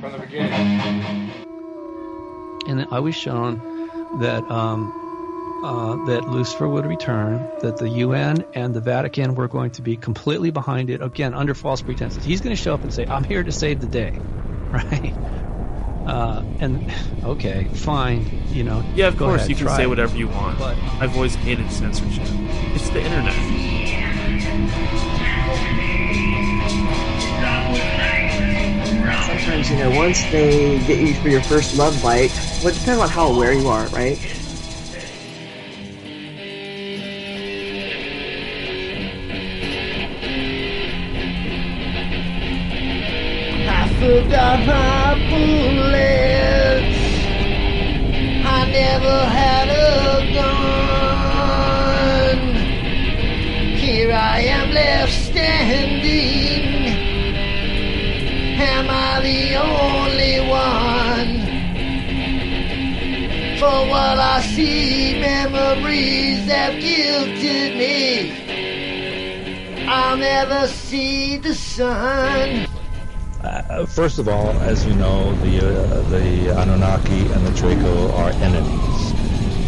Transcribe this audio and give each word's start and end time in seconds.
from 0.00 0.12
the 0.12 0.18
beginning. 0.18 1.30
And 2.68 2.86
I 2.90 3.00
was 3.00 3.14
shown 3.14 3.60
that 4.20 4.48
um, 4.50 4.92
uh, 5.64 6.04
that 6.06 6.28
Lucifer 6.28 6.68
would 6.68 6.86
return, 6.86 7.48
that 7.62 7.78
the 7.78 7.88
UN 7.88 8.44
and 8.54 8.74
the 8.74 8.80
Vatican 8.80 9.34
were 9.34 9.48
going 9.48 9.72
to 9.72 9.82
be 9.82 9.96
completely 9.96 10.50
behind 10.50 10.90
it, 10.90 11.02
again, 11.02 11.34
under 11.34 11.54
false 11.54 11.82
pretenses. 11.82 12.24
He's 12.24 12.40
going 12.40 12.54
to 12.54 12.62
show 12.62 12.74
up 12.74 12.82
and 12.82 12.92
say, 12.92 13.06
I'm 13.06 13.24
here 13.24 13.42
to 13.42 13.52
save 13.52 13.80
the 13.80 13.86
day, 13.86 14.10
right? 14.70 15.14
Uh, 16.06 16.42
and 16.60 16.92
okay, 17.24 17.64
fine, 17.74 18.24
you 18.48 18.64
know. 18.64 18.84
Yeah, 18.94 19.08
of 19.08 19.16
course 19.18 19.40
ahead, 19.42 19.50
you 19.50 19.56
can 19.56 19.68
say 19.68 19.82
it. 19.82 19.88
whatever 19.88 20.16
you 20.16 20.28
want. 20.28 20.58
But- 20.58 20.76
I've 21.00 21.14
always 21.16 21.34
hated 21.34 21.70
censorship. 21.70 22.24
It's 22.74 22.88
the 22.90 23.02
internet. 23.02 23.34
Sometimes, 29.48 29.70
you 29.70 29.78
know, 29.78 29.90
once 29.96 30.22
they 30.24 30.78
get 30.80 30.98
you 31.00 31.14
for 31.14 31.30
your 31.30 31.40
first 31.40 31.78
love 31.78 31.98
bite, 32.02 32.30
well, 32.58 32.68
it 32.68 32.74
depends 32.78 33.00
on 33.00 33.08
how 33.08 33.28
aware 33.28 33.54
you 33.54 33.66
are, 33.66 33.86
right? 33.86 34.18
I 43.70 43.88
forgot 43.98 44.66
my 44.66 45.14
bullets. 45.30 46.98
I 48.44 48.68
never 48.70 49.24
had 49.24 49.70
a 49.70 50.30
gun. 52.34 53.76
Here 53.78 54.12
I 54.12 54.40
am 54.40 54.72
left 54.72 55.10
standing. 55.10 56.47
Am 58.88 58.94
I 58.94 59.20
the 59.20 59.54
only 59.56 60.40
one? 60.48 61.44
For 63.58 63.90
what 63.90 64.18
I 64.18 64.40
see, 64.40 65.20
memories 65.20 66.50
have 66.50 66.74
guilted 66.74 67.76
me. 67.76 68.32
I'll 69.86 70.16
never 70.16 70.66
see 70.68 71.36
the 71.36 71.54
sun. 71.54 72.66
Uh, 73.42 73.84
first 73.84 74.18
of 74.18 74.26
all, 74.26 74.52
as 74.62 74.86
you 74.86 74.94
know, 74.94 75.34
the 75.36 75.58
uh, 75.58 76.02
the 76.08 76.58
Anunnaki 76.58 77.26
and 77.32 77.46
the 77.46 77.52
Draco 77.52 78.10
are 78.12 78.30
enemies. 78.30 79.12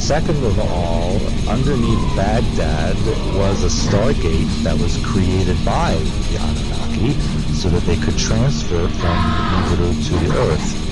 Second 0.02 0.42
of 0.44 0.58
all, 0.60 1.20
underneath 1.46 2.16
Baghdad 2.16 2.96
was 3.36 3.64
a 3.64 3.68
stargate 3.68 4.62
that 4.64 4.78
was 4.78 4.96
created 5.04 5.62
by 5.62 5.92
the 5.92 6.38
Anunnaki 6.38 7.29
so 7.60 7.68
that 7.68 7.82
they 7.82 7.96
could 7.96 8.16
transfer 8.16 8.88
from 8.88 9.16
the 9.36 9.76
Jupiter 9.76 9.92
to 10.02 10.14
the 10.14 10.30
Earth. 10.34 10.90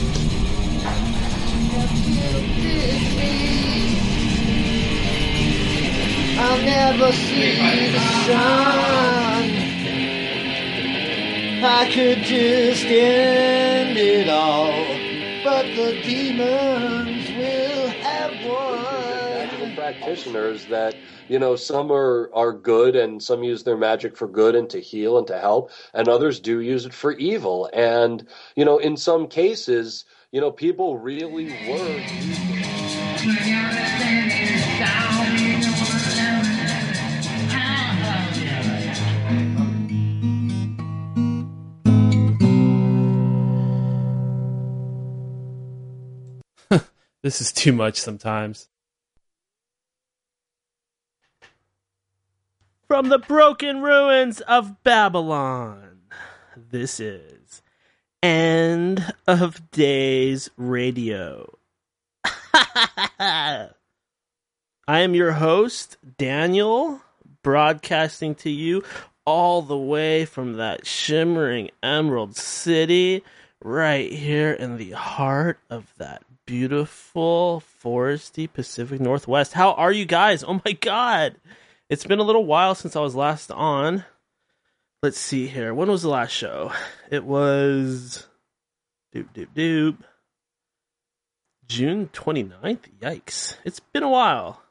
I'll 6.39 6.63
never 6.63 7.11
see 7.13 7.91
the 7.91 8.01
sun. 8.27 8.89
I 11.65 11.91
could 11.91 12.19
just 12.19 12.85
end 12.85 13.97
it 13.97 14.29
all, 14.29 14.85
but 15.43 15.65
the 15.75 16.03
demons 16.03 17.31
will 17.31 17.89
have 17.89 18.33
magical 18.33 19.67
won. 19.69 19.75
practitioners 19.75 20.67
that 20.67 20.95
you 21.29 21.39
know 21.39 21.57
some 21.57 21.93
are 21.93 22.31
are 22.35 22.53
good 22.53 22.97
and 22.97 23.23
some 23.23 23.43
use 23.43 23.63
their 23.63 23.77
magic 23.77 24.17
for 24.17 24.27
good 24.27 24.55
and 24.55 24.71
to 24.71 24.81
heal 24.81 25.19
and 25.19 25.27
to 25.27 25.39
help 25.39 25.71
and 25.95 26.09
others 26.09 26.41
do 26.41 26.61
use 26.61 26.87
it 26.87 26.95
for 26.95 27.13
evil 27.13 27.69
and 27.73 28.27
you 28.57 28.65
know 28.65 28.79
in 28.79 28.97
some 28.97 29.29
cases 29.29 30.05
you 30.33 30.41
know 30.41 30.51
people 30.51 30.97
really 30.97 31.49
were 31.69 32.03
This 47.21 47.41
is 47.41 47.51
too 47.53 47.73
much 47.73 47.97
sometimes. 47.97 48.69
From 52.89 53.11
the 53.11 53.19
broken 53.19 53.83
ruins 53.83 54.41
of 54.41 54.83
Babylon, 54.83 55.99
this 56.57 56.99
is 56.99 57.61
End 58.23 59.13
of 59.27 59.71
Days 59.71 60.49
Radio. 60.57 61.59
I 62.25 63.69
am 64.89 65.15
your 65.15 65.33
host, 65.33 65.99
Daniel, 66.17 67.03
broadcasting 67.43 68.35
to 68.37 68.49
you 68.49 68.83
all 69.27 69.61
the 69.61 69.77
way 69.77 70.25
from 70.25 70.55
that 70.55 70.87
shimmering 70.87 71.69
emerald 71.83 72.37
city 72.37 73.23
right 73.63 74.11
here 74.11 74.53
in 74.53 74.79
the 74.79 74.93
heart 74.93 75.59
of 75.69 75.93
that 75.99 76.23
beautiful 76.47 77.63
foresty 77.85 78.51
Pacific 78.51 78.99
Northwest. 78.99 79.53
How 79.53 79.73
are 79.73 79.93
you 79.93 80.07
guys? 80.07 80.43
Oh 80.43 80.63
my 80.65 80.73
god. 80.73 81.37
It's 81.91 82.05
been 82.05 82.19
a 82.19 82.25
little 82.25 82.45
while 82.45 82.75
since 82.75 82.97
I 82.97 83.01
was 83.01 83.15
last 83.15 83.51
on. 83.51 84.05
Let's 85.03 85.19
see 85.19 85.47
here. 85.47 85.73
When 85.73 85.91
was 85.91 86.03
the 86.03 86.11
last 86.11 86.33
show? 86.33 86.71
It 87.11 87.25
was 87.25 88.27
doop 89.15 89.29
doop 89.33 89.49
doop. 89.57 89.97
June 91.67 92.11
29th. 92.13 92.91
Yikes. 93.01 93.57
It's 93.65 93.81
been 93.81 94.03
a 94.03 94.11
while. 94.11 94.63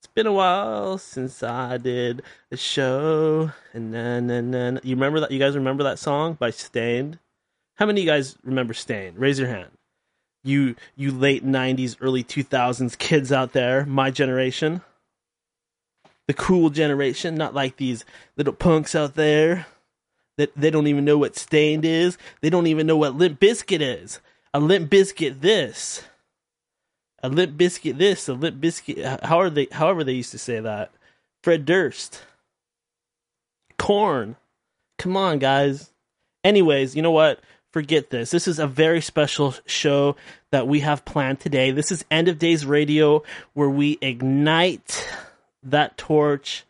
It's 0.00 0.12
been 0.12 0.26
a 0.26 0.32
while 0.32 0.98
since 0.98 1.44
I 1.44 1.76
did 1.76 2.22
a 2.50 2.56
show. 2.56 3.52
And 3.72 3.94
then, 3.94 4.28
and 4.28 4.52
then, 4.52 4.80
you 4.82 4.96
remember 4.96 5.20
that? 5.20 5.30
You 5.30 5.38
guys 5.38 5.54
remember 5.54 5.84
that 5.84 6.00
song 6.00 6.34
by 6.34 6.50
Staind? 6.50 7.20
How 7.76 7.86
many 7.86 8.00
of 8.00 8.06
you 8.06 8.10
guys 8.10 8.36
remember 8.42 8.74
Staind? 8.74 9.16
Raise 9.16 9.38
your 9.38 9.48
hand. 9.48 9.70
You, 10.42 10.74
you 10.96 11.12
late 11.12 11.46
'90s, 11.46 11.96
early 12.00 12.24
2000s 12.24 12.98
kids 12.98 13.30
out 13.30 13.52
there, 13.52 13.86
my 13.86 14.10
generation, 14.10 14.82
the 16.26 16.34
cool 16.34 16.70
generation, 16.70 17.34
not 17.34 17.54
like 17.54 17.76
these 17.76 18.04
little 18.36 18.52
punks 18.52 18.94
out 18.94 19.14
there 19.14 19.66
that 20.38 20.52
they 20.56 20.70
don't 20.70 20.86
even 20.86 21.04
know 21.04 21.18
what 21.18 21.36
Staind 21.36 21.84
is. 21.84 22.16
They 22.40 22.50
don't 22.50 22.66
even 22.66 22.86
know 22.86 22.96
what 22.96 23.16
Limp 23.16 23.40
Bizkit 23.40 23.80
is. 23.80 24.20
A 24.54 24.60
Limp 24.60 24.90
Bizkit 24.90 25.40
this 25.40 26.04
a 27.22 27.28
Limp 27.28 27.56
Bizkit 27.56 27.98
this, 27.98 28.28
a 28.28 28.34
Limp 28.34 28.60
Bizkit. 28.60 29.24
How 29.24 29.40
are 29.40 29.50
they? 29.50 29.68
However, 29.70 30.04
they 30.04 30.12
used 30.12 30.32
to 30.32 30.38
say 30.38 30.60
that. 30.60 30.90
Fred 31.42 31.64
Durst, 31.64 32.22
Korn. 33.78 34.36
Come 34.98 35.16
on, 35.16 35.38
guys. 35.38 35.92
Anyways, 36.44 36.94
you 36.94 37.02
know 37.02 37.10
what? 37.10 37.40
Forget 37.72 38.10
this. 38.10 38.30
This 38.30 38.46
is 38.46 38.58
a 38.58 38.66
very 38.66 39.00
special 39.00 39.54
show 39.66 40.16
that 40.50 40.68
we 40.68 40.80
have 40.80 41.04
planned 41.04 41.40
today. 41.40 41.70
This 41.70 41.90
is 41.90 42.04
End 42.10 42.28
of 42.28 42.38
Days 42.38 42.66
Radio, 42.66 43.22
where 43.54 43.70
we 43.70 43.98
ignite 44.02 45.08
that 45.62 45.96
torch 45.96 46.64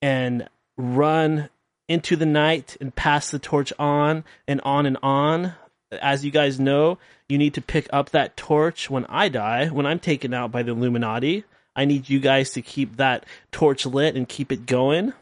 and 0.00 0.48
run 0.76 1.48
into 1.88 2.16
the 2.16 2.26
night 2.26 2.76
and 2.80 2.94
pass 2.94 3.30
the 3.30 3.38
torch 3.38 3.72
on 3.78 4.24
and 4.46 4.60
on 4.62 4.86
and 4.86 4.98
on. 5.02 5.54
As 5.90 6.24
you 6.24 6.30
guys 6.30 6.60
know, 6.60 6.98
you 7.28 7.38
need 7.38 7.54
to 7.54 7.62
pick 7.62 7.88
up 7.92 8.10
that 8.10 8.36
torch 8.36 8.90
when 8.90 9.06
I 9.06 9.28
die, 9.28 9.68
when 9.68 9.86
I'm 9.86 9.98
taken 9.98 10.34
out 10.34 10.52
by 10.52 10.62
the 10.62 10.72
Illuminati. 10.72 11.44
I 11.74 11.84
need 11.84 12.08
you 12.08 12.20
guys 12.20 12.50
to 12.52 12.62
keep 12.62 12.96
that 12.96 13.24
torch 13.52 13.86
lit 13.86 14.16
and 14.16 14.28
keep 14.28 14.52
it 14.52 14.66
going. 14.66 15.12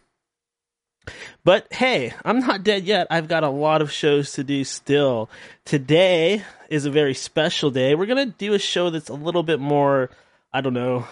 But 1.45 1.73
hey, 1.73 2.15
I'm 2.25 2.41
not 2.41 2.65
dead 2.65 2.85
yet. 2.85 3.07
I've 3.11 3.29
got 3.29 3.45
a 3.45 3.49
lot 3.49 3.81
of 3.81 3.93
shows 3.93 4.33
to 4.33 4.45
do 4.45 4.65
still. 4.65 5.31
Today 5.65 6.43
is 6.69 6.85
a 6.85 6.91
very 6.91 7.15
special 7.15 7.71
day. 7.71 7.95
We're 7.95 8.07
going 8.07 8.33
to 8.33 8.39
do 8.39 8.55
a 8.55 8.59
show 8.59 8.91
that's 8.91 9.09
a 9.09 9.15
little 9.15 9.45
bit 9.45 9.61
more, 9.61 10.11
I 10.53 10.61
don't 10.61 10.75
know, 10.75 11.07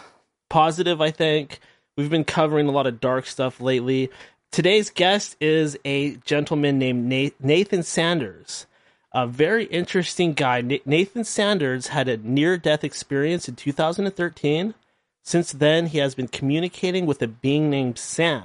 positive, 0.50 1.00
I 1.00 1.12
think. 1.12 1.60
We've 1.96 2.10
been 2.10 2.24
covering 2.24 2.66
a 2.66 2.72
lot 2.72 2.88
of 2.88 3.00
dark 3.00 3.24
stuff 3.24 3.60
lately. 3.60 4.10
Today's 4.50 4.90
guest 4.90 5.36
is 5.40 5.78
a 5.84 6.16
gentleman 6.16 6.78
named 6.78 7.06
Nathan 7.40 7.84
Sanders. 7.84 8.66
A 9.12 9.28
very 9.28 9.66
interesting 9.66 10.32
guy. 10.32 10.60
Nathan 10.60 11.22
Sanders 11.22 11.88
had 11.88 12.08
a 12.08 12.16
near 12.16 12.58
death 12.58 12.82
experience 12.82 13.48
in 13.48 13.54
2013. 13.54 14.74
Since 15.22 15.52
then, 15.52 15.86
he 15.86 15.98
has 15.98 16.16
been 16.16 16.26
communicating 16.26 17.06
with 17.06 17.22
a 17.22 17.28
being 17.28 17.70
named 17.70 17.96
Sam. 17.96 18.42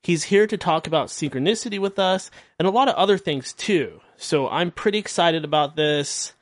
He's 0.00 0.24
here 0.24 0.46
to 0.46 0.56
talk 0.56 0.86
about 0.86 1.08
synchronicity 1.08 1.80
with 1.80 1.98
us 1.98 2.30
and 2.60 2.68
a 2.68 2.72
lot 2.72 2.88
of 2.88 2.94
other 2.94 3.18
things 3.18 3.52
too. 3.52 4.00
So 4.16 4.48
I'm 4.48 4.70
pretty 4.70 4.98
excited 4.98 5.44
about 5.44 5.74
this. 5.74 6.32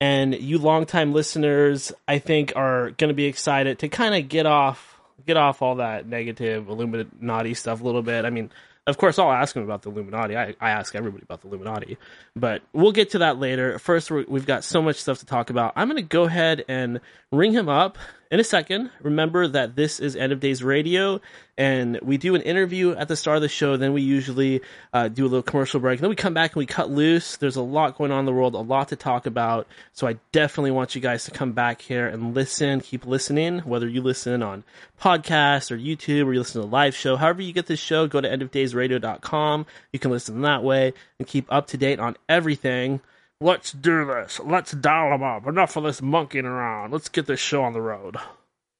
And 0.00 0.36
you 0.36 0.58
longtime 0.58 1.12
listeners, 1.12 1.92
I 2.06 2.20
think, 2.20 2.52
are 2.54 2.90
going 2.92 3.08
to 3.08 3.14
be 3.14 3.26
excited 3.26 3.80
to 3.80 3.88
kind 3.88 4.14
of 4.14 4.28
get 4.28 4.46
off 4.46 4.97
get 5.28 5.36
off 5.36 5.62
all 5.62 5.76
that 5.76 6.06
negative 6.08 6.68
Illuminati 6.68 7.54
stuff 7.54 7.80
a 7.80 7.84
little 7.84 8.02
bit. 8.02 8.24
I 8.24 8.30
mean, 8.30 8.50
Of 8.88 8.96
course, 8.96 9.18
I'll 9.18 9.30
ask 9.30 9.54
him 9.54 9.62
about 9.62 9.82
the 9.82 9.90
Illuminati. 9.90 10.34
I, 10.34 10.54
I 10.60 10.70
ask 10.70 10.94
everybody 10.96 11.22
about 11.22 11.42
the 11.42 11.48
Illuminati, 11.48 11.98
but 12.34 12.62
we'll 12.72 12.92
get 12.92 13.10
to 13.10 13.18
that 13.18 13.38
later. 13.38 13.78
First, 13.78 14.10
we've 14.10 14.46
got 14.46 14.64
so 14.64 14.80
much 14.80 14.96
stuff 14.96 15.18
to 15.18 15.26
talk 15.26 15.50
about. 15.50 15.74
I'm 15.76 15.88
going 15.88 15.96
to 15.96 16.02
go 16.02 16.24
ahead 16.24 16.64
and 16.68 17.00
ring 17.30 17.52
him 17.52 17.68
up 17.68 17.98
in 18.30 18.40
a 18.40 18.44
second. 18.44 18.90
Remember 19.00 19.46
that 19.48 19.76
this 19.76 20.00
is 20.00 20.14
End 20.14 20.32
of 20.32 20.40
Days 20.40 20.62
Radio, 20.62 21.20
and 21.56 21.98
we 22.02 22.16
do 22.18 22.34
an 22.34 22.42
interview 22.42 22.94
at 22.94 23.08
the 23.08 23.16
start 23.16 23.36
of 23.36 23.42
the 23.42 23.48
show. 23.48 23.76
Then 23.76 23.92
we 23.92 24.02
usually 24.02 24.60
uh, 24.92 25.08
do 25.08 25.24
a 25.24 25.28
little 25.28 25.42
commercial 25.42 25.80
break. 25.80 26.00
Then 26.00 26.10
we 26.10 26.16
come 26.16 26.34
back 26.34 26.52
and 26.52 26.60
we 26.60 26.66
cut 26.66 26.90
loose. 26.90 27.36
There's 27.36 27.56
a 27.56 27.62
lot 27.62 27.96
going 27.96 28.10
on 28.10 28.20
in 28.20 28.24
the 28.26 28.32
world, 28.32 28.54
a 28.54 28.58
lot 28.58 28.88
to 28.88 28.96
talk 28.96 29.26
about. 29.26 29.66
So 29.92 30.06
I 30.06 30.18
definitely 30.32 30.72
want 30.72 30.94
you 30.94 31.00
guys 31.00 31.24
to 31.24 31.30
come 31.30 31.52
back 31.52 31.80
here 31.80 32.06
and 32.06 32.34
listen. 32.34 32.80
Keep 32.80 33.06
listening, 33.06 33.60
whether 33.60 33.88
you 33.88 34.02
listen 34.02 34.42
on 34.42 34.64
podcast 35.00 35.70
or 35.70 35.78
YouTube 35.78 36.26
or 36.26 36.32
you 36.32 36.40
listen 36.40 36.60
to 36.60 36.66
the 36.66 36.72
live 36.72 36.94
show. 36.94 37.16
However 37.16 37.42
you 37.42 37.52
get 37.52 37.66
this 37.66 37.80
show, 37.80 38.06
go 38.06 38.20
to 38.20 38.28
endofdaysradio.com. 38.28 39.66
You 39.92 39.98
can 39.98 40.10
listen 40.10 40.40
that 40.42 40.62
way 40.62 40.92
and 41.18 41.26
keep 41.26 41.46
up 41.52 41.68
to 41.68 41.76
date 41.76 41.98
on 41.98 42.16
everything. 42.28 43.00
Let's 43.40 43.70
do 43.72 44.04
this. 44.04 44.40
Let's 44.44 44.72
dial 44.72 45.10
them 45.10 45.22
up. 45.22 45.46
Enough 45.46 45.76
of 45.76 45.84
this 45.84 46.02
monkeying 46.02 46.44
around. 46.44 46.92
Let's 46.92 47.08
get 47.08 47.26
this 47.26 47.38
show 47.38 47.62
on 47.62 47.72
the 47.72 47.80
road. 47.80 48.16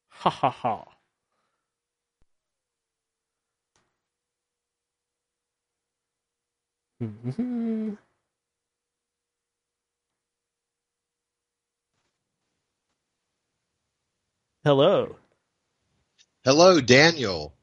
Ha 0.09 0.31
ha 0.31 0.51
ha. 0.51 0.85
Mm-hmm. 7.01 7.95
Hello. 14.65 15.17
Hello, 16.45 16.81
Daniel. 16.81 17.55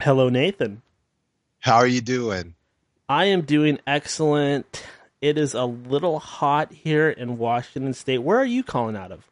Hello, 0.00 0.28
Nathan. 0.28 0.80
How 1.58 1.74
are 1.76 1.86
you 1.88 2.00
doing? 2.00 2.54
I 3.08 3.24
am 3.26 3.42
doing 3.42 3.80
excellent. 3.86 4.84
It 5.24 5.38
is 5.38 5.54
a 5.54 5.64
little 5.64 6.18
hot 6.18 6.70
here 6.70 7.08
in 7.08 7.38
Washington 7.38 7.94
State. 7.94 8.18
Where 8.18 8.36
are 8.36 8.44
you 8.44 8.62
calling 8.62 8.94
out 8.94 9.10
of? 9.10 9.26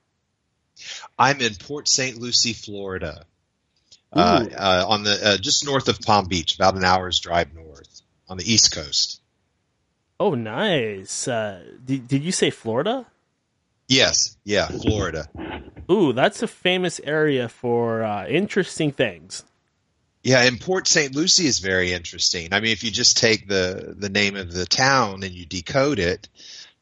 I'm 1.18 1.42
in 1.42 1.54
Port 1.56 1.86
St. 1.86 2.16
Lucie, 2.16 2.54
Florida, 2.54 3.26
uh, 4.10 4.46
uh, 4.56 4.86
on 4.88 5.02
the 5.02 5.20
uh, 5.22 5.36
just 5.36 5.66
north 5.66 5.88
of 5.88 6.00
Palm 6.00 6.28
Beach, 6.28 6.54
about 6.54 6.76
an 6.76 6.84
hour's 6.84 7.20
drive 7.20 7.52
north 7.52 8.00
on 8.26 8.38
the 8.38 8.50
East 8.50 8.74
Coast. 8.74 9.20
Oh, 10.18 10.34
nice. 10.34 11.28
Uh, 11.28 11.62
did, 11.84 12.08
did 12.08 12.22
you 12.24 12.32
say 12.32 12.48
Florida? 12.48 13.04
Yes, 13.86 14.38
yeah, 14.44 14.68
Florida. 14.68 15.28
Ooh, 15.90 16.14
that's 16.14 16.42
a 16.42 16.48
famous 16.48 17.02
area 17.04 17.50
for 17.50 18.02
uh, 18.02 18.26
interesting 18.26 18.92
things. 18.92 19.44
Yeah, 20.22 20.42
and 20.42 20.60
Port 20.60 20.86
St. 20.86 21.14
Lucie 21.14 21.46
is 21.46 21.58
very 21.58 21.92
interesting. 21.92 22.52
I 22.52 22.60
mean, 22.60 22.70
if 22.70 22.84
you 22.84 22.90
just 22.90 23.16
take 23.18 23.48
the 23.48 23.94
the 23.96 24.08
name 24.08 24.36
of 24.36 24.52
the 24.52 24.66
town 24.66 25.24
and 25.24 25.32
you 25.32 25.44
decode 25.46 25.98
it, 25.98 26.28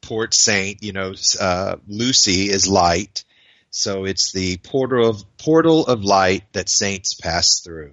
Port 0.02 0.34
Saint, 0.34 0.82
you 0.82 0.92
know, 0.92 1.14
uh, 1.40 1.76
Lucie 1.88 2.50
is 2.50 2.69
light, 2.69 3.25
so 3.70 4.04
it's 4.04 4.32
the 4.32 4.58
portal 4.58 5.08
of 5.08 5.25
portal 5.38 5.87
of 5.87 6.04
light 6.04 6.44
that 6.52 6.69
saints 6.69 7.14
pass 7.14 7.60
through. 7.60 7.92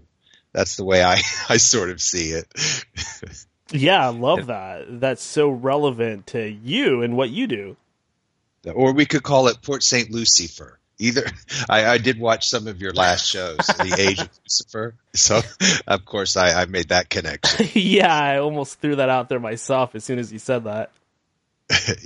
That's 0.51 0.75
the 0.75 0.83
way 0.85 1.03
I 1.03 1.21
I 1.49 1.57
sort 1.57 1.91
of 1.91 2.01
see 2.01 2.31
it. 2.31 2.47
Yeah, 3.71 4.05
I 4.05 4.11
love 4.11 4.47
that. 4.47 5.01
That's 5.01 5.21
so 5.21 5.49
relevant 5.49 6.27
to 6.27 6.49
you 6.49 7.01
and 7.01 7.17
what 7.17 7.29
you 7.29 7.47
do. 7.47 7.75
or 8.73 8.94
we 8.94 9.05
could 9.05 9.23
call 9.23 9.47
it 9.49 9.61
Port 9.61 9.83
St. 9.83 10.09
Lucifer. 10.09 10.79
Either 10.99 11.23
I, 11.69 11.85
I 11.85 11.97
did 11.97 12.19
watch 12.19 12.49
some 12.49 12.67
of 12.67 12.81
your 12.81 12.94
last 12.94 13.27
shows, 13.27 13.57
The 13.67 13.95
Age 13.99 14.19
of 14.19 14.29
Lucifer. 14.44 14.95
So 15.13 15.41
of 15.88 16.05
course 16.05 16.38
I, 16.38 16.61
I 16.61 16.65
made 16.65 16.89
that 16.89 17.09
connection. 17.09 17.69
yeah, 17.73 18.13
I 18.13 18.38
almost 18.39 18.79
threw 18.79 18.95
that 18.97 19.09
out 19.09 19.29
there 19.29 19.39
myself 19.39 19.95
as 19.95 20.03
soon 20.03 20.19
as 20.19 20.31
you 20.31 20.39
said 20.39 20.65
that. 20.65 20.91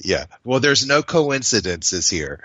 yeah. 0.04 0.26
Well, 0.44 0.60
there's 0.60 0.88
no 0.88 1.04
coincidences 1.04 2.10
here. 2.10 2.44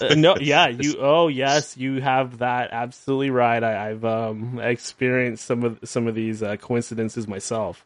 Uh, 0.00 0.14
no, 0.14 0.36
yeah, 0.36 0.68
you. 0.68 0.96
Oh, 1.00 1.26
yes, 1.26 1.76
you 1.76 2.00
have 2.00 2.38
that 2.38 2.70
absolutely 2.70 3.30
right. 3.30 3.62
I, 3.62 3.90
I've 3.90 4.04
um, 4.04 4.60
experienced 4.60 5.44
some 5.44 5.64
of 5.64 5.80
some 5.82 6.06
of 6.06 6.14
these 6.14 6.40
uh, 6.40 6.56
coincidences 6.58 7.26
myself. 7.26 7.84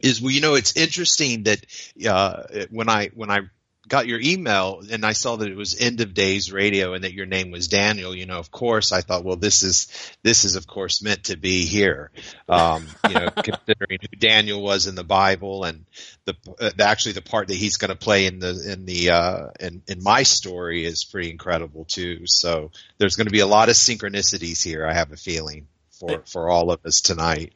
is 0.00 0.20
well, 0.20 0.32
you 0.32 0.40
know, 0.40 0.54
it's 0.54 0.76
interesting 0.76 1.44
that 1.44 1.64
uh, 2.04 2.42
when 2.70 2.88
I 2.88 3.10
when 3.14 3.30
I 3.30 3.42
got 3.88 4.06
your 4.06 4.20
email 4.20 4.82
and 4.90 5.04
I 5.04 5.12
saw 5.12 5.36
that 5.36 5.48
it 5.48 5.56
was 5.56 5.80
End 5.80 6.00
of 6.00 6.14
Days 6.14 6.50
Radio 6.52 6.94
and 6.94 7.04
that 7.04 7.12
your 7.12 7.26
name 7.26 7.50
was 7.50 7.68
Daniel, 7.68 8.14
you 8.16 8.26
know, 8.26 8.38
of 8.38 8.50
course, 8.50 8.92
I 8.92 9.00
thought, 9.00 9.24
well, 9.24 9.36
this 9.36 9.62
is 9.62 9.88
this 10.22 10.44
is 10.44 10.56
of 10.56 10.66
course 10.66 11.02
meant 11.02 11.24
to 11.24 11.36
be 11.36 11.64
here. 11.64 12.10
Um, 12.48 12.86
you 13.08 13.14
know, 13.14 13.28
considering 13.36 13.98
who 14.00 14.16
Daniel 14.18 14.60
was 14.60 14.86
in 14.86 14.94
the 14.94 15.04
Bible 15.04 15.64
and 15.64 15.84
the 16.24 16.34
uh, 16.60 16.70
actually 16.80 17.12
the 17.12 17.22
part 17.22 17.48
that 17.48 17.56
he's 17.56 17.76
going 17.76 17.90
to 17.90 17.96
play 17.96 18.26
in 18.26 18.38
the 18.38 18.72
in 18.72 18.86
the 18.86 19.10
uh, 19.10 19.46
in 19.60 19.82
in 19.86 20.02
my 20.02 20.22
story 20.24 20.84
is 20.84 21.04
pretty 21.04 21.30
incredible 21.30 21.84
too. 21.84 22.26
So 22.26 22.72
there's 22.98 23.16
going 23.16 23.28
to 23.28 23.32
be 23.32 23.40
a 23.40 23.46
lot 23.46 23.68
of 23.68 23.76
synchronicities 23.76 24.62
here. 24.62 24.86
I 24.86 24.94
have 24.94 25.12
a 25.12 25.16
feeling 25.16 25.68
for 25.90 26.22
for 26.26 26.50
all 26.50 26.70
of 26.70 26.84
us 26.84 27.00
tonight. 27.00 27.52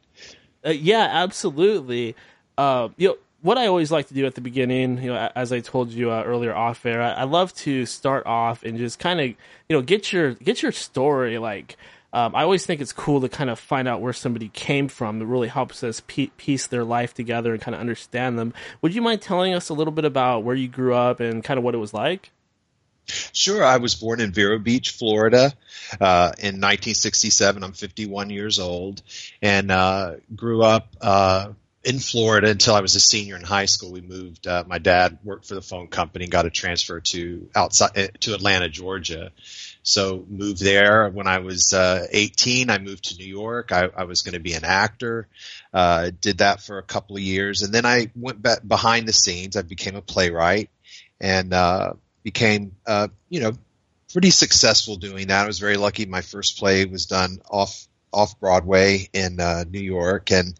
Uh, 0.65 0.69
yeah, 0.69 1.07
absolutely. 1.11 2.15
Uh, 2.57 2.89
you 2.97 3.09
know, 3.09 3.17
what 3.41 3.57
I 3.57 3.67
always 3.67 3.91
like 3.91 4.07
to 4.07 4.13
do 4.13 4.25
at 4.25 4.35
the 4.35 4.41
beginning, 4.41 5.01
you 5.01 5.11
know, 5.11 5.31
as 5.35 5.51
I 5.51 5.59
told 5.59 5.89
you 5.91 6.11
uh, 6.11 6.23
earlier 6.23 6.53
off 6.53 6.85
air, 6.85 7.01
I, 7.01 7.11
I 7.11 7.23
love 7.23 7.53
to 7.55 7.85
start 7.85 8.25
off 8.25 8.63
and 8.63 8.77
just 8.77 8.99
kind 8.99 9.19
of, 9.19 9.27
you 9.27 9.35
know, 9.69 9.81
get 9.81 10.13
your 10.13 10.33
get 10.35 10.61
your 10.61 10.71
story. 10.71 11.37
Like, 11.37 11.77
um, 12.13 12.35
I 12.35 12.43
always 12.43 12.65
think 12.65 12.81
it's 12.81 12.93
cool 12.93 13.21
to 13.21 13.29
kind 13.29 13.49
of 13.49 13.59
find 13.59 13.87
out 13.87 14.01
where 14.01 14.13
somebody 14.13 14.49
came 14.49 14.87
from. 14.87 15.21
It 15.21 15.25
really 15.25 15.47
helps 15.47 15.83
us 15.83 16.01
piece 16.01 16.67
their 16.67 16.83
life 16.83 17.13
together 17.13 17.53
and 17.53 17.61
kind 17.61 17.73
of 17.73 17.81
understand 17.81 18.37
them. 18.37 18.53
Would 18.81 18.93
you 18.93 19.01
mind 19.01 19.21
telling 19.21 19.53
us 19.53 19.69
a 19.69 19.73
little 19.73 19.93
bit 19.93 20.05
about 20.05 20.43
where 20.43 20.55
you 20.55 20.67
grew 20.67 20.93
up 20.93 21.19
and 21.19 21.43
kind 21.43 21.57
of 21.57 21.63
what 21.63 21.73
it 21.73 21.79
was 21.79 21.93
like? 21.93 22.31
Sure. 23.05 23.63
I 23.63 23.77
was 23.77 23.95
born 23.95 24.19
in 24.19 24.31
Vero 24.31 24.59
Beach, 24.59 24.91
Florida, 24.91 25.53
uh, 25.99 26.31
in 26.37 26.59
1967. 26.59 27.63
I'm 27.63 27.73
51 27.73 28.29
years 28.29 28.59
old, 28.59 29.01
and 29.41 29.71
uh, 29.71 30.15
grew 30.35 30.61
up 30.61 30.87
uh, 31.01 31.49
in 31.83 31.97
Florida 31.97 32.49
until 32.49 32.75
I 32.75 32.81
was 32.81 32.95
a 32.95 32.99
senior 32.99 33.35
in 33.35 33.43
high 33.43 33.65
school. 33.65 33.91
We 33.91 34.01
moved. 34.01 34.45
Uh, 34.45 34.63
my 34.67 34.77
dad 34.77 35.17
worked 35.23 35.47
for 35.47 35.55
the 35.55 35.61
phone 35.61 35.87
company, 35.87 36.25
and 36.25 36.31
got 36.31 36.45
a 36.45 36.49
transfer 36.49 36.99
to 36.99 37.49
outside 37.55 37.97
uh, 37.97 38.07
to 38.21 38.33
Atlanta, 38.33 38.69
Georgia. 38.69 39.31
So 39.83 40.23
moved 40.29 40.59
there 40.59 41.09
when 41.09 41.25
I 41.27 41.39
was 41.39 41.73
uh, 41.73 42.05
18. 42.11 42.69
I 42.69 42.77
moved 42.77 43.05
to 43.05 43.17
New 43.17 43.25
York. 43.25 43.71
I, 43.71 43.89
I 43.95 44.03
was 44.03 44.21
going 44.21 44.33
to 44.33 44.39
be 44.39 44.53
an 44.53 44.63
actor. 44.63 45.27
Uh, 45.73 46.11
did 46.21 46.39
that 46.39 46.61
for 46.61 46.77
a 46.77 46.83
couple 46.83 47.15
of 47.15 47.23
years, 47.23 47.63
and 47.63 47.73
then 47.73 47.85
I 47.85 48.11
went 48.15 48.41
back 48.41 48.59
behind 48.67 49.07
the 49.07 49.13
scenes. 49.13 49.57
I 49.57 49.63
became 49.63 49.95
a 49.95 50.01
playwright, 50.01 50.69
and 51.19 51.51
uh, 51.51 51.93
became 52.23 52.75
uh, 52.85 53.07
you 53.29 53.39
know 53.41 53.53
pretty 54.13 54.29
successful 54.29 54.97
doing 54.97 55.27
that. 55.27 55.43
I 55.43 55.47
was 55.47 55.59
very 55.59 55.77
lucky. 55.77 56.05
My 56.05 56.21
first 56.21 56.59
play 56.59 56.85
was 56.85 57.07
done 57.07 57.39
off 57.49 57.87
off 58.13 58.39
Broadway 58.39 59.09
in 59.13 59.39
uh, 59.39 59.63
New 59.67 59.81
York, 59.81 60.31
and 60.31 60.53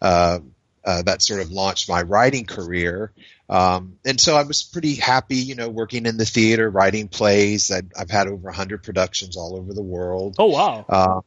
uh, 0.00 0.40
uh, 0.86 1.02
that 1.02 1.20
sort 1.20 1.40
of 1.40 1.50
launched 1.50 1.88
my 1.88 2.00
writing 2.02 2.46
career. 2.46 3.12
Um, 3.48 3.98
and 4.04 4.20
so 4.20 4.36
I 4.36 4.44
was 4.44 4.62
pretty 4.62 4.94
happy, 4.94 5.36
you 5.36 5.56
know, 5.56 5.68
working 5.68 6.06
in 6.06 6.16
the 6.16 6.24
theater, 6.24 6.70
writing 6.70 7.08
plays. 7.08 7.70
I've, 7.70 7.90
I've 7.98 8.10
had 8.10 8.28
over 8.28 8.44
100 8.44 8.84
productions 8.84 9.36
all 9.36 9.56
over 9.56 9.74
the 9.74 9.82
world. 9.82 10.36
Oh 10.38 10.46
wow! 10.46 10.84
Uh, 10.88 11.20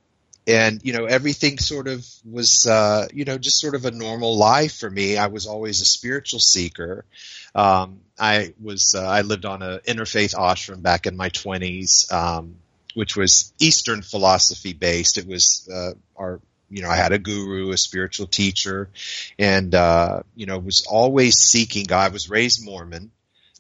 and 0.48 0.82
you 0.84 0.94
know 0.94 1.06
everything 1.06 1.60
sort 1.60 1.88
of 1.88 2.06
was 2.26 2.66
uh, 2.66 3.08
you 3.14 3.26
know 3.26 3.38
just 3.38 3.60
sort 3.60 3.76
of 3.76 3.86
a 3.86 3.92
normal 3.92 4.38
life 4.38 4.78
for 4.78 4.90
me. 4.90 5.18
I 5.18 5.28
was 5.28 5.46
always 5.46 5.82
a 5.82 5.86
spiritual 5.86 6.40
seeker. 6.40 7.06
Um, 7.54 8.00
I 8.18 8.54
was 8.62 8.96
uh, 8.98 9.06
I 9.06 9.22
lived 9.22 9.46
on 9.46 9.62
an 9.62 9.80
interfaith 9.80 10.34
ashram 10.36 10.82
back 10.82 11.06
in 11.06 11.16
my 11.16 11.30
twenties, 11.30 12.08
um, 12.12 12.56
which 12.96 13.16
was 13.16 13.54
Eastern 13.60 14.02
philosophy 14.02 14.74
based. 14.74 15.18
It 15.18 15.28
was 15.28 15.70
uh, 15.72 15.92
our 16.18 16.40
you 16.70 16.82
know 16.82 16.90
I 16.90 16.96
had 16.96 17.12
a 17.12 17.20
guru, 17.20 17.72
a 17.72 17.78
spiritual 17.78 18.28
teacher, 18.28 18.90
and 19.38 19.74
uh, 19.74 20.22
you 20.36 20.46
know 20.46 20.60
was 20.60 20.86
always 20.90 21.36
seeking 21.36 21.86
God. 21.86 22.12
I 22.12 22.14
was 22.14 22.30
raised 22.30 22.66
Mormon. 22.66 23.12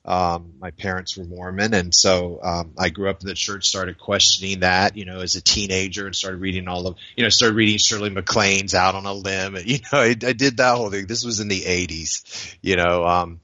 Um, 0.05 0.53
my 0.59 0.71
parents 0.71 1.17
were 1.17 1.25
Mormon, 1.25 1.73
and 1.73 1.93
so 1.93 2.39
um, 2.41 2.73
I 2.77 2.89
grew 2.89 3.09
up 3.09 3.21
in 3.21 3.27
the 3.27 3.33
church. 3.33 3.67
Started 3.67 3.99
questioning 3.99 4.61
that, 4.61 4.95
you 4.95 5.05
know, 5.05 5.19
as 5.19 5.35
a 5.35 5.41
teenager, 5.41 6.05
and 6.05 6.15
started 6.15 6.39
reading 6.39 6.67
all 6.67 6.87
of, 6.87 6.95
you 7.15 7.23
know, 7.23 7.29
started 7.29 7.55
reading 7.55 7.77
Shirley 7.77 8.09
MacLaine's 8.09 8.73
"Out 8.73 8.95
on 8.95 9.05
a 9.05 9.13
Limb," 9.13 9.55
and 9.55 9.65
you 9.69 9.79
know, 9.91 9.99
I, 9.99 10.09
I 10.09 10.33
did 10.33 10.57
that 10.57 10.77
whole 10.77 10.89
thing. 10.89 11.05
This 11.05 11.23
was 11.23 11.41
in 11.41 11.47
the 11.47 11.61
'80s, 11.61 12.55
you 12.61 12.75
know. 12.75 13.05
Um, 13.05 13.39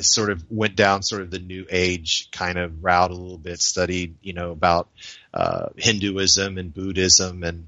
sort 0.00 0.30
of 0.30 0.44
went 0.50 0.74
down 0.74 1.02
sort 1.02 1.22
of 1.22 1.30
the 1.30 1.38
new 1.38 1.64
age 1.70 2.28
kind 2.32 2.58
of 2.58 2.82
route 2.82 3.12
a 3.12 3.14
little 3.14 3.38
bit. 3.38 3.60
Studied, 3.60 4.16
you 4.22 4.32
know, 4.32 4.50
about 4.50 4.88
uh, 5.32 5.68
Hinduism 5.76 6.58
and 6.58 6.74
Buddhism, 6.74 7.44
and 7.44 7.66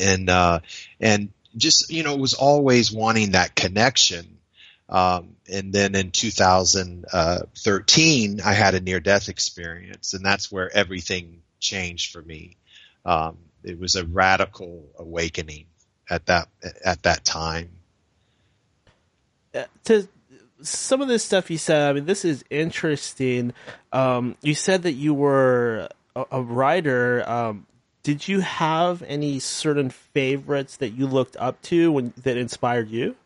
and 0.00 0.30
uh, 0.30 0.60
and 1.00 1.30
just 1.56 1.90
you 1.90 2.02
know 2.02 2.16
was 2.16 2.34
always 2.34 2.92
wanting 2.92 3.30
that 3.32 3.54
connection. 3.54 4.38
Um, 4.86 5.36
and 5.50 5.72
then 5.72 5.94
in 5.94 6.10
2013, 6.10 8.40
I 8.42 8.52
had 8.52 8.74
a 8.74 8.80
near 8.80 9.00
death 9.00 9.30
experience, 9.30 10.12
and 10.12 10.22
that's 10.24 10.52
where 10.52 10.70
everything 10.76 11.40
changed 11.58 12.12
for 12.12 12.20
me. 12.20 12.58
Um, 13.04 13.38
it 13.62 13.78
was 13.78 13.94
a 13.96 14.04
radical 14.04 14.84
awakening. 14.98 15.66
at 16.10 16.26
that 16.26 16.48
at 16.84 17.02
that 17.04 17.24
time. 17.24 17.70
Uh, 19.54 19.64
to 19.84 20.08
some 20.62 21.00
of 21.00 21.08
this 21.08 21.24
stuff 21.24 21.50
you 21.50 21.58
said, 21.58 21.88
I 21.88 21.92
mean, 21.92 22.06
this 22.06 22.24
is 22.24 22.44
interesting. 22.50 23.52
Um, 23.92 24.36
you 24.42 24.54
said 24.54 24.82
that 24.82 24.92
you 24.92 25.14
were 25.14 25.88
a, 26.16 26.24
a 26.32 26.42
writer. 26.42 27.28
Um, 27.28 27.66
did 28.04 28.28
you 28.28 28.40
have 28.40 29.02
any 29.02 29.40
certain 29.40 29.90
favorites 29.90 30.76
that 30.76 30.90
you 30.90 31.08
looked 31.08 31.36
up 31.38 31.60
to 31.62 31.90
when 31.90 32.12
that 32.18 32.36
inspired 32.36 32.88
you? 32.88 33.16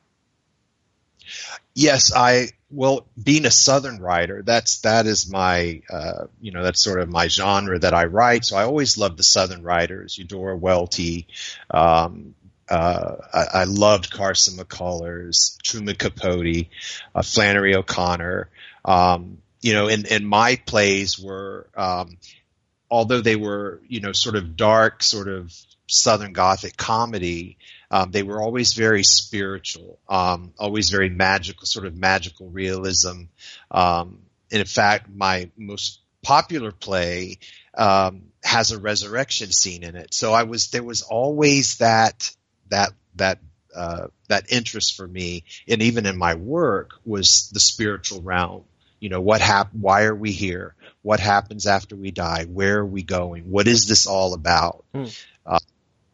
Yes, 1.75 2.15
I 2.15 2.49
well, 2.71 3.07
being 3.23 3.45
a 3.45 3.51
Southern 3.51 4.01
writer, 4.01 4.43
that's 4.43 4.81
that 4.81 5.07
is 5.07 5.31
my 5.31 5.83
uh, 5.91 6.27
you 6.41 6.53
know 6.53 6.63
that's 6.63 6.81
sort 6.81 7.01
of 7.01 7.11
my 7.11 7.29
genre 7.29 7.79
that 7.79 7.93
I 7.93 8.05
write. 8.05 8.47
So 8.47 8.57
I 8.57 8.65
always 8.65 8.97
loved 8.97 9.19
the 9.19 9.23
Southern 9.23 9.63
writers, 9.63 10.17
Eudora 10.17 10.57
Welty. 10.57 11.27
Um, 11.71 12.35
uh, 12.71 13.17
I, 13.33 13.61
I, 13.61 13.65
loved 13.65 14.11
Carson 14.11 14.59
McCullers, 14.59 15.57
Truman 15.63 15.97
Capote, 15.97 16.67
uh, 17.15 17.23
Flannery 17.23 17.75
O'Connor. 17.75 18.51
Um, 18.85 19.39
you 19.63 19.73
know, 19.73 19.89
and, 19.89 20.07
and 20.07 20.29
my 20.29 20.57
plays 20.57 21.19
were, 21.19 21.67
um, 21.75 22.19
although 22.91 23.21
they 23.21 23.37
were, 23.37 23.81
you 23.89 24.01
know, 24.01 24.13
sort 24.13 24.37
of 24.37 24.57
dark, 24.57 25.03
sort 25.03 25.29
of 25.29 25.55
Southern 25.87 26.33
Gothic 26.33 26.77
comedy, 26.77 27.59
um, 27.91 28.11
they 28.11 28.23
were 28.23 28.41
always 28.41 28.75
very 28.75 29.03
spiritual, 29.03 29.99
um, 30.09 30.53
always 30.59 30.91
very 30.91 31.09
magical, 31.09 31.67
sort 31.67 31.87
of 31.87 31.97
magical 31.97 32.49
realism. 32.51 33.23
Um, 33.71 34.21
and 34.51 34.61
in 34.61 34.67
fact, 34.67 35.09
my 35.09 35.51
most 35.57 36.01
popular 36.23 36.73
play 36.73 37.39
um, 37.75 38.25
has 38.43 38.73
a 38.73 38.79
resurrection 38.79 39.51
scene 39.53 39.83
in 39.83 39.97
it. 39.97 40.13
So 40.13 40.33
I 40.33 40.43
was 40.45 40.71
there 40.71 40.83
was 40.83 41.03
always 41.03 41.79
that 41.79 42.31
that 42.71 42.93
that 43.17 43.39
uh, 43.75 44.09
that 44.29 44.51
interest 44.51 44.97
for 44.97 45.07
me, 45.07 45.45
and 45.69 45.83
even 45.83 46.07
in 46.07 46.19
my 46.19 46.35
work, 46.35 46.93
was 47.05 47.51
the 47.53 47.61
spiritual 47.61 48.23
realm. 48.23 48.65
You 49.01 49.09
know, 49.09 49.21
what 49.21 49.41
hap- 49.41 49.75
Why 49.75 50.05
are 50.05 50.15
we 50.15 50.33
here? 50.33 50.75
What 51.03 51.21
happens 51.21 51.67
after 51.67 51.97
we 51.97 52.11
die? 52.11 52.45
Where 52.45 52.81
are 52.81 52.87
we 52.87 53.03
going? 53.03 53.51
What 53.51 53.69
is 53.69 53.87
this 53.87 54.07
all 54.07 54.35
about? 54.35 54.85
Mm 54.95 55.13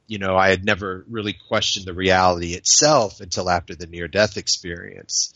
you 0.07 0.19
know, 0.19 0.37
I 0.37 0.51
had 0.51 0.65
never 0.65 1.05
really 1.09 1.33
questioned 1.33 1.87
the 1.87 1.95
reality 1.95 2.55
itself 2.55 3.21
until 3.21 3.49
after 3.49 3.75
the 3.75 3.87
near 3.87 4.09
death 4.09 4.37
experience. 4.37 5.35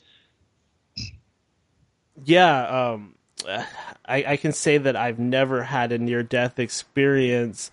Yeah, 2.24 2.92
um, 2.92 3.14
I, 3.46 4.24
I, 4.26 4.36
can 4.36 4.52
say 4.52 4.78
that 4.78 4.96
I've 4.96 5.20
never 5.20 5.62
had 5.62 5.92
a 5.92 5.98
near 5.98 6.22
death 6.22 6.58
experience, 6.58 7.70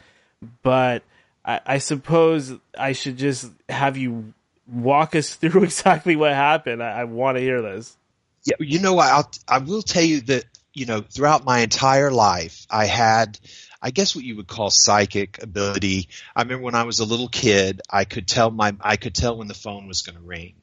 but 0.62 1.04
I, 1.44 1.62
I, 1.66 1.78
suppose 1.80 2.54
I 2.78 2.94
should 2.94 3.18
just 3.18 3.52
have 3.68 3.98
you 3.98 4.34
walk 4.72 5.16
us 5.16 5.34
through 5.34 5.64
exactly 5.66 6.16
what 6.16 6.34
happened. 6.34 6.84
I, 6.84 7.02
I 7.02 7.04
want 7.06 7.38
to 7.38 7.42
hear 7.42 7.62
this. 7.62 7.98
Yeah, 8.44 8.56
you 8.60 8.80
know, 8.80 9.00
I'll, 9.00 9.30
I 9.48 9.58
will 9.58 9.82
tell 9.82 10.04
you 10.04 10.22
that, 10.22 10.46
you 10.76 10.86
know, 10.86 11.02
throughout 11.02 11.46
my 11.46 11.60
entire 11.60 12.12
life, 12.12 12.68
I 12.70 12.86
had 12.86 13.40
I 13.82 13.92
guess 13.92 14.16
what 14.16 14.26
you 14.26 14.36
would 14.38 14.48
call 14.48 14.70
psychic 14.70 15.42
ability. 15.42 16.10
I 16.36 16.42
remember 16.42 16.64
when 16.64 16.76
I 16.76 16.84
was 16.84 17.00
a 17.00 17.06
little 17.06 17.30
kid, 17.30 17.82
I 17.90 18.06
could 18.06 18.28
tell 18.28 18.52
my 18.52 18.76
I 18.82 18.98
could 18.98 19.16
tell 19.16 19.38
when 19.38 19.48
the 19.48 19.54
phone 19.54 19.88
was 19.88 20.02
going 20.02 20.18
to 20.18 20.22
ring. 20.22 20.56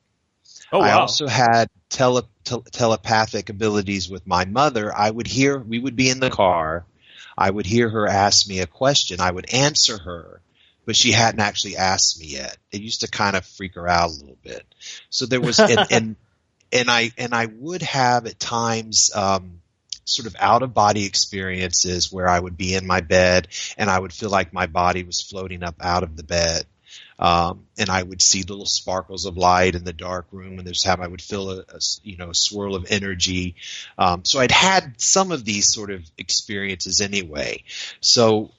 Oh, 0.70 0.80
wow. 0.80 0.84
I 0.84 0.92
also 0.92 1.26
had 1.26 1.68
tele, 1.88 2.22
te- 2.44 2.62
telepathic 2.72 3.48
abilities 3.48 4.08
with 4.08 4.26
my 4.26 4.44
mother. 4.44 4.94
I 4.94 5.10
would 5.10 5.26
hear 5.26 5.58
we 5.58 5.78
would 5.78 5.96
be 5.96 6.10
in 6.10 6.20
the 6.20 6.30
car. 6.30 6.84
I 7.36 7.50
would 7.50 7.66
hear 7.66 7.88
her 7.88 8.06
ask 8.06 8.46
me 8.46 8.60
a 8.60 8.66
question. 8.66 9.20
I 9.20 9.30
would 9.30 9.52
answer 9.52 9.98
her, 9.98 10.42
but 10.84 10.96
she 10.96 11.12
hadn't 11.12 11.40
actually 11.40 11.76
asked 11.78 12.20
me 12.20 12.26
yet. 12.26 12.56
It 12.70 12.82
used 12.82 13.00
to 13.00 13.08
kind 13.08 13.36
of 13.36 13.46
freak 13.46 13.76
her 13.76 13.88
out 13.88 14.10
a 14.10 14.12
little 14.12 14.38
bit. 14.42 14.66
So 15.08 15.24
there 15.24 15.40
was 15.40 15.58
and 15.58 15.86
and, 15.90 16.16
and 16.70 16.90
I 16.90 17.12
and 17.16 17.34
I 17.34 17.46
would 17.46 17.82
have 17.82 18.26
at 18.26 18.38
times 18.38 19.10
um, 19.14 19.61
sort 20.04 20.26
of 20.26 20.36
out 20.38 20.62
of 20.62 20.74
body 20.74 21.04
experiences 21.06 22.12
where 22.12 22.28
I 22.28 22.38
would 22.38 22.56
be 22.56 22.74
in 22.74 22.86
my 22.86 23.00
bed 23.00 23.48
and 23.76 23.88
I 23.88 23.98
would 23.98 24.12
feel 24.12 24.30
like 24.30 24.52
my 24.52 24.66
body 24.66 25.04
was 25.04 25.20
floating 25.20 25.62
up 25.62 25.76
out 25.80 26.02
of 26.02 26.16
the 26.16 26.24
bed. 26.24 26.64
Um, 27.18 27.66
and 27.78 27.88
I 27.88 28.02
would 28.02 28.20
see 28.20 28.42
little 28.42 28.66
sparkles 28.66 29.26
of 29.26 29.36
light 29.36 29.76
in 29.76 29.84
the 29.84 29.92
dark 29.92 30.26
room, 30.32 30.58
and 30.58 30.66
there's 30.66 30.82
how 30.82 30.96
I 30.96 31.06
would 31.06 31.22
feel 31.22 31.50
a, 31.50 31.58
a 31.60 31.78
you 32.02 32.16
know 32.16 32.30
a 32.30 32.34
swirl 32.34 32.74
of 32.74 32.86
energy. 32.90 33.54
Um, 33.96 34.24
so 34.24 34.40
I'd 34.40 34.50
had 34.50 35.00
some 35.00 35.30
of 35.30 35.44
these 35.44 35.72
sort 35.72 35.90
of 35.90 36.02
experiences 36.18 37.00
anyway. 37.00 37.62
So 38.00 38.50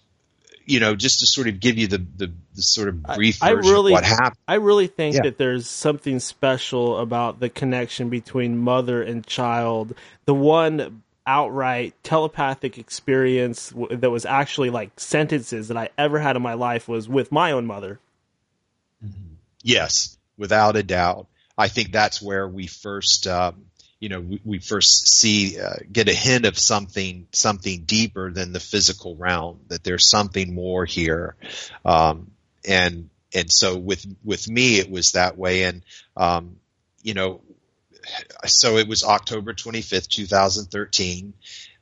you 0.65 0.79
know, 0.79 0.95
just 0.95 1.19
to 1.19 1.27
sort 1.27 1.47
of 1.47 1.59
give 1.59 1.77
you 1.77 1.88
the, 1.88 1.97
the, 1.97 2.31
the 2.55 2.62
sort 2.62 2.88
of 2.88 3.03
brief 3.03 3.43
I, 3.43 3.53
version 3.53 3.71
really, 3.71 3.91
of 3.91 3.97
what 3.97 4.05
happened. 4.05 4.38
I 4.47 4.55
really 4.55 4.88
think 4.88 5.15
yeah. 5.15 5.23
that 5.23 5.38
there's 5.38 5.69
something 5.69 6.19
special 6.19 7.00
about 7.00 7.39
the 7.39 7.50
connection 7.50 8.09
between 8.09 8.57
mother 8.57 9.01
and 9.03 9.25
child. 9.25 9.93
The 10.25 10.33
one 10.33 11.02
outright 11.25 11.93
telepathic 12.03 12.77
experience 12.77 13.69
w- 13.69 13.95
that 13.95 14.09
was 14.09 14.25
actually 14.25 14.69
like 14.69 14.99
sentences 14.99 15.67
that 15.69 15.77
I 15.77 15.89
ever 15.97 16.19
had 16.19 16.35
in 16.35 16.41
my 16.41 16.53
life 16.53 16.87
was 16.87 17.07
with 17.07 17.31
my 17.31 17.51
own 17.51 17.65
mother. 17.65 17.99
Mm-hmm. 19.03 19.35
Yes, 19.61 20.17
without 20.37 20.75
a 20.75 20.83
doubt. 20.83 21.27
I 21.57 21.67
think 21.67 21.91
that's 21.91 22.21
where 22.21 22.47
we 22.47 22.67
first, 22.67 23.27
um, 23.27 23.65
you 23.99 24.09
know, 24.09 24.19
we, 24.19 24.41
we 24.43 24.59
first 24.59 25.07
see 25.07 25.59
uh, 25.59 25.75
get 25.91 26.09
a 26.09 26.13
hint 26.13 26.45
of 26.45 26.57
something 26.57 27.27
something 27.31 27.83
deeper 27.85 28.31
than 28.31 28.51
the 28.51 28.59
physical 28.59 29.15
realm. 29.15 29.61
That 29.67 29.83
there's 29.83 30.09
something 30.09 30.53
more 30.53 30.83
here, 30.85 31.35
um, 31.85 32.31
and 32.67 33.09
and 33.33 33.51
so 33.51 33.77
with 33.77 34.05
with 34.23 34.49
me 34.49 34.79
it 34.79 34.89
was 34.89 35.13
that 35.13 35.37
way. 35.37 35.63
And 35.63 35.83
um, 36.17 36.57
you 37.03 37.13
know, 37.13 37.41
so 38.45 38.77
it 38.77 38.88
was 38.88 39.03
October 39.03 39.53
25th, 39.53 40.07
2013. 40.07 41.33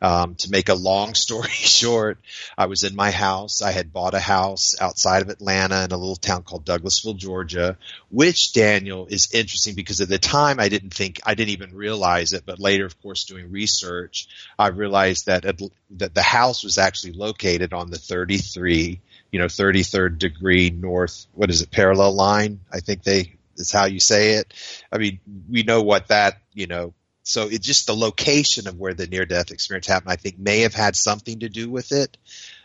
Um, 0.04 0.34
to 0.34 0.50
make 0.50 0.70
a 0.70 0.74
long 0.74 1.14
story 1.26 1.50
short, 1.50 2.18
I 2.58 2.66
was 2.66 2.84
in 2.84 2.96
my 2.96 3.12
house. 3.12 3.62
I 3.62 3.72
had 3.72 3.94
bought 3.94 4.16
a 4.16 4.20
house 4.20 4.76
outside 4.82 5.22
of 5.22 5.30
Atlanta 5.30 5.84
in 5.84 5.92
a 5.92 5.98
little 5.98 6.16
town 6.16 6.42
called 6.42 6.66
Douglasville, 6.66 7.18
Georgia, 7.18 7.78
which 8.10 8.52
Daniel 8.54 9.06
is 9.06 9.32
interesting 9.32 9.76
because 9.76 10.02
at 10.02 10.10
the 10.10 10.18
time 10.18 10.60
I 10.60 10.70
didn't 10.70 10.96
think, 10.96 11.20
I 11.24 11.36
didn't 11.36 11.52
even 11.52 11.76
realize 11.76 12.34
it, 12.34 12.48
but 12.48 12.60
later, 12.60 12.86
of 12.86 13.00
course, 13.04 13.26
doing 13.26 13.52
research, 13.52 14.28
I 14.58 14.70
realized 14.70 15.28
that, 15.28 15.44
that 15.92 16.16
the 16.16 16.24
house 16.24 16.64
was 16.64 16.80
actually 16.80 17.14
located 17.14 17.72
on 17.72 17.92
the 17.92 18.00
33, 18.00 19.00
you 19.32 19.40
know, 19.40 19.46
33rd 19.46 20.18
degree 20.18 20.72
north, 20.72 21.28
what 21.34 21.52
is 21.52 21.62
it, 21.62 21.70
parallel 21.70 22.14
line? 22.16 22.62
I 22.74 22.80
think 22.80 23.04
they 23.04 23.36
is 23.62 23.72
how 23.72 23.86
you 23.86 24.00
say 24.00 24.34
it. 24.34 24.54
I 24.92 24.98
mean, 24.98 25.20
we 25.50 25.64
know 25.64 25.82
what 25.82 26.10
that, 26.10 26.42
you 26.54 26.68
know, 26.68 26.94
so 27.24 27.48
it's 27.48 27.66
just 27.66 27.88
the 27.88 27.96
location 27.96 28.68
of 28.68 28.78
where 28.78 28.94
the 28.94 29.08
near 29.08 29.26
death 29.26 29.52
experience 29.52 29.88
happened, 29.88 30.12
I 30.12 30.16
think 30.16 30.40
may 30.40 30.62
have 30.62 30.74
had 30.74 30.96
something 30.96 31.40
to 31.40 31.50
do 31.50 31.70
with 31.70 31.92
it. 31.92 32.18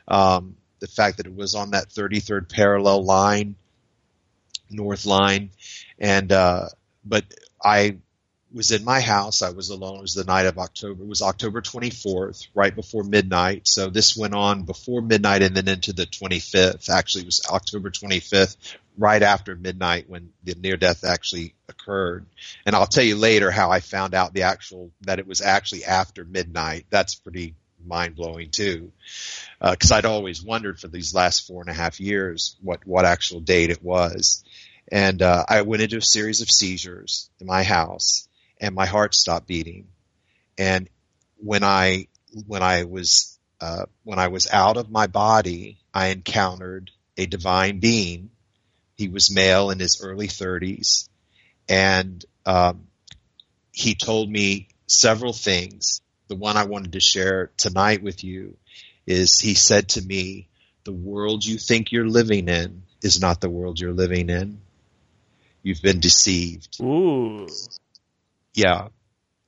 Um, 0.09 0.57
the 0.81 0.88
fact 0.88 1.19
that 1.19 1.26
it 1.26 1.35
was 1.35 1.55
on 1.55 1.71
that 1.71 1.91
33rd 1.91 2.49
parallel 2.49 3.05
line, 3.05 3.55
north 4.71 5.07
line. 5.07 5.50
And, 5.99 6.33
uh, 6.33 6.69
but 7.05 7.25
I 7.62 7.99
was 8.53 8.73
in 8.73 8.85
my 8.85 9.00
house. 9.00 9.43
I 9.43 9.50
was 9.50 9.71
alone. 9.71 9.99
It 9.99 10.03
was 10.03 10.15
the 10.15 10.25
night 10.25 10.47
of 10.47 10.59
October. 10.59 11.03
It 11.03 11.09
was 11.09 11.23
October 11.23 11.61
24th, 11.61 12.49
right 12.55 12.75
before 12.75 13.05
midnight. 13.05 13.69
So 13.69 13.91
this 13.91 14.17
went 14.17 14.35
on 14.35 14.62
before 14.62 15.03
midnight 15.03 15.43
and 15.43 15.57
then 15.57 15.69
into 15.69 15.93
the 15.93 16.07
25th. 16.07 16.88
Actually, 16.88 17.23
it 17.23 17.26
was 17.26 17.43
October 17.50 17.91
25th, 17.91 18.57
right 18.99 19.23
after 19.23 19.55
midnight 19.55 20.09
when 20.09 20.31
the 20.45 20.55
near 20.55 20.76
death 20.76 21.05
actually 21.05 21.55
occurred. 21.69 22.26
And 22.65 22.75
I'll 22.75 22.87
tell 22.87 23.05
you 23.05 23.17
later 23.17 23.50
how 23.50 23.71
I 23.71 23.81
found 23.81 24.15
out 24.15 24.33
the 24.33 24.43
actual, 24.43 24.91
that 25.03 25.19
it 25.19 25.26
was 25.26 25.41
actually 25.41 25.85
after 25.85 26.25
midnight. 26.25 26.87
That's 26.91 27.15
pretty 27.15 27.55
mind 27.85 28.17
blowing 28.17 28.50
too. 28.50 28.93
Uh, 29.61 29.76
cause 29.79 29.93
I'd 29.93 30.07
always 30.07 30.43
wondered 30.43 30.81
for 30.81 30.88
these 30.88 31.15
last 31.15 31.47
four 31.47 31.61
and 31.61 31.71
a 31.71 31.75
half 31.75 32.00
years 32.00 32.57
what, 32.62 32.87
what 32.87 33.05
actual 33.05 33.41
date 33.41 33.71
it 33.71 33.83
was. 33.83 34.45
And, 34.91 35.21
uh, 35.21 35.45
I 35.49 35.62
went 35.62 35.83
into 35.83 35.99
a 35.99 36.03
series 36.03 36.41
of 36.41 36.50
seizures 36.50 37.31
in 37.41 37.47
my 37.47 37.62
house 37.62 38.29
and 38.61 38.75
my 38.75 38.87
heart 38.87 39.15
stopped 39.15 39.47
beating. 39.47 39.88
And 40.59 40.88
when 41.38 41.62
I, 41.62 42.09
when 42.47 42.62
I 42.62 42.85
was, 42.85 43.38
uh, 43.61 43.87
when 44.05 44.19
I 44.19 44.29
was 44.29 44.49
out 44.50 44.76
of 44.76 44.91
my 44.91 45.07
body, 45.07 45.79
I 45.93 46.09
encountered 46.09 46.91
a 47.17 47.26
divine 47.26 47.81
being 47.81 48.31
he 48.97 49.09
was 49.09 49.35
male 49.35 49.71
in 49.71 49.79
his 49.79 50.00
early 50.03 50.29
30s, 50.29 51.09
and 51.69 52.25
um, 52.45 52.87
he 53.73 53.95
told 53.95 54.31
me 54.31 54.69
several 54.87 55.33
things. 55.33 56.00
The 56.29 56.37
one 56.37 56.57
I 56.57 56.65
wanted 56.65 56.93
to 56.93 57.00
share 57.00 57.50
tonight 57.57 58.03
with 58.03 58.25
you 58.25 58.57
is 59.07 59.38
he 59.38 59.55
said 59.55 59.91
to 59.91 60.03
me, 60.03 60.49
"The 60.85 60.93
world 60.93 61.45
you 61.45 61.59
think 61.59 61.93
you're 61.93 62.09
living 62.09 62.49
in 62.49 62.83
is 63.03 63.21
not 63.21 63.41
the 63.41 63.50
world 63.50 63.79
you're 63.79 63.93
living 63.93 64.31
in. 64.31 64.61
You've 65.62 65.83
been 65.83 66.00
deceived." 66.00 66.81
Ooh. 66.81 67.47
Yeah. 68.55 68.88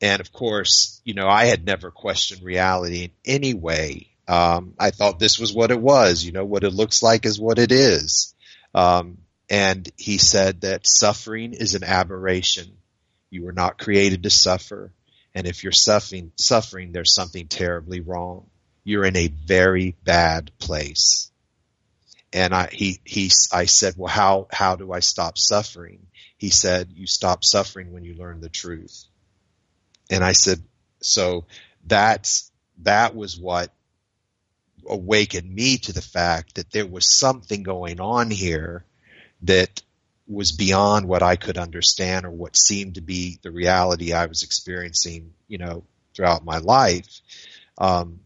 And 0.01 0.21
of 0.21 0.33
course, 0.33 1.01
you 1.05 1.15
know, 1.15 1.27
I 1.27 1.47
had 1.47 1.65
never 1.65 1.91
questioned 1.91 2.43
reality 2.43 3.05
in 3.05 3.11
any 3.25 3.55
way. 3.55 4.09
Um, 4.29 4.75
I 4.79 4.91
thought 4.91 5.19
this 5.19 5.39
was 5.39 5.53
what 5.53 5.71
it 5.71 5.81
was. 5.81 6.23
You 6.23 6.33
know, 6.33 6.45
what 6.45 6.63
it 6.63 6.73
looks 6.73 7.03
like 7.03 7.27
is 7.27 7.41
what 7.41 7.59
it 7.59 7.73
is. 7.73 8.35
Um, 8.75 9.19
And 9.51 9.91
he 9.97 10.19
said 10.19 10.63
that 10.63 10.87
suffering 10.87 11.55
is 11.55 11.75
an 11.75 11.85
aberration. 11.85 12.77
You 13.31 13.45
were 13.45 13.53
not 13.53 13.79
created 13.79 14.25
to 14.25 14.31
suffer. 14.31 14.93
And 15.35 15.47
if 15.47 15.63
you're 15.63 15.73
suffering, 15.73 16.33
suffering, 16.37 16.93
there's 16.93 17.15
something 17.15 17.49
terribly 17.49 18.01
wrong. 18.01 18.47
You're 18.85 19.05
in 19.05 19.17
a 19.17 19.29
very 19.29 19.97
bad 20.05 20.51
place. 20.59 21.31
And 22.33 22.55
I, 22.55 22.69
he, 22.71 23.01
he, 23.05 23.31
I 23.53 23.65
said, 23.65 23.95
well, 23.97 24.13
how, 24.13 24.49
how 24.53 24.77
do 24.77 24.93
I 24.93 25.01
stop 25.01 25.39
suffering? 25.39 26.07
He 26.37 26.51
said, 26.51 26.89
you 26.95 27.07
stop 27.07 27.43
suffering 27.43 27.93
when 27.93 28.05
you 28.05 28.15
learn 28.15 28.41
the 28.41 28.49
truth. 28.51 29.05
And 30.11 30.23
I 30.23 30.33
said, 30.33 30.63
so 31.01 31.47
that's, 31.87 32.51
that 32.83 33.15
was 33.15 33.39
what 33.39 33.73
awakened 34.87 35.53
me 35.53 35.79
to 35.79 35.93
the 35.93 36.03
fact 36.03 36.57
that 36.57 36.71
there 36.71 36.87
was 36.87 37.09
something 37.09 37.63
going 37.63 38.01
on 38.01 38.31
here 38.31 38.85
that 39.43 39.83
was 40.27 40.53
beyond 40.53 41.09
what 41.09 41.23
I 41.23 41.37
could 41.37 41.57
understand 41.57 42.27
or 42.27 42.31
what 42.31 42.57
seemed 42.57 42.97
to 42.97 43.01
be 43.01 43.39
the 43.43 43.51
reality 43.51 44.13
I 44.13 44.27
was 44.27 44.43
experiencing, 44.43 45.33
you 45.49 45.59
know, 45.59 45.85
throughout 46.15 46.45
my 46.45 46.59
life. 46.59 47.21
Um, 47.79 48.21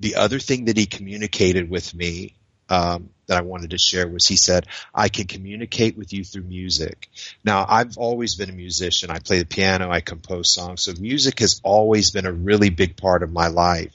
the 0.00 0.16
other 0.16 0.38
thing 0.38 0.66
that 0.66 0.76
he 0.76 0.86
communicated 0.86 1.70
with 1.70 1.94
me 1.94 2.34
um, 2.68 3.10
that 3.26 3.38
I 3.38 3.40
wanted 3.42 3.70
to 3.70 3.78
share 3.78 4.06
was 4.08 4.26
he 4.26 4.36
said, 4.36 4.66
I 4.94 5.08
can 5.08 5.26
communicate 5.26 5.96
with 5.96 6.12
you 6.12 6.24
through 6.24 6.42
music. 6.42 7.08
Now, 7.42 7.64
I've 7.68 7.96
always 7.96 8.34
been 8.34 8.50
a 8.50 8.54
musician. 8.54 9.10
I 9.10 9.18
play 9.18 9.38
the 9.38 9.46
piano, 9.46 9.90
I 9.90 10.00
compose 10.00 10.54
songs. 10.54 10.82
So 10.82 10.92
music 10.98 11.40
has 11.40 11.60
always 11.64 12.10
been 12.10 12.26
a 12.26 12.32
really 12.32 12.70
big 12.70 12.96
part 12.96 13.22
of 13.22 13.32
my 13.32 13.48
life. 13.48 13.94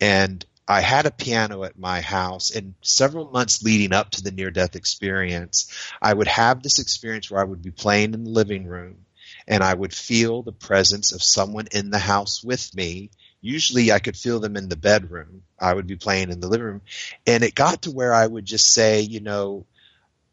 And 0.00 0.44
I 0.68 0.80
had 0.80 1.06
a 1.06 1.10
piano 1.10 1.64
at 1.64 1.78
my 1.78 2.00
house 2.00 2.50
and 2.50 2.74
several 2.82 3.30
months 3.30 3.62
leading 3.62 3.92
up 3.92 4.10
to 4.10 4.22
the 4.22 4.30
near 4.30 4.50
death 4.50 4.76
experience, 4.76 5.72
I 6.00 6.12
would 6.12 6.28
have 6.28 6.62
this 6.62 6.78
experience 6.78 7.30
where 7.30 7.40
I 7.40 7.44
would 7.44 7.62
be 7.62 7.70
playing 7.70 8.14
in 8.14 8.24
the 8.24 8.30
living 8.30 8.66
room 8.66 9.04
and 9.48 9.62
I 9.62 9.74
would 9.74 9.92
feel 9.92 10.42
the 10.42 10.52
presence 10.52 11.12
of 11.12 11.22
someone 11.22 11.66
in 11.72 11.90
the 11.90 11.98
house 11.98 12.42
with 12.44 12.74
me 12.74 13.10
usually 13.42 13.92
I 13.92 13.98
could 13.98 14.16
feel 14.16 14.40
them 14.40 14.56
in 14.56 14.68
the 14.70 14.76
bedroom. 14.76 15.42
I 15.60 15.74
would 15.74 15.86
be 15.86 15.96
playing 15.96 16.30
in 16.30 16.40
the 16.40 16.48
living 16.48 16.66
room. 16.66 16.82
And 17.26 17.44
it 17.44 17.54
got 17.54 17.82
to 17.82 17.90
where 17.90 18.14
I 18.14 18.26
would 18.26 18.46
just 18.46 18.72
say, 18.72 19.00
you 19.00 19.20
know, 19.20 19.66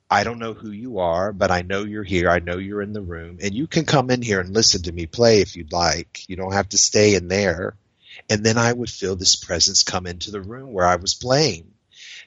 I 0.09 0.23
don't 0.23 0.39
know 0.39 0.53
who 0.53 0.71
you 0.71 0.99
are, 0.99 1.33
but 1.33 1.51
I 1.51 1.63
know 1.63 1.83
you're 1.83 2.03
here. 2.03 2.29
I 2.29 2.39
know 2.39 2.57
you're 2.57 2.81
in 2.81 2.93
the 2.93 3.01
room 3.01 3.39
and 3.41 3.53
you 3.53 3.67
can 3.67 3.85
come 3.85 4.09
in 4.09 4.21
here 4.21 4.39
and 4.39 4.53
listen 4.53 4.83
to 4.83 4.91
me 4.91 5.05
play 5.05 5.41
if 5.41 5.55
you'd 5.55 5.73
like. 5.73 6.27
You 6.29 6.35
don't 6.35 6.53
have 6.53 6.69
to 6.69 6.77
stay 6.77 7.15
in 7.15 7.27
there. 7.27 7.75
And 8.29 8.43
then 8.43 8.57
I 8.57 8.71
would 8.71 8.89
feel 8.89 9.15
this 9.15 9.35
presence 9.35 9.83
come 9.83 10.07
into 10.07 10.31
the 10.31 10.41
room 10.41 10.73
where 10.73 10.85
I 10.85 10.95
was 10.97 11.13
playing. 11.13 11.73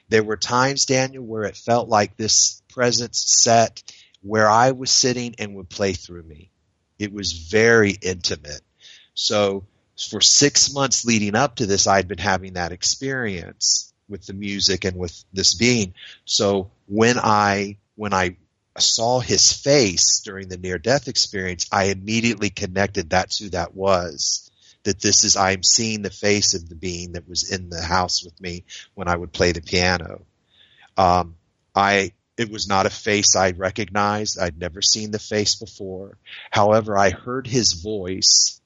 There 0.09 0.23
were 0.23 0.37
times, 0.37 0.85
Daniel, 0.85 1.23
where 1.23 1.43
it 1.43 1.57
felt 1.57 1.89
like 1.89 2.15
this 2.15 2.61
presence 2.69 3.23
sat 3.25 3.81
where 4.21 4.49
I 4.49 4.71
was 4.71 4.91
sitting 4.91 5.35
and 5.37 5.55
would 5.55 5.69
play 5.69 5.93
through 5.93 6.23
me. 6.23 6.49
It 6.99 7.11
was 7.11 7.31
very 7.31 7.91
intimate. 7.91 8.61
So 9.13 9.65
for 10.09 10.21
six 10.21 10.73
months 10.73 11.05
leading 11.05 11.35
up 11.35 11.55
to 11.57 11.65
this, 11.65 11.87
I'd 11.87 12.07
been 12.07 12.17
having 12.17 12.53
that 12.53 12.71
experience 12.71 13.93
with 14.09 14.25
the 14.25 14.33
music 14.33 14.85
and 14.85 14.97
with 14.97 15.23
this 15.33 15.55
being. 15.55 15.93
So 16.25 16.71
when 16.87 17.17
I, 17.19 17.77
when 17.95 18.13
I 18.13 18.37
saw 18.77 19.19
his 19.19 19.53
face 19.53 20.21
during 20.21 20.47
the 20.47 20.57
near 20.57 20.77
death 20.77 21.07
experience, 21.07 21.67
I 21.71 21.85
immediately 21.85 22.49
connected 22.49 23.09
that's 23.09 23.37
who 23.39 23.49
that 23.49 23.75
was. 23.75 24.49
That 24.83 24.99
this 24.99 25.23
is, 25.23 25.37
I'm 25.37 25.63
seeing 25.63 26.01
the 26.01 26.09
face 26.09 26.53
of 26.53 26.67
the 26.67 26.75
being 26.75 27.13
that 27.13 27.27
was 27.27 27.49
in 27.51 27.69
the 27.69 27.81
house 27.81 28.23
with 28.23 28.39
me 28.41 28.65
when 28.95 29.07
I 29.07 29.15
would 29.15 29.31
play 29.31 29.51
the 29.51 29.61
piano. 29.61 30.25
Um, 30.97 31.35
I, 31.73 32.11
it 32.37 32.51
was 32.51 32.67
not 32.67 32.85
a 32.85 32.89
face 32.89 33.35
I 33.35 33.51
recognized. 33.51 34.39
I'd 34.39 34.59
never 34.59 34.81
seen 34.81 35.11
the 35.11 35.19
face 35.19 35.55
before. 35.55 36.17
However, 36.51 36.97
I 36.97 37.11
heard 37.11 37.47
his 37.47 37.73
voice 37.73 38.59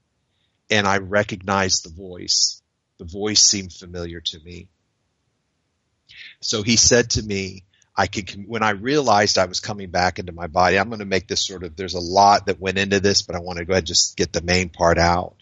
and 0.70 0.88
I 0.88 0.98
recognized 0.98 1.86
the 1.86 1.94
voice. 1.94 2.62
The 2.98 3.06
voice 3.06 3.42
seemed 3.42 3.74
familiar 3.74 4.22
to 4.22 4.40
me. 4.40 4.70
So 6.42 6.64
he 6.64 6.78
said 6.78 7.12
to 7.12 7.22
me, 7.22 7.64
I 7.96 8.08
could, 8.08 8.46
when 8.48 8.62
I 8.62 8.72
realized 8.72 9.38
I 9.38 9.46
was 9.46 9.60
coming 9.60 9.90
back 9.90 10.20
into 10.20 10.32
my 10.32 10.48
body, 10.48 10.78
I'm 10.78 10.90
going 10.90 11.00
to 11.00 11.06
make 11.06 11.28
this 11.28 11.46
sort 11.46 11.64
of, 11.64 11.76
there's 11.76 11.96
a 11.96 12.00
lot 12.00 12.46
that 12.46 12.60
went 12.60 12.78
into 12.78 13.00
this, 13.00 13.24
but 13.24 13.36
I 13.36 13.40
want 13.40 13.58
to 13.58 13.66
go 13.66 13.74
ahead 13.74 13.82
and 13.82 13.88
just 13.88 14.16
get 14.16 14.32
the 14.32 14.42
main 14.42 14.70
part 14.70 15.00
out. 15.00 15.36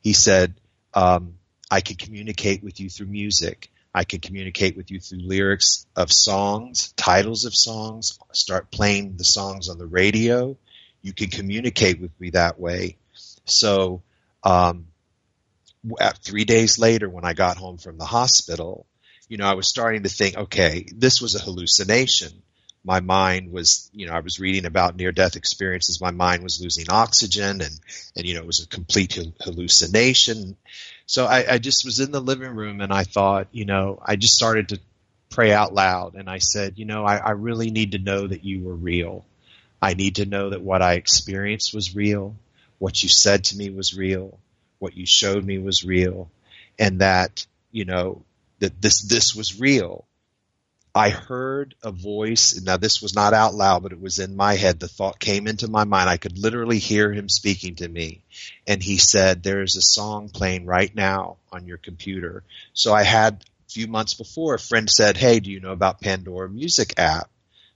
He 0.00 0.12
said, 0.12 0.54
um, 0.94 1.34
I 1.70 1.80
can 1.80 1.96
communicate 1.96 2.62
with 2.62 2.80
you 2.80 2.88
through 2.88 3.06
music. 3.06 3.70
I 3.94 4.04
can 4.04 4.20
communicate 4.20 4.76
with 4.76 4.90
you 4.90 5.00
through 5.00 5.20
lyrics 5.20 5.86
of 5.96 6.12
songs, 6.12 6.92
titles 6.96 7.44
of 7.44 7.54
songs, 7.54 8.18
start 8.32 8.70
playing 8.70 9.16
the 9.16 9.24
songs 9.24 9.68
on 9.68 9.78
the 9.78 9.86
radio. 9.86 10.56
You 11.02 11.12
can 11.12 11.28
communicate 11.28 12.00
with 12.00 12.12
me 12.20 12.30
that 12.30 12.58
way. 12.58 12.96
So 13.44 14.02
um, 14.44 14.86
three 16.22 16.44
days 16.44 16.78
later, 16.78 17.08
when 17.08 17.24
I 17.24 17.32
got 17.32 17.56
home 17.56 17.78
from 17.78 17.98
the 17.98 18.04
hospital, 18.04 18.86
you 19.28 19.36
know, 19.36 19.46
I 19.46 19.54
was 19.54 19.68
starting 19.68 20.02
to 20.04 20.08
think, 20.08 20.36
okay, 20.36 20.86
this 20.94 21.20
was 21.20 21.34
a 21.34 21.40
hallucination. 21.40 22.42
My 22.84 23.00
mind 23.00 23.52
was, 23.52 23.90
you 23.92 24.06
know, 24.06 24.14
I 24.14 24.20
was 24.20 24.40
reading 24.40 24.64
about 24.64 24.96
near 24.96 25.12
death 25.12 25.36
experiences. 25.36 26.00
My 26.00 26.10
mind 26.10 26.42
was 26.42 26.60
losing 26.60 26.86
oxygen 26.88 27.60
and, 27.60 27.80
and, 28.16 28.26
you 28.26 28.34
know, 28.34 28.40
it 28.40 28.46
was 28.46 28.62
a 28.62 28.68
complete 28.68 29.18
hallucination. 29.40 30.56
So 31.06 31.26
I, 31.26 31.54
I 31.54 31.58
just 31.58 31.84
was 31.84 32.00
in 32.00 32.10
the 32.10 32.20
living 32.20 32.54
room 32.54 32.80
and 32.80 32.92
I 32.92 33.04
thought, 33.04 33.48
you 33.52 33.66
know, 33.66 34.00
I 34.02 34.16
just 34.16 34.34
started 34.34 34.70
to 34.70 34.80
pray 35.28 35.52
out 35.52 35.74
loud 35.74 36.14
and 36.14 36.28
I 36.28 36.38
said, 36.38 36.78
you 36.78 36.86
know, 36.86 37.04
I, 37.04 37.16
I 37.16 37.30
really 37.32 37.70
need 37.70 37.92
to 37.92 37.98
know 37.98 38.26
that 38.26 38.44
you 38.44 38.62
were 38.62 38.74
real. 38.74 39.24
I 39.82 39.94
need 39.94 40.16
to 40.16 40.26
know 40.26 40.50
that 40.50 40.62
what 40.62 40.82
I 40.82 40.94
experienced 40.94 41.74
was 41.74 41.94
real 41.94 42.34
what 42.80 43.02
you 43.02 43.10
said 43.10 43.44
to 43.44 43.56
me 43.56 43.68
was 43.68 43.94
real, 43.94 44.38
what 44.78 44.96
you 44.96 45.04
showed 45.04 45.44
me 45.44 45.58
was 45.58 45.84
real, 45.84 46.30
and 46.78 47.02
that, 47.02 47.46
you 47.70 47.84
know, 47.84 48.22
that 48.58 48.80
this, 48.80 49.02
this 49.02 49.34
was 49.34 49.60
real. 49.60 50.06
I 50.94 51.10
heard 51.10 51.74
a 51.82 51.92
voice. 51.92 52.60
Now 52.60 52.76
this 52.76 53.00
was 53.00 53.14
not 53.14 53.32
out 53.32 53.54
loud, 53.54 53.82
but 53.82 53.92
it 53.92 54.00
was 54.00 54.18
in 54.18 54.34
my 54.34 54.54
head. 54.54 54.80
The 54.80 54.88
thought 54.88 55.20
came 55.20 55.46
into 55.46 55.68
my 55.68 55.84
mind. 55.84 56.08
I 56.08 56.16
could 56.16 56.38
literally 56.38 56.78
hear 56.78 57.12
him 57.12 57.28
speaking 57.28 57.76
to 57.76 57.88
me. 57.88 58.22
And 58.66 58.82
he 58.82 58.98
said, 58.98 59.42
there's 59.42 59.76
a 59.76 59.82
song 59.82 60.30
playing 60.30 60.66
right 60.66 60.92
now 60.94 61.36
on 61.52 61.66
your 61.66 61.78
computer. 61.78 62.42
So 62.72 62.92
I 62.92 63.04
had 63.04 63.44
a 63.68 63.70
few 63.70 63.86
months 63.86 64.14
before 64.14 64.54
a 64.54 64.58
friend 64.58 64.90
said, 64.90 65.16
Hey, 65.16 65.38
do 65.40 65.50
you 65.50 65.60
know 65.60 65.72
about 65.72 66.00
Pandora 66.00 66.48
music 66.48 66.94
app? 66.98 67.30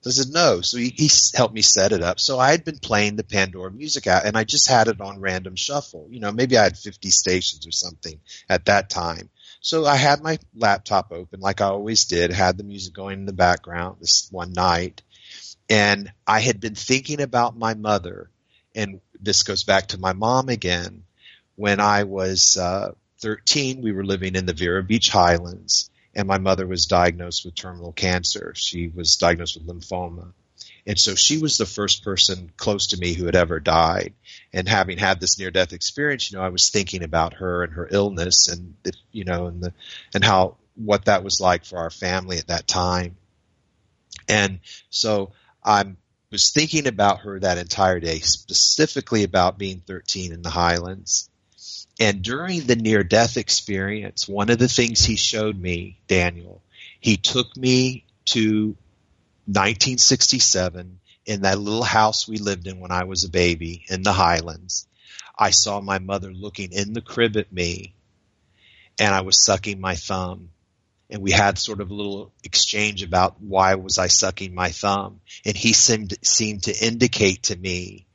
I 0.07 0.11
said, 0.11 0.33
no. 0.33 0.61
So 0.61 0.77
he, 0.77 0.93
he 0.95 1.09
helped 1.35 1.55
me 1.55 1.63
set 1.63 1.93
it 1.93 2.03
up. 2.03 2.21
So 2.21 2.39
I 2.39 2.51
had 2.51 2.65
been 2.65 2.79
playing 2.79 3.17
the 3.17 3.25
Pandora 3.25 3.71
music 3.71 4.07
app 4.07 4.25
and 4.25 4.37
I 4.37 4.45
just 4.45 4.69
had 4.69 4.89
it 4.89 5.01
on 5.01 5.21
random 5.21 5.57
shuffle. 5.57 6.09
You 6.11 6.21
know, 6.21 6.33
maybe 6.33 6.59
I 6.59 6.65
had 6.65 6.77
50 6.77 7.11
stations 7.11 7.67
or 7.67 7.73
something 7.73 8.21
at 8.49 8.67
that 8.67 8.91
time. 8.91 9.31
So 9.65 9.87
I 9.87 9.97
had 9.97 10.23
my 10.23 10.39
laptop 10.55 11.11
open 11.11 11.41
like 11.41 11.63
I 11.63 11.69
always 11.69 12.05
did, 12.05 12.31
had 12.31 12.59
the 12.59 12.65
music 12.65 12.93
going 12.93 13.21
in 13.21 13.25
the 13.25 13.33
background 13.33 13.97
this 13.99 14.29
one 14.31 14.53
night. 14.53 15.01
And 15.71 16.13
I 16.27 16.41
had 16.41 16.61
been 16.61 16.75
thinking 16.75 17.23
about 17.23 17.57
my 17.57 17.73
mother. 17.73 18.29
And 18.75 19.01
this 19.19 19.43
goes 19.43 19.65
back 19.65 19.87
to 19.89 19.99
my 19.99 20.13
mom 20.13 20.51
again. 20.51 21.05
When 21.57 21.81
I 21.81 22.05
was 22.05 22.59
uh, 22.59 22.93
13, 23.23 23.81
we 23.81 23.93
were 23.93 24.05
living 24.05 24.35
in 24.35 24.45
the 24.45 24.53
Vero 24.53 24.83
Beach 24.83 25.09
Highlands 25.09 25.89
and 26.15 26.29
my 26.29 26.37
mother 26.37 26.67
was 26.67 26.85
diagnosed 26.85 27.47
with 27.47 27.55
terminal 27.55 27.93
cancer. 27.93 28.53
She 28.55 28.89
was 28.89 29.17
diagnosed 29.17 29.57
with 29.57 29.67
lymphoma. 29.67 30.35
And 30.87 30.99
so 30.99 31.15
she 31.15 31.39
was 31.39 31.57
the 31.57 31.65
first 31.65 32.05
person 32.05 32.53
close 32.59 32.89
to 32.89 32.99
me 32.99 33.15
who 33.15 33.25
had 33.25 33.35
ever 33.35 33.61
died. 33.61 34.13
And 34.55 34.69
having 34.69 34.99
had 34.99 35.21
this 35.21 35.39
near 35.39 35.51
death 35.51 35.73
experience, 35.73 36.31
you 36.31 36.39
know, 36.39 36.45
I 36.45 36.49
was 36.49 36.71
thinking 36.71 37.03
about 37.03 37.35
her 37.35 37.65
and 37.65 37.73
her 37.73 37.89
illness 37.91 38.49
and, 38.49 38.75
the, 38.85 38.93
you 39.11 39.25
know, 39.25 39.47
and 39.47 39.63
the, 39.63 39.75
and 40.15 40.25
how, 40.25 40.57
what 40.77 41.07
that 41.07 41.25
was 41.25 41.41
like 41.41 41.65
for 41.65 41.79
our 41.79 41.91
family 41.91 42.39
at 42.39 42.47
that 42.47 42.67
time. 42.67 43.17
And 44.29 44.61
so 44.91 45.33
I 45.63 45.85
was 46.31 46.51
thinking 46.51 46.87
about 46.87 47.21
her 47.21 47.41
that 47.41 47.59
entire 47.59 48.01
day, 48.01 48.21
specifically 48.21 49.25
about 49.25 49.59
being 49.59 49.83
13 49.87 50.33
in 50.33 50.43
the 50.43 50.51
Highlands 50.51 51.29
and 52.01 52.23
during 52.23 52.63
the 52.63 52.77
near 52.77 53.05
death 53.05 53.37
experience, 53.37 54.29
one 54.29 54.51
of 54.51 54.59
the 54.59 54.69
things 54.69 55.05
he 55.05 55.17
showed 55.17 55.59
me, 55.59 55.99
Daniel, 56.09 56.61
he 57.01 57.17
took 57.17 57.57
me 57.57 58.05
to 58.27 58.77
1967 59.47 60.99
in 61.27 61.43
that 61.43 61.59
little 61.59 61.85
house 61.85 62.29
we 62.29 62.39
lived 62.39 62.67
in 62.67 62.81
when 62.81 62.91
I 62.91 63.05
was 63.05 63.25
a 63.25 63.31
baby 63.31 63.85
in 63.89 64.03
the 64.03 64.13
Highlands. 64.13 64.87
I 65.37 65.51
saw 65.51 65.81
my 65.81 65.99
mother 65.99 66.33
looking 66.33 66.73
in 66.73 66.93
the 66.93 67.01
crib 67.01 67.37
at 67.37 67.53
me 67.53 67.95
and 68.99 69.15
I 69.15 69.23
was 69.23 69.45
sucking 69.45 69.81
my 69.81 69.95
thumb 69.97 70.51
and 71.11 71.23
we 71.23 71.33
had 71.33 71.59
sort 71.59 71.81
of 71.81 71.91
a 71.91 71.95
little 71.95 72.33
exchange 72.43 73.03
about 73.03 73.41
why 73.41 73.75
was 73.75 73.99
I 73.99 74.07
sucking 74.07 74.55
my 74.55 74.71
thumb 74.71 75.21
and 75.45 75.57
he 75.57 75.73
seemed 75.73 76.15
seemed 76.23 76.65
to 76.65 76.87
indicate 76.87 77.45
to 77.45 77.57
me 77.57 78.07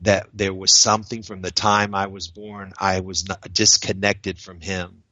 that 0.00 0.28
there 0.32 0.54
was 0.54 0.76
something 0.76 1.22
from 1.22 1.42
the 1.42 1.50
time 1.50 1.94
I 1.94 2.06
was 2.06 2.28
born, 2.28 2.72
I 2.78 3.00
was 3.00 3.24
disconnected 3.52 4.38
from 4.38 4.60
him. 4.60 5.02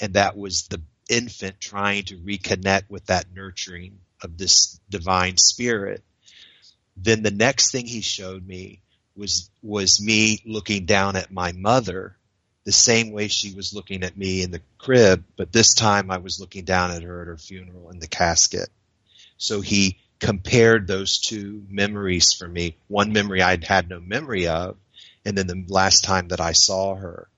And 0.00 0.14
that 0.14 0.36
was 0.36 0.68
the 0.68 0.80
infant 1.08 1.60
trying 1.60 2.04
to 2.04 2.18
reconnect 2.18 2.88
with 2.88 3.06
that 3.06 3.26
nurturing 3.34 3.98
of 4.22 4.36
this 4.36 4.78
divine 4.88 5.36
spirit. 5.36 6.04
Then 6.96 7.22
the 7.22 7.30
next 7.30 7.70
thing 7.70 7.86
he 7.86 8.00
showed 8.00 8.46
me 8.46 8.80
was 9.16 9.50
was 9.62 10.00
me 10.00 10.40
looking 10.44 10.86
down 10.86 11.16
at 11.16 11.30
my 11.30 11.52
mother 11.52 12.16
the 12.66 12.72
same 12.72 13.12
way 13.12 13.28
she 13.28 13.54
was 13.54 13.72
looking 13.72 14.02
at 14.02 14.16
me 14.16 14.42
in 14.42 14.50
the 14.50 14.60
crib, 14.76 15.24
but 15.36 15.52
this 15.52 15.72
time 15.72 16.10
I 16.10 16.18
was 16.18 16.40
looking 16.40 16.64
down 16.64 16.90
at 16.90 17.02
her 17.02 17.22
at 17.22 17.28
her 17.28 17.36
funeral 17.36 17.90
in 17.90 18.00
the 18.00 18.08
casket. 18.08 18.68
So 19.36 19.60
he 19.60 20.00
compared 20.18 20.88
those 20.88 21.20
two 21.20 21.64
memories 21.68 22.32
for 22.32 22.48
me. 22.48 22.76
One 22.88 23.12
memory 23.12 23.40
I'd 23.40 23.62
had 23.62 23.88
no 23.88 24.00
memory 24.00 24.48
of, 24.48 24.76
and 25.24 25.38
then 25.38 25.46
the 25.46 25.64
last 25.68 26.02
time 26.02 26.28
that 26.28 26.40
I 26.40 26.52
saw 26.52 26.96
her. 26.96 27.28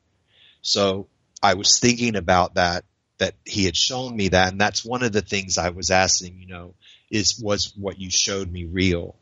So 0.62 1.09
I 1.42 1.55
was 1.55 1.79
thinking 1.79 2.16
about 2.16 2.55
that, 2.55 2.87
that 3.18 3.35
he 3.44 3.64
had 3.64 3.77
shown 3.77 4.16
me 4.16 4.29
that, 4.29 4.53
and 4.53 4.61
that's 4.61 4.83
one 4.83 5.03
of 5.03 5.12
the 5.12 5.21
things 5.21 5.59
I 5.59 5.71
was 5.71 5.90
asking, 5.90 6.38
you 6.38 6.47
know, 6.47 6.75
is, 7.11 7.38
was 7.38 7.75
what 7.77 8.01
you 8.01 8.11
showed 8.11 8.51
me 8.51 8.64
real? 8.64 9.14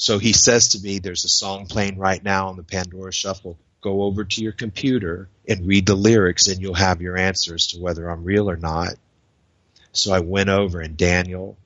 So 0.00 0.18
he 0.18 0.32
says 0.32 0.68
to 0.68 0.80
me, 0.80 0.98
there's 0.98 1.26
a 1.26 1.28
song 1.28 1.66
playing 1.66 1.98
right 1.98 2.24
now 2.24 2.48
on 2.48 2.56
the 2.56 2.62
Pandora 2.62 3.12
Shuffle 3.12 3.58
go 3.82 4.04
over 4.04 4.24
to 4.24 4.42
your 4.42 4.52
computer 4.52 5.28
and 5.46 5.66
read 5.66 5.84
the 5.84 5.94
lyrics 5.94 6.48
and 6.48 6.58
you'll 6.58 6.72
have 6.72 7.02
your 7.02 7.18
answers 7.18 7.68
to 7.68 7.80
whether 7.80 8.08
I'm 8.08 8.24
real 8.24 8.48
or 8.48 8.56
not. 8.56 8.94
So 9.92 10.14
I 10.14 10.20
went 10.20 10.48
over 10.48 10.80
and 10.80 10.96
Daniel, 10.96 11.58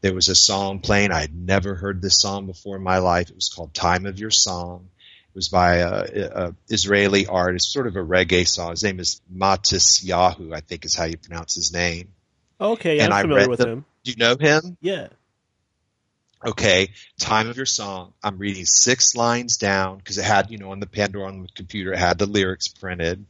there 0.00 0.14
was 0.14 0.30
a 0.30 0.34
song 0.34 0.80
playing. 0.80 1.12
I 1.12 1.20
had 1.20 1.34
never 1.34 1.74
heard 1.74 2.00
this 2.00 2.18
song 2.18 2.46
before 2.46 2.76
in 2.76 2.82
my 2.82 2.96
life. 2.96 3.28
It 3.28 3.34
was 3.34 3.52
called 3.54 3.74
Time 3.74 4.06
of 4.06 4.18
Your 4.18 4.30
Song. 4.30 4.88
It 5.30 5.34
was 5.34 5.50
by 5.50 5.76
a, 5.76 6.04
a 6.46 6.54
Israeli 6.70 7.26
artist, 7.26 7.72
sort 7.72 7.86
of 7.86 7.96
a 7.96 8.02
reggae 8.02 8.48
song. 8.48 8.70
His 8.70 8.84
name 8.84 9.00
is 9.00 9.20
Matisyahu, 9.30 10.54
I 10.54 10.60
think 10.60 10.86
is 10.86 10.94
how 10.94 11.04
you 11.04 11.18
pronounce 11.18 11.54
his 11.54 11.74
name. 11.74 12.08
Okay, 12.58 12.96
yeah, 12.96 13.04
and 13.04 13.12
I'm 13.12 13.24
familiar 13.24 13.50
with 13.50 13.58
the- 13.58 13.68
him. 13.68 13.84
Do 14.04 14.12
you 14.12 14.16
know 14.16 14.36
him? 14.40 14.78
Yeah. 14.80 15.08
Okay, 16.46 16.90
time 17.18 17.48
of 17.48 17.56
your 17.56 17.66
song. 17.66 18.12
I'm 18.22 18.38
reading 18.38 18.64
six 18.64 19.16
lines 19.16 19.56
down 19.56 19.98
because 19.98 20.16
it 20.16 20.24
had, 20.24 20.50
you 20.50 20.58
know, 20.58 20.70
on 20.70 20.80
the 20.80 20.86
Pandora 20.86 21.26
on 21.26 21.42
the 21.42 21.48
computer, 21.48 21.92
it 21.92 21.98
had 21.98 22.18
the 22.18 22.26
lyrics 22.26 22.68
printed. 22.68 23.26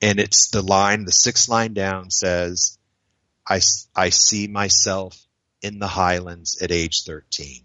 And 0.00 0.18
it's 0.18 0.50
the 0.50 0.62
line, 0.62 1.04
the 1.04 1.12
sixth 1.12 1.48
line 1.48 1.74
down 1.74 2.10
says, 2.10 2.78
I, 3.46 3.60
I 3.94 4.08
see 4.10 4.46
myself 4.46 5.20
in 5.60 5.78
the 5.78 5.88
Highlands 5.88 6.62
at 6.62 6.72
age 6.72 7.02
13. 7.04 7.62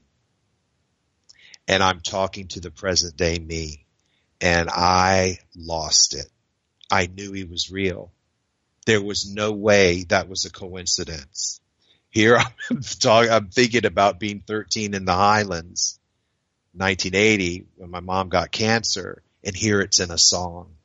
And 1.68 1.82
I'm 1.82 2.02
talking 2.02 2.50
to 2.50 2.60
the 2.60 2.72
present 2.72 3.16
day 3.16 3.40
me. 3.40 3.86
And 4.42 4.70
I 4.70 5.40
lost 5.56 6.16
it. 6.16 6.28
I 6.92 7.08
knew 7.08 7.32
he 7.32 7.46
was 7.46 7.72
real. 7.72 8.12
There 8.86 9.02
was 9.02 9.32
no 9.32 9.54
way 9.54 10.04
that 10.10 10.28
was 10.28 10.44
a 10.44 10.52
coincidence. 10.52 11.62
Here 12.14 12.38
I'm 12.38 12.82
talking, 13.00 13.32
I'm 13.32 13.48
thinking 13.48 13.88
about 13.88 14.20
being 14.20 14.44
13 14.46 14.94
in 14.94 15.04
the 15.04 15.14
Highlands, 15.14 16.00
1980, 16.74 17.66
when 17.76 17.90
my 17.90 18.02
mom 18.02 18.30
got 18.30 18.52
cancer, 18.52 19.24
and 19.44 19.56
here 19.56 19.82
it's 19.82 20.00
in 20.00 20.12
a 20.12 20.18
song. 20.20 20.76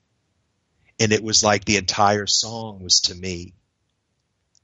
And 0.98 1.12
it 1.12 1.22
was 1.22 1.44
like 1.44 1.66
the 1.66 1.76
entire 1.76 2.26
song 2.26 2.80
was 2.82 3.02
to 3.02 3.14
me. 3.14 3.52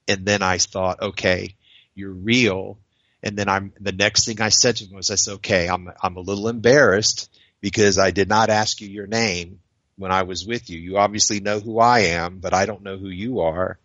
And 0.09 0.25
then 0.25 0.43
I 0.43 0.57
thought, 0.57 1.03
okay, 1.03 1.55
you're 1.95 2.11
real. 2.11 2.79
And 3.23 3.37
then 3.37 3.51
I'm, 3.51 3.75
the 3.79 3.93
next 3.93 4.25
thing 4.25 4.41
I 4.41 4.49
said 4.49 4.77
to 4.77 4.87
him 4.87 4.97
was, 4.97 5.11
I 5.11 5.17
said, 5.17 5.35
okay, 5.35 5.69
I'm, 5.69 5.91
I'm 6.03 6.17
a 6.17 6.21
little 6.21 6.49
embarrassed 6.49 7.31
because 7.61 7.99
I 7.99 8.11
did 8.11 8.31
not 8.31 8.49
ask 8.49 8.81
you 8.81 8.89
your 8.89 9.07
name 9.07 9.61
when 9.97 10.13
I 10.13 10.23
was 10.23 10.47
with 10.47 10.71
you. 10.71 10.79
You 10.79 10.97
obviously 10.97 11.41
know 11.41 11.61
who 11.61 11.79
I 11.79 12.01
am, 12.01 12.39
but 12.39 12.55
I 12.55 12.65
don't 12.65 12.83
know 12.83 12.97
who 12.97 13.11
you 13.11 13.41
are. 13.41 13.79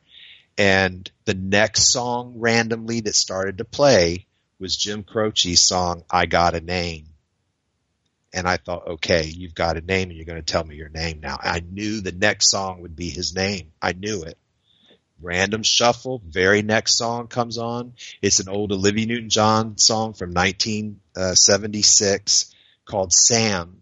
And 0.60 1.10
the 1.24 1.34
next 1.34 1.93
song 1.93 2.36
randomly 2.38 3.00
that 3.00 3.15
started 3.15 3.58
to 3.60 3.65
play 3.65 4.26
was 4.60 4.76
Jim 4.76 5.04
Croce's 5.04 5.62
song, 5.62 6.04
I 6.12 6.26
Got 6.26 6.54
a 6.54 6.60
Name. 6.60 7.06
And 8.34 8.45
I 8.45 8.58
thought, 8.58 8.86
okay, 8.88 9.24
you've 9.24 9.56
got 9.56 9.78
a 9.78 9.82
name 9.82 10.10
and 10.10 10.17
you're 10.17 10.26
going 10.26 10.41
to 10.41 10.45
tell 10.45 10.65
me 10.65 10.76
your 10.76 10.89
name 10.89 11.22
now. 11.22 11.38
I 11.41 11.62
knew 11.62 12.02
the 12.02 12.12
next 12.12 12.52
song 12.52 12.82
would 12.82 12.98
be 12.98 13.10
his 13.10 13.34
name. 13.34 13.72
I 13.82 13.93
knew 13.93 14.24
it. 14.24 14.38
Random 15.22 15.63
shuffle, 15.63 16.22
very 16.28 16.62
next 16.62 16.98
song 16.98 17.28
comes 17.28 17.58
on. 17.58 17.93
It's 18.22 18.41
an 18.41 18.50
old 18.50 18.74
Olivia 18.74 19.06
Newton-John 19.06 19.78
song 19.78 20.12
from 20.13 20.34
1976 20.34 22.54
called 22.84 23.13
Sam 23.13 23.80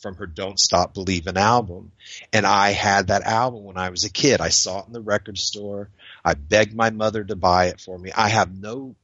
from 0.00 0.16
her 0.16 0.26
Don't 0.26 0.58
Stop 0.58 0.94
Believin' 0.94 1.36
album. 1.36 1.92
And 2.32 2.46
I 2.46 2.70
had 2.70 3.08
that 3.08 3.22
album 3.22 3.64
when 3.64 3.76
I 3.76 3.90
was 3.90 4.04
a 4.04 4.10
kid. 4.10 4.40
I 4.40 4.48
saw 4.48 4.80
it 4.80 4.86
in 4.86 4.92
the 4.92 5.00
record 5.00 5.38
store. 5.38 5.90
I 6.24 6.34
begged 6.34 6.74
my 6.74 6.90
mother 6.90 7.24
to 7.24 7.36
buy 7.36 7.66
it 7.66 7.80
for 7.80 7.98
me. 7.98 8.12
I 8.14 8.28
have 8.28 8.56
no, 8.56 8.96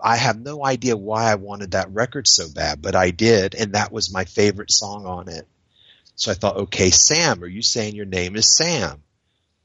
I 0.00 0.16
have 0.16 0.38
no 0.38 0.64
idea 0.64 0.96
why 0.96 1.30
I 1.30 1.36
wanted 1.36 1.72
that 1.72 1.92
record 1.92 2.26
so 2.26 2.48
bad, 2.52 2.82
but 2.82 2.94
I 2.94 3.10
did. 3.10 3.54
And 3.54 3.72
that 3.72 3.92
was 3.92 4.12
my 4.12 4.24
favorite 4.24 4.70
song 4.70 5.06
on 5.06 5.28
it. 5.28 5.46
So 6.14 6.30
I 6.30 6.34
thought, 6.34 6.56
okay, 6.56 6.90
Sam, 6.90 7.42
are 7.42 7.48
you 7.48 7.62
saying 7.62 7.94
your 7.94 8.06
name 8.06 8.36
is 8.36 8.56
Sam? 8.56 9.02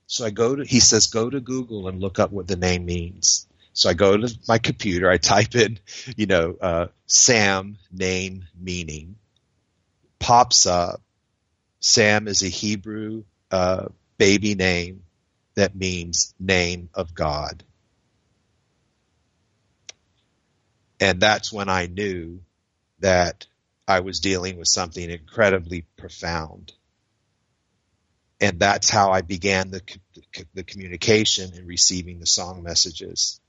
So 0.08 0.26
I 0.26 0.30
go 0.30 0.56
to, 0.56 0.66
he 0.66 0.82
says, 0.82 1.08
go 1.08 1.30
to 1.30 1.40
Google 1.40 1.88
and 1.88 2.02
look 2.02 2.20
up 2.20 2.32
what 2.32 2.48
the 2.48 2.58
name 2.58 2.86
means. 2.86 3.48
So 3.74 3.90
I 3.90 3.94
go 3.94 4.18
to 4.18 4.38
my 4.50 4.58
computer, 4.58 5.10
I 5.10 5.18
type 5.18 5.56
in, 5.56 5.80
you 6.18 6.26
know, 6.26 6.58
uh, 6.60 6.88
Sam 7.06 7.78
name 7.92 8.46
meaning 8.60 9.16
pops 10.20 10.68
up. 10.68 11.02
Sam 11.80 12.28
is 12.28 12.44
a 12.44 12.48
Hebrew 12.48 13.24
uh, 13.50 13.88
baby 14.18 14.56
name 14.56 15.04
that 15.56 15.76
means 15.76 16.34
name 16.40 16.90
of 16.94 17.14
God. 17.14 17.64
And 21.00 21.20
that's 21.20 21.52
when 21.52 21.68
I 21.68 21.88
knew 21.88 22.42
that 23.00 23.48
I 23.88 24.02
was 24.02 24.20
dealing 24.20 24.58
with 24.58 24.68
something 24.68 25.10
incredibly 25.10 25.86
profound. 25.98 26.74
And 28.40 28.60
that's 28.60 28.90
how 28.90 29.12
I 29.12 29.22
began 29.22 29.72
the, 29.72 29.82
the 30.54 30.64
communication 30.64 31.54
and 31.56 31.68
receiving 31.68 32.20
the 32.20 32.26
song 32.26 32.64
messages. 32.64 33.40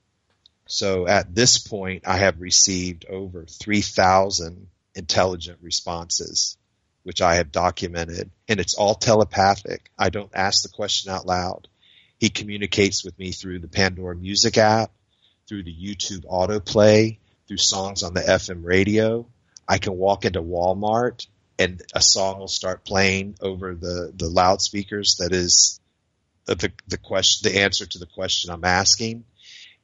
So 0.67 1.07
at 1.07 1.33
this 1.33 1.59
point, 1.59 2.03
I 2.07 2.17
have 2.17 2.41
received 2.41 3.05
over 3.05 3.45
3,000 3.45 4.67
intelligent 4.95 5.59
responses 5.61 6.57
which 7.03 7.21
I 7.21 7.35
have 7.35 7.51
documented, 7.51 8.31
and 8.47 8.59
it's 8.59 8.75
all 8.75 8.95
telepathic. 8.95 9.91
I 9.99 10.09
don't 10.09 10.31
ask 10.33 10.63
the 10.63 10.69
question 10.69 11.11
out 11.11 11.25
loud. 11.25 11.67
He 12.23 12.29
communicates 12.29 13.03
with 13.03 13.19
me 13.19 13.33
through 13.33 13.59
the 13.59 13.67
Pandora 13.67 14.15
Music 14.15 14.57
app, 14.57 14.93
through 15.45 15.63
the 15.63 15.75
YouTube 15.75 16.23
autoplay, 16.23 17.17
through 17.49 17.57
songs 17.57 18.01
on 18.01 18.13
the 18.13 18.21
FM 18.21 18.63
radio. 18.63 19.27
I 19.67 19.77
can 19.77 19.97
walk 19.97 20.23
into 20.23 20.41
Walmart 20.41 21.27
and 21.59 21.81
a 21.93 22.01
song 22.01 22.39
will 22.39 22.47
start 22.47 22.85
playing 22.85 23.35
over 23.41 23.75
the, 23.75 24.13
the 24.15 24.29
loudspeakers 24.29 25.17
that 25.19 25.33
is 25.33 25.81
the, 26.45 26.71
the 26.87 26.97
question, 26.97 27.51
the 27.51 27.59
answer 27.59 27.85
to 27.85 27.99
the 27.99 28.05
question 28.05 28.51
I'm 28.51 28.63
asking. 28.63 29.25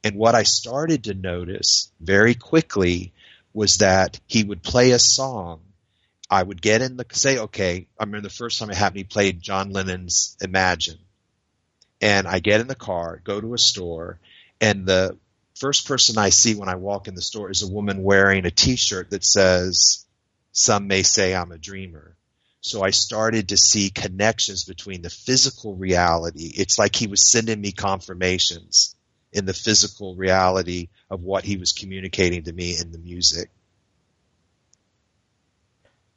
And 0.02 0.16
what 0.16 0.34
I 0.34 0.44
started 0.44 1.04
to 1.04 1.12
notice 1.12 1.92
very 2.00 2.34
quickly 2.34 3.12
was 3.52 3.76
that 3.76 4.18
he 4.26 4.44
would 4.44 4.62
play 4.62 4.92
a 4.92 4.98
song 4.98 5.60
I 6.30 6.42
would 6.42 6.62
get 6.62 6.80
in 6.80 6.96
the 6.96 7.04
say, 7.12 7.36
okay, 7.36 7.86
I 7.98 8.04
remember 8.04 8.28
the 8.28 8.34
first 8.34 8.58
time 8.58 8.70
it 8.70 8.76
happened, 8.76 8.96
he 8.96 9.04
played 9.04 9.42
John 9.42 9.72
Lennon's 9.74 10.38
Imagine. 10.40 11.00
And 12.00 12.26
I 12.26 12.38
get 12.38 12.60
in 12.60 12.66
the 12.66 12.74
car, 12.74 13.20
go 13.22 13.40
to 13.40 13.54
a 13.54 13.58
store, 13.58 14.18
and 14.60 14.86
the 14.86 15.18
first 15.54 15.86
person 15.86 16.16
I 16.16 16.30
see 16.30 16.54
when 16.54 16.68
I 16.68 16.76
walk 16.76 17.08
in 17.08 17.14
the 17.14 17.22
store 17.22 17.50
is 17.50 17.62
a 17.62 17.70
woman 17.70 18.02
wearing 18.02 18.46
a 18.46 18.50
t-shirt 18.50 19.10
that 19.10 19.24
says, 19.24 20.06
some 20.52 20.86
may 20.86 21.02
say 21.02 21.34
I'm 21.34 21.52
a 21.52 21.58
dreamer. 21.58 22.16
So 22.62 22.82
I 22.82 22.90
started 22.90 23.50
to 23.50 23.56
see 23.56 23.90
connections 23.90 24.64
between 24.64 25.02
the 25.02 25.10
physical 25.10 25.74
reality. 25.74 26.52
It's 26.54 26.78
like 26.78 26.94
he 26.94 27.06
was 27.06 27.30
sending 27.30 27.60
me 27.60 27.72
confirmations 27.72 28.94
in 29.32 29.46
the 29.46 29.54
physical 29.54 30.14
reality 30.14 30.88
of 31.10 31.22
what 31.22 31.44
he 31.44 31.56
was 31.56 31.72
communicating 31.72 32.42
to 32.44 32.52
me 32.52 32.76
in 32.78 32.92
the 32.92 32.98
music. 32.98 33.50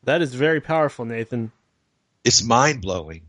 That 0.04 0.22
is 0.22 0.34
very 0.34 0.60
powerful, 0.60 1.06
Nathan. 1.06 1.52
It's 2.26 2.44
mind 2.44 2.82
blowing. 2.82 3.22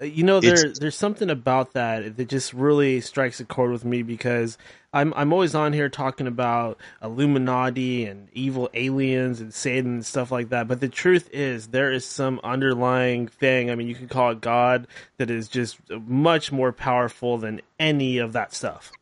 Uh, 0.00 0.04
You 0.04 0.22
know, 0.22 0.40
there 0.40 0.54
It's- 0.54 0.78
there's 0.78 0.94
something 0.96 1.28
about 1.30 1.72
that 1.72 2.16
that 2.16 2.28
just 2.28 2.52
really 2.52 3.00
strikes 3.00 3.40
a 3.40 3.44
chord 3.44 3.72
with 3.72 3.84
me 3.84 4.02
because 4.02 4.56
I'm 4.92 5.12
I'm 5.14 5.32
always 5.32 5.54
on 5.54 5.72
here 5.72 5.88
talking 5.88 6.26
about 6.26 6.78
Illuminati 7.02 8.04
and 8.06 8.28
evil 8.32 8.70
aliens 8.74 9.40
and 9.40 9.52
Satan 9.52 9.94
and 9.94 10.06
stuff 10.06 10.30
like 10.30 10.50
that. 10.50 10.68
But 10.68 10.80
the 10.80 10.88
truth 10.88 11.28
is, 11.32 11.68
there 11.68 11.90
is 11.92 12.04
some 12.04 12.40
underlying 12.44 13.26
thing. 13.28 13.70
I 13.70 13.74
mean, 13.74 13.88
you 13.88 13.94
could 13.94 14.08
call 14.08 14.30
it 14.30 14.40
God 14.40 14.86
that 15.18 15.30
is 15.30 15.48
just 15.48 15.78
much 15.90 16.52
more 16.52 16.72
powerful 16.72 17.36
than 17.38 17.60
any 17.78 18.18
of 18.18 18.32
that 18.34 18.54
stuff. 18.54 18.92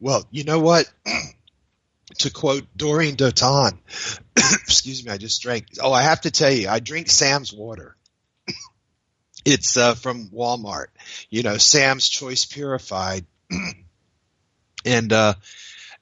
Well, 0.00 0.26
you 0.30 0.44
know 0.44 0.58
what? 0.58 0.90
to 2.18 2.30
quote 2.30 2.66
Doreen 2.76 3.16
Dotan, 3.16 3.78
excuse 4.36 5.04
me, 5.04 5.12
I 5.12 5.18
just 5.18 5.40
drank. 5.42 5.66
Oh, 5.80 5.92
I 5.92 6.02
have 6.02 6.22
to 6.22 6.30
tell 6.30 6.50
you, 6.50 6.68
I 6.68 6.80
drink 6.80 7.08
Sam's 7.08 7.52
water. 7.52 7.96
It's 9.44 9.76
uh, 9.76 9.94
from 9.94 10.28
Walmart. 10.28 10.86
You 11.30 11.42
know, 11.42 11.56
Sam's 11.56 12.08
Choice 12.08 12.44
Purified. 12.44 13.24
and 14.84 15.12
uh, 15.12 15.34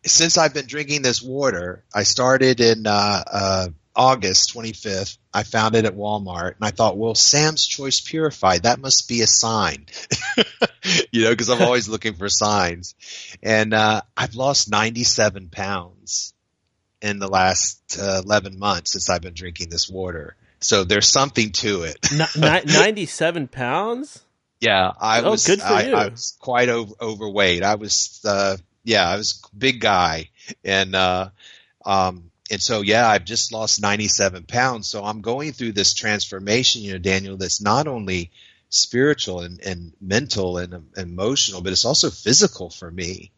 since 0.05 0.39
I've 0.39 0.55
been 0.55 0.67
drinking 0.67 1.03
this 1.03 1.23
water, 1.23 1.85
I 1.95 2.03
started 2.05 2.61
in 2.61 2.87
uh, 2.87 3.25
uh, 3.27 3.69
August 3.95 4.55
25th. 4.55 5.19
I 5.35 5.43
found 5.43 5.75
it 5.75 5.85
at 5.85 5.97
Walmart, 5.97 6.55
and 6.57 6.65
I 6.65 6.71
thought, 6.71 6.97
well, 6.97 7.15
Sam's 7.15 7.67
Choice 7.67 8.01
Purified, 8.01 8.63
that 8.63 8.81
must 8.81 9.09
be 9.09 9.23
a 9.23 9.27
sign, 9.27 9.87
you 11.13 11.25
know, 11.25 11.31
because 11.31 11.51
I'm 11.51 11.63
always 11.63 11.89
looking 11.89 12.15
for 12.15 12.29
signs. 12.29 12.95
And 13.43 13.75
uh, 13.75 14.03
I've 14.17 14.35
lost 14.35 14.71
97 14.71 15.49
pounds 15.51 16.33
in 17.03 17.19
the 17.19 17.29
last 17.29 17.99
uh, 18.01 18.23
11 18.25 18.59
months 18.59 18.93
since 18.93 19.11
I've 19.11 19.23
been 19.23 19.35
drinking 19.35 19.69
this 19.69 19.89
water. 19.89 20.37
So 20.61 20.85
there's 20.85 21.09
something 21.09 21.53
to 21.53 21.83
it. 21.85 21.99
N- 22.13 22.61
97 22.73 23.49
pounds? 23.49 24.23
Yeah, 24.61 24.93
I 25.01 25.21
Oh, 25.21 25.33
was. 25.33 25.47
good 25.47 25.61
for 25.61 25.73
I, 25.73 25.85
you. 25.85 25.95
I 25.95 26.09
was 26.09 26.37
quite 26.41 26.69
over, 26.69 26.93
overweight. 27.01 27.63
I 27.63 27.77
was, 27.77 28.21
uh, 28.25 28.57
yeah, 28.83 29.09
I 29.09 29.17
was 29.17 29.41
a 29.53 29.57
big 29.57 29.81
guy, 29.81 30.31
and 30.65 30.95
uh, 30.97 31.31
um, 31.85 32.31
and 32.51 32.61
so 32.61 32.81
yeah, 32.81 33.09
I've 33.09 33.25
just 33.25 33.53
lost 33.53 33.81
97 33.81 34.45
pounds. 34.45 34.89
So 34.89 35.05
I'm 35.05 35.21
going 35.21 35.53
through 35.53 35.73
this 35.73 35.95
transformation, 35.95 36.83
you 36.83 36.93
know, 36.93 36.99
Daniel. 36.99 37.37
That's 37.37 37.61
not 37.61 37.87
only 37.87 38.33
spiritual 38.71 39.41
and, 39.41 39.61
and 39.61 39.93
mental 40.01 40.59
and, 40.59 40.75
um, 40.75 40.87
emotional, 40.97 41.63
but 41.63 41.73
it's 41.73 41.85
also 41.85 42.11
physical 42.11 42.69
for 42.69 42.91
me. 42.91 43.31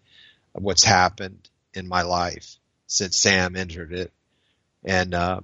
What's 0.53 0.83
happened 0.85 1.49
in 1.75 1.87
my 1.87 2.03
life 2.03 2.57
since 2.87 3.17
Sam 3.17 3.57
entered 3.57 3.93
it, 3.93 4.13
and 4.85 5.15
uh, 5.15 5.41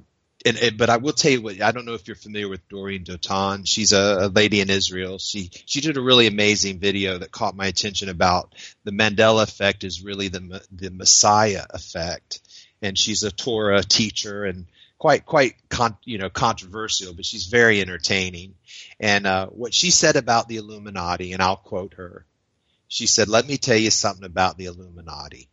and, 0.47 0.57
and 0.59 0.79
but 0.79 0.89
I 0.89 0.99
will 0.99 1.13
tell 1.13 1.33
you 1.33 1.43
what 1.43 1.61
I 1.61 1.73
don't 1.73 1.85
know 1.85 1.95
if 1.95 2.07
you're 2.07 2.15
familiar 2.15 2.49
with 2.49 2.69
Doreen 2.69 3.05
Dotan. 3.05 3.67
She's 3.67 3.93
a, 3.93 4.27
a 4.27 4.29
lady 4.29 4.61
in 4.61 4.71
Israel. 4.71 5.19
She 5.19 5.51
she 5.67 5.81
did 5.81 5.97
a 5.97 6.03
really 6.03 6.29
amazing 6.29 6.79
video 6.79 7.19
that 7.19 7.33
caught 7.33 7.57
my 7.57 7.67
attention 7.67 8.09
about 8.09 8.55
the 8.85 8.93
Mandela 8.93 9.43
effect 9.43 9.83
is 9.83 10.03
really 10.03 10.29
the 10.29 10.65
the 10.71 10.91
Messiah 10.91 11.67
effect, 11.71 12.41
and 12.81 12.97
she's 12.97 13.25
a 13.25 13.33
Torah 13.33 13.83
teacher 13.83 14.45
and 14.45 14.67
quite 14.99 15.27
quite 15.27 15.57
con, 15.69 15.97
you 16.05 16.19
know 16.19 16.31
controversial, 16.31 17.13
but 17.13 17.27
she's 17.27 17.47
very 17.47 17.81
entertaining. 17.81 18.55
And 19.01 19.27
uh, 19.27 19.49
what 19.49 19.75
she 19.75 19.91
said 19.91 20.17
about 20.17 20.49
the 20.49 20.57
Illuminati, 20.57 21.33
and 21.33 21.43
I'll 21.43 21.57
quote 21.57 21.95
her. 21.95 22.25
She 22.89 23.09
said, 23.09 23.29
"Let 23.29 23.49
me 23.49 23.59
tell 23.59 23.77
you 23.77 23.91
something 23.91 24.25
about 24.25 24.59
the 24.59 24.67
Illuminati." 24.67 25.49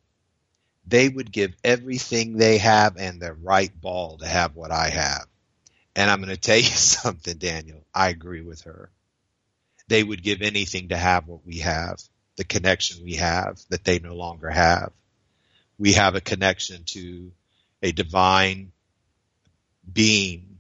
They 0.86 1.08
would 1.08 1.32
give 1.32 1.56
everything 1.63 2.38
they 2.38 2.58
have 2.58 2.98
and 2.98 3.22
their 3.22 3.34
right 3.34 3.72
ball 3.80 4.17
to 4.17 4.28
have 4.28 4.56
what 4.56 4.72
I 4.72 4.89
have. 4.89 5.28
And 5.96 6.10
I'm 6.10 6.19
going 6.19 6.30
to 6.30 6.38
tell 6.39 6.58
you 6.58 6.63
something, 6.63 7.38
Daniel. 7.38 7.86
I 7.93 8.10
agree 8.10 8.41
with 8.41 8.62
her. 8.62 8.89
They 9.88 10.04
would 10.04 10.24
give 10.24 10.41
anything 10.41 10.89
to 10.89 10.98
have 10.98 11.28
what 11.28 11.46
we 11.46 11.60
have, 11.60 12.02
the 12.38 12.43
connection 12.43 13.04
we 13.04 13.15
have 13.15 13.60
that 13.69 13.84
they 13.84 14.00
no 14.00 14.15
longer 14.15 14.50
have. 14.50 14.91
We 15.78 15.93
have 15.93 16.15
a 16.15 16.22
connection 16.22 16.84
to 16.88 17.32
a 17.82 17.91
divine 17.91 18.72
being 19.91 20.60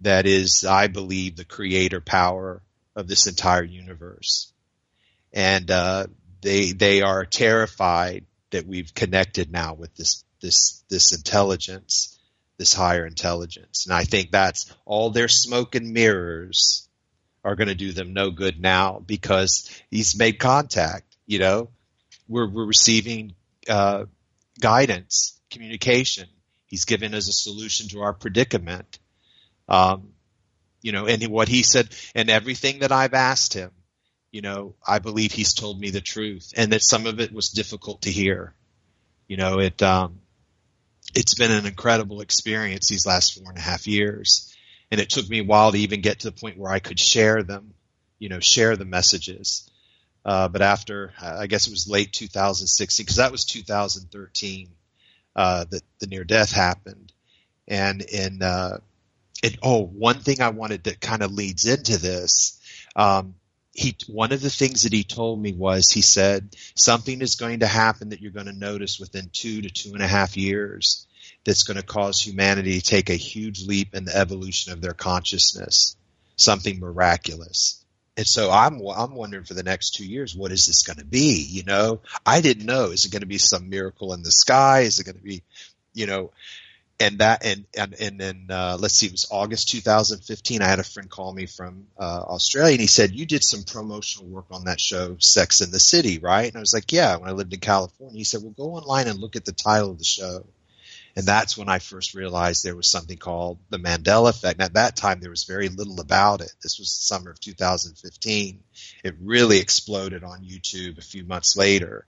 that 0.00 0.26
is, 0.26 0.64
I 0.64 0.88
believe, 0.88 1.36
the 1.36 1.44
creator 1.44 2.00
power 2.00 2.60
of 2.94 3.06
this 3.06 3.26
entire 3.26 3.62
universe. 3.62 4.52
And, 5.32 5.70
uh, 5.70 6.06
they, 6.42 6.72
they 6.72 7.02
are 7.02 7.24
terrified 7.24 8.24
that 8.56 8.66
we've 8.66 8.94
connected 8.94 9.52
now 9.52 9.74
with 9.74 9.94
this 9.96 10.24
this 10.40 10.82
this 10.88 11.12
intelligence, 11.12 12.18
this 12.56 12.72
higher 12.72 13.06
intelligence. 13.06 13.84
And 13.86 13.94
I 13.94 14.04
think 14.04 14.30
that's 14.30 14.74
all 14.86 15.10
their 15.10 15.28
smoke 15.28 15.74
and 15.74 15.92
mirrors 15.92 16.88
are 17.44 17.54
going 17.54 17.68
to 17.68 17.74
do 17.74 17.92
them 17.92 18.14
no 18.14 18.30
good 18.30 18.58
now 18.58 18.98
because 18.98 19.70
he's 19.90 20.18
made 20.18 20.38
contact. 20.38 21.04
You 21.26 21.38
know, 21.38 21.68
we're 22.28 22.50
we're 22.50 22.66
receiving 22.66 23.34
uh, 23.68 24.06
guidance, 24.58 25.38
communication. 25.50 26.28
He's 26.64 26.86
given 26.86 27.14
us 27.14 27.28
a 27.28 27.32
solution 27.32 27.88
to 27.88 28.00
our 28.00 28.14
predicament. 28.14 28.98
Um, 29.68 30.12
you 30.80 30.92
know, 30.92 31.06
and 31.06 31.22
what 31.28 31.48
he 31.48 31.62
said, 31.62 31.88
and 32.14 32.30
everything 32.30 32.78
that 32.78 32.92
I've 32.92 33.14
asked 33.14 33.52
him, 33.52 33.70
you 34.30 34.42
know, 34.42 34.74
I 34.86 34.98
believe 34.98 35.32
he's 35.32 35.54
told 35.54 35.80
me 35.80 35.90
the 35.90 36.00
truth, 36.00 36.52
and 36.56 36.72
that 36.72 36.82
some 36.82 37.06
of 37.06 37.20
it 37.20 37.32
was 37.32 37.50
difficult 37.50 38.02
to 38.02 38.10
hear. 38.10 38.54
You 39.28 39.36
know, 39.36 39.58
it 39.60 39.82
um, 39.82 40.20
it's 41.14 41.34
been 41.34 41.50
an 41.50 41.66
incredible 41.66 42.20
experience 42.20 42.88
these 42.88 43.06
last 43.06 43.34
four 43.34 43.48
and 43.48 43.58
a 43.58 43.62
half 43.62 43.86
years, 43.86 44.54
and 44.90 45.00
it 45.00 45.10
took 45.10 45.28
me 45.28 45.40
a 45.40 45.44
while 45.44 45.72
to 45.72 45.78
even 45.78 46.00
get 46.00 46.20
to 46.20 46.30
the 46.30 46.40
point 46.40 46.58
where 46.58 46.72
I 46.72 46.78
could 46.78 46.98
share 46.98 47.42
them. 47.42 47.74
You 48.18 48.28
know, 48.28 48.40
share 48.40 48.76
the 48.76 48.84
messages. 48.84 49.70
Uh, 50.24 50.48
but 50.48 50.60
after, 50.60 51.12
I 51.22 51.46
guess 51.46 51.68
it 51.68 51.70
was 51.70 51.88
late 51.88 52.12
2016, 52.12 53.04
because 53.04 53.16
that 53.16 53.30
was 53.30 53.44
2013 53.44 54.70
uh, 55.36 55.66
that 55.70 55.82
the 56.00 56.08
near 56.08 56.24
death 56.24 56.50
happened, 56.50 57.12
and 57.68 58.02
in 58.02 58.42
uh, 58.42 58.78
it, 59.42 59.58
oh, 59.62 59.84
one 59.84 60.18
thing 60.18 60.40
I 60.40 60.48
wanted 60.48 60.84
that 60.84 61.00
kind 61.00 61.22
of 61.22 61.30
leads 61.30 61.66
into 61.66 61.98
this. 61.98 62.60
Um, 62.96 63.34
he 63.76 63.96
one 64.08 64.32
of 64.32 64.40
the 64.40 64.50
things 64.50 64.82
that 64.82 64.92
he 64.92 65.04
told 65.04 65.40
me 65.40 65.52
was 65.52 65.90
he 65.90 66.00
said 66.00 66.56
something 66.74 67.20
is 67.20 67.34
going 67.34 67.60
to 67.60 67.66
happen 67.66 68.08
that 68.08 68.20
you're 68.20 68.32
going 68.32 68.46
to 68.46 68.52
notice 68.52 68.98
within 68.98 69.28
two 69.32 69.62
to 69.62 69.70
two 69.70 69.92
and 69.92 70.02
a 70.02 70.08
half 70.08 70.36
years 70.36 71.06
that's 71.44 71.62
going 71.62 71.76
to 71.76 71.82
cause 71.82 72.20
humanity 72.20 72.80
to 72.80 72.84
take 72.84 73.10
a 73.10 73.14
huge 73.14 73.66
leap 73.66 73.94
in 73.94 74.04
the 74.04 74.16
evolution 74.16 74.72
of 74.72 74.80
their 74.80 74.94
consciousness. 74.94 75.96
Something 76.36 76.80
miraculous. 76.80 77.84
And 78.16 78.26
so 78.26 78.50
i'm 78.50 78.80
i'm 78.96 79.14
wondering 79.14 79.44
for 79.44 79.52
the 79.52 79.62
next 79.62 79.90
two 79.90 80.06
years 80.06 80.34
what 80.34 80.50
is 80.50 80.66
this 80.66 80.82
going 80.82 80.98
to 80.98 81.04
be 81.04 81.46
you 81.50 81.64
know? 81.64 82.00
I 82.24 82.40
didn't 82.40 82.64
know 82.64 82.86
is 82.86 83.04
it 83.04 83.12
going 83.12 83.20
to 83.20 83.26
be 83.26 83.38
some 83.38 83.68
miracle 83.68 84.14
in 84.14 84.22
the 84.22 84.30
sky? 84.30 84.80
Is 84.80 84.98
it 84.98 85.04
going 85.04 85.18
to 85.18 85.22
be 85.22 85.42
you 85.92 86.06
know 86.06 86.30
and 86.98 87.18
that 87.18 87.44
and 87.44 87.66
and 87.76 87.94
and 87.94 88.20
then 88.20 88.46
uh, 88.50 88.76
let's 88.80 88.94
see, 88.94 89.06
it 89.06 89.12
was 89.12 89.26
August 89.30 89.68
2015. 89.68 90.62
I 90.62 90.66
had 90.66 90.78
a 90.78 90.84
friend 90.84 91.10
call 91.10 91.32
me 91.32 91.46
from 91.46 91.86
uh, 91.98 92.22
Australia, 92.28 92.72
and 92.72 92.80
he 92.80 92.86
said, 92.86 93.12
"You 93.12 93.26
did 93.26 93.44
some 93.44 93.64
promotional 93.64 94.28
work 94.28 94.46
on 94.50 94.64
that 94.64 94.80
show, 94.80 95.16
Sex 95.18 95.60
in 95.60 95.70
the 95.70 95.80
City, 95.80 96.18
right?" 96.18 96.46
And 96.46 96.56
I 96.56 96.60
was 96.60 96.74
like, 96.74 96.92
"Yeah." 96.92 97.16
When 97.16 97.28
I 97.28 97.32
lived 97.32 97.52
in 97.52 97.60
California, 97.60 98.18
he 98.18 98.24
said, 98.24 98.42
"Well, 98.42 98.54
go 98.56 98.74
online 98.76 99.08
and 99.08 99.18
look 99.18 99.36
at 99.36 99.44
the 99.44 99.52
title 99.52 99.90
of 99.90 99.98
the 99.98 100.04
show." 100.04 100.46
And 101.16 101.24
that's 101.24 101.56
when 101.56 101.70
I 101.70 101.78
first 101.78 102.14
realized 102.14 102.62
there 102.62 102.76
was 102.76 102.90
something 102.90 103.16
called 103.16 103.58
the 103.70 103.78
Mandela 103.78 104.28
effect. 104.28 104.60
And 104.60 104.66
at 104.66 104.74
that 104.74 104.96
time, 104.96 105.20
there 105.20 105.30
was 105.30 105.44
very 105.44 105.70
little 105.70 105.98
about 105.98 106.42
it. 106.42 106.52
This 106.62 106.78
was 106.78 106.88
the 106.94 107.04
summer 107.04 107.30
of 107.30 107.40
2015. 107.40 108.60
It 109.02 109.14
really 109.22 109.58
exploded 109.58 110.24
on 110.24 110.44
YouTube 110.44 110.98
a 110.98 111.02
few 111.02 111.24
months 111.24 111.56
later. 111.56 112.06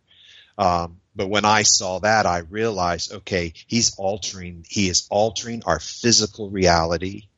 Um, 0.59 0.99
but 1.15 1.29
when 1.29 1.45
I 1.45 1.63
saw 1.63 2.01
that, 2.01 2.27
I 2.27 2.39
realized, 2.39 3.13
okay, 3.13 3.53
he's 3.67 3.95
altering, 3.97 4.67
he 4.69 4.89
is 4.89 5.07
altering 5.09 5.63
our 5.65 5.79
physical 5.79 6.51
reality. 6.51 7.29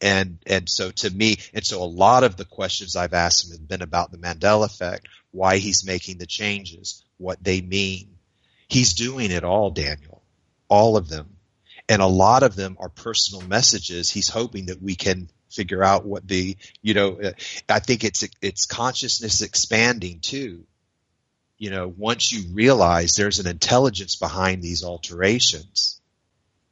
And, 0.00 0.38
and 0.46 0.68
so 0.68 0.90
to 0.90 1.10
me, 1.10 1.36
and 1.52 1.64
so 1.64 1.82
a 1.82 1.84
lot 1.84 2.24
of 2.24 2.36
the 2.36 2.46
questions 2.46 2.96
I've 2.96 3.12
asked 3.12 3.46
him 3.46 3.52
have 3.52 3.68
been 3.68 3.82
about 3.82 4.10
the 4.10 4.18
Mandela 4.18 4.64
effect, 4.64 5.08
why 5.30 5.58
he's 5.58 5.86
making 5.86 6.16
the 6.16 6.26
changes, 6.26 7.04
what 7.18 7.42
they 7.42 7.60
mean. 7.60 8.16
He's 8.66 8.94
doing 8.94 9.30
it 9.30 9.44
all, 9.44 9.70
Daniel, 9.70 10.22
all 10.68 10.96
of 10.96 11.08
them. 11.08 11.36
And 11.88 12.00
a 12.00 12.06
lot 12.06 12.42
of 12.42 12.56
them 12.56 12.76
are 12.80 12.88
personal 12.88 13.46
messages. 13.46 14.10
He's 14.10 14.28
hoping 14.28 14.66
that 14.66 14.80
we 14.80 14.94
can 14.94 15.28
figure 15.50 15.82
out 15.82 16.06
what 16.06 16.26
the, 16.26 16.56
you 16.80 16.94
know, 16.94 17.20
I 17.68 17.80
think 17.80 18.04
it's, 18.04 18.26
it's 18.40 18.66
consciousness 18.66 19.42
expanding 19.42 20.20
too 20.20 20.64
you 21.60 21.68
know, 21.68 21.86
once 21.86 22.32
you 22.32 22.54
realize 22.54 23.14
there's 23.14 23.38
an 23.38 23.46
intelligence 23.46 24.16
behind 24.16 24.62
these 24.62 24.82
alterations 24.82 26.00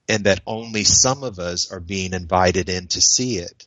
and 0.08 0.24
that 0.24 0.40
only 0.46 0.82
some 0.82 1.22
of 1.22 1.38
us 1.38 1.70
are 1.70 1.78
being 1.78 2.14
invited 2.14 2.70
in 2.70 2.86
to 2.88 3.00
see 3.02 3.36
it. 3.36 3.66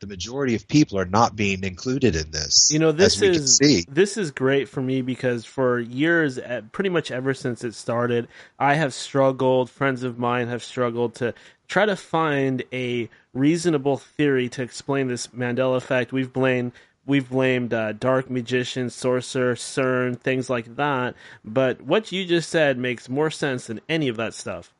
The 0.00 0.08
majority 0.08 0.56
of 0.56 0.66
people 0.66 0.98
are 0.98 1.06
not 1.06 1.36
being 1.36 1.62
included 1.62 2.16
in 2.16 2.32
this. 2.32 2.70
You 2.72 2.80
know, 2.80 2.90
this 2.90 3.14
as 3.14 3.20
we 3.20 3.28
can 3.28 3.42
is 3.42 3.86
this 3.88 4.16
is 4.18 4.32
great 4.32 4.68
for 4.68 4.82
me 4.82 5.00
because 5.00 5.44
for 5.44 5.78
years, 5.78 6.38
eh, 6.38 6.60
pretty 6.72 6.90
much 6.90 7.12
ever 7.12 7.32
since 7.32 7.62
it 7.62 7.74
started, 7.74 8.26
I 8.58 8.74
have 8.74 8.92
struggled. 8.92 9.70
Friends 9.70 10.02
of 10.02 10.18
mine 10.18 10.48
have 10.48 10.64
struggled 10.64 11.14
to 11.16 11.34
try 11.68 11.86
to 11.86 11.96
find 11.96 12.64
a 12.72 13.08
reasonable 13.32 13.96
theory 13.96 14.48
to 14.50 14.62
explain 14.62 15.06
this 15.06 15.28
Mandela 15.28 15.76
effect. 15.76 16.12
We've 16.12 16.32
blamed 16.32 16.72
we've 17.06 17.28
blamed 17.28 17.72
uh, 17.72 17.92
dark 17.92 18.28
magician, 18.28 18.90
sorcerer, 18.90 19.54
CERN, 19.54 20.18
things 20.18 20.50
like 20.50 20.76
that. 20.76 21.14
But 21.44 21.80
what 21.80 22.12
you 22.12 22.26
just 22.26 22.50
said 22.50 22.76
makes 22.76 23.08
more 23.08 23.30
sense 23.30 23.68
than 23.68 23.80
any 23.88 24.08
of 24.08 24.16
that 24.16 24.34
stuff. 24.34 24.72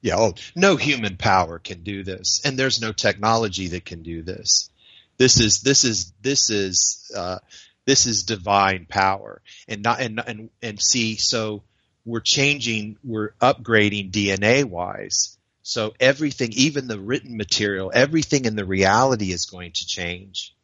Yeah, 0.00 0.16
oh, 0.16 0.34
no 0.54 0.76
human 0.76 1.16
power 1.16 1.58
can 1.58 1.82
do 1.82 2.04
this, 2.04 2.40
and 2.44 2.56
there's 2.56 2.80
no 2.80 2.92
technology 2.92 3.68
that 3.68 3.84
can 3.84 4.02
do 4.02 4.22
this. 4.22 4.70
This 5.16 5.40
is 5.40 5.62
this 5.62 5.82
is 5.82 6.12
this 6.22 6.50
is 6.50 7.10
uh, 7.16 7.38
this 7.84 8.06
is 8.06 8.22
divine 8.22 8.86
power, 8.88 9.42
and 9.66 9.82
not 9.82 10.00
and 10.00 10.20
and 10.24 10.50
and 10.62 10.80
see. 10.80 11.16
So 11.16 11.64
we're 12.04 12.20
changing, 12.20 12.96
we're 13.02 13.32
upgrading 13.40 14.12
DNA 14.12 14.64
wise. 14.64 15.36
So 15.62 15.92
everything, 15.98 16.52
even 16.52 16.86
the 16.86 16.98
written 16.98 17.36
material, 17.36 17.90
everything 17.92 18.46
in 18.46 18.56
the 18.56 18.64
reality 18.64 19.32
is 19.32 19.46
going 19.46 19.72
to 19.72 19.86
change 19.86 20.54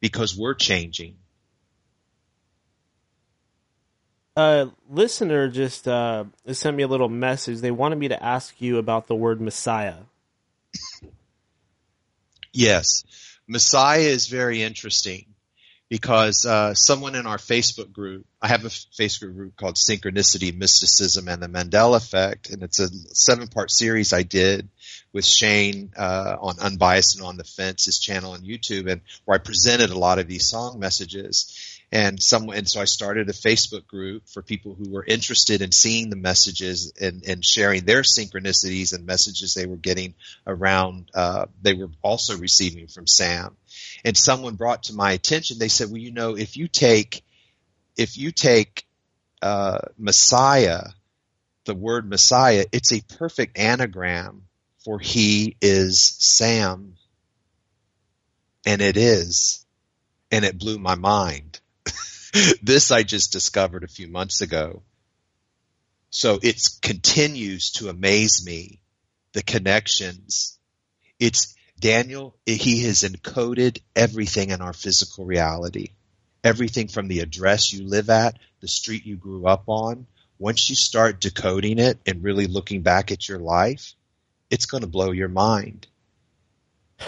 because 0.00 0.36
we're 0.36 0.54
changing. 0.54 1.16
a 4.38 4.70
listener 4.88 5.48
just 5.48 5.88
uh, 5.88 6.24
sent 6.52 6.76
me 6.76 6.84
a 6.84 6.88
little 6.88 7.08
message. 7.08 7.58
They 7.58 7.72
wanted 7.72 7.98
me 7.98 8.08
to 8.08 8.22
ask 8.22 8.60
you 8.60 8.78
about 8.78 9.08
the 9.08 9.14
word 9.14 9.40
Messiah. 9.40 9.96
Yes, 12.50 13.04
Messiah 13.46 14.00
is 14.00 14.26
very 14.26 14.62
interesting 14.62 15.26
because 15.90 16.46
uh, 16.46 16.72
someone 16.72 17.14
in 17.14 17.26
our 17.26 17.36
Facebook 17.36 17.92
group, 17.92 18.26
I 18.40 18.48
have 18.48 18.64
a 18.64 18.68
Facebook 18.68 19.34
group 19.34 19.56
called 19.56 19.74
Synchronicity, 19.74 20.56
Mysticism, 20.56 21.26
and 21.26 21.42
the 21.42 21.48
Mandela 21.48 21.96
Effect, 21.96 22.50
and 22.50 22.62
it's 22.62 22.78
a 22.78 22.88
seven-part 22.88 23.70
series 23.70 24.12
I 24.12 24.22
did 24.22 24.68
with 25.12 25.24
Shane 25.24 25.92
uh, 25.96 26.36
on 26.40 26.60
Unbiased 26.60 27.16
and 27.16 27.26
on 27.26 27.36
the 27.36 27.42
Fence, 27.42 27.86
his 27.86 27.98
channel 27.98 28.32
on 28.32 28.42
YouTube, 28.42 28.88
and 28.90 29.00
where 29.24 29.34
I 29.34 29.42
presented 29.42 29.90
a 29.90 29.98
lot 29.98 30.20
of 30.20 30.28
these 30.28 30.48
song 30.48 30.78
messages. 30.78 31.80
And 31.90 32.22
some, 32.22 32.50
and 32.50 32.68
so 32.68 32.80
I 32.80 32.84
started 32.84 33.28
a 33.28 33.32
Facebook 33.32 33.86
group 33.86 34.28
for 34.28 34.42
people 34.42 34.74
who 34.74 34.90
were 34.90 35.04
interested 35.04 35.62
in 35.62 35.72
seeing 35.72 36.10
the 36.10 36.16
messages 36.16 36.92
and, 37.00 37.24
and 37.26 37.44
sharing 37.44 37.86
their 37.86 38.02
synchronicities 38.02 38.94
and 38.94 39.06
messages 39.06 39.54
they 39.54 39.66
were 39.66 39.76
getting 39.76 40.14
around. 40.46 41.10
Uh, 41.14 41.46
they 41.62 41.72
were 41.72 41.88
also 42.02 42.36
receiving 42.36 42.88
from 42.88 43.06
Sam 43.06 43.56
and 44.04 44.16
someone 44.16 44.54
brought 44.54 44.84
to 44.84 44.94
my 44.94 45.12
attention, 45.12 45.58
they 45.58 45.68
said, 45.68 45.88
well, 45.88 45.98
you 45.98 46.12
know, 46.12 46.36
if 46.36 46.56
you 46.56 46.68
take, 46.68 47.22
if 47.98 48.16
you 48.16 48.32
take, 48.32 48.86
uh, 49.42 49.78
Messiah, 49.98 50.84
the 51.66 51.74
word 51.74 52.08
Messiah, 52.08 52.64
it's 52.72 52.92
a 52.92 53.02
perfect 53.18 53.58
anagram 53.58 54.44
for 54.84 54.98
he 54.98 55.56
is 55.60 56.00
Sam. 56.00 56.94
And 58.64 58.80
it 58.80 58.96
is. 58.96 59.66
And 60.30 60.44
it 60.44 60.58
blew 60.58 60.78
my 60.78 60.94
mind. 60.94 61.60
this 62.62 62.90
I 62.90 63.02
just 63.02 63.32
discovered 63.32 63.84
a 63.84 63.88
few 63.88 64.08
months 64.08 64.40
ago. 64.40 64.82
So 66.10 66.38
it 66.42 66.62
continues 66.80 67.72
to 67.72 67.88
amaze 67.90 68.44
me, 68.44 68.80
the 69.32 69.42
connections. 69.42 70.58
It's, 71.18 71.54
Daniel, 71.78 72.36
he 72.46 72.84
has 72.84 73.02
encoded 73.02 73.80
everything 73.94 74.50
in 74.50 74.62
our 74.62 74.72
physical 74.72 75.26
reality. 75.26 75.90
Everything 76.48 76.88
from 76.88 77.08
the 77.08 77.20
address 77.20 77.74
you 77.74 77.86
live 77.86 78.08
at, 78.08 78.38
the 78.60 78.68
street 78.68 79.04
you 79.04 79.16
grew 79.16 79.46
up 79.46 79.64
on. 79.66 80.06
Once 80.38 80.70
you 80.70 80.76
start 80.76 81.20
decoding 81.20 81.78
it 81.78 81.98
and 82.06 82.24
really 82.24 82.46
looking 82.46 82.80
back 82.80 83.12
at 83.12 83.28
your 83.28 83.38
life, 83.38 83.92
it's 84.48 84.64
going 84.64 84.80
to 84.80 84.86
blow 84.86 85.10
your 85.10 85.28
mind. 85.28 85.86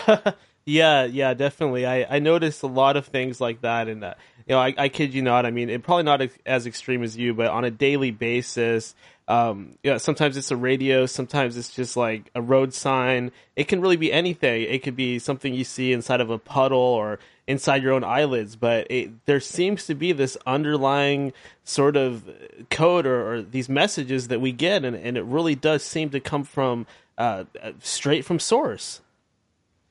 yeah, 0.67 1.05
yeah, 1.05 1.33
definitely. 1.33 1.87
I, 1.87 2.17
I 2.17 2.19
noticed 2.19 2.63
a 2.63 2.67
lot 2.67 2.99
of 2.99 3.07
things 3.07 3.41
like 3.41 3.63
that, 3.63 3.89
and 3.89 4.05
uh, 4.05 4.15
you 4.47 4.55
know, 4.55 4.61
I, 4.61 4.75
I 4.77 4.89
kid 4.91 5.15
you 5.15 5.23
not. 5.23 5.47
I 5.47 5.51
mean, 5.51 5.71
it 5.71 5.83
probably 5.85 6.03
not 6.03 6.21
as 6.45 6.67
extreme 6.67 7.03
as 7.03 7.17
you, 7.17 7.33
but 7.33 7.47
on 7.47 7.65
a 7.65 7.71
daily 7.71 8.11
basis, 8.11 8.95
um, 9.31 9.79
know, 9.85 9.99
sometimes 9.99 10.37
it's 10.37 10.51
a 10.51 10.57
radio, 10.57 11.07
sometimes 11.07 11.57
it's 11.57 11.71
just 11.71 11.97
like 11.97 12.29
a 12.35 12.43
road 12.43 12.75
sign. 12.75 13.31
It 13.55 13.69
can 13.69 13.81
really 13.81 13.97
be 13.97 14.13
anything. 14.13 14.63
It 14.63 14.83
could 14.83 14.97
be 14.97 15.21
something 15.21 15.55
you 15.55 15.63
see 15.63 15.93
inside 15.93 16.21
of 16.21 16.31
a 16.31 16.39
puddle 16.39 16.81
or 16.81 17.21
inside 17.47 17.81
your 17.85 17.93
own 17.93 18.03
eyelids. 18.03 18.57
But 18.57 18.89
it, 18.91 19.25
there 19.27 19.39
seems 19.39 19.87
to 19.87 19.95
be 19.95 20.11
this 20.11 20.37
underlying 20.47 21.33
sort 21.63 21.97
of 21.97 22.29
code 22.71 23.07
or, 23.07 23.35
or 23.35 23.43
these 23.43 23.69
messages 23.69 24.27
that 24.29 24.41
we 24.41 24.51
get, 24.51 24.85
and, 24.85 24.97
and, 24.97 25.17
it 25.17 25.23
really 25.23 25.55
does 25.55 25.85
seem 25.85 26.11
to 26.11 26.19
come 26.19 26.43
from 26.43 26.89
uh, 27.17 27.45
straight 27.79 28.25
from 28.25 28.41
source. 28.41 29.01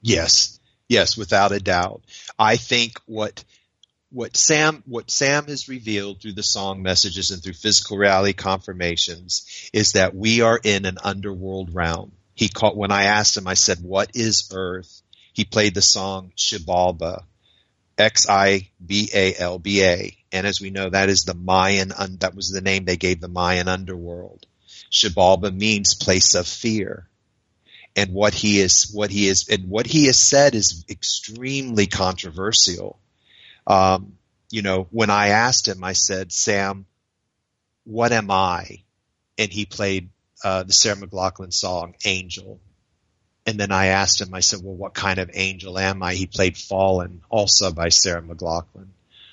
Yes, 0.01 0.59
yes, 0.89 1.15
without 1.15 1.53
a 1.53 1.59
doubt. 1.59 2.01
I 2.37 2.57
think 2.57 2.99
what 3.05 3.45
what 4.11 4.35
Sam 4.35 4.83
what 4.87 5.11
Sam 5.11 5.45
has 5.47 5.69
revealed 5.69 6.21
through 6.21 6.33
the 6.33 6.43
song 6.43 6.81
messages 6.81 7.29
and 7.29 7.43
through 7.43 7.53
physical 7.53 7.97
reality 7.97 8.33
confirmations 8.33 9.69
is 9.71 9.91
that 9.91 10.15
we 10.15 10.41
are 10.41 10.59
in 10.63 10.85
an 10.85 10.97
underworld 11.03 11.73
realm. 11.73 12.11
He 12.33 12.49
called 12.49 12.77
when 12.77 12.91
I 12.91 13.03
asked 13.03 13.37
him, 13.37 13.47
I 13.47 13.53
said, 13.53 13.81
"What 13.81 14.11
is 14.15 14.49
Earth?" 14.51 15.01
He 15.33 15.45
played 15.45 15.75
the 15.75 15.81
song 15.81 16.31
Xibalba, 16.35 17.23
X 17.97 18.27
I 18.27 18.69
B 18.83 19.09
A 19.13 19.35
L 19.35 19.59
B 19.59 19.83
A, 19.83 20.17
and 20.31 20.47
as 20.47 20.59
we 20.59 20.71
know, 20.71 20.89
that 20.89 21.09
is 21.09 21.23
the 21.23 21.35
Mayan. 21.35 21.93
that 22.19 22.35
was 22.35 22.49
the 22.49 22.61
name 22.61 22.85
they 22.85 22.97
gave 22.97 23.21
the 23.21 23.27
Mayan 23.27 23.67
underworld. 23.67 24.47
Xibalba 24.91 25.51
means 25.51 25.93
place 25.93 26.33
of 26.33 26.47
fear 26.47 27.07
and 27.95 28.11
what 28.11 28.33
he 28.33 28.59
is 28.59 28.91
what 28.91 29.11
he 29.11 29.27
is 29.27 29.49
and 29.49 29.69
what 29.69 29.85
he 29.85 30.05
has 30.05 30.17
said 30.17 30.55
is 30.55 30.83
extremely 30.89 31.85
controversial 31.85 32.99
um, 33.69 34.17
you 34.49 34.63
know, 34.63 34.87
when 34.89 35.09
I 35.09 35.29
asked 35.29 35.67
him, 35.67 35.83
I 35.83 35.93
said, 35.93 36.31
Sam, 36.31 36.85
what 37.85 38.11
am 38.11 38.31
I? 38.31 38.83
And 39.37 39.51
he 39.51 39.65
played 39.65 40.09
uh, 40.43 40.63
the 40.63 40.73
Sarah 40.73 40.97
McLachlan 40.97 41.53
song, 41.53 41.95
Angel. 42.03 42.59
And 43.45 43.59
then 43.59 43.71
I 43.71 43.87
asked 43.87 44.21
him, 44.21 44.33
I 44.33 44.41
said, 44.41 44.59
well, 44.63 44.75
what 44.75 44.93
kind 44.93 45.19
of 45.19 45.31
angel 45.33 45.77
am 45.79 46.03
I? 46.03 46.13
He 46.15 46.27
played 46.27 46.57
Fallen, 46.57 47.21
also 47.29 47.71
by 47.71 47.89
Sarah 47.89 48.21
McLachlan. 48.21 48.87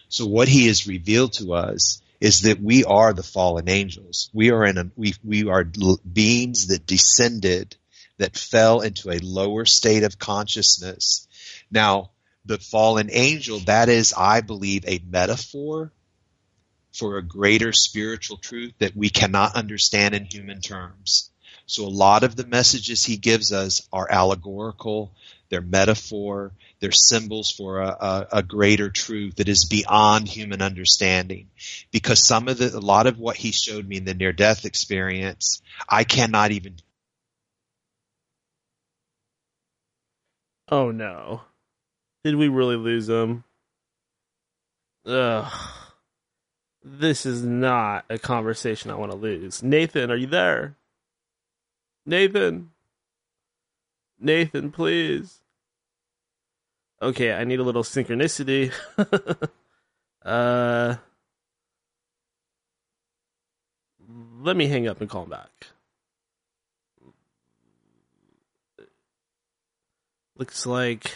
So 0.09 0.27
what 0.27 0.49
he 0.49 0.69
has 0.69 0.87
revealed 0.87 1.33
to 1.35 1.55
us 1.55 2.01
is 2.21 2.43
that 2.43 2.61
we 2.61 2.85
are 2.85 3.13
the 3.13 3.23
fallen 3.23 3.69
angels. 3.69 4.31
We 4.33 4.51
are 4.53 4.65
in 4.65 4.79
a, 4.79 4.91
we, 4.97 5.15
we 5.25 5.49
are 5.49 5.65
beings 5.65 6.69
that 6.69 6.87
descended, 6.87 7.77
that 8.19 8.39
fell 8.39 8.81
into 8.81 9.11
a 9.11 9.19
lower 9.19 9.65
state 9.65 10.03
of 10.03 10.19
consciousness. 10.19 11.29
Now, 11.71 12.11
the 12.47 12.59
fallen 12.59 13.09
angel, 13.13 13.61
that 13.61 13.89
is, 13.89 14.15
I 14.17 14.41
believe, 14.41 14.85
a 14.87 15.01
metaphor 15.09 15.93
for 16.93 17.19
a 17.19 17.23
greater 17.23 17.73
spiritual 17.73 18.39
truth 18.39 18.73
that 18.79 18.97
we 18.97 19.11
cannot 19.11 19.57
understand 19.57 20.15
in 20.15 20.25
human 20.25 20.61
terms. 20.61 21.31
So 21.67 21.85
a 21.85 21.89
lot 21.89 22.23
of 22.23 22.37
the 22.37 22.47
messages 22.47 23.05
he 23.05 23.17
gives 23.17 23.53
us 23.53 23.87
are 23.93 24.11
allegorical, 24.11 25.13
they're 25.49 25.61
metaphor, 25.61 26.53
they're 26.81 26.93
symbols 26.93 27.51
for 27.51 27.81
a, 27.81 27.89
a, 27.89 28.29
a, 28.35 28.43
greater 28.43 28.89
truth 28.89 29.37
that 29.37 29.49
is 29.49 29.65
beyond 29.65 30.29
human 30.29 30.63
understanding. 30.63 31.51
Because 31.91 32.25
some 32.25 32.49
of 32.49 32.59
the, 32.59 32.77
a 32.77 32.79
lot 32.79 33.07
of 33.07 33.19
what 33.19 33.37
he 33.37 33.51
showed 33.51 33.87
me 33.87 33.97
in 33.97 34.05
the 34.05 34.15
near 34.15 34.33
death 34.33 34.65
experience, 34.65 35.61
I 35.89 36.05
cannot 36.05 36.53
even. 36.53 36.77
Oh 40.71 40.93
no. 40.93 41.43
Did 42.27 42.35
we 42.35 42.49
really 42.49 42.75
lose 42.75 43.09
him? 43.09 43.45
Ugh. 45.07 45.53
This 46.83 47.25
is 47.25 47.45
not 47.45 48.05
a 48.11 48.19
conversation 48.19 48.91
I 48.91 48.97
want 48.97 49.13
to 49.13 49.17
lose. 49.17 49.63
Nathan, 49.63 50.11
are 50.11 50.17
you 50.17 50.27
there? 50.27 50.75
Nathan. 52.05 52.73
Nathan, 54.19 54.73
please. 54.73 55.39
Okay, 57.01 57.33
I 57.33 57.45
need 57.45 57.61
a 57.61 57.63
little 57.63 57.85
synchronicity. 57.85 58.73
uh 60.25 60.97
let 64.41 64.57
me 64.57 64.67
hang 64.67 64.89
up 64.89 65.01
and 65.01 65.09
call 65.09 65.23
him 65.23 65.31
back. 65.31 65.69
Looks 70.37 70.67
like 70.67 71.13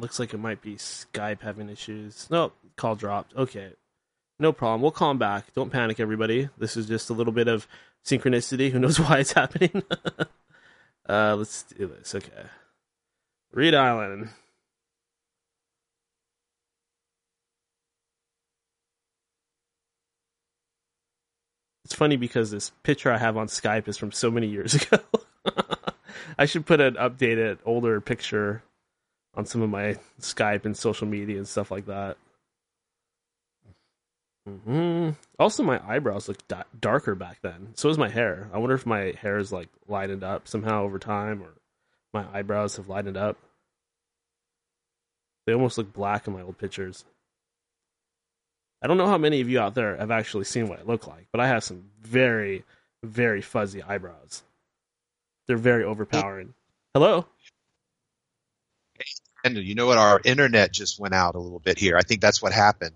Looks 0.00 0.18
like 0.18 0.34
it 0.34 0.38
might 0.38 0.62
be 0.62 0.76
Skype 0.76 1.40
having 1.40 1.68
issues. 1.68 2.28
Nope, 2.30 2.54
call 2.76 2.94
dropped. 2.94 3.34
Okay. 3.36 3.72
No 4.38 4.52
problem. 4.52 4.82
We'll 4.82 4.90
call 4.90 5.12
him 5.12 5.18
back. 5.18 5.52
Don't 5.54 5.70
panic, 5.70 5.98
everybody. 5.98 6.48
This 6.58 6.76
is 6.76 6.86
just 6.86 7.08
a 7.08 7.14
little 7.14 7.32
bit 7.32 7.48
of 7.48 7.66
synchronicity. 8.04 8.70
Who 8.70 8.78
knows 8.78 9.00
why 9.00 9.18
it's 9.18 9.32
happening? 9.32 9.82
uh, 11.08 11.36
let's 11.36 11.62
do 11.62 11.86
this. 11.86 12.14
Okay. 12.14 12.30
Reed 13.52 13.74
Island. 13.74 14.28
It's 21.86 21.94
funny 21.94 22.16
because 22.16 22.50
this 22.50 22.72
picture 22.82 23.12
I 23.12 23.18
have 23.18 23.36
on 23.36 23.46
Skype 23.46 23.86
is 23.86 23.96
from 23.96 24.10
so 24.10 24.28
many 24.30 24.48
years 24.48 24.74
ago. 24.92 24.98
I 26.36 26.44
should 26.44 26.66
put 26.66 26.80
an 26.80 26.94
updated, 26.94 27.58
older 27.64 28.00
picture 28.00 28.62
on 29.36 29.46
some 29.46 29.62
of 29.62 29.70
my 29.70 29.96
Skype 30.20 30.64
and 30.64 30.76
social 30.76 31.06
media 31.06 31.36
and 31.36 31.46
stuff 31.46 31.70
like 31.70 31.86
that. 31.86 32.16
Mm-hmm. 34.48 35.10
Also, 35.38 35.62
my 35.62 35.80
eyebrows 35.86 36.28
look 36.28 36.46
da- 36.46 36.62
darker 36.78 37.14
back 37.14 37.38
then. 37.42 37.70
So 37.74 37.88
is 37.88 37.98
my 37.98 38.08
hair. 38.08 38.48
I 38.52 38.58
wonder 38.58 38.74
if 38.74 38.86
my 38.86 39.12
hair 39.20 39.38
is 39.38 39.52
like 39.52 39.68
lightened 39.88 40.22
up 40.22 40.46
somehow 40.46 40.84
over 40.84 40.98
time, 40.98 41.42
or 41.42 41.50
my 42.14 42.24
eyebrows 42.32 42.76
have 42.76 42.88
lightened 42.88 43.16
up. 43.16 43.36
They 45.46 45.52
almost 45.52 45.78
look 45.78 45.92
black 45.92 46.26
in 46.26 46.32
my 46.32 46.42
old 46.42 46.58
pictures. 46.58 47.04
I 48.82 48.86
don't 48.86 48.98
know 48.98 49.06
how 49.08 49.18
many 49.18 49.40
of 49.40 49.48
you 49.48 49.58
out 49.58 49.74
there 49.74 49.96
have 49.96 50.10
actually 50.10 50.44
seen 50.44 50.68
what 50.68 50.78
I 50.78 50.82
look 50.82 51.06
like, 51.06 51.26
but 51.32 51.40
I 51.40 51.48
have 51.48 51.64
some 51.64 51.90
very, 52.02 52.64
very 53.02 53.40
fuzzy 53.40 53.82
eyebrows. 53.82 54.42
They're 55.46 55.56
very 55.56 55.82
overpowering. 55.82 56.54
Hello. 56.94 57.26
You 59.54 59.74
know 59.74 59.86
what? 59.86 59.98
Our 59.98 60.20
internet 60.24 60.72
just 60.72 60.98
went 60.98 61.14
out 61.14 61.34
a 61.34 61.38
little 61.38 61.60
bit 61.60 61.78
here. 61.78 61.96
I 61.96 62.02
think 62.02 62.20
that's 62.20 62.42
what 62.42 62.52
happened. 62.52 62.94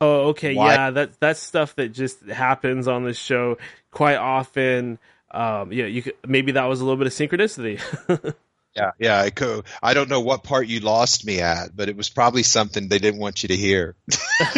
Oh, 0.00 0.30
okay, 0.30 0.56
Why- 0.56 0.74
yeah, 0.74 0.90
that 0.90 1.20
that's 1.20 1.40
stuff 1.40 1.76
that 1.76 1.90
just 1.92 2.22
happens 2.26 2.88
on 2.88 3.04
the 3.04 3.14
show 3.14 3.58
quite 3.92 4.16
often. 4.16 4.98
Um, 5.30 5.72
yeah, 5.72 5.86
you 5.86 6.02
could, 6.02 6.14
maybe 6.26 6.52
that 6.52 6.64
was 6.64 6.80
a 6.80 6.84
little 6.84 6.98
bit 6.98 7.06
of 7.06 7.12
synchronicity. 7.12 7.80
Yeah, 8.74 8.92
yeah. 8.98 9.20
I, 9.20 9.30
co- 9.30 9.64
I 9.82 9.92
don't 9.92 10.08
know 10.08 10.20
what 10.20 10.44
part 10.44 10.66
you 10.66 10.80
lost 10.80 11.26
me 11.26 11.40
at, 11.40 11.76
but 11.76 11.88
it 11.88 11.96
was 11.96 12.08
probably 12.08 12.42
something 12.42 12.88
they 12.88 12.98
didn't 12.98 13.20
want 13.20 13.42
you 13.42 13.48
to 13.48 13.56
hear. 13.56 13.96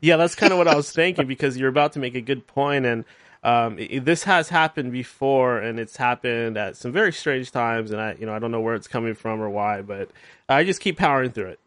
yeah, 0.00 0.16
that's 0.16 0.34
kind 0.34 0.52
of 0.52 0.58
what 0.58 0.66
I 0.66 0.74
was 0.74 0.90
thinking 0.90 1.26
because 1.26 1.56
you're 1.56 1.68
about 1.68 1.92
to 1.92 2.00
make 2.00 2.16
a 2.16 2.20
good 2.20 2.46
point, 2.46 2.84
and 2.84 3.04
um, 3.44 3.78
i- 3.78 3.98
this 3.98 4.24
has 4.24 4.48
happened 4.48 4.90
before, 4.92 5.58
and 5.58 5.78
it's 5.78 5.96
happened 5.96 6.56
at 6.56 6.76
some 6.76 6.90
very 6.92 7.12
strange 7.12 7.52
times, 7.52 7.90
and 7.92 8.00
I, 8.00 8.16
you 8.18 8.26
know, 8.26 8.34
I 8.34 8.38
don't 8.38 8.50
know 8.50 8.60
where 8.60 8.74
it's 8.74 8.88
coming 8.88 9.14
from 9.14 9.40
or 9.40 9.50
why, 9.50 9.82
but 9.82 10.10
I 10.48 10.64
just 10.64 10.80
keep 10.80 10.96
powering 10.98 11.30
through 11.30 11.50
it. 11.50 11.60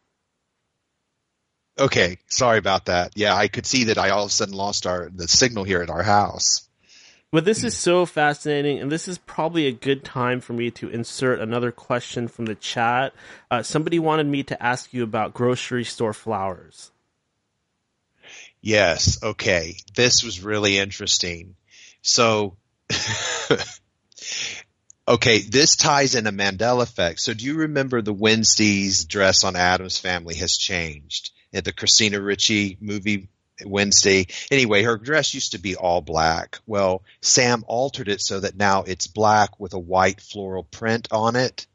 Okay, 1.80 2.18
sorry 2.28 2.58
about 2.58 2.86
that. 2.86 3.12
Yeah, 3.16 3.36
I 3.36 3.48
could 3.48 3.68
see 3.68 3.86
that 3.86 4.00
I 4.00 4.10
all 4.10 4.24
of 4.24 4.30
a 4.30 4.34
sudden 4.34 4.56
lost 4.56 4.88
our 4.88 5.10
the 5.14 5.28
signal 5.28 5.64
here 5.64 5.82
at 5.84 5.92
our 5.92 6.04
house. 6.04 6.68
But 7.32 7.46
this 7.46 7.64
is 7.64 7.76
so 7.78 8.06
fascinating, 8.06 8.80
and 8.80 8.92
this 8.92 9.08
is 9.08 9.18
probably 9.18 9.68
a 9.68 9.72
good 9.72 10.04
time 10.06 10.40
for 10.40 10.54
me 10.54 10.72
to 10.72 10.90
insert 10.90 11.40
another 11.40 11.72
question 11.72 12.28
from 12.30 12.46
the 12.46 12.56
chat. 12.56 13.14
Uh, 13.52 13.62
somebody 13.62 14.00
wanted 14.00 14.28
me 14.28 14.44
to 14.44 14.64
ask 14.64 14.94
you 14.94 15.04
about 15.04 15.34
grocery 15.34 15.84
store 15.84 16.14
flowers. 16.14 16.92
Yes, 18.62 19.22
okay. 19.22 19.76
This 19.96 20.24
was 20.24 20.42
really 20.42 20.78
interesting. 20.80 21.56
So, 22.08 22.56
okay, 25.08 25.40
this 25.40 25.76
ties 25.76 26.16
in 26.16 26.26
a 26.26 26.32
Mandela 26.32 26.84
effect. 26.84 27.20
So 27.20 27.34
do 27.34 27.46
you 27.46 27.56
remember 27.56 28.02
the 28.02 28.14
Wednesday's 28.14 29.04
dress 29.04 29.44
on 29.44 29.58
Addams 29.58 30.00
Family 30.00 30.36
has 30.36 30.54
changed? 30.54 31.32
At 31.54 31.66
the 31.66 31.74
Christina 31.74 32.22
Ricci 32.22 32.78
movie 32.80 33.28
Wednesday. 33.66 34.28
Anyway, 34.52 34.84
her 34.84 34.98
dress 34.98 35.34
used 35.34 35.52
to 35.52 35.58
be 35.60 35.76
all 35.76 36.02
black. 36.02 36.60
Well, 36.66 37.04
Sam 37.22 37.66
altered 37.68 38.08
it 38.08 38.22
so 38.22 38.40
that 38.40 38.56
now 38.56 38.84
it's 38.84 39.08
black 39.08 39.60
with 39.60 39.74
a 39.74 39.80
white 39.80 40.22
floral 40.22 40.64
print 40.64 41.10
on 41.12 41.36
it, 41.36 41.68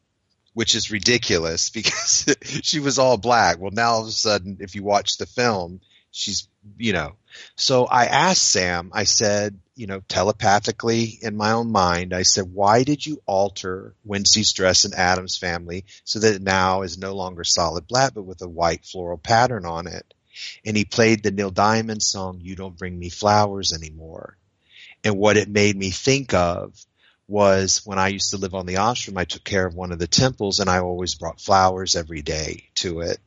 which 0.54 0.74
is 0.74 0.90
ridiculous 0.90 1.70
because 1.74 2.34
she 2.62 2.80
was 2.80 2.98
all 2.98 3.18
black. 3.18 3.58
Well, 3.58 3.72
now 3.72 3.92
all 3.92 4.02
of 4.02 4.08
a 4.08 4.12
sudden, 4.12 4.58
if 4.60 4.74
you 4.74 4.82
watch 4.82 5.18
the 5.18 5.26
film, 5.26 5.80
she's, 6.10 6.48
you 6.78 6.92
know. 6.92 7.16
So 7.56 7.86
I 7.86 8.06
asked 8.06 8.44
Sam, 8.44 8.90
I 8.94 9.04
said, 9.04 9.58
you 9.74 9.86
know, 9.86 10.00
telepathically 10.08 11.18
in 11.22 11.36
my 11.36 11.52
own 11.52 11.72
mind, 11.72 12.12
I 12.12 12.22
said, 12.22 12.52
why 12.52 12.84
did 12.84 13.04
you 13.04 13.22
alter 13.26 13.94
Wednesday's 14.04 14.52
dress 14.52 14.84
in 14.84 14.94
Addams 14.94 15.36
family 15.36 15.84
so 16.04 16.18
that 16.20 16.34
it 16.34 16.42
now 16.42 16.82
is 16.82 16.98
no 16.98 17.14
longer 17.14 17.44
solid 17.44 17.86
black, 17.86 18.14
but 18.14 18.24
with 18.24 18.42
a 18.42 18.48
white 18.48 18.84
floral 18.84 19.18
pattern 19.18 19.64
on 19.64 19.86
it? 19.86 20.14
and 20.64 20.76
he 20.76 20.84
played 20.84 21.22
the 21.22 21.30
Neil 21.30 21.50
Diamond 21.50 22.02
song 22.02 22.40
"You 22.40 22.56
Don't 22.56 22.76
Bring 22.76 22.98
Me 22.98 23.08
Flowers 23.08 23.72
Anymore." 23.72 24.36
And 25.04 25.18
what 25.18 25.36
it 25.36 25.48
made 25.48 25.76
me 25.76 25.90
think 25.90 26.32
of 26.32 26.74
was 27.26 27.82
when 27.84 27.98
I 27.98 28.08
used 28.08 28.30
to 28.30 28.36
live 28.36 28.54
on 28.54 28.66
the 28.66 28.74
ashram, 28.74 29.18
I 29.18 29.24
took 29.24 29.44
care 29.44 29.66
of 29.66 29.74
one 29.74 29.92
of 29.92 29.98
the 29.98 30.06
temples, 30.06 30.60
and 30.60 30.68
I 30.70 30.78
always 30.78 31.14
brought 31.14 31.40
flowers 31.40 31.96
every 31.96 32.22
day 32.22 32.68
to 32.76 33.00
it. 33.00 33.18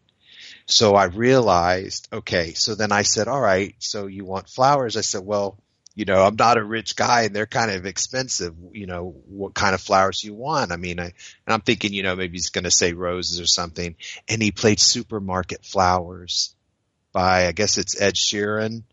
So 0.67 0.95
I 0.95 1.05
realized, 1.05 2.07
okay, 2.11 2.53
so 2.53 2.75
then 2.75 2.91
I 2.91 3.03
said, 3.03 3.27
all 3.27 3.41
right, 3.41 3.75
so 3.79 4.07
you 4.07 4.25
want 4.25 4.49
flowers? 4.49 4.97
I 4.97 5.01
said, 5.01 5.23
well, 5.23 5.57
you 5.95 6.05
know, 6.05 6.23
I'm 6.23 6.35
not 6.35 6.57
a 6.57 6.63
rich 6.63 6.95
guy 6.95 7.23
and 7.23 7.35
they're 7.35 7.45
kind 7.45 7.71
of 7.71 7.85
expensive. 7.85 8.53
You 8.73 8.85
know, 8.85 9.15
what 9.27 9.53
kind 9.53 9.73
of 9.73 9.81
flowers 9.81 10.23
you 10.23 10.33
want? 10.33 10.71
I 10.71 10.75
mean, 10.75 10.99
I, 10.99 11.05
and 11.05 11.13
I'm 11.47 11.61
thinking, 11.61 11.93
you 11.93 12.03
know, 12.03 12.15
maybe 12.15 12.37
he's 12.37 12.49
going 12.49 12.65
to 12.65 12.71
say 12.71 12.93
roses 12.93 13.39
or 13.39 13.45
something. 13.45 13.95
And 14.27 14.41
he 14.41 14.51
played 14.51 14.79
supermarket 14.79 15.65
flowers 15.65 16.53
by 17.13 17.47
I 17.47 17.53
guess 17.53 17.77
it's 17.77 17.99
Ed 17.99 18.15
Sheeran. 18.15 18.83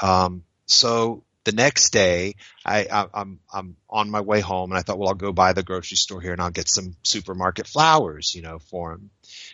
Um, 0.00 0.44
so 0.64 1.22
the 1.44 1.52
next 1.52 1.90
day, 1.90 2.36
I, 2.64 2.86
I, 2.90 3.06
I'm 3.14 3.40
I'm 3.52 3.76
on 3.88 4.10
my 4.10 4.20
way 4.20 4.40
home, 4.40 4.70
and 4.70 4.78
I 4.78 4.82
thought, 4.82 4.98
well, 4.98 5.08
I'll 5.08 5.14
go 5.14 5.32
by 5.32 5.52
the 5.52 5.62
grocery 5.62 5.96
store 5.96 6.20
here, 6.20 6.32
and 6.32 6.40
I'll 6.40 6.50
get 6.50 6.68
some 6.68 6.96
supermarket 7.02 7.66
flowers, 7.66 8.34
you 8.34 8.42
know, 8.42 8.58
for 8.58 8.92
him. 8.92 9.10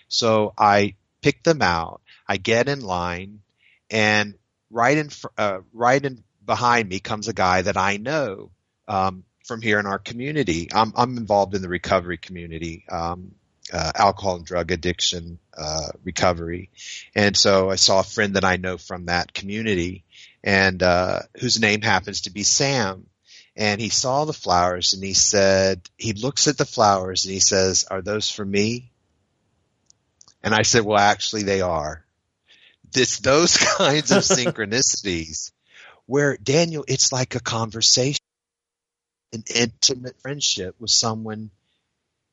So 0.09 0.53
I 0.59 0.95
pick 1.23 1.43
them 1.43 1.63
out. 1.63 2.01
I 2.27 2.37
get 2.37 2.69
in 2.69 2.81
line, 2.81 3.41
and 3.91 4.35
right 4.71 4.97
in 4.97 5.11
uh, 5.39 5.59
right 5.73 6.05
in 6.05 6.25
behind 6.45 6.89
me 6.89 7.01
comes 7.01 7.29
a 7.29 7.33
guy 7.33 7.63
that 7.63 7.77
I 7.77 7.97
know 7.97 8.51
um, 8.89 9.25
from 9.45 9.63
here 9.63 9.79
in 9.79 9.87
our 9.87 9.99
community. 9.99 10.69
I'm 10.73 10.93
I'm 10.97 11.17
involved 11.17 11.55
in 11.55 11.63
the 11.63 11.69
recovery 11.69 12.19
community. 12.19 12.85
Um, 12.91 13.33
uh, 13.73 13.93
alcohol 13.95 14.37
and 14.37 14.45
drug 14.45 14.71
addiction 14.71 15.39
uh, 15.57 15.89
recovery. 16.05 16.71
And 17.15 17.37
so 17.37 17.71
I 17.71 17.77
saw 17.77 18.01
a 18.01 18.05
friend 18.05 18.37
that 18.37 18.45
I 18.45 18.57
know 18.57 18.79
from 18.79 19.07
that 19.07 19.33
community 19.33 20.05
and 20.43 20.83
uh, 20.83 21.21
whose 21.41 21.59
name 21.59 21.81
happens 21.81 22.23
to 22.23 22.31
be 22.31 22.43
Sam. 22.43 23.07
And 23.57 23.81
he 23.81 23.89
saw 23.89 24.25
the 24.25 24.33
flowers 24.33 24.93
and 24.93 25.03
he 25.03 25.15
said, 25.15 25.81
he 25.97 26.13
looks 26.13 26.49
at 26.49 26.59
the 26.59 26.67
flowers 26.67 27.25
and 27.25 27.33
he 27.33 27.41
says, 27.41 27.87
are 27.91 28.03
those 28.03 28.31
for 28.31 28.45
me? 28.45 28.91
And 30.43 30.55
I 30.55 30.63
said, 30.63 30.85
well, 30.85 30.99
actually 30.99 31.45
they 31.45 31.61
are. 31.61 32.05
It's 32.95 33.21
those 33.21 33.57
kinds 33.79 34.11
of 34.11 34.19
synchronicities 34.23 35.53
where 36.07 36.37
Daniel, 36.37 36.85
it's 36.87 37.13
like 37.13 37.35
a 37.35 37.41
conversation, 37.41 38.21
an 39.33 39.45
intimate 39.55 40.21
friendship 40.21 40.77
with 40.79 40.91
someone 40.91 41.51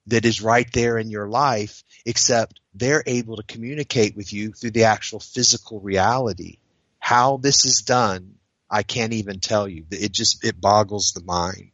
that 0.08 0.26
is 0.26 0.42
right 0.42 0.72
there 0.74 0.98
in 0.98 1.10
your 1.10 1.28
life, 1.28 1.84
except 2.06 2.60
they're 2.74 3.04
able 3.06 3.38
to 3.38 3.44
communicate 3.44 4.16
with 4.16 4.34
you 4.34 4.52
through 4.52 4.72
the 4.72 4.86
actual 4.86 5.20
physical 5.20 5.80
reality. 5.80 6.58
How 7.00 7.38
this 7.38 7.66
is 7.66 7.82
done, 7.82 8.36
I 8.70 8.84
can't 8.84 9.14
even 9.14 9.40
tell 9.40 9.68
you. 9.68 9.86
It 9.92 10.12
just, 10.12 10.44
it 10.44 10.60
boggles 10.60 11.12
the 11.12 11.24
mind. 11.24 11.72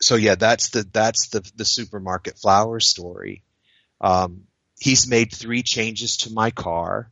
So 0.00 0.16
yeah, 0.16 0.34
that's 0.34 0.70
the, 0.70 0.86
that's 0.92 1.28
the, 1.28 1.48
the 1.56 1.64
supermarket 1.64 2.38
flower 2.38 2.80
story. 2.80 3.42
Um, 4.00 4.44
he's 4.78 5.08
made 5.08 5.32
three 5.32 5.62
changes 5.62 6.18
to 6.18 6.32
my 6.32 6.50
car, 6.50 7.10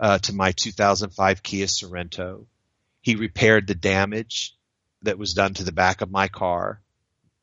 uh, 0.00 0.18
to 0.18 0.32
my 0.32 0.52
2005 0.52 1.42
Kia 1.42 1.66
Sorento. 1.66 2.46
He 3.00 3.14
repaired 3.14 3.66
the 3.66 3.74
damage 3.74 4.54
that 5.02 5.18
was 5.18 5.34
done 5.34 5.54
to 5.54 5.64
the 5.64 5.72
back 5.72 6.00
of 6.00 6.10
my 6.10 6.28
car 6.28 6.80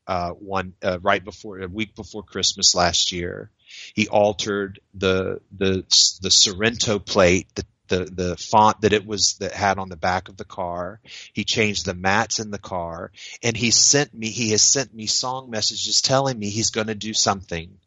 uh, 0.06 0.30
one 0.30 0.74
uh, 0.82 0.98
right 1.00 1.24
before 1.24 1.60
a 1.60 1.68
week 1.68 1.94
before 1.94 2.22
Christmas 2.22 2.74
last 2.74 3.12
year. 3.12 3.50
He 3.94 4.08
altered 4.08 4.80
the 4.94 5.40
the 5.56 5.84
the 6.22 6.30
Sorento 6.30 7.04
plate, 7.04 7.48
the 7.54 7.64
the 7.88 8.04
the 8.04 8.36
font 8.36 8.82
that 8.82 8.92
it 8.92 9.04
was 9.04 9.36
that 9.40 9.52
had 9.52 9.78
on 9.78 9.88
the 9.88 9.96
back 9.96 10.28
of 10.28 10.36
the 10.36 10.44
car. 10.44 11.00
He 11.32 11.44
changed 11.44 11.84
the 11.84 11.94
mats 11.94 12.38
in 12.38 12.50
the 12.50 12.58
car, 12.58 13.10
and 13.42 13.56
he 13.56 13.70
sent 13.70 14.14
me. 14.14 14.28
He 14.28 14.50
has 14.50 14.62
sent 14.62 14.94
me 14.94 15.06
song 15.06 15.50
messages 15.50 16.00
telling 16.02 16.38
me 16.38 16.50
he's 16.50 16.70
going 16.70 16.86
to 16.86 16.94
do 16.94 17.12
something, 17.12 17.78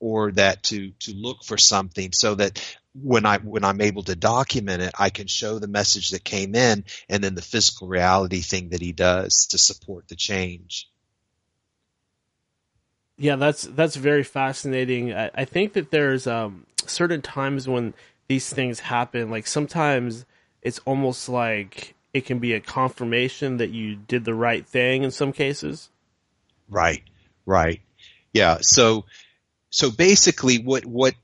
or 0.00 0.32
that 0.32 0.62
to 0.64 0.90
to 1.00 1.12
look 1.12 1.44
for 1.44 1.56
something, 1.56 2.12
so 2.12 2.34
that 2.34 2.76
when 2.94 3.24
I 3.26 3.38
when 3.38 3.64
I'm 3.64 3.80
able 3.80 4.02
to 4.04 4.16
document 4.16 4.82
it, 4.82 4.92
I 4.98 5.10
can 5.10 5.28
show 5.28 5.58
the 5.58 5.68
message 5.68 6.10
that 6.10 6.24
came 6.24 6.54
in, 6.54 6.84
and 7.08 7.22
then 7.22 7.34
the 7.34 7.42
physical 7.42 7.86
reality 7.86 8.40
thing 8.40 8.70
that 8.70 8.82
he 8.82 8.92
does 8.92 9.46
to 9.50 9.58
support 9.58 10.08
the 10.08 10.16
change. 10.16 10.88
Yeah, 13.16 13.36
that's 13.36 13.62
that's 13.62 13.96
very 13.96 14.24
fascinating. 14.24 15.12
I, 15.12 15.30
I 15.34 15.44
think 15.44 15.74
that 15.74 15.90
there's 15.90 16.26
um, 16.26 16.66
certain 16.86 17.20
times 17.22 17.68
when 17.68 17.94
these 18.28 18.52
things 18.52 18.80
happen. 18.80 19.30
Like 19.30 19.46
sometimes 19.46 20.24
it's 20.62 20.78
almost 20.80 21.28
like 21.28 21.94
it 22.12 22.24
can 22.24 22.38
be 22.38 22.54
a 22.54 22.60
confirmation 22.60 23.58
that 23.58 23.70
you 23.70 23.96
did 23.96 24.24
the 24.24 24.34
right 24.34 24.66
thing 24.66 25.02
in 25.02 25.10
some 25.10 25.32
cases. 25.32 25.90
Right, 26.68 27.02
right, 27.46 27.80
yeah. 28.32 28.58
So, 28.62 29.04
so 29.70 29.90
basically, 29.90 30.58
what 30.58 30.84
what 30.84 31.14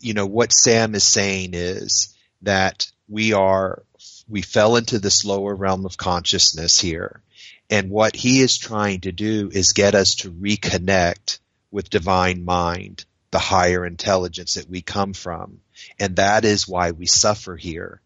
you 0.00 0.14
know 0.14 0.26
what 0.26 0.52
Sam 0.52 0.94
is 0.94 1.04
saying 1.04 1.50
is 1.54 2.16
that 2.42 2.90
we 3.08 3.32
are 3.32 3.82
we 4.28 4.40
fell 4.40 4.76
into 4.76 5.00
this 5.00 5.24
lower 5.24 5.54
realm 5.54 5.84
of 5.84 5.96
consciousness 5.96 6.80
here, 6.80 7.20
and 7.68 7.90
what 7.90 8.14
he 8.14 8.40
is 8.40 8.56
trying 8.56 9.00
to 9.00 9.12
do 9.12 9.50
is 9.52 9.72
get 9.72 9.96
us 9.96 10.14
to 10.16 10.30
reconnect 10.30 11.40
with 11.72 11.90
divine 11.90 12.44
mind, 12.44 13.04
the 13.32 13.40
higher 13.40 13.84
intelligence 13.84 14.54
that 14.54 14.70
we 14.70 14.80
come 14.80 15.12
from, 15.12 15.60
and 15.98 16.16
that 16.16 16.44
is 16.44 16.68
why 16.68 16.92
we 16.92 17.06
suffer 17.06 17.56
here, 17.56 18.00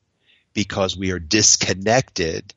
because 0.55 0.97
we 0.97 1.11
are 1.11 1.19
disconnected. 1.19 2.55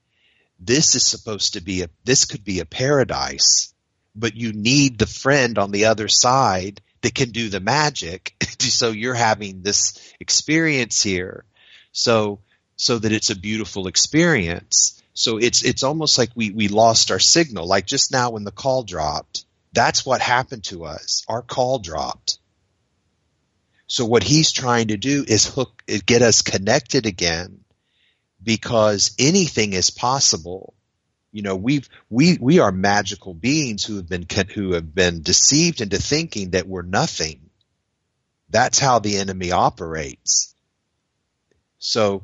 This 0.58 0.96
is 0.96 1.06
supposed 1.06 1.54
to 1.54 1.62
be 1.62 1.82
a 1.82 1.90
this 2.06 2.24
could 2.24 2.46
be 2.46 2.62
a 2.62 2.66
paradise 2.66 3.74
but 4.16 4.36
you 4.36 4.52
need 4.52 4.98
the 4.98 5.06
friend 5.06 5.58
on 5.58 5.72
the 5.72 5.86
other 5.86 6.08
side 6.08 6.82
that 7.02 7.16
can 7.16 7.32
do 7.32 7.50
the 7.50 7.60
magic. 7.60 8.34
so 8.60 8.92
you're 8.92 9.14
having 9.14 9.62
this 9.62 10.14
experience 10.20 11.02
here. 11.02 11.46
So, 11.92 12.42
so 12.76 13.00
that 13.00 13.12
it's 13.12 13.30
a 13.30 13.40
beautiful 13.40 13.88
experience. 13.88 15.02
So 15.14 15.38
it's, 15.38 15.64
it's 15.64 15.84
almost 15.84 16.18
like 16.18 16.30
we, 16.36 16.52
we 16.52 16.68
lost 16.68 17.12
our 17.12 17.20
signal. 17.20 17.68
Like 17.68 17.86
just 17.86 18.12
now 18.12 18.32
when 18.32 18.44
the 18.44 18.52
call 18.52 18.84
dropped, 18.84 19.46
that's 19.74 20.06
what 20.06 20.22
happened 20.22 20.64
to 20.66 20.86
us. 20.86 21.24
Our 21.28 21.42
call 21.42 21.80
dropped. 21.80 22.40
So 23.88 24.06
what 24.06 24.24
he's 24.24 24.52
trying 24.52 24.90
to 24.90 24.98
do 24.98 25.26
is 25.28 25.46
hook, 25.46 25.84
get 26.06 26.22
us 26.22 26.42
connected 26.42 27.06
again 27.06 27.62
because 28.42 29.16
anything 29.20 29.74
is 29.74 29.90
possible. 29.90 30.76
You 31.32 31.44
know, 31.44 31.56
we've, 31.56 31.88
we, 32.10 32.38
we 32.40 32.60
are 32.60 32.72
magical 32.72 33.34
beings 33.34 33.86
who 33.86 33.98
have 33.98 34.10
been, 34.10 34.26
who 34.54 34.74
have 34.74 34.94
been 34.94 35.22
deceived 35.22 35.82
into 35.82 35.98
thinking 35.98 36.52
that 36.52 36.68
we're 36.68 36.82
nothing. 36.82 37.50
That's 38.50 38.80
how 38.80 39.00
the 39.00 39.18
enemy 39.18 39.52
operates. 39.52 40.56
So, 41.78 42.24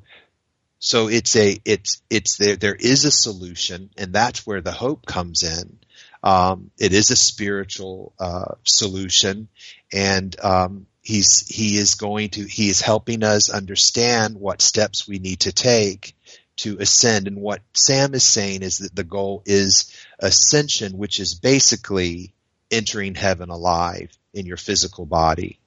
so 0.80 1.08
it's 1.08 1.36
a, 1.36 1.60
it's, 1.66 2.02
it's 2.10 2.38
there, 2.38 2.56
there 2.56 2.76
is 2.76 3.06
a 3.06 3.12
solution 3.12 3.92
and 3.96 4.12
that's 4.12 4.46
where 4.46 4.62
the 4.62 4.72
hope 4.72 5.06
comes 5.06 5.44
in. 5.44 5.78
Um, 6.24 6.72
it 6.80 6.92
is 6.92 7.12
a 7.12 7.16
spiritual, 7.16 8.14
uh, 8.20 8.56
solution 8.64 9.48
and, 9.94 10.36
um, 10.44 10.88
he's, 11.04 11.48
he 11.48 11.78
is 11.78 11.94
going 11.94 12.30
to, 12.30 12.44
he 12.44 12.70
is 12.70 12.82
helping 12.82 13.24
us 13.24 13.52
understand 13.52 14.36
what 14.36 14.64
steps 14.64 15.08
we 15.08 15.20
need 15.20 15.42
to 15.42 15.52
take 15.52 16.15
to 16.58 16.78
ascend. 16.80 17.28
And 17.28 17.38
what 17.38 17.62
Sam 17.74 18.14
is 18.14 18.24
saying 18.24 18.62
is 18.62 18.80
that 18.80 18.96
the 18.96 19.04
goal 19.04 19.44
is 19.46 19.94
ascension, 20.20 20.98
which 20.98 21.20
is 21.20 21.36
basically 21.36 22.34
entering 22.72 23.16
heaven 23.16 23.50
alive 23.50 24.12
in 24.34 24.46
your 24.46 24.58
physical 24.58 25.06
body. 25.06 25.60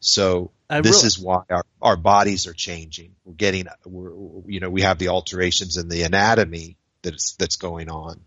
So 0.00 0.50
I 0.68 0.80
this 0.80 1.04
is 1.04 1.18
why 1.18 1.42
our, 1.50 1.64
our 1.80 1.96
bodies 1.96 2.46
are 2.46 2.52
changing. 2.52 3.16
We're 3.24 3.34
getting, 3.34 3.66
we're, 3.84 4.12
you 4.46 4.60
know, 4.60 4.70
we 4.70 4.82
have 4.82 4.98
the 4.98 5.08
alterations 5.08 5.76
in 5.76 5.88
the 5.88 6.02
anatomy 6.02 6.76
that's, 7.02 7.34
that's 7.36 7.56
going 7.56 7.88
on. 7.88 8.20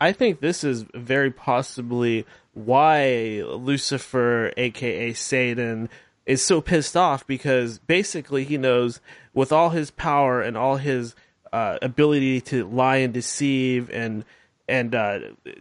I 0.00 0.12
think 0.12 0.40
this 0.40 0.64
is 0.64 0.84
very 0.94 1.30
possibly 1.30 2.26
why 2.54 3.42
Lucifer, 3.44 4.52
aka 4.56 5.12
Satan, 5.12 5.88
is 6.26 6.44
so 6.44 6.60
pissed 6.60 6.96
off 6.96 7.26
because 7.26 7.78
basically 7.78 8.44
he 8.44 8.58
knows 8.58 9.00
with 9.32 9.52
all 9.52 9.70
his 9.70 9.90
power 9.90 10.42
and 10.42 10.56
all 10.56 10.76
his 10.76 11.14
uh, 11.52 11.78
ability 11.80 12.40
to 12.40 12.66
lie 12.68 12.96
and 12.96 13.14
deceive 13.14 13.88
and 13.90 14.24
and 14.68 14.94
uh, 14.96 15.20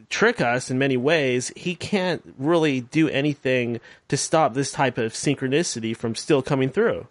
trick 0.09 0.41
us 0.41 0.71
in 0.71 0.79
many 0.79 0.97
ways, 0.97 1.51
he 1.55 1.75
can't 1.75 2.23
really 2.39 2.81
do 2.81 3.07
anything 3.07 3.79
to 4.07 4.17
stop 4.17 4.55
this 4.55 4.71
type 4.71 4.97
of 4.97 5.13
synchronicity 5.13 5.95
from 5.95 6.15
still 6.15 6.41
coming 6.41 6.69
through. 6.69 7.07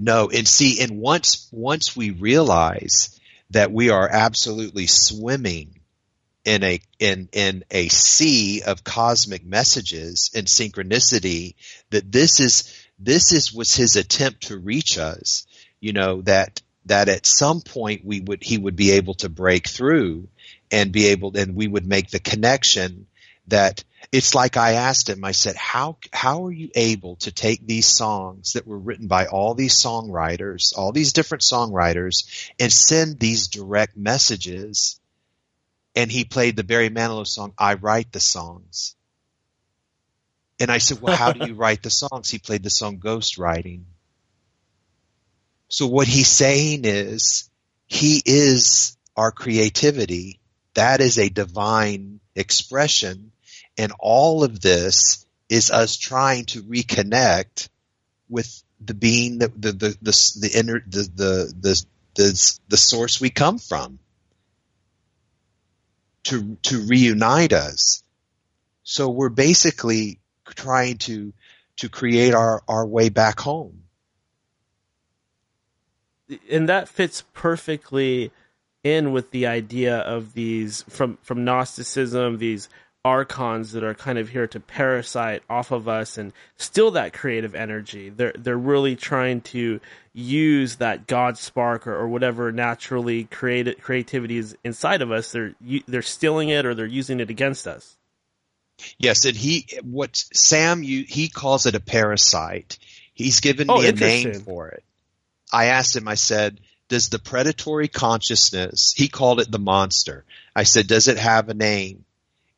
No, 0.00 0.28
and 0.28 0.46
see, 0.46 0.82
and 0.82 0.98
once 0.98 1.48
once 1.52 1.96
we 1.96 2.10
realize 2.10 3.18
that 3.50 3.70
we 3.70 3.90
are 3.90 4.08
absolutely 4.08 4.86
swimming 4.86 5.71
in 6.44 6.62
a 6.64 6.80
in 6.98 7.28
in 7.32 7.64
a 7.70 7.88
sea 7.88 8.62
of 8.62 8.84
cosmic 8.84 9.44
messages 9.44 10.30
and 10.34 10.46
synchronicity, 10.46 11.54
that 11.90 12.10
this 12.10 12.40
is 12.40 12.86
this 12.98 13.32
is 13.32 13.52
was 13.52 13.74
his 13.74 13.96
attempt 13.96 14.48
to 14.48 14.58
reach 14.58 14.98
us. 14.98 15.46
You 15.80 15.92
know 15.92 16.22
that 16.22 16.60
that 16.86 17.08
at 17.08 17.26
some 17.26 17.60
point 17.60 18.04
we 18.04 18.20
would 18.20 18.42
he 18.42 18.58
would 18.58 18.76
be 18.76 18.92
able 18.92 19.14
to 19.14 19.28
break 19.28 19.68
through 19.68 20.28
and 20.70 20.92
be 20.92 21.08
able 21.08 21.36
and 21.36 21.54
we 21.54 21.68
would 21.68 21.86
make 21.86 22.10
the 22.10 22.20
connection 22.20 23.06
that 23.48 23.84
it's 24.10 24.34
like 24.34 24.56
I 24.56 24.72
asked 24.72 25.08
him 25.08 25.24
I 25.24 25.32
said 25.32 25.56
how 25.56 25.96
how 26.12 26.46
are 26.46 26.52
you 26.52 26.70
able 26.74 27.16
to 27.16 27.32
take 27.32 27.66
these 27.66 27.86
songs 27.86 28.54
that 28.54 28.66
were 28.66 28.78
written 28.78 29.06
by 29.06 29.26
all 29.26 29.54
these 29.54 29.74
songwriters 29.74 30.76
all 30.76 30.92
these 30.92 31.12
different 31.12 31.42
songwriters 31.42 32.50
and 32.58 32.72
send 32.72 33.18
these 33.18 33.48
direct 33.48 33.96
messages 33.96 35.00
and 35.94 36.10
he 36.10 36.24
played 36.24 36.56
the 36.56 36.64
Barry 36.64 36.90
Manilow 36.90 37.26
song 37.26 37.52
I 37.58 37.74
write 37.74 38.12
the 38.12 38.20
songs 38.20 38.96
and 40.60 40.70
I 40.70 40.78
said 40.78 41.00
well 41.00 41.16
how 41.16 41.32
do 41.32 41.46
you 41.46 41.54
write 41.62 41.82
the 41.82 41.90
songs 41.90 42.30
he 42.30 42.38
played 42.38 42.62
the 42.62 42.70
song 42.70 42.98
Ghost 42.98 43.38
Writing 43.38 43.86
so 45.72 45.86
what 45.86 46.06
he's 46.06 46.28
saying 46.28 46.82
is 46.84 47.48
he 47.86 48.22
is 48.26 48.94
our 49.16 49.32
creativity. 49.32 50.38
That 50.74 51.00
is 51.00 51.18
a 51.18 51.30
divine 51.30 52.20
expression. 52.34 53.32
And 53.78 53.92
all 53.98 54.44
of 54.44 54.60
this 54.60 55.26
is 55.48 55.70
us 55.70 55.96
trying 55.96 56.44
to 56.46 56.62
reconnect 56.62 57.70
with 58.28 58.62
the 58.84 58.92
being 58.92 59.38
the 59.38 59.48
the 59.48 59.72
the 59.72 59.88
the 60.02 60.38
the 60.40 60.50
inner 60.54 60.82
the 60.86 61.02
the 61.02 61.54
the, 61.58 61.84
the, 62.16 62.58
the 62.68 62.76
source 62.76 63.18
we 63.18 63.30
come 63.30 63.58
from 63.58 63.98
to 66.24 66.56
to 66.62 66.80
reunite 66.86 67.52
us. 67.52 68.02
So 68.82 69.08
we're 69.08 69.28
basically 69.28 70.18
trying 70.44 70.98
to 70.98 71.32
to 71.76 71.88
create 71.88 72.34
our 72.34 72.62
our 72.68 72.86
way 72.86 73.08
back 73.08 73.40
home 73.40 73.82
and 76.50 76.68
that 76.68 76.88
fits 76.88 77.24
perfectly 77.32 78.30
in 78.82 79.12
with 79.12 79.30
the 79.30 79.46
idea 79.46 79.98
of 79.98 80.34
these 80.34 80.82
from 80.88 81.18
from 81.22 81.44
Gnosticism, 81.44 82.38
these 82.38 82.68
archons 83.04 83.72
that 83.72 83.82
are 83.82 83.94
kind 83.94 84.18
of 84.18 84.28
here 84.28 84.46
to 84.46 84.60
parasite 84.60 85.42
off 85.50 85.72
of 85.72 85.88
us 85.88 86.18
and 86.18 86.32
steal 86.56 86.92
that 86.92 87.12
creative 87.12 87.54
energy. 87.54 88.10
They're 88.10 88.34
they're 88.38 88.56
really 88.56 88.94
trying 88.96 89.40
to 89.42 89.80
use 90.12 90.76
that 90.76 91.06
God 91.06 91.38
spark 91.38 91.86
or, 91.86 91.94
or 91.94 92.08
whatever 92.08 92.52
naturally 92.52 93.24
created 93.24 93.82
creativity 93.82 94.38
is 94.38 94.56
inside 94.62 95.02
of 95.02 95.10
us. 95.10 95.32
They're 95.32 95.54
they're 95.86 96.02
stealing 96.02 96.48
it 96.48 96.64
or 96.64 96.74
they're 96.74 96.86
using 96.86 97.20
it 97.20 97.30
against 97.30 97.66
us. 97.66 97.96
Yes, 98.98 99.24
and 99.24 99.36
he 99.36 99.66
what 99.82 100.16
Sam 100.32 100.82
you 100.82 101.04
he 101.04 101.28
calls 101.28 101.66
it 101.66 101.74
a 101.74 101.80
parasite. 101.80 102.78
He's 103.14 103.40
given 103.40 103.70
oh, 103.70 103.80
me 103.80 103.88
a 103.88 103.92
name 103.92 104.34
for 104.34 104.68
it. 104.68 104.84
I 105.52 105.66
asked 105.66 105.94
him, 105.94 106.08
I 106.08 106.14
said, 106.14 106.60
does 106.88 107.10
the 107.10 107.18
predatory 107.18 107.88
consciousness, 107.88 108.94
he 108.96 109.08
called 109.08 109.40
it 109.40 109.50
the 109.50 109.58
monster. 109.58 110.24
I 110.56 110.62
said, 110.62 110.86
does 110.86 111.08
it 111.08 111.18
have 111.18 111.48
a 111.50 111.54
name? 111.54 112.04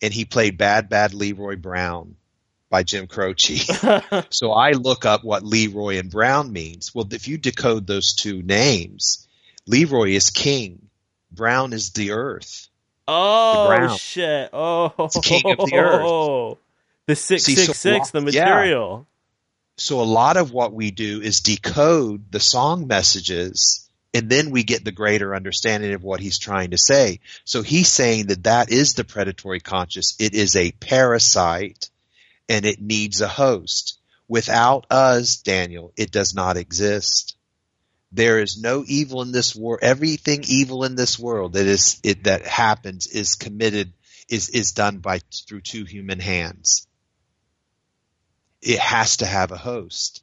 And 0.05 0.13
he 0.13 0.27
played 0.27 0.59
Bad 0.59 0.91
Bad 0.91 1.15
Leroy 1.15 1.57
Brown 1.57 2.17
by 2.69 2.83
Jim 2.83 3.07
Croce. 3.07 3.57
so 4.31 4.53
I 4.53 4.73
look 4.73 5.07
up 5.07 5.25
what 5.25 5.43
Leroy 5.43 5.99
and 5.99 6.11
Brown 6.11 6.53
means. 6.53 6.95
Well, 6.95 7.09
if 7.11 7.27
you 7.27 7.39
decode 7.39 7.87
those 7.87 8.13
two 8.13 8.43
names, 8.43 9.27
Leroy 9.67 10.11
is 10.11 10.29
king, 10.29 10.91
Brown 11.33 11.73
is 11.73 11.93
the 11.93 12.11
earth. 12.11 12.69
Oh 13.09 13.97
shit! 13.97 14.51
Oh, 14.53 14.93
it's 14.99 15.19
king 15.21 15.51
of 15.51 15.71
the 15.71 15.77
earth. 15.77 16.59
The 17.07 17.17
six 17.17 17.45
See, 17.45 17.55
six 17.55 17.67
so, 17.67 17.73
six, 17.75 18.11
the 18.13 18.23
material. 18.23 19.07
So 19.77 20.01
a 20.01 20.05
lot 20.05 20.39
of 20.39 20.53
what 20.53 20.73
we 20.73 20.91
do 20.91 21.21
is 21.21 21.41
decode 21.41 22.31
the 22.31 22.41
song 22.41 22.87
messages 22.87 23.84
and 24.15 24.31
then 24.31 24.51
we 24.51 24.63
get 24.63 24.85
the 24.85 24.93
greater 24.93 25.35
understanding 25.35 25.93
of 25.93 26.03
what 26.05 26.21
he's 26.21 26.39
trying 26.39 26.71
to 26.71 26.79
say. 26.79 27.21
So 27.45 27.63
he's 27.63 27.89
saying 27.89 28.29
that 28.29 28.45
that 28.45 28.71
is 28.71 28.95
the 28.95 29.05
predatory 29.05 29.61
conscious. 29.61 30.15
It 30.19 30.35
is 30.35 30.57
a 30.57 30.73
parasite 30.73 31.91
and 32.49 32.65
it 32.65 32.81
needs 32.81 33.21
a 33.21 33.29
host. 33.29 33.99
Without 34.29 34.87
us, 34.91 35.37
Daniel, 35.37 35.93
it 35.97 36.11
does 36.11 36.35
not 36.35 36.57
exist. 36.57 37.37
There 38.13 38.41
is 38.41 38.59
no 38.63 38.85
evil 38.87 39.21
in 39.23 39.33
this 39.33 39.55
world. 39.55 39.81
Everything 39.83 40.45
evil 40.47 40.85
in 40.85 40.95
this 40.95 41.19
world 41.19 41.55
that 41.55 41.67
is, 41.67 42.01
it, 42.05 42.25
that 42.25 42.47
happens 42.47 43.09
is 43.09 43.35
committed, 43.35 43.93
is, 44.29 44.49
is 44.51 44.73
done 44.73 44.99
by, 44.99 45.19
through 45.49 45.63
two 45.63 45.85
human 45.85 46.21
hands 46.21 46.87
it 48.65 48.79
has 48.79 49.19
to 49.19 49.27
have 49.27 49.53
a 49.53 49.59
host. 49.59 50.23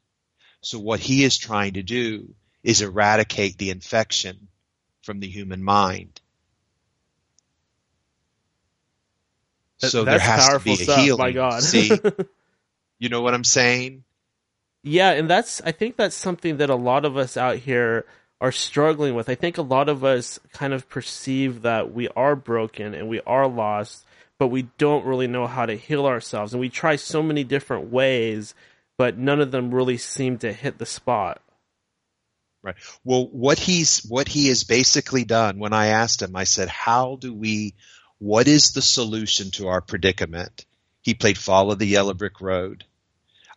So 0.62 0.80
what 0.80 1.00
he 1.00 1.24
is 1.24 1.38
trying 1.38 1.74
to 1.74 1.84
do 1.84 2.34
is 2.64 2.82
eradicate 2.82 3.58
the 3.58 3.70
infection 3.70 4.48
from 5.02 5.20
the 5.20 5.28
human 5.28 5.64
mind. 5.64 6.22
So 9.78 10.04
That's 10.04 10.24
there 10.24 10.32
has 10.32 10.50
to 10.50 10.60
be 10.60 10.74
a 10.74 10.76
stuff, 10.76 11.00
healing. 11.00 11.20
My 11.20 11.32
God. 11.32 11.64
See, 11.64 11.92
you 13.00 13.10
know 13.10 13.22
what 13.22 13.34
I'm 13.34 13.44
saying? 13.44 14.04
Yeah, 14.84 15.12
and 15.12 15.30
that's 15.30 15.62
I 15.66 15.72
think 15.72 15.96
that's 15.96 16.16
something 16.16 16.58
that 16.58 16.70
a 16.70 16.76
lot 16.76 17.06
of 17.06 17.18
us 17.18 17.36
out 17.36 17.58
here 17.58 18.06
are 18.40 18.52
struggling 18.52 19.16
with. 19.16 19.30
I 19.30 19.36
think 19.36 19.58
a 19.58 19.64
lot 19.64 19.90
of 19.90 20.04
us 20.04 20.40
kind 20.54 20.74
of 20.74 20.88
perceive 20.90 21.64
that 21.64 21.94
we 21.94 22.08
are 22.10 22.36
broken 22.36 22.94
and 22.94 23.10
we 23.10 23.22
are 23.22 23.48
lost 23.48 24.06
but 24.42 24.48
we 24.48 24.64
don't 24.80 25.06
really 25.06 25.28
know 25.28 25.46
how 25.46 25.68
to 25.68 25.78
heal 25.78 26.08
ourselves. 26.08 26.52
And 26.52 26.60
we 26.60 26.68
try 26.68 26.96
so 26.96 27.22
many 27.22 27.44
different 27.44 27.92
ways, 27.92 28.56
but 28.98 29.16
none 29.16 29.40
of 29.40 29.52
them 29.52 29.72
really 29.72 29.98
seem 29.98 30.40
to 30.40 30.52
hit 30.52 30.80
the 30.80 30.86
spot. 30.88 31.40
Right. 32.64 32.76
Well, 33.04 33.28
what 33.28 33.58
he's 33.58 34.00
what 34.04 34.28
he 34.28 34.48
has 34.50 34.64
basically 34.64 35.24
done 35.24 35.58
when 35.58 35.74
I 35.74 35.88
asked 35.88 36.22
him, 36.22 36.36
I 36.36 36.44
said, 36.44 36.70
"How 36.70 37.16
do 37.16 37.34
we? 37.34 37.74
What 38.20 38.48
is 38.48 38.72
the 38.72 38.84
solution 38.84 39.50
to 39.52 39.68
our 39.68 39.82
predicament?" 39.82 40.66
He 41.02 41.16
played 41.16 41.38
"Follow 41.38 41.74
the 41.76 41.88
Yellow 41.88 42.14
Brick 42.14 42.40
Road." 42.40 42.86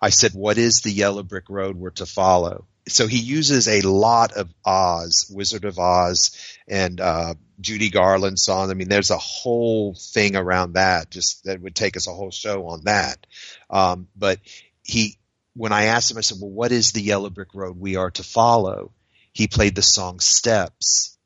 I 0.01 0.11
said, 0.11 0.33
"What 0.35 0.59
is 0.59 0.81
the 0.81 0.93
yellow 0.93 1.23
brick 1.23 1.49
road 1.49 1.77
we're 1.77 1.91
to 1.91 2.07
follow?" 2.07 2.67
So 2.89 3.07
he 3.07 3.19
uses 3.19 3.69
a 3.69 3.81
lot 3.81 4.33
of 4.33 4.53
Oz, 4.65 5.31
Wizard 5.31 5.65
of 5.65 5.79
Oz, 5.79 6.37
and 6.69 7.01
uh, 7.01 7.35
Judy 7.59 7.89
Garland 7.89 8.39
song. 8.39 8.71
I 8.71 8.75
mean, 8.75 8.91
there's 8.91 9.11
a 9.11 9.17
whole 9.17 9.95
thing 9.95 10.37
around 10.37 10.75
that. 10.75 11.11
Just 11.11 11.45
that 11.45 11.61
would 11.63 11.75
take 11.75 11.97
us 11.97 12.07
a 12.07 12.13
whole 12.13 12.31
show 12.31 12.69
on 12.69 12.85
that. 12.85 13.27
Um, 13.71 14.09
but 14.15 14.41
he, 14.83 15.17
when 15.55 15.73
I 15.73 15.85
asked 15.85 16.11
him, 16.11 16.19
I 16.19 16.23
said, 16.23 16.39
well, 16.41 16.51
what 16.51 16.73
is 16.73 16.93
the 16.93 17.03
yellow 17.03 17.31
brick 17.31 17.55
road 17.55 17.79
we 17.79 17.97
are 17.97 18.11
to 18.13 18.23
follow? 18.23 18.93
He 19.33 19.47
played 19.47 19.75
the 19.75 19.83
song 19.83 20.21
Steps. 20.21 21.17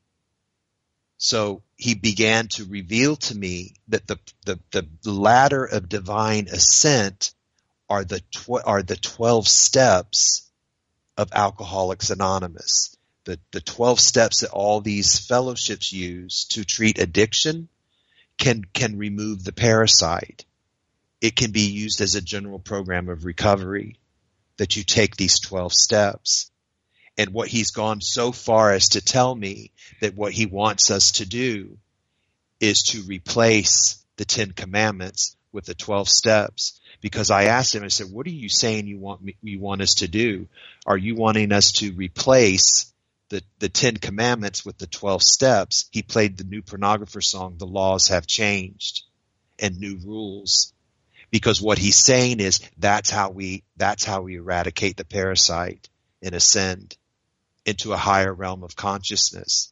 So 1.17 1.63
he 1.75 1.95
began 1.95 2.47
to 2.49 2.65
reveal 2.65 3.17
to 3.17 3.35
me 3.35 3.73
that 3.89 4.07
the, 4.07 4.17
the, 4.45 4.59
the 4.71 5.11
ladder 5.11 5.65
of 5.65 5.89
divine 5.89 6.47
ascent 6.47 7.33
are 7.89 8.03
the, 8.03 8.21
tw- 8.31 8.63
are 8.65 8.83
the 8.83 8.95
12 8.95 9.47
steps 9.47 10.49
of 11.17 11.33
Alcoholics 11.33 12.09
Anonymous. 12.09 12.95
The, 13.25 13.39
the 13.51 13.61
12 13.61 13.99
steps 13.99 14.39
that 14.41 14.51
all 14.51 14.79
these 14.79 15.19
fellowships 15.19 15.91
use 15.91 16.45
to 16.51 16.63
treat 16.63 16.99
addiction 16.99 17.67
can, 18.37 18.63
can 18.73 18.97
remove 18.97 19.43
the 19.43 19.51
parasite. 19.51 20.45
It 21.19 21.35
can 21.35 21.51
be 21.51 21.67
used 21.69 21.99
as 21.99 22.15
a 22.15 22.21
general 22.21 22.59
program 22.59 23.09
of 23.09 23.25
recovery 23.25 23.97
that 24.59 24.75
you 24.75 24.83
take 24.83 25.15
these 25.15 25.39
12 25.39 25.73
steps. 25.73 26.51
And 27.17 27.31
what 27.31 27.47
he's 27.47 27.71
gone 27.71 28.01
so 28.01 28.31
far 28.31 28.71
as 28.71 28.89
to 28.89 29.01
tell 29.01 29.33
me 29.33 29.71
that 30.01 30.15
what 30.15 30.33
he 30.33 30.45
wants 30.45 30.91
us 30.91 31.13
to 31.13 31.25
do 31.25 31.77
is 32.59 32.83
to 32.83 33.01
replace 33.03 34.03
the 34.17 34.25
Ten 34.25 34.51
Commandments 34.51 35.37
with 35.53 35.65
the 35.65 35.73
12 35.73 36.09
steps. 36.09 36.79
Because 37.01 37.31
I 37.31 37.45
asked 37.45 37.73
him, 37.73 37.83
I 37.83 37.87
said, 37.87 38.11
what 38.11 38.27
are 38.27 38.31
you 38.31 38.49
saying 38.49 38.87
you 38.87 38.99
want 38.99 39.21
me, 39.21 39.37
you 39.41 39.59
want 39.59 39.81
us 39.81 39.95
to 39.95 40.09
do? 40.09 40.47
Are 40.85 40.97
you 40.97 41.15
wanting 41.15 41.53
us 41.53 41.71
to 41.73 41.93
replace 41.93 42.93
the, 43.29 43.41
the 43.59 43.69
Ten 43.69 43.95
Commandments 43.95 44.65
with 44.65 44.77
the 44.77 44.87
12 44.87 45.23
steps? 45.23 45.87
He 45.91 46.01
played 46.01 46.37
the 46.37 46.43
New 46.43 46.61
Pornographer 46.61 47.23
song, 47.23 47.55
The 47.57 47.65
Laws 47.65 48.09
Have 48.09 48.27
Changed 48.27 49.03
and 49.57 49.79
New 49.79 49.97
Rules. 50.03 50.73
Because 51.31 51.61
what 51.61 51.77
he's 51.77 51.97
saying 51.97 52.39
is 52.39 52.59
that's 52.77 53.09
how 53.09 53.29
we, 53.29 53.63
that's 53.77 54.03
how 54.03 54.21
we 54.21 54.37
eradicate 54.37 54.97
the 54.97 55.05
parasite 55.05 55.89
and 56.21 56.33
ascend 56.33 56.97
into 57.65 57.93
a 57.93 57.97
higher 57.97 58.33
realm 58.33 58.63
of 58.63 58.75
consciousness. 58.75 59.71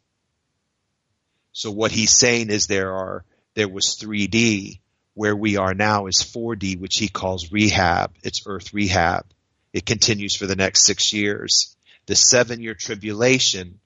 So 1.51 1.71
what 1.71 1.91
he's 1.91 2.11
saying 2.11 2.49
is 2.49 2.67
there 2.67 2.93
are, 2.93 3.25
there 3.55 3.67
was 3.67 3.97
3D, 3.99 4.79
where 5.15 5.35
we 5.35 5.57
are 5.57 5.73
now 5.73 6.05
is 6.05 6.17
4D, 6.17 6.79
which 6.79 6.97
he 6.97 7.07
calls 7.07 7.51
rehab. 7.51 8.13
It's 8.21 8.43
earth 8.45 8.71
rehab. 8.71 9.25
It 9.73 9.83
continues 9.83 10.35
for 10.35 10.45
the 10.45 10.55
next 10.55 10.85
six 10.85 11.11
years. 11.11 11.75
The 12.05 12.15
seven 12.15 12.61
year 12.61 12.75
tribulation 12.75 13.79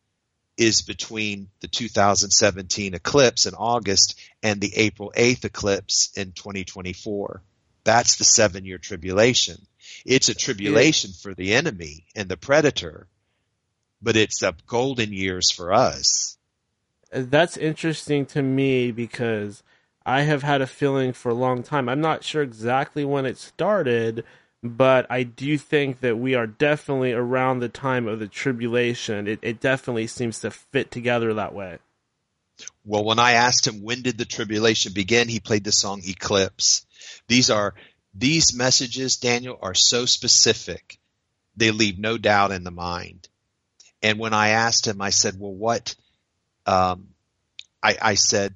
is 0.58 0.82
between 0.82 1.48
the 1.62 1.70
2017 1.70 2.94
eclipse 2.94 3.46
in 3.46 3.54
August 3.54 4.20
and 4.44 4.60
the 4.60 4.76
April 4.76 5.14
8th 5.16 5.46
eclipse 5.46 6.12
in 6.18 6.34
2024. 6.34 7.42
That's 7.84 8.16
the 8.16 8.24
seven 8.24 8.66
year 8.66 8.78
tribulation. 8.78 9.58
It's 10.06 10.30
a 10.30 10.36
tribulation 10.36 11.12
for 11.12 11.34
the 11.34 11.54
enemy 11.54 12.06
and 12.16 12.30
the 12.30 12.38
predator, 12.38 13.08
but 14.02 14.16
it's 14.16 14.42
a 14.42 14.56
golden 14.68 15.14
years 15.14 15.52
for 15.52 15.74
us. 15.74 16.38
Uh, 17.14 17.24
that's 17.28 17.58
interesting 17.58 18.26
to 18.28 18.42
me 18.42 18.92
because 18.92 19.64
I 20.06 20.22
have 20.22 20.44
had 20.44 20.62
a 20.62 20.68
feeling 20.68 21.14
for 21.14 21.30
a 21.30 21.36
long 21.36 21.64
time. 21.64 21.88
I'm 21.88 22.02
not 22.02 22.24
sure 22.24 22.42
exactly 22.42 23.06
when 23.06 23.26
it 23.26 23.38
started, 23.38 24.24
but 24.64 25.06
I 25.10 25.24
do 25.24 25.58
think 25.58 26.00
that 26.00 26.18
we 26.18 26.36
are 26.36 26.48
definitely 26.48 27.14
around 27.14 27.60
the 27.60 27.70
time 27.70 28.08
of 28.08 28.20
the 28.20 28.28
tribulation. 28.28 29.28
It, 29.28 29.40
it 29.42 29.60
definitely 29.60 30.08
seems 30.08 30.40
to 30.42 30.52
fit 30.52 30.92
together 30.92 31.34
that 31.34 31.54
way. 31.54 31.80
Well, 32.86 33.04
when 33.04 33.20
I 33.20 33.34
asked 33.34 33.68
him 33.68 33.82
when 33.82 34.02
did 34.02 34.18
the 34.18 34.26
tribulation 34.26 34.94
begin, 34.94 35.28
he 35.28 35.40
played 35.40 35.64
the 35.64 35.72
song 35.72 36.02
Eclipse. 36.04 36.86
These 37.28 37.50
are 37.50 37.74
these 38.14 38.54
messages, 38.54 39.18
Daniel, 39.18 39.58
are 39.62 39.74
so 39.74 40.06
specific. 40.06 41.00
They 41.56 41.72
leave 41.72 41.98
no 41.98 42.18
doubt 42.18 42.52
in 42.52 42.64
the 42.64 42.72
mind. 42.72 43.28
And 44.02 44.20
when 44.20 44.34
I 44.34 44.50
asked 44.50 44.88
him, 44.88 45.02
I 45.02 45.12
said, 45.12 45.40
well, 45.40 45.54
what, 45.54 45.96
um, 46.66 47.10
I, 47.82 47.98
I 48.02 48.16
said, 48.16 48.56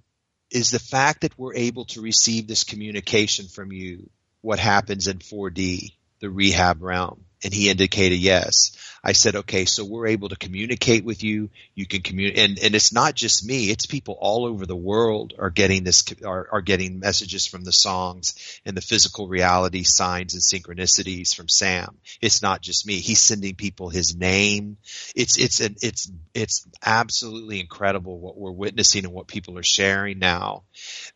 is 0.51 0.71
the 0.71 0.79
fact 0.79 1.21
that 1.21 1.37
we're 1.37 1.55
able 1.55 1.85
to 1.85 2.01
receive 2.01 2.47
this 2.47 2.63
communication 2.63 3.47
from 3.47 3.71
you 3.71 4.09
what 4.41 4.59
happens 4.59 5.07
in 5.07 5.17
4D, 5.17 5.93
the 6.19 6.29
rehab 6.29 6.81
realm? 6.81 7.24
And 7.43 7.53
he 7.53 7.69
indicated 7.69 8.17
yes. 8.17 8.71
I 9.07 9.11
said, 9.11 9.35
okay, 9.35 9.65
so 9.65 9.85
we're 9.85 10.07
able 10.07 10.29
to 10.29 10.35
communicate 10.35 11.05
with 11.05 11.23
you. 11.23 11.51
You 11.75 11.85
can 11.85 12.01
communicate, 12.01 12.43
and, 12.43 12.57
and 12.57 12.73
it's 12.73 12.91
not 12.91 13.13
just 13.13 13.45
me. 13.45 13.69
It's 13.69 13.85
people 13.85 14.17
all 14.19 14.45
over 14.45 14.65
the 14.65 14.75
world 14.75 15.35
are 15.37 15.51
getting 15.51 15.83
this, 15.83 16.03
are, 16.25 16.49
are 16.51 16.61
getting 16.61 16.99
messages 16.99 17.45
from 17.45 17.63
the 17.63 17.71
songs 17.71 18.59
and 18.65 18.75
the 18.75 18.81
physical 18.81 19.27
reality 19.27 19.83
signs 19.83 20.33
and 20.33 20.41
synchronicities 20.41 21.35
from 21.35 21.47
Sam. 21.47 21.97
It's 22.19 22.41
not 22.41 22.61
just 22.61 22.87
me. 22.87 22.95
He's 22.95 23.19
sending 23.19 23.53
people 23.53 23.89
his 23.89 24.15
name. 24.15 24.77
It's, 25.15 25.37
it's, 25.37 25.59
an, 25.59 25.75
it's, 25.83 26.11
it's 26.33 26.67
absolutely 26.83 27.59
incredible 27.59 28.17
what 28.17 28.37
we're 28.37 28.51
witnessing 28.51 29.05
and 29.05 29.13
what 29.13 29.27
people 29.27 29.59
are 29.59 29.63
sharing 29.63 30.17
now 30.17 30.63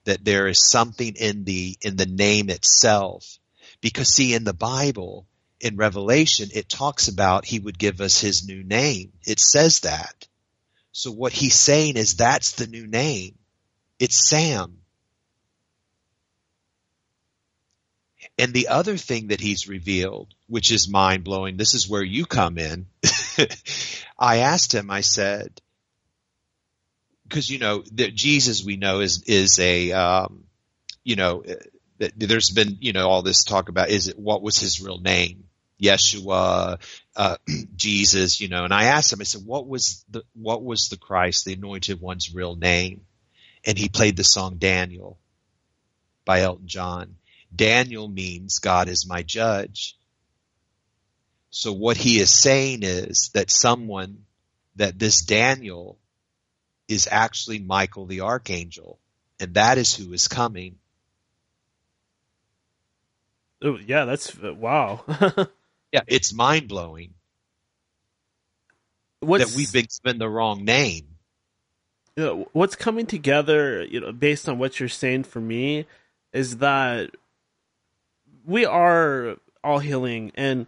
that 0.05 0.24
there 0.24 0.47
is 0.47 0.63
something 0.63 1.15
in 1.15 1.43
the, 1.43 1.76
in 1.82 1.95
the 1.95 2.05
name 2.05 2.51
itself. 2.51 3.39
Because 3.82 4.13
see, 4.13 4.36
in 4.36 4.43
the 4.43 4.53
Bible, 4.53 5.26
in 5.60 5.76
Revelation, 5.76 6.49
it 6.53 6.70
talks 6.70 7.07
about 7.07 7.45
he 7.45 7.60
would 7.60 7.78
give 7.78 8.01
us 8.01 8.20
his 8.20 8.47
new 8.47 8.64
name. 8.64 9.12
It 9.26 9.39
says 9.39 9.82
that. 9.82 10.28
So 10.91 11.12
what 11.12 11.34
he's 11.34 11.55
saying 11.55 11.97
is 11.97 12.16
that's 12.16 12.53
the 12.53 12.68
new 12.68 12.88
name. 12.88 13.36
It's 13.99 14.30
Sam. 14.30 14.78
And 18.38 18.53
the 18.53 18.70
other 18.70 18.95
thing 18.95 19.28
that 19.28 19.41
he's 19.41 19.68
revealed, 19.68 20.34
which 20.47 20.72
is 20.72 20.89
mind 20.89 21.26
blowing, 21.26 21.57
this 21.57 21.74
is 21.74 21.89
where 21.89 22.03
you 22.03 22.26
come 22.26 22.57
in. 22.57 22.88
I 24.20 24.38
asked 24.38 24.74
him, 24.74 24.89
I 24.89 25.01
said, 25.01 25.62
because 27.24 27.49
you 27.49 27.60
know, 27.60 27.84
the, 27.91 28.10
Jesus 28.12 28.64
we 28.64 28.78
know 28.78 29.01
is, 29.01 29.24
is 29.28 29.60
a, 29.60 29.91
um, 29.91 30.45
you 31.03 31.16
know, 31.16 31.43
there's 31.97 32.49
been, 32.49 32.78
you 32.80 32.93
know, 32.93 33.10
all 33.10 33.22
this 33.22 33.43
talk 33.43 33.68
about 33.68 33.89
is 33.89 34.07
it, 34.07 34.18
what 34.18 34.41
was 34.41 34.57
his 34.57 34.82
real 34.82 34.99
name? 34.99 35.49
Yeshua, 35.82 36.80
uh, 37.15 37.38
Jesus, 37.75 38.41
you 38.41 38.47
know, 38.49 38.63
and 38.63 38.73
I 38.73 38.86
asked 38.86 39.13
him, 39.13 39.21
I 39.21 39.23
said, 39.23 39.45
what 39.45 39.67
was 39.67 40.03
the, 40.09 40.23
what 40.34 40.63
was 40.63 40.89
the 40.89 40.97
Christ, 40.97 41.45
the 41.45 41.53
anointed 41.53 42.01
one's 42.01 42.34
real 42.34 42.55
name? 42.55 43.01
And 43.65 43.77
he 43.77 43.89
played 43.89 44.15
the 44.15 44.23
song 44.23 44.57
Daniel 44.57 45.19
by 46.25 46.41
Elton 46.41 46.67
John. 46.67 47.15
Daniel 47.53 48.07
means 48.07 48.59
God 48.59 48.88
is 48.89 49.07
my 49.07 49.23
judge. 49.23 49.97
So 51.49 51.73
what 51.73 51.97
he 51.97 52.19
is 52.19 52.32
saying 52.32 52.84
is 52.84 53.32
that 53.34 53.49
someone, 53.49 54.25
that 54.75 54.99
this 54.99 55.23
Daniel 55.23 55.97
is 56.88 57.07
actually 57.09 57.59
Michael 57.59 58.05
the 58.05 58.21
archangel, 58.21 58.99
and 59.39 59.53
that 59.55 59.77
is 59.77 59.95
who 59.95 60.13
is 60.13 60.27
coming. 60.27 60.77
Oh, 63.61 63.77
yeah, 63.77 64.05
that's 64.05 64.38
wow. 64.38 65.03
Yeah, 65.92 66.02
it's 66.08 66.34
mind 66.34 66.68
blowing 66.68 67.14
that 69.22 69.54
we've 69.56 69.74
been 69.74 69.88
given 70.04 70.20
the 70.20 70.30
wrong 70.30 70.64
name. 70.64 71.08
You 72.16 72.24
know, 72.24 72.50
what's 72.54 72.76
coming 72.76 73.06
together, 73.06 73.84
you 73.84 74.00
know, 74.02 74.12
based 74.12 74.48
on 74.48 74.60
what 74.60 74.80
you're 74.80 74.90
saying 74.90 75.24
for 75.24 75.40
me, 75.40 75.86
is 76.34 76.58
that 76.58 77.12
we 78.46 78.66
are 78.66 79.38
all 79.64 79.80
healing, 79.80 80.32
and 80.36 80.68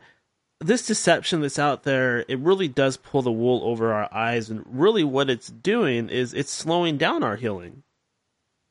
this 0.59 0.85
deception 0.85 1.41
that's 1.41 1.59
out 1.59 1.83
there, 1.83 2.25
it 2.27 2.39
really 2.39 2.67
does 2.67 2.97
pull 2.97 3.21
the 3.21 3.31
wool 3.31 3.61
over 3.63 3.93
our 3.93 4.11
eyes, 4.13 4.49
and 4.49 4.63
really 4.67 5.03
what 5.03 5.29
it's 5.29 5.49
doing 5.49 6.09
is 6.09 6.33
it's 6.33 6.51
slowing 6.51 6.97
down 6.97 7.23
our 7.23 7.35
healing. 7.35 7.83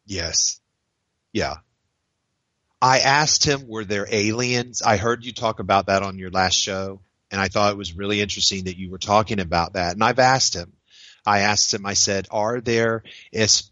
Yes. 0.06 0.60
Yeah. 1.32 1.56
I 2.82 3.00
asked 3.00 3.44
him, 3.44 3.68
were 3.68 3.84
there 3.84 4.06
aliens? 4.10 4.80
I 4.82 4.96
heard 4.96 5.24
you 5.24 5.32
talk 5.32 5.58
about 5.60 5.86
that 5.86 6.02
on 6.02 6.18
your 6.18 6.30
last 6.30 6.54
show, 6.54 7.02
and 7.30 7.40
I 7.40 7.48
thought 7.48 7.72
it 7.72 7.78
was 7.78 7.96
really 7.96 8.20
interesting 8.20 8.64
that 8.64 8.78
you 8.78 8.90
were 8.90 8.98
talking 8.98 9.38
about 9.38 9.74
that. 9.74 9.92
And 9.92 10.02
I've 10.02 10.18
asked 10.18 10.54
him, 10.54 10.72
I 11.26 11.40
asked 11.40 11.74
him, 11.74 11.84
I 11.84 11.94
said, 11.94 12.26
are 12.30 12.60
there 12.60 13.02
is, 13.32 13.70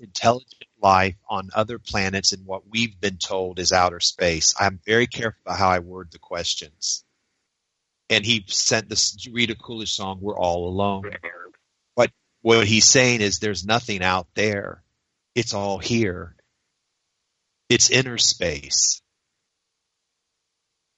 intelligent 0.00 0.64
life 0.82 1.14
on 1.28 1.50
other 1.54 1.78
planets 1.78 2.32
in 2.32 2.40
what 2.40 2.62
we've 2.68 2.98
been 3.00 3.18
told 3.18 3.60
is 3.60 3.72
outer 3.72 4.00
space? 4.00 4.54
I'm 4.58 4.80
very 4.84 5.06
careful 5.06 5.40
about 5.46 5.58
how 5.58 5.68
I 5.68 5.78
word 5.78 6.10
the 6.10 6.18
questions. 6.18 7.04
And 8.08 8.26
he 8.26 8.44
sent 8.48 8.88
this 8.88 9.28
Rita 9.30 9.54
Coolidge 9.54 9.92
song, 9.92 10.18
We're 10.20 10.36
All 10.36 10.68
Alone. 10.68 11.04
But 11.94 12.10
what 12.42 12.66
he's 12.66 12.86
saying 12.86 13.20
is 13.20 13.38
there's 13.38 13.64
nothing 13.64 14.02
out 14.02 14.26
there. 14.34 14.82
It's 15.36 15.54
all 15.54 15.78
here 15.78 16.34
it's 17.70 17.88
inner 17.88 18.18
space. 18.18 19.00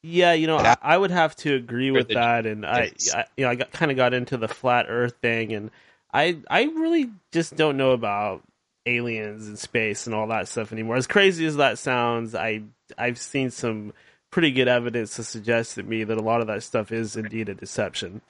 Yeah, 0.02 0.32
you 0.32 0.48
know, 0.48 0.58
I, 0.58 0.76
I, 0.82 0.98
would 0.98 1.12
have 1.12 1.36
to 1.36 1.54
agree 1.54 1.92
with 1.92 2.08
that, 2.08 2.44
and 2.44 2.66
I, 2.66 2.90
I, 3.14 3.24
you 3.36 3.44
know, 3.44 3.50
I 3.50 3.54
got 3.54 3.70
kind 3.70 3.92
of 3.92 3.96
got 3.96 4.14
into 4.14 4.36
the 4.36 4.48
flat 4.48 4.86
Earth 4.88 5.14
thing, 5.22 5.52
and 5.52 5.70
I, 6.12 6.38
I 6.50 6.64
really 6.64 7.10
just 7.30 7.54
don't 7.54 7.76
know 7.76 7.92
about 7.92 8.42
aliens 8.84 9.46
and 9.46 9.56
space 9.56 10.06
and 10.06 10.14
all 10.14 10.26
that 10.26 10.48
stuff 10.48 10.72
anymore. 10.72 10.96
As 10.96 11.06
crazy 11.06 11.46
as 11.46 11.56
that 11.56 11.78
sounds, 11.78 12.34
I, 12.34 12.62
I've 12.98 13.18
seen 13.18 13.50
some 13.50 13.92
pretty 14.32 14.50
good 14.50 14.66
evidence 14.66 15.14
to 15.16 15.24
suggest 15.24 15.76
to 15.76 15.84
me 15.84 16.02
that 16.02 16.18
a 16.18 16.22
lot 16.22 16.40
of 16.40 16.48
that 16.48 16.64
stuff 16.64 16.90
is 16.90 17.16
indeed 17.16 17.48
a 17.48 17.54
deception. 17.54 18.22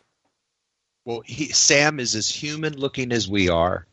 Well, 1.07 1.23
he, 1.25 1.47
Sam 1.49 1.99
is 2.01 2.15
as 2.15 2.29
human 2.29 2.75
looking 2.75 3.13
as 3.13 3.29
we 3.29 3.49
are. 3.49 3.87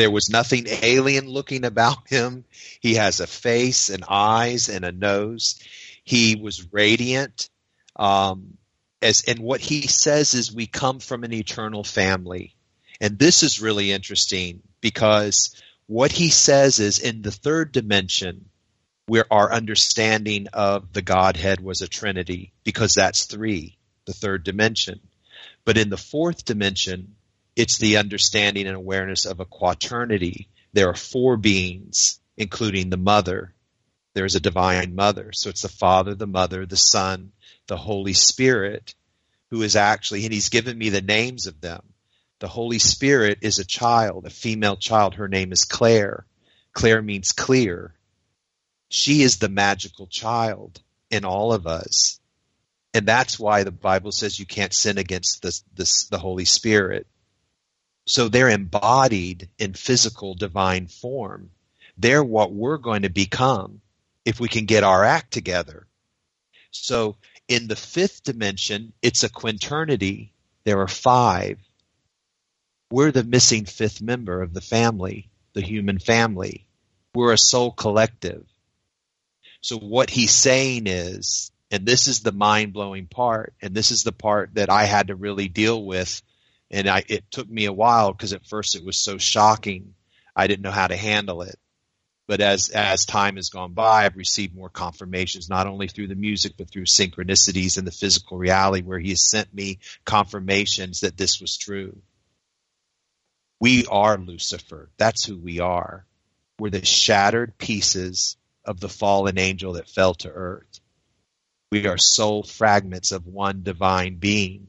There 0.00 0.10
was 0.10 0.30
nothing 0.30 0.64
alien 0.66 1.28
looking 1.28 1.66
about 1.66 2.08
him. 2.08 2.46
He 2.80 2.94
has 2.94 3.20
a 3.20 3.26
face 3.26 3.90
and 3.90 4.02
eyes 4.08 4.70
and 4.70 4.82
a 4.82 4.92
nose. 4.92 5.60
He 6.04 6.36
was 6.36 6.72
radiant. 6.72 7.50
Um, 7.96 8.56
as 9.02 9.24
and 9.28 9.40
what 9.40 9.60
he 9.60 9.82
says 9.82 10.32
is 10.32 10.54
we 10.54 10.66
come 10.66 11.00
from 11.00 11.22
an 11.22 11.34
eternal 11.34 11.84
family. 11.84 12.54
And 12.98 13.18
this 13.18 13.42
is 13.42 13.60
really 13.60 13.92
interesting 13.92 14.62
because 14.80 15.54
what 15.86 16.12
he 16.12 16.30
says 16.30 16.80
is 16.80 16.98
in 16.98 17.20
the 17.20 17.30
third 17.30 17.70
dimension, 17.70 18.46
where 19.04 19.30
our 19.30 19.52
understanding 19.52 20.46
of 20.54 20.94
the 20.94 21.02
Godhead 21.02 21.60
was 21.60 21.82
a 21.82 21.88
Trinity, 21.88 22.54
because 22.64 22.94
that's 22.94 23.26
three, 23.26 23.76
the 24.06 24.14
third 24.14 24.44
dimension. 24.44 25.00
But 25.66 25.76
in 25.76 25.90
the 25.90 25.98
fourth 25.98 26.46
dimension, 26.46 27.16
it's 27.56 27.78
the 27.78 27.96
understanding 27.96 28.66
and 28.66 28.76
awareness 28.76 29.26
of 29.26 29.40
a 29.40 29.44
quaternity. 29.44 30.48
There 30.72 30.88
are 30.88 30.94
four 30.94 31.36
beings, 31.36 32.20
including 32.36 32.90
the 32.90 32.96
mother. 32.96 33.54
There's 34.14 34.34
a 34.34 34.40
divine 34.40 34.94
mother. 34.94 35.30
So 35.32 35.50
it's 35.50 35.62
the 35.62 35.68
Father, 35.68 36.14
the 36.14 36.26
Mother, 36.26 36.66
the 36.66 36.76
Son, 36.76 37.32
the 37.66 37.76
Holy 37.76 38.12
Spirit, 38.12 38.94
who 39.50 39.62
is 39.62 39.76
actually, 39.76 40.24
and 40.24 40.32
he's 40.32 40.48
given 40.48 40.76
me 40.76 40.88
the 40.88 41.02
names 41.02 41.46
of 41.46 41.60
them. 41.60 41.82
The 42.40 42.48
Holy 42.48 42.78
Spirit 42.78 43.38
is 43.42 43.58
a 43.58 43.64
child, 43.64 44.26
a 44.26 44.30
female 44.30 44.76
child. 44.76 45.14
Her 45.14 45.28
name 45.28 45.52
is 45.52 45.64
Claire. 45.64 46.24
Claire 46.72 47.02
means 47.02 47.32
clear. 47.32 47.94
She 48.88 49.22
is 49.22 49.36
the 49.36 49.48
magical 49.48 50.06
child 50.06 50.80
in 51.10 51.24
all 51.24 51.52
of 51.52 51.66
us. 51.66 52.18
And 52.94 53.06
that's 53.06 53.38
why 53.38 53.62
the 53.62 53.70
Bible 53.70 54.10
says 54.10 54.38
you 54.38 54.46
can't 54.46 54.74
sin 54.74 54.98
against 54.98 55.42
this, 55.42 55.62
this, 55.74 56.06
the 56.08 56.18
Holy 56.18 56.44
Spirit. 56.44 57.06
So 58.10 58.26
they're 58.26 58.48
embodied 58.48 59.50
in 59.56 59.74
physical 59.74 60.34
divine 60.34 60.88
form. 60.88 61.50
They're 61.96 62.24
what 62.24 62.52
we're 62.52 62.76
going 62.76 63.02
to 63.02 63.08
become 63.08 63.82
if 64.24 64.40
we 64.40 64.48
can 64.48 64.64
get 64.64 64.82
our 64.82 65.04
act 65.04 65.32
together. 65.32 65.86
So 66.72 67.18
in 67.46 67.68
the 67.68 67.76
fifth 67.76 68.24
dimension, 68.24 68.94
it's 69.00 69.22
a 69.22 69.28
quinternity. 69.28 70.32
There 70.64 70.80
are 70.80 70.88
five. 70.88 71.60
We're 72.90 73.12
the 73.12 73.22
missing 73.22 73.64
fifth 73.64 74.02
member 74.02 74.42
of 74.42 74.54
the 74.54 74.60
family, 74.60 75.30
the 75.52 75.62
human 75.62 76.00
family. 76.00 76.66
We're 77.14 77.32
a 77.32 77.38
soul 77.38 77.70
collective. 77.70 78.44
So 79.60 79.76
what 79.78 80.10
he's 80.10 80.32
saying 80.32 80.88
is, 80.88 81.52
and 81.70 81.86
this 81.86 82.08
is 82.08 82.22
the 82.22 82.32
mind 82.32 82.72
blowing 82.72 83.06
part, 83.06 83.54
and 83.62 83.72
this 83.72 83.92
is 83.92 84.02
the 84.02 84.10
part 84.10 84.54
that 84.54 84.68
I 84.68 84.86
had 84.86 85.06
to 85.06 85.14
really 85.14 85.46
deal 85.46 85.84
with. 85.84 86.20
And 86.70 86.88
I, 86.88 87.04
it 87.08 87.24
took 87.30 87.48
me 87.48 87.64
a 87.64 87.72
while 87.72 88.12
because 88.12 88.32
at 88.32 88.46
first 88.46 88.76
it 88.76 88.84
was 88.84 89.02
so 89.02 89.18
shocking. 89.18 89.94
I 90.36 90.46
didn't 90.46 90.62
know 90.62 90.70
how 90.70 90.86
to 90.86 90.96
handle 90.96 91.42
it. 91.42 91.58
But 92.28 92.40
as 92.40 92.68
as 92.68 93.06
time 93.06 93.34
has 93.34 93.48
gone 93.48 93.72
by, 93.72 94.04
I've 94.04 94.16
received 94.16 94.54
more 94.54 94.68
confirmations, 94.68 95.48
not 95.48 95.66
only 95.66 95.88
through 95.88 96.06
the 96.06 96.14
music, 96.14 96.52
but 96.56 96.70
through 96.70 96.84
synchronicities 96.84 97.76
and 97.76 97.84
the 97.84 97.90
physical 97.90 98.38
reality 98.38 98.84
where 98.84 99.00
he 99.00 99.08
has 99.08 99.28
sent 99.28 99.52
me 99.52 99.80
confirmations 100.04 101.00
that 101.00 101.16
this 101.16 101.40
was 101.40 101.56
true. 101.56 102.00
We 103.58 103.84
are 103.86 104.16
Lucifer. 104.16 104.90
That's 104.96 105.24
who 105.24 105.38
we 105.38 105.58
are. 105.58 106.06
We're 106.60 106.70
the 106.70 106.84
shattered 106.84 107.58
pieces 107.58 108.36
of 108.64 108.78
the 108.78 108.88
fallen 108.88 109.36
angel 109.36 109.72
that 109.72 109.88
fell 109.88 110.14
to 110.14 110.30
earth. 110.30 110.80
We 111.72 111.88
are 111.88 111.98
soul 111.98 112.44
fragments 112.44 113.10
of 113.10 113.26
one 113.26 113.64
divine 113.64 114.16
being. 114.16 114.68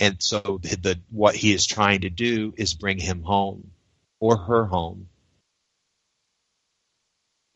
And 0.00 0.16
so 0.20 0.58
the, 0.62 0.76
the, 0.76 1.00
what 1.10 1.36
he 1.36 1.52
is 1.52 1.66
trying 1.66 2.02
to 2.02 2.10
do 2.10 2.52
is 2.56 2.74
bring 2.74 2.98
him 2.98 3.22
home 3.22 3.70
or 4.18 4.36
her 4.36 4.64
home. 4.64 5.08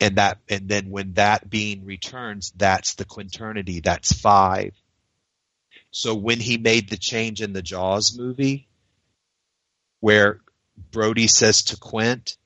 And 0.00 0.16
that 0.16 0.38
and 0.48 0.68
then 0.68 0.90
when 0.90 1.14
that 1.14 1.50
being 1.50 1.84
returns 1.84 2.52
that's 2.54 2.94
the 2.94 3.04
quinternity. 3.04 3.80
That's 3.80 4.12
five. 4.12 4.74
So 5.90 6.14
when 6.14 6.38
he 6.38 6.56
made 6.56 6.88
the 6.88 6.96
change 6.96 7.42
in 7.42 7.52
the 7.52 7.62
jaws 7.62 8.16
movie 8.16 8.68
where 10.00 10.40
brody 10.92 11.26
says 11.26 11.64
to 11.64 11.76
quint 11.76 12.36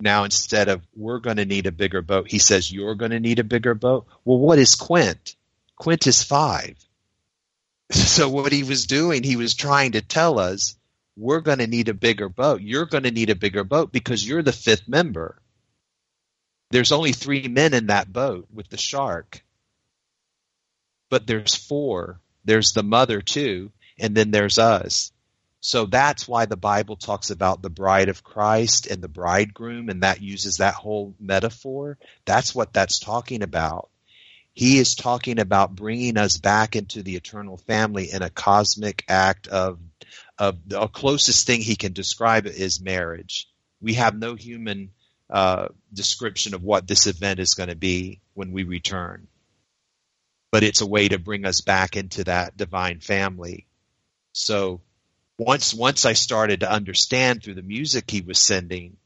now 0.00 0.22
instead 0.22 0.68
of 0.68 0.80
we're 0.94 1.18
going 1.18 1.38
to 1.38 1.44
need 1.44 1.66
a 1.66 1.72
bigger 1.72 2.00
boat 2.00 2.30
he 2.30 2.38
says 2.38 2.70
you're 2.70 2.94
going 2.94 3.10
to 3.10 3.18
need 3.18 3.40
a 3.40 3.44
bigger 3.44 3.74
boat? 3.74 4.06
Well 4.24 4.38
what 4.38 4.60
is 4.60 4.76
quint? 4.76 5.34
Quint 5.74 6.06
is 6.06 6.22
five 6.22 6.76
so 7.90 8.28
what 8.28 8.52
he 8.52 8.62
was 8.62 8.86
doing 8.86 9.22
he 9.22 9.36
was 9.36 9.54
trying 9.54 9.92
to 9.92 10.00
tell 10.00 10.38
us 10.38 10.76
we're 11.16 11.40
going 11.40 11.58
to 11.58 11.66
need 11.66 11.88
a 11.88 11.94
bigger 11.94 12.28
boat 12.28 12.60
you're 12.60 12.86
going 12.86 13.04
to 13.04 13.10
need 13.10 13.30
a 13.30 13.34
bigger 13.34 13.64
boat 13.64 13.92
because 13.92 14.26
you're 14.26 14.42
the 14.42 14.52
fifth 14.52 14.88
member 14.88 15.40
there's 16.74 16.90
only 16.90 17.12
three 17.12 17.46
men 17.46 17.72
in 17.72 17.86
that 17.86 18.12
boat 18.12 18.48
with 18.52 18.68
the 18.68 18.76
shark, 18.76 19.44
but 21.08 21.24
there's 21.24 21.54
four. 21.54 22.20
There's 22.44 22.72
the 22.72 22.82
mother 22.82 23.20
too, 23.20 23.70
and 23.96 24.12
then 24.12 24.32
there's 24.32 24.58
us. 24.58 25.12
So 25.60 25.86
that's 25.86 26.26
why 26.26 26.46
the 26.46 26.56
Bible 26.56 26.96
talks 26.96 27.30
about 27.30 27.62
the 27.62 27.70
bride 27.70 28.08
of 28.08 28.24
Christ 28.24 28.88
and 28.88 29.00
the 29.00 29.08
bridegroom, 29.08 29.88
and 29.88 30.02
that 30.02 30.20
uses 30.20 30.56
that 30.56 30.74
whole 30.74 31.14
metaphor. 31.20 31.96
That's 32.24 32.56
what 32.56 32.72
that's 32.72 32.98
talking 32.98 33.42
about. 33.42 33.88
He 34.54 34.78
is 34.78 34.94
talking 34.94 35.40
about 35.40 35.74
bringing 35.74 36.16
us 36.16 36.38
back 36.38 36.76
into 36.76 37.02
the 37.02 37.16
eternal 37.16 37.56
family 37.56 38.12
in 38.12 38.22
a 38.22 38.30
cosmic 38.30 39.04
act 39.08 39.48
of, 39.48 39.80
of 40.38 40.56
the 40.66 40.86
closest 40.86 41.46
thing 41.46 41.60
he 41.60 41.74
can 41.74 41.92
describe 41.92 42.46
it 42.46 42.54
is 42.54 42.80
marriage. 42.80 43.48
We 43.82 43.94
have 43.94 44.16
no 44.16 44.36
human 44.36 44.92
uh, 45.28 45.68
description 45.92 46.54
of 46.54 46.62
what 46.62 46.86
this 46.86 47.08
event 47.08 47.40
is 47.40 47.54
going 47.54 47.68
to 47.68 47.76
be 47.76 48.20
when 48.34 48.52
we 48.52 48.62
return. 48.62 49.26
But 50.52 50.62
it's 50.62 50.82
a 50.82 50.86
way 50.86 51.08
to 51.08 51.18
bring 51.18 51.44
us 51.44 51.60
back 51.60 51.96
into 51.96 52.22
that 52.24 52.56
divine 52.56 53.00
family. 53.00 53.66
So 54.32 54.80
once 55.36 55.74
once 55.74 56.04
I 56.04 56.12
started 56.12 56.60
to 56.60 56.70
understand 56.70 57.42
through 57.42 57.54
the 57.54 57.62
music 57.62 58.08
he 58.08 58.20
was 58.20 58.38
sending 58.38 58.98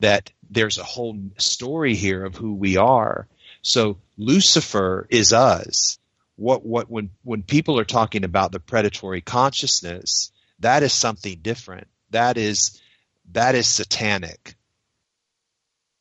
that 0.00 0.32
there's 0.50 0.78
a 0.78 0.84
whole 0.84 1.16
story 1.38 1.94
here 1.94 2.24
of 2.24 2.34
who 2.34 2.54
we 2.54 2.76
are. 2.76 3.28
So 3.62 3.98
Lucifer 4.18 5.06
is 5.10 5.32
us. 5.32 5.98
What 6.36 6.66
what 6.66 6.90
when 6.90 7.10
when 7.24 7.42
people 7.42 7.78
are 7.78 7.84
talking 7.86 8.24
about 8.24 8.52
the 8.52 8.60
predatory 8.60 9.22
consciousness, 9.22 10.32
that 10.60 10.82
is 10.82 10.92
something 10.92 11.38
different. 11.40 11.88
That 12.10 12.36
is 12.36 12.80
that 13.32 13.54
is 13.54 13.66
satanic 13.66 14.56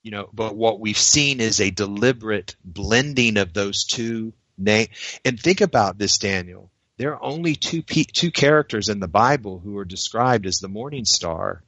you 0.08 0.12
know, 0.12 0.30
but 0.32 0.56
what 0.56 0.80
we've 0.80 0.98
seen 0.98 1.42
is 1.42 1.60
a 1.60 1.70
deliberate 1.70 2.56
blending 2.64 3.36
of 3.36 3.52
those 3.52 3.84
two 3.84 4.32
names. 4.58 4.88
And 5.26 5.38
think 5.38 5.60
about 5.60 5.98
this, 5.98 6.18
Daniel. 6.18 6.72
There 6.96 7.14
are 7.14 7.22
only 7.22 7.56
two 7.56 7.84
pe- 7.84 8.06
two 8.06 8.32
characters 8.32 8.88
in 8.88 9.02
the 9.02 9.10
Bible 9.10 9.60
who 9.60 9.78
are 9.78 9.84
described 9.84 10.46
as 10.46 10.60
the 10.60 10.70
morning 10.70 11.04
star, 11.04 11.62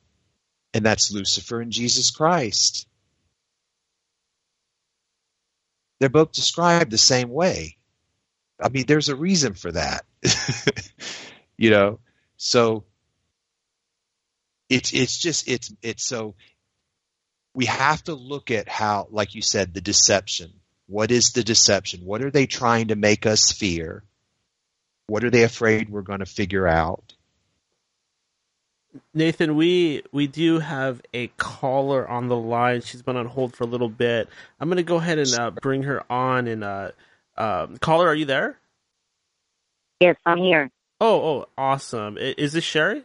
and 0.74 0.86
that's 0.86 1.12
Lucifer 1.12 1.60
and 1.60 1.74
Jesus 1.74 2.12
Christ. 2.12 2.88
They're 6.00 6.10
both 6.10 6.32
described 6.32 6.92
the 6.92 6.98
same 6.98 7.30
way. 7.30 7.78
I 8.62 8.70
mean, 8.70 8.86
there's 8.86 9.10
a 9.10 9.16
reason 9.16 9.54
for 9.54 9.72
that. 9.72 10.06
you 11.58 11.70
know, 11.70 12.00
so 12.38 12.86
it's 14.70 14.94
it's 14.94 15.18
just 15.18 15.48
it's 15.48 15.74
it's 15.82 16.06
so 16.06 16.36
we 17.54 17.66
have 17.66 18.04
to 18.06 18.14
look 18.14 18.52
at 18.52 18.70
how, 18.70 19.08
like 19.12 19.36
you 19.36 19.42
said, 19.42 19.74
the 19.74 19.82
deception. 19.82 20.54
What 20.88 21.12
is 21.12 21.32
the 21.32 21.44
deception? 21.44 22.06
What 22.06 22.22
are 22.22 22.32
they 22.32 22.46
trying 22.46 22.88
to 22.88 22.96
make 22.96 23.26
us 23.26 23.52
fear? 23.52 24.04
What 25.08 25.24
are 25.24 25.30
they 25.30 25.44
afraid 25.44 25.90
we're 25.90 26.02
going 26.02 26.20
to 26.20 26.26
figure 26.26 26.68
out? 26.68 27.14
Nathan, 29.14 29.56
we 29.56 30.04
we 30.12 30.28
do 30.28 30.60
have 30.60 31.02
a 31.14 31.28
caller 31.38 32.08
on 32.08 32.28
the 32.28 32.36
line. 32.36 32.82
She's 32.82 33.02
been 33.02 33.18
on 33.18 33.28
hold 33.28 33.56
for 33.56 33.64
a 33.64 33.68
little 33.68 33.90
bit. 33.90 34.30
I'm 34.60 34.68
going 34.68 34.78
to 34.78 34.84
go 34.84 34.98
ahead 34.98 35.20
and 35.20 35.34
uh, 35.34 35.52
bring 35.52 35.84
her 35.84 36.04
on. 36.12 36.48
And 36.48 36.64
uh, 36.64 36.92
um, 37.38 37.78
caller, 37.78 38.08
are 38.08 38.16
you 38.16 38.26
there? 38.26 38.58
Yes, 40.00 40.16
I'm 40.26 40.38
here. 40.38 40.72
Oh, 41.02 41.22
oh, 41.22 41.46
awesome! 41.58 42.18
Is 42.18 42.54
this 42.54 42.64
Sherry? 42.64 43.04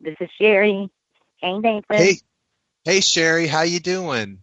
This 0.00 0.16
is 0.20 0.28
Sherry. 0.40 0.90
Hey, 1.36 1.58
Nathan. 1.58 1.84
Hey, 1.88 2.16
Hey 2.82 3.02
Sherry, 3.02 3.46
how 3.46 3.60
you 3.60 3.78
doing? 3.78 4.38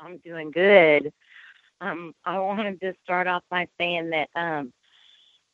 I'm 0.00 0.16
doing 0.24 0.50
good. 0.50 1.12
Um, 1.82 2.14
I 2.24 2.38
wanted 2.38 2.80
to 2.80 2.94
start 3.04 3.26
off 3.26 3.42
by 3.50 3.68
saying 3.76 4.10
that 4.10 4.30
um, 4.34 4.72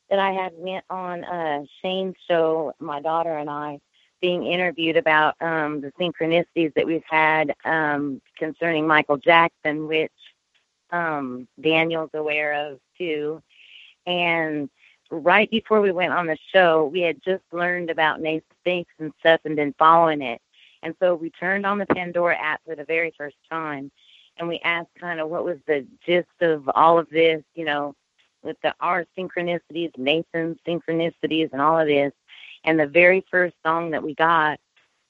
that 0.08 0.20
I 0.20 0.30
had 0.30 0.52
went 0.54 0.84
on 0.88 1.24
uh, 1.24 1.64
Shane's 1.82 2.14
show, 2.28 2.72
my 2.78 3.00
daughter 3.00 3.36
and 3.36 3.50
I, 3.50 3.80
being 4.24 4.46
interviewed 4.46 4.96
about 4.96 5.34
um, 5.42 5.82
the 5.82 5.92
synchronicities 6.00 6.72
that 6.72 6.86
we've 6.86 7.04
had 7.06 7.54
um, 7.66 8.22
concerning 8.38 8.86
Michael 8.86 9.18
Jackson, 9.18 9.86
which 9.86 10.10
um, 10.88 11.46
Daniel's 11.60 12.08
aware 12.14 12.54
of 12.54 12.78
too. 12.96 13.42
And 14.06 14.70
right 15.10 15.50
before 15.50 15.82
we 15.82 15.92
went 15.92 16.14
on 16.14 16.26
the 16.26 16.38
show, 16.54 16.86
we 16.86 17.02
had 17.02 17.22
just 17.22 17.42
learned 17.52 17.90
about 17.90 18.22
Nathan 18.22 18.42
Spinks 18.62 18.92
and 18.98 19.12
stuff 19.20 19.40
and 19.44 19.56
been 19.56 19.74
following 19.78 20.22
it. 20.22 20.40
And 20.82 20.94
so 21.00 21.14
we 21.14 21.28
turned 21.28 21.66
on 21.66 21.76
the 21.76 21.84
Pandora 21.84 22.38
app 22.38 22.62
for 22.64 22.74
the 22.74 22.84
very 22.84 23.12
first 23.18 23.36
time 23.50 23.90
and 24.38 24.48
we 24.48 24.58
asked 24.60 24.88
kind 24.98 25.20
of 25.20 25.28
what 25.28 25.44
was 25.44 25.58
the 25.66 25.86
gist 26.06 26.28
of 26.40 26.66
all 26.74 26.98
of 26.98 27.10
this, 27.10 27.42
you 27.54 27.66
know, 27.66 27.94
with 28.42 28.56
the 28.62 28.74
our 28.80 29.04
synchronicities, 29.18 29.92
Nathan's 29.98 30.56
synchronicities 30.66 31.52
and 31.52 31.60
all 31.60 31.78
of 31.78 31.88
this. 31.88 32.12
And 32.64 32.78
the 32.78 32.86
very 32.86 33.24
first 33.30 33.54
song 33.64 33.90
that 33.90 34.02
we 34.02 34.14
got 34.14 34.58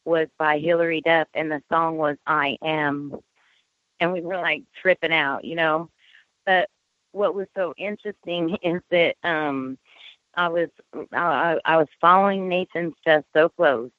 was 0.04 0.28
by 0.38 0.58
Hilary 0.58 1.00
Duff 1.00 1.28
and 1.34 1.50
the 1.50 1.62
song 1.70 1.96
was 1.96 2.16
I 2.26 2.58
Am. 2.62 3.16
And 4.00 4.12
we 4.12 4.20
were 4.20 4.36
like 4.36 4.62
tripping 4.80 5.12
out, 5.12 5.44
you 5.44 5.54
know. 5.54 5.88
But 6.44 6.68
what 7.12 7.34
was 7.34 7.46
so 7.56 7.74
interesting 7.76 8.56
is 8.62 8.82
that 8.90 9.16
um 9.24 9.78
I 10.36 10.48
was 10.48 10.68
I, 11.12 11.58
I 11.64 11.76
was 11.76 11.88
following 12.00 12.48
Nathan's 12.48 12.94
stuff 13.00 13.24
so 13.32 13.48
close, 13.48 13.90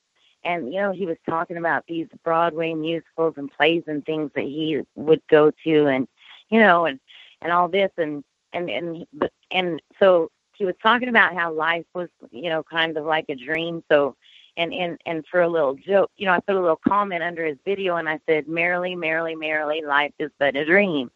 and 0.44 0.74
you 0.74 0.82
know 0.82 0.92
he 0.92 1.06
was 1.06 1.18
talking 1.28 1.58
about 1.58 1.86
these 1.88 2.08
Broadway 2.24 2.74
musicals 2.74 3.36
and 3.38 3.52
plays 3.52 3.84
and 3.88 4.06
things 4.06 4.32
that 4.36 4.44
he 4.44 4.82
would 4.96 5.22
go 5.30 5.52
to, 5.64 5.88
and 5.88 6.08
you 6.50 6.60
know, 6.60 6.86
and 6.86 7.00
and 7.42 7.52
all 7.52 7.70
this, 7.70 7.92
and 7.98 8.24
and 8.54 8.70
and 8.70 9.06
and 9.52 9.82
so 10.00 10.30
he 10.58 10.66
was 10.66 10.76
talking 10.82 11.10
about 11.10 11.34
how 11.36 11.52
life 11.52 11.86
was 11.94 12.10
you 12.32 12.50
know 12.50 12.64
kind 12.64 12.98
of 12.98 13.06
like 13.06 13.26
a 13.30 13.36
dream. 13.36 13.84
So 13.92 14.16
and 14.58 14.74
and 14.74 15.00
and 15.06 15.26
for 15.28 15.42
a 15.42 15.50
little 15.50 15.76
joke, 15.76 16.12
you 16.18 16.26
know, 16.26 16.34
I 16.34 16.40
put 16.40 16.56
a 16.56 16.60
little 16.62 16.80
comment 16.88 17.24
under 17.24 17.46
his 17.46 17.58
video, 17.66 17.98
and 17.98 18.08
I 18.08 18.20
said, 18.28 18.48
"Merrily, 18.48 18.96
merrily, 18.96 19.36
merrily, 19.36 19.82
life 19.82 20.14
is 20.20 20.32
but 20.40 20.56
a 20.56 20.66
dream." 20.66 21.12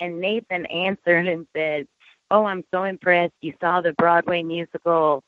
And 0.00 0.20
Nathan 0.20 0.66
answered 0.66 1.26
and 1.26 1.46
said, 1.54 1.86
"Oh, 2.30 2.44
I'm 2.44 2.64
so 2.70 2.84
impressed. 2.84 3.34
You 3.40 3.54
saw 3.60 3.80
the 3.80 3.92
Broadway 3.94 4.42
musical, 4.42 5.22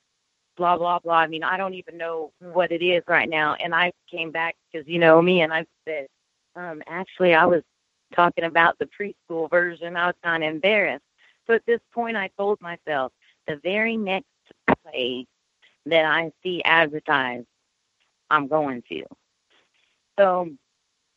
blah 0.57 0.77
blah 0.77 0.99
blah. 0.99 1.17
I 1.19 1.27
mean, 1.27 1.43
I 1.43 1.57
don't 1.57 1.75
even 1.75 1.97
know 1.97 2.33
what 2.41 2.73
it 2.73 2.83
is 2.83 3.03
right 3.09 3.29
now." 3.29 3.55
And 3.55 3.75
I 3.75 3.93
came 4.11 4.31
back 4.31 4.57
because 4.71 4.87
you 4.87 4.99
know 4.99 5.23
me, 5.23 5.41
and 5.41 5.53
I 5.53 5.65
said, 5.87 6.07
um, 6.57 6.83
"Actually, 6.87 7.35
I 7.35 7.47
was 7.47 7.63
talking 8.15 8.45
about 8.45 8.79
the 8.79 8.87
preschool 8.87 9.49
version. 9.51 9.97
I 9.97 10.07
was 10.07 10.17
kind 10.23 10.45
of 10.45 10.51
embarrassed." 10.51 11.05
So 11.47 11.55
at 11.55 11.65
this 11.65 11.81
point, 11.95 12.17
I 12.17 12.29
told 12.37 12.61
myself, 12.61 13.13
the 13.49 13.57
very 13.65 13.97
next 13.97 14.27
place 14.85 15.27
that 15.87 16.05
I 16.05 16.31
see 16.43 16.63
advertised, 16.65 17.47
I'm 18.31 18.47
going 18.47 18.83
to. 18.91 19.05
So 20.19 20.51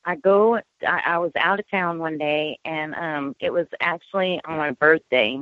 I 0.05 0.15
go. 0.15 0.55
I, 0.55 1.01
I 1.05 1.17
was 1.19 1.31
out 1.35 1.59
of 1.59 1.69
town 1.69 1.99
one 1.99 2.17
day, 2.17 2.57
and 2.65 2.95
um, 2.95 3.35
it 3.39 3.51
was 3.51 3.67
actually 3.81 4.41
on 4.45 4.57
my 4.57 4.71
birthday, 4.71 5.39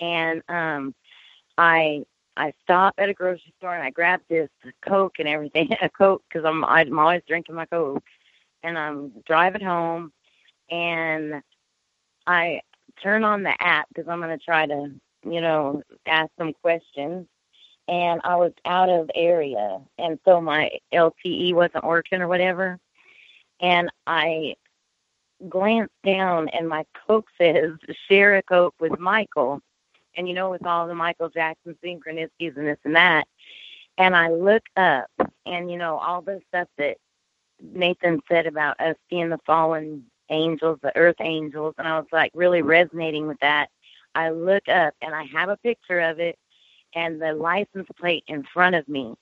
and 0.00 0.42
um, 0.48 0.94
I 1.58 2.04
I 2.36 2.52
stop 2.62 2.94
at 2.98 3.08
a 3.08 3.14
grocery 3.14 3.52
store 3.58 3.74
and 3.74 3.82
I 3.82 3.90
grab 3.90 4.20
this 4.28 4.48
Coke 4.86 5.16
and 5.18 5.28
everything, 5.28 5.70
a 5.82 5.88
Coke 5.88 6.22
because 6.28 6.44
I'm 6.44 6.64
I'm 6.64 6.98
always 6.98 7.22
drinking 7.26 7.54
my 7.54 7.66
Coke, 7.66 8.04
and 8.62 8.78
I'm 8.78 9.12
driving 9.26 9.64
home, 9.64 10.12
and 10.70 11.42
I 12.26 12.60
turn 13.02 13.24
on 13.24 13.42
the 13.42 13.54
app 13.60 13.88
because 13.88 14.08
I'm 14.08 14.20
going 14.20 14.36
to 14.36 14.44
try 14.44 14.66
to 14.66 14.92
you 15.24 15.40
know 15.40 15.82
ask 16.06 16.30
some 16.38 16.52
questions, 16.52 17.26
and 17.88 18.20
I 18.24 18.36
was 18.36 18.52
out 18.64 18.88
of 18.88 19.10
area, 19.14 19.80
and 19.98 20.18
so 20.24 20.40
my 20.40 20.70
LTE 20.92 21.54
wasn't 21.54 21.84
working 21.84 22.20
or 22.20 22.28
whatever 22.28 22.78
and 23.60 23.90
I 24.06 24.56
glanced 25.48 25.94
down 26.04 26.48
and 26.48 26.68
my 26.68 26.84
Coke 27.06 27.28
says 27.38 27.72
share 28.08 28.36
a 28.36 28.42
Coke 28.42 28.74
with 28.80 28.98
Michael. 28.98 29.60
And 30.16 30.28
you 30.28 30.34
know, 30.34 30.50
with 30.50 30.64
all 30.64 30.86
the 30.86 30.94
Michael 30.94 31.28
Jackson 31.28 31.76
synchronicities 31.84 32.56
and 32.56 32.68
this 32.68 32.78
and 32.84 32.94
that. 32.94 33.26
And 33.98 34.14
I 34.14 34.28
look 34.30 34.62
up 34.76 35.10
and 35.44 35.70
you 35.70 35.76
know, 35.76 35.98
all 35.98 36.22
the 36.22 36.40
stuff 36.48 36.68
that 36.78 36.98
Nathan 37.60 38.20
said 38.28 38.46
about 38.46 38.78
us 38.80 38.96
being 39.10 39.30
the 39.30 39.40
fallen 39.44 40.04
angels, 40.30 40.78
the 40.82 40.96
earth 40.96 41.16
angels, 41.20 41.74
and 41.78 41.88
I 41.88 41.98
was 41.98 42.06
like 42.12 42.30
really 42.34 42.62
resonating 42.62 43.26
with 43.26 43.38
that. 43.40 43.70
I 44.14 44.30
look 44.30 44.68
up 44.68 44.94
and 45.02 45.14
I 45.14 45.24
have 45.24 45.48
a 45.48 45.56
picture 45.56 46.00
of 46.00 46.20
it 46.20 46.38
and 46.94 47.20
the 47.20 47.32
license 47.32 47.88
plate 47.98 48.24
in 48.28 48.44
front 48.44 48.76
of 48.76 48.88
me 48.88 49.14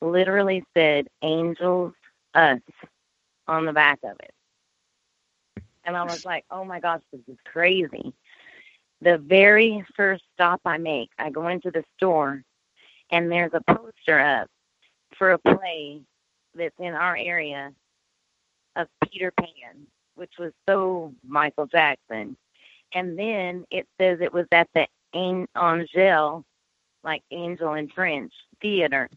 literally 0.00 0.64
said 0.74 1.08
angels 1.22 1.92
us 2.34 2.60
on 3.46 3.66
the 3.66 3.72
back 3.72 3.98
of 4.02 4.16
it. 4.20 4.32
And 5.84 5.96
I 5.96 6.04
was 6.04 6.24
like, 6.24 6.44
oh 6.50 6.64
my 6.64 6.80
gosh, 6.80 7.00
this 7.12 7.22
is 7.28 7.38
crazy. 7.44 8.12
The 9.02 9.18
very 9.18 9.84
first 9.96 10.24
stop 10.34 10.60
I 10.64 10.78
make, 10.78 11.10
I 11.18 11.30
go 11.30 11.48
into 11.48 11.70
the 11.70 11.84
store 11.96 12.42
and 13.10 13.30
there's 13.30 13.52
a 13.54 13.62
poster 13.74 14.18
up 14.20 14.48
for 15.16 15.32
a 15.32 15.38
play 15.38 16.02
that's 16.54 16.78
in 16.78 16.94
our 16.94 17.16
area 17.16 17.72
of 18.76 18.88
Peter 19.08 19.32
Pan, 19.32 19.86
which 20.14 20.32
was 20.38 20.52
so 20.68 21.14
Michael 21.26 21.66
Jackson. 21.66 22.36
And 22.94 23.18
then 23.18 23.64
it 23.70 23.86
says 24.00 24.18
it 24.20 24.32
was 24.32 24.46
at 24.52 24.68
the 24.74 24.86
Angel, 25.14 26.44
like 27.02 27.22
angel 27.30 27.74
in 27.74 27.88
French, 27.88 28.32
theater. 28.60 29.08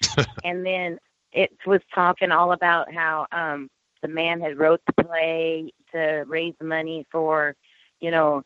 and 0.44 0.64
then 0.64 0.98
it 1.32 1.50
was 1.66 1.80
talking 1.94 2.30
all 2.30 2.52
about 2.52 2.92
how 2.92 3.26
um 3.32 3.68
the 4.02 4.08
man 4.08 4.40
had 4.40 4.58
wrote 4.58 4.80
the 4.86 5.04
play 5.04 5.70
to 5.92 6.24
raise 6.26 6.54
money 6.60 7.06
for, 7.10 7.54
you 8.00 8.10
know, 8.10 8.42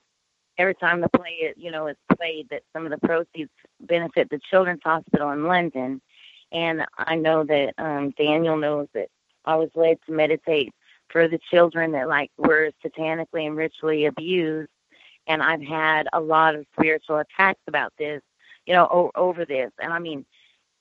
every 0.59 0.75
time 0.75 1.01
the 1.01 1.09
play 1.09 1.31
is, 1.31 1.55
you 1.57 1.71
know 1.71 1.87
is 1.87 1.97
played 2.17 2.49
that 2.51 2.63
some 2.73 2.85
of 2.87 2.91
the 2.91 3.07
proceeds 3.07 3.51
benefit 3.81 4.29
the 4.31 4.41
children's 4.51 4.83
hospital 4.85 5.31
in 5.31 5.45
London. 5.45 6.01
And 6.53 6.85
I 6.97 7.17
know 7.17 7.45
that 7.45 7.75
um 7.79 8.11
Daniel 8.17 8.57
knows 8.57 8.89
that 8.95 9.09
I 9.45 9.57
was 9.57 9.71
led 9.75 9.99
to 10.07 10.13
meditate 10.13 10.73
for 11.09 11.29
the 11.29 11.39
children 11.51 11.93
that 11.93 12.09
like 12.09 12.31
were 12.37 12.71
satanically 12.85 13.47
and 13.47 13.57
ritually 13.57 14.07
abused. 14.07 14.71
And 15.27 15.43
I've 15.43 15.63
had 15.63 16.07
a 16.13 16.21
lot 16.21 16.55
of 16.55 16.67
spiritual 16.79 17.19
attacks 17.19 17.61
about 17.67 17.93
this, 17.99 18.23
you 18.67 18.75
know, 18.75 18.87
o- 18.91 19.11
over 19.15 19.45
this. 19.45 19.73
And 19.81 19.93
I 19.93 19.99
mean, 19.99 20.25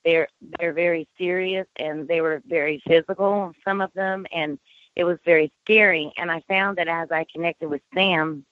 they're 0.04 0.28
they're 0.58 0.72
very 0.72 1.06
serious 1.18 1.66
and 1.76 2.06
they 2.06 2.20
were 2.20 2.40
very 2.46 2.80
physical 2.86 3.52
some 3.64 3.80
of 3.80 3.92
them 3.94 4.24
and 4.32 4.58
it 4.94 5.04
was 5.04 5.18
very 5.26 5.52
scary. 5.64 6.12
And 6.16 6.30
i 6.30 6.40
found 6.48 6.78
that 6.78 6.88
as 6.88 7.10
i 7.10 7.26
connected 7.30 7.68
with 7.68 7.82
sam 7.92 8.46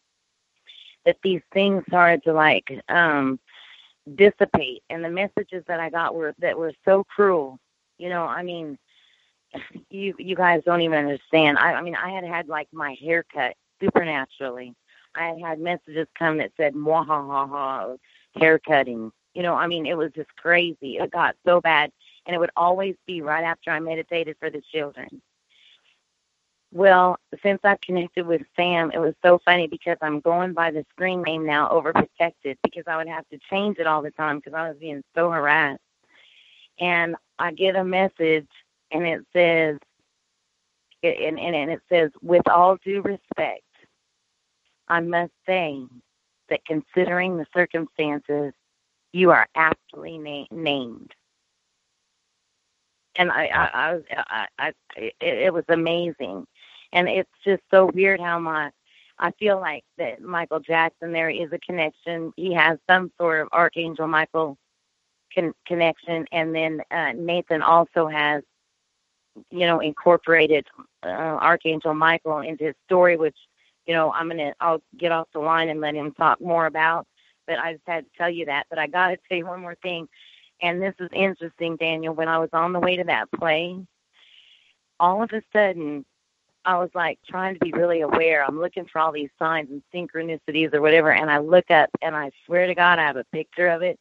that 1.06 1.16
these 1.22 1.40
things 1.52 1.84
started 1.88 2.22
to 2.24 2.32
like 2.32 2.70
um 2.88 3.38
dissipate. 4.16 4.82
And 4.90 5.04
the 5.04 5.10
messages 5.10 5.64
that 5.68 5.80
i 5.80 5.88
got 5.90 6.14
were 6.14 6.34
that 6.40 6.58
were 6.58 6.72
so 6.84 7.04
cruel. 7.04 7.58
You 7.98 8.08
know 8.08 8.24
i 8.24 8.42
mean 8.42 8.76
you 9.90 10.14
you 10.18 10.36
guys 10.36 10.62
don't 10.64 10.80
even 10.80 10.98
understand 10.98 11.58
i 11.58 11.74
i 11.74 11.82
mean 11.82 11.94
i 11.96 12.10
had 12.10 12.24
had 12.24 12.48
like 12.48 12.68
my 12.72 12.96
hair 13.00 13.24
cut 13.32 13.54
supernaturally 13.80 14.74
i 15.14 15.26
had 15.26 15.40
had 15.40 15.60
messages 15.60 16.08
come 16.18 16.38
that 16.38 16.52
said 16.56 16.74
ha 16.74 17.04
ha 17.04 17.46
ha 17.46 17.94
hair 18.36 18.58
cutting 18.58 19.12
you 19.34 19.42
know, 19.42 19.54
I 19.54 19.66
mean, 19.66 19.84
it 19.84 19.96
was 19.96 20.12
just 20.12 20.34
crazy. 20.36 20.96
It 20.96 21.10
got 21.10 21.36
so 21.44 21.60
bad. 21.60 21.90
And 22.26 22.34
it 22.34 22.38
would 22.38 22.50
always 22.56 22.94
be 23.06 23.20
right 23.20 23.44
after 23.44 23.70
I 23.70 23.80
meditated 23.80 24.36
for 24.38 24.48
the 24.48 24.62
children. 24.72 25.20
Well, 26.72 27.18
since 27.42 27.60
I've 27.62 27.80
connected 27.80 28.26
with 28.26 28.42
Sam, 28.56 28.90
it 28.92 28.98
was 28.98 29.14
so 29.24 29.40
funny 29.44 29.68
because 29.68 29.96
I'm 30.00 30.20
going 30.20 30.54
by 30.54 30.70
the 30.70 30.84
screen 30.90 31.22
name 31.22 31.46
now, 31.46 31.68
Overprotected, 31.68 32.56
because 32.64 32.84
I 32.86 32.96
would 32.96 33.08
have 33.08 33.28
to 33.28 33.38
change 33.50 33.78
it 33.78 33.86
all 33.86 34.02
the 34.02 34.10
time 34.12 34.38
because 34.38 34.54
I 34.54 34.68
was 34.68 34.78
being 34.78 35.04
so 35.14 35.30
harassed. 35.30 35.80
And 36.80 37.14
I 37.38 37.52
get 37.52 37.76
a 37.76 37.84
message, 37.84 38.48
and 38.94 39.06
it 39.06 39.26
says, 39.34 39.78
and, 41.02 41.38
and, 41.38 41.54
and 41.56 41.70
it 41.72 41.82
says, 41.90 42.10
with 42.22 42.48
all 42.48 42.78
due 42.84 43.02
respect, 43.02 43.62
I 44.88 45.00
must 45.00 45.32
say 45.46 45.84
that 46.50 46.64
considering 46.66 47.36
the 47.36 47.46
circumstances, 47.54 48.54
you 49.12 49.30
are 49.32 49.48
aptly 49.54 50.18
na- 50.18 50.46
named. 50.50 51.12
And 53.16 53.30
I, 53.30 53.46
I, 53.46 53.92
I 53.92 54.00
I, 54.28 54.46
I, 54.58 54.72
it, 54.96 55.14
it 55.20 55.54
was 55.54 55.64
amazing, 55.68 56.46
and 56.92 57.08
it's 57.08 57.30
just 57.44 57.62
so 57.70 57.86
weird 57.94 58.20
how 58.20 58.38
my, 58.40 58.70
I 59.18 59.30
feel 59.32 59.60
like 59.60 59.84
that 59.98 60.22
Michael 60.22 60.60
Jackson 60.60 61.12
there 61.12 61.30
is 61.30 61.52
a 61.52 61.58
connection. 61.60 62.32
He 62.36 62.54
has 62.54 62.78
some 62.90 63.12
sort 63.18 63.42
of 63.42 63.48
Archangel 63.52 64.08
Michael 64.08 64.58
con- 65.34 65.54
connection, 65.66 66.26
and 66.32 66.54
then 66.54 66.82
uh, 66.90 67.12
Nathan 67.14 67.62
also 67.62 68.08
has, 68.08 68.42
you 69.50 69.66
know, 69.66 69.80
incorporated 69.80 70.66
uh, 71.04 71.08
Archangel 71.08 71.94
Michael 71.94 72.40
into 72.40 72.64
his 72.64 72.74
story, 72.86 73.16
which, 73.16 73.36
you 73.86 73.94
know, 73.94 74.12
I'm 74.12 74.28
gonna, 74.28 74.54
I'll 74.60 74.82
get 74.96 75.12
off 75.12 75.28
the 75.32 75.40
line 75.40 75.68
and 75.68 75.80
let 75.80 75.94
him 75.94 76.12
talk 76.12 76.40
more 76.40 76.66
about 76.66 77.06
but 77.46 77.58
I 77.58 77.74
just 77.74 77.84
had 77.86 78.04
to 78.04 78.10
tell 78.16 78.30
you 78.30 78.46
that. 78.46 78.66
But 78.70 78.78
I 78.78 78.86
got 78.86 79.08
to 79.08 79.18
tell 79.28 79.38
you 79.38 79.46
one 79.46 79.60
more 79.60 79.76
thing, 79.82 80.08
and 80.62 80.80
this 80.80 80.94
is 80.98 81.10
interesting, 81.12 81.76
Daniel. 81.76 82.14
When 82.14 82.28
I 82.28 82.38
was 82.38 82.50
on 82.52 82.72
the 82.72 82.80
way 82.80 82.96
to 82.96 83.04
that 83.04 83.30
play, 83.32 83.76
all 85.00 85.22
of 85.22 85.30
a 85.32 85.42
sudden, 85.52 86.04
I 86.64 86.78
was 86.78 86.90
like 86.94 87.18
trying 87.28 87.54
to 87.54 87.60
be 87.60 87.72
really 87.72 88.00
aware. 88.00 88.44
I'm 88.44 88.60
looking 88.60 88.86
for 88.86 88.98
all 89.00 89.12
these 89.12 89.30
signs 89.38 89.68
and 89.70 89.82
synchronicities 89.94 90.72
or 90.72 90.80
whatever, 90.80 91.12
and 91.12 91.30
I 91.30 91.38
look 91.38 91.70
up 91.70 91.90
and 92.00 92.16
I 92.16 92.30
swear 92.46 92.66
to 92.66 92.74
God, 92.74 92.98
I 92.98 93.02
have 93.02 93.16
a 93.16 93.24
picture 93.24 93.68
of 93.68 93.82
it. 93.82 93.98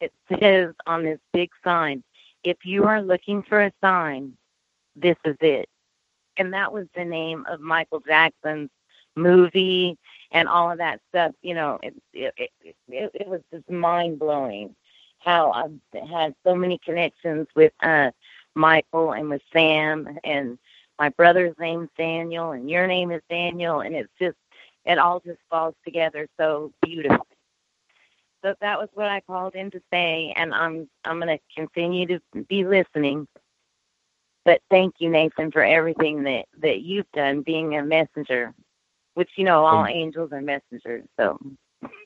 It 0.00 0.12
says 0.40 0.72
on 0.86 1.04
this 1.04 1.18
big 1.32 1.50
sign, 1.62 2.02
if 2.42 2.64
you 2.64 2.84
are 2.84 3.02
looking 3.02 3.42
for 3.42 3.60
a 3.60 3.72
sign, 3.82 4.32
this 4.96 5.16
is 5.24 5.36
it. 5.40 5.68
And 6.36 6.52
that 6.54 6.72
was 6.72 6.86
the 6.94 7.04
name 7.04 7.44
of 7.48 7.60
Michael 7.60 8.00
Jackson's 8.00 8.70
movie 9.16 9.98
and 10.32 10.48
all 10.48 10.70
of 10.70 10.78
that 10.78 11.00
stuff. 11.10 11.32
You 11.42 11.54
know, 11.54 11.78
it 11.82 11.94
it 12.12 12.34
it, 12.88 13.10
it, 13.14 13.28
was 13.28 13.40
just 13.52 13.68
mind 13.70 14.18
blowing 14.18 14.74
how 15.18 15.52
I've 15.52 16.08
had 16.08 16.34
so 16.44 16.54
many 16.54 16.78
connections 16.84 17.46
with 17.54 17.72
uh 17.82 18.10
Michael 18.54 19.12
and 19.12 19.28
with 19.28 19.42
Sam 19.52 20.18
and 20.24 20.58
my 20.98 21.08
brother's 21.10 21.54
name's 21.58 21.88
Daniel 21.96 22.52
and 22.52 22.68
your 22.70 22.86
name 22.86 23.10
is 23.10 23.22
Daniel 23.30 23.80
and 23.80 23.94
it's 23.94 24.12
just 24.20 24.36
it 24.84 24.98
all 24.98 25.20
just 25.20 25.40
falls 25.50 25.74
together 25.84 26.26
so 26.38 26.72
beautifully. 26.82 27.18
So 28.42 28.54
that 28.60 28.78
was 28.78 28.88
what 28.94 29.06
I 29.06 29.20
called 29.20 29.54
in 29.54 29.70
to 29.72 29.80
say 29.92 30.32
and 30.36 30.54
I'm 30.54 30.88
I'm 31.04 31.18
gonna 31.18 31.38
continue 31.56 32.06
to 32.06 32.20
be 32.48 32.64
listening. 32.64 33.26
But 34.44 34.60
thank 34.70 34.96
you, 34.98 35.10
Nathan, 35.10 35.50
for 35.50 35.62
everything 35.62 36.24
that, 36.24 36.46
that 36.62 36.80
you've 36.80 37.10
done 37.12 37.42
being 37.42 37.76
a 37.76 37.84
messenger. 37.84 38.54
Which 39.14 39.30
you 39.36 39.44
know, 39.44 39.64
all 39.64 39.86
angels 39.86 40.32
are 40.32 40.40
messengers, 40.40 41.04
so 41.18 41.38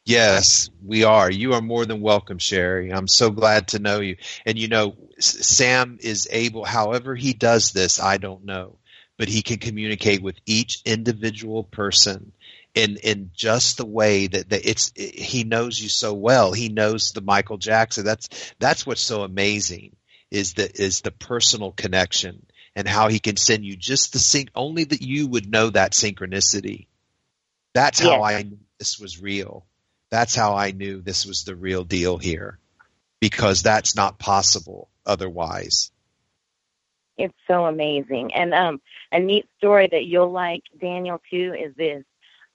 Yes, 0.05 0.71
we 0.85 1.05
are. 1.05 1.31
You 1.31 1.55
are 1.55 1.63
more 1.63 1.87
than 1.87 2.01
welcome, 2.01 2.39
Sherry. 2.39 2.93
I'm 2.93 3.09
so 3.09 3.31
glad 3.31 3.69
to 3.69 3.79
know 3.79 4.01
you. 4.01 4.17
And 4.45 4.59
you 4.59 4.69
know, 4.69 4.97
Sam 5.19 5.99
is 6.01 6.29
able, 6.31 6.65
however 6.65 7.15
he 7.15 7.33
does 7.33 7.73
this, 7.73 7.99
I 7.99 8.19
don't 8.19 8.45
know, 8.45 8.79
but 9.17 9.29
he 9.29 9.43
can 9.43 9.59
communicate 9.59 10.23
with 10.23 10.37
each 10.45 10.83
individual 10.85 11.65
person 11.65 12.33
in 12.75 12.97
in 12.99 13.31
just 13.35 13.79
the 13.79 13.87
way 13.87 14.27
that, 14.27 14.51
that 14.51 14.69
it's 14.69 14.93
it, 14.95 15.15
he 15.15 15.45
knows 15.45 15.81
you 15.81 15.89
so 15.89 16.13
well. 16.13 16.53
He 16.53 16.69
knows 16.69 17.13
the 17.13 17.21
Michael 17.23 17.59
Jackson. 17.59 18.05
That's 18.05 18.29
that's 18.59 18.87
what's 18.87 19.01
so 19.01 19.23
amazing 19.23 19.97
is 20.31 20.55
the 20.55 20.71
is 20.83 21.01
the 21.03 21.11
personal 21.13 21.73
connection 21.73 22.47
and 22.77 22.89
how 22.89 23.09
he 23.09 23.19
can 23.21 23.37
send 23.37 23.65
you 23.65 23.77
just 23.77 24.13
the 24.13 24.19
sync 24.19 24.51
only 24.55 24.85
that 24.85 25.03
you 25.03 25.27
would 25.29 25.51
know 25.51 25.71
that 25.71 25.93
synchronicity. 25.93 26.87
That's 27.75 28.01
how 28.01 28.23
Yes. 28.23 28.23
I 28.25 28.43
knew 28.43 28.59
this 28.79 28.99
was 28.99 29.21
real. 29.23 29.67
That's 30.11 30.35
how 30.35 30.55
I 30.57 30.73
knew 30.73 31.01
this 31.03 31.27
was 31.27 31.45
the 31.45 31.57
real 31.57 31.85
deal 31.85 32.19
here. 32.19 32.59
Because 33.21 33.63
that's 33.63 33.97
not 33.97 34.19
possible 34.19 34.91
otherwise. 35.07 35.91
it's 37.17 37.35
so 37.47 37.67
amazing. 37.67 38.35
And 38.35 38.55
um 38.55 38.81
a 39.13 39.21
neat 39.21 39.47
story 39.59 39.89
that 39.91 40.07
you'll 40.07 40.31
like, 40.33 40.63
Daniel, 40.81 41.21
too, 41.31 41.55
is 41.59 41.75
this. 41.77 42.05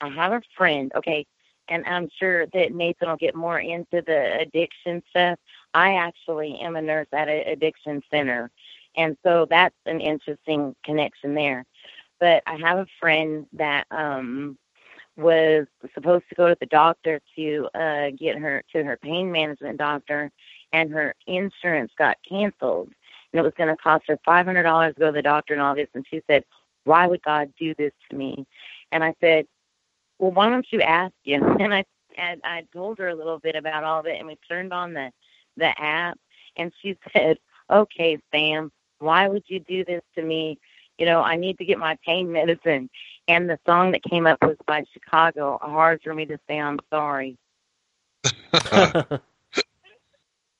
I 0.00 0.08
have 0.08 0.32
a 0.32 0.42
friend, 0.56 0.92
okay, 0.96 1.26
and 1.68 1.84
I'm 1.86 2.08
sure 2.18 2.46
that 2.46 2.72
Nathan 2.72 3.08
will 3.08 3.16
get 3.16 3.34
more 3.34 3.58
into 3.58 4.02
the 4.06 4.38
addiction 4.40 5.02
stuff. 5.10 5.38
I 5.74 5.94
actually 5.94 6.58
am 6.60 6.76
a 6.76 6.82
nurse 6.82 7.08
at 7.12 7.28
an 7.28 7.48
addiction 7.48 8.02
center. 8.10 8.50
And 8.96 9.16
so 9.24 9.46
that's 9.48 9.76
an 9.86 10.00
interesting 10.00 10.74
connection 10.84 11.34
there. 11.34 11.64
But 12.20 12.42
I 12.46 12.56
have 12.56 12.78
a 12.78 12.86
friend 13.00 13.46
that 13.54 13.86
um 13.90 14.58
was 15.16 15.66
supposed 15.94 16.24
to 16.30 16.34
go 16.34 16.48
to 16.48 16.56
the 16.60 16.66
doctor 16.66 17.20
to 17.36 17.68
uh 17.74 18.10
get 18.18 18.38
her 18.38 18.62
to 18.72 18.82
her 18.84 18.96
pain 19.02 19.30
management 19.30 19.78
doctor 19.78 20.30
and 20.72 20.90
her 20.90 21.14
insurance 21.26 21.92
got 21.98 22.16
canceled 22.28 22.88
and 23.32 23.40
it 23.40 23.42
was 23.42 23.52
going 23.58 23.68
to 23.68 23.76
cost 23.76 24.04
her 24.08 24.18
five 24.24 24.46
hundred 24.46 24.62
dollars 24.62 24.94
to 24.94 25.00
go 25.00 25.06
to 25.08 25.12
the 25.12 25.22
doctor 25.22 25.52
and 25.52 25.62
all 25.62 25.74
this 25.74 25.88
and 25.94 26.06
she 26.10 26.22
said 26.26 26.44
why 26.84 27.06
would 27.06 27.22
god 27.22 27.52
do 27.58 27.74
this 27.76 27.92
to 28.10 28.16
me 28.16 28.46
and 28.92 29.04
i 29.04 29.14
said 29.20 29.46
well 30.18 30.32
why 30.32 30.48
don't 30.48 30.66
you 30.72 30.80
ask 30.80 31.12
him 31.24 31.44
and 31.60 31.74
i 31.74 31.84
and 32.16 32.40
i 32.44 32.64
told 32.72 32.98
her 32.98 33.08
a 33.08 33.14
little 33.14 33.38
bit 33.38 33.56
about 33.56 33.84
all 33.84 34.00
of 34.00 34.06
it 34.06 34.18
and 34.18 34.26
we 34.26 34.38
turned 34.48 34.72
on 34.72 34.94
the 34.94 35.10
the 35.56 35.78
app 35.80 36.18
and 36.56 36.72
she 36.80 36.96
said 37.12 37.38
okay 37.70 38.18
sam 38.32 38.70
why 38.98 39.28
would 39.28 39.44
you 39.46 39.60
do 39.60 39.84
this 39.84 40.02
to 40.14 40.22
me 40.22 40.58
you 40.98 41.06
know 41.06 41.20
i 41.22 41.36
need 41.36 41.58
to 41.58 41.64
get 41.64 41.78
my 41.78 41.96
pain 42.04 42.30
medicine 42.32 42.88
and 43.28 43.48
the 43.48 43.58
song 43.66 43.92
that 43.92 44.02
came 44.04 44.26
up 44.26 44.38
was 44.42 44.56
by 44.66 44.84
chicago 44.92 45.58
hard 45.62 46.00
for 46.02 46.14
me 46.14 46.26
to 46.26 46.38
say 46.48 46.60
i'm 46.60 46.78
sorry 46.92 47.36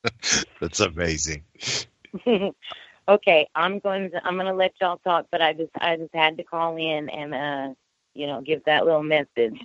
That's 0.60 0.80
amazing. 0.80 1.44
okay, 3.08 3.48
I'm 3.54 3.78
going 3.80 4.10
to 4.10 4.26
I'm 4.26 4.34
going 4.34 4.46
to 4.46 4.54
let 4.54 4.72
y'all 4.80 4.98
talk, 5.04 5.26
but 5.30 5.42
I 5.42 5.52
just 5.52 5.70
I 5.80 5.96
just 5.96 6.14
had 6.14 6.36
to 6.38 6.44
call 6.44 6.76
in 6.76 7.08
and 7.10 7.34
uh 7.34 7.74
you 8.14 8.26
know 8.26 8.40
give 8.40 8.64
that 8.64 8.84
little 8.86 9.02
message. 9.02 9.58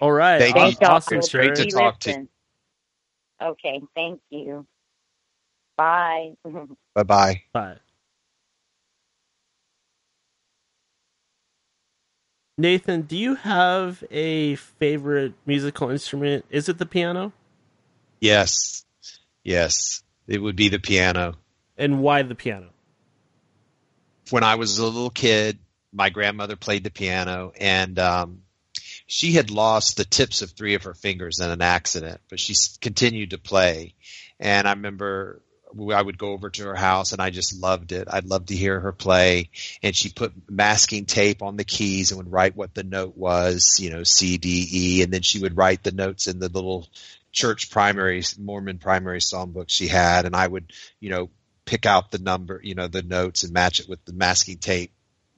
All 0.00 0.12
right. 0.12 0.38
Thank 0.38 0.56
Aw- 0.56 0.66
you. 0.70 0.76
Thank 0.76 0.82
awesome, 0.90 1.22
for 1.22 1.28
Great 1.28 1.54
to 1.56 1.62
Sherry. 1.62 1.66
be 1.66 1.72
talk 1.72 1.98
to- 2.00 2.10
listening. 2.10 2.28
Okay, 3.42 3.80
thank 3.94 4.20
you. 4.30 4.66
Bye. 5.76 6.34
Bye 6.94 7.02
bye. 7.04 7.42
Bye. 7.52 7.76
Nathan, 12.58 13.02
do 13.02 13.16
you 13.16 13.36
have 13.36 14.04
a 14.10 14.56
favorite 14.56 15.32
musical 15.46 15.88
instrument? 15.88 16.44
Is 16.50 16.68
it 16.68 16.76
the 16.76 16.84
piano? 16.84 17.32
Yes. 18.20 18.84
Yes. 19.42 20.02
It 20.26 20.42
would 20.42 20.56
be 20.56 20.68
the 20.68 20.78
piano. 20.78 21.36
And 21.78 22.02
why 22.02 22.20
the 22.20 22.34
piano? 22.34 22.68
When 24.28 24.44
I 24.44 24.56
was 24.56 24.78
a 24.78 24.84
little 24.84 25.08
kid, 25.08 25.58
my 25.92 26.10
grandmother 26.10 26.56
played 26.56 26.84
the 26.84 26.90
piano 26.90 27.52
and 27.58 27.98
um 27.98 28.42
she 29.10 29.32
had 29.32 29.50
lost 29.50 29.96
the 29.96 30.04
tips 30.04 30.40
of 30.40 30.52
three 30.52 30.76
of 30.76 30.84
her 30.84 30.94
fingers 30.94 31.40
in 31.40 31.50
an 31.50 31.60
accident, 31.60 32.20
but 32.28 32.38
she 32.38 32.54
continued 32.80 33.30
to 33.30 33.38
play. 33.38 33.96
And 34.38 34.68
I 34.68 34.70
remember 34.70 35.42
I 35.92 36.00
would 36.00 36.16
go 36.16 36.28
over 36.28 36.48
to 36.48 36.66
her 36.66 36.76
house 36.76 37.10
and 37.10 37.20
I 37.20 37.30
just 37.30 37.60
loved 37.60 37.90
it. 37.90 38.06
I'd 38.08 38.26
love 38.26 38.46
to 38.46 38.56
hear 38.56 38.78
her 38.78 38.92
play. 38.92 39.50
And 39.82 39.96
she 39.96 40.10
put 40.10 40.32
masking 40.48 41.06
tape 41.06 41.42
on 41.42 41.56
the 41.56 41.64
keys 41.64 42.12
and 42.12 42.18
would 42.18 42.30
write 42.30 42.54
what 42.54 42.72
the 42.72 42.84
note 42.84 43.16
was, 43.16 43.78
you 43.80 43.90
know, 43.90 44.04
C, 44.04 44.38
D, 44.38 44.68
E. 44.72 45.02
And 45.02 45.12
then 45.12 45.22
she 45.22 45.40
would 45.40 45.56
write 45.56 45.82
the 45.82 45.90
notes 45.90 46.28
in 46.28 46.38
the 46.38 46.48
little 46.48 46.88
church 47.32 47.68
primary, 47.68 48.22
Mormon 48.38 48.78
primary 48.78 49.18
songbook 49.18 49.70
she 49.70 49.88
had. 49.88 50.24
And 50.24 50.36
I 50.36 50.46
would, 50.46 50.72
you 51.00 51.10
know, 51.10 51.30
pick 51.64 51.84
out 51.84 52.12
the 52.12 52.18
number, 52.20 52.60
you 52.62 52.76
know, 52.76 52.86
the 52.86 53.02
notes 53.02 53.42
and 53.42 53.52
match 53.52 53.80
it 53.80 53.88
with 53.88 54.04
the 54.04 54.12
masking 54.12 54.58
tape, 54.58 54.92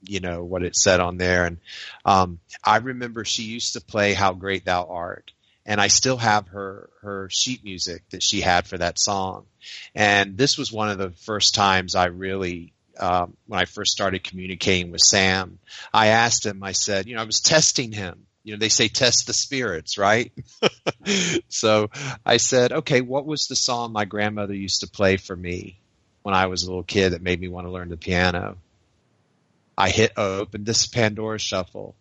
you 0.05 0.19
know, 0.19 0.43
what 0.43 0.63
it 0.63 0.75
said 0.75 0.99
on 0.99 1.17
there. 1.17 1.45
And, 1.45 1.57
um, 2.05 2.39
I 2.63 2.77
remember 2.77 3.25
she 3.25 3.43
used 3.43 3.73
to 3.73 3.81
play 3.81 4.13
How 4.13 4.33
Great 4.33 4.65
Thou 4.65 4.85
Art. 4.85 5.31
And 5.65 5.79
I 5.79 5.87
still 5.87 6.17
have 6.17 6.49
her, 6.49 6.89
her 7.01 7.29
sheet 7.31 7.63
music 7.63 8.03
that 8.09 8.21
she 8.21 8.41
had 8.41 8.67
for 8.67 8.77
that 8.77 8.99
song. 8.99 9.45
And 9.95 10.37
this 10.37 10.57
was 10.57 10.73
one 10.73 10.89
of 10.89 10.97
the 10.97 11.11
first 11.11 11.55
times 11.55 11.95
I 11.95 12.05
really, 12.07 12.73
um, 12.99 13.37
when 13.47 13.59
I 13.59 13.65
first 13.65 13.91
started 13.91 14.23
communicating 14.23 14.91
with 14.91 15.01
Sam, 15.01 15.59
I 15.93 16.07
asked 16.07 16.45
him, 16.45 16.63
I 16.63 16.73
said, 16.73 17.07
you 17.07 17.15
know, 17.15 17.21
I 17.21 17.25
was 17.25 17.39
testing 17.39 17.91
him. 17.93 18.25
You 18.43 18.53
know, 18.53 18.59
they 18.59 18.69
say 18.69 18.89
test 18.89 19.25
the 19.25 19.33
spirits, 19.33 19.97
right? 19.97 20.33
so 21.47 21.89
I 22.25 22.37
said, 22.37 22.73
okay, 22.73 22.99
what 22.99 23.25
was 23.25 23.47
the 23.47 23.55
song 23.55 23.93
my 23.93 24.03
grandmother 24.03 24.53
used 24.53 24.81
to 24.81 24.87
play 24.87 25.15
for 25.15 25.35
me 25.35 25.79
when 26.23 26.35
I 26.35 26.47
was 26.47 26.63
a 26.63 26.67
little 26.67 26.83
kid 26.83 27.11
that 27.11 27.21
made 27.21 27.39
me 27.39 27.47
want 27.47 27.67
to 27.67 27.71
learn 27.71 27.87
the 27.87 27.95
piano? 27.95 28.57
I 29.77 29.89
hit 29.89 30.13
uh, 30.17 30.37
open 30.37 30.63
this 30.63 30.87
Pandora 30.87 31.39
shuffle. 31.39 31.95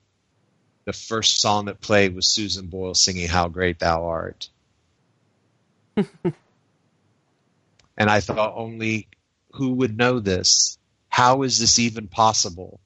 The 0.85 0.93
first 0.93 1.41
song 1.41 1.67
that 1.67 1.81
played 1.81 2.15
was 2.15 2.35
Susan 2.35 2.67
Boyle 2.67 2.95
singing 2.95 3.29
How 3.29 3.49
Great 3.49 3.79
Thou 3.79 4.05
Art. 4.05 4.49
and 5.97 6.05
I 7.97 8.21
thought 8.21 8.55
only 8.57 9.09
who 9.53 9.71
would 9.75 9.97
know 9.97 10.19
this? 10.19 10.79
How 11.09 11.43
is 11.43 11.59
this 11.59 11.79
even 11.79 12.09
possible? 12.09 12.81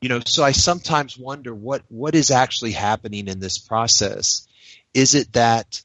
You 0.00 0.08
know, 0.08 0.20
so 0.24 0.44
I 0.44 0.52
sometimes 0.52 1.18
wonder 1.18 1.54
what, 1.54 1.82
what 1.88 2.14
is 2.14 2.30
actually 2.30 2.72
happening 2.72 3.28
in 3.28 3.40
this 3.40 3.58
process. 3.58 4.46
Is 4.94 5.14
it 5.14 5.32
that 5.34 5.82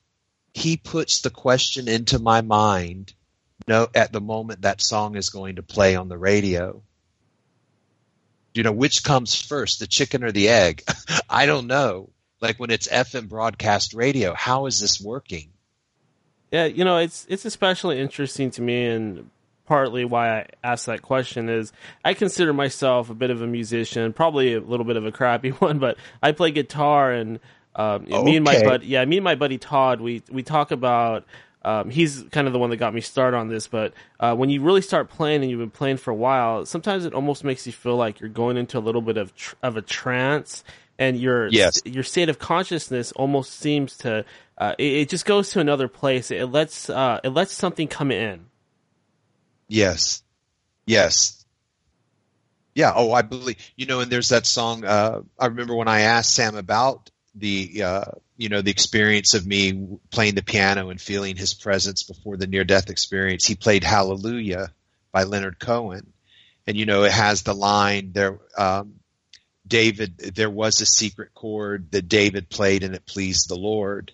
he 0.54 0.78
puts 0.78 1.22
the 1.22 1.30
question 1.30 1.88
into 1.88 2.20
my 2.20 2.42
mind 2.42 3.14
no, 3.68 3.88
at 3.96 4.12
the 4.12 4.22
moment 4.22 4.62
that 4.62 4.82
song 4.82 5.16
is 5.16 5.30
going 5.30 5.56
to 5.56 5.64
play 5.64 5.96
on 5.96 6.08
the 6.08 6.18
radio? 6.18 6.82
You 8.56 8.64
know, 8.64 8.72
which 8.72 9.04
comes 9.04 9.40
first, 9.40 9.80
the 9.80 9.88
chicken 9.88 10.24
or 10.24 10.32
the 10.32 10.50
egg? 10.50 10.84
I 11.30 11.46
don't 11.46 11.68
know. 11.68 12.10
Like 12.42 12.60
when 12.60 12.72
it's 12.72 12.88
FM 12.88 13.28
broadcast 13.28 13.94
radio, 13.94 14.34
how 14.34 14.66
is 14.66 14.80
this 14.80 15.02
working? 15.02 15.50
Yeah, 16.52 16.66
you 16.66 16.86
know, 16.86 16.98
it's 16.98 17.26
it's 17.30 17.46
especially 17.46 18.00
interesting 18.00 18.52
to 18.52 18.62
me, 18.62 18.86
and 18.86 19.30
partly 19.66 20.06
why 20.06 20.40
I 20.40 20.48
asked 20.64 20.86
that 20.86 21.02
question 21.02 21.50
is 21.50 21.74
I 22.04 22.14
consider 22.14 22.54
myself 22.54 23.10
a 23.10 23.14
bit 23.14 23.30
of 23.30 23.42
a 23.42 23.48
musician, 23.48 24.14
probably 24.14 24.54
a 24.54 24.60
little 24.60 24.86
bit 24.86 24.96
of 24.96 25.06
a 25.06 25.12
crappy 25.12 25.50
one, 25.60 25.80
but 25.80 25.98
I 26.22 26.32
play 26.32 26.52
guitar, 26.52 27.12
and 27.12 27.40
um, 27.76 28.06
me 28.06 28.38
and 28.38 28.46
my 28.46 28.62
buddy, 28.62 28.88
yeah, 28.88 29.04
me 29.06 29.18
and 29.18 29.24
my 29.24 29.36
buddy 29.36 29.58
Todd, 29.58 30.02
we 30.02 30.24
we 30.32 30.44
talk 30.44 30.72
about 30.72 31.26
um, 31.66 31.90
he's 31.90 32.24
kind 32.32 32.48
of 32.48 32.54
the 32.54 32.60
one 32.60 32.70
that 32.70 32.78
got 32.78 32.94
me 32.94 33.02
started 33.02 33.36
on 33.36 33.50
this. 33.50 33.68
But 33.68 33.94
uh, 34.20 34.36
when 34.36 34.50
you 34.50 34.62
really 34.62 34.82
start 34.82 35.10
playing 35.10 35.42
and 35.42 35.50
you've 35.50 35.60
been 35.60 35.72
playing 35.72 35.98
for 35.98 36.12
a 36.12 36.16
while, 36.16 36.66
sometimes 36.66 37.06
it 37.06 37.14
almost 37.14 37.44
makes 37.44 37.66
you 37.66 37.74
feel 37.74 37.98
like 37.98 38.20
you're 38.20 38.30
going 38.30 38.56
into 38.58 38.78
a 38.78 38.80
little 38.80 39.02
bit 39.02 39.18
of 39.18 39.36
tr- 39.36 39.56
of 39.64 39.76
a 39.76 39.82
trance, 39.82 40.64
and 41.00 41.20
your 41.20 41.48
Yes. 41.48 41.82
your 41.86 42.04
state 42.04 42.30
of 42.30 42.40
consciousness 42.40 43.12
almost 43.14 43.60
seems 43.60 43.98
to 43.98 44.24
uh, 44.58 44.76
it, 44.78 44.94
it 44.94 45.10
just 45.10 45.26
goes 45.26 45.50
to 45.52 45.60
another 45.60 45.88
place. 45.88 46.32
It 46.32 46.46
lets 46.46 46.90
uh, 46.90 47.20
it 47.24 47.30
lets 47.30 47.52
something 47.54 47.88
come 47.88 48.12
in. 48.12 48.46
Yes. 49.68 50.24
Yes. 50.86 51.46
Yeah. 52.76 52.92
Oh, 52.96 53.12
I 53.12 53.22
believe, 53.24 53.58
you 53.76 53.86
know, 53.86 54.02
and 54.02 54.12
there's 54.12 54.30
that 54.30 54.46
song, 54.46 54.84
uh, 54.86 55.22
I 55.40 55.46
remember 55.48 55.76
when 55.76 55.88
I 55.88 56.02
asked 56.02 56.34
Sam 56.34 56.56
about 56.56 57.10
the, 57.34 57.84
uh, 57.84 58.06
you 58.38 58.50
know, 58.50 58.62
the 58.62 58.72
experience 58.72 59.34
of 59.34 59.46
me 59.46 59.98
playing 60.12 60.36
the 60.36 60.44
piano 60.44 60.90
and 60.90 61.00
feeling 61.00 61.36
his 61.36 61.54
presence 61.54 62.04
before 62.04 62.38
the 62.38 62.48
near 62.48 62.64
death 62.64 62.90
experience. 62.90 63.46
He 63.46 63.56
played 63.56 63.84
Hallelujah 63.84 64.72
by 65.12 65.24
Leonard 65.24 65.60
Cohen. 65.60 66.12
And, 66.68 66.76
you 66.76 66.86
know, 66.86 67.04
it 67.04 67.12
has 67.12 67.44
the 67.44 67.54
line 67.54 68.12
there, 68.14 68.40
um, 68.58 68.96
David, 69.68 70.18
there 70.18 70.50
was 70.50 70.82
a 70.82 70.86
secret 70.86 71.34
chord 71.34 71.92
that 71.92 72.10
David 72.10 72.50
played 72.50 72.84
and 72.84 72.94
it 72.94 73.06
pleased 73.06 73.50
the 73.50 73.56
Lord. 73.56 74.12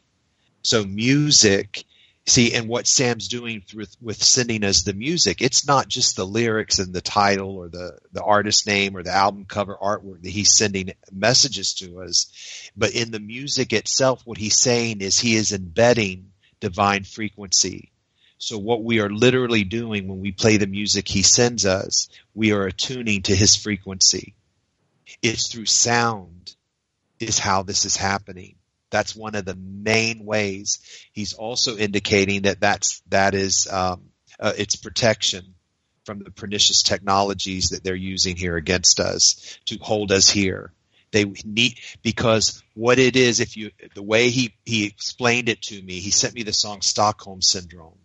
So 0.62 0.86
music, 0.86 1.84
see, 2.32 2.54
and 2.54 2.68
what 2.68 2.88
Sam's 2.88 3.28
doing 3.28 3.64
with, 3.76 3.96
with 4.02 4.24
sending 4.24 4.64
us 4.64 4.84
the 4.84 4.94
music, 4.94 5.42
it's 5.42 5.68
not 5.68 5.88
just 5.88 6.16
the 6.16 6.26
lyrics 6.26 6.80
and 6.80 6.94
the 6.94 7.02
title 7.02 7.58
or 7.58 7.70
the, 7.70 7.98
the 8.12 8.24
artist 8.24 8.66
name 8.66 8.96
or 8.96 9.04
the 9.04 9.12
album 9.12 9.46
cover 9.46 9.78
artwork 9.82 10.24
that 10.24 10.30
he's 10.30 10.56
sending 10.56 10.94
messages 11.12 11.74
to 11.76 12.02
us. 12.02 12.72
But 12.76 12.92
in 12.92 13.12
the 13.12 13.20
music 13.20 13.74
itself, 13.74 14.22
what 14.26 14.38
he's 14.38 14.58
saying 14.58 15.02
is 15.02 15.20
he 15.20 15.36
is 15.36 15.52
embedding 15.52 16.32
divine 16.60 17.04
frequency. 17.04 17.92
So 18.38 18.58
what 18.58 18.84
we 18.84 19.00
are 19.00 19.10
literally 19.10 19.64
doing 19.64 20.08
when 20.08 20.20
we 20.20 20.32
play 20.32 20.58
the 20.58 20.68
music 20.68 21.08
he 21.08 21.22
sends 21.22 21.66
us, 21.66 22.10
we 22.34 22.54
are 22.54 22.66
attuning 22.66 23.24
to 23.24 23.36
his 23.36 23.56
frequency. 23.56 24.34
It's 25.22 25.52
through 25.52 25.66
sound 25.66 26.56
is 27.20 27.38
how 27.38 27.64
this 27.64 27.86
is 27.86 27.96
happening. 27.96 28.56
That's 28.92 29.16
one 29.16 29.36
of 29.36 29.46
the 29.46 29.56
main 29.56 30.26
ways. 30.26 30.80
He's 31.14 31.34
also 31.34 31.78
indicating 31.78 32.44
that 32.44 32.60
that's 32.60 33.02
that 33.10 33.34
is 33.34 33.68
um, 33.72 34.10
uh, 34.40 34.54
it's 34.58 34.76
protection 34.76 35.56
from 36.06 36.20
the 36.20 36.32
pernicious 36.32 36.84
technologies 36.84 37.70
that 37.70 37.84
they're 37.84 37.96
using 37.96 38.36
here 38.36 38.58
against 38.58 39.00
us 39.00 39.58
to 39.66 39.78
hold 39.78 40.12
us 40.12 40.30
here. 40.30 40.74
They 41.12 41.26
need 41.46 41.80
because 42.04 42.62
what 42.74 43.00
it 43.00 43.16
is, 43.16 43.40
if 43.40 43.58
you 43.58 43.72
the 43.96 44.04
way 44.04 44.30
he 44.30 44.54
he 44.66 44.86
explained 44.86 45.50
it 45.50 45.62
to 45.64 45.82
me, 45.82 46.00
he 46.00 46.12
sent 46.12 46.34
me 46.34 46.44
the 46.44 46.54
song 46.54 46.82
Stockholm 46.82 47.42
Syndrome. 47.42 47.98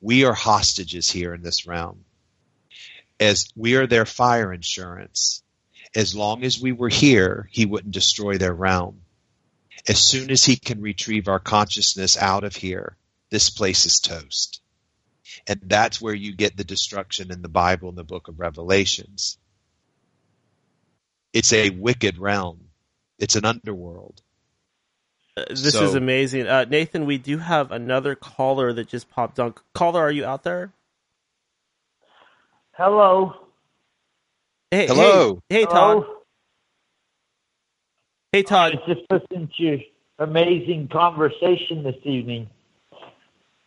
We 0.00 0.24
are 0.24 0.34
hostages 0.34 1.10
here 1.10 1.34
in 1.34 1.42
this 1.42 1.66
realm, 1.66 2.04
as 3.18 3.48
we 3.56 3.76
are 3.76 3.86
their 3.86 4.06
fire 4.06 4.52
insurance. 4.52 5.42
As 5.94 6.14
long 6.14 6.44
as 6.44 6.60
we 6.60 6.72
were 6.72 6.90
here, 6.90 7.48
he 7.50 7.64
wouldn't 7.64 7.94
destroy 7.94 8.36
their 8.36 8.52
realm 8.52 9.00
as 9.86 9.98
soon 9.98 10.30
as 10.30 10.44
he 10.44 10.56
can 10.56 10.80
retrieve 10.80 11.28
our 11.28 11.38
consciousness 11.38 12.16
out 12.16 12.44
of 12.44 12.56
here, 12.56 12.96
this 13.30 13.50
place 13.50 13.86
is 13.86 14.00
toast. 14.00 14.60
And 15.46 15.60
that's 15.64 16.00
where 16.00 16.14
you 16.14 16.34
get 16.34 16.56
the 16.56 16.64
destruction 16.64 17.30
in 17.30 17.42
the 17.42 17.48
Bible 17.48 17.88
in 17.90 17.94
the 17.94 18.04
book 18.04 18.28
of 18.28 18.40
Revelations. 18.40 19.38
It's 21.32 21.52
a 21.52 21.70
wicked 21.70 22.18
realm. 22.18 22.60
It's 23.18 23.36
an 23.36 23.44
underworld. 23.44 24.22
Uh, 25.36 25.44
this 25.50 25.72
So- 25.72 25.84
is 25.84 25.94
amazing, 25.94 26.46
uh, 26.46 26.64
Nathan. 26.64 27.06
We 27.06 27.18
do 27.18 27.38
have 27.38 27.70
another 27.70 28.14
caller 28.14 28.72
that 28.72 28.88
just 28.88 29.10
popped 29.10 29.38
on. 29.38 29.54
Caller, 29.74 30.00
are 30.00 30.10
you 30.10 30.24
out 30.24 30.42
there? 30.42 30.72
Hello. 32.72 33.34
Hey, 34.70 34.86
Hello. 34.86 35.42
Hey, 35.48 35.60
hey 35.60 35.64
Todd. 35.66 36.04
Hello. 38.46 38.70
Hey, 38.70 38.72
Todd. 38.72 38.80
was 38.86 38.96
just 38.96 39.10
listening 39.10 39.50
to 39.56 39.62
your 39.62 39.78
amazing 40.18 40.88
conversation 40.88 41.82
this 41.82 41.96
evening. 42.04 42.48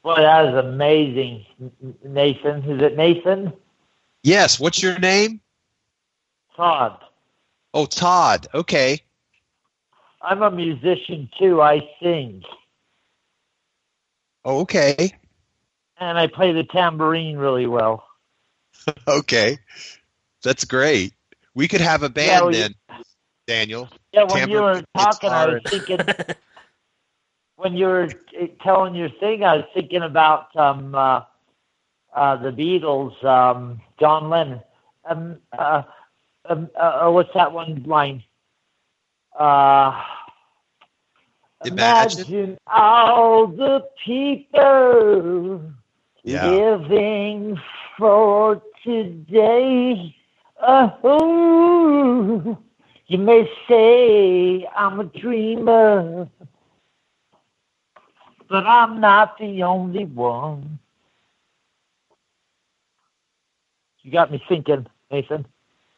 Boy, 0.03 0.15
that 0.15 0.45
is 0.45 0.55
amazing, 0.55 1.45
Nathan. 2.05 2.63
Is 2.69 2.81
it 2.81 2.95
Nathan? 2.95 3.53
Yes. 4.23 4.59
What's 4.59 4.81
your 4.81 4.97
name? 4.99 5.41
Todd. 6.55 6.97
Oh, 7.73 7.85
Todd. 7.85 8.47
Okay. 8.53 9.01
I'm 10.21 10.41
a 10.41 10.51
musician 10.51 11.29
too. 11.39 11.61
I 11.61 11.81
sing. 12.01 12.43
Oh, 14.45 14.61
okay. 14.61 15.13
And 15.97 16.17
I 16.17 16.27
play 16.27 16.53
the 16.53 16.63
tambourine 16.63 17.37
really 17.37 17.67
well. 17.67 18.05
Okay. 19.07 19.59
That's 20.43 20.65
great. 20.65 21.13
We 21.53 21.67
could 21.67 21.81
have 21.81 22.01
a 22.01 22.09
band 22.09 22.27
Yeah, 22.27 22.45
we- 22.45 22.53
then, 22.53 22.75
Daniel. 23.51 23.89
Yeah, 24.13 24.23
when 24.23 24.47
you 24.47 24.61
were 24.61 24.83
talking, 24.95 25.33
I 25.33 25.45
was 25.45 25.57
thinking, 25.69 26.07
when 27.57 27.75
you 27.75 27.85
were 27.87 28.15
uh, 28.41 28.47
telling 28.63 28.95
your 28.95 29.09
thing, 29.19 29.43
I 29.43 29.57
was 29.57 29.65
thinking 29.73 30.03
about 30.03 30.55
um, 30.55 30.95
uh, 30.95 31.23
uh, 32.15 32.37
the 32.37 32.51
Beatles, 32.51 33.21
um, 33.25 33.81
John 33.99 34.29
Lennon. 34.29 34.61
Um, 35.05 35.37
uh, 35.57 35.83
um, 36.49 36.69
uh, 36.79 37.07
uh, 37.07 37.11
what's 37.11 37.33
that 37.33 37.51
one 37.51 37.83
line? 37.83 38.23
Uh, 39.37 40.01
Imagine. 41.63 42.25
imagine 42.25 42.57
all 42.67 43.47
the 43.47 43.87
people 44.05 45.61
Yeah. 46.23 46.49
living 46.51 47.59
for 47.97 48.61
today. 48.83 50.15
Oh, 50.61 52.57
you 53.11 53.17
may 53.17 53.45
say 53.67 54.65
I'm 54.73 55.01
a 55.01 55.03
dreamer, 55.03 56.29
but 58.47 58.65
I'm 58.65 59.01
not 59.01 59.37
the 59.37 59.63
only 59.63 60.05
one. 60.05 60.79
You 64.01 64.13
got 64.13 64.31
me 64.31 64.41
thinking, 64.47 64.87
Nathan. 65.11 65.45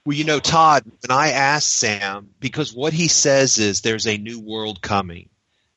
Well, 0.08 0.18
you 0.18 0.24
know, 0.24 0.40
Todd, 0.40 0.86
when 0.86 1.16
I 1.16 1.34
asked 1.34 1.76
Sam, 1.76 2.32
because 2.40 2.74
what 2.74 2.94
he 2.94 3.08
says 3.08 3.60
is 3.60 3.82
there's 3.82 4.08
a 4.08 4.18
new 4.18 4.40
world 4.40 4.82
coming. 4.82 5.30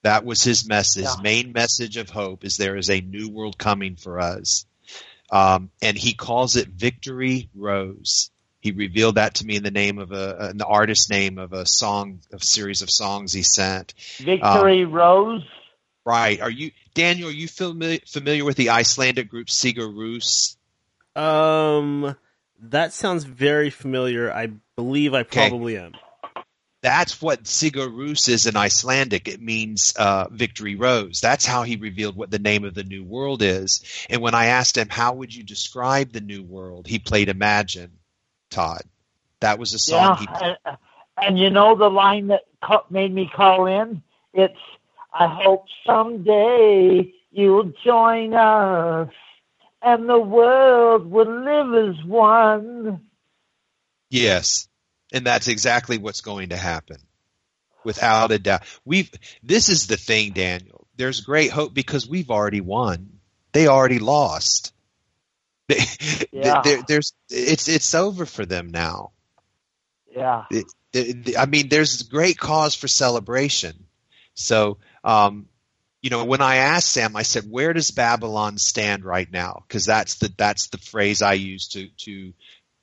That 0.05 0.25
was 0.25 0.43
his 0.43 0.67
message. 0.67 1.05
Yeah. 1.05 1.23
main 1.23 1.53
message 1.53 1.99
of 1.99 2.09
hope 2.09 2.47
is 2.47 2.57
there 2.57 2.77
is 2.77 2.89
a 2.89 3.03
new 3.03 3.29
world 3.29 3.59
coming 3.59 3.97
for 3.97 4.21
us. 4.21 4.65
Um, 5.31 5.71
and 5.83 5.99
he 5.99 6.15
calls 6.15 6.57
it 6.57 6.69
Victory 6.69 7.51
Rose. 7.55 8.31
He 8.67 8.73
revealed 8.73 9.15
that 9.15 9.37
to 9.37 9.47
me 9.47 9.55
in 9.55 9.63
the 9.63 9.71
name 9.71 10.01
of 10.01 10.11
a, 10.11 10.49
in 10.51 10.59
the 10.59 10.67
artist 10.67 11.09
name 11.09 11.39
of 11.39 11.53
a 11.53 11.65
song, 11.65 12.19
a 12.33 12.41
series 12.45 12.83
of 12.83 12.91
songs 12.91 13.33
he 13.33 13.45
sent. 13.45 13.95
Victory 14.19 14.85
Rose. 14.85 15.45
Right. 16.05 16.41
Are 16.41 16.51
you, 16.51 16.73
Daniel, 16.93 17.29
are 17.29 17.33
you 17.33 17.47
familiar, 17.47 18.01
familiar 18.05 18.45
with 18.45 18.57
the 18.57 18.71
Icelandic 18.71 19.29
group 19.29 19.47
Sigur 19.47 19.87
Rós? 19.95 20.57
Um, 21.17 22.17
that 22.61 22.93
sounds 22.93 23.23
very 23.23 23.71
familiar. 23.71 24.33
I 24.33 24.51
believe 24.75 25.15
I 25.15 25.21
Okay. 25.21 25.49
probably 25.49 25.79
am. 25.79 25.93
That's 26.83 27.23
what 27.23 27.45
Sigur 27.45 27.89
Rós 27.89 28.29
is 28.29 28.47
in 28.47 28.57
Icelandic. 28.57 29.29
It 29.29 29.41
means 29.41 29.95
uh, 29.97 30.27
victory 30.29 30.75
rose. 30.75 31.21
That's 31.21 31.47
how 31.47 31.63
he 31.63 31.77
revealed 31.77 32.17
what 32.17 32.33
the 32.33 32.41
name 32.41 32.65
of 32.65 32.75
the 32.75 32.83
new 32.83 33.05
world 33.05 33.43
is. 33.43 33.85
And 34.11 34.21
when 34.21 34.35
I 34.35 34.47
asked 34.47 34.77
him, 34.77 34.89
how 34.89 35.15
would 35.15 35.33
you 35.33 35.45
describe 35.45 36.11
the 36.11 36.21
new 36.21 36.43
world? 36.43 36.89
He 36.89 36.99
played 36.99 37.29
Imagine, 37.29 37.93
Todd. 38.51 38.83
That 39.41 39.59
was 39.59 39.75
a 39.75 39.79
song 39.79 40.01
Yeah, 40.01 40.17
he 40.17 40.45
and, 40.45 40.79
and 41.17 41.39
you 41.39 41.51
know 41.51 41.77
the 41.77 41.91
line 41.91 42.29
that 42.29 42.43
made 42.91 43.13
me 43.13 43.31
call 43.35 43.67
in? 43.67 44.03
It's, 44.33 44.59
I 45.13 45.27
hope 45.27 45.67
someday 45.87 47.13
you'll 47.31 47.73
join 47.85 48.35
us 48.35 49.11
and 49.83 50.09
the 50.09 50.19
world 50.19 51.11
will 51.11 51.45
live 51.45 51.97
as 51.97 52.05
one. 52.05 53.03
Yes. 54.11 54.69
And 55.13 55.25
that's 55.25 55.49
exactly 55.49 55.99
what's 55.99 56.21
going 56.21 56.51
to 56.51 56.57
happen. 56.57 56.97
Without 57.85 58.33
a 58.33 58.39
doubt. 58.39 58.63
We've 58.85 59.11
this 59.45 59.69
is 59.69 59.87
the 59.87 59.97
thing, 59.97 60.33
Daniel. 60.33 60.89
There's 60.97 61.21
great 61.21 61.53
hope 61.53 61.73
because 61.73 62.09
we've 62.09 62.31
already 62.31 62.61
won. 62.61 63.21
They 63.53 63.69
already 63.69 64.01
lost. 64.01 64.73
They, 65.69 65.85
Yeah. 66.33 66.63
there- 66.63 66.83
there's 66.87 67.13
it's 67.29 67.69
it's 67.69 67.95
over 67.95 68.25
for 68.27 68.47
them 68.47 68.69
now. 68.69 69.11
Yeah. 70.15 70.45
It- 70.51 70.73
it- 70.93 71.39
I 71.39 71.47
mean, 71.47 71.69
there's 71.69 72.03
great 72.05 72.39
cause 72.39 72.75
for 72.75 72.89
celebration. 72.89 73.87
So, 74.35 74.79
um, 75.05 75.49
you 76.03 76.11
know, 76.11 76.25
when 76.25 76.41
I 76.41 76.57
asked 76.57 76.93
Sam, 76.93 77.17
I 77.17 77.23
said, 77.23 77.51
"Where 77.51 77.73
does 77.73 77.91
Babylon 77.91 78.59
stand 78.59 79.05
right 79.05 79.31
now?" 79.31 79.65
Because 79.67 79.85
that's 79.87 80.17
the 80.17 80.33
that's 80.37 80.69
the 80.69 80.79
phrase 80.79 81.21
I 81.23 81.33
use 81.35 81.69
to 81.69 81.89
to 82.05 82.33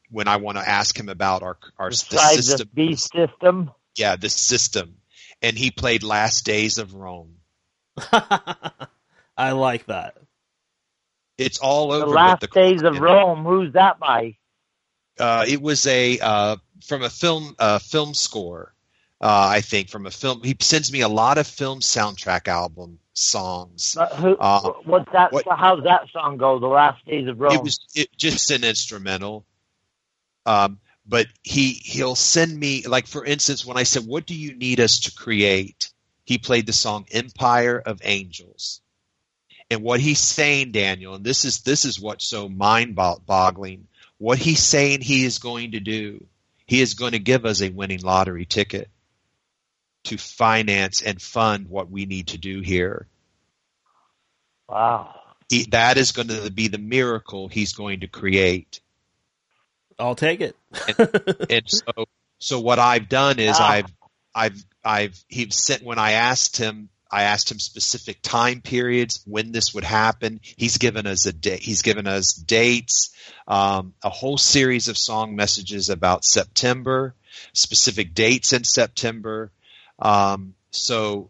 when 0.09 0.27
I 0.27 0.37
want 0.37 0.57
to 0.57 0.67
ask 0.67 0.97
him 0.99 1.09
about 1.09 1.41
our 1.43 1.57
our 1.77 1.89
the 1.89 2.05
Besides 2.11 2.35
the 2.37 2.43
system. 2.57 2.97
system. 2.97 3.71
Yeah, 3.95 4.15
the 4.17 4.29
system. 4.29 4.97
And 5.41 5.57
he 5.57 5.71
played 5.71 6.03
Last 6.03 6.45
Days 6.45 6.77
of 6.79 6.93
Rome. 6.95 7.35
I 9.37 9.51
like 9.51 9.85
that. 9.87 10.17
It's 11.37 11.57
all 11.59 11.91
over. 11.91 12.05
The 12.05 12.11
Last 12.11 12.41
the 12.41 12.47
Days 12.47 12.83
of 12.83 12.97
Rome. 12.99 13.43
Who's 13.43 13.73
that 13.73 13.99
by? 13.99 14.37
Uh, 15.19 15.45
it 15.47 15.61
was 15.61 15.85
a 15.87 16.19
uh, 16.19 16.55
from 16.85 17.03
a 17.03 17.09
film 17.09 17.55
uh, 17.59 17.79
film 17.79 18.13
score. 18.13 18.73
Uh, 19.21 19.47
I 19.51 19.61
think 19.61 19.89
from 19.89 20.05
a 20.05 20.11
film. 20.11 20.41
He 20.43 20.55
sends 20.59 20.91
me 20.91 21.01
a 21.01 21.07
lot 21.07 21.37
of 21.37 21.47
film 21.47 21.79
soundtrack 21.79 22.47
album 22.47 22.99
songs. 23.13 23.97
Who, 24.17 24.35
Uh, 24.37 24.73
what's 24.83 25.11
that? 25.13 25.31
what- 25.31 25.45
How's 25.49 25.83
that 25.85 26.09
song 26.11 26.37
go? 26.37 26.59
The 26.59 26.67
Last 26.67 27.05
Days 27.05 27.27
of 27.27 27.39
Rome. 27.39 27.53
It 27.53 27.63
was 27.63 27.79
it, 27.95 28.09
just 28.17 28.51
an 28.51 28.63
instrumental. 28.63 29.45
Um, 30.45 30.79
but 31.05 31.27
he 31.41 31.71
he'll 31.73 32.15
send 32.15 32.57
me 32.57 32.85
like 32.85 33.07
for 33.07 33.23
instance 33.25 33.65
when 33.65 33.77
I 33.77 33.83
said 33.83 34.05
what 34.05 34.25
do 34.25 34.35
you 34.35 34.55
need 34.55 34.79
us 34.79 35.01
to 35.01 35.15
create, 35.15 35.91
he 36.25 36.37
played 36.37 36.65
the 36.65 36.73
song 36.73 37.05
Empire 37.11 37.79
of 37.79 38.01
Angels. 38.03 38.81
And 39.73 39.83
what 39.83 39.99
he's 39.99 40.19
saying, 40.19 40.71
Daniel, 40.71 41.15
and 41.15 41.23
this 41.25 41.45
is 41.45 41.61
this 41.61 41.83
is 41.83 41.99
what's 41.99 42.25
so 42.27 42.47
mind 42.47 42.95
boggling. 42.95 43.87
What 44.19 44.37
he's 44.37 44.61
saying 44.61 45.01
he 45.01 45.25
is 45.25 45.39
going 45.39 45.71
to 45.71 45.79
do, 45.79 46.25
he 46.65 46.79
is 46.79 46.93
going 46.93 47.11
to 47.13 47.19
give 47.19 47.45
us 47.45 47.61
a 47.61 47.69
winning 47.69 48.01
lottery 48.01 48.45
ticket 48.45 48.89
to 50.05 50.17
finance 50.17 51.01
and 51.01 51.21
fund 51.21 51.67
what 51.69 51.89
we 51.89 52.05
need 52.05 52.27
to 52.27 52.37
do 52.37 52.61
here. 52.61 53.07
wow. 54.69 55.19
He, 55.49 55.63
that 55.71 55.97
is 55.97 56.13
going 56.13 56.29
to 56.29 56.49
be 56.51 56.67
the 56.67 56.77
miracle 56.77 57.47
he's 57.47 57.73
going 57.73 57.99
to 58.01 58.07
create. 58.07 58.79
I'll 59.99 60.15
take 60.15 60.41
it. 60.41 60.55
and 61.49 61.63
so 61.67 62.05
so 62.39 62.59
what 62.59 62.79
I've 62.79 63.09
done 63.09 63.39
is 63.39 63.57
Ah. 63.59 63.69
I've 63.69 63.93
I've 64.35 64.65
I've 64.83 65.23
he 65.27 65.49
sent 65.49 65.83
when 65.83 65.99
I 65.99 66.13
asked 66.13 66.57
him 66.57 66.89
I 67.13 67.23
asked 67.23 67.51
him 67.51 67.59
specific 67.59 68.23
time 68.23 68.61
periods 68.61 69.21
when 69.27 69.51
this 69.51 69.71
would 69.75 69.83
happen. 69.83 70.39
He's 70.41 70.77
given 70.77 71.05
us 71.05 71.27
a 71.27 71.31
date. 71.31 71.61
He's 71.61 71.83
given 71.83 72.07
us 72.07 72.33
dates, 72.33 73.15
um, 73.47 73.93
a 74.01 74.09
whole 74.09 74.39
series 74.39 74.87
of 74.87 74.97
song 74.97 75.35
messages 75.35 75.91
about 75.91 76.25
September, 76.25 77.13
specific 77.53 78.15
dates 78.15 78.51
in 78.51 78.63
September. 78.63 79.51
Um, 79.99 80.55
so 80.71 81.29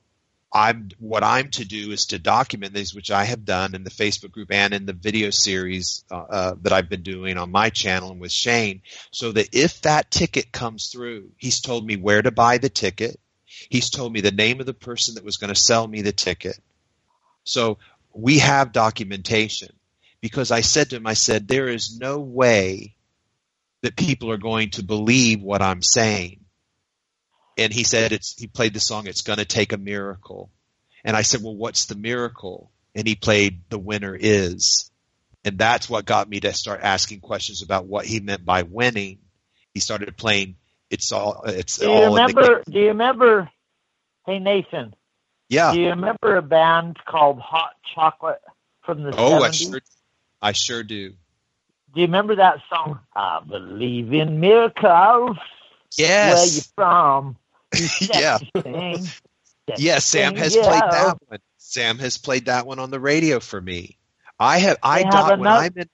I'm 0.53 0.88
what 0.99 1.22
I'm 1.22 1.49
to 1.49 1.65
do 1.65 1.91
is 1.91 2.05
to 2.07 2.19
document 2.19 2.73
these, 2.73 2.95
which 2.95 3.11
I 3.11 3.26
have 3.26 3.43
done 3.43 3.76
in 3.76 3.84
the 3.84 3.89
Facebook 3.89 4.31
group 4.31 4.53
and 4.53 4.73
in 4.73 4.85
the 4.85 4.93
video 4.93 5.31
series 5.31 6.05
uh, 6.10 6.15
uh, 6.15 6.55
that 6.61 6.72
I've 6.72 6.88
been 6.88 7.03
doing 7.03 7.38
on 7.38 7.51
my 7.51 7.69
channel 7.69 8.11
and 8.11 8.22
with 8.22 8.31
Shane, 8.31 8.84
so 9.11 9.34
that 9.34 9.49
if 9.51 9.81
that 9.81 10.11
ticket 10.11 10.53
comes 10.53 10.88
through, 10.88 11.31
he's 11.35 11.60
told 11.60 11.85
me 11.85 11.97
where 11.97 12.22
to 12.22 12.31
buy 12.31 12.57
the 12.57 12.69
ticket. 12.69 13.19
He's 13.70 13.90
told 13.90 14.12
me 14.12 14.22
the 14.22 14.32
name 14.32 14.60
of 14.60 14.66
the 14.66 14.74
person 14.74 15.16
that 15.16 15.24
was 15.24 15.38
going 15.38 15.54
to 15.54 15.60
sell 15.60 15.88
me 15.88 16.02
the 16.02 16.12
ticket. 16.12 16.58
So 17.44 17.78
we 18.14 18.40
have 18.40 18.72
documentation. 18.72 19.74
Because 20.22 20.52
I 20.52 20.62
said 20.62 20.90
to 20.90 20.96
him, 20.96 21.06
I 21.06 21.16
said, 21.16 21.48
there 21.48 21.68
is 21.68 21.98
no 22.00 22.20
way 22.20 22.96
that 23.82 23.98
people 23.98 24.32
are 24.32 24.38
going 24.38 24.70
to 24.72 24.84
believe 24.84 25.42
what 25.42 25.62
I'm 25.62 25.82
saying. 25.82 26.40
And 27.58 27.72
he 27.72 27.84
said 27.84 28.14
it's 28.14 28.40
he 28.40 28.48
played 28.48 28.74
the 28.74 28.80
song 28.80 29.06
it's 29.06 29.22
going 29.22 29.40
to 29.40 29.46
take 29.46 29.74
a 29.74 29.78
miracle. 29.78 30.50
And 31.04 31.16
i 31.16 31.22
said 31.22 31.44
well 31.44 31.56
what's 31.56 31.86
the 31.86 31.96
miracle? 31.96 32.72
And 32.96 33.06
he 33.06 33.16
played 33.16 33.70
the 33.70 33.78
winner 33.78 34.18
is. 34.20 34.90
And 35.44 35.58
that's 35.58 35.90
what 35.90 36.06
got 36.06 36.30
me 36.30 36.40
to 36.40 36.54
start 36.54 36.80
asking 36.82 37.20
questions 37.20 37.62
about 37.62 37.86
what 37.86 38.06
he 38.06 38.22
meant 38.22 38.46
by 38.46 38.64
winning. 38.64 39.20
He 39.74 39.82
started 39.82 40.16
playing 40.16 40.56
it's 40.94 41.11
all 41.11 41.41
it's 41.45 41.78
Do 41.78 41.86
you 41.88 41.91
all 41.91 42.15
remember? 42.15 42.64
Do 42.70 42.80
you 42.80 42.88
remember? 42.90 43.49
Hey 44.26 44.40
Nathan, 44.40 44.95
yeah 45.49 45.74
do 45.74 45.80
you 45.80 45.90
remember 45.90 46.38
a 46.38 46.41
band 46.41 46.98
called 47.06 47.40
Hot 47.40 47.74
Chocolate 47.94 48.41
from 48.84 49.03
the 49.03 49.14
oh 49.18 49.41
i 49.44 49.49
70s? 49.49 49.70
sure 49.72 49.82
i 50.41 50.52
sure 50.53 50.84
do 50.84 51.10
Do 51.10 52.02
you 52.02 52.07
remember 52.07 52.36
that 52.36 52.60
song? 52.70 52.99
I 53.15 53.41
believe 53.45 54.14
in 54.14 54.40
miracles. 54.40 55.38
Yes. 55.98 56.36
Where 56.38 56.45
you 56.56 56.61
from? 56.76 57.36
You 57.76 57.88
Yeah. 58.14 58.38
sexy 58.38 58.52
thing. 58.61 58.98
Sexy 59.70 59.84
yes 59.84 60.06
sam 60.06 60.36
has 60.36 60.56
yeah. 60.56 60.64
played 60.68 60.82
that 60.82 61.18
one 61.28 61.40
sam 61.57 61.98
has 61.99 62.18
played 62.18 62.45
that 62.45 62.65
one 62.68 62.80
on 62.80 62.91
the 62.91 62.99
radio 62.99 63.40
for 63.40 63.60
me 63.60 63.98
i 64.40 64.60
have 64.60 64.78
i 64.84 64.99
have 65.03 65.11
doc, 65.11 65.28
when 65.38 65.40
another- 65.41 65.65
i'm 65.65 65.74
in 65.78 65.90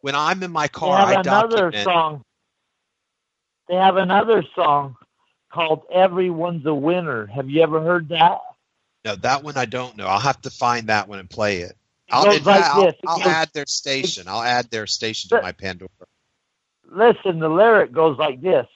when 0.00 0.14
i'm 0.14 0.42
in 0.42 0.50
my 0.52 0.68
car 0.68 0.96
have 0.98 1.08
i 1.08 1.20
another 1.20 1.70
document 1.70 1.84
song. 1.84 2.22
They 3.68 3.74
have 3.76 3.96
another 3.96 4.42
song 4.54 4.96
called 5.52 5.82
"Everyone's 5.92 6.64
a 6.66 6.74
Winner." 6.74 7.26
Have 7.26 7.48
you 7.50 7.62
ever 7.62 7.80
heard 7.82 8.08
that? 8.10 8.38
No, 9.04 9.16
that 9.16 9.42
one 9.44 9.56
I 9.56 9.64
don't 9.66 9.96
know. 9.96 10.06
I'll 10.06 10.18
have 10.20 10.40
to 10.42 10.50
find 10.50 10.88
that 10.88 11.08
one 11.08 11.18
and 11.18 11.28
play 11.30 11.58
it. 11.58 11.70
It 11.72 11.76
I'll, 12.10 12.30
in 12.30 12.42
like. 12.44 12.64
I'll, 12.64 12.88
It 12.88 12.98
I'll 13.06 13.18
goes- 13.18 13.26
add 13.26 13.50
their 13.52 13.66
station. 13.66 14.24
I'll 14.26 14.42
add 14.42 14.70
their 14.70 14.86
station 14.86 15.30
to 15.30 15.42
my 15.42 15.52
Pandora. 15.52 15.88
Listen, 16.90 17.38
the 17.38 17.48
lyric 17.50 17.92
goes 17.92 18.18
like 18.18 18.40
this. 18.40 18.66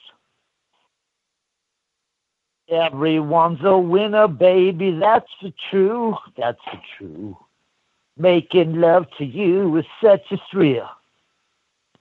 Everyone's 2.69 3.59
a 3.63 3.77
winner, 3.77 4.27
baby. 4.27 4.97
That's 4.99 5.29
the 5.41 5.53
true. 5.69 6.15
That's 6.37 6.59
the 6.71 6.79
true. 6.97 7.37
Making 8.17 8.79
love 8.79 9.07
to 9.17 9.25
you 9.25 9.75
is 9.77 9.85
such 10.01 10.31
a 10.31 10.37
thrill. 10.51 10.87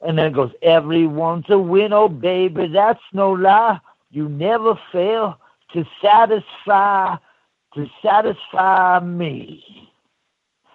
And 0.04 0.18
then 0.18 0.26
it 0.26 0.34
goes, 0.34 0.52
Everyone's 0.62 1.48
a 1.48 1.58
winner, 1.58 2.08
baby. 2.08 2.68
That's 2.68 3.00
no 3.12 3.32
lie. 3.32 3.80
You 4.10 4.28
never 4.28 4.78
fail 4.92 5.38
to 5.72 5.84
satisfy, 6.02 7.16
to 7.74 7.86
satisfy 8.02 9.00
me. 9.00 9.90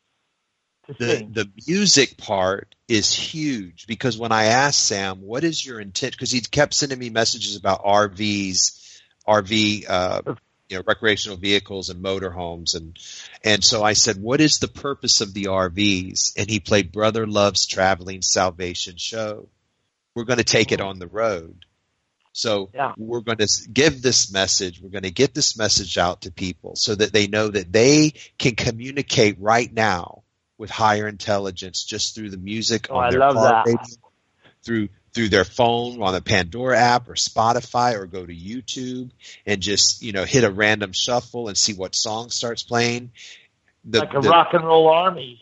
to 0.86 0.94
the 0.98 1.18
sing. 1.18 1.32
the 1.32 1.50
music 1.66 2.16
part 2.16 2.74
is 2.88 3.12
huge 3.12 3.86
because 3.86 4.16
when 4.18 4.32
I 4.32 4.44
asked 4.46 4.82
Sam, 4.82 5.20
"What 5.20 5.44
is 5.44 5.64
your 5.64 5.80
intent?" 5.80 6.12
because 6.12 6.30
he 6.30 6.40
kept 6.40 6.74
sending 6.74 6.98
me 6.98 7.10
messages 7.10 7.56
about 7.56 7.84
RVs, 7.84 9.00
RV, 9.26 9.84
uh, 9.88 10.22
you 10.68 10.76
know, 10.78 10.82
recreational 10.86 11.36
vehicles 11.36 11.90
and 11.90 12.02
motorhomes, 12.02 12.74
and 12.74 12.98
and 13.42 13.62
so 13.62 13.82
I 13.82 13.92
said, 13.92 14.16
"What 14.22 14.40
is 14.40 14.58
the 14.58 14.68
purpose 14.68 15.20
of 15.20 15.34
the 15.34 15.44
RVs?" 15.44 16.32
And 16.38 16.48
he 16.48 16.60
played 16.60 16.92
"Brother 16.92 17.26
Loves 17.26 17.66
Traveling 17.66 18.22
Salvation 18.22 18.94
Show." 18.96 19.48
We're 20.14 20.24
going 20.24 20.38
to 20.38 20.44
take 20.44 20.70
it 20.72 20.80
on 20.80 20.98
the 20.98 21.08
road. 21.08 21.64
So 22.34 22.68
Yeah. 22.74 22.92
we're 22.98 23.20
going 23.20 23.38
to 23.38 23.48
give 23.72 24.02
this 24.02 24.30
message. 24.32 24.80
We're 24.82 24.90
going 24.90 25.04
to 25.04 25.12
get 25.12 25.34
this 25.34 25.56
message 25.56 25.96
out 25.96 26.22
to 26.22 26.32
people 26.32 26.74
so 26.74 26.94
that 26.96 27.12
they 27.12 27.28
know 27.28 27.48
that 27.48 27.72
they 27.72 28.12
can 28.38 28.56
communicate 28.56 29.36
right 29.40 29.72
now 29.72 30.24
with 30.58 30.68
higher 30.68 31.06
intelligence 31.06 31.84
just 31.84 32.14
through 32.16 32.30
the 32.30 32.36
music 32.36 32.88
Oh, 32.90 32.96
on 32.96 33.04
I 33.04 33.10
their 33.10 33.20
car 33.20 33.34
that. 33.34 33.66
radio, 33.66 33.80
through 34.64 34.88
through 35.14 35.28
their 35.28 35.44
phone 35.44 36.02
on 36.02 36.12
the 36.12 36.20
Pandora 36.20 36.76
app 36.76 37.08
or 37.08 37.14
Spotify 37.14 37.94
or 37.94 38.04
go 38.06 38.26
to 38.26 38.34
YouTube 38.34 39.12
and 39.46 39.62
just, 39.62 40.02
you 40.02 40.10
know, 40.10 40.24
hit 40.24 40.42
a 40.42 40.50
random 40.50 40.90
shuffle 40.90 41.46
and 41.46 41.56
see 41.56 41.72
what 41.72 41.94
song 41.94 42.30
starts 42.30 42.64
playing. 42.64 43.12
The, 43.84 44.00
like 44.00 44.12
a 44.12 44.20
the, 44.20 44.28
rock 44.28 44.48
and 44.54 44.64
roll 44.64 44.88
army. 44.88 45.40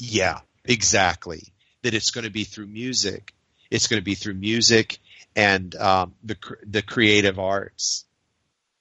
Yeah, 0.00 0.40
exactly. 0.64 1.44
That 1.82 1.94
it's 1.94 2.10
going 2.10 2.24
to 2.24 2.30
be 2.32 2.42
through 2.42 2.66
music. 2.66 3.32
It's 3.70 3.86
going 3.86 4.00
to 4.00 4.04
be 4.04 4.16
through 4.16 4.34
music 4.34 4.98
and 5.36 5.74
um, 5.76 6.14
the 6.22 6.36
the 6.66 6.82
creative 6.82 7.38
arts. 7.38 8.04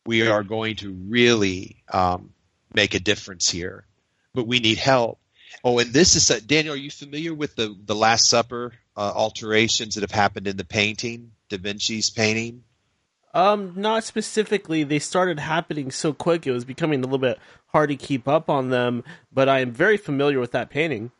We 0.05 0.27
are 0.27 0.43
going 0.43 0.75
to 0.77 0.91
really 0.91 1.77
um, 1.91 2.33
make 2.73 2.93
a 2.93 2.99
difference 2.99 3.49
here, 3.49 3.85
but 4.33 4.45
we 4.45 4.59
need 4.59 4.77
help. 4.77 5.19
Oh, 5.63 5.79
and 5.79 5.93
this 5.93 6.15
is 6.15 6.29
uh, 6.29 6.39
Daniel. 6.45 6.73
Are 6.73 6.77
you 6.77 6.91
familiar 6.91 7.33
with 7.33 7.55
the 7.55 7.75
the 7.85 7.95
Last 7.95 8.29
Supper 8.29 8.73
uh, 8.97 9.11
alterations 9.15 9.95
that 9.95 10.01
have 10.01 10.11
happened 10.11 10.47
in 10.47 10.57
the 10.57 10.65
painting, 10.65 11.31
Da 11.49 11.57
Vinci's 11.57 12.09
painting? 12.09 12.63
Um, 13.33 13.73
not 13.75 14.03
specifically. 14.03 14.83
They 14.83 14.99
started 14.99 15.39
happening 15.39 15.89
so 15.89 16.13
quick; 16.13 16.45
it 16.45 16.51
was 16.51 16.65
becoming 16.65 16.99
a 16.99 17.03
little 17.03 17.17
bit 17.17 17.39
hard 17.67 17.89
to 17.89 17.95
keep 17.95 18.27
up 18.27 18.49
on 18.49 18.69
them. 18.69 19.03
But 19.31 19.47
I 19.47 19.59
am 19.59 19.71
very 19.71 19.97
familiar 19.97 20.39
with 20.39 20.51
that 20.51 20.69
painting. 20.69 21.11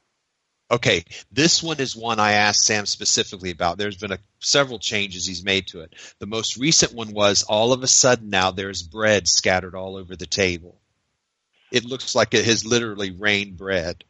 Okay, 0.72 1.04
this 1.32 1.62
one 1.62 1.80
is 1.80 1.96
one 1.96 2.20
I 2.20 2.34
asked 2.34 2.62
Sam 2.66 2.86
specifically 2.86 3.52
about. 3.52 3.78
There's 3.78 3.98
been 3.98 4.14
a, 4.14 4.20
several 4.40 4.80
changes 4.80 5.26
he's 5.26 5.44
made 5.44 5.68
to 5.68 5.82
it. 5.82 5.94
The 6.20 6.26
most 6.26 6.58
recent 6.58 6.94
one 6.94 7.14
was 7.14 7.44
all 7.44 7.74
of 7.74 7.84
a 7.84 7.88
sudden 7.88 8.30
now 8.30 8.52
there's 8.52 8.82
bread 8.82 9.28
scattered 9.28 9.76
all 9.76 9.96
over 9.96 10.16
the 10.16 10.26
table. 10.26 10.80
It 11.72 11.86
looks 11.86 12.16
like 12.16 12.34
it 12.34 12.46
has 12.46 12.66
literally 12.66 13.12
rained 13.12 13.58
bread. 13.58 14.04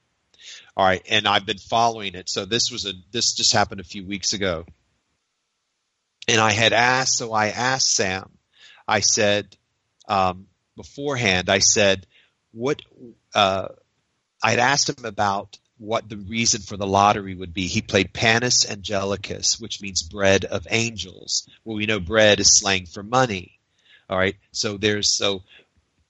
All 0.75 0.85
right, 0.85 1.03
and 1.09 1.27
I've 1.27 1.45
been 1.45 1.57
following 1.57 2.15
it. 2.15 2.29
So 2.29 2.45
this 2.45 2.71
was 2.71 2.85
a 2.85 2.93
this 3.11 3.33
just 3.33 3.53
happened 3.53 3.81
a 3.81 3.85
few 3.85 4.05
weeks 4.05 4.33
ago. 4.33 4.65
And 6.27 6.39
I 6.39 6.51
had 6.51 6.73
asked, 6.73 7.17
so 7.17 7.33
I 7.33 7.47
asked 7.47 7.93
Sam. 7.93 8.29
I 8.87 9.01
said 9.01 9.55
um, 10.07 10.47
beforehand. 10.75 11.49
I 11.49 11.59
said, 11.59 12.07
"What?" 12.51 12.81
Uh, 13.33 13.69
I'd 14.41 14.59
asked 14.59 14.89
him 14.89 15.05
about 15.05 15.57
what 15.83 16.07
the 16.07 16.17
reason 16.17 16.61
for 16.61 16.77
the 16.77 16.87
lottery 16.87 17.35
would 17.35 17.53
be. 17.53 17.67
He 17.67 17.81
played 17.81 18.13
Panis 18.13 18.65
Angelicus, 18.65 19.59
which 19.59 19.81
means 19.81 20.01
bread 20.01 20.45
of 20.45 20.65
angels. 20.69 21.47
Well, 21.65 21.75
we 21.75 21.85
know 21.85 21.99
bread 21.99 22.39
is 22.39 22.57
slang 22.57 22.85
for 22.85 23.03
money. 23.03 23.59
All 24.09 24.17
right. 24.17 24.35
So 24.51 24.77
there's 24.77 25.15
so 25.15 25.43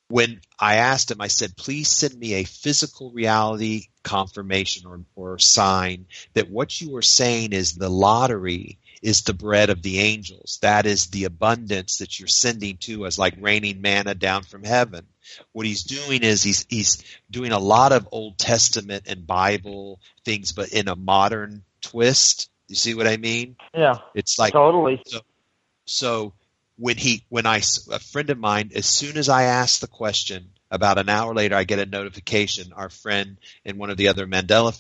when 0.10 0.42
I 0.60 0.76
asked 0.76 1.10
him, 1.10 1.22
I 1.22 1.28
said, 1.28 1.58
please 1.58 1.90
send 1.90 2.14
me 2.20 2.36
a 2.36 2.44
physical 2.44 3.10
reality 3.12 3.88
confirmation 4.04 4.86
or, 4.86 5.00
or 5.16 5.40
sign 5.40 6.06
that 6.36 6.52
what 6.52 6.80
you 6.80 6.96
are 6.98 7.02
saying 7.02 7.54
is 7.54 7.74
the 7.74 7.90
lottery 7.90 8.78
is 9.04 9.22
the 9.22 9.34
bread 9.34 9.70
of 9.70 9.82
the 9.82 10.00
angels. 10.00 10.58
That 10.62 10.86
is 10.86 11.08
the 11.08 11.26
abundance 11.26 11.98
that 11.98 12.20
you're 12.20 12.28
sending 12.28 12.78
to 12.78 13.06
us, 13.06 13.20
like 13.20 13.36
raining 13.40 13.82
manna 13.82 14.16
down 14.16 14.44
from 14.44 14.64
heaven. 14.64 15.06
What 15.52 15.66
he's 15.66 15.84
doing 15.84 16.24
is 16.24 16.42
he's 16.42 16.66
he's 16.70 17.04
doing 17.30 17.52
a 17.52 17.60
lot 17.60 17.92
of 17.92 18.08
Old 18.12 18.38
Testament 18.38 19.04
and 19.08 19.28
Bible 19.28 20.00
things, 20.24 20.54
but 20.54 20.70
in 20.70 20.88
a 20.88 20.96
modern 20.96 21.64
twist. 21.82 22.50
You 22.70 22.76
see 22.76 22.96
what 22.96 23.08
I 23.08 23.18
mean? 23.18 23.58
Yeah. 23.74 23.98
It's 24.16 24.40
like 24.40 24.54
totally. 24.54 25.04
So, 25.06 25.20
so 25.86 26.34
when 26.78 26.96
he 26.98 27.26
when 27.28 27.46
I 27.46 27.58
a 27.92 28.00
friend 28.00 28.30
of 28.30 28.40
mine, 28.40 28.72
as 28.74 28.86
soon 28.86 29.18
as 29.18 29.28
I 29.28 29.44
ask 29.44 29.82
the 29.82 29.88
question, 29.88 30.50
about 30.74 30.98
an 30.98 31.08
hour 31.08 31.36
later, 31.36 31.56
I 31.56 31.66
get 31.66 31.78
a 31.78 31.86
notification. 31.86 32.74
Our 32.74 32.90
friend 32.90 33.38
in 33.64 33.78
one 33.78 33.92
of 33.92 33.98
the 33.98 34.08
other 34.08 34.26
Mandela 34.26 34.74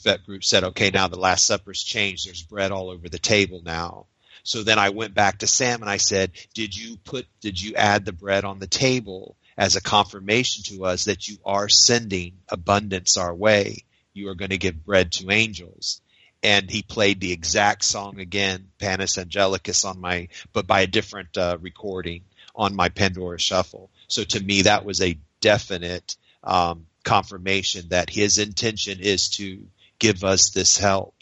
Effect 0.00 0.26
group 0.26 0.44
said, 0.44 0.64
"Okay, 0.64 0.90
now 0.90 1.08
the 1.08 1.18
Last 1.18 1.46
Supper's 1.46 1.82
changed. 1.82 2.26
There's 2.26 2.42
bread 2.42 2.72
all 2.72 2.90
over 2.90 3.08
the 3.08 3.18
table 3.18 3.62
now." 3.64 4.06
So 4.42 4.62
then 4.62 4.78
I 4.78 4.88
went 4.88 5.14
back 5.14 5.38
to 5.38 5.46
Sam 5.46 5.82
and 5.82 5.90
I 5.90 5.98
said, 5.98 6.32
"Did 6.54 6.76
you 6.76 6.96
put? 6.96 7.26
Did 7.40 7.60
you 7.60 7.74
add 7.74 8.04
the 8.04 8.12
bread 8.12 8.44
on 8.44 8.58
the 8.58 8.66
table 8.66 9.36
as 9.56 9.76
a 9.76 9.82
confirmation 9.82 10.64
to 10.64 10.86
us 10.86 11.04
that 11.04 11.28
you 11.28 11.38
are 11.44 11.68
sending 11.68 12.38
abundance 12.48 13.16
our 13.16 13.34
way? 13.34 13.84
You 14.14 14.28
are 14.28 14.34
going 14.34 14.50
to 14.50 14.58
give 14.58 14.84
bread 14.84 15.12
to 15.12 15.30
angels." 15.30 16.00
and 16.42 16.70
he 16.70 16.82
played 16.82 17.20
the 17.20 17.32
exact 17.32 17.84
song 17.84 18.18
again, 18.18 18.68
Panis 18.78 19.18
Angelicus, 19.18 19.84
on 19.84 20.00
my, 20.00 20.28
but 20.52 20.66
by 20.66 20.80
a 20.80 20.86
different 20.86 21.36
uh, 21.36 21.58
recording 21.60 22.22
on 22.54 22.74
my 22.74 22.88
Pandora 22.88 23.38
Shuffle. 23.38 23.90
So 24.08 24.24
to 24.24 24.42
me, 24.42 24.62
that 24.62 24.84
was 24.84 25.02
a 25.02 25.18
definite 25.40 26.16
um, 26.42 26.86
confirmation 27.04 27.90
that 27.90 28.10
his 28.10 28.38
intention 28.38 29.00
is 29.00 29.28
to 29.30 29.66
give 30.00 30.24
us 30.24 30.50
this 30.50 30.76
help. 30.76 31.14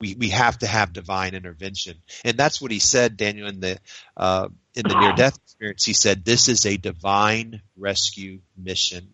We 0.00 0.14
we 0.14 0.28
have 0.28 0.56
to 0.58 0.66
have 0.68 0.92
divine 0.92 1.34
intervention, 1.34 1.96
and 2.24 2.38
that's 2.38 2.62
what 2.62 2.70
he 2.70 2.78
said, 2.78 3.16
Daniel, 3.16 3.48
in 3.48 3.58
the 3.58 3.78
uh, 4.16 4.48
in 4.76 4.86
the 4.86 4.94
near 4.94 5.12
death 5.12 5.36
experience. 5.42 5.84
He 5.84 5.92
said 5.92 6.24
this 6.24 6.48
is 6.48 6.66
a 6.66 6.76
divine 6.76 7.62
rescue 7.76 8.38
mission. 8.56 9.12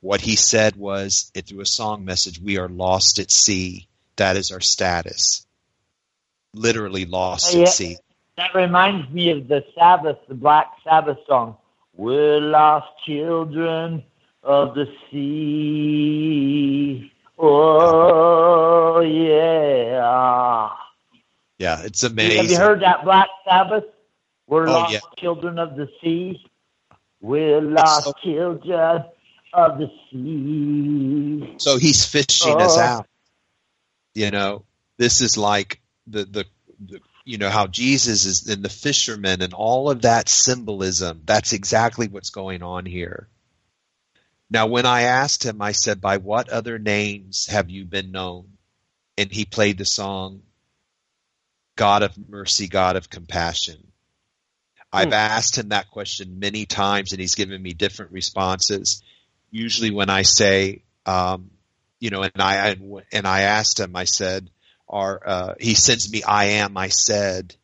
What 0.00 0.20
he 0.20 0.34
said 0.34 0.74
was 0.74 1.30
through 1.46 1.60
a 1.60 1.66
song 1.66 2.04
message, 2.04 2.40
"We 2.40 2.58
are 2.58 2.68
lost 2.68 3.20
at 3.20 3.30
sea." 3.30 3.86
That 4.16 4.36
is 4.36 4.50
our 4.50 4.60
status. 4.60 5.46
Literally 6.52 7.04
lost 7.04 7.54
yeah, 7.54 7.62
at 7.62 7.68
sea. 7.68 7.96
That 8.36 8.56
reminds 8.56 9.08
me 9.10 9.30
of 9.30 9.46
the 9.46 9.64
Sabbath, 9.78 10.18
the 10.26 10.34
Black 10.34 10.66
Sabbath 10.82 11.18
song. 11.28 11.58
We're 11.96 12.40
lost 12.40 12.88
children 13.06 14.02
of 14.42 14.74
the 14.74 14.86
sea. 15.10 17.12
Oh 17.46 19.00
yeah. 19.00 20.70
Yeah, 21.58 21.82
it's 21.84 22.02
amazing. 22.02 22.36
Have 22.38 22.50
you 22.50 22.56
heard 22.56 22.80
that 22.82 23.04
Black 23.04 23.28
Sabbath? 23.46 23.84
We're 24.46 24.68
oh, 24.68 24.72
lost 24.72 24.92
yeah. 24.92 25.00
children 25.18 25.58
of 25.58 25.76
the 25.76 25.88
sea. 26.02 26.42
We're 27.20 27.60
lost 27.60 28.04
so, 28.04 28.12
children 28.22 29.04
of 29.52 29.78
the 29.78 29.90
sea. 30.10 31.54
So 31.58 31.78
he's 31.78 32.04
fishing 32.04 32.56
oh. 32.56 32.64
us 32.64 32.78
out. 32.78 33.06
You 34.14 34.30
know, 34.30 34.64
this 34.98 35.20
is 35.20 35.36
like 35.36 35.80
the, 36.06 36.24
the, 36.24 36.44
the 36.84 37.00
you 37.24 37.38
know 37.38 37.48
how 37.48 37.66
Jesus 37.66 38.26
is 38.26 38.48
in 38.48 38.62
the 38.62 38.68
fishermen 38.68 39.42
and 39.42 39.54
all 39.54 39.90
of 39.90 40.02
that 40.02 40.28
symbolism. 40.28 41.22
That's 41.24 41.52
exactly 41.52 42.08
what's 42.08 42.30
going 42.30 42.62
on 42.62 42.84
here. 42.84 43.28
Now, 44.54 44.68
when 44.68 44.86
I 44.86 45.02
asked 45.02 45.44
him, 45.44 45.60
I 45.60 45.72
said, 45.72 46.00
"By 46.00 46.18
what 46.18 46.48
other 46.48 46.78
names 46.78 47.46
have 47.46 47.70
you 47.70 47.84
been 47.84 48.12
known?" 48.12 48.56
And 49.18 49.32
he 49.32 49.44
played 49.44 49.78
the 49.78 49.84
song, 49.84 50.42
"God 51.74 52.04
of 52.04 52.16
Mercy, 52.28 52.68
God 52.68 52.94
of 52.94 53.10
Compassion." 53.10 53.90
I've 54.92 55.08
hmm. 55.08 55.12
asked 55.14 55.58
him 55.58 55.70
that 55.70 55.90
question 55.90 56.38
many 56.38 56.66
times, 56.66 57.10
and 57.10 57.20
he's 57.20 57.34
given 57.34 57.60
me 57.60 57.72
different 57.72 58.12
responses. 58.12 59.02
Usually, 59.50 59.90
when 59.90 60.08
I 60.08 60.22
say, 60.22 60.84
um, 61.04 61.50
you 61.98 62.10
know, 62.10 62.22
and 62.22 62.40
I 62.40 62.76
and 63.10 63.26
I 63.26 63.40
asked 63.40 63.80
him, 63.80 63.96
I 63.96 64.04
said, 64.04 64.48
are 64.88 65.20
uh, 65.26 65.54
he 65.58 65.74
sends 65.74 66.12
me 66.12 66.22
I 66.22 66.44
am 66.62 66.76
I 66.76 66.90
said 66.90 67.56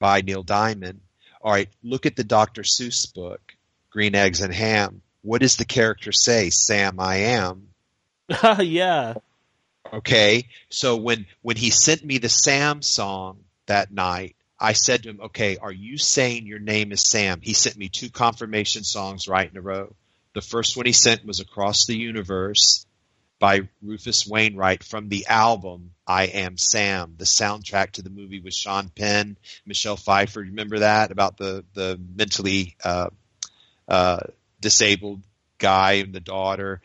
by 0.00 0.22
Neil 0.22 0.42
Diamond. 0.42 1.00
All 1.40 1.52
right, 1.52 1.68
look 1.84 2.06
at 2.06 2.16
the 2.16 2.24
Dr. 2.24 2.62
Seuss 2.62 3.06
book, 3.06 3.54
Green 3.90 4.16
Eggs 4.16 4.40
and 4.40 4.52
Ham. 4.52 5.00
What 5.22 5.40
does 5.40 5.56
the 5.56 5.64
character 5.64 6.12
say? 6.12 6.50
Sam, 6.50 7.00
I 7.00 7.16
am. 7.16 7.68
yeah. 8.60 9.14
Okay, 9.92 10.48
so 10.68 10.96
when 10.96 11.26
when 11.42 11.56
he 11.56 11.70
sent 11.70 12.04
me 12.04 12.18
the 12.18 12.28
Sam 12.28 12.82
song 12.82 13.44
that 13.66 13.90
night, 13.90 14.36
I 14.60 14.74
said 14.74 15.02
to 15.02 15.10
him, 15.10 15.20
"Okay, 15.22 15.56
are 15.56 15.72
you 15.72 15.96
saying 15.96 16.46
your 16.46 16.58
name 16.58 16.92
is 16.92 17.02
Sam?" 17.02 17.40
He 17.42 17.54
sent 17.54 17.76
me 17.76 17.88
two 17.88 18.10
confirmation 18.10 18.84
songs 18.84 19.28
right 19.28 19.50
in 19.50 19.56
a 19.56 19.62
row. 19.62 19.94
The 20.34 20.42
first 20.42 20.76
one 20.76 20.86
he 20.86 20.92
sent 20.92 21.24
was 21.24 21.40
Across 21.40 21.86
the 21.86 21.96
Universe, 21.96 22.86
by 23.38 23.68
Rufus 23.82 24.26
Wainwright 24.26 24.82
from 24.82 25.08
the 25.08 25.26
album 25.26 25.92
I 26.06 26.24
Am 26.24 26.56
Sam, 26.56 27.14
the 27.16 27.24
soundtrack 27.24 27.92
to 27.92 28.02
the 28.02 28.10
movie 28.10 28.40
with 28.40 28.54
Sean 28.54 28.88
Penn, 28.88 29.36
Michelle 29.64 29.96
Pfeiffer. 29.96 30.40
Remember 30.40 30.80
that 30.80 31.10
about 31.10 31.36
the 31.36 31.64
the 31.74 32.00
mentally 32.14 32.76
uh, 32.84 33.10
uh, 33.86 34.20
disabled 34.60 35.22
guy 35.58 35.92
and 35.94 36.12
the 36.12 36.20
daughter. 36.20 36.80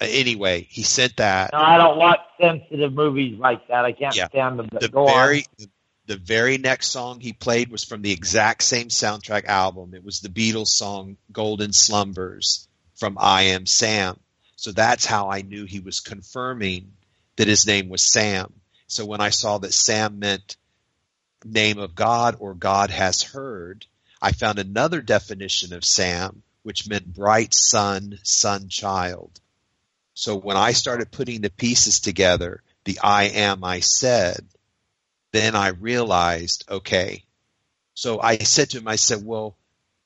Anyway, 0.00 0.66
he 0.68 0.82
sent 0.82 1.16
that. 1.16 1.52
No, 1.52 1.58
I 1.58 1.78
don't 1.78 1.96
watch 1.96 2.20
sensitive 2.40 2.92
movies 2.92 3.38
like 3.38 3.66
that. 3.68 3.84
I 3.84 3.92
can't 3.92 4.14
yeah. 4.14 4.28
stand 4.28 4.58
them. 4.58 4.68
The 4.70 4.88
very 4.88 5.44
the 6.06 6.16
very 6.16 6.58
next 6.58 6.88
song 6.88 7.18
he 7.20 7.32
played 7.32 7.70
was 7.70 7.82
from 7.82 8.02
the 8.02 8.12
exact 8.12 8.62
same 8.62 8.88
soundtrack 8.88 9.46
album. 9.46 9.94
It 9.94 10.04
was 10.04 10.20
the 10.20 10.28
Beatles 10.28 10.68
song 10.68 11.16
"Golden 11.32 11.72
Slumbers" 11.72 12.68
from 12.94 13.16
I 13.18 13.42
Am 13.42 13.66
Sam 13.66 14.18
so 14.56 14.72
that's 14.72 15.04
how 15.04 15.30
I 15.30 15.42
knew 15.42 15.66
he 15.66 15.80
was 15.80 16.00
confirming 16.00 16.94
that 17.36 17.46
his 17.46 17.66
name 17.66 17.90
was 17.90 18.02
Sam. 18.02 18.52
So 18.88 19.04
when 19.04 19.20
I 19.20 19.28
saw 19.28 19.58
that 19.58 19.74
Sam 19.74 20.18
meant 20.18 20.56
name 21.44 21.78
of 21.78 21.94
God 21.94 22.36
or 22.40 22.54
God 22.54 22.90
has 22.90 23.22
heard, 23.22 23.86
I 24.20 24.32
found 24.32 24.58
another 24.58 25.02
definition 25.02 25.74
of 25.74 25.84
Sam, 25.84 26.42
which 26.66 26.88
meant 26.88 27.14
bright 27.14 27.54
sun, 27.54 28.18
sun 28.24 28.68
child. 28.68 29.30
So 30.14 30.34
when 30.34 30.56
I 30.56 30.72
started 30.72 31.12
putting 31.12 31.40
the 31.40 31.48
pieces 31.48 32.00
together, 32.00 32.60
the 32.84 32.98
I 33.04 33.28
am 33.28 33.62
I 33.62 33.78
said, 33.78 34.44
then 35.30 35.54
I 35.54 35.68
realized, 35.68 36.64
okay. 36.68 37.22
So 37.94 38.20
I 38.20 38.38
said 38.38 38.70
to 38.70 38.78
him, 38.78 38.88
I 38.88 38.96
said, 38.96 39.24
well, 39.24 39.56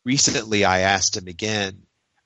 recently 0.05 0.67
I 0.67 0.81
asked 0.81 1.17
him 1.17 1.29
again, 1.29 1.81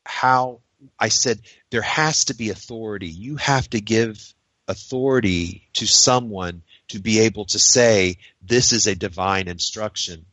how, 0.05 0.63
I 0.99 1.11
said, 1.11 1.39
there 1.71 1.83
has 1.83 2.25
to 2.25 2.35
be 2.35 2.51
authority. 2.51 3.11
You 3.11 3.37
have 3.37 3.71
to 3.71 3.81
give 3.81 4.35
authority 4.67 5.69
to 5.75 5.87
someone 5.87 6.63
to 6.89 6.99
be 6.99 7.21
able 7.21 7.45
to 7.45 7.61
say, 7.61 8.17
this 8.43 8.73
is 8.73 8.89
a 8.89 8.97
divine 8.97 9.47
instruction. 9.47 10.27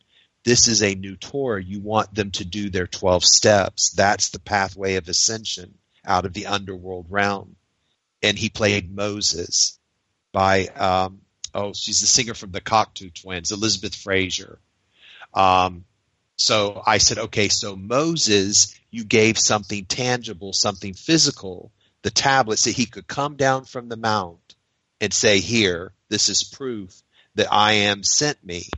This 0.43 0.68
is 0.68 0.81
a 0.81 0.95
new 0.95 1.15
Torah. 1.15 1.63
You 1.63 1.80
want 1.80 2.13
them 2.13 2.31
to 2.31 2.45
do 2.45 2.69
their 2.69 2.88
12 2.88 3.23
steps. 3.23 3.91
That's 3.91 4.30
the 4.30 4.39
pathway 4.39 4.95
of 4.95 5.07
ascension 5.07 5.76
out 6.05 6.26
of 6.26 6.34
the 6.34 6.47
underworld 6.47 7.07
realm. 7.09 7.55
And 8.23 8.38
he 8.38 8.49
played 8.49 8.93
Moses 8.93 9.80
by, 10.31 10.68
um, 10.68 11.22
oh, 11.53 11.73
she's 11.73 12.01
the 12.01 12.07
singer 12.07 12.34
from 12.34 12.51
the 12.51 12.61
Cocteau 12.61 13.13
Twins, 13.13 13.51
Elizabeth 13.51 13.95
Fraser. 13.95 14.59
Um, 15.34 15.85
so 16.38 16.81
I 16.85 16.97
said, 16.97 17.19
okay, 17.19 17.49
so 17.49 17.76
Moses, 17.76 18.80
you 18.89 19.03
gave 19.03 19.38
something 19.38 19.85
tangible, 19.85 20.53
something 20.53 20.93
physical, 20.95 21.72
the 22.01 22.09
tablet, 22.09 22.57
so 22.57 22.72
he 22.72 22.88
could 22.88 23.07
come 23.07 23.35
down 23.35 23.65
from 23.65 23.89
the 23.89 23.97
mount 23.97 24.55
and 24.99 25.13
say, 25.13 25.39
here, 25.39 25.93
this 26.09 26.30
is 26.30 26.43
proof 26.43 27.01
that 27.35 27.51
I 27.51 27.73
am 27.73 28.03
sent 28.03 28.43
me. 28.43 28.69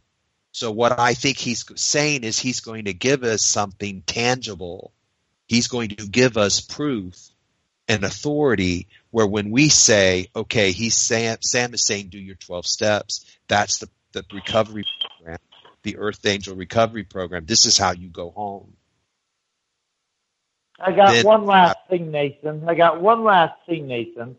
So 0.53 0.71
what 0.71 0.99
I 0.99 1.15
think 1.15 1.37
he's 1.37 1.65
saying 1.75 2.23
is 2.23 2.37
he's 2.37 2.59
going 2.59 2.85
to 2.85 2.93
give 2.93 3.23
us 3.23 3.41
something 3.41 4.03
tangible. 4.05 4.93
He's 5.47 5.67
going 5.67 5.89
to 5.89 6.07
give 6.07 6.37
us 6.37 6.61
proof 6.61 7.15
and 7.87 8.03
authority 8.03 8.87
where 9.09 9.25
when 9.25 9.49
we 9.49 9.69
say, 9.69 10.27
okay, 10.35 10.71
he's 10.71 10.95
Sam, 10.95 11.37
Sam 11.41 11.73
is 11.73 11.85
saying 11.85 12.09
do 12.09 12.19
your 12.19 12.35
12 12.35 12.67
steps. 12.67 13.25
That's 13.47 13.79
the, 13.79 13.89
the 14.11 14.23
recovery 14.31 14.85
program, 15.17 15.39
the 15.81 15.97
Earth 15.97 16.23
Angel 16.23 16.55
recovery 16.55 17.03
program. 17.03 17.45
This 17.45 17.65
is 17.65 17.75
how 17.75 17.93
you 17.93 18.09
go 18.09 18.29
home. 18.29 18.73
I 20.79 20.91
got 20.91 21.13
then, 21.13 21.25
one 21.25 21.45
last 21.47 21.77
thing, 21.89 22.11
Nathan. 22.11 22.69
I 22.69 22.75
got 22.75 23.01
one 23.01 23.23
last 23.23 23.55
thing, 23.65 23.87
Nathan. 23.87 24.37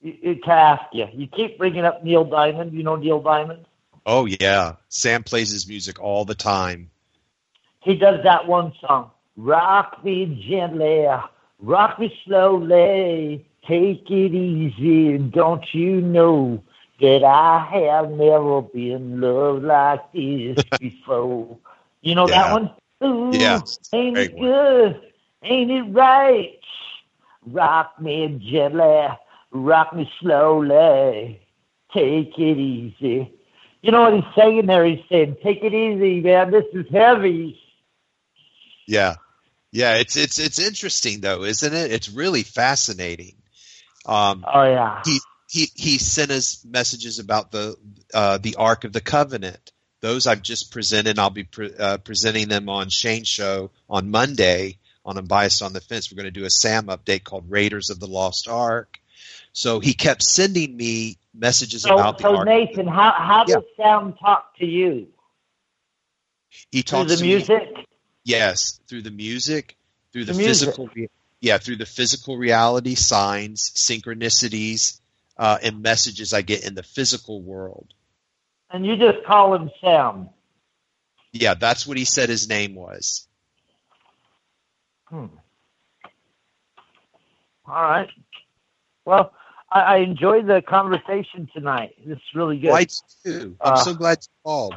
You, 0.00 0.36
to 0.36 0.50
ask 0.52 0.84
you. 0.92 1.06
You 1.12 1.26
keep 1.26 1.58
bringing 1.58 1.84
up 1.84 2.04
Neil 2.04 2.24
Diamond. 2.24 2.74
You 2.74 2.84
know 2.84 2.94
Neil 2.94 3.20
Diamond? 3.20 3.66
Oh 4.06 4.26
yeah, 4.26 4.74
Sam 4.88 5.22
plays 5.22 5.50
his 5.50 5.66
music 5.66 6.00
all 6.00 6.24
the 6.24 6.34
time. 6.34 6.90
He 7.80 7.94
does 7.96 8.22
that 8.24 8.46
one 8.46 8.72
song, 8.80 9.10
"Rock 9.36 10.04
Me 10.04 10.44
Gently, 10.48 11.06
Rock 11.60 11.98
Me 11.98 12.14
Slowly, 12.24 13.46
Take 13.66 14.10
It 14.10 14.34
Easy, 14.34 15.18
Don't 15.18 15.64
You 15.72 16.02
Know 16.02 16.62
that 17.00 17.24
I 17.24 17.66
have 17.72 18.10
never 18.10 18.62
been 18.62 19.20
loved 19.20 19.64
like 19.64 20.12
this 20.12 20.58
before." 20.80 21.56
You 22.02 22.14
know 22.14 22.28
yeah. 22.28 22.42
that 22.42 22.52
one? 22.52 22.70
Ooh, 23.02 23.30
yeah, 23.32 23.60
ain't 23.92 24.18
it 24.18 24.38
good? 24.38 25.00
Ain't 25.42 25.70
it 25.70 25.94
right? 25.94 26.58
Rock 27.46 28.00
me 28.00 28.40
gently, 28.50 29.08
rock 29.50 29.94
me 29.94 30.10
slowly, 30.20 31.40
take 31.92 32.38
it 32.38 32.58
easy. 32.58 33.33
You 33.84 33.90
know 33.90 34.00
what 34.00 34.14
he's 34.14 34.34
saying 34.34 34.64
there? 34.64 34.86
He's 34.86 35.04
saying, 35.10 35.36
"Take 35.42 35.62
it 35.62 35.74
easy, 35.74 36.22
man. 36.22 36.50
This 36.50 36.64
is 36.72 36.86
heavy." 36.90 37.60
Yeah, 38.86 39.16
yeah. 39.72 39.96
It's 39.96 40.16
it's 40.16 40.38
it's 40.38 40.58
interesting 40.58 41.20
though, 41.20 41.44
isn't 41.44 41.74
it? 41.74 41.92
It's 41.92 42.08
really 42.08 42.44
fascinating. 42.44 43.34
Um, 44.06 44.42
oh 44.50 44.64
yeah. 44.64 45.02
He 45.04 45.18
he 45.50 45.66
he 45.74 45.98
sent 45.98 46.30
us 46.30 46.64
messages 46.64 47.18
about 47.18 47.52
the 47.52 47.76
uh, 48.14 48.38
the 48.38 48.56
Ark 48.56 48.84
of 48.84 48.94
the 48.94 49.02
Covenant. 49.02 49.72
Those 50.00 50.26
I've 50.26 50.40
just 50.40 50.72
presented. 50.72 51.18
I'll 51.18 51.28
be 51.28 51.44
pre- 51.44 51.76
uh, 51.78 51.98
presenting 51.98 52.48
them 52.48 52.70
on 52.70 52.88
Shane's 52.88 53.28
show 53.28 53.70
on 53.90 54.10
Monday 54.10 54.78
on 55.04 55.18
Unbiased 55.18 55.60
on 55.60 55.74
the 55.74 55.82
Fence. 55.82 56.10
We're 56.10 56.22
going 56.22 56.32
to 56.32 56.40
do 56.40 56.46
a 56.46 56.50
Sam 56.50 56.86
update 56.86 57.24
called 57.24 57.50
Raiders 57.50 57.90
of 57.90 58.00
the 58.00 58.06
Lost 58.06 58.48
Ark. 58.48 58.98
So 59.54 59.78
he 59.78 59.94
kept 59.94 60.24
sending 60.24 60.76
me 60.76 61.16
messages 61.32 61.82
so, 61.82 61.94
about 61.94 62.20
so 62.20 62.32
the 62.32 62.38
art. 62.38 62.48
Nathan, 62.48 62.88
how 62.88 63.12
how 63.12 63.44
yeah. 63.46 63.54
does 63.54 63.64
Sam 63.76 64.12
talk 64.14 64.56
to 64.58 64.66
you? 64.66 65.06
He 66.72 66.82
talks 66.82 67.06
through 67.06 67.16
the 67.16 67.24
music. 67.24 67.76
Me, 67.76 67.86
yes, 68.24 68.80
through 68.88 69.02
the 69.02 69.12
music, 69.12 69.76
through 70.12 70.24
the, 70.24 70.32
the 70.32 70.42
physical. 70.42 70.90
Yeah, 71.40 71.58
through 71.58 71.76
the 71.76 71.86
physical 71.86 72.36
reality, 72.36 72.96
signs, 72.96 73.70
synchronicities, 73.76 75.00
uh, 75.36 75.58
and 75.62 75.82
messages 75.82 76.32
I 76.32 76.42
get 76.42 76.66
in 76.66 76.74
the 76.74 76.82
physical 76.82 77.40
world. 77.40 77.94
And 78.70 78.84
you 78.84 78.96
just 78.96 79.24
call 79.24 79.54
him 79.54 79.70
Sam. 79.80 80.30
Yeah, 81.32 81.54
that's 81.54 81.86
what 81.86 81.96
he 81.96 82.04
said 82.04 82.28
his 82.28 82.48
name 82.48 82.74
was. 82.74 83.28
Hmm. 85.04 85.26
All 87.66 87.82
right. 87.82 88.08
Well, 89.04 89.32
I, 89.74 89.80
I 89.80 89.96
enjoyed 89.98 90.46
the 90.46 90.62
conversation 90.62 91.50
tonight. 91.52 91.94
It's 92.06 92.22
really 92.34 92.58
good. 92.58 92.70
I 92.70 92.86
too. 93.24 93.56
I'm 93.60 93.74
uh, 93.74 93.76
so 93.76 93.94
glad 93.94 94.18
you 94.22 94.28
called. 94.44 94.74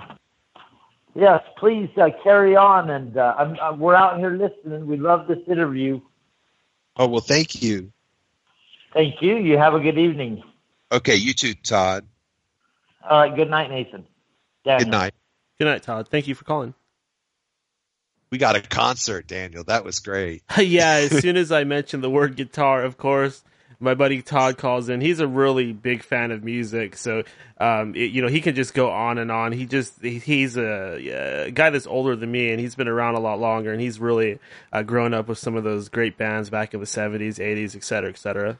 Yes, 1.15 1.41
please 1.57 1.89
uh, 1.97 2.09
carry 2.23 2.55
on, 2.55 2.89
and 2.89 3.17
uh, 3.17 3.35
I'm, 3.37 3.57
I'm, 3.61 3.79
we're 3.79 3.95
out 3.95 4.19
here 4.19 4.31
listening. 4.31 4.87
We 4.87 4.97
love 4.97 5.27
this 5.27 5.39
interview. 5.47 6.01
Oh 6.97 7.07
well, 7.07 7.21
thank 7.21 7.61
you. 7.61 7.91
Thank 8.93 9.21
you. 9.21 9.37
You 9.37 9.57
have 9.57 9.75
a 9.75 9.79
good 9.79 9.97
evening. 9.97 10.43
Okay, 10.91 11.15
you 11.15 11.33
too, 11.33 11.53
Todd. 11.53 12.05
All 13.07 13.21
right. 13.21 13.35
Good 13.35 13.49
night, 13.49 13.69
Nathan. 13.69 14.05
Daniel. 14.63 14.85
Good 14.85 14.91
night. 14.91 15.13
Good 15.59 15.65
night, 15.65 15.83
Todd. 15.83 16.07
Thank 16.07 16.27
you 16.27 16.35
for 16.35 16.43
calling. 16.43 16.73
We 18.29 18.37
got 18.37 18.55
a 18.55 18.61
concert, 18.61 19.27
Daniel. 19.27 19.63
That 19.63 19.85
was 19.85 19.99
great. 19.99 20.43
yeah, 20.57 20.95
as 20.95 21.19
soon 21.19 21.37
as 21.37 21.51
I 21.51 21.63
mentioned 21.63 22.03
the 22.03 22.09
word 22.09 22.35
guitar, 22.35 22.83
of 22.83 22.97
course, 22.97 23.43
my 23.79 23.93
buddy 23.93 24.21
Todd 24.21 24.57
calls 24.57 24.89
in. 24.89 25.01
He's 25.01 25.19
a 25.19 25.27
really 25.27 25.73
big 25.73 26.03
fan 26.03 26.31
of 26.31 26.43
music, 26.43 26.97
so 26.97 27.23
um, 27.59 27.95
it, 27.95 28.11
you 28.11 28.21
know 28.21 28.27
he 28.27 28.41
can 28.41 28.55
just 28.55 28.73
go 28.73 28.89
on 28.89 29.17
and 29.17 29.31
on. 29.31 29.51
He 29.51 29.65
just 29.65 30.01
he's 30.01 30.57
a, 30.57 31.45
a, 31.47 31.51
guy 31.51 31.69
that's 31.69 31.87
older 31.87 32.15
than 32.15 32.31
me, 32.31 32.51
and 32.51 32.59
he's 32.59 32.75
been 32.75 32.87
around 32.87 33.15
a 33.15 33.19
lot 33.19 33.39
longer, 33.39 33.71
and 33.71 33.81
he's 33.81 33.99
really 33.99 34.39
uh, 34.73 34.83
grown 34.83 35.13
up 35.13 35.27
with 35.27 35.37
some 35.37 35.55
of 35.55 35.63
those 35.63 35.89
great 35.89 36.17
bands 36.17 36.49
back 36.49 36.73
in 36.73 36.79
the 36.79 36.85
seventies, 36.85 37.39
eighties, 37.39 37.75
et 37.75 37.83
cetera, 37.83 38.09
et 38.09 38.17
cetera. 38.17 38.57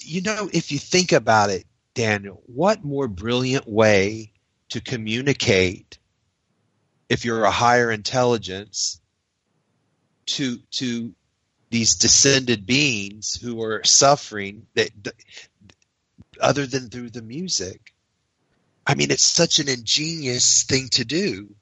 You 0.00 0.22
know 0.22 0.50
if 0.52 0.70
you 0.70 0.78
think 0.78 1.12
about 1.12 1.50
it, 1.50 1.64
Daniel, 1.94 2.42
what 2.46 2.84
more 2.84 3.08
brilliant 3.08 3.66
way 3.68 4.32
to 4.70 4.80
communicate 4.80 5.98
if 7.08 7.24
you're 7.24 7.44
a 7.44 7.50
higher 7.50 7.90
intelligence 7.90 9.00
to 10.26 10.58
to 10.72 11.14
these 11.70 11.96
descended 11.96 12.66
beings 12.66 13.38
who 13.40 13.62
are 13.62 13.84
suffering 13.84 14.66
that 14.74 14.90
other 16.40 16.66
than 16.66 16.88
through 16.88 17.10
the 17.10 17.22
music. 17.22 17.92
I 18.86 18.94
mean, 18.94 19.10
it's 19.10 19.22
such 19.22 19.58
an 19.58 19.68
ingenious 19.68 20.62
thing 20.62 20.88
to 20.92 21.04
do. 21.04 21.54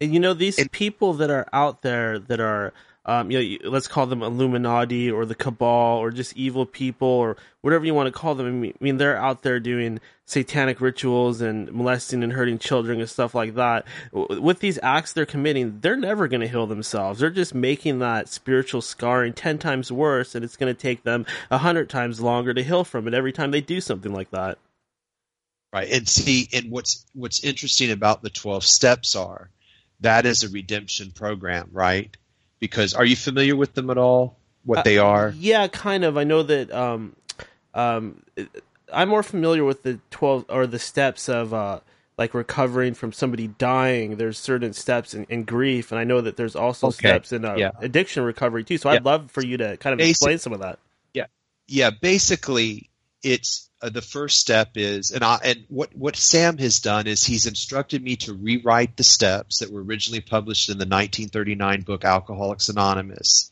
And 0.00 0.14
you 0.14 0.20
know, 0.20 0.34
these 0.34 0.58
and, 0.58 0.70
people 0.70 1.14
that 1.14 1.30
are 1.30 1.48
out 1.52 1.82
there 1.82 2.18
that 2.18 2.40
are 2.40 2.72
um, 3.04 3.32
you 3.32 3.58
know, 3.58 3.70
let's 3.70 3.88
call 3.88 4.06
them 4.06 4.22
Illuminati 4.22 5.10
or 5.10 5.26
the 5.26 5.34
Cabal 5.34 5.98
or 5.98 6.12
just 6.12 6.36
evil 6.36 6.64
people 6.64 7.08
or 7.08 7.36
whatever 7.60 7.84
you 7.84 7.94
want 7.94 8.06
to 8.06 8.12
call 8.12 8.36
them. 8.36 8.62
I 8.62 8.72
mean, 8.80 8.96
they're 8.96 9.16
out 9.16 9.42
there 9.42 9.58
doing 9.58 9.98
satanic 10.24 10.80
rituals 10.80 11.40
and 11.40 11.72
molesting 11.72 12.22
and 12.22 12.32
hurting 12.32 12.58
children 12.58 13.00
and 13.00 13.10
stuff 13.10 13.34
like 13.34 13.56
that. 13.56 13.86
With 14.12 14.60
these 14.60 14.78
acts 14.84 15.12
they're 15.12 15.26
committing, 15.26 15.80
they're 15.80 15.96
never 15.96 16.28
going 16.28 16.42
to 16.42 16.48
heal 16.48 16.68
themselves. 16.68 17.18
They're 17.18 17.30
just 17.30 17.54
making 17.54 17.98
that 17.98 18.28
spiritual 18.28 18.82
scarring 18.82 19.32
10 19.32 19.58
times 19.58 19.90
worse, 19.90 20.36
and 20.36 20.44
it's 20.44 20.56
going 20.56 20.72
to 20.72 20.80
take 20.80 21.02
them 21.02 21.26
a 21.50 21.56
100 21.56 21.90
times 21.90 22.20
longer 22.20 22.54
to 22.54 22.62
heal 22.62 22.84
from 22.84 23.08
it 23.08 23.14
every 23.14 23.32
time 23.32 23.50
they 23.50 23.60
do 23.60 23.80
something 23.80 24.12
like 24.12 24.30
that. 24.30 24.58
Right. 25.72 25.90
And 25.90 26.08
see, 26.08 26.48
and 26.52 26.70
what's, 26.70 27.04
what's 27.14 27.42
interesting 27.42 27.90
about 27.90 28.22
the 28.22 28.30
12 28.30 28.62
steps 28.62 29.16
are 29.16 29.50
that 30.02 30.26
is 30.26 30.42
a 30.42 30.48
redemption 30.48 31.12
program, 31.12 31.70
right? 31.72 32.14
Because 32.62 32.94
are 32.94 33.04
you 33.04 33.16
familiar 33.16 33.56
with 33.56 33.74
them 33.74 33.90
at 33.90 33.98
all? 33.98 34.36
What 34.64 34.78
uh, 34.78 34.82
they 34.84 34.96
are? 34.96 35.34
Yeah, 35.36 35.66
kind 35.66 36.04
of. 36.04 36.16
I 36.16 36.22
know 36.22 36.44
that. 36.44 36.72
Um, 36.72 37.16
um, 37.74 38.22
I'm 38.92 39.08
more 39.08 39.24
familiar 39.24 39.64
with 39.64 39.82
the 39.82 39.98
twelve 40.10 40.44
or 40.48 40.68
the 40.68 40.78
steps 40.78 41.28
of 41.28 41.52
uh, 41.52 41.80
like 42.16 42.34
recovering 42.34 42.94
from 42.94 43.12
somebody 43.12 43.48
dying. 43.48 44.14
There's 44.14 44.38
certain 44.38 44.72
steps 44.74 45.12
in, 45.12 45.24
in 45.24 45.42
grief, 45.42 45.90
and 45.90 45.98
I 45.98 46.04
know 46.04 46.20
that 46.20 46.36
there's 46.36 46.54
also 46.54 46.86
okay. 46.86 46.98
steps 46.98 47.32
in 47.32 47.44
uh, 47.44 47.56
yeah. 47.56 47.72
addiction 47.80 48.22
recovery 48.22 48.62
too. 48.62 48.78
So 48.78 48.88
yeah. 48.88 48.94
I'd 48.94 49.04
love 49.04 49.32
for 49.32 49.44
you 49.44 49.56
to 49.56 49.76
kind 49.78 49.92
of 49.92 49.98
Basic, 49.98 50.12
explain 50.12 50.38
some 50.38 50.52
of 50.52 50.60
that. 50.60 50.78
Yeah, 51.12 51.26
yeah. 51.66 51.90
Basically, 51.90 52.90
it's 53.24 53.70
uh, 53.82 53.88
the 53.88 54.00
first 54.00 54.38
step 54.38 54.70
is, 54.76 55.10
and 55.10 55.24
I, 55.24 55.40
and 55.42 55.64
what 55.68 55.94
what 55.96 56.16
Sam 56.16 56.56
has 56.58 56.78
done 56.78 57.08
is 57.08 57.24
he's 57.24 57.46
instructed 57.46 58.02
me 58.02 58.16
to 58.16 58.32
rewrite 58.32 58.96
the 58.96 59.02
steps 59.02 59.58
that 59.58 59.72
were 59.72 59.82
originally 59.82 60.20
published 60.20 60.68
in 60.68 60.78
the 60.78 60.84
1939 60.84 61.82
book 61.82 62.04
Alcoholics 62.04 62.68
Anonymous 62.68 63.50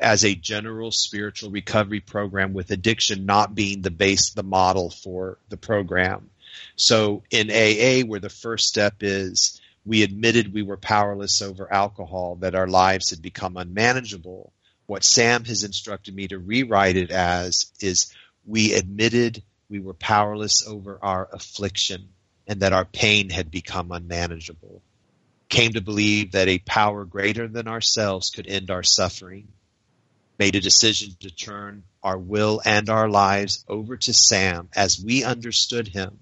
as 0.00 0.24
a 0.24 0.34
general 0.34 0.90
spiritual 0.92 1.50
recovery 1.50 2.00
program 2.00 2.52
with 2.52 2.70
addiction 2.70 3.26
not 3.26 3.54
being 3.54 3.82
the 3.82 3.90
base, 3.90 4.30
the 4.30 4.42
model 4.42 4.90
for 4.90 5.38
the 5.48 5.56
program. 5.56 6.30
So 6.76 7.22
in 7.30 7.50
AA, 7.50 8.06
where 8.06 8.20
the 8.20 8.28
first 8.28 8.68
step 8.68 8.96
is 9.00 9.60
we 9.84 10.02
admitted 10.02 10.52
we 10.52 10.62
were 10.62 10.76
powerless 10.76 11.42
over 11.42 11.72
alcohol, 11.72 12.36
that 12.36 12.54
our 12.54 12.68
lives 12.68 13.10
had 13.10 13.22
become 13.22 13.56
unmanageable. 13.56 14.52
What 14.86 15.02
Sam 15.02 15.44
has 15.46 15.64
instructed 15.64 16.14
me 16.14 16.28
to 16.28 16.38
rewrite 16.38 16.96
it 16.96 17.10
as 17.10 17.72
is 17.80 18.14
we 18.46 18.74
admitted 18.74 19.42
we 19.72 19.80
were 19.80 19.94
powerless 19.94 20.66
over 20.66 20.98
our 21.02 21.28
affliction 21.32 22.08
and 22.46 22.60
that 22.60 22.72
our 22.72 22.84
pain 22.84 23.30
had 23.30 23.50
become 23.50 23.90
unmanageable. 23.90 24.82
Came 25.48 25.72
to 25.72 25.80
believe 25.80 26.32
that 26.32 26.46
a 26.46 26.58
power 26.58 27.04
greater 27.04 27.48
than 27.48 27.66
ourselves 27.66 28.30
could 28.30 28.46
end 28.46 28.70
our 28.70 28.84
suffering. 28.84 29.48
Made 30.38 30.54
a 30.54 30.60
decision 30.60 31.16
to 31.20 31.30
turn 31.30 31.82
our 32.02 32.18
will 32.18 32.60
and 32.64 32.88
our 32.88 33.08
lives 33.08 33.64
over 33.66 33.96
to 33.96 34.12
Sam 34.12 34.68
as 34.76 35.02
we 35.02 35.24
understood 35.24 35.88
him 35.88 36.18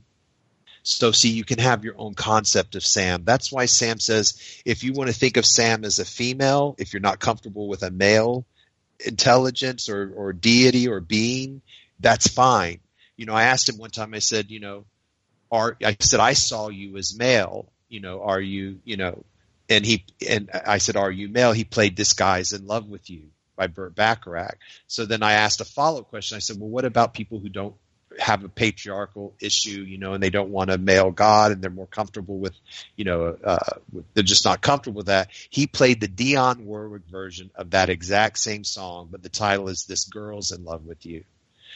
so 0.83 1.13
see, 1.13 1.31
you 1.31 1.45
can 1.45 1.59
have 1.59 1.85
your 1.85 1.95
own 1.99 2.15
concept 2.15 2.75
of 2.75 2.85
Sam. 2.85 3.25
That's 3.25 3.53
why 3.53 3.67
Sam 3.67 4.01
says 4.01 4.41
if 4.65 4.83
you 4.83 4.93
want 4.93 5.09
to 5.09 5.15
think 5.15 5.37
of 5.37 5.45
Sam 5.45 5.85
as 5.85 5.99
a 5.99 6.05
female, 6.05 6.75
if 6.79 6.93
you're 6.93 7.01
not 7.01 7.21
comfortable 7.21 7.69
with 7.69 7.83
a 7.83 7.91
male 7.91 8.47
intelligence 9.05 9.89
or, 9.89 10.13
or 10.15 10.33
deity 10.33 10.89
or 10.89 11.01
being, 11.01 11.63
that's 12.01 12.29
fine. 12.29 12.81
You 13.21 13.27
know, 13.27 13.35
I 13.35 13.43
asked 13.43 13.69
him 13.69 13.77
one 13.77 13.91
time, 13.91 14.15
I 14.15 14.19
said, 14.21 14.51
you 14.51 14.61
know, 14.61 14.87
are, 15.53 15.77
I 15.85 15.95
said, 16.01 16.21
I 16.21 16.33
saw 16.33 16.71
you 16.71 16.97
as 16.97 17.15
male, 17.15 17.71
you 17.91 18.01
know, 18.01 18.23
are 18.23 18.41
you, 18.41 18.79
you 18.87 18.97
know, 18.97 19.25
and 19.69 19.85
he, 19.85 20.07
and 20.27 20.49
I 20.67 20.79
said, 20.79 20.97
are 20.97 21.11
you 21.11 21.29
male? 21.29 21.53
He 21.53 21.65
played 21.65 21.99
This 21.99 22.15
Guy's 22.15 22.55
in 22.55 22.67
Love 22.67 22.89
with 22.89 23.11
You 23.11 23.25
by 23.57 23.67
Burt 23.67 23.95
Bacharach. 23.95 24.57
So 24.87 25.05
then 25.05 25.23
I 25.23 25.35
asked 25.35 25.61
a 25.61 25.67
follow 25.67 26.01
up 26.01 26.09
question. 26.09 26.37
I 26.37 26.39
said, 26.39 26.59
well, 26.59 26.71
what 26.71 26.87
about 26.87 27.13
people 27.13 27.39
who 27.39 27.51
don't 27.51 27.75
have 28.19 28.43
a 28.43 28.49
patriarchal 28.49 29.35
issue, 29.39 29.83
you 29.83 29.99
know, 29.99 30.15
and 30.15 30.23
they 30.23 30.31
don't 30.31 30.49
want 30.49 30.71
a 30.71 30.79
male 30.79 31.11
god 31.11 31.53
and 31.53 31.61
they're 31.61 31.71
more 31.71 31.87
comfortable 31.87 32.39
with, 32.39 32.55
you 32.97 33.05
know, 33.05 33.37
uh, 33.45 33.59
they're 34.15 34.25
just 34.25 34.47
not 34.47 34.63
comfortable 34.63 34.97
with 34.97 35.09
that. 35.09 35.29
He 35.51 35.67
played 35.67 36.01
the 36.01 36.09
Dionne 36.09 36.65
Warwick 36.65 37.03
version 37.11 37.51
of 37.55 37.73
that 37.73 37.91
exact 37.91 38.39
same 38.39 38.65
song, 38.65 39.09
but 39.11 39.23
the 39.23 39.29
title 39.29 39.69
is 39.69 39.85
This 39.85 40.07
Girl's 40.07 40.53
in 40.53 40.65
Love 40.65 40.87
with 40.87 41.05
You. 41.05 41.23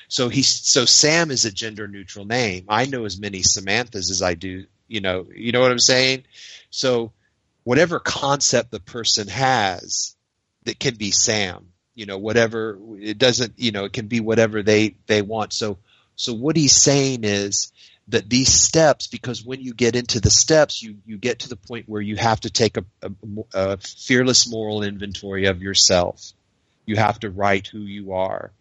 So 0.09 0.29
he's, 0.29 0.49
so 0.49 0.85
Sam 0.85 1.31
is 1.31 1.45
a 1.45 1.53
gender 1.53 1.89
neutral 1.89 2.25
name. 2.25 2.67
I 2.69 2.87
know 2.87 3.05
as 3.05 3.19
many 3.19 3.41
Samanthas 3.41 4.11
as 4.11 4.23
I 4.23 4.35
do, 4.35 4.67
you 4.89 5.01
know, 5.01 5.27
you 5.35 5.53
know 5.53 5.61
what 5.61 5.73
I'm 5.73 5.79
saying? 5.79 6.25
So 6.71 7.13
whatever 7.65 7.99
concept 7.99 8.71
the 8.71 8.81
person 8.81 9.29
has 9.29 10.15
that 10.65 10.79
can 10.79 10.95
be 10.95 11.11
Sam, 11.11 11.69
you 11.95 12.07
know, 12.07 12.19
whatever 12.19 12.79
it 12.99 13.19
doesn't, 13.19 13.55
you 13.57 13.73
know, 13.73 13.85
it 13.85 13.93
can 13.93 14.07
be 14.07 14.21
whatever 14.21 14.63
they, 14.63 14.97
they 15.07 15.23
want. 15.23 15.53
So 15.53 15.79
so 16.17 16.33
what 16.33 16.57
he's 16.57 16.75
saying 16.75 17.25
is 17.25 17.73
that 18.09 18.29
these 18.29 18.53
steps, 18.53 19.07
because 19.07 19.45
when 19.45 19.61
you 19.61 19.75
get 19.75 19.97
into 19.97 20.21
the 20.21 20.31
steps, 20.31 20.83
you, 20.83 20.97
you 21.07 21.17
get 21.17 21.41
to 21.41 21.49
the 21.49 21.57
point 21.57 21.89
where 21.89 22.03
you 22.03 22.17
have 22.17 22.41
to 22.41 22.51
take 22.51 22.77
a, 22.77 22.85
a, 23.03 23.11
a 23.55 23.77
fearless 23.79 24.49
moral 24.49 24.83
inventory 24.83 25.47
of 25.47 25.63
yourself. 25.63 26.33
You 26.87 26.97
have 26.97 27.19
to 27.21 27.31
write 27.31 27.67
who 27.67 27.81
you 27.81 28.13
are. 28.13 28.53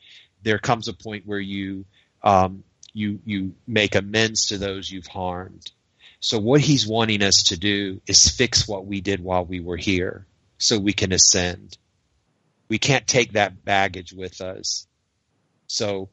There 0.44 0.60
comes 0.60 0.88
a 0.88 0.94
point 0.94 1.26
where 1.26 1.40
you 1.40 1.86
um, 2.22 2.64
you 2.94 3.20
you 3.26 3.56
make 3.68 3.96
amends 3.96 4.48
to 4.48 4.58
those 4.58 4.92
you've 4.92 5.08
harmed. 5.08 5.72
So 6.20 6.38
what 6.40 6.62
he's 6.62 6.88
wanting 6.88 7.22
us 7.22 7.44
to 7.50 7.58
do 7.58 8.02
is 8.08 8.30
fix 8.30 8.68
what 8.68 8.86
we 8.86 9.02
did 9.02 9.22
while 9.22 9.46
we 9.46 9.60
were 9.60 9.78
here, 9.78 10.26
so 10.58 10.80
we 10.80 10.94
can 10.94 11.12
ascend. 11.12 11.78
We 12.70 12.78
can't 12.78 13.06
take 13.06 13.34
that 13.34 13.66
baggage 13.66 14.14
with 14.14 14.40
us. 14.42 14.88
So 15.68 16.10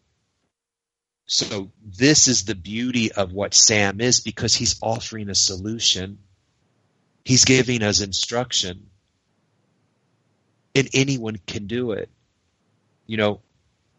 so 1.32 1.70
this 1.81 2.27
is 2.27 2.44
the 2.44 2.57
beauty 2.57 3.12
of 3.12 3.32
what 3.32 3.55
Sam 3.55 4.01
is 4.01 4.19
because 4.19 4.52
he's 4.52 4.81
offering 4.82 5.28
a 5.28 5.35
solution. 5.36 6.19
He's 7.24 7.44
giving 7.44 7.85
us 7.85 8.01
instruction. 8.01 8.90
And 10.74 10.89
anyone 10.93 11.39
can 11.47 11.69
do 11.69 11.93
it. 11.93 12.11
You 13.07 13.16
know, 13.16 13.40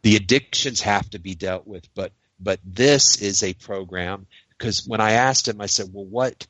the 0.02 0.15
addictions 0.15 0.82
have 0.82 1.10
to 1.11 1.19
be 1.19 1.36
dealt 1.36 1.68
with, 1.68 1.88
but 1.94 2.11
but 2.40 2.60
this 2.65 3.22
is 3.22 3.44
a 3.44 3.53
program 3.53 4.26
because 4.57 4.86
when 4.88 5.02
I 5.02 5.11
asked 5.14 5.48
him, 5.48 5.61
I 5.61 5.68
said, 5.68 5.90
"Well, 5.91 6.06
what 6.06 6.48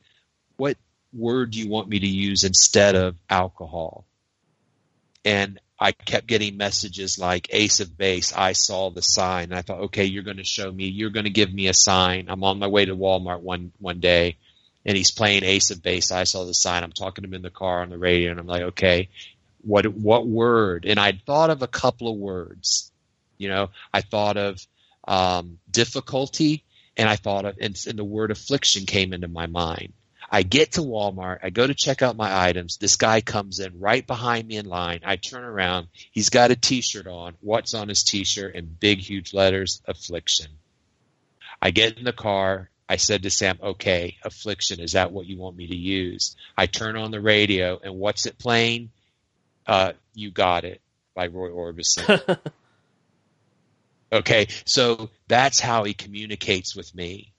what 0.57 0.77
word 1.13 1.51
do 1.51 1.59
you 1.59 1.69
want 1.69 1.89
me 1.89 1.99
to 1.99 2.07
use 2.07 2.43
instead 2.43 2.95
of 2.95 3.15
alcohol?" 3.29 4.05
And 5.23 5.59
I 5.79 5.91
kept 5.91 6.27
getting 6.27 6.57
messages 6.57 7.17
like 7.17 7.47
Ace 7.51 7.79
of 7.79 7.97
Base, 7.97 8.33
I 8.33 8.53
saw 8.53 8.91
the 8.91 9.01
sign. 9.01 9.45
And 9.45 9.55
I 9.55 9.63
thought, 9.63 9.81
okay, 9.85 10.05
you're 10.05 10.23
going 10.23 10.37
to 10.37 10.43
show 10.43 10.71
me, 10.71 10.85
you're 10.85 11.09
going 11.09 11.25
to 11.25 11.31
give 11.31 11.51
me 11.51 11.67
a 11.67 11.73
sign. 11.73 12.27
I'm 12.29 12.43
on 12.43 12.59
my 12.59 12.67
way 12.67 12.85
to 12.85 12.95
Walmart 12.95 13.41
one, 13.41 13.71
one 13.79 13.99
day 13.99 14.37
and 14.85 14.97
he's 14.97 15.11
playing 15.11 15.43
Ace 15.43 15.71
of 15.71 15.81
Base. 15.81 16.11
I 16.11 16.23
saw 16.23 16.45
the 16.45 16.53
sign. 16.53 16.83
I'm 16.83 16.91
talking 16.91 17.23
to 17.23 17.27
him 17.27 17.33
in 17.33 17.41
the 17.41 17.49
car 17.49 17.81
on 17.81 17.89
the 17.89 17.97
radio 17.97 18.31
and 18.31 18.39
I'm 18.39 18.47
like, 18.47 18.61
okay, 18.63 19.09
what, 19.61 19.85
what 19.85 20.27
word? 20.27 20.85
And 20.85 20.99
I'd 20.99 21.23
thought 21.25 21.49
of 21.49 21.61
a 21.61 21.67
couple 21.67 22.11
of 22.11 22.17
words, 22.17 22.90
you 23.41 23.49
know, 23.49 23.69
I 23.93 24.01
thought 24.01 24.37
of, 24.37 24.65
um, 25.07 25.59
difficulty 25.69 26.63
and 26.97 27.09
I 27.09 27.15
thought 27.15 27.45
of, 27.45 27.57
and, 27.59 27.77
and 27.87 27.97
the 27.97 28.03
word 28.03 28.31
affliction 28.31 28.85
came 28.85 29.13
into 29.13 29.27
my 29.27 29.47
mind. 29.47 29.93
I 30.33 30.43
get 30.43 30.73
to 30.73 30.81
Walmart. 30.81 31.39
I 31.43 31.49
go 31.49 31.67
to 31.67 31.73
check 31.73 32.01
out 32.01 32.15
my 32.15 32.47
items. 32.47 32.77
This 32.77 32.95
guy 32.95 33.19
comes 33.19 33.59
in 33.59 33.81
right 33.81 34.05
behind 34.05 34.47
me 34.47 34.55
in 34.55 34.65
line. 34.65 35.01
I 35.03 35.17
turn 35.17 35.43
around. 35.43 35.87
He's 36.11 36.29
got 36.29 36.51
a 36.51 36.55
t-shirt 36.55 37.05
on. 37.05 37.33
What's 37.41 37.73
on 37.73 37.89
his 37.89 38.03
t-shirt 38.03 38.55
in 38.55 38.65
big, 38.65 38.99
huge 38.99 39.33
letters? 39.33 39.81
Affliction. 39.85 40.47
I 41.61 41.71
get 41.71 41.97
in 41.97 42.05
the 42.05 42.13
car. 42.13 42.69
I 42.87 42.95
said 42.95 43.23
to 43.23 43.29
Sam, 43.29 43.59
okay, 43.61 44.17
affliction. 44.23 44.79
Is 44.79 44.93
that 44.93 45.11
what 45.11 45.25
you 45.25 45.37
want 45.37 45.57
me 45.57 45.67
to 45.67 45.75
use? 45.75 46.35
I 46.57 46.65
turn 46.65 46.95
on 46.95 47.11
the 47.11 47.21
radio 47.21 47.79
and 47.83 47.95
what's 47.95 48.25
it 48.25 48.37
playing? 48.37 48.91
Uh, 49.67 49.93
you 50.13 50.31
got 50.31 50.63
it 50.63 50.81
by 51.13 51.27
Roy 51.27 51.49
Orbison. 51.49 52.37
okay. 54.11 54.47
So 54.65 55.09
that's 55.27 55.59
how 55.59 55.83
he 55.83 55.93
communicates 55.93 56.75
with 56.75 56.93
me. 56.93 57.33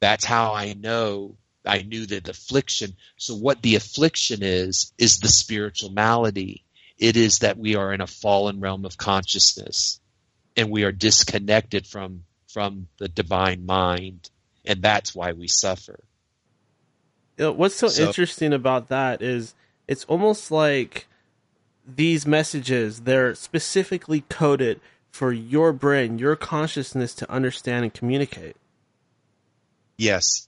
That's 0.00 0.24
how 0.24 0.54
I 0.54 0.74
know 0.74 1.36
I 1.66 1.82
knew 1.82 2.06
that 2.06 2.28
affliction. 2.28 2.96
So 3.16 3.34
what 3.34 3.62
the 3.62 3.74
affliction 3.74 4.42
is, 4.42 4.92
is 4.98 5.18
the 5.18 5.28
spiritual 5.28 5.90
malady. 5.90 6.64
It 6.98 7.16
is 7.16 7.40
that 7.40 7.58
we 7.58 7.74
are 7.74 7.92
in 7.92 8.00
a 8.00 8.06
fallen 8.06 8.60
realm 8.60 8.84
of 8.84 8.96
consciousness 8.96 10.00
and 10.56 10.70
we 10.70 10.84
are 10.84 10.92
disconnected 10.92 11.86
from, 11.86 12.24
from 12.48 12.88
the 12.98 13.08
divine 13.08 13.66
mind. 13.66 14.30
And 14.64 14.80
that's 14.80 15.14
why 15.14 15.32
we 15.32 15.48
suffer. 15.48 16.00
You 17.36 17.46
know, 17.46 17.52
what's 17.52 17.74
so, 17.74 17.88
so 17.88 18.06
interesting 18.06 18.52
about 18.52 18.88
that 18.88 19.20
is 19.20 19.54
it's 19.86 20.04
almost 20.04 20.50
like 20.50 21.06
these 21.86 22.26
messages, 22.26 23.00
they're 23.00 23.34
specifically 23.34 24.24
coded 24.28 24.80
for 25.16 25.32
your 25.32 25.72
brain, 25.72 26.18
your 26.18 26.36
consciousness 26.36 27.14
to 27.14 27.32
understand 27.32 27.84
and 27.84 27.94
communicate. 27.94 28.54
Yes, 29.96 30.46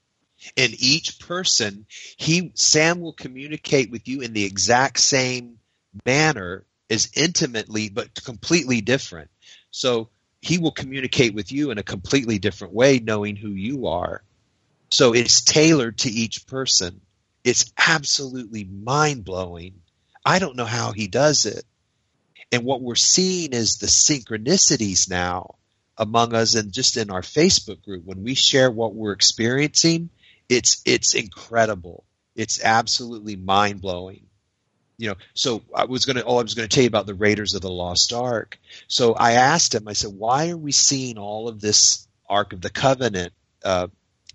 in 0.57 0.73
each 0.78 1.19
person, 1.20 1.86
he 2.19 2.53
Sam 2.55 3.01
will 3.01 3.15
communicate 3.15 3.90
with 3.90 4.07
you 4.07 4.20
in 4.20 4.35
the 4.35 4.45
exact 4.45 5.01
same 5.01 5.59
manner 6.05 6.66
as 6.90 7.11
intimately 7.16 7.89
but 7.89 8.23
completely 8.23 8.82
different. 8.82 9.31
So 9.70 10.11
he 10.43 10.59
will 10.59 10.73
communicate 10.73 11.32
with 11.32 11.51
you 11.51 11.70
in 11.70 11.78
a 11.78 11.82
completely 11.82 12.39
different 12.39 12.74
way 12.74 12.99
knowing 12.99 13.36
who 13.36 13.51
you 13.51 13.86
are. 13.86 14.23
So 14.90 15.15
it's 15.15 15.43
tailored 15.43 15.97
to 15.99 16.11
each 16.11 16.47
person. 16.47 17.01
It's 17.43 17.73
absolutely 17.78 18.65
mind 18.65 19.24
blowing. 19.24 19.81
I 20.27 20.39
don't 20.39 20.57
know 20.57 20.66
how 20.66 20.93
he 20.93 21.07
does 21.07 21.47
it. 21.47 21.65
And 22.50 22.64
what 22.64 22.80
we're 22.80 22.94
seeing 22.94 23.52
is 23.52 23.76
the 23.76 23.86
synchronicities 23.86 25.10
now 25.10 25.56
among 25.96 26.34
us 26.34 26.54
and 26.54 26.72
just 26.72 26.96
in 26.96 27.10
our 27.10 27.20
Facebook 27.20 27.82
group. 27.84 28.04
When 28.04 28.22
we 28.22 28.34
share 28.34 28.70
what 28.70 28.94
we're 28.94 29.12
experiencing, 29.12 30.10
it's 30.48 30.80
it's 30.86 31.14
incredible. 31.14 32.04
It's 32.34 32.62
absolutely 32.62 33.36
mind 33.36 33.80
blowing. 33.82 34.24
You 34.96 35.10
know, 35.10 35.14
so 35.34 35.62
I 35.74 35.84
was 35.84 36.06
gonna 36.06 36.22
oh 36.24 36.38
I 36.38 36.42
was 36.42 36.54
gonna 36.54 36.68
tell 36.68 36.84
you 36.84 36.88
about 36.88 37.06
the 37.06 37.14
Raiders 37.14 37.54
of 37.54 37.60
the 37.60 37.70
Lost 37.70 38.12
Ark. 38.12 38.58
So 38.86 39.14
I 39.14 39.32
asked 39.32 39.74
him, 39.74 39.86
I 39.86 39.92
said, 39.92 40.12
why 40.12 40.50
are 40.50 40.56
we 40.56 40.72
seeing 40.72 41.18
all 41.18 41.48
of 41.48 41.60
this 41.60 42.06
Ark 42.28 42.52
of 42.52 42.60
the 42.60 42.70
Covenant 42.70 43.32
uh, 43.64 43.88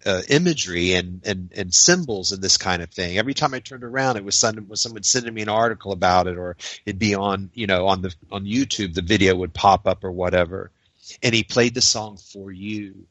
uh, 0.06 0.22
imagery 0.30 0.94
and, 0.94 1.22
and, 1.26 1.52
and 1.56 1.74
symbols 1.74 2.32
and 2.32 2.42
this 2.42 2.58
kind 2.58 2.82
of 2.82 2.90
thing. 2.90 3.18
Every 3.18 3.34
time 3.34 3.54
I 3.54 3.60
turned 3.60 3.84
around, 3.84 4.18
it 4.18 4.24
was, 4.24 4.36
some, 4.36 4.68
was 4.68 4.82
someone 4.82 5.04
sending 5.04 5.34
me 5.34 5.42
an 5.42 5.50
article 5.50 5.92
about 5.92 6.28
it, 6.28 6.38
or 6.38 6.58
it'd 6.86 7.00
be 7.00 7.16
on 7.16 7.50
you 7.54 7.68
know 7.68 7.88
on 7.88 8.02
the 8.02 8.14
on 8.32 8.46
YouTube. 8.46 8.94
The 8.94 9.02
video 9.02 9.36
would 9.36 9.54
pop 9.54 9.88
up 9.88 10.04
or 10.04 10.12
whatever, 10.12 10.72
and 11.22 11.34
he 11.34 11.44
played 11.44 11.74
the 11.74 11.82
song 11.82 12.18
for 12.18 12.52
you, 12.52 13.06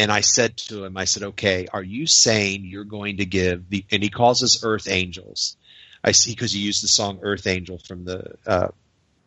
and 0.00 0.10
I 0.10 0.22
said 0.22 0.56
to 0.68 0.84
him, 0.84 0.96
I 0.96 1.04
said, 1.04 1.24
okay, 1.24 1.66
are 1.70 1.82
you 1.82 2.06
saying 2.06 2.64
you're 2.64 2.84
going 2.84 3.18
to 3.18 3.26
give 3.26 3.68
the, 3.68 3.84
and 3.90 4.02
he 4.02 4.08
calls 4.08 4.42
us 4.42 4.64
earth 4.64 4.88
angels. 4.88 5.58
I 6.02 6.12
see 6.12 6.30
because 6.30 6.52
he 6.52 6.60
used 6.60 6.82
the 6.82 6.88
song 6.88 7.18
earth 7.20 7.46
angel 7.46 7.76
from 7.76 8.06
the, 8.06 8.36
uh, 8.46 8.68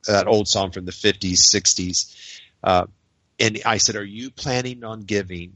that 0.08 0.26
old 0.26 0.48
song 0.48 0.72
from 0.72 0.86
the 0.86 0.92
50s, 0.92 1.34
60s. 1.34 2.40
Uh, 2.64 2.88
and 3.40 3.62
I 3.68 3.78
said, 3.78 3.96
Are 3.96 4.04
you 4.04 4.32
planning 4.32 4.84
on 4.84 5.02
giving 5.02 5.54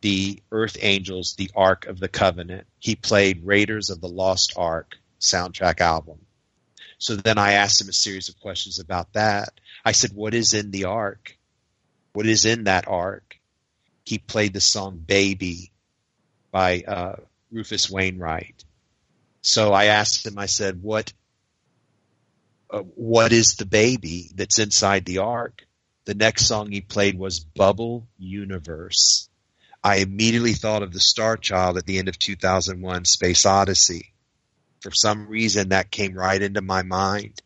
the 0.00 0.42
Earth 0.50 0.76
Angels 0.80 1.34
the 1.34 1.50
Ark 1.54 1.86
of 1.86 2.00
the 2.00 2.08
Covenant? 2.08 2.66
He 2.78 2.96
played 2.96 3.44
Raiders 3.44 3.90
of 3.90 4.00
the 4.00 4.08
Lost 4.08 4.54
Ark 4.56 4.96
soundtrack 5.20 5.80
album. 5.80 6.18
So 6.98 7.16
then 7.16 7.38
I 7.38 7.52
asked 7.52 7.80
him 7.80 7.88
a 7.88 7.92
series 7.92 8.28
of 8.28 8.40
questions 8.40 8.78
about 8.78 9.12
that. 9.12 9.60
I 9.84 9.92
said, 9.92 10.12
What 10.14 10.34
is 10.34 10.54
in 10.54 10.70
the 10.70 10.84
Ark? 10.84 11.36
What 12.12 12.26
is 12.26 12.44
in 12.44 12.64
that 12.64 12.88
Ark? 12.88 13.36
He 14.04 14.18
played 14.18 14.52
the 14.52 14.60
song 14.60 14.98
Baby 14.98 15.70
by 16.50 16.82
uh, 16.86 17.16
Rufus 17.52 17.90
Wainwright. 17.90 18.64
So 19.42 19.72
I 19.72 19.86
asked 19.86 20.26
him, 20.26 20.38
I 20.38 20.46
said, 20.46 20.82
What 20.82 21.12
uh, 22.70 22.80
what 22.80 23.32
is 23.32 23.54
the 23.54 23.64
baby 23.64 24.30
that's 24.34 24.58
inside 24.58 25.04
the 25.04 25.18
ark? 25.18 25.66
The 26.04 26.14
next 26.14 26.46
song 26.46 26.70
he 26.70 26.80
played 26.80 27.18
was 27.18 27.40
Bubble 27.40 28.06
Universe. 28.18 29.27
I 29.82 29.96
immediately 29.96 30.54
thought 30.54 30.82
of 30.82 30.92
the 30.92 31.00
Star 31.00 31.36
Child 31.36 31.78
at 31.78 31.86
the 31.86 31.98
end 31.98 32.08
of 32.08 32.18
2001 32.18 33.04
Space 33.04 33.46
Odyssey. 33.46 34.12
For 34.80 34.92
some 34.92 35.28
reason 35.28 35.70
that 35.70 35.90
came 35.90 36.14
right 36.14 36.40
into 36.40 36.60
my 36.60 36.82
mind. 36.82 37.40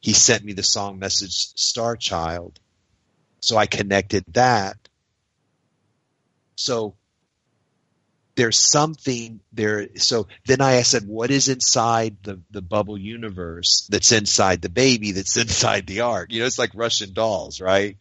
He 0.00 0.12
sent 0.12 0.44
me 0.44 0.54
the 0.54 0.62
song 0.62 0.98
message 0.98 1.32
Star 1.56 1.96
Child. 1.96 2.58
So 3.40 3.56
I 3.56 3.66
connected 3.66 4.24
that. 4.28 4.76
So 6.56 6.96
there's 8.36 8.56
something 8.56 9.40
there. 9.52 9.88
So 9.96 10.28
then 10.46 10.60
I 10.60 10.82
said, 10.82 11.06
what 11.06 11.30
is 11.30 11.48
inside 11.48 12.16
the, 12.22 12.40
the 12.50 12.62
bubble 12.62 12.98
universe 12.98 13.86
that's 13.90 14.12
inside 14.12 14.62
the 14.62 14.68
baby 14.68 15.12
that's 15.12 15.36
inside 15.38 15.86
the 15.86 16.00
ark? 16.00 16.32
You 16.32 16.40
know, 16.40 16.46
it's 16.46 16.58
like 16.58 16.70
Russian 16.74 17.12
dolls, 17.12 17.60
right? 17.60 17.96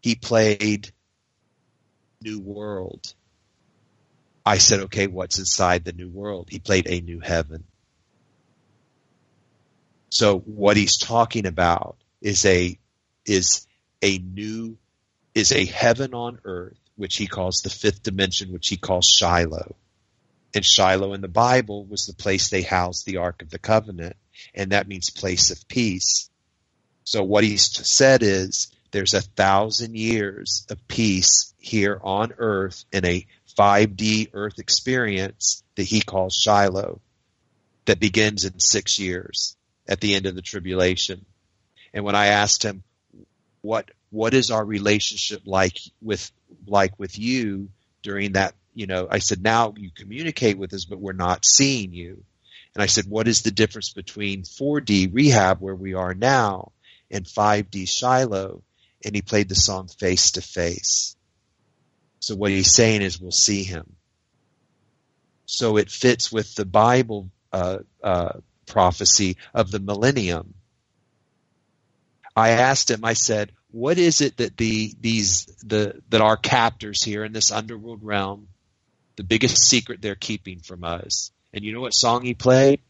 He 0.00 0.14
played 0.14 0.92
New 2.22 2.40
World. 2.40 3.14
I 4.44 4.58
said, 4.58 4.80
okay, 4.80 5.06
what's 5.06 5.38
inside 5.38 5.84
the 5.84 5.92
new 5.92 6.08
world? 6.08 6.48
He 6.50 6.58
played 6.58 6.86
A 6.88 7.00
New 7.00 7.20
Heaven. 7.20 7.64
So 10.10 10.38
what 10.38 10.76
he's 10.76 10.96
talking 10.96 11.44
about 11.46 11.96
is 12.22 12.46
a, 12.46 12.78
is 13.26 13.66
a 14.02 14.18
new, 14.18 14.78
is 15.34 15.52
a 15.52 15.66
heaven 15.66 16.14
on 16.14 16.40
earth 16.44 16.78
which 16.98 17.16
he 17.16 17.28
calls 17.28 17.62
the 17.62 17.70
fifth 17.70 18.02
dimension, 18.02 18.52
which 18.52 18.68
he 18.68 18.76
calls 18.76 19.06
Shiloh. 19.06 19.76
And 20.52 20.64
Shiloh 20.64 21.12
in 21.12 21.20
the 21.20 21.28
Bible 21.28 21.86
was 21.86 22.06
the 22.06 22.12
place 22.12 22.48
they 22.48 22.62
housed 22.62 23.06
the 23.06 23.18
Ark 23.18 23.40
of 23.40 23.50
the 23.50 23.58
Covenant, 23.58 24.16
and 24.52 24.72
that 24.72 24.88
means 24.88 25.08
place 25.08 25.52
of 25.52 25.68
peace. 25.68 26.28
So 27.04 27.22
what 27.22 27.44
he's 27.44 27.70
said 27.86 28.24
is 28.24 28.72
there's 28.90 29.14
a 29.14 29.20
thousand 29.20 29.96
years 29.96 30.66
of 30.70 30.88
peace 30.88 31.52
here 31.58 32.00
on 32.02 32.32
earth 32.38 32.84
in 32.92 33.04
a 33.04 33.26
5D 33.58 34.30
earth 34.32 34.58
experience 34.58 35.62
that 35.76 35.82
he 35.82 36.00
calls 36.00 36.34
Shiloh 36.34 37.00
that 37.86 38.00
begins 38.00 38.44
in 38.44 38.58
six 38.60 38.98
years 38.98 39.56
at 39.88 40.00
the 40.00 40.14
end 40.14 40.26
of 40.26 40.34
the 40.34 40.42
tribulation. 40.42 41.24
And 41.92 42.04
when 42.04 42.14
I 42.14 42.26
asked 42.26 42.62
him, 42.62 42.82
what, 43.60 43.90
what 44.10 44.34
is 44.34 44.50
our 44.50 44.64
relationship 44.64 45.42
like 45.44 45.78
with 46.00 46.30
like 46.66 46.98
with 46.98 47.18
you 47.18 47.70
during 48.02 48.32
that, 48.32 48.54
you 48.74 48.86
know, 48.86 49.08
I 49.10 49.18
said, 49.18 49.42
now 49.42 49.74
you 49.76 49.90
communicate 49.94 50.56
with 50.56 50.72
us, 50.72 50.84
but 50.84 51.00
we're 51.00 51.12
not 51.12 51.44
seeing 51.44 51.92
you. 51.92 52.22
And 52.74 52.82
I 52.82 52.86
said, 52.86 53.06
what 53.06 53.26
is 53.26 53.42
the 53.42 53.50
difference 53.50 53.92
between 53.92 54.42
4D 54.42 55.12
rehab 55.12 55.58
where 55.60 55.74
we 55.74 55.94
are 55.94 56.14
now 56.14 56.72
and 57.10 57.24
5D 57.24 57.88
Shiloh? 57.88 58.62
And 59.04 59.14
he 59.14 59.22
played 59.22 59.48
the 59.48 59.54
song 59.54 59.88
face 59.88 60.32
to 60.32 60.40
face. 60.40 61.16
So 62.20 62.34
what 62.34 62.50
he's 62.50 62.72
saying 62.72 63.02
is 63.02 63.20
we'll 63.20 63.30
see 63.30 63.62
him. 63.62 63.94
So 65.46 65.76
it 65.76 65.90
fits 65.90 66.30
with 66.30 66.54
the 66.54 66.66
Bible 66.66 67.30
uh, 67.52 67.78
uh, 68.02 68.40
prophecy 68.66 69.36
of 69.54 69.70
the 69.70 69.78
millennium. 69.78 70.54
I 72.36 72.50
asked 72.50 72.90
him, 72.90 73.04
I 73.04 73.14
said, 73.14 73.52
what 73.70 73.98
is 73.98 74.20
it 74.20 74.36
that 74.38 74.56
the 74.56 74.92
these 75.00 75.46
the 75.64 76.00
that 76.08 76.20
our 76.20 76.36
captors 76.36 77.02
here 77.02 77.24
in 77.24 77.32
this 77.32 77.52
underworld 77.52 78.02
realm, 78.02 78.48
the 79.16 79.24
biggest 79.24 79.58
secret 79.58 80.00
they're 80.00 80.14
keeping 80.14 80.60
from 80.60 80.84
us? 80.84 81.32
And 81.52 81.64
you 81.64 81.72
know 81.72 81.80
what 81.80 81.94
song 81.94 82.24
he 82.24 82.34
played? 82.34 82.80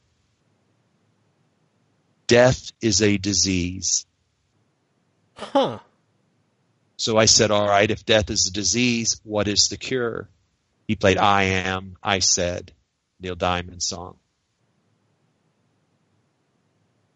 Death 2.26 2.72
is 2.80 3.02
a 3.02 3.16
disease. 3.16 4.04
Huh. 5.34 5.78
So 6.98 7.16
I 7.16 7.26
said, 7.26 7.52
all 7.52 7.66
right, 7.68 7.90
if 7.90 8.04
death 8.04 8.28
is 8.28 8.48
a 8.48 8.52
disease, 8.52 9.20
what 9.22 9.46
is 9.46 9.68
the 9.68 9.76
cure? 9.76 10.28
He 10.88 10.96
played 10.96 11.16
I 11.16 11.44
Am, 11.44 11.96
I 12.02 12.18
Said, 12.18 12.72
Neil 13.20 13.36
Diamond 13.36 13.82
song. 13.82 14.16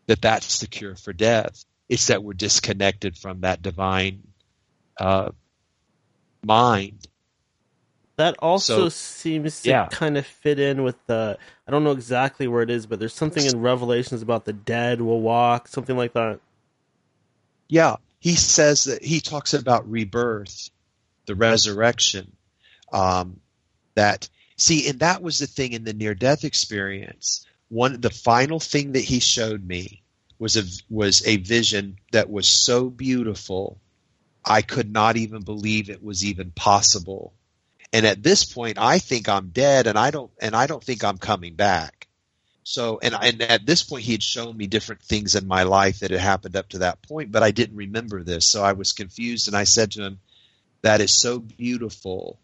That 0.06 0.22
that's 0.22 0.60
the 0.60 0.68
cure 0.68 0.94
for 0.94 1.12
death. 1.12 1.64
It's 1.88 2.06
that 2.06 2.22
we're 2.22 2.32
disconnected 2.34 3.16
from 3.16 3.40
that 3.40 3.60
divine 3.60 4.22
uh, 4.98 5.30
mind. 6.44 7.08
That 8.16 8.36
also 8.38 8.84
So- 8.84 8.88
seems 8.90 9.62
to 9.62 9.70
yeah. 9.70 9.88
kind 9.90 10.16
of 10.16 10.26
fit 10.26 10.60
in 10.60 10.84
with 10.84 10.96
the. 11.06 11.38
I 11.66 11.70
don't 11.70 11.82
know 11.82 11.90
exactly 11.92 12.46
where 12.46 12.62
it 12.62 12.70
is, 12.70 12.86
but 12.86 13.00
there's 13.00 13.14
something 13.14 13.44
in 13.44 13.60
Revelations 13.60 14.22
about 14.22 14.44
the 14.44 14.52
dead 14.52 15.00
will 15.00 15.20
walk, 15.20 15.66
something 15.66 15.96
like 15.96 16.12
that. 16.12 16.38
Yeah, 17.68 17.96
he 18.22 18.36
says 18.36 18.84
that 18.84 19.02
he 19.02 19.20
talks 19.20 19.52
about 19.52 19.90
rebirth, 19.90 20.70
the 21.26 21.34
resurrection. 21.34 22.36
Um, 22.92 23.40
that 23.96 24.28
see, 24.56 24.88
and 24.88 25.00
that 25.00 25.22
was 25.22 25.40
the 25.40 25.48
thing 25.48 25.72
in 25.72 25.82
the 25.82 25.92
near 25.92 26.14
death 26.14 26.44
experience. 26.44 27.44
One, 27.68 28.00
the 28.00 28.10
final 28.10 28.60
thing 28.60 28.92
that 28.92 29.00
he 29.02 29.18
showed 29.18 29.66
me 29.66 30.04
was 30.38 30.56
a 30.56 30.62
was 30.88 31.26
a 31.26 31.38
vision 31.38 31.96
that 32.12 32.30
was 32.30 32.48
so 32.48 32.88
beautiful, 32.88 33.80
I 34.44 34.62
could 34.62 34.92
not 34.92 35.16
even 35.16 35.42
believe 35.42 35.90
it 35.90 36.02
was 36.02 36.24
even 36.24 36.52
possible. 36.52 37.34
And 37.92 38.06
at 38.06 38.22
this 38.22 38.44
point, 38.44 38.78
I 38.78 39.00
think 39.00 39.28
I'm 39.28 39.48
dead, 39.48 39.88
and 39.88 39.98
I 39.98 40.12
don't 40.12 40.30
and 40.40 40.54
I 40.54 40.68
don't 40.68 40.84
think 40.84 41.02
I'm 41.02 41.18
coming 41.18 41.56
back. 41.56 42.06
So, 42.64 43.00
and, 43.02 43.14
and 43.20 43.42
at 43.42 43.66
this 43.66 43.82
point, 43.82 44.04
he 44.04 44.12
had 44.12 44.22
shown 44.22 44.56
me 44.56 44.66
different 44.66 45.02
things 45.02 45.34
in 45.34 45.46
my 45.46 45.64
life 45.64 46.00
that 46.00 46.10
had 46.10 46.20
happened 46.20 46.56
up 46.56 46.68
to 46.70 46.78
that 46.78 47.02
point, 47.02 47.32
but 47.32 47.42
I 47.42 47.50
didn't 47.50 47.76
remember 47.76 48.22
this. 48.22 48.46
So 48.46 48.62
I 48.62 48.72
was 48.72 48.92
confused 48.92 49.48
and 49.48 49.56
I 49.56 49.64
said 49.64 49.92
to 49.92 50.02
him, 50.02 50.20
that 50.82 51.00
is 51.00 51.12
so 51.12 51.38
beautiful. 51.38 52.38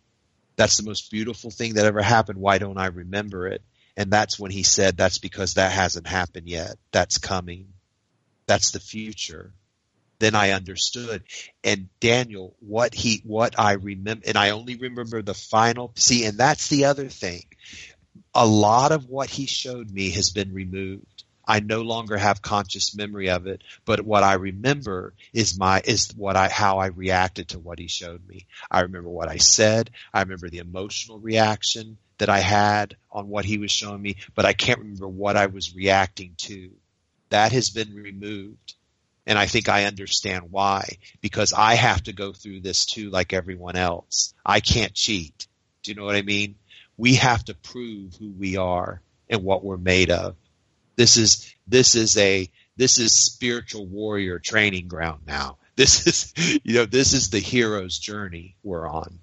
That's 0.56 0.76
the 0.76 0.82
most 0.82 1.10
beautiful 1.10 1.50
thing 1.50 1.74
that 1.74 1.86
ever 1.86 2.02
happened. 2.02 2.38
Why 2.38 2.58
don't 2.58 2.78
I 2.78 2.86
remember 2.86 3.46
it? 3.46 3.62
And 3.96 4.10
that's 4.10 4.38
when 4.38 4.50
he 4.50 4.64
said, 4.64 4.96
that's 4.96 5.18
because 5.18 5.54
that 5.54 5.72
hasn't 5.72 6.06
happened 6.06 6.48
yet. 6.48 6.76
That's 6.92 7.18
coming. 7.18 7.68
That's 8.46 8.72
the 8.72 8.80
future. 8.80 9.52
Then 10.18 10.34
I 10.34 10.50
understood. 10.50 11.22
And 11.62 11.88
Daniel, 12.00 12.56
what 12.60 12.94
he, 12.94 13.22
what 13.24 13.58
I 13.58 13.72
remember, 13.72 14.24
and 14.26 14.36
I 14.36 14.50
only 14.50 14.76
remember 14.76 15.22
the 15.22 15.34
final, 15.34 15.92
see, 15.94 16.24
and 16.24 16.38
that's 16.38 16.68
the 16.68 16.86
other 16.86 17.08
thing 17.08 17.44
a 18.34 18.46
lot 18.46 18.92
of 18.92 19.08
what 19.08 19.30
he 19.30 19.46
showed 19.46 19.90
me 19.90 20.10
has 20.10 20.30
been 20.30 20.52
removed. 20.52 21.24
I 21.46 21.60
no 21.60 21.80
longer 21.80 22.18
have 22.18 22.42
conscious 22.42 22.94
memory 22.94 23.30
of 23.30 23.46
it, 23.46 23.62
but 23.86 24.02
what 24.02 24.22
I 24.22 24.34
remember 24.34 25.14
is 25.32 25.58
my 25.58 25.80
is 25.82 26.12
what 26.14 26.36
I 26.36 26.48
how 26.50 26.78
I 26.78 26.88
reacted 26.88 27.48
to 27.48 27.58
what 27.58 27.78
he 27.78 27.88
showed 27.88 28.26
me. 28.28 28.46
I 28.70 28.82
remember 28.82 29.08
what 29.08 29.28
I 29.28 29.38
said. 29.38 29.90
I 30.12 30.20
remember 30.20 30.50
the 30.50 30.58
emotional 30.58 31.18
reaction 31.18 31.96
that 32.18 32.28
I 32.28 32.40
had 32.40 32.96
on 33.10 33.28
what 33.28 33.46
he 33.46 33.56
was 33.56 33.72
showing 33.72 34.02
me, 34.02 34.16
but 34.34 34.44
I 34.44 34.52
can't 34.52 34.80
remember 34.80 35.08
what 35.08 35.38
I 35.38 35.46
was 35.46 35.74
reacting 35.74 36.34
to. 36.38 36.70
That 37.30 37.52
has 37.52 37.70
been 37.70 37.94
removed. 37.94 38.74
And 39.26 39.38
I 39.38 39.46
think 39.46 39.68
I 39.68 39.84
understand 39.84 40.50
why 40.50 40.98
because 41.20 41.52
I 41.52 41.74
have 41.74 42.02
to 42.04 42.12
go 42.12 42.32
through 42.32 42.60
this 42.60 42.84
too 42.86 43.10
like 43.10 43.32
everyone 43.32 43.76
else. 43.76 44.34
I 44.44 44.60
can't 44.60 44.94
cheat. 44.94 45.46
Do 45.82 45.90
you 45.90 45.94
know 45.96 46.04
what 46.04 46.16
I 46.16 46.22
mean? 46.22 46.56
We 46.98 47.14
have 47.14 47.44
to 47.44 47.54
prove 47.54 48.14
who 48.16 48.28
we 48.30 48.56
are 48.56 49.00
and 49.30 49.44
what 49.44 49.64
we're 49.64 49.78
made 49.78 50.10
of. 50.10 50.36
This 50.96 51.16
is 51.16 51.54
this 51.66 51.94
is 51.94 52.16
a 52.18 52.50
this 52.76 52.98
is 52.98 53.12
spiritual 53.12 53.86
warrior 53.86 54.38
training 54.38 54.88
ground 54.88 55.22
now. 55.26 55.56
This 55.76 56.06
is 56.06 56.34
you 56.64 56.74
know 56.74 56.84
this 56.84 57.14
is 57.14 57.30
the 57.30 57.38
hero's 57.38 57.98
journey 57.98 58.56
we're 58.62 58.86
on. 58.86 59.20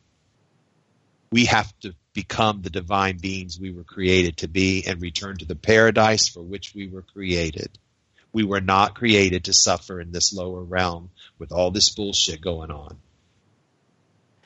We 1.31 1.45
have 1.45 1.77
to 1.81 1.93
become 2.13 2.61
the 2.61 2.69
divine 2.69 3.17
beings 3.17 3.59
we 3.59 3.71
were 3.71 3.83
created 3.83 4.37
to 4.37 4.47
be 4.47 4.85
and 4.87 5.01
return 5.01 5.37
to 5.37 5.45
the 5.45 5.55
paradise 5.55 6.29
for 6.29 6.41
which 6.41 6.73
we 6.73 6.87
were 6.87 7.01
created. 7.01 7.77
We 8.31 8.45
were 8.45 8.61
not 8.61 8.95
created 8.95 9.45
to 9.45 9.53
suffer 9.53 9.99
in 9.99 10.11
this 10.11 10.33
lower 10.33 10.63
realm 10.63 11.09
with 11.37 11.51
all 11.51 11.71
this 11.71 11.89
bullshit 11.89 12.39
going 12.39 12.71
on. 12.71 12.97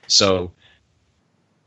So 0.07 0.51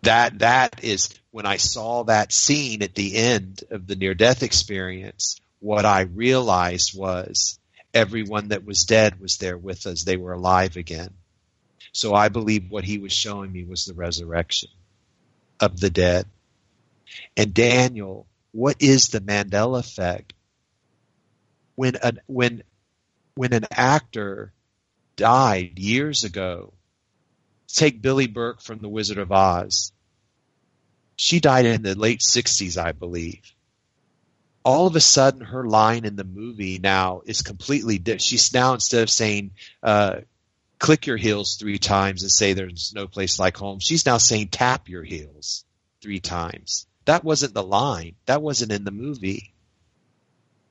that 0.03 0.41
that 0.41 0.83
is 0.85 1.09
when 1.31 1.47
I 1.47 1.57
saw 1.57 2.05
that 2.05 2.33
scene 2.33 2.83
at 2.83 2.95
the 2.95 3.17
end 3.17 3.65
of 3.71 3.87
the 3.87 3.97
near 3.97 4.15
death 4.15 4.43
experience, 4.43 5.41
what 5.61 5.85
I 5.85 6.03
realized 6.03 6.97
was 6.97 7.59
everyone 7.95 8.49
that 8.49 8.65
was 8.65 8.85
dead 8.85 9.21
was 9.21 9.39
there 9.39 9.57
with 9.57 9.87
us. 9.87 10.05
They 10.05 10.17
were 10.17 10.33
alive 10.33 10.77
again. 10.77 11.15
So 11.93 12.15
I 12.15 12.29
believe 12.29 12.71
what 12.71 12.85
he 12.85 12.99
was 12.99 13.13
showing 13.13 13.53
me 13.53 13.65
was 13.65 13.85
the 13.85 13.95
resurrection 13.95 14.71
of 15.61 15.79
the 15.79 15.91
dead. 15.91 16.27
And 17.37 17.55
Daniel, 17.55 18.27
what 18.53 18.77
is 18.81 19.09
the 19.09 19.21
Mandela 19.21 19.81
effect? 19.81 20.33
When 21.75 21.97
an, 21.97 22.21
when 22.27 22.63
when 23.35 23.53
an 23.53 23.67
actor 23.71 24.53
died 25.17 25.79
years 25.79 26.25
ago, 26.25 26.73
take 27.75 28.03
Billie 28.03 28.27
Burke 28.27 28.61
from 28.61 28.79
The 28.79 28.89
Wizard 28.89 29.19
of 29.19 29.33
Oz. 29.33 29.93
She 31.17 31.41
died 31.41 31.67
in 31.67 31.83
the 31.83 31.95
late 31.95 32.21
60s, 32.21 32.77
I 32.77 32.93
believe. 32.93 33.41
All 34.65 34.87
of 34.87 34.97
a 34.97 35.01
sudden, 35.01 35.41
her 35.41 35.67
line 35.67 36.05
in 36.05 36.17
the 36.17 36.25
movie 36.25 36.79
now 36.79 37.23
is 37.25 37.43
completely 37.43 37.99
different. 37.99 38.23
She's 38.23 38.53
now, 38.53 38.75
instead 38.75 39.03
of 39.03 39.11
saying, 39.11 39.53
uh, 39.83 40.21
click 40.79 41.07
your 41.07 41.17
heels 41.17 41.57
three 41.57 41.79
times 41.79 42.23
and 42.23 42.31
say 42.31 42.53
there's 42.53 42.93
no 42.95 43.07
place 43.07 43.39
like 43.39 43.57
home, 43.57 43.79
she's 43.81 44.07
now 44.07 44.19
saying 44.19 44.49
tap 44.49 44.89
your 44.89 45.05
heels 45.05 45.65
three 46.01 46.21
times. 46.21 46.87
That 47.05 47.25
wasn't 47.25 47.55
the 47.55 47.63
line. 47.63 48.17
That 48.27 48.43
wasn't 48.43 48.73
in 48.73 48.85
the 48.85 48.91
movie. 48.91 49.53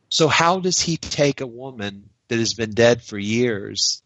So 0.09 0.27
how 0.27 0.59
does 0.59 0.79
he 0.79 0.97
take 0.97 1.39
a 1.41 1.47
woman 1.47 2.09
that 2.27 2.39
has 2.39 2.53
been 2.53 2.73
dead 2.73 3.01
for 3.01 3.17
years 3.17 4.03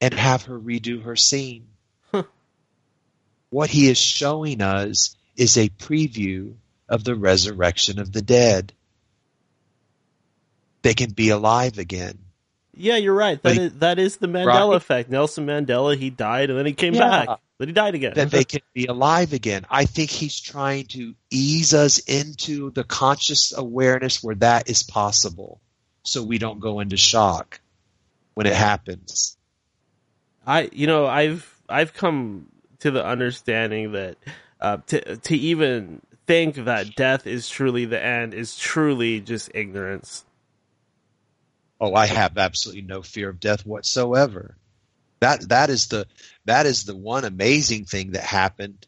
and 0.00 0.14
have 0.14 0.44
her 0.44 0.58
redo 0.58 1.02
her 1.02 1.16
scene? 1.16 1.66
What 3.56 3.70
he 3.70 3.88
is 3.88 3.96
showing 3.96 4.60
us 4.60 5.16
is 5.34 5.56
a 5.56 5.70
preview 5.70 6.56
of 6.90 7.04
the 7.04 7.14
resurrection 7.14 7.98
of 7.98 8.12
the 8.12 8.20
dead. 8.20 8.74
They 10.82 10.92
can 10.92 11.12
be 11.12 11.30
alive 11.30 11.78
again. 11.78 12.18
Yeah, 12.74 12.96
you're 12.96 13.14
right. 13.14 13.42
That 13.42 13.54
he- 13.54 13.60
is 13.62 13.72
that 13.78 13.98
is 13.98 14.18
the 14.18 14.26
Mandela 14.26 14.68
Right. 14.72 14.76
effect. 14.76 15.08
Nelson 15.08 15.46
Mandela, 15.46 15.96
he 15.96 16.10
died 16.10 16.50
and 16.50 16.58
then 16.58 16.66
he 16.66 16.74
came 16.74 16.92
Yeah. 16.92 17.24
back. 17.24 17.40
Then 17.56 17.68
he 17.68 17.72
died 17.72 17.94
again. 17.94 18.12
that 18.16 18.30
they 18.30 18.44
can 18.44 18.60
be 18.74 18.84
alive 18.84 19.32
again. 19.32 19.64
I 19.70 19.86
think 19.86 20.10
he's 20.10 20.38
trying 20.38 20.84
to 20.88 21.14
ease 21.30 21.72
us 21.72 21.96
into 21.96 22.70
the 22.72 22.84
conscious 22.84 23.54
awareness 23.56 24.22
where 24.22 24.34
that 24.34 24.68
is 24.68 24.82
possible 24.82 25.62
so 26.02 26.22
we 26.22 26.36
don't 26.36 26.60
go 26.60 26.80
into 26.80 26.98
shock 26.98 27.58
when 28.34 28.46
it 28.46 28.54
happens. 28.54 29.38
I 30.46 30.68
you 30.74 30.86
know 30.86 31.06
I've 31.06 31.50
I've 31.70 31.94
come 31.94 32.50
to 32.86 32.92
the 32.92 33.04
understanding 33.04 33.92
that 33.92 34.16
uh, 34.60 34.76
to 34.86 35.16
to 35.16 35.36
even 35.36 36.00
think 36.24 36.54
that 36.54 36.94
death 36.94 37.26
is 37.26 37.48
truly 37.48 37.84
the 37.84 38.02
end 38.02 38.32
is 38.32 38.56
truly 38.56 39.20
just 39.20 39.50
ignorance. 39.54 40.24
Oh, 41.80 41.94
I 41.94 42.06
have 42.06 42.38
absolutely 42.38 42.82
no 42.82 43.02
fear 43.02 43.28
of 43.28 43.40
death 43.40 43.66
whatsoever. 43.66 44.56
That 45.18 45.48
that 45.48 45.68
is 45.68 45.88
the 45.88 46.06
that 46.44 46.66
is 46.66 46.84
the 46.84 46.94
one 46.96 47.24
amazing 47.24 47.86
thing 47.86 48.12
that 48.12 48.22
happened 48.22 48.86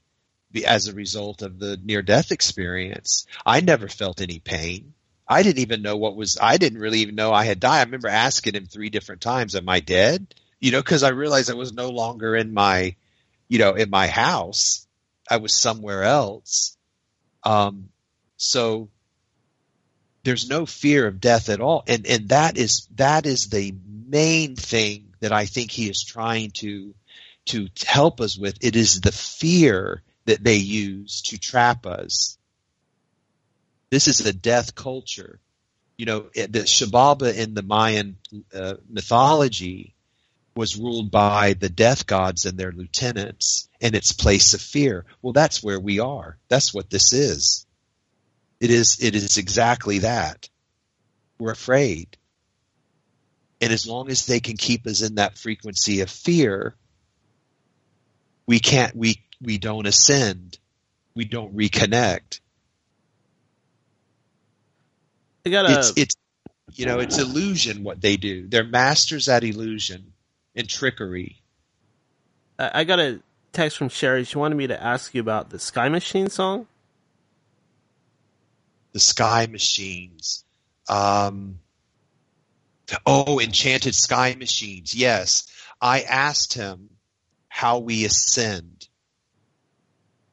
as 0.65 0.87
a 0.87 0.95
result 0.95 1.43
of 1.43 1.59
the 1.59 1.77
near 1.83 2.03
death 2.03 2.31
experience. 2.31 3.27
I 3.45 3.61
never 3.61 3.89
felt 3.89 4.21
any 4.21 4.39
pain. 4.39 4.95
I 5.27 5.43
didn't 5.43 5.63
even 5.63 5.83
know 5.83 5.97
what 5.97 6.15
was. 6.15 6.39
I 6.41 6.57
didn't 6.57 6.79
really 6.79 7.01
even 7.01 7.17
know 7.17 7.33
I 7.33 7.45
had 7.45 7.59
died. 7.59 7.81
I 7.81 7.83
remember 7.83 8.09
asking 8.09 8.55
him 8.55 8.67
three 8.67 8.91
different 8.91 9.23
times, 9.23 9.57
"Am 9.57 9.69
I 9.69 9.81
dead?" 9.81 10.37
You 10.61 10.71
know, 10.71 10.81
because 10.81 11.03
I 11.03 11.09
realized 11.09 11.51
I 11.51 11.55
was 11.55 11.73
no 11.73 11.91
longer 11.91 12.37
in 12.37 12.55
my, 12.55 12.95
you 13.49 13.59
know, 13.59 13.75
in 13.75 13.91
my 13.91 14.07
house. 14.07 14.87
I 15.31 15.39
was 15.39 15.61
somewhere 15.61 16.05
else. 16.05 16.77
Um, 17.45 17.91
so 18.37 18.89
there's 20.25 20.49
no 20.49 20.67
fear 20.67 21.07
of 21.07 21.21
death 21.21 21.49
at 21.49 21.61
all, 21.61 21.85
and 21.87 22.07
and 22.07 22.29
that 22.31 22.57
is 22.57 22.89
that 22.97 23.27
is 23.27 23.49
the 23.49 23.75
main 24.07 24.57
thing 24.57 25.15
that 25.21 25.33
I 25.33 25.47
think 25.47 25.71
he 25.71 25.89
is 25.89 26.05
trying 26.05 26.51
to 26.53 26.95
to 27.47 27.69
help 27.87 28.21
us 28.21 28.39
with. 28.39 28.59
It 28.61 28.77
is 28.77 29.01
the 29.01 29.13
fear 29.13 30.03
that 30.27 30.43
they 30.45 30.57
use 30.57 31.23
to 31.23 31.39
trap 31.39 31.87
us. 31.87 32.37
This 33.91 34.07
is 34.09 34.19
the 34.19 34.35
death 34.35 34.75
culture. 34.75 35.41
You 35.97 36.07
know, 36.07 36.21
the 36.35 36.67
Xibalba 36.67 37.35
in 37.35 37.55
the 37.55 37.63
Mayan 37.63 38.19
uh, 38.55 38.75
mythology 38.89 39.95
was 40.59 40.77
ruled 40.77 41.09
by 41.09 41.53
the 41.53 41.69
death 41.69 42.05
gods 42.05 42.45
and 42.45 42.59
their 42.59 42.73
lieutenants 42.73 43.69
and 43.81 43.95
its 43.95 44.11
place 44.11 44.55
of 44.55 44.61
fear. 44.61 45.05
Well, 45.23 45.33
that's 45.33 45.63
where 45.63 45.79
we 45.79 46.01
are. 46.01 46.37
That's 46.49 46.75
what 46.75 46.91
this 46.91 47.13
is. 47.13 47.65
It 48.59 48.73
is, 48.73 48.99
it 49.01 49.15
is 49.15 49.39
exactly 49.39 50.01
that. 50.01 50.49
We're 51.39 51.53
afraid. 51.53 52.17
And 53.61 53.73
as 53.73 53.87
long 53.87 54.11
as 54.11 54.27
they 54.27 54.41
can 54.41 54.57
keep 54.57 54.85
us 54.89 55.01
in 55.01 55.15
that 55.15 55.39
frequency 55.39 56.01
of 56.01 56.11
fear, 56.11 56.75
we 58.45 58.59
can't, 58.59 58.97
we, 58.97 59.23
we 59.41 59.59
don't 59.59 59.87
ascend. 59.87 60.59
We 61.15 61.25
don't 61.25 61.57
reconnect. 61.57 62.41
I 65.47 65.51
got 65.51 65.71
a 65.71 65.79
it's 65.79 65.93
it's 65.97 66.15
you 66.75 66.87
know 66.87 66.99
it's 66.99 67.17
illusion 67.17 67.83
what 67.83 68.03
they 68.03 68.17
do 68.17 68.47
they're 68.49 68.65
masters 68.65 69.29
at 69.31 69.45
illusion 69.45 70.13
and 70.59 70.69
trickery. 70.69 71.43
I 72.59 72.81
I 72.81 72.85
got 72.85 73.01
a 73.01 73.21
text 73.53 73.79
from 73.79 73.89
Sherry. 73.89 74.25
She 74.25 74.39
wanted 74.39 74.57
me 74.57 74.67
to 74.69 74.83
ask 74.83 75.15
you 75.15 75.23
about 75.23 75.51
the 75.51 75.59
Sky 75.59 75.89
Machine 75.89 76.29
song. 76.31 76.67
the 78.93 79.01
sky 79.01 79.47
machines. 79.47 80.45
Um 80.89 81.61
oh 83.07 83.41
enchanted 83.41 83.95
sky 83.95 84.35
machines. 84.39 84.95
Yes. 84.95 85.47
I 85.81 86.01
asked 86.03 86.55
him 86.55 86.91
how 87.49 87.79
we 87.79 88.05
ascend. 88.05 88.89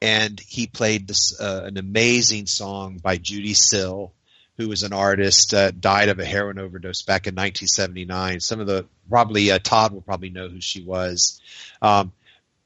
And 0.02 0.40
he 0.40 0.68
played 0.68 1.08
this 1.08 1.40
uh, 1.40 1.64
an 1.66 1.78
amazing 1.78 2.48
song 2.48 2.98
by 2.98 3.18
Judee 3.18 3.56
Sill 3.56 4.15
who 4.58 4.70
was 4.70 4.84
an 4.84 4.94
artist 4.94 5.54
uh, 5.54 5.72
died 5.72 6.10
of 6.10 6.20
a 6.20 6.26
heroin 6.26 6.60
overdose 6.60 7.02
back 7.02 7.28
in 7.28 7.36
1979 7.36 8.40
some 8.40 8.60
of 8.60 8.68
the 8.68 8.86
probably 9.10 9.52
uh, 9.52 9.60
todd 9.60 9.94
will 9.94 10.02
probably 10.02 10.30
know 10.30 10.48
who 10.48 10.62
she 10.62 10.82
was. 10.82 11.42
Um, 11.82 12.12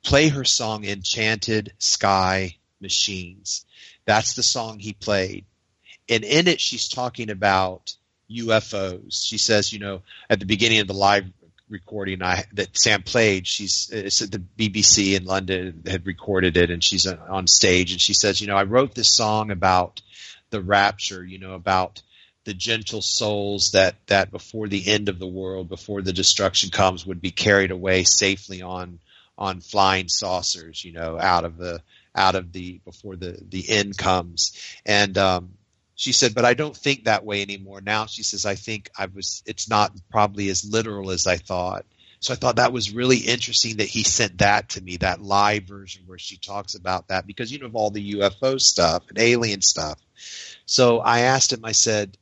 play 0.04 0.30
her 0.30 0.46
song 0.46 0.86
enchanted 0.86 1.74
sky 1.78 2.56
machines. 2.80 3.66
That's 4.06 4.34
the 4.34 4.44
song 4.44 4.80
he 4.80 4.94
played. 4.94 5.46
And 6.08 6.24
in 6.24 6.48
it 6.48 6.62
she's 6.62 6.88
talking 6.88 7.30
about 7.30 7.94
UFOs. 8.30 9.26
She 9.26 9.38
says, 9.38 9.74
you 9.74 9.80
know, 9.80 10.02
at 10.30 10.40
the 10.40 10.46
beginning 10.46 10.80
of 10.80 10.88
the 10.88 10.94
live 10.94 11.26
recording 11.70 12.22
I, 12.24 12.46
that 12.54 12.78
Sam 12.78 13.04
played, 13.04 13.48
she's 13.48 13.90
it's 13.92 14.22
at 14.22 14.32
the 14.32 14.40
BBC 14.58 15.16
in 15.16 15.26
London 15.26 15.84
had 15.86 16.06
recorded 16.06 16.58
it, 16.58 16.72
and 16.72 16.84
she's 16.84 17.06
on- 17.06 17.20
on 17.20 17.48
stage, 17.48 17.92
and 17.92 18.02
she 18.02 18.14
says, 18.14 18.42
you 18.42 18.48
know, 18.48 18.56
I 18.56 18.64
wrote 18.64 18.96
this 18.96 19.16
song 19.16 19.52
about 19.52 20.02
the 20.50 20.62
rapture, 20.62 21.24
you 21.24 21.40
know, 21.40 21.54
about 21.54 22.02
the 22.46 22.54
gentle 22.54 23.02
souls 23.02 23.72
that 23.72 23.96
that 24.08 24.32
before 24.32 24.68
the 24.68 24.88
end 24.88 25.10
of 25.10 25.20
the 25.20 25.28
world, 25.28 25.70
before 25.70 26.02
the 26.02 26.14
destruction 26.14 26.70
comes, 26.70 27.06
would 27.06 27.22
be 27.22 27.32
carried 27.32 27.72
away 27.72 28.04
safely 28.04 28.62
on 28.62 29.00
on 29.38 29.62
flying 29.62 30.08
saucers, 30.08 30.84
you 30.84 30.92
know, 30.92 31.20
out 31.20 31.46
of 31.46 31.58
the 31.58 31.82
out 32.16 32.36
of 32.36 32.52
the 32.52 32.80
before 32.86 33.16
the 33.16 33.38
the 33.50 33.70
end 33.70 33.98
comes, 33.98 34.58
and 34.86 35.18
um, 35.18 35.52
she 36.00 36.14
said, 36.14 36.34
but 36.34 36.46
I 36.46 36.54
don't 36.54 36.76
think 36.76 37.04
that 37.04 37.26
way 37.26 37.42
anymore. 37.42 37.82
Now 37.82 38.06
she 38.06 38.24
says, 38.24 38.46
I 38.46 38.56
think 38.56 38.90
I 38.98 39.08
was, 39.08 39.44
it's 39.46 39.70
not 39.70 39.92
probably 40.10 40.48
as 40.48 40.64
literal 40.64 41.12
as 41.12 41.28
I 41.28 41.36
thought. 41.36 41.86
So 42.20 42.34
I 42.34 42.36
thought 42.36 42.58
that 42.58 42.74
was 42.74 42.94
really 42.94 43.18
interesting 43.18 43.78
that 43.78 43.88
he 43.88 44.04
sent 44.04 44.40
that 44.40 44.70
to 44.70 44.82
me, 44.82 44.98
that 44.98 45.22
live 45.22 45.64
version 45.64 46.04
where 46.06 46.18
she 46.18 46.38
talks 46.38 46.76
about 46.76 47.08
that 47.08 47.26
because 47.26 47.52
you 47.52 47.60
know 47.60 47.68
of 47.68 47.76
all 47.76 47.92
the 47.92 48.14
UFO 48.16 48.60
stuff 48.60 49.04
and 49.10 49.18
alien 49.18 49.62
stuff. 49.62 50.00
So 50.66 51.00
I 51.00 51.22
asked 51.22 51.54
him, 51.54 51.64
I 51.64 51.72
said, 51.72 52.18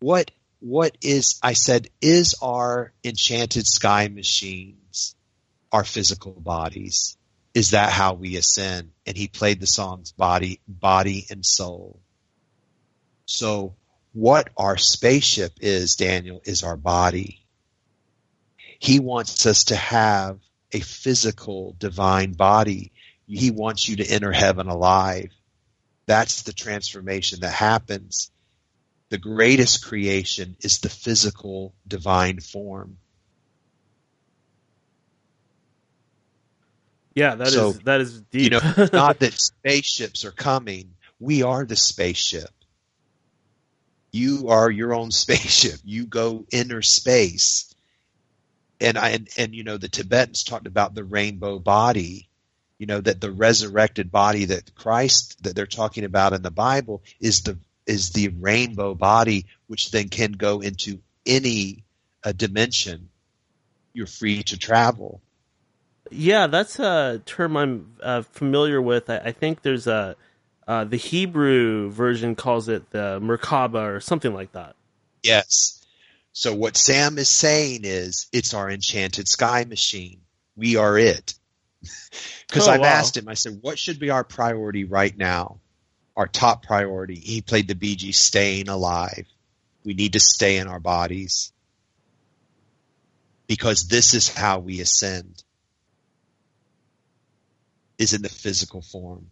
what, 0.00 0.30
what 0.60 0.96
is, 1.02 1.38
I 1.42 1.52
said, 1.52 1.88
is 2.00 2.36
our 2.40 2.92
enchanted 3.04 3.66
sky 3.66 4.08
machines 4.08 5.14
our 5.72 5.84
physical 5.84 6.32
bodies? 6.32 7.16
Is 7.54 7.70
that 7.72 7.92
how 7.92 8.14
we 8.14 8.36
ascend? 8.36 8.92
And 9.06 9.16
he 9.16 9.28
played 9.28 9.60
the 9.60 9.66
songs 9.66 10.12
body, 10.12 10.60
body 10.66 11.26
and 11.30 11.44
soul. 11.44 12.00
So 13.26 13.74
what 14.12 14.48
our 14.56 14.76
spaceship 14.76 15.52
is, 15.60 15.96
Daniel, 15.96 16.40
is 16.44 16.62
our 16.62 16.76
body. 16.76 17.44
He 18.78 19.00
wants 19.00 19.46
us 19.46 19.64
to 19.64 19.76
have 19.76 20.38
a 20.72 20.80
physical 20.80 21.74
divine 21.78 22.32
body. 22.32 22.92
He 23.26 23.50
wants 23.50 23.88
you 23.88 23.96
to 23.96 24.06
enter 24.06 24.32
heaven 24.32 24.68
alive. 24.68 25.30
That's 26.06 26.42
the 26.42 26.52
transformation 26.52 27.40
that 27.40 27.52
happens. 27.52 28.30
The 29.10 29.18
greatest 29.18 29.84
creation 29.84 30.56
is 30.60 30.78
the 30.78 30.88
physical 30.88 31.74
divine 31.86 32.40
form. 32.40 32.98
Yeah, 37.14 37.34
that 37.34 37.48
is 37.48 37.52
So, 37.52 37.72
that 37.84 38.00
is 38.00 38.20
deep. 38.20 38.44
You 38.44 38.50
know, 38.50 38.60
not 38.92 39.18
that 39.18 39.34
spaceships 39.34 40.24
are 40.24 40.30
coming. 40.30 40.94
We 41.18 41.42
are 41.42 41.64
the 41.64 41.74
spaceship. 41.74 42.50
You 44.12 44.48
are 44.48 44.70
your 44.70 44.94
own 44.94 45.10
spaceship. 45.24 45.80
You 45.84 46.06
go 46.06 46.46
inner 46.52 46.80
space. 46.82 47.67
And 48.80 48.96
I 48.96 49.10
and, 49.10 49.28
and 49.36 49.54
you 49.54 49.64
know 49.64 49.76
the 49.76 49.88
Tibetans 49.88 50.44
talked 50.44 50.66
about 50.66 50.94
the 50.94 51.04
rainbow 51.04 51.58
body, 51.58 52.28
you 52.78 52.86
know 52.86 53.00
that 53.00 53.20
the 53.20 53.30
resurrected 53.30 54.10
body 54.10 54.46
that 54.46 54.74
Christ 54.74 55.42
that 55.42 55.56
they're 55.56 55.66
talking 55.66 56.04
about 56.04 56.32
in 56.32 56.42
the 56.42 56.50
Bible 56.50 57.02
is 57.20 57.42
the 57.42 57.58
is 57.86 58.10
the 58.10 58.28
rainbow 58.28 58.94
body 58.94 59.46
which 59.66 59.90
then 59.90 60.08
can 60.08 60.32
go 60.32 60.60
into 60.60 61.00
any 61.26 61.84
uh, 62.22 62.32
dimension 62.32 63.08
you're 63.98 64.06
free 64.06 64.42
to 64.44 64.56
travel. 64.56 65.20
Yeah, 66.10 66.46
that's 66.46 66.78
a 66.78 67.20
term 67.26 67.56
I'm 67.56 67.96
uh, 68.02 68.22
familiar 68.22 68.80
with. 68.80 69.10
I, 69.10 69.18
I, 69.18 69.32
think 69.32 69.62
there's 69.62 69.86
a 69.86 70.16
uh, 70.66 70.84
the 70.84 70.96
Hebrew 70.96 71.90
version 71.90 72.34
calls 72.34 72.68
it 72.68 72.90
the 72.90 73.18
Merkaba 73.20 73.96
or 73.96 74.00
something 74.00 74.32
like 74.32 74.52
that. 74.52 74.74
Yes. 75.22 75.77
So 76.32 76.54
what 76.54 76.76
Sam 76.76 77.18
is 77.18 77.28
saying 77.28 77.80
is 77.84 78.28
it's 78.32 78.54
our 78.54 78.70
enchanted 78.70 79.28
sky 79.28 79.64
machine. 79.64 80.20
We 80.56 80.76
are 80.76 80.98
it. 80.98 81.34
Because 82.48 82.66
oh, 82.66 82.70
I've 82.70 82.80
wow. 82.80 82.86
asked 82.86 83.14
him, 83.14 83.28
I 83.28 83.34
said, 83.34 83.58
what 83.60 83.78
should 83.78 83.98
be 83.98 84.08
our 84.08 84.24
priority 84.24 84.84
right 84.84 85.14
now? 85.14 85.60
Our 86.16 86.26
top 86.26 86.64
priority. 86.64 87.16
He 87.16 87.42
played 87.42 87.68
the 87.68 87.74
Bee 87.74 87.94
Gees 87.94 88.18
staying 88.18 88.70
alive. 88.70 89.26
We 89.84 89.92
need 89.92 90.14
to 90.14 90.20
stay 90.20 90.56
in 90.56 90.66
our 90.66 90.80
bodies 90.80 91.52
because 93.46 93.86
this 93.88 94.14
is 94.14 94.32
how 94.34 94.60
we 94.60 94.80
ascend 94.80 95.42
is 97.98 98.14
in 98.14 98.22
the 98.22 98.30
physical 98.30 98.80
form 98.80 99.26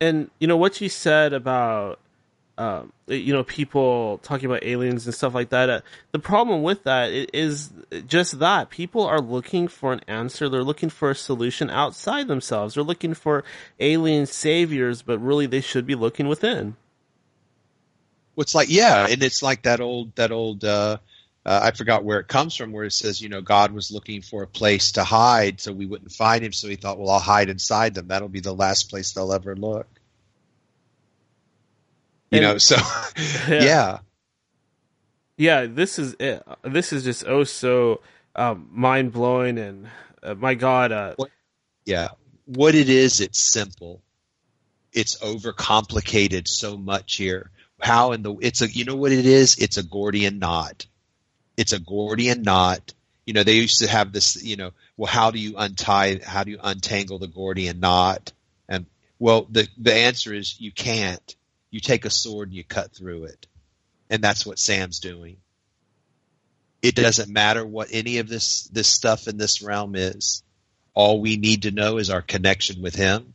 and 0.00 0.30
you 0.38 0.46
know 0.46 0.56
what 0.56 0.80
you 0.80 0.88
said 0.88 1.32
about 1.32 1.98
um, 2.56 2.92
you 3.06 3.32
know 3.32 3.42
people 3.42 4.18
talking 4.18 4.46
about 4.46 4.62
aliens 4.62 5.06
and 5.06 5.14
stuff 5.14 5.34
like 5.34 5.48
that 5.48 5.68
uh, 5.68 5.80
the 6.12 6.18
problem 6.18 6.62
with 6.62 6.84
that 6.84 7.10
is 7.10 7.72
just 8.06 8.38
that 8.38 8.70
people 8.70 9.04
are 9.04 9.20
looking 9.20 9.66
for 9.66 9.92
an 9.92 10.00
answer 10.06 10.48
they're 10.48 10.62
looking 10.62 10.90
for 10.90 11.10
a 11.10 11.14
solution 11.14 11.68
outside 11.68 12.28
themselves 12.28 12.74
they're 12.74 12.84
looking 12.84 13.14
for 13.14 13.44
alien 13.80 14.26
saviors 14.26 15.02
but 15.02 15.18
really 15.18 15.46
they 15.46 15.60
should 15.60 15.86
be 15.86 15.94
looking 15.94 16.28
within 16.28 16.76
it's 18.36 18.54
like 18.54 18.68
yeah 18.70 19.06
and 19.08 19.22
it's 19.22 19.42
like 19.42 19.62
that 19.62 19.80
old 19.80 20.14
that 20.16 20.30
old 20.30 20.64
uh 20.64 20.96
uh, 21.46 21.60
I 21.62 21.72
forgot 21.72 22.04
where 22.04 22.20
it 22.20 22.28
comes 22.28 22.56
from, 22.56 22.72
where 22.72 22.84
it 22.84 22.92
says, 22.92 23.20
you 23.20 23.28
know, 23.28 23.42
God 23.42 23.72
was 23.72 23.90
looking 23.90 24.22
for 24.22 24.42
a 24.42 24.46
place 24.46 24.92
to 24.92 25.04
hide 25.04 25.60
so 25.60 25.72
we 25.72 25.84
wouldn't 25.84 26.12
find 26.12 26.42
him. 26.42 26.52
So 26.52 26.68
he 26.68 26.76
thought, 26.76 26.98
well, 26.98 27.10
I'll 27.10 27.20
hide 27.20 27.50
inside 27.50 27.94
them. 27.94 28.08
That'll 28.08 28.28
be 28.28 28.40
the 28.40 28.54
last 28.54 28.88
place 28.88 29.12
they'll 29.12 29.32
ever 29.32 29.54
look. 29.54 29.86
You 32.34 32.40
and, 32.40 32.52
know, 32.52 32.58
so 32.58 32.76
yeah. 33.48 33.62
yeah. 33.62 33.98
yeah. 35.36 35.66
this 35.66 35.98
is 35.98 36.16
it. 36.18 36.42
This 36.62 36.92
is 36.92 37.04
just 37.04 37.24
oh 37.26 37.44
so 37.44 38.00
um, 38.34 38.68
mind 38.72 39.12
blowing, 39.12 39.58
and 39.58 39.88
uh, 40.22 40.34
my 40.34 40.54
God, 40.54 40.92
uh, 40.92 41.14
what, 41.16 41.30
yeah, 41.84 42.08
what 42.46 42.74
it 42.74 42.88
is, 42.88 43.20
it's 43.20 43.38
simple. 43.38 44.02
It's 44.92 45.18
overcomplicated 45.18 46.46
so 46.46 46.76
much 46.76 47.16
here. 47.16 47.50
How 47.80 48.12
in 48.12 48.22
the 48.22 48.34
it's 48.40 48.62
a 48.62 48.70
you 48.70 48.84
know 48.84 48.96
what 48.96 49.12
it 49.12 49.26
is? 49.26 49.56
It's 49.58 49.76
a 49.76 49.82
Gordian 49.82 50.38
knot 50.38 50.86
it's 51.56 51.72
a 51.72 51.80
Gordian 51.80 52.42
knot. 52.42 52.94
You 53.26 53.32
know, 53.32 53.42
they 53.42 53.54
used 53.54 53.80
to 53.80 53.88
have 53.88 54.12
this, 54.12 54.42
you 54.42 54.56
know, 54.56 54.72
well, 54.96 55.10
how 55.10 55.30
do 55.30 55.38
you 55.38 55.54
untie, 55.56 56.20
how 56.24 56.44
do 56.44 56.50
you 56.50 56.58
untangle 56.62 57.18
the 57.18 57.26
Gordian 57.26 57.80
knot? 57.80 58.32
And 58.68 58.86
well, 59.18 59.46
the, 59.50 59.68
the 59.78 59.94
answer 59.94 60.34
is 60.34 60.60
you 60.60 60.72
can't. 60.72 61.34
You 61.74 61.80
take 61.80 62.04
a 62.04 62.10
sword 62.10 62.50
and 62.50 62.56
you 62.56 62.62
cut 62.62 62.94
through 62.94 63.24
it. 63.24 63.48
And 64.08 64.22
that's 64.22 64.46
what 64.46 64.60
Sam's 64.60 65.00
doing. 65.00 65.38
It 66.82 66.94
doesn't 66.94 67.28
matter 67.28 67.66
what 67.66 67.88
any 67.90 68.18
of 68.18 68.28
this, 68.28 68.68
this 68.68 68.86
stuff 68.86 69.26
in 69.26 69.38
this 69.38 69.60
realm 69.60 69.96
is. 69.96 70.44
All 70.94 71.20
we 71.20 71.36
need 71.36 71.62
to 71.62 71.72
know 71.72 71.98
is 71.98 72.10
our 72.10 72.22
connection 72.22 72.80
with 72.80 72.94
him, 72.94 73.34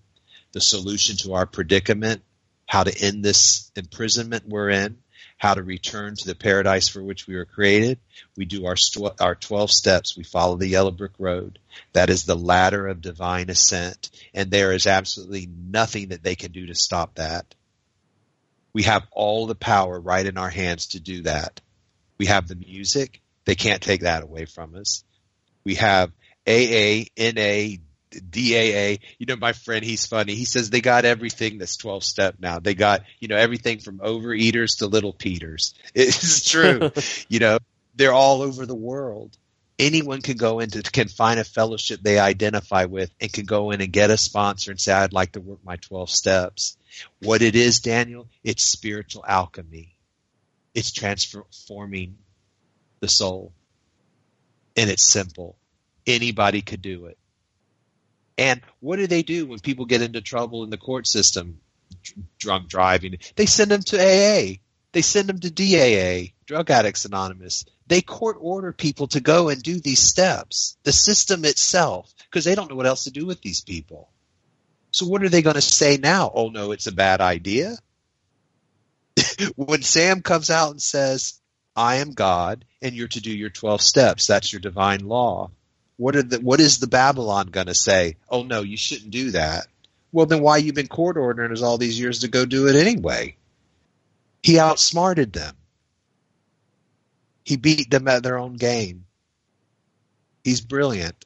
the 0.54 0.62
solution 0.62 1.18
to 1.18 1.34
our 1.34 1.46
predicament, 1.46 2.22
how 2.66 2.86
to 2.86 3.06
end 3.06 3.26
this 3.26 3.74
imprisonment 3.76 4.48
we're 4.48 4.70
in, 4.70 5.00
how 5.38 5.56
to 5.56 5.62
return 5.62 6.16
to 6.16 6.26
the 6.26 6.34
paradise 6.34 6.88
for 6.88 7.04
which 7.04 7.28
we 7.28 7.36
were 7.36 7.44
created. 7.44 8.00
We 8.38 8.46
do 8.46 8.68
our, 8.68 8.78
our 9.20 9.36
12 9.36 9.70
steps. 9.70 10.16
We 10.16 10.24
follow 10.24 10.56
the 10.56 10.66
yellow 10.66 10.92
brick 10.92 11.12
road. 11.20 11.60
That 11.92 12.10
is 12.10 12.24
the 12.24 12.38
ladder 12.38 12.88
of 12.88 13.02
divine 13.02 13.50
ascent. 13.50 14.12
And 14.34 14.50
there 14.50 14.72
is 14.72 14.88
absolutely 14.88 15.50
nothing 15.70 16.08
that 16.10 16.24
they 16.24 16.38
can 16.38 16.54
do 16.54 16.68
to 16.68 16.76
stop 16.76 17.16
that. 17.16 17.54
We 18.74 18.84
have 18.84 19.04
all 19.12 19.48
the 19.48 19.56
power 19.56 20.00
right 20.00 20.26
in 20.26 20.38
our 20.38 20.50
hands 20.50 20.88
to 20.88 21.00
do 21.00 21.24
that. 21.24 21.60
We 22.18 22.28
have 22.28 22.48
the 22.48 22.56
music. 22.56 23.22
They 23.46 23.56
can't 23.56 23.82
take 23.82 24.02
that 24.02 24.24
away 24.24 24.46
from 24.46 24.76
us. 24.76 25.04
We 25.64 25.76
have 25.76 26.12
AA, 26.48 27.06
NA, 27.18 27.78
DAA. 28.12 29.00
You 29.18 29.26
know, 29.28 29.36
my 29.36 29.54
friend, 29.54 29.84
he's 29.84 30.06
funny. 30.06 30.36
He 30.36 30.46
says 30.46 30.70
they 30.70 30.82
got 30.82 31.06
everything 31.06 31.58
that's 31.58 31.78
12 31.78 32.04
step 32.04 32.36
now. 32.40 32.60
They 32.60 32.74
got, 32.74 33.02
you 33.20 33.28
know, 33.28 33.36
everything 33.36 33.80
from 33.80 34.00
overeaters 34.00 34.80
to 34.80 34.88
little 34.88 35.14
Peters. 35.14 35.74
It's 35.94 36.50
true. 36.50 36.92
you 37.30 37.40
know, 37.40 37.60
they're 37.96 38.14
all 38.14 38.42
over 38.42 38.66
the 38.66 38.76
world. 38.76 39.38
Anyone 39.78 40.22
can 40.22 40.36
go 40.36 40.60
into, 40.60 40.82
can 40.82 41.08
find 41.08 41.40
a 41.40 41.46
fellowship 41.46 42.02
they 42.02 42.20
identify 42.20 42.86
with 42.86 43.12
and 43.22 43.32
can 43.32 43.46
go 43.46 43.72
in 43.72 43.80
and 43.80 43.94
get 43.94 44.12
a 44.12 44.18
sponsor 44.18 44.72
and 44.72 44.80
say, 44.80 44.92
I'd 44.92 45.14
like 45.14 45.34
to 45.34 45.40
work 45.40 45.60
my 45.64 45.78
12 45.78 46.10
steps. 46.10 46.76
What 47.22 47.42
it 47.42 47.56
is, 47.56 47.80
Daniel, 47.80 48.28
it's 48.44 48.64
spiritual 48.64 49.26
alchemy. 49.28 49.96
It's 50.74 50.92
transforming 50.92 52.18
the 53.00 53.08
soul. 53.08 53.54
And 54.76 54.90
it's 54.90 55.12
simple. 55.12 55.58
Anybody 56.06 56.62
could 56.62 56.82
do 56.82 57.08
it 57.08 57.18
and 58.40 58.62
what 58.80 58.96
do 58.96 59.06
they 59.06 59.22
do 59.22 59.46
when 59.46 59.60
people 59.60 59.86
get 59.86 60.02
into 60.02 60.22
trouble 60.22 60.64
in 60.64 60.70
the 60.70 60.78
court 60.78 61.06
system? 61.08 61.60
Drunk 62.38 62.70
driving. 62.70 63.18
They 63.36 63.46
send 63.46 63.70
them 63.70 63.84
to 63.84 63.98
AA. 63.98 64.56
They 64.94 65.02
send 65.02 65.28
them 65.28 65.40
to 65.40 65.52
DAA, 65.52 66.32
Drug 66.46 66.72
Addicts 66.72 67.04
Anonymous. 67.04 67.66
They 67.88 68.02
court 68.02 68.38
order 68.40 68.72
people 68.72 69.08
to 69.08 69.20
go 69.20 69.50
and 69.50 69.62
do 69.62 69.82
these 69.82 70.00
steps. 70.00 70.78
The 70.84 70.94
system 70.94 71.44
itself, 71.44 72.12
because 72.24 72.46
they 72.46 72.56
don't 72.56 72.70
know 72.70 72.78
what 72.78 72.88
else 72.88 73.04
to 73.04 73.12
do 73.12 73.26
with 73.26 73.42
these 73.42 73.60
people. 73.60 74.10
So 74.92 75.06
what 75.06 75.24
are 75.24 75.30
they 75.30 75.42
going 75.42 75.56
to 75.56 75.62
say 75.62 75.98
now? 75.98 76.32
Oh 76.34 76.50
no, 76.50 76.72
it's 76.72 76.88
a 76.88 76.92
bad 76.92 77.22
idea. 77.22 77.78
when 79.56 79.82
Sam 79.82 80.22
comes 80.22 80.50
out 80.50 80.72
and 80.72 80.82
says, 80.82 81.40
I 81.76 81.98
am 81.98 82.12
God 82.12 82.66
and 82.82 82.96
you're 82.96 83.08
to 83.10 83.22
do 83.22 83.32
your 83.32 83.50
12 83.50 83.82
steps, 83.82 84.28
that's 84.28 84.52
your 84.52 84.60
divine 84.60 85.08
law. 85.08 85.52
What 85.98 86.16
are 86.16 86.24
the, 86.24 86.40
what 86.40 86.60
is 86.60 86.80
the 86.80 86.88
Babylon 86.88 87.48
going 87.48 87.68
to 87.68 87.74
say? 87.74 88.18
Oh 88.30 88.44
no, 88.44 88.62
you 88.62 88.78
shouldn't 88.78 89.12
do 89.12 89.32
that. 89.32 89.68
Well, 90.12 90.26
then 90.26 90.42
why 90.42 90.58
you 90.58 90.74
been 90.74 90.88
court 90.88 91.18
ordering 91.18 91.52
us 91.52 91.62
all 91.62 91.78
these 91.78 92.00
years 92.00 92.20
to 92.20 92.28
go 92.28 92.46
do 92.46 92.68
it 92.68 92.76
anyway? 92.76 93.36
He 94.42 94.60
outsmarted 94.60 95.34
them. 95.34 95.56
He 97.44 97.58
beat 97.58 97.92
them 97.92 98.08
at 98.08 98.24
their 98.24 98.38
own 98.38 98.56
game. 98.56 99.06
He's 100.44 100.62
brilliant. 100.62 101.26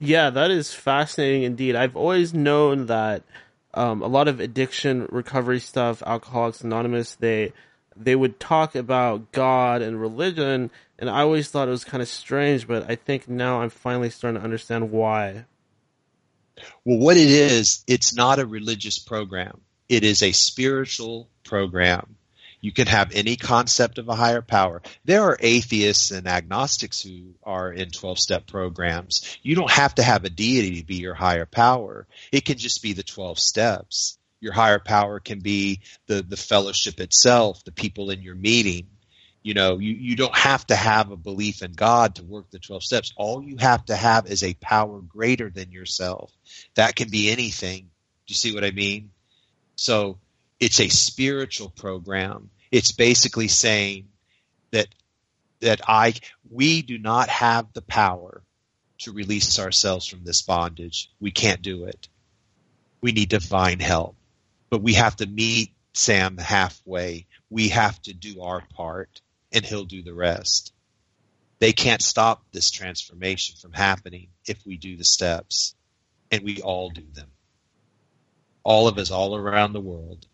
Yeah, 0.00 0.30
that 0.30 0.50
is 0.50 0.74
fascinating 0.74 1.42
indeed. 1.44 1.76
I've 1.76 1.94
always 1.94 2.34
known 2.34 2.86
that 2.86 3.22
um, 3.74 4.02
a 4.02 4.08
lot 4.08 4.26
of 4.26 4.40
addiction 4.40 5.06
recovery 5.10 5.60
stuff, 5.60 6.02
Alcoholics 6.04 6.62
Anonymous, 6.62 7.14
they 7.14 7.52
they 7.96 8.16
would 8.16 8.40
talk 8.40 8.74
about 8.74 9.30
God 9.30 9.82
and 9.82 10.00
religion 10.00 10.70
and 11.00 11.08
I 11.08 11.22
always 11.22 11.48
thought 11.48 11.66
it 11.66 11.70
was 11.70 11.84
kind 11.84 12.02
of 12.02 12.08
strange, 12.08 12.68
but 12.68 12.88
I 12.88 12.94
think 12.94 13.26
now 13.26 13.62
I'm 13.62 13.70
finally 13.70 14.10
starting 14.10 14.38
to 14.38 14.44
understand 14.44 14.90
why. 14.90 15.46
Well, 16.84 16.98
what 16.98 17.16
it 17.16 17.30
is, 17.30 17.82
it's 17.86 18.14
not 18.14 18.38
a 18.38 18.44
religious 18.44 18.98
program. 18.98 19.62
It 19.88 20.04
is 20.04 20.22
a 20.22 20.32
spiritual 20.32 21.30
program. 21.42 22.16
You 22.60 22.72
can 22.72 22.86
have 22.86 23.12
any 23.12 23.36
concept 23.36 23.98
of 23.98 24.08
a 24.08 24.14
higher 24.14 24.42
power. 24.42 24.82
There 25.04 25.22
are 25.22 25.36
atheists 25.40 26.10
and 26.10 26.26
agnostics 26.26 27.00
who 27.00 27.34
are 27.42 27.72
in 27.72 27.90
12 27.90 28.18
step 28.18 28.46
programs. 28.46 29.38
You 29.42 29.54
don't 29.54 29.70
have 29.70 29.94
to 29.96 30.02
have 30.02 30.24
a 30.24 30.30
deity 30.30 30.80
to 30.80 30.86
be 30.86 30.96
your 30.96 31.14
higher 31.14 31.46
power. 31.46 32.06
It 32.32 32.44
can 32.44 32.58
just 32.58 32.82
be 32.82 32.92
the 32.92 33.02
12 33.02 33.38
steps. 33.38 34.18
Your 34.40 34.52
higher 34.52 34.78
power 34.78 35.20
can 35.20 35.40
be 35.40 35.80
the, 36.06 36.22
the 36.22 36.36
fellowship 36.36 37.00
itself, 37.00 37.64
the 37.64 37.72
people 37.72 38.10
in 38.10 38.22
your 38.22 38.34
meeting 38.34 38.86
you 39.42 39.54
know, 39.54 39.78
you, 39.78 39.94
you 39.94 40.16
don't 40.16 40.36
have 40.36 40.66
to 40.66 40.76
have 40.76 41.10
a 41.10 41.16
belief 41.16 41.62
in 41.62 41.72
God 41.72 42.16
to 42.16 42.24
work 42.24 42.50
the 42.50 42.58
12 42.58 42.82
steps. 42.82 43.12
All 43.16 43.42
you 43.42 43.56
have 43.58 43.84
to 43.86 43.96
have 43.96 44.26
is 44.26 44.42
a 44.42 44.54
power 44.54 45.00
greater 45.00 45.48
than 45.48 45.72
yourself. 45.72 46.30
That 46.74 46.94
can 46.94 47.08
be 47.08 47.30
anything. 47.30 47.84
Do 48.26 48.32
you 48.32 48.34
see 48.34 48.54
what 48.54 48.64
I 48.64 48.70
mean? 48.70 49.10
So 49.76 50.18
it's 50.60 50.80
a 50.80 50.88
spiritual 50.88 51.70
program. 51.70 52.50
It's 52.70 52.92
basically 52.92 53.48
saying 53.48 54.08
that, 54.70 54.88
that 55.60 55.80
I, 55.88 56.14
we 56.50 56.82
do 56.82 56.98
not 56.98 57.28
have 57.30 57.72
the 57.72 57.82
power 57.82 58.42
to 58.98 59.12
release 59.12 59.58
ourselves 59.58 60.06
from 60.06 60.22
this 60.22 60.42
bondage. 60.42 61.10
We 61.18 61.30
can't 61.30 61.62
do 61.62 61.84
it. 61.84 62.08
We 63.00 63.12
need 63.12 63.30
divine 63.30 63.80
help, 63.80 64.16
but 64.68 64.82
we 64.82 64.94
have 64.94 65.16
to 65.16 65.26
meet 65.26 65.72
Sam 65.94 66.36
halfway. 66.36 67.26
We 67.48 67.70
have 67.70 68.00
to 68.02 68.12
do 68.12 68.42
our 68.42 68.62
part 68.74 69.22
and 69.52 69.64
he'll 69.64 69.86
do 69.86 70.02
the 70.02 70.14
rest. 70.14 70.72
They 71.58 71.72
can't 71.72 72.02
stop 72.02 72.42
this 72.52 72.70
transformation 72.70 73.56
from 73.60 73.72
happening 73.72 74.28
if 74.46 74.64
we 74.66 74.76
do 74.76 74.96
the 74.96 75.04
steps 75.04 75.74
and 76.30 76.44
we 76.44 76.60
all 76.60 76.90
do 76.90 77.04
them. 77.12 77.28
All 78.62 78.86
of 78.86 78.98
us 78.98 79.10
all 79.10 79.34
around 79.34 79.72
the 79.72 79.80
world. 79.80 80.26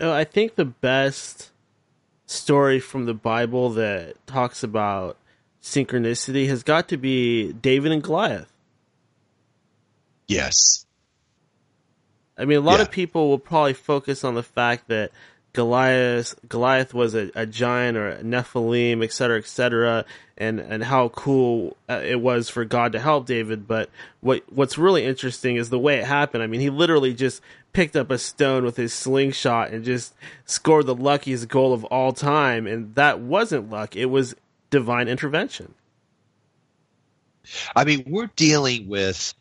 You 0.00 0.10
I 0.10 0.24
think 0.24 0.54
the 0.54 0.64
best 0.64 1.50
story 2.26 2.80
from 2.80 3.06
the 3.06 3.14
Bible 3.14 3.70
that 3.70 4.14
talks 4.26 4.62
about 4.62 5.16
synchronicity 5.62 6.48
has 6.48 6.62
got 6.62 6.88
to 6.88 6.96
be 6.96 7.52
David 7.52 7.92
and 7.92 8.02
Goliath. 8.02 8.52
Yes. 10.28 10.86
I 12.36 12.44
mean, 12.44 12.58
a 12.58 12.60
lot 12.62 12.76
Yeah. 12.76 12.82
of 12.82 12.90
people 12.90 13.28
will 13.28 13.38
probably 13.38 13.72
focus 13.72 14.24
on 14.24 14.34
the 14.34 14.42
fact 14.42 14.88
that 14.88 15.10
Goliath 15.54 16.34
Goliath 16.50 16.92
was 16.92 17.14
a, 17.14 17.30
a 17.34 17.46
giant 17.46 17.96
or 17.96 18.10
a 18.10 18.22
Nephilim, 18.22 19.02
et 19.02 19.10
cetera, 19.12 19.38
et 19.38 19.46
cetera, 19.46 20.04
and 20.36 20.60
and 20.60 20.84
how 20.84 21.08
cool 21.08 21.78
uh, 21.88 22.02
it 22.04 22.20
was 22.20 22.50
for 22.50 22.66
God 22.66 22.92
to 22.92 22.98
help 22.98 23.24
David. 23.24 23.66
But 23.66 23.88
what 24.20 24.42
what's 24.52 24.76
really 24.76 25.04
interesting 25.04 25.56
is 25.56 25.70
the 25.70 25.78
way 25.78 25.96
it 25.96 26.04
happened. 26.04 26.42
I 26.42 26.46
mean, 26.46 26.60
he 26.60 26.68
literally 26.68 27.14
just 27.14 27.40
picked 27.76 27.94
up 27.94 28.10
a 28.10 28.16
stone 28.16 28.64
with 28.64 28.74
his 28.78 28.94
slingshot 28.94 29.70
and 29.70 29.84
just 29.84 30.14
scored 30.46 30.86
the 30.86 30.94
luckiest 30.94 31.46
goal 31.46 31.74
of 31.74 31.84
all 31.84 32.10
time, 32.10 32.66
and 32.66 32.94
that 32.94 33.20
wasn't 33.20 33.68
luck; 33.68 33.94
it 33.94 34.06
was 34.06 34.34
divine 34.70 35.08
intervention. 35.08 35.74
I 37.76 37.84
mean, 37.84 38.04
we're 38.06 38.30
dealing 38.34 38.88
with 38.88 39.34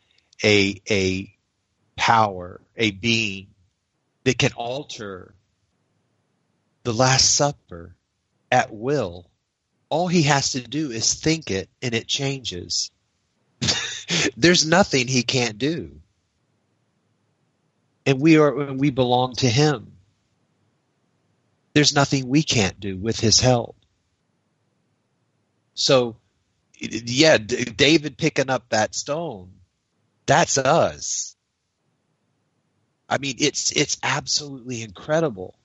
a 0.44 0.82
a 0.92 1.34
power, 1.96 2.60
a 2.76 2.92
being 2.92 3.48
that 4.26 4.38
can 4.38 4.52
alter 4.58 5.34
the 6.84 6.94
Last 6.94 7.36
Supper 7.36 7.96
at 8.52 8.70
will. 8.74 9.32
All 9.88 10.10
he 10.10 10.24
has 10.24 10.52
to 10.52 10.62
do 10.62 10.92
is 10.92 11.14
think 11.14 11.52
it 11.52 11.70
and 11.82 11.96
it 11.96 12.06
changes. 12.06 12.92
There's 14.36 14.66
nothing 14.66 15.08
he 15.08 15.24
can't 15.24 15.58
do. 15.58 16.02
And 18.06 18.22
we 18.22 18.38
are 18.38 18.62
and 18.62 18.80
we 18.80 18.92
belong 18.92 19.34
to 19.38 19.50
him. 19.50 19.94
There's 21.74 21.96
nothing 21.96 22.28
we 22.30 22.44
can't 22.44 22.80
do 22.80 22.98
with 22.98 23.20
his 23.20 23.40
help. 23.40 23.76
So 25.76 26.18
yeah, 26.80 27.38
David 27.38 28.18
picking 28.18 28.50
up 28.50 28.70
that 28.70 28.96
stone, 28.96 29.52
that's 30.26 30.58
us. 30.58 31.36
I 33.10 33.18
mean, 33.20 33.36
it's 33.40 33.72
it's 33.72 33.98
absolutely 34.04 34.82
incredible. 34.84 35.56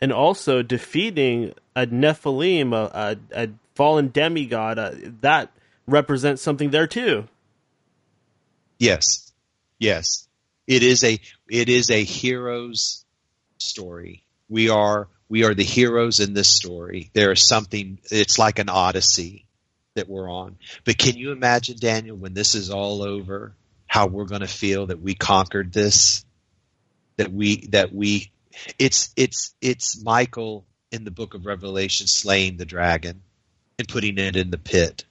and 0.00 0.12
also 0.12 0.62
defeating 0.62 1.54
a 1.74 1.86
Nephilim, 1.86 2.74
a, 2.74 3.18
a, 3.34 3.44
a 3.44 3.48
fallen 3.74 4.08
demigod, 4.08 4.78
uh, 4.78 4.92
that 5.22 5.50
represents 5.86 6.42
something 6.42 6.70
there 6.70 6.86
too. 6.86 7.26
Yes, 8.78 9.32
yes, 9.78 10.28
it 10.66 10.82
is 10.82 11.04
a 11.04 11.18
it 11.48 11.68
is 11.68 11.90
a 11.90 12.02
hero's 12.02 13.04
story. 13.58 14.24
We 14.48 14.70
are 14.70 15.08
we 15.28 15.44
are 15.44 15.54
the 15.54 15.64
heroes 15.64 16.20
in 16.20 16.34
this 16.34 16.48
story. 16.48 17.10
There 17.12 17.32
is 17.32 17.46
something. 17.46 17.98
It's 18.10 18.38
like 18.38 18.58
an 18.58 18.68
odyssey 18.68 19.46
that 19.94 20.08
we're 20.08 20.30
on. 20.30 20.56
But 20.84 20.98
can 20.98 21.16
you 21.16 21.32
imagine, 21.32 21.76
Daniel, 21.78 22.16
when 22.16 22.34
this 22.34 22.54
is 22.54 22.70
all 22.70 23.02
over, 23.02 23.54
how 23.86 24.06
we're 24.06 24.26
going 24.26 24.42
to 24.42 24.48
feel 24.48 24.86
that 24.86 25.00
we 25.00 25.14
conquered 25.14 25.72
this? 25.72 26.24
That 27.16 27.32
we 27.32 27.66
that 27.68 27.94
we 27.94 28.32
it's 28.78 29.12
it's 29.16 29.54
it's 29.60 30.02
Michael 30.02 30.66
in 30.90 31.04
the 31.04 31.10
book 31.10 31.34
of 31.34 31.46
Revelation 31.46 32.06
slaying 32.06 32.56
the 32.56 32.64
dragon 32.64 33.22
and 33.78 33.88
putting 33.88 34.18
it 34.18 34.36
in 34.36 34.50
the 34.50 34.58
pit 34.58 35.04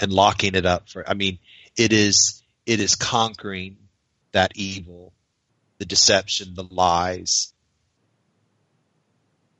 and 0.00 0.12
locking 0.12 0.54
it 0.54 0.66
up 0.66 0.88
for 0.88 1.08
I 1.08 1.14
mean 1.14 1.38
it 1.76 1.92
is 1.92 2.42
it 2.66 2.80
is 2.80 2.94
conquering 2.94 3.76
that 4.32 4.52
evil, 4.54 5.12
the 5.78 5.84
deception, 5.84 6.54
the 6.54 6.64
lies. 6.64 7.52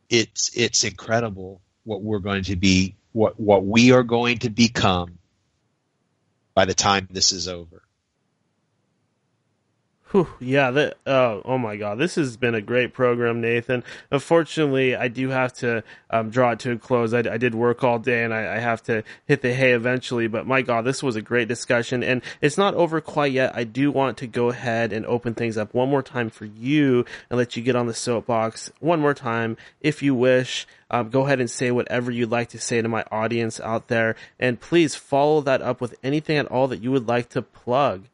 It's 0.09 0.51
it's 0.57 0.85
incredible 0.85 1.61
what 1.85 2.03
we're 2.03 2.19
going 2.19 2.45
to 2.45 2.57
be 2.57 2.97
what 3.13 3.39
what 3.39 3.65
we 3.65 3.93
are 3.93 4.03
going 4.03 4.39
to 4.39 4.51
become 4.51 5.19
by 6.55 6.65
the 6.65 6.75
time 6.75 7.09
this 7.11 7.33
is 7.33 7.49
over. 7.49 7.83
Whew, 10.11 10.27
yeah, 10.41 10.71
that, 10.71 10.97
oh, 11.07 11.43
oh 11.45 11.59
my 11.59 11.77
God, 11.77 11.99
this 11.99 12.15
has 12.15 12.39
been 12.39 12.55
a 12.55 12.63
great 12.63 12.95
program, 12.95 13.43
Nathan. 13.43 13.85
Unfortunately, 14.11 14.97
I 14.97 15.09
do 15.09 15.29
have 15.29 15.53
to 15.55 15.85
um, 16.09 16.31
draw 16.31 16.53
it 16.53 16.61
to 16.61 16.73
a 16.73 16.79
close. 16.79 17.13
I, 17.13 17.19
I 17.19 17.37
did 17.37 17.55
work 17.55 17.85
all 17.85 17.99
day 17.99 18.25
and 18.25 18.33
I, 18.33 18.57
I 18.57 18.59
have 18.59 18.83
to 18.85 19.05
hit 19.27 19.43
the 19.43 19.53
hay 19.53 19.73
eventually, 19.73 20.27
but 20.27 20.47
my 20.47 20.63
God, 20.63 20.87
this 20.87 21.03
was 21.03 21.15
a 21.15 21.21
great 21.21 21.47
discussion 21.47 22.03
and 22.03 22.23
it's 22.41 22.57
not 22.57 22.73
over 22.73 23.03
quite 23.03 23.33
yet. 23.33 23.55
I 23.55 23.65
do 23.65 23.91
want 23.91 24.17
to 24.19 24.27
go 24.27 24.49
ahead 24.49 24.95
and 24.95 25.05
open 25.05 25.35
things 25.35 25.59
up 25.59 25.75
one 25.75 25.91
more 25.91 26.03
time 26.03 26.31
for 26.31 26.47
you 26.47 27.05
and 27.29 27.37
let 27.37 27.55
you 27.55 27.63
get 27.63 27.77
on 27.77 27.87
the 27.87 27.93
soapbox 27.93 28.73
one 28.81 29.01
more 29.01 29.15
time 29.15 29.59
if 29.83 30.03
you 30.03 30.15
wish. 30.15 30.67
Um, 30.91 31.11
go 31.11 31.27
ahead 31.27 31.39
and 31.39 31.51
say 31.51 31.71
whatever 31.71 32.11
you'd 32.11 32.31
like 32.31 32.49
to 32.51 32.59
say 32.59 32.81
to 32.81 32.89
my 32.89 33.05
audience 33.13 33.61
out 33.61 33.89
there 33.89 34.17
and 34.41 34.59
please 34.59 34.95
follow 34.95 35.43
that 35.43 35.61
up 35.61 35.83
with 35.83 35.97
anything 36.03 36.39
at 36.39 36.47
all 36.47 36.67
that 36.69 36.83
you 36.83 36.91
would 36.93 37.07
like 37.07 37.29
to 37.31 37.43
plug. 37.43 38.07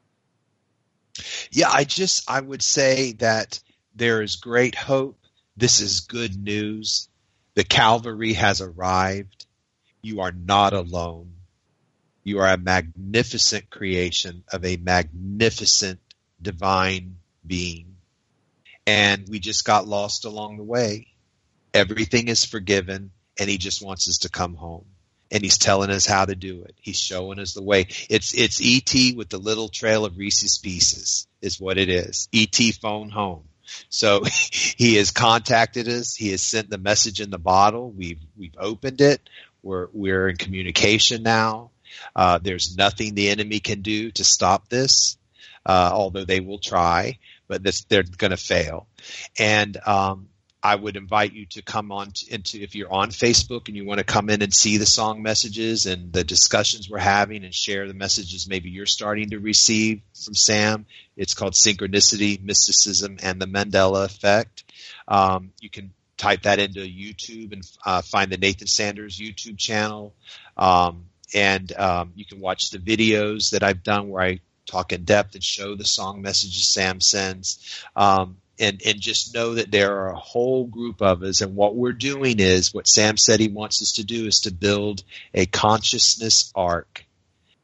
Yeah, 1.51 1.71
I 1.71 1.85
just 1.85 2.29
I 2.31 2.41
would 2.41 2.63
say 2.63 3.13
that 3.15 3.61
there 3.95 4.23
is 4.23 4.37
great 4.37 4.75
hope. 4.75 5.19
This 5.57 5.81
is 5.81 6.01
good 6.01 6.37
news. 6.37 7.09
The 7.55 7.65
Calvary 7.65 8.33
has 8.33 8.61
arrived. 8.61 9.47
You 10.03 10.21
are 10.21 10.33
not 10.33 10.73
alone. 10.73 11.33
You 12.25 12.41
are 12.41 12.49
a 12.49 12.59
magnificent 12.59 13.71
creation 13.71 14.45
of 14.53 14.65
a 14.65 14.77
magnificent 14.77 16.01
divine 16.41 17.17
being. 17.47 17.97
And 18.87 19.29
we 19.29 19.39
just 19.39 19.65
got 19.65 19.87
lost 19.87 20.25
along 20.25 20.57
the 20.57 20.65
way. 20.65 21.07
Everything 21.73 22.29
is 22.29 22.45
forgiven 22.45 23.13
and 23.39 23.49
he 23.49 23.59
just 23.59 23.85
wants 23.85 24.09
us 24.09 24.19
to 24.19 24.29
come 24.29 24.55
home 24.55 24.87
and 25.31 25.43
he's 25.43 25.59
telling 25.59 25.91
us 25.91 26.07
how 26.07 26.25
to 26.25 26.35
do 26.35 26.63
it. 26.63 26.75
He's 26.81 26.99
showing 26.99 27.39
us 27.39 27.55
the 27.55 27.63
way. 27.63 27.87
It's 28.09 28.35
it's 28.35 28.61
ET 28.63 29.17
with 29.17 29.29
the 29.29 29.39
little 29.39 29.69
trail 29.69 30.05
of 30.05 30.17
Reese's 30.17 30.59
Pieces 30.59 31.27
is 31.41 31.61
what 31.61 31.79
it 31.79 31.89
is. 31.89 32.29
ET 32.33 32.57
phone 32.81 33.11
home. 33.11 33.45
So 33.89 34.25
he 34.51 34.97
has 34.97 35.11
contacted 35.11 35.89
us. 35.89 36.15
He 36.15 36.31
has 36.31 36.43
sent 36.43 36.71
the 36.71 36.79
message 36.79 37.21
in 37.21 37.31
the 37.31 37.39
bottle. 37.39 37.91
We've 37.91 38.21
we've 38.37 38.57
opened 38.59 39.01
it. 39.01 39.21
We're 39.63 39.89
we're 39.93 40.29
in 40.29 40.37
communication 40.37 41.23
now. 41.23 41.71
Uh, 42.15 42.39
there's 42.43 42.77
nothing 42.77 43.15
the 43.15 43.31
enemy 43.31 43.61
can 43.61 43.83
do 43.83 44.11
to 44.13 44.25
stop 44.25 44.69
this, 44.69 45.17
uh, 45.65 45.91
although 45.93 46.25
they 46.25 46.41
will 46.41 46.59
try, 46.59 47.19
but 47.47 47.63
this, 47.63 47.85
they're 47.85 48.03
going 48.03 48.33
to 48.33 48.37
fail. 48.37 48.89
And 49.39 49.77
um, 49.87 50.29
I 50.65 50.75
would 50.75 50.97
invite 50.97 51.35
you 51.35 51.45
to 51.51 51.63
come 51.63 51.93
on 51.93 52.11
to, 52.13 52.35
into 52.35 52.63
if 52.63 52.75
you're 52.75 52.91
on 52.91 53.11
Facebook 53.11 53.69
and 53.69 53.77
you 53.77 53.85
want 53.85 53.99
to 53.99 54.05
come 54.05 54.31
in 54.31 54.41
and 54.41 54.53
see 54.53 54.79
the 54.79 54.87
song 54.87 55.23
messages 55.23 55.85
and 55.85 56.11
the 56.11 56.25
discussions 56.25 56.89
we're 56.89 56.97
having 56.99 57.45
and 57.45 57.55
share 57.55 57.87
the 57.87 57.93
messages 57.93 58.49
maybe 58.49 58.71
you're 58.71 58.87
starting 58.87 59.29
to 59.31 59.39
receive 59.39 60.01
from 60.15 60.35
Sam. 60.35 60.87
It's 61.19 61.35
called 61.35 61.53
Synchronicity, 61.53 62.43
Mysticism, 62.43 63.19
and 63.23 63.39
the 63.39 63.47
Mandela 63.47 64.07
Effect. 64.07 64.65
Um, 65.07 65.53
you 65.61 65.69
can 65.69 65.93
type 66.17 66.45
that 66.45 66.59
into 66.59 66.81
YouTube 66.81 67.53
and 67.53 67.63
uh, 67.85 68.01
find 68.01 68.33
the 68.33 68.39
Nathan 68.39 68.67
Sanders 68.67 69.19
YouTube 69.19 69.59
channel. 69.59 70.15
Um, 70.57 71.05
and 71.35 71.71
um, 71.77 72.13
you 72.15 72.25
can 72.25 72.41
watch 72.41 72.71
the 72.71 72.79
videos 72.79 73.51
that 73.51 73.63
I've 73.63 73.83
done 73.83 74.09
where 74.09 74.25
I 74.25 74.41
talk 74.65 74.95
in 74.95 75.05
depth 75.05 75.35
and 75.35 75.45
show 75.45 75.75
the 75.75 75.85
song 75.85 76.23
messages 76.23 76.73
Sam 76.73 77.03
sends. 77.03 77.85
Um, 77.95 78.39
and 78.59 78.81
and 78.85 79.01
just 79.01 79.35
know 79.35 79.55
that 79.55 79.71
there 79.71 79.99
are 79.99 80.11
a 80.11 80.19
whole 80.19 80.65
group 80.67 81.03
of 81.03 81.23
us 81.23 81.41
and 81.41 81.57
what 81.57 81.75
we're 81.75 81.93
doing 81.93 82.39
is 82.39 82.73
what 82.73 82.87
Sam 82.87 83.17
said 83.17 83.41
he 83.41 83.49
wants 83.49 83.83
us 83.83 83.93
to 83.93 84.05
do 84.05 84.27
is 84.27 84.41
to 84.41 84.53
build 84.53 85.03
a 85.33 85.47
consciousness 85.47 86.53
ark. 86.55 87.05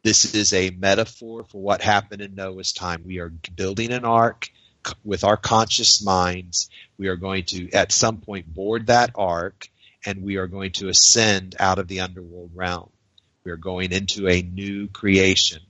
This 0.02 0.34
is 0.34 0.52
a 0.52 0.70
metaphor 0.70 1.44
for 1.44 1.60
what 1.60 1.82
happened 1.82 2.22
in 2.22 2.34
Noah's 2.34 2.72
time. 2.72 3.02
We 3.04 3.18
are 3.18 3.32
building 3.54 3.92
an 3.92 4.04
ark 4.04 4.48
with 5.04 5.24
our 5.24 5.36
conscious 5.36 6.02
minds. 6.02 6.70
We 6.98 7.08
are 7.08 7.16
going 7.16 7.44
to 7.46 7.70
at 7.72 7.92
some 7.92 8.18
point 8.18 8.52
board 8.52 8.86
that 8.86 9.10
ark 9.14 9.68
and 10.04 10.22
we 10.22 10.36
are 10.36 10.46
going 10.46 10.72
to 10.72 10.88
ascend 10.88 11.54
out 11.58 11.78
of 11.78 11.86
the 11.86 12.00
underworld 12.00 12.50
realm. 12.54 12.90
We 13.44 13.52
are 13.52 13.56
going 13.56 13.92
into 13.92 14.28
a 14.28 14.42
new 14.42 14.88
creation. 14.88 15.60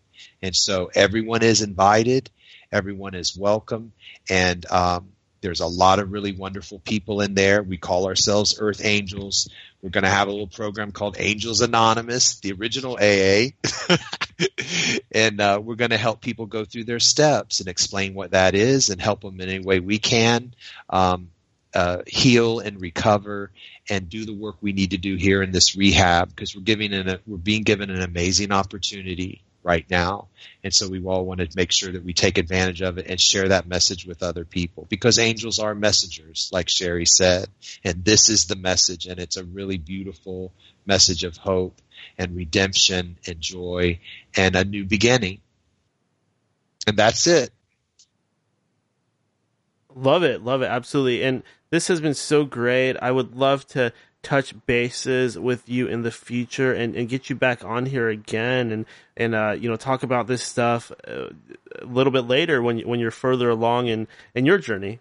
And 0.43 0.55
so 0.55 0.91
everyone 0.95 1.43
is 1.43 1.63
invited 1.63 2.31
everyone 2.73 3.15
is 3.15 3.37
welcome. 3.37 3.93
And 4.29 4.65
um, 4.71 5.11
there's 5.41 5.61
a 5.61 5.67
lot 5.67 5.99
of 5.99 6.13
really 6.13 6.33
wonderful 6.33 6.79
people 6.81 7.21
in 7.21 7.35
there. 7.35 7.63
We 7.63 7.79
call 7.79 8.07
ourselves 8.07 8.57
earth 8.59 8.85
angels. 8.85 9.49
We're 9.83 9.91
going 9.91 10.05
to 10.05 10.11
have 10.11 10.29
a 10.29 10.31
little 10.31 10.47
program 10.47 10.93
called 10.93 11.17
Angels 11.19 11.63
Anonymous, 11.63 12.41
the 12.41 12.53
original 12.53 12.99
AA. 13.01 13.53
and 15.13 15.41
uh, 15.41 15.61
we're 15.63 15.77
going 15.77 15.91
to 15.91 15.97
help 15.97 16.21
people 16.21 16.47
go 16.47 16.65
through 16.65 16.85
their 16.85 17.01
steps 17.01 17.61
and 17.61 17.69
explain 17.69 18.15
what 18.15 18.33
that 18.33 18.55
is 18.55 18.91
and 18.91 19.01
help 19.01 19.23
them 19.23 19.41
in 19.41 19.49
any 19.49 19.65
way 19.65 19.81
we 19.81 19.99
can 19.99 20.53
um, 20.91 21.31
uh, 21.75 22.03
heal 22.07 22.61
and 22.61 22.81
recover 22.81 23.51
and 23.89 24.09
do 24.09 24.27
the 24.27 24.35
work 24.35 24.57
we 24.61 24.73
need 24.73 24.91
to 24.91 24.99
do 24.99 25.17
here 25.17 25.43
in 25.43 25.51
this 25.51 25.77
rehab 25.77 26.29
because 26.29 26.55
we're 26.55 26.63
giving 26.63 26.93
an, 26.93 27.19
we're 27.27 27.39
being 27.39 27.63
given 27.63 27.91
an 27.91 28.03
amazing 28.03 28.53
opportunity 28.53 29.43
right 29.63 29.85
now. 29.91 30.29
And 30.65 30.73
so 30.73 30.89
we 30.89 31.05
all 31.05 31.25
want 31.25 31.41
to 31.41 31.49
make 31.57 31.73
sure 31.73 31.93
that 31.93 32.05
we 32.05 32.13
take 32.13 32.39
advantage 32.39 32.83
of 32.83 32.99
it 32.99 33.07
and 33.09 33.21
share 33.21 33.49
that 33.49 33.67
message 33.67 34.07
with 34.07 34.23
other 34.23 34.45
people 34.45 34.87
because 34.89 35.19
angels 35.19 35.59
are 35.59 35.75
messengers, 35.75 36.51
like 36.53 36.69
Sherry 36.69 37.07
said. 37.07 37.49
And 37.85 38.05
this 38.05 38.29
is 38.29 38.47
the 38.47 38.57
message. 38.57 39.07
And 39.07 39.21
it's 39.21 39.37
a 39.37 39.45
really 39.45 39.79
beautiful 39.79 40.53
message 40.87 41.25
of 41.25 41.37
hope 41.37 41.81
and 42.19 42.37
redemption 42.37 43.19
and 43.27 43.41
joy 43.41 44.01
and 44.37 44.57
a 44.57 44.65
new 44.65 44.85
beginning. 44.85 45.41
And 46.87 46.97
that's 46.97 47.27
it. 47.27 47.51
Love 49.95 50.23
it. 50.23 50.43
Love 50.43 50.63
it. 50.63 50.67
Absolutely. 50.67 51.23
And 51.23 51.43
this 51.71 51.89
has 51.89 52.01
been 52.01 52.15
so 52.15 52.45
great. 52.45 52.97
I 53.01 53.11
would 53.11 53.37
love 53.37 53.67
to 53.69 53.93
touch 54.23 54.55
bases 54.67 55.39
with 55.39 55.69
you 55.69 55.87
in 55.87 56.03
the 56.03 56.11
future 56.11 56.73
and, 56.73 56.95
and 56.95 57.09
get 57.09 57.31
you 57.31 57.37
back 57.37 57.65
on 57.65 57.87
here 57.87 58.09
again 58.09 58.71
and 58.71 58.87
and 59.17 59.35
uh, 59.35 59.57
you 59.59 59.69
know 59.69 59.77
talk 59.77 60.03
about 60.03 60.27
this 60.27 60.43
stuff 60.43 60.93
uh, 61.09 61.29
a 61.81 61.87
little 61.87 62.13
bit 62.13 62.27
later 62.27 62.63
when 62.63 62.81
when 62.81 63.01
you're 63.01 63.11
further 63.11 63.49
along 63.49 63.89
in 63.89 64.07
in 64.35 64.45
your 64.45 64.59
journey. 64.59 65.01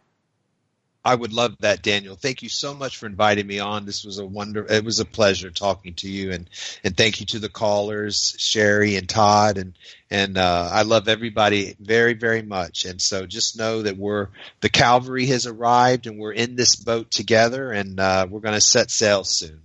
I 1.04 1.16
would 1.16 1.32
love 1.32 1.56
that, 1.62 1.82
Daniel. 1.82 2.16
Thank 2.16 2.44
you 2.44 2.50
so 2.50 2.74
much 2.74 2.98
for 2.98 3.06
inviting 3.06 3.48
me 3.48 3.60
on. 3.60 3.86
This 3.86 4.04
was 4.04 4.20
a 4.20 4.26
wonder. 4.26 4.66
It 4.70 4.84
was 4.84 5.00
a 5.00 5.06
pleasure 5.06 5.50
talking 5.50 5.94
to 5.96 6.10
you, 6.10 6.32
and 6.32 6.50
and 6.84 6.96
thank 6.96 7.22
you 7.22 7.26
to 7.28 7.40
the 7.40 7.48
callers, 7.48 8.36
Sherry 8.38 8.98
and 8.98 9.08
Todd, 9.08 9.58
and 9.58 9.78
and 10.12 10.38
uh, 10.38 10.70
I 10.72 10.82
love 10.82 11.08
everybody 11.08 11.76
very 11.80 12.16
very 12.16 12.42
much. 12.42 12.84
And 12.84 13.02
so 13.02 13.26
just 13.26 13.58
know 13.58 13.84
that 13.84 13.98
we're 13.98 14.28
the 14.60 14.70
Calvary 14.70 15.28
has 15.28 15.48
arrived, 15.48 16.06
and 16.06 16.20
we're 16.20 16.34
in 16.34 16.58
this 16.58 16.76
boat 16.76 17.12
together, 17.12 17.72
and 17.72 17.98
uh, 17.98 18.28
we're 18.30 18.42
going 18.42 18.56
to 18.56 18.62
set 18.62 18.92
sail 18.92 19.24
soon. 19.24 19.62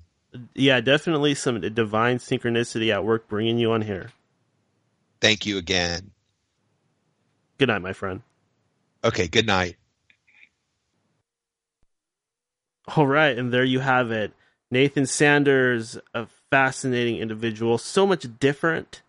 Yeah, 0.54 0.80
definitely 0.80 1.34
some 1.34 1.60
divine 1.60 2.18
synchronicity 2.18 2.92
at 2.92 3.04
work 3.04 3.28
bringing 3.28 3.58
you 3.58 3.72
on 3.72 3.82
here. 3.82 4.10
Thank 5.20 5.46
you 5.46 5.58
again. 5.58 6.12
Good 7.58 7.68
night, 7.68 7.82
my 7.82 7.92
friend. 7.92 8.22
Okay, 9.02 9.28
good 9.28 9.46
night. 9.46 9.76
All 12.96 13.06
right, 13.06 13.36
and 13.36 13.52
there 13.52 13.64
you 13.64 13.80
have 13.80 14.10
it. 14.10 14.32
Nathan 14.70 15.06
Sanders, 15.06 15.98
a 16.12 16.26
fascinating 16.50 17.18
individual, 17.18 17.78
so 17.78 18.06
much 18.06 18.26
different 18.38 19.02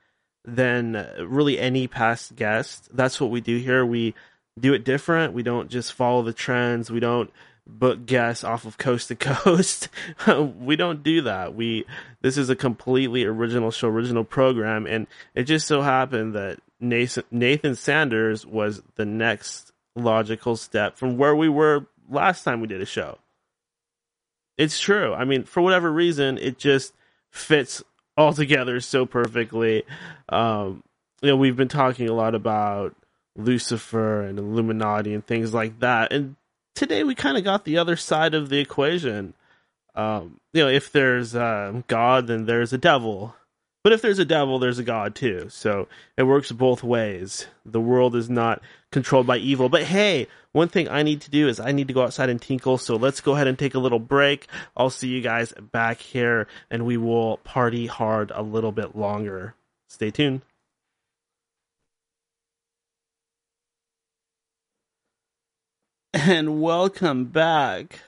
than 0.46 1.08
really 1.20 1.60
any 1.60 1.88
past 1.88 2.36
guest. 2.36 2.90
That's 2.94 3.20
what 3.20 3.32
we 3.32 3.42
do 3.42 3.58
here. 3.58 3.86
We 3.86 4.14
do 4.60 4.74
it 4.74 4.84
different. 4.84 5.34
We 5.34 5.44
don't 5.44 5.70
just 5.70 5.94
follow 5.94 6.22
the 6.22 6.34
trends. 6.34 6.92
We 6.92 7.00
don't 7.00 7.32
book 7.68 8.06
guests 8.06 8.44
off 8.44 8.66
of 8.66 8.78
coast 8.78 9.08
to 9.08 9.16
coast. 9.16 9.90
we 10.28 10.76
don't 10.76 11.04
do 11.04 11.22
that. 11.22 11.56
We 11.56 11.86
this 12.22 12.38
is 12.38 12.50
a 12.50 12.56
completely 12.56 13.26
original 13.26 13.72
show, 13.72 13.88
original 13.88 14.24
program, 14.24 14.86
and 14.86 15.08
it 15.34 15.44
just 15.44 15.68
so 15.68 15.82
happened 15.82 16.36
that 16.36 16.60
Nathan, 16.80 17.24
Nathan 17.32 17.76
Sanders 17.76 18.46
was 18.46 18.82
the 18.96 19.06
next 19.06 19.72
logical 19.96 20.56
step 20.56 20.98
from 20.98 21.18
where 21.18 21.36
we 21.36 21.50
were 21.50 21.88
last 22.10 22.44
time 22.44 22.62
we 22.62 22.68
did 22.68 22.82
a 22.82 22.86
show. 22.86 23.18
It's 24.57 24.80
true. 24.80 25.14
I 25.14 25.26
mean, 25.26 25.44
for 25.44 25.61
whatever 25.61 25.91
reason, 25.91 26.38
it 26.38 26.57
just 26.57 26.94
fits 27.32 27.84
all 28.18 28.34
together 28.34 28.80
so 28.80 29.06
perfectly. 29.06 29.84
Um, 30.30 30.84
you 31.22 31.30
know, 31.30 31.36
we've 31.36 31.57
been 31.57 31.68
talking 31.68 32.07
a 32.07 32.14
lot 32.14 32.36
about 32.36 32.95
Lucifer 33.36 34.22
and 34.22 34.40
Illuminati 34.40 35.14
and 35.14 35.26
things 35.26 35.53
like 35.53 35.80
that, 35.80 36.14
and 36.14 36.36
today 36.76 37.03
we 37.03 37.15
kind 37.15 37.38
of 37.38 37.44
got 37.44 37.65
the 37.65 37.77
other 37.77 37.95
side 37.95 38.34
of 38.34 38.49
the 38.49 38.60
equation. 38.60 39.34
Um, 39.95 40.40
you 40.53 40.64
know, 40.64 40.69
if 40.69 40.91
there's 40.91 41.36
uh, 41.36 41.82
God, 41.88 42.27
then 42.27 42.45
there's 42.45 42.73
a 42.73 42.77
devil. 42.77 43.36
But 43.84 43.94
if 43.94 44.02
there's 44.02 44.19
a 44.19 44.26
devil, 44.26 44.60
there's 44.60 44.80
a 44.80 44.84
God 44.84 45.15
too. 45.15 45.48
So 45.49 45.88
it 46.18 46.23
works 46.23 46.52
both 46.52 46.84
ways. 46.84 47.48
The 47.65 47.82
world 47.82 48.15
is 48.15 48.30
not 48.30 48.61
controlled 48.96 49.28
by 49.28 49.36
evil. 49.36 49.68
But 49.68 49.84
hey, 49.84 50.26
one 50.54 50.70
thing 50.70 50.88
I 50.88 51.04
need 51.04 51.20
to 51.22 51.30
do 51.30 51.50
is 51.50 51.60
I 51.60 51.74
need 51.74 51.90
to 51.90 51.94
go 51.94 52.04
outside 52.04 52.30
and 52.30 52.42
tinkle. 52.42 52.78
So 52.78 52.96
let's 52.96 53.20
go 53.20 53.34
ahead 53.34 53.46
and 53.46 53.60
take 53.60 53.76
a 53.76 53.80
little 53.80 54.00
break. 54.00 54.48
I'll 54.78 54.90
see 54.90 55.10
you 55.10 55.20
guys 55.20 55.52
back 55.74 56.00
here 56.00 56.48
and 56.72 56.86
we 56.86 56.96
will 56.96 57.36
party 57.40 57.88
hard 57.88 58.32
a 58.34 58.42
little 58.42 58.72
bit 58.72 58.96
longer. 58.96 59.54
Stay 59.90 60.12
tuned. 60.12 60.44
And 66.14 66.62
welcome 66.62 67.26
back. 67.26 68.00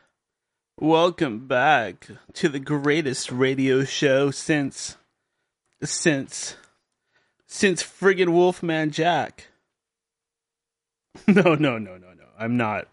Welcome 0.80 1.48
back 1.48 2.08
to 2.36 2.48
the 2.48 2.60
greatest 2.60 3.30
radio 3.30 3.84
show 3.84 4.32
since 4.32 4.96
since 5.84 6.56
since 7.46 7.84
friggin' 7.84 8.30
Wolfman 8.30 8.92
Jack. 8.92 9.48
No, 11.28 11.56
no, 11.56 11.78
no, 11.78 11.98
no, 11.98 12.14
no. 12.14 12.26
I'm 12.38 12.58
not 12.58 12.88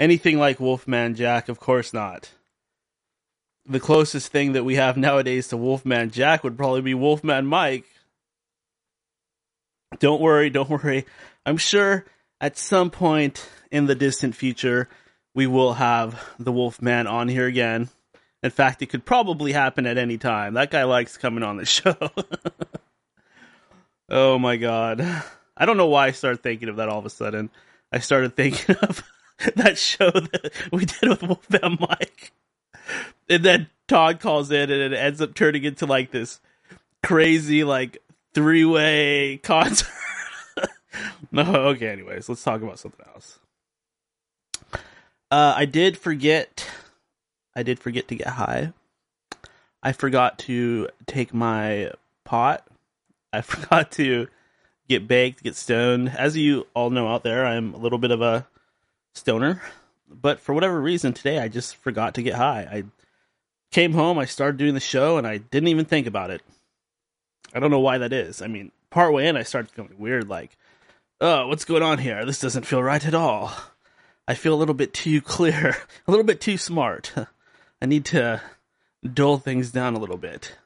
anything 0.00 0.38
like 0.38 0.58
Wolfman 0.58 1.14
Jack. 1.14 1.48
Of 1.48 1.60
course 1.60 1.92
not. 1.92 2.30
The 3.66 3.78
closest 3.78 4.32
thing 4.32 4.54
that 4.54 4.64
we 4.64 4.76
have 4.76 4.96
nowadays 4.96 5.48
to 5.48 5.56
Wolfman 5.56 6.10
Jack 6.10 6.42
would 6.42 6.56
probably 6.56 6.80
be 6.80 6.94
Wolfman 6.94 7.46
Mike. 7.46 7.84
Don't 10.00 10.20
worry, 10.20 10.50
don't 10.50 10.70
worry. 10.70 11.04
I'm 11.44 11.58
sure 11.58 12.06
at 12.40 12.56
some 12.56 12.90
point 12.90 13.48
in 13.70 13.86
the 13.86 13.94
distant 13.94 14.34
future 14.34 14.88
we 15.34 15.46
will 15.46 15.74
have 15.74 16.24
the 16.38 16.50
Wolfman 16.50 17.06
on 17.06 17.28
here 17.28 17.46
again. 17.46 17.90
In 18.42 18.50
fact, 18.50 18.80
it 18.82 18.86
could 18.86 19.04
probably 19.04 19.52
happen 19.52 19.86
at 19.86 19.98
any 19.98 20.16
time. 20.16 20.54
That 20.54 20.70
guy 20.70 20.84
likes 20.84 21.18
coming 21.18 21.44
on 21.44 21.58
the 21.58 21.66
show. 21.66 21.94
oh 24.08 24.38
my 24.38 24.56
god. 24.56 25.06
I 25.60 25.66
don't 25.66 25.76
know 25.76 25.86
why 25.86 26.06
I 26.06 26.12
started 26.12 26.42
thinking 26.42 26.70
of 26.70 26.76
that 26.76 26.88
all 26.88 26.98
of 26.98 27.04
a 27.04 27.10
sudden. 27.10 27.50
I 27.92 27.98
started 27.98 28.34
thinking 28.34 28.76
of 28.82 29.04
that 29.56 29.76
show 29.76 30.10
that 30.10 30.52
we 30.72 30.86
did 30.86 31.08
with 31.08 31.22
Wolfman 31.22 31.76
Mike. 31.78 32.32
And 33.28 33.44
then 33.44 33.68
Todd 33.86 34.20
calls 34.20 34.50
in 34.50 34.70
and 34.70 34.94
it 34.94 34.96
ends 34.96 35.20
up 35.20 35.34
turning 35.34 35.64
into 35.64 35.84
like 35.84 36.10
this 36.10 36.40
crazy 37.02 37.62
like 37.62 37.98
three 38.32 38.64
way 38.64 39.36
concert. 39.42 39.86
no, 41.30 41.42
okay, 41.68 41.88
anyways, 41.88 42.28
let's 42.28 42.42
talk 42.42 42.62
about 42.62 42.78
something 42.78 43.04
else. 43.14 43.38
Uh, 45.30 45.54
I 45.56 45.66
did 45.66 45.98
forget 45.98 46.68
I 47.54 47.62
did 47.62 47.78
forget 47.78 48.08
to 48.08 48.14
get 48.14 48.28
high. 48.28 48.72
I 49.82 49.92
forgot 49.92 50.38
to 50.40 50.88
take 51.06 51.34
my 51.34 51.92
pot. 52.24 52.66
I 53.32 53.42
forgot 53.42 53.90
to 53.92 54.28
get 54.90 55.06
baked, 55.06 55.44
get 55.44 55.54
stoned. 55.54 56.08
As 56.08 56.36
you 56.36 56.66
all 56.74 56.90
know 56.90 57.06
out 57.06 57.22
there, 57.22 57.46
I'm 57.46 57.74
a 57.74 57.78
little 57.78 57.96
bit 57.96 58.10
of 58.10 58.20
a 58.20 58.46
stoner. 59.14 59.62
But 60.08 60.40
for 60.40 60.52
whatever 60.52 60.80
reason, 60.80 61.12
today 61.12 61.38
I 61.38 61.46
just 61.46 61.76
forgot 61.76 62.14
to 62.14 62.22
get 62.22 62.34
high. 62.34 62.62
I 62.70 62.84
came 63.70 63.92
home, 63.92 64.18
I 64.18 64.24
started 64.24 64.58
doing 64.58 64.74
the 64.74 64.80
show, 64.80 65.16
and 65.16 65.28
I 65.28 65.38
didn't 65.38 65.68
even 65.68 65.84
think 65.84 66.08
about 66.08 66.30
it. 66.30 66.42
I 67.54 67.60
don't 67.60 67.70
know 67.70 67.78
why 67.78 67.98
that 67.98 68.12
is. 68.12 68.42
I 68.42 68.48
mean, 68.48 68.72
partway 68.90 69.28
in, 69.28 69.36
I 69.36 69.44
started 69.44 69.70
feeling 69.70 69.94
weird, 69.96 70.28
like, 70.28 70.56
oh, 71.20 71.46
what's 71.46 71.64
going 71.64 71.84
on 71.84 71.98
here? 71.98 72.24
This 72.24 72.40
doesn't 72.40 72.66
feel 72.66 72.82
right 72.82 73.04
at 73.06 73.14
all. 73.14 73.52
I 74.26 74.34
feel 74.34 74.54
a 74.54 74.58
little 74.58 74.74
bit 74.74 74.92
too 74.92 75.20
clear, 75.20 75.76
a 76.08 76.10
little 76.10 76.26
bit 76.26 76.40
too 76.40 76.58
smart. 76.58 77.12
I 77.80 77.86
need 77.86 78.06
to 78.06 78.42
dull 79.04 79.38
things 79.38 79.70
down 79.70 79.94
a 79.94 80.00
little 80.00 80.18
bit. 80.18 80.56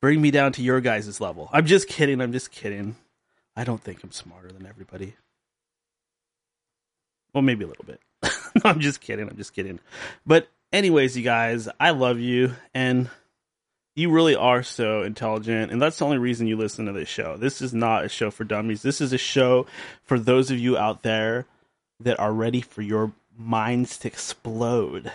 Bring 0.00 0.22
me 0.22 0.30
down 0.30 0.52
to 0.52 0.62
your 0.62 0.80
guys' 0.80 1.20
level. 1.20 1.50
I'm 1.52 1.66
just 1.66 1.88
kidding. 1.88 2.20
I'm 2.20 2.32
just 2.32 2.52
kidding. 2.52 2.94
I 3.56 3.64
don't 3.64 3.82
think 3.82 4.02
I'm 4.02 4.12
smarter 4.12 4.48
than 4.48 4.66
everybody. 4.66 5.14
Well, 7.32 7.42
maybe 7.42 7.64
a 7.64 7.68
little 7.68 7.84
bit. 7.84 8.00
no, 8.22 8.70
I'm 8.70 8.80
just 8.80 9.00
kidding. 9.00 9.28
I'm 9.28 9.36
just 9.36 9.54
kidding. 9.54 9.80
But, 10.26 10.48
anyways, 10.72 11.16
you 11.16 11.22
guys, 11.22 11.68
I 11.80 11.90
love 11.90 12.18
you. 12.18 12.54
And 12.74 13.10
you 13.96 14.10
really 14.10 14.34
are 14.34 14.62
so 14.62 15.02
intelligent. 15.02 15.70
And 15.72 15.80
that's 15.80 15.98
the 15.98 16.04
only 16.04 16.18
reason 16.18 16.46
you 16.46 16.56
listen 16.56 16.86
to 16.86 16.92
this 16.92 17.08
show. 17.08 17.36
This 17.36 17.62
is 17.62 17.72
not 17.72 18.04
a 18.04 18.08
show 18.08 18.30
for 18.30 18.44
dummies. 18.44 18.82
This 18.82 19.00
is 19.00 19.12
a 19.12 19.18
show 19.18 19.66
for 20.02 20.18
those 20.18 20.50
of 20.50 20.58
you 20.58 20.76
out 20.76 21.02
there 21.02 21.46
that 22.00 22.18
are 22.18 22.32
ready 22.32 22.60
for 22.60 22.82
your 22.82 23.12
minds 23.36 23.98
to 23.98 24.08
explode 24.08 25.12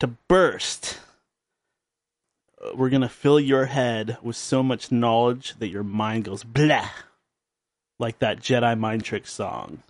to 0.00 0.06
burst. 0.06 0.98
We're 2.74 2.90
going 2.90 3.02
to 3.02 3.08
fill 3.08 3.40
your 3.40 3.66
head 3.66 4.18
with 4.22 4.36
so 4.36 4.62
much 4.62 4.92
knowledge 4.92 5.54
that 5.58 5.68
your 5.68 5.84
mind 5.84 6.24
goes 6.24 6.42
blah. 6.44 6.88
Like 8.00 8.18
that 8.18 8.40
Jedi 8.40 8.76
mind 8.76 9.04
trick 9.04 9.28
song. 9.28 9.84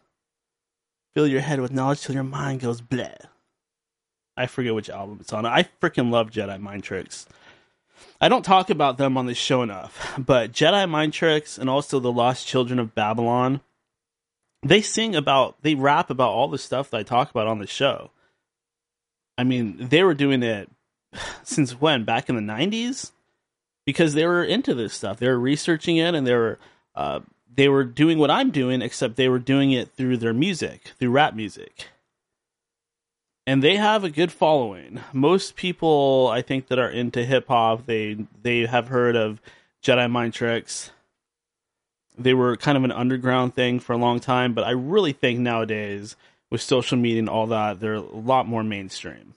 Fill 1.14 1.26
your 1.26 1.40
head 1.40 1.60
with 1.60 1.72
knowledge 1.72 2.02
till 2.02 2.14
your 2.14 2.24
mind 2.24 2.60
goes 2.60 2.82
blah. 2.82 3.08
I 4.36 4.46
forget 4.46 4.74
which 4.74 4.88
album 4.88 5.18
it's 5.20 5.32
on. 5.32 5.44
I 5.44 5.64
freaking 5.82 6.10
love 6.10 6.30
Jedi 6.30 6.58
Mind 6.58 6.82
Tricks. 6.82 7.26
I 8.20 8.28
don't 8.28 8.44
talk 8.44 8.70
about 8.70 8.96
them 8.96 9.18
on 9.18 9.26
this 9.26 9.36
show 9.36 9.62
enough, 9.62 10.14
but 10.18 10.52
Jedi 10.52 10.88
Mind 10.88 11.12
Tricks 11.12 11.58
and 11.58 11.68
also 11.68 12.00
the 12.00 12.12
Lost 12.12 12.46
Children 12.46 12.78
of 12.78 12.94
Babylon, 12.94 13.60
they 14.62 14.80
sing 14.80 15.14
about, 15.14 15.56
they 15.62 15.74
rap 15.74 16.08
about 16.08 16.30
all 16.30 16.48
the 16.48 16.58
stuff 16.58 16.90
that 16.90 16.98
I 16.98 17.02
talk 17.02 17.30
about 17.30 17.46
on 17.46 17.58
the 17.58 17.66
show. 17.66 18.10
I 19.36 19.44
mean, 19.44 19.76
they 19.78 20.02
were 20.02 20.14
doing 20.14 20.42
it 20.42 20.70
since 21.42 21.72
when? 21.72 22.04
Back 22.04 22.28
in 22.28 22.36
the 22.36 22.52
90s? 22.52 23.12
Because 23.84 24.14
they 24.14 24.26
were 24.26 24.44
into 24.44 24.74
this 24.74 24.94
stuff. 24.94 25.18
They 25.18 25.28
were 25.28 25.38
researching 25.38 25.98
it 25.98 26.14
and 26.14 26.26
they 26.26 26.34
were, 26.34 26.58
uh, 26.94 27.20
they 27.54 27.68
were 27.68 27.84
doing 27.84 28.18
what 28.18 28.30
I'm 28.30 28.50
doing, 28.50 28.82
except 28.82 29.16
they 29.16 29.28
were 29.28 29.38
doing 29.38 29.72
it 29.72 29.92
through 29.92 30.18
their 30.18 30.32
music, 30.32 30.92
through 30.98 31.10
rap 31.10 31.34
music 31.34 31.88
and 33.50 33.64
they 33.64 33.76
have 33.76 34.04
a 34.04 34.10
good 34.10 34.30
following. 34.30 35.00
Most 35.12 35.56
people, 35.56 36.30
I 36.32 36.40
think, 36.40 36.68
that 36.68 36.78
are 36.78 36.88
into 36.88 37.24
hip 37.24 37.48
hop, 37.48 37.86
they 37.86 38.26
they 38.42 38.66
have 38.66 38.86
heard 38.86 39.16
of 39.16 39.40
Jedi 39.82 40.08
Mind 40.08 40.34
Tricks. 40.34 40.92
They 42.16 42.32
were 42.32 42.56
kind 42.56 42.78
of 42.78 42.84
an 42.84 42.92
underground 42.92 43.54
thing 43.54 43.80
for 43.80 43.92
a 43.92 43.98
long 43.98 44.20
time, 44.20 44.52
but 44.52 44.62
I 44.62 44.70
really 44.70 45.12
think 45.12 45.40
nowadays, 45.40 46.14
with 46.48 46.60
social 46.60 46.96
media 46.96 47.18
and 47.18 47.28
all 47.28 47.48
that, 47.48 47.80
they're 47.80 47.94
a 47.94 48.00
lot 48.00 48.46
more 48.46 48.62
mainstream. 48.62 49.34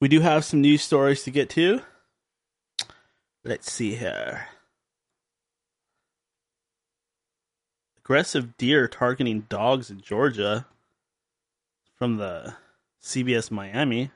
We 0.00 0.06
do 0.06 0.20
have 0.20 0.44
some 0.44 0.60
news 0.60 0.82
stories 0.82 1.24
to 1.24 1.32
get 1.32 1.50
to. 1.50 1.82
Let's 3.44 3.72
see 3.72 3.94
here. 3.94 4.48
aggressive 8.10 8.56
deer 8.56 8.88
targeting 8.88 9.42
dogs 9.48 9.88
in 9.88 10.00
Georgia 10.00 10.66
from 11.96 12.16
the 12.16 12.56
CBS 13.00 13.52
Miami. 13.52 14.10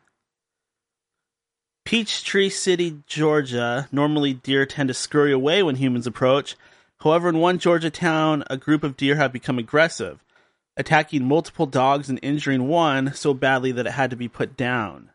Peachtree 1.85 2.49
City, 2.49 3.05
Georgia. 3.07 3.89
Normally, 3.93 4.33
deer 4.35 4.67
tend 4.67 4.89
to 4.89 4.95
scurry 4.95 5.31
away 5.31 5.63
when 5.63 5.77
humans 5.77 6.09
approach. 6.09 6.57
However, 7.05 7.29
in 7.29 7.39
one 7.39 7.61
Georgia 7.61 7.89
town, 7.89 8.43
a 8.51 8.57
group 8.57 8.83
of 8.83 8.97
deer 8.97 9.15
have 9.15 9.33
become 9.33 9.61
aggressive, 9.61 10.25
attacking 10.77 11.25
multiple 11.25 11.67
dogs 11.67 12.09
and 12.09 12.19
injuring 12.21 12.67
one 12.67 13.15
so 13.15 13.33
badly 13.33 13.71
that 13.71 13.87
it 13.87 13.93
had 13.93 14.11
to 14.11 14.17
be 14.17 14.27
put 14.27 14.57
down. 14.57 15.11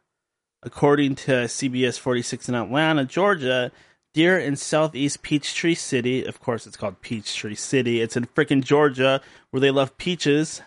According 0.63 1.15
to 1.15 1.31
CBS 1.49 1.99
46 1.99 2.47
in 2.47 2.55
Atlanta, 2.55 3.03
Georgia, 3.03 3.73
Deer 4.19 4.37
in 4.37 4.57
southeast 4.57 5.21
Peachtree 5.21 5.75
City. 5.75 6.25
Of 6.25 6.41
course, 6.41 6.67
it's 6.67 6.75
called 6.75 6.99
Peachtree 6.99 7.55
City. 7.55 8.01
It's 8.01 8.17
in 8.17 8.25
frickin' 8.25 8.65
Georgia, 8.65 9.21
where 9.49 9.61
they 9.61 9.71
love 9.71 9.97
peaches. 9.97 10.61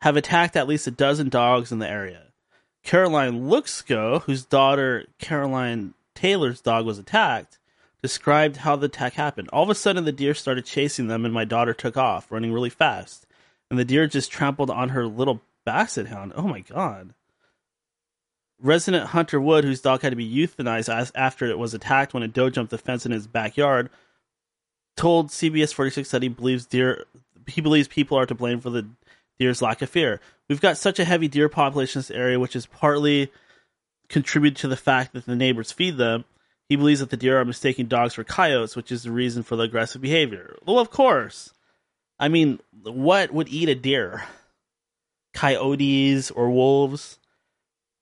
Have 0.00 0.16
attacked 0.16 0.56
at 0.56 0.66
least 0.66 0.86
a 0.86 0.90
dozen 0.90 1.28
dogs 1.28 1.70
in 1.70 1.78
the 1.78 1.86
area. 1.86 2.28
Caroline 2.82 3.50
Luxco, 3.50 4.22
whose 4.22 4.46
daughter 4.46 5.04
Caroline 5.18 5.92
Taylor's 6.14 6.62
dog 6.62 6.86
was 6.86 6.98
attacked, 6.98 7.58
described 8.00 8.56
how 8.56 8.76
the 8.76 8.86
attack 8.86 9.12
happened. 9.12 9.50
All 9.52 9.64
of 9.64 9.68
a 9.68 9.74
sudden, 9.74 10.06
the 10.06 10.10
deer 10.10 10.32
started 10.32 10.64
chasing 10.64 11.06
them, 11.06 11.26
and 11.26 11.34
my 11.34 11.44
daughter 11.44 11.74
took 11.74 11.98
off, 11.98 12.32
running 12.32 12.50
really 12.50 12.70
fast. 12.70 13.26
And 13.68 13.78
the 13.78 13.84
deer 13.84 14.06
just 14.06 14.32
trampled 14.32 14.70
on 14.70 14.88
her 14.88 15.06
little 15.06 15.42
basset 15.66 16.06
hound. 16.06 16.32
Oh 16.34 16.48
my 16.48 16.60
god. 16.60 17.12
Resident 18.60 19.08
Hunter 19.08 19.40
Wood, 19.40 19.64
whose 19.64 19.80
dog 19.80 20.02
had 20.02 20.10
to 20.10 20.16
be 20.16 20.28
euthanized 20.28 21.10
after 21.14 21.46
it 21.46 21.58
was 21.58 21.74
attacked 21.74 22.14
when 22.14 22.22
a 22.22 22.28
doe 22.28 22.50
jumped 22.50 22.70
the 22.70 22.78
fence 22.78 23.04
in 23.04 23.12
his 23.12 23.26
backyard, 23.26 23.90
told 24.96 25.28
CBS 25.28 25.74
46 25.74 26.10
that 26.10 26.22
he 26.22 26.28
believes 26.28 26.66
deer 26.66 27.04
he 27.46 27.60
believes 27.60 27.88
people 27.88 28.18
are 28.18 28.26
to 28.26 28.34
blame 28.34 28.60
for 28.60 28.70
the 28.70 28.88
deer's 29.38 29.62
lack 29.62 29.82
of 29.82 29.90
fear. 29.90 30.20
We've 30.48 30.60
got 30.60 30.78
such 30.78 30.98
a 30.98 31.04
heavy 31.04 31.28
deer 31.28 31.48
population 31.48 31.98
in 31.98 32.00
this 32.00 32.10
area, 32.10 32.40
which 32.40 32.56
is 32.56 32.66
partly 32.66 33.30
contributed 34.08 34.56
to 34.58 34.68
the 34.68 34.76
fact 34.76 35.12
that 35.12 35.26
the 35.26 35.36
neighbors 35.36 35.72
feed 35.72 35.96
them. 35.96 36.24
He 36.68 36.76
believes 36.76 37.00
that 37.00 37.10
the 37.10 37.16
deer 37.16 37.38
are 37.38 37.44
mistaking 37.44 37.86
dogs 37.86 38.14
for 38.14 38.24
coyotes, 38.24 38.74
which 38.74 38.90
is 38.90 39.04
the 39.04 39.12
reason 39.12 39.42
for 39.42 39.54
the 39.54 39.64
aggressive 39.64 40.00
behavior. 40.00 40.56
Well, 40.64 40.78
of 40.78 40.90
course. 40.90 41.52
I 42.18 42.28
mean, 42.28 42.60
what 42.82 43.32
would 43.32 43.48
eat 43.48 43.68
a 43.68 43.74
deer? 43.74 44.24
Coyotes 45.34 46.30
or 46.30 46.50
wolves? 46.50 47.18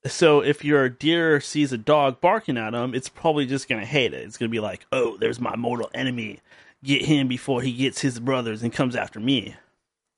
So 0.06 0.40
if 0.40 0.64
your 0.64 0.88
deer 0.88 1.40
sees 1.40 1.72
a 1.72 1.78
dog 1.78 2.20
barking 2.20 2.58
at 2.58 2.74
him, 2.74 2.94
it's 2.94 3.08
probably 3.08 3.46
just 3.46 3.68
gonna 3.68 3.86
hate 3.86 4.12
it. 4.12 4.22
It's 4.22 4.36
gonna 4.36 4.50
be 4.50 4.60
like, 4.60 4.84
"Oh, 4.92 5.16
there's 5.16 5.40
my 5.40 5.56
mortal 5.56 5.90
enemy. 5.94 6.40
Get 6.82 7.06
him 7.06 7.26
before 7.26 7.62
he 7.62 7.72
gets 7.72 8.02
his 8.02 8.20
brothers 8.20 8.62
and 8.62 8.72
comes 8.72 8.94
after 8.96 9.18
me." 9.18 9.56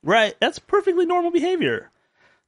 Right? 0.02 0.34
That's 0.40 0.58
perfectly 0.58 1.06
normal 1.06 1.30
behavior. 1.30 1.90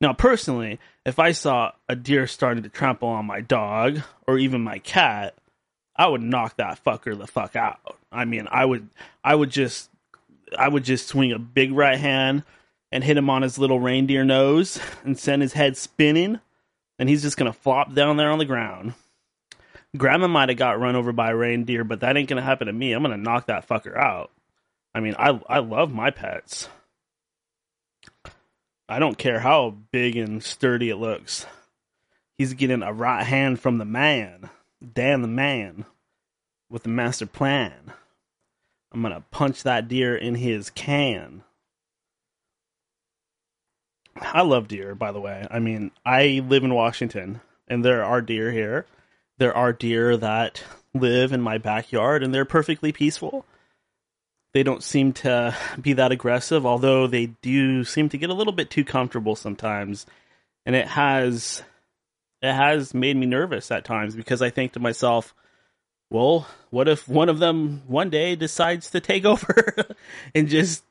Now, 0.00 0.12
personally, 0.12 0.78
if 1.04 1.18
I 1.18 1.32
saw 1.32 1.72
a 1.88 1.96
deer 1.96 2.26
starting 2.26 2.62
to 2.62 2.68
trample 2.68 3.08
on 3.08 3.26
my 3.26 3.40
dog 3.40 4.02
or 4.26 4.38
even 4.38 4.60
my 4.62 4.78
cat, 4.78 5.34
I 5.96 6.06
would 6.08 6.22
knock 6.22 6.56
that 6.56 6.82
fucker 6.84 7.18
the 7.18 7.26
fuck 7.26 7.56
out. 7.56 7.96
I 8.12 8.24
mean, 8.24 8.46
I 8.50 8.64
would, 8.64 8.88
I 9.24 9.34
would 9.34 9.50
just, 9.50 9.90
I 10.56 10.68
would 10.68 10.84
just 10.84 11.08
swing 11.08 11.32
a 11.32 11.38
big 11.38 11.72
right 11.72 11.98
hand 11.98 12.44
and 12.92 13.02
hit 13.02 13.16
him 13.16 13.28
on 13.28 13.42
his 13.42 13.58
little 13.58 13.80
reindeer 13.80 14.24
nose 14.24 14.80
and 15.04 15.18
send 15.18 15.42
his 15.42 15.54
head 15.54 15.76
spinning 15.76 16.40
and 16.98 17.08
he's 17.08 17.22
just 17.22 17.36
gonna 17.36 17.52
flop 17.52 17.94
down 17.94 18.16
there 18.16 18.30
on 18.30 18.38
the 18.38 18.44
ground. 18.44 18.94
Grandma 19.96 20.28
might 20.28 20.50
have 20.50 20.58
got 20.58 20.80
run 20.80 20.96
over 20.96 21.12
by 21.12 21.30
a 21.30 21.36
reindeer, 21.36 21.84
but 21.84 22.00
that 22.00 22.16
ain't 22.16 22.28
gonna 22.28 22.42
happen 22.42 22.66
to 22.66 22.72
me. 22.72 22.92
I'm 22.92 23.02
gonna 23.02 23.16
knock 23.16 23.46
that 23.46 23.68
fucker 23.68 23.96
out. 23.96 24.30
I 24.94 25.00
mean, 25.00 25.14
I 25.18 25.40
I 25.48 25.58
love 25.58 25.92
my 25.92 26.10
pets. 26.10 26.68
I 28.88 28.98
don't 28.98 29.18
care 29.18 29.40
how 29.40 29.76
big 29.92 30.16
and 30.16 30.42
sturdy 30.42 30.88
it 30.88 30.96
looks. 30.96 31.46
He's 32.36 32.54
getting 32.54 32.82
a 32.82 32.92
right 32.92 33.24
hand 33.24 33.60
from 33.60 33.78
the 33.78 33.84
man, 33.84 34.48
Dan 34.94 35.22
the 35.22 35.28
man, 35.28 35.84
with 36.70 36.84
the 36.84 36.88
master 36.88 37.26
plan. 37.26 37.92
I'm 38.92 39.02
gonna 39.02 39.24
punch 39.30 39.62
that 39.62 39.88
deer 39.88 40.16
in 40.16 40.36
his 40.36 40.70
can. 40.70 41.42
I 44.20 44.42
love 44.42 44.68
deer, 44.68 44.94
by 44.94 45.12
the 45.12 45.20
way. 45.20 45.46
I 45.50 45.58
mean, 45.58 45.90
I 46.04 46.42
live 46.46 46.64
in 46.64 46.74
Washington, 46.74 47.40
and 47.66 47.84
there 47.84 48.04
are 48.04 48.20
deer 48.20 48.50
here. 48.52 48.86
There 49.38 49.56
are 49.56 49.72
deer 49.72 50.16
that 50.16 50.62
live 50.94 51.32
in 51.32 51.40
my 51.40 51.58
backyard, 51.58 52.22
and 52.22 52.34
they're 52.34 52.44
perfectly 52.44 52.92
peaceful. 52.92 53.44
They 54.54 54.62
don't 54.62 54.82
seem 54.82 55.12
to 55.14 55.54
be 55.80 55.92
that 55.92 56.12
aggressive, 56.12 56.64
although 56.64 57.06
they 57.06 57.26
do 57.42 57.84
seem 57.84 58.08
to 58.08 58.18
get 58.18 58.30
a 58.30 58.34
little 58.34 58.52
bit 58.52 58.70
too 58.70 58.84
comfortable 58.84 59.36
sometimes. 59.36 60.06
And 60.64 60.74
it 60.74 60.88
has 60.88 61.62
it 62.40 62.52
has 62.52 62.94
made 62.94 63.16
me 63.16 63.26
nervous 63.26 63.70
at 63.70 63.84
times 63.84 64.14
because 64.14 64.42
I 64.42 64.50
think 64.50 64.72
to 64.72 64.80
myself, 64.80 65.34
well, 66.10 66.46
what 66.70 66.88
if 66.88 67.08
one 67.08 67.28
of 67.28 67.38
them 67.38 67.82
one 67.86 68.10
day 68.10 68.36
decides 68.36 68.90
to 68.90 69.00
take 69.00 69.24
over 69.24 69.74
and 70.34 70.48
just 70.48 70.84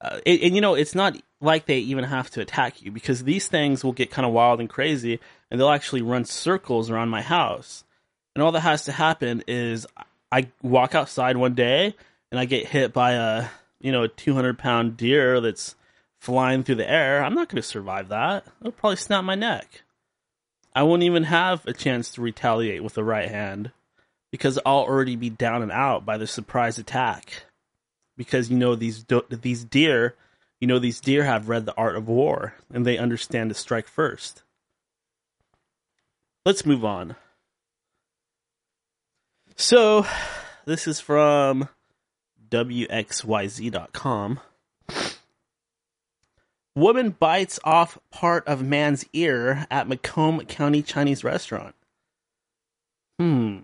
uh, 0.00 0.18
and, 0.26 0.40
and, 0.40 0.54
you 0.54 0.60
know 0.60 0.74
it's 0.74 0.94
not 0.94 1.16
like 1.42 1.66
they 1.66 1.78
even 1.78 2.04
have 2.04 2.30
to 2.30 2.40
attack 2.40 2.82
you 2.82 2.90
because 2.90 3.24
these 3.24 3.48
things 3.48 3.84
will 3.84 3.92
get 3.92 4.10
kind 4.10 4.24
of 4.24 4.32
wild 4.32 4.60
and 4.60 4.70
crazy 4.70 5.20
and 5.50 5.60
they'll 5.60 5.68
actually 5.68 6.02
run 6.02 6.24
circles 6.24 6.88
around 6.88 7.08
my 7.08 7.20
house. 7.20 7.84
And 8.34 8.42
all 8.42 8.52
that 8.52 8.60
has 8.60 8.84
to 8.84 8.92
happen 8.92 9.42
is 9.46 9.86
i 10.30 10.48
walk 10.62 10.94
outside 10.94 11.36
one 11.36 11.54
day 11.54 11.94
and 12.30 12.40
i 12.40 12.46
get 12.46 12.66
hit 12.66 12.94
by 12.94 13.12
a 13.12 13.48
you 13.80 13.92
know 13.92 14.04
a 14.04 14.08
200 14.08 14.58
pound 14.58 14.96
deer 14.96 15.40
that's 15.40 15.74
flying 16.20 16.62
through 16.62 16.76
the 16.76 16.88
air. 16.88 17.24
I'm 17.24 17.34
not 17.34 17.48
going 17.48 17.60
to 17.60 17.68
survive 17.68 18.08
that. 18.08 18.46
It'll 18.60 18.70
probably 18.70 18.96
snap 18.96 19.24
my 19.24 19.34
neck. 19.34 19.82
I 20.72 20.84
won't 20.84 21.02
even 21.02 21.24
have 21.24 21.66
a 21.66 21.72
chance 21.72 22.12
to 22.12 22.22
retaliate 22.22 22.84
with 22.84 22.94
the 22.94 23.02
right 23.02 23.28
hand 23.28 23.72
because 24.30 24.58
i'll 24.64 24.78
already 24.78 25.16
be 25.16 25.28
down 25.28 25.62
and 25.62 25.72
out 25.72 26.06
by 26.06 26.16
the 26.16 26.26
surprise 26.26 26.78
attack. 26.78 27.44
Because 28.16 28.50
you 28.50 28.56
know 28.56 28.76
these 28.76 29.02
do- 29.02 29.26
these 29.28 29.64
deer, 29.64 30.14
you 30.62 30.68
know 30.68 30.78
these 30.78 31.00
deer 31.00 31.24
have 31.24 31.48
read 31.48 31.66
the 31.66 31.74
art 31.74 31.96
of 31.96 32.06
war 32.06 32.54
and 32.72 32.86
they 32.86 32.96
understand 32.96 33.50
to 33.50 33.54
strike 33.54 33.88
first. 33.88 34.44
Let's 36.46 36.64
move 36.64 36.84
on. 36.84 37.16
So, 39.56 40.06
this 40.64 40.86
is 40.86 41.00
from 41.00 41.68
wxyz.com. 42.48 44.40
Woman 46.76 47.10
bites 47.10 47.58
off 47.64 47.98
part 48.12 48.46
of 48.46 48.62
man's 48.62 49.04
ear 49.12 49.66
at 49.68 49.88
Macomb 49.88 50.44
County 50.44 50.80
Chinese 50.80 51.24
restaurant. 51.24 51.74
Hmm. 53.18 53.58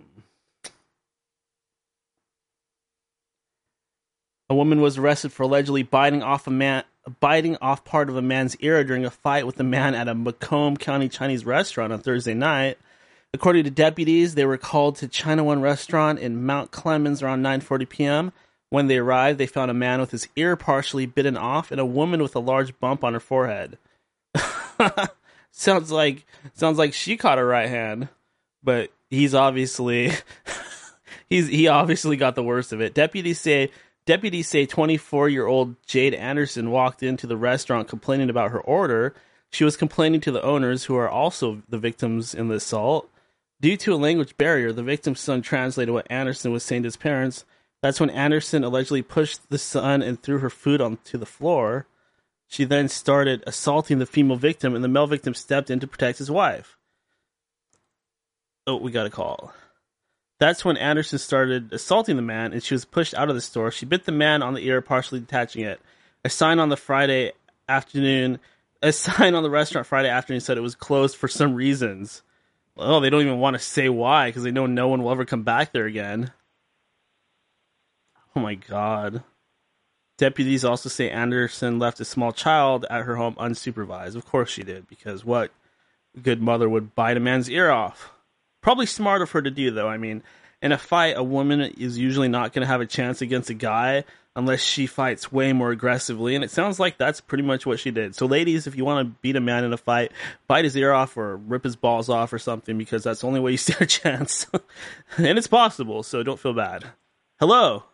A 4.50 4.54
woman 4.54 4.80
was 4.80 4.96
arrested 4.96 5.32
for 5.32 5.42
allegedly 5.42 5.82
biting 5.82 6.22
off 6.22 6.46
a 6.46 6.50
man 6.50 6.84
biting 7.20 7.56
off 7.60 7.84
part 7.84 8.08
of 8.08 8.16
a 8.16 8.22
man's 8.22 8.56
ear 8.56 8.84
during 8.84 9.04
a 9.04 9.10
fight 9.10 9.46
with 9.46 9.58
a 9.60 9.64
man 9.64 9.94
at 9.94 10.08
a 10.08 10.14
Macomb 10.14 10.76
County 10.76 11.08
Chinese 11.08 11.44
restaurant 11.44 11.92
on 11.92 12.00
Thursday 12.00 12.34
night. 12.34 12.78
According 13.34 13.64
to 13.64 13.70
deputies, 13.70 14.34
they 14.34 14.46
were 14.46 14.56
called 14.56 14.96
to 14.96 15.08
China 15.08 15.44
One 15.44 15.60
restaurant 15.60 16.18
in 16.18 16.44
Mount 16.44 16.70
Clemens 16.70 17.22
around 17.22 17.42
9:40 17.42 17.88
p.m. 17.88 18.32
When 18.70 18.86
they 18.86 18.98
arrived, 18.98 19.38
they 19.38 19.46
found 19.46 19.70
a 19.70 19.74
man 19.74 20.00
with 20.00 20.10
his 20.10 20.28
ear 20.36 20.56
partially 20.56 21.06
bitten 21.06 21.36
off 21.36 21.70
and 21.70 21.80
a 21.80 21.86
woman 21.86 22.22
with 22.22 22.36
a 22.36 22.40
large 22.40 22.78
bump 22.80 23.02
on 23.02 23.14
her 23.14 23.20
forehead. 23.20 23.78
sounds 25.50 25.90
like 25.90 26.26
sounds 26.54 26.78
like 26.78 26.92
she 26.92 27.16
caught 27.16 27.38
her 27.38 27.46
right 27.46 27.68
hand, 27.68 28.08
but 28.62 28.90
he's 29.10 29.34
obviously 29.34 30.12
he's 31.28 31.48
he 31.48 31.68
obviously 31.68 32.16
got 32.16 32.34
the 32.34 32.42
worst 32.42 32.72
of 32.72 32.80
it. 32.80 32.94
Deputies 32.94 33.40
say 33.40 33.70
deputies 34.08 34.48
say 34.48 34.64
24 34.64 35.28
year 35.28 35.46
old 35.46 35.76
Jade 35.86 36.14
Anderson 36.14 36.70
walked 36.70 37.02
into 37.02 37.26
the 37.26 37.36
restaurant 37.36 37.88
complaining 37.88 38.30
about 38.30 38.52
her 38.52 38.60
order. 38.60 39.14
She 39.50 39.64
was 39.64 39.76
complaining 39.76 40.22
to 40.22 40.32
the 40.32 40.42
owners, 40.42 40.84
who 40.84 40.96
are 40.96 41.10
also 41.10 41.62
the 41.68 41.76
victims 41.76 42.34
in 42.34 42.48
the 42.48 42.54
assault. 42.54 43.10
Due 43.60 43.76
to 43.76 43.92
a 43.92 43.96
language 43.96 44.38
barrier, 44.38 44.72
the 44.72 44.82
victim's 44.82 45.20
son 45.20 45.42
translated 45.42 45.92
what 45.92 46.10
Anderson 46.10 46.52
was 46.52 46.62
saying 46.62 46.84
to 46.84 46.86
his 46.86 46.96
parents. 46.96 47.44
That's 47.82 48.00
when 48.00 48.08
Anderson 48.08 48.64
allegedly 48.64 49.02
pushed 49.02 49.50
the 49.50 49.58
son 49.58 50.00
and 50.00 50.22
threw 50.22 50.38
her 50.38 50.50
food 50.50 50.80
onto 50.80 51.18
the 51.18 51.26
floor. 51.26 51.86
She 52.46 52.64
then 52.64 52.88
started 52.88 53.44
assaulting 53.46 53.98
the 53.98 54.06
female 54.06 54.38
victim, 54.38 54.74
and 54.74 54.82
the 54.82 54.88
male 54.88 55.06
victim 55.06 55.34
stepped 55.34 55.68
in 55.68 55.80
to 55.80 55.86
protect 55.86 56.16
his 56.16 56.30
wife. 56.30 56.78
Oh, 58.66 58.76
we 58.76 58.90
got 58.90 59.06
a 59.06 59.10
call. 59.10 59.52
That's 60.38 60.64
when 60.64 60.76
Anderson 60.76 61.18
started 61.18 61.72
assaulting 61.72 62.16
the 62.16 62.22
man, 62.22 62.52
and 62.52 62.62
she 62.62 62.74
was 62.74 62.84
pushed 62.84 63.14
out 63.14 63.28
of 63.28 63.34
the 63.34 63.40
store. 63.40 63.70
She 63.70 63.86
bit 63.86 64.04
the 64.04 64.12
man 64.12 64.42
on 64.42 64.54
the 64.54 64.66
ear, 64.66 64.80
partially 64.80 65.20
detaching 65.20 65.64
it. 65.64 65.80
A 66.24 66.30
sign 66.30 66.58
on 66.58 66.68
the 66.68 66.76
Friday 66.76 67.32
afternoon, 67.68 68.38
a 68.82 68.92
sign 68.92 69.34
on 69.34 69.42
the 69.42 69.50
restaurant 69.50 69.86
Friday 69.86 70.08
afternoon 70.08 70.40
said 70.40 70.56
it 70.56 70.62
was 70.62 70.74
closed 70.74 71.16
for 71.16 71.28
some 71.28 71.54
reasons. 71.54 72.22
Oh, 72.76 73.00
they 73.00 73.10
don't 73.10 73.22
even 73.22 73.40
want 73.40 73.54
to 73.54 73.62
say 73.62 73.88
why 73.88 74.28
because 74.28 74.44
they 74.44 74.52
know 74.52 74.66
no 74.66 74.86
one 74.86 75.02
will 75.02 75.10
ever 75.10 75.24
come 75.24 75.42
back 75.42 75.72
there 75.72 75.86
again. 75.86 76.32
Oh 78.36 78.40
my 78.40 78.54
god. 78.54 79.24
Deputies 80.16 80.64
also 80.64 80.88
say 80.88 81.10
Anderson 81.10 81.78
left 81.80 82.00
a 82.00 82.04
small 82.04 82.32
child 82.32 82.86
at 82.88 83.04
her 83.04 83.16
home 83.16 83.34
unsupervised. 83.34 84.14
Of 84.14 84.26
course 84.26 84.50
she 84.50 84.62
did, 84.62 84.88
because 84.88 85.24
what 85.24 85.50
good 86.22 86.40
mother 86.40 86.68
would 86.68 86.94
bite 86.94 87.16
a 87.16 87.20
man's 87.20 87.50
ear 87.50 87.70
off? 87.70 88.12
Probably 88.60 88.86
smart 88.86 89.22
of 89.22 89.30
her 89.32 89.42
to 89.42 89.50
do, 89.50 89.70
though. 89.70 89.88
I 89.88 89.96
mean, 89.96 90.22
in 90.60 90.72
a 90.72 90.78
fight, 90.78 91.16
a 91.16 91.22
woman 91.22 91.60
is 91.60 91.98
usually 91.98 92.28
not 92.28 92.52
going 92.52 92.62
to 92.62 92.66
have 92.66 92.80
a 92.80 92.86
chance 92.86 93.22
against 93.22 93.50
a 93.50 93.54
guy 93.54 94.04
unless 94.34 94.60
she 94.60 94.86
fights 94.86 95.32
way 95.32 95.52
more 95.52 95.70
aggressively. 95.70 96.34
And 96.34 96.44
it 96.44 96.50
sounds 96.50 96.78
like 96.78 96.98
that's 96.98 97.20
pretty 97.20 97.44
much 97.44 97.66
what 97.66 97.80
she 97.80 97.90
did. 97.90 98.14
So, 98.14 98.26
ladies, 98.26 98.66
if 98.66 98.76
you 98.76 98.84
want 98.84 99.06
to 99.06 99.18
beat 99.20 99.36
a 99.36 99.40
man 99.40 99.64
in 99.64 99.72
a 99.72 99.76
fight, 99.76 100.12
bite 100.46 100.64
his 100.64 100.76
ear 100.76 100.92
off 100.92 101.16
or 101.16 101.36
rip 101.36 101.64
his 101.64 101.76
balls 101.76 102.08
off 102.08 102.32
or 102.32 102.38
something 102.38 102.78
because 102.78 103.04
that's 103.04 103.20
the 103.20 103.26
only 103.26 103.40
way 103.40 103.52
you 103.52 103.56
stand 103.56 103.82
a 103.82 103.86
chance. 103.86 104.46
and 105.16 105.38
it's 105.38 105.46
possible, 105.46 106.02
so 106.02 106.22
don't 106.22 106.40
feel 106.40 106.54
bad. 106.54 106.84
Hello. 107.38 107.84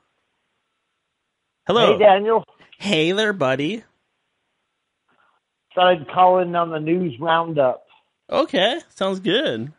Hello. 1.67 1.93
Hey, 1.93 1.99
Daniel. 1.99 2.45
Hey 2.79 3.13
there, 3.13 3.33
buddy. 3.33 3.85
Started 5.73 6.07
calling 6.13 6.55
on 6.55 6.71
the 6.71 6.79
news 6.79 7.19
roundup. 7.19 7.87
Okay, 8.31 8.81
sounds 8.91 9.21
good. 9.21 9.73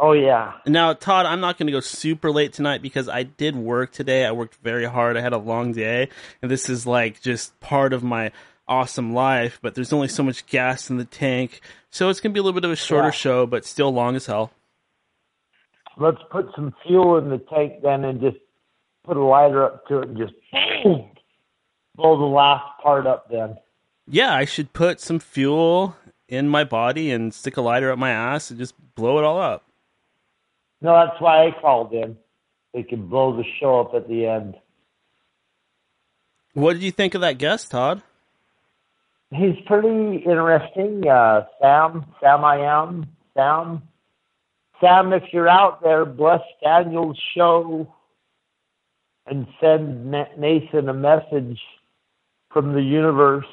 Oh 0.00 0.12
yeah. 0.12 0.52
Now, 0.64 0.92
Todd, 0.92 1.26
I'm 1.26 1.40
not 1.40 1.58
going 1.58 1.66
to 1.66 1.72
go 1.72 1.80
super 1.80 2.30
late 2.30 2.52
tonight 2.52 2.82
because 2.82 3.08
I 3.08 3.24
did 3.24 3.56
work 3.56 3.90
today. 3.92 4.24
I 4.24 4.30
worked 4.32 4.54
very 4.62 4.84
hard. 4.84 5.16
I 5.16 5.20
had 5.20 5.32
a 5.32 5.38
long 5.38 5.72
day, 5.72 6.08
and 6.40 6.50
this 6.50 6.68
is 6.68 6.86
like 6.86 7.20
just 7.20 7.58
part 7.60 7.92
of 7.92 8.04
my 8.04 8.30
awesome 8.68 9.12
life. 9.12 9.58
But 9.60 9.74
there's 9.74 9.92
only 9.92 10.06
so 10.08 10.22
much 10.22 10.46
gas 10.46 10.88
in 10.88 10.98
the 10.98 11.04
tank, 11.04 11.60
so 11.90 12.10
it's 12.10 12.20
going 12.20 12.30
to 12.30 12.34
be 12.34 12.38
a 12.38 12.42
little 12.44 12.58
bit 12.60 12.64
of 12.64 12.70
a 12.70 12.76
shorter 12.76 13.08
Yeah. 13.08 13.12
show, 13.12 13.46
but 13.46 13.64
still 13.64 13.92
long 13.92 14.14
as 14.14 14.26
hell. 14.26 14.52
Let's 15.96 16.22
put 16.30 16.46
some 16.54 16.72
fuel 16.86 17.18
in 17.18 17.28
the 17.28 17.38
tank 17.38 17.82
then, 17.82 18.04
and 18.04 18.20
just 18.20 18.36
put 19.04 19.16
a 19.16 19.24
lighter 19.24 19.64
up 19.64 19.84
to 19.88 19.98
it, 20.02 20.10
and 20.10 20.16
just 20.16 20.34
blow 21.96 22.16
the 22.16 22.24
last 22.24 22.64
part 22.82 23.04
up. 23.06 23.28
Then. 23.30 23.56
Yeah, 24.06 24.32
I 24.32 24.44
should 24.44 24.72
put 24.72 25.00
some 25.00 25.18
fuel 25.18 25.96
in 26.28 26.48
my 26.48 26.62
body 26.62 27.10
and 27.10 27.34
stick 27.34 27.56
a 27.56 27.60
lighter 27.62 27.90
up 27.90 27.98
my 27.98 28.10
ass 28.10 28.50
and 28.50 28.60
just 28.60 28.74
blow 28.94 29.18
it 29.18 29.24
all 29.24 29.40
up. 29.40 29.64
No, 30.80 30.94
that's 30.94 31.20
why 31.20 31.46
I 31.46 31.60
called 31.60 31.92
in. 31.92 32.16
They 32.72 32.82
can 32.82 33.08
blow 33.08 33.36
the 33.36 33.44
show 33.60 33.80
up 33.80 33.94
at 33.94 34.08
the 34.08 34.26
end. 34.26 34.54
What 36.54 36.74
did 36.74 36.82
you 36.82 36.92
think 36.92 37.14
of 37.14 37.20
that 37.22 37.38
guest, 37.38 37.70
Todd? 37.70 38.02
He's 39.30 39.56
pretty 39.66 40.16
interesting. 40.16 41.06
Uh, 41.06 41.44
Sam, 41.60 42.06
Sam, 42.20 42.44
I 42.44 42.58
am 42.58 43.06
Sam. 43.34 43.82
Sam, 44.80 45.12
if 45.12 45.24
you're 45.32 45.48
out 45.48 45.82
there, 45.82 46.04
bless 46.04 46.40
Daniel's 46.62 47.20
show 47.36 47.92
and 49.26 49.46
send 49.60 50.10
Nathan 50.38 50.88
a 50.88 50.94
message 50.94 51.60
from 52.50 52.72
the 52.72 52.82
universe. 52.82 53.44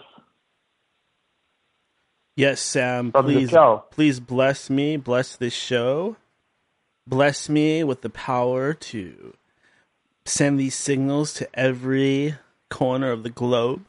Yes, 2.35 2.59
Sam. 2.59 3.11
Please, 3.11 3.53
please 3.91 4.19
bless 4.19 4.69
me, 4.69 4.97
bless 4.97 5.35
this 5.35 5.53
show, 5.53 6.15
bless 7.07 7.49
me 7.49 7.83
with 7.83 8.01
the 8.01 8.09
power 8.09 8.73
to 8.73 9.33
send 10.25 10.59
these 10.59 10.75
signals 10.75 11.33
to 11.35 11.47
every 11.53 12.35
corner 12.69 13.11
of 13.11 13.23
the 13.23 13.29
globe. 13.29 13.85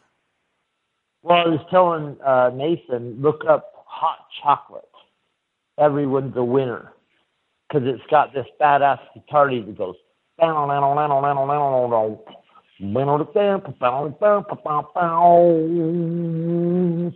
Well, 1.23 1.39
I 1.39 1.49
was 1.49 1.61
telling 1.71 2.17
uh, 2.25 2.51
Nathan, 2.55 3.21
look 3.21 3.43
up 3.49 3.73
hot 3.87 4.27
chocolate. 4.43 4.85
Everyone's 5.79 6.37
a 6.37 6.45
winner 6.45 6.93
because 7.69 7.87
it's 7.87 8.03
got 8.11 8.33
this 8.33 8.47
badass 8.61 9.01
guitar 9.15 9.51
that 9.51 9.77
goes. 9.77 9.97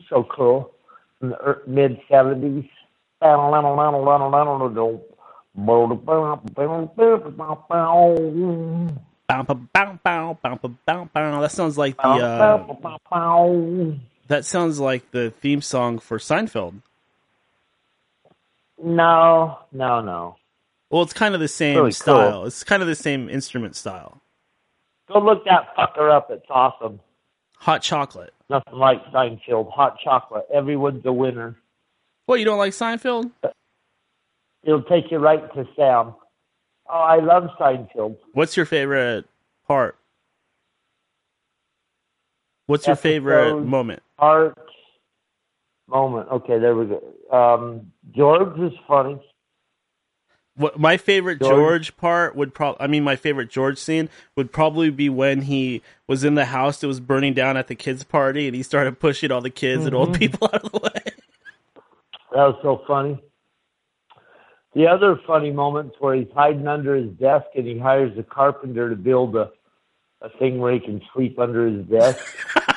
So 0.09 0.25
cool. 0.35 0.73
In 1.21 1.29
the 1.29 1.63
mid 1.67 2.01
70s. 2.11 2.69
That 11.41 11.51
sounds 11.53 11.79
like 11.79 11.97
the 11.97 12.03
uh, 12.09 12.75
that 14.29 14.45
sounds 14.45 14.81
like 14.81 15.11
the 15.11 15.31
theme 15.41 15.63
song 15.63 15.99
for 15.99 16.19
Seinfeld. 16.19 16.75
No, 18.83 19.59
no, 19.73 20.01
no. 20.01 20.37
Well, 20.91 21.03
it's 21.03 21.13
kind 21.13 21.35
of 21.35 21.41
the 21.41 21.49
same 21.49 21.77
Really 21.77 21.91
cool. 21.91 21.93
style. 21.93 22.45
It's 22.47 22.65
kind 22.65 22.83
of 22.83 22.89
the 22.89 22.95
same 22.95 23.29
instrument 23.29 23.77
style. 23.77 24.21
Go 25.13 25.19
look 25.21 25.45
that 25.45 25.75
fucker 25.77 26.11
up. 26.11 26.31
It's 26.31 26.47
awesome. 26.49 27.01
Hot 27.59 27.83
chocolate. 27.83 28.33
Nothing 28.49 28.75
like 28.75 29.05
Seinfeld. 29.13 29.71
Hot 29.73 29.99
chocolate. 30.03 30.47
Everyone's 30.53 31.05
a 31.05 31.13
winner. 31.13 31.57
What 32.27 32.39
you 32.41 32.45
don't 32.45 32.59
like 32.59 32.73
Seinfeld? 32.73 33.31
It'll 34.63 34.83
take 34.83 35.11
you 35.11 35.19
right 35.19 35.43
to 35.55 35.65
Sam. 35.77 36.15
Oh, 36.89 36.99
I 36.99 37.21
love 37.21 37.45
Seinfeld. 37.59 38.17
What's 38.33 38.57
your 38.57 38.67
favorite 38.67 39.27
part? 39.67 39.97
What's 42.67 42.87
your 42.87 42.97
favorite 42.97 43.65
moment? 43.65 44.03
Part 44.19 44.57
moment. 45.89 46.29
Okay, 46.31 46.59
there 46.59 46.77
we 46.77 46.87
go. 46.87 47.03
Um, 47.37 47.93
George 48.15 48.59
is 48.61 48.73
funny. 48.87 49.21
What 50.57 50.79
my 50.79 50.97
favorite 50.97 51.41
George, 51.41 51.51
George. 51.87 51.97
part 51.97 52.37
would 52.37 52.53
probably 52.53 52.81
I 52.81 52.87
mean 52.87 53.03
my 53.03 53.17
favorite 53.17 53.49
George 53.51 53.79
scene 53.79 54.09
would 54.37 54.53
probably 54.53 54.91
be 54.91 55.09
when 55.09 55.43
he 55.43 55.81
was 56.07 56.23
in 56.23 56.35
the 56.35 56.45
house 56.45 56.81
that 56.81 56.87
was 56.87 57.01
burning 57.01 57.35
down 57.35 57.57
at 57.57 57.69
the 57.69 57.75
kids 57.75 58.05
party 58.05 58.47
and 58.47 58.55
he 58.55 58.63
started 58.63 58.99
pushing 59.01 59.33
all 59.33 59.41
the 59.41 59.49
kids 59.51 59.87
and 59.87 59.95
old 59.95 60.11
Mhm. 60.11 60.19
people 60.19 60.49
out 60.53 60.65
of 60.65 60.73
the 60.73 60.79
way. 60.79 61.13
That 62.33 62.47
was 62.47 62.59
so 62.63 62.83
funny. 62.87 63.19
The 64.75 64.87
other 64.87 65.19
funny 65.27 65.51
moments 65.51 65.97
where 65.99 66.15
he's 66.15 66.31
hiding 66.35 66.69
under 66.69 66.95
his 66.95 67.11
desk 67.15 67.47
and 67.57 67.67
he 67.67 67.79
hires 67.79 68.17
a 68.17 68.23
carpenter 68.23 68.89
to 68.89 68.97
build 68.97 69.35
a, 69.35 69.51
a 70.23 70.31
thing 70.39 70.59
where 70.59 70.73
he 70.73 70.81
can 70.81 71.03
sleep 71.13 71.39
under 71.39 71.67
his 71.67 71.85
desk. 71.87 72.25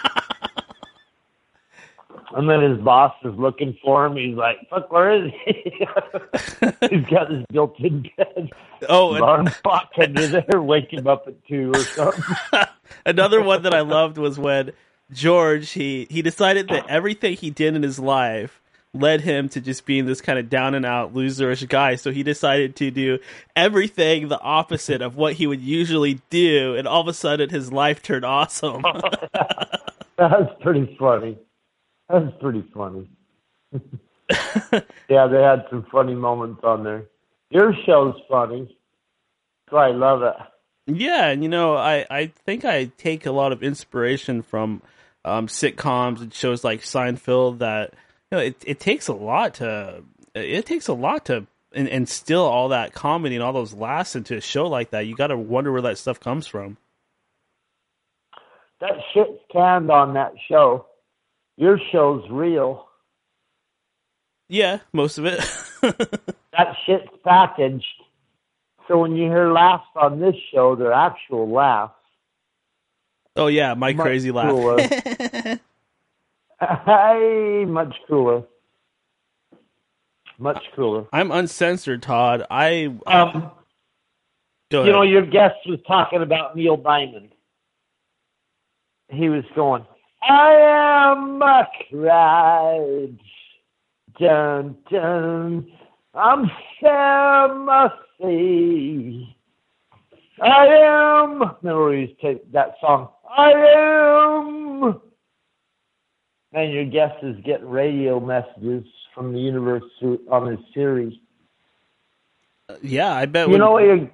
and 2.36 2.49
then 2.49 2.61
his 2.61 2.80
boss 2.80 3.14
is 3.24 3.34
looking 3.38 3.78
for 3.84 4.06
him. 4.06 4.15
He's 4.15 4.36
like, 4.36 4.57
"Fuck, 4.70 4.91
where 4.91 5.26
is 5.26 5.32
he?" 5.45 5.72
he's 6.90 7.06
got 7.06 7.32
his 7.32 7.45
built-in 7.52 8.10
bed. 8.18 8.49
Oh, 8.90 9.14
and- 9.14 9.20
alarm 9.20 9.48
clock 9.64 9.91
under 10.02 10.28
there, 10.28 10.61
wake 10.61 10.91
him 10.91 11.07
up 11.07 11.28
at 11.28 11.45
two 11.48 11.72
or 11.74 11.80
something. 11.80 12.24
Another 13.06 13.41
one 13.41 13.64
that 13.64 13.74
I 13.74 13.82
loved 13.82 14.18
was 14.18 14.40
when 14.40 14.72
George 15.11 15.72
he 15.72 16.07
he 16.10 16.22
decided 16.22 16.70
that 16.70 16.90
everything 16.90 17.36
he 17.36 17.49
did 17.49 17.76
in 17.76 17.84
his 17.84 17.99
life 17.99 18.61
led 18.94 19.22
him 19.22 19.49
to 19.49 19.60
just 19.60 19.86
being 19.86 20.06
this 20.06 20.22
kind 20.22 20.38
of 20.38 20.49
down 20.49 20.76
and 20.76 20.86
out 20.86 21.14
loserish 21.14 21.68
guy. 21.68 21.95
So 21.95 22.11
he 22.11 22.24
decided 22.24 22.76
to 22.78 22.91
do 22.91 23.20
everything 23.56 24.28
the 24.28 24.40
opposite 24.40 25.02
of 25.02 25.15
what 25.15 25.34
he 25.34 25.48
would 25.48 25.61
usually 25.61 26.22
do, 26.30 26.76
and 26.76 26.88
all 26.88 27.02
of 27.02 27.07
a 27.07 27.14
sudden 27.14 27.49
his 27.49 27.72
life 27.72 28.02
turned 28.02 28.26
awesome. 28.26 28.84
That's 30.18 30.52
pretty 30.61 30.95
funny. 30.99 31.38
That's 32.10 32.32
pretty 32.40 32.64
funny. 32.74 33.10
yeah, 35.10 35.28
they 35.28 35.41
had 35.41 35.65
some 35.70 35.86
funny 35.91 36.14
moments 36.14 36.61
on 36.64 36.84
there. 36.84 37.06
Your 37.49 37.74
show's 37.86 38.15
funny. 38.30 38.78
So 39.70 39.78
I 39.78 39.91
love 39.91 40.22
it. 40.22 40.36
Yeah, 40.86 41.30
and 41.30 41.41
you 41.41 41.49
know, 41.49 41.76
I, 41.76 42.06
I 42.10 42.28
think 42.45 42.65
I 42.65 42.86
take 42.98 43.26
a 43.26 43.32
lot 43.32 43.52
of 43.52 43.64
inspiration 43.64 44.41
from 44.41 44.82
um, 45.26 45.48
sitcoms 45.48 46.22
and 46.22 46.34
shows 46.34 46.64
like 46.64 46.82
Seinfeld 46.82 47.60
that 47.60 47.94
know, 48.34 48.39
it 48.39 48.55
it 48.65 48.80
takes 48.80 49.07
a 49.07 49.14
lot 49.14 49.55
to 49.55 50.03
it 50.35 50.65
takes 50.65 50.88
a 50.88 50.93
lot 50.93 51.26
to 51.26 51.47
and, 51.73 51.88
instill 51.88 52.43
all 52.43 52.69
that 52.69 52.93
comedy 52.93 53.35
and 53.35 53.43
all 53.43 53.53
those 53.53 53.73
laughs 53.73 54.15
into 54.15 54.38
a 54.38 54.41
show 54.41 54.68
like 54.68 54.91
that. 54.91 55.05
You 55.07 55.15
got 55.15 55.27
to 55.27 55.38
wonder 55.38 55.72
where 55.72 55.81
that 55.84 55.97
stuff 55.97 56.19
comes 56.19 56.47
from. 56.47 56.77
That 58.80 58.93
shit's 59.14 59.39
canned 59.51 59.89
on 59.89 60.15
that 60.15 60.34
show. 60.49 60.88
Your 61.57 61.80
show's 61.91 62.30
real. 62.30 62.88
Yeah, 64.49 64.80
most 64.91 65.18
of 65.18 65.26
it. 65.26 65.39
that 65.81 66.76
shit's 66.85 67.07
packaged. 67.23 67.85
So 68.88 68.99
when 68.99 69.15
you 69.15 69.30
hear 69.30 69.51
laughs 69.51 69.88
on 69.95 70.19
this 70.19 70.35
show, 70.53 70.76
they're 70.76 70.91
actual 70.91 71.49
laughs. 71.49 71.93
Oh 73.35 73.47
yeah, 73.47 73.73
my 73.73 73.93
Much 73.93 74.03
crazy 74.03 74.31
laugh. 74.31 75.60
hey, 76.85 77.65
much 77.68 77.95
cooler. 78.07 78.44
Much 80.38 80.64
cooler. 80.76 81.06
I'm 81.14 81.31
uncensored, 81.31 82.02
Todd. 82.02 82.45
I 82.49 82.95
Um, 83.06 83.52
you 84.72 84.91
know, 84.91 85.03
your 85.03 85.26
guest 85.26 85.56
was 85.68 85.80
talking 85.88 86.22
about 86.22 86.56
Neil 86.56 86.77
Diamond. 86.77 87.30
He 89.10 89.30
was 89.30 89.44
going, 89.56 89.85
I 90.27 90.53
am 91.14 91.41
a 91.41 91.68
cried. 91.90 93.19
Dun, 94.19 94.77
dun. 94.91 95.72
I'm 96.15 96.52
Sam 96.80 97.69
I 100.41 100.65
am. 100.68 101.44
Remember, 101.61 101.94
he 101.94 102.02
used 102.02 102.19
to 102.22 102.34
take 102.34 102.52
that 102.52 102.76
song. 102.81 103.10
I 103.30 103.52
am. 103.77 105.02
And 106.53 106.71
your 106.71 106.85
guest 106.85 107.23
is 107.23 107.35
getting 107.43 107.67
radio 107.67 108.19
messages 108.19 108.85
from 109.15 109.34
the 109.34 109.39
universe 109.39 109.84
on 110.30 110.47
his 110.47 110.59
series. 110.73 111.13
Uh, 112.69 112.75
yeah, 112.81 113.13
I 113.13 113.25
bet. 113.25 113.47
You 113.47 113.53
when- 113.53 113.59
know 113.59 113.71
what 113.71 113.84
your, 113.84 114.09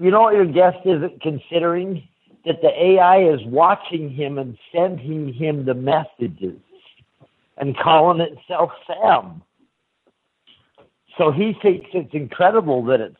you 0.00 0.10
know 0.10 0.22
what 0.22 0.34
your 0.34 0.46
guest 0.46 0.78
isn't 0.84 1.20
considering 1.20 2.02
that 2.44 2.62
the 2.62 2.70
AI 2.70 3.22
is 3.24 3.44
watching 3.46 4.10
him 4.10 4.38
and 4.38 4.56
sending 4.72 5.32
him 5.32 5.64
the 5.64 5.74
messages 5.74 6.58
and 7.56 7.76
calling 7.76 8.20
itself 8.20 8.70
Sam. 8.86 9.42
So 11.16 11.32
he 11.32 11.54
thinks 11.60 11.88
it's 11.92 12.14
incredible 12.14 12.84
that 12.86 13.00
it's 13.00 13.16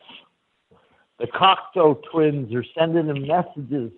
the 1.19 1.27
Cocteau 1.27 2.01
twins 2.09 2.53
are 2.55 2.63
sending 2.77 3.07
him 3.07 3.27
messages. 3.27 3.91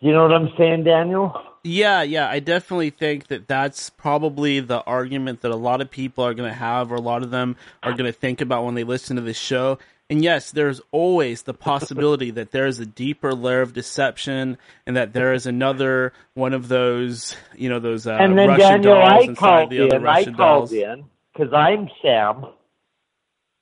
You 0.00 0.12
know 0.12 0.22
what 0.22 0.32
I'm 0.32 0.50
saying, 0.56 0.84
Daniel? 0.84 1.38
Yeah, 1.66 2.02
yeah, 2.02 2.28
I 2.28 2.38
definitely 2.38 2.90
think 2.90 3.26
that 3.26 3.48
that's 3.48 3.90
probably 3.90 4.60
the 4.60 4.80
argument 4.82 5.40
that 5.40 5.50
a 5.50 5.56
lot 5.56 5.80
of 5.80 5.90
people 5.90 6.24
are 6.24 6.32
going 6.32 6.48
to 6.48 6.56
have, 6.56 6.92
or 6.92 6.94
a 6.94 7.00
lot 7.00 7.22
of 7.22 7.30
them 7.30 7.56
are 7.82 7.92
going 7.92 8.04
to 8.06 8.12
think 8.12 8.40
about 8.40 8.64
when 8.64 8.74
they 8.74 8.84
listen 8.84 9.16
to 9.16 9.22
this 9.22 9.36
show. 9.36 9.78
And 10.08 10.22
yes, 10.22 10.52
there's 10.52 10.80
always 10.92 11.42
the 11.42 11.54
possibility 11.54 12.30
that 12.30 12.52
there 12.52 12.66
is 12.66 12.78
a 12.78 12.86
deeper 12.86 13.34
layer 13.34 13.62
of 13.62 13.72
deception, 13.72 14.58
and 14.86 14.96
that 14.96 15.12
there 15.12 15.32
is 15.32 15.46
another 15.46 16.12
one 16.34 16.52
of 16.52 16.68
those, 16.68 17.34
you 17.56 17.68
know, 17.68 17.80
those 17.80 18.06
uh, 18.06 18.12
and 18.12 18.38
then 18.38 18.50
Russian 18.50 18.82
Daniel, 18.82 18.94
dolls 18.94 19.10
I 19.10 19.20
inside 19.22 19.36
called 19.36 19.70
the 19.70 19.80
other 19.80 19.96
in. 19.96 20.06
I 20.06 20.24
called 20.24 20.36
dolls. 20.36 20.72
in 20.72 21.04
because 21.32 21.52
I'm 21.52 21.88
Sam. 22.00 22.46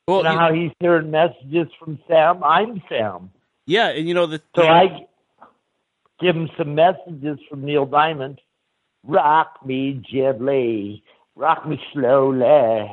Well, 0.07 0.19
you 0.19 0.25
know 0.25 0.33
you- 0.33 0.39
how 0.39 0.53
he's 0.53 0.73
hearing 0.81 1.11
messages 1.11 1.69
from 1.79 1.99
Sam? 2.07 2.45
I'm 2.45 2.83
Sam. 2.91 3.31
yeah, 3.67 3.89
and 3.89 4.07
you 4.07 4.13
know 4.13 4.27
the 4.27 4.43
So 4.55 4.65
I 4.67 5.07
give 6.25 6.37
him 6.37 6.49
some 6.57 6.75
messages 6.75 7.39
from 7.49 7.65
Neil 7.65 7.85
Diamond. 7.85 8.41
Rock 9.07 9.59
me 9.65 10.03
gently, 10.11 11.05
rock 11.37 11.69
me 11.69 11.79
slowly. 11.93 12.91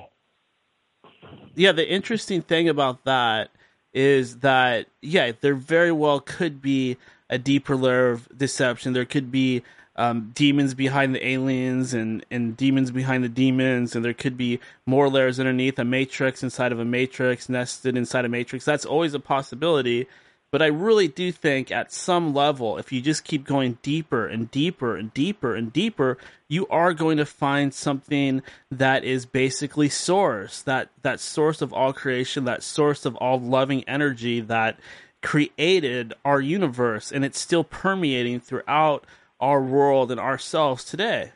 yeah, 1.56 1.72
the 1.72 1.90
interesting 1.90 2.42
thing 2.42 2.68
about 2.68 3.06
that 3.06 3.50
is 3.94 4.40
that 4.40 4.88
yeah, 5.02 5.32
there 5.40 5.56
very 5.56 5.92
well 5.92 6.20
could 6.20 6.62
be 6.62 6.98
a 7.30 7.38
deeper 7.38 7.78
layer 7.78 8.10
of 8.10 8.28
deception. 8.38 8.92
There 8.92 9.06
could 9.06 9.32
be 9.32 9.64
um, 9.96 10.32
demons 10.34 10.74
behind 10.74 11.16
the 11.16 11.26
aliens 11.26 11.94
and 11.94 12.26
and 12.30 12.58
demons 12.58 12.92
behind 12.92 13.24
the 13.24 13.30
demons, 13.30 13.96
and 13.96 14.04
there 14.04 14.14
could 14.14 14.36
be 14.36 14.60
more 14.86 15.08
layers 15.08 15.40
underneath 15.40 15.80
a 15.80 15.86
matrix 15.86 16.44
inside 16.44 16.74
of 16.74 16.80
a 16.80 16.86
matrix, 16.86 17.48
nested 17.48 17.96
inside 17.96 18.26
a 18.26 18.30
matrix. 18.30 18.66
That's 18.66 18.86
always 18.86 19.14
a 19.14 19.20
possibility. 19.22 20.08
But 20.52 20.62
I 20.62 20.68
really 20.68 21.08
do 21.08 21.32
think 21.32 21.72
at 21.72 21.94
some 21.94 22.34
level, 22.34 22.78
if 22.78 22.92
you 22.92 23.00
just 23.00 23.24
keep 23.24 23.46
going 23.46 23.78
deeper 23.82 24.28
and 24.28 24.52
deeper 24.52 24.98
and 24.98 25.14
deeper 25.14 25.56
and 25.56 25.72
deeper, 25.72 26.18
you 26.50 26.68
are 26.68 26.94
going 26.94 27.16
to 27.18 27.26
find 27.26 27.74
something 27.74 28.42
that 28.70 29.06
is 29.06 29.26
basically 29.26 29.88
source, 29.88 30.62
that, 30.64 30.90
that 31.04 31.22
source 31.22 31.62
of 31.62 31.72
all 31.72 31.94
creation, 31.94 32.44
that 32.44 32.64
source 32.64 33.06
of 33.06 33.16
all 33.16 33.40
loving 33.40 33.86
energy 33.88 34.42
that 34.42 34.78
created 35.22 36.14
our 36.26 36.42
universe. 36.42 37.14
And 37.14 37.24
it's 37.24 37.40
still 37.40 37.64
permeating 37.64 38.42
throughout 38.42 39.06
our 39.40 39.62
world 39.62 40.12
and 40.12 40.20
ourselves 40.20 40.84
today. 40.84 41.32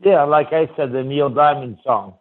Yeah, 0.00 0.24
like 0.24 0.48
I 0.52 0.68
said, 0.76 0.90
the 0.90 1.04
Neil 1.04 1.30
Diamond 1.30 1.78
song. 1.84 2.14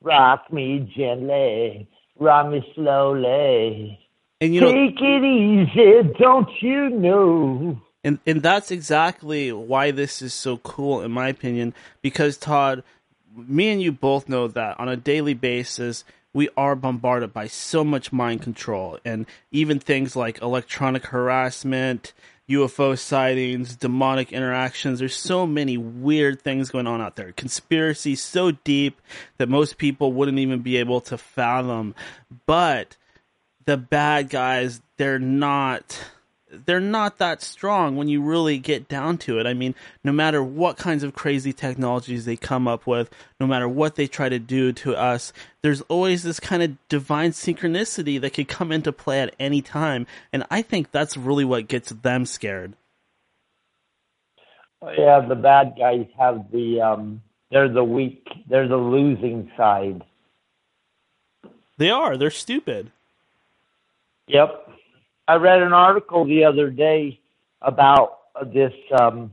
Rock 0.00 0.52
me 0.52 0.90
gently, 0.96 1.88
rock 2.16 2.48
me 2.48 2.64
slowly. 2.76 3.98
And 4.44 4.54
you 4.54 4.60
know, 4.60 4.70
Take 4.70 5.00
it 5.00 5.24
easy, 5.24 6.14
don't 6.18 6.50
you 6.60 6.90
know? 6.90 7.80
And 8.04 8.18
and 8.26 8.42
that's 8.42 8.70
exactly 8.70 9.50
why 9.52 9.90
this 9.90 10.20
is 10.20 10.34
so 10.34 10.58
cool, 10.58 11.00
in 11.00 11.10
my 11.12 11.28
opinion. 11.28 11.72
Because 12.02 12.36
Todd, 12.36 12.82
me 13.34 13.70
and 13.70 13.80
you 13.80 13.90
both 13.90 14.28
know 14.28 14.46
that 14.48 14.78
on 14.78 14.90
a 14.90 14.98
daily 14.98 15.32
basis, 15.32 16.04
we 16.34 16.50
are 16.58 16.76
bombarded 16.76 17.32
by 17.32 17.46
so 17.46 17.82
much 17.82 18.12
mind 18.12 18.42
control, 18.42 18.98
and 19.02 19.24
even 19.50 19.78
things 19.78 20.14
like 20.14 20.42
electronic 20.42 21.06
harassment, 21.06 22.12
UFO 22.46 22.98
sightings, 22.98 23.76
demonic 23.76 24.30
interactions. 24.30 24.98
There's 24.98 25.16
so 25.16 25.46
many 25.46 25.78
weird 25.78 26.42
things 26.42 26.68
going 26.68 26.86
on 26.86 27.00
out 27.00 27.16
there. 27.16 27.32
Conspiracy 27.32 28.14
so 28.14 28.50
deep 28.50 29.00
that 29.38 29.48
most 29.48 29.78
people 29.78 30.12
wouldn't 30.12 30.38
even 30.38 30.60
be 30.60 30.76
able 30.76 31.00
to 31.00 31.16
fathom. 31.16 31.94
But 32.44 32.98
the 33.64 33.76
bad 33.76 34.28
guys, 34.30 34.80
they're 34.96 35.18
not 35.18 36.04
they're 36.66 36.80
not 36.80 37.18
that 37.18 37.42
strong 37.42 37.96
when 37.96 38.08
you 38.08 38.22
really 38.22 38.58
get 38.58 38.88
down 38.88 39.18
to 39.18 39.38
it. 39.38 39.46
I 39.46 39.54
mean, 39.54 39.74
no 40.02 40.12
matter 40.12 40.42
what 40.42 40.76
kinds 40.76 41.02
of 41.02 41.14
crazy 41.14 41.52
technologies 41.52 42.24
they 42.24 42.36
come 42.36 42.68
up 42.68 42.86
with, 42.86 43.10
no 43.40 43.46
matter 43.46 43.68
what 43.68 43.96
they 43.96 44.06
try 44.06 44.28
to 44.28 44.38
do 44.38 44.72
to 44.72 44.94
us, 44.94 45.32
there's 45.62 45.80
always 45.82 46.22
this 46.22 46.40
kind 46.40 46.62
of 46.62 46.76
divine 46.88 47.32
synchronicity 47.32 48.20
that 48.20 48.34
could 48.34 48.48
come 48.48 48.72
into 48.72 48.92
play 48.92 49.20
at 49.20 49.34
any 49.40 49.62
time. 49.62 50.06
And 50.32 50.44
I 50.50 50.62
think 50.62 50.90
that's 50.90 51.16
really 51.16 51.44
what 51.44 51.68
gets 51.68 51.90
them 51.90 52.26
scared. 52.26 52.74
Yeah, 54.96 55.26
the 55.26 55.34
bad 55.34 55.74
guys 55.78 56.06
have 56.18 56.50
the 56.52 56.80
um 56.82 57.22
they're 57.50 57.72
the 57.72 57.84
weak 57.84 58.28
they're 58.48 58.68
the 58.68 58.76
losing 58.76 59.50
side. 59.56 60.02
They 61.78 61.90
are. 61.90 62.16
They're 62.16 62.30
stupid. 62.30 62.92
Yep. 64.28 64.68
I 65.28 65.34
read 65.36 65.62
an 65.62 65.72
article 65.72 66.24
the 66.24 66.44
other 66.44 66.70
day 66.70 67.20
about 67.62 68.18
this 68.52 68.72
um 68.98 69.32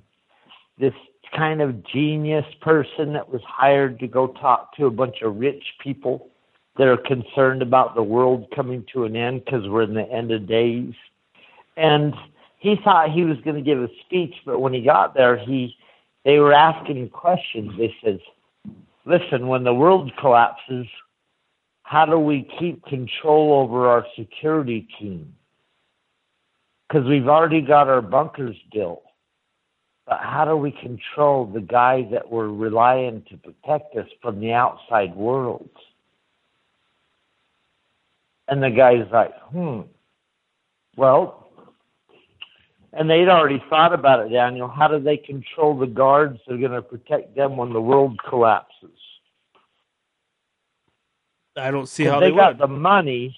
this 0.79 0.93
kind 1.35 1.61
of 1.61 1.85
genius 1.85 2.45
person 2.61 3.13
that 3.13 3.29
was 3.29 3.41
hired 3.45 3.99
to 3.99 4.07
go 4.07 4.27
talk 4.27 4.75
to 4.75 4.85
a 4.85 4.91
bunch 4.91 5.21
of 5.21 5.37
rich 5.37 5.63
people 5.81 6.27
that 6.77 6.87
are 6.87 6.97
concerned 6.97 7.61
about 7.61 7.95
the 7.95 8.03
world 8.03 8.47
coming 8.55 8.85
to 8.93 9.05
an 9.05 9.15
end 9.15 9.43
because 9.45 9.67
we're 9.67 9.83
in 9.83 9.93
the 9.93 10.09
end 10.09 10.31
of 10.31 10.47
days. 10.47 10.93
And 11.77 12.13
he 12.59 12.75
thought 12.83 13.11
he 13.11 13.23
was 13.23 13.37
going 13.43 13.55
to 13.55 13.61
give 13.61 13.81
a 13.81 13.87
speech, 14.05 14.33
but 14.45 14.59
when 14.59 14.73
he 14.73 14.81
got 14.81 15.13
there, 15.13 15.37
he 15.37 15.75
they 16.23 16.37
were 16.37 16.53
asking 16.53 17.09
questions. 17.09 17.71
They 17.77 17.93
said, 18.03 18.19
"Listen, 19.05 19.47
when 19.47 19.63
the 19.63 19.73
world 19.73 20.11
collapses, 20.19 20.85
how 21.91 22.05
do 22.05 22.17
we 22.17 22.49
keep 22.57 22.85
control 22.85 23.51
over 23.51 23.89
our 23.89 24.05
security 24.17 24.87
team? 24.97 25.35
Because 26.87 27.05
we've 27.05 27.27
already 27.27 27.59
got 27.59 27.89
our 27.89 28.01
bunkers 28.01 28.55
built, 28.71 29.03
but 30.07 30.19
how 30.21 30.45
do 30.45 30.55
we 30.55 30.71
control 30.71 31.45
the 31.47 31.59
guys 31.59 32.05
that 32.11 32.31
we're 32.31 32.47
relying 32.47 33.23
to 33.29 33.35
protect 33.35 33.97
us 33.97 34.07
from 34.21 34.39
the 34.39 34.53
outside 34.53 35.13
world?" 35.17 35.69
And 38.47 38.63
the 38.63 38.69
guy's 38.69 39.11
like, 39.11 39.37
"Hmm, 39.51 39.81
well." 40.95 41.49
And 42.93 43.09
they'd 43.09 43.27
already 43.27 43.61
thought 43.69 43.93
about 43.93 44.25
it, 44.25 44.29
Daniel. 44.29 44.69
How 44.69 44.87
do 44.87 44.99
they 44.99 45.17
control 45.17 45.77
the 45.77 45.87
guards 45.87 46.39
that 46.47 46.53
are 46.53 46.57
going 46.57 46.71
to 46.71 46.81
protect 46.81 47.35
them 47.35 47.57
when 47.57 47.73
the 47.73 47.81
world 47.81 48.17
collapses? 48.29 49.10
I 51.57 51.71
don't 51.71 51.87
see 51.87 52.05
how 52.05 52.19
they, 52.19 52.29
they, 52.29 52.35
got 52.35 52.59
would. 52.59 52.69
the 52.69 52.73
money, 52.73 53.37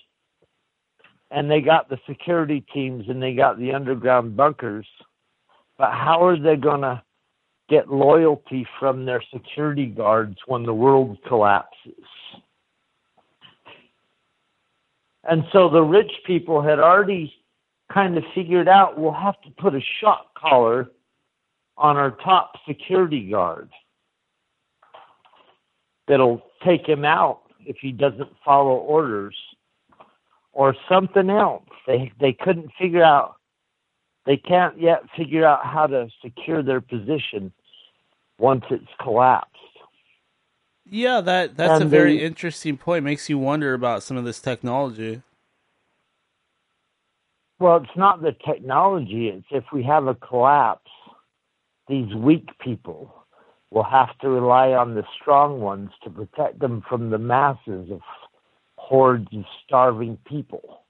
and 1.31 1.49
they 1.49 1.61
got 1.61 1.89
the 1.89 1.99
security 2.07 2.63
teams, 2.73 3.05
and 3.09 3.21
they 3.21 3.33
got 3.33 3.57
the 3.57 3.73
underground 3.73 4.35
bunkers. 4.35 4.87
But 5.77 5.91
how 5.91 6.25
are 6.25 6.39
they 6.39 6.55
going 6.55 6.81
to 6.81 7.01
get 7.69 7.89
loyalty 7.89 8.67
from 8.79 9.05
their 9.05 9.23
security 9.33 9.85
guards 9.85 10.37
when 10.47 10.63
the 10.63 10.73
world 10.73 11.17
collapses. 11.27 11.93
And 15.23 15.43
so 15.51 15.69
the 15.69 15.81
rich 15.81 16.11
people 16.25 16.61
had 16.61 16.79
already 16.79 17.33
kind 17.91 18.17
of 18.17 18.23
figured 18.35 18.67
out 18.67 18.99
we'll 18.99 19.13
have 19.13 19.41
to 19.41 19.49
put 19.51 19.73
a 19.73 19.81
shock 20.01 20.37
collar 20.37 20.89
on 21.77 21.95
our 21.95 22.11
top 22.11 22.53
security 22.67 23.29
guard 23.29 23.69
that'll 26.07 26.43
take 26.65 26.85
him 26.85 27.05
out 27.05 27.42
if 27.65 27.77
he 27.81 27.91
doesn't 27.91 28.29
follow 28.45 28.75
orders 28.75 29.35
or 30.51 30.75
something 30.89 31.29
else. 31.29 31.63
They 31.87 32.11
they 32.19 32.33
couldn't 32.33 32.71
figure 32.79 33.03
out 33.03 33.35
they 34.25 34.37
can't 34.37 34.79
yet 34.79 35.03
figure 35.17 35.45
out 35.45 35.65
how 35.65 35.87
to 35.87 36.07
secure 36.23 36.63
their 36.63 36.81
position 36.81 37.51
once 38.37 38.63
it's 38.69 38.87
collapsed. 39.01 39.49
Yeah, 40.89 41.21
that 41.21 41.55
that's 41.57 41.73
And 41.81 41.83
a 41.83 41.87
very 41.87 42.17
they- 42.17 42.23
interesting 42.25 42.77
point. 42.77 43.03
Makes 43.05 43.29
you 43.29 43.37
wonder 43.37 43.73
about 43.73 44.03
some 44.03 44.17
of 44.17 44.25
this 44.25 44.39
technology. 44.41 45.21
Well, 47.59 47.77
it's 47.77 47.95
not 47.95 48.21
the 48.21 48.35
technology, 48.45 49.29
it's 49.29 49.45
if 49.51 49.63
we 49.71 49.83
have 49.83 50.07
a 50.07 50.15
collapse, 50.15 50.89
these 51.87 52.13
weak 52.13 52.47
people 52.59 53.22
will 53.73 53.83
have 53.83 54.15
to 54.19 54.29
rely 54.29 54.69
on 54.69 54.93
the 54.93 55.03
strong 55.19 55.59
ones 55.59 55.89
to 56.03 56.09
protect 56.09 56.59
them 56.59 56.83
from 56.87 57.09
the 57.09 57.17
masses 57.17 57.89
of 57.91 58.01
hordes 58.77 59.27
of 59.33 59.43
starving 59.65 60.17
people. 60.27 60.83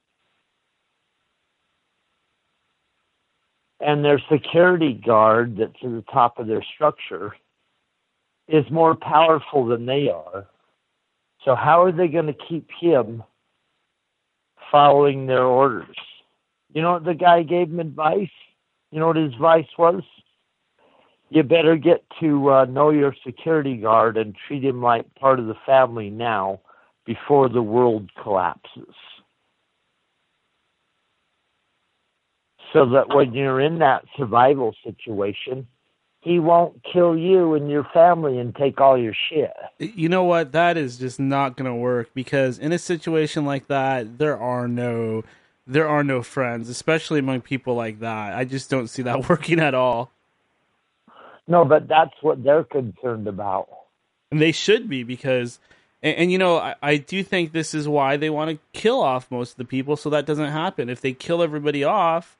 And 3.80 4.04
their 4.04 4.22
security 4.32 4.94
guard 4.94 5.58
that's 5.58 5.72
at 5.82 5.92
the 5.92 6.04
top 6.12 6.40
of 6.40 6.48
their 6.48 6.64
structure 6.76 7.34
is 8.50 8.66
more 8.70 8.96
powerful 8.96 9.66
than 9.66 9.86
they 9.86 10.10
are. 10.10 10.48
So, 11.46 11.56
how 11.56 11.84
are 11.84 11.92
they 11.92 12.08
going 12.08 12.28
to 12.28 12.36
keep 12.50 12.70
him 12.82 13.24
following 14.72 15.26
their 15.26 15.44
orders? 15.44 15.96
You 16.74 16.82
know 16.82 16.94
what 16.94 17.06
the 17.06 17.14
guy 17.14 17.44
gave 17.44 17.70
him 17.70 17.80
advice? 17.80 18.30
You 18.92 19.00
know 19.00 19.08
what 19.08 19.18
his 19.18 19.34
advice 19.34 19.68
was? 19.78 20.04
You 21.34 21.42
better 21.42 21.78
get 21.78 22.04
to 22.20 22.52
uh, 22.52 22.66
know 22.66 22.92
your 22.92 23.16
security 23.26 23.76
guard 23.78 24.18
and 24.18 24.36
treat 24.48 24.64
him 24.64 24.84
like 24.84 25.16
part 25.16 25.40
of 25.40 25.48
the 25.48 25.56
family 25.66 26.12
now 26.12 26.60
before 27.08 27.50
the 27.50 27.62
world 27.62 28.12
collapses. 28.22 28.94
So 32.72 32.88
that 32.92 33.16
when 33.16 33.34
you're 33.34 33.60
in 33.60 33.80
that 33.80 34.04
survival 34.16 34.76
situation, 34.84 35.66
he 36.20 36.38
won't 36.38 36.84
kill 36.84 37.18
you 37.18 37.56
and 37.56 37.68
your 37.68 37.88
family 37.92 38.38
and 38.38 38.56
take 38.56 38.80
all 38.80 38.96
your 38.96 39.16
shit. 39.30 39.54
You 39.80 40.10
know 40.10 40.24
what? 40.24 40.52
That 40.52 40.78
is 40.78 41.00
just 41.00 41.20
not 41.20 41.58
going 41.58 41.66
to 41.66 41.74
work 41.74 42.12
because 42.14 42.60
in 42.60 42.72
a 42.72 42.78
situation 42.78 43.44
like 43.44 43.66
that, 43.70 44.20
there 44.20 44.38
are 44.38 44.68
no 44.68 45.24
there 45.66 45.88
are 45.88 46.04
no 46.04 46.22
friends, 46.22 46.70
especially 46.70 47.18
among 47.20 47.42
people 47.42 47.74
like 47.74 48.02
that. 48.02 48.36
I 48.36 48.46
just 48.46 48.70
don't 48.70 48.88
see 48.88 49.02
that 49.02 49.30
working 49.30 49.60
at 49.60 49.74
all. 49.74 50.12
No, 51.48 51.66
but 51.66 51.88
that's 51.88 52.14
what 52.22 52.44
they're 52.44 52.64
concerned 52.64 53.28
about. 53.28 53.68
And 54.32 54.42
they 54.42 54.52
should 54.52 54.90
be 54.90 55.04
because 55.04 55.60
and, 56.04 56.18
and 56.18 56.32
you 56.32 56.38
know, 56.38 56.58
I, 56.58 56.76
I 56.84 56.98
do 56.98 57.24
think 57.24 57.52
this 57.52 57.74
is 57.74 57.88
why 57.88 58.18
they 58.18 58.30
want 58.30 58.52
to 58.52 58.80
kill 58.80 59.02
off 59.02 59.32
most 59.32 59.52
of 59.52 59.58
the 59.58 59.66
people 59.66 59.96
so 59.96 60.10
that 60.12 60.26
doesn't 60.26 60.52
happen. 60.52 60.90
If 60.90 61.02
they 61.02 61.14
kill 61.14 61.42
everybody 61.42 61.84
off, 61.84 62.38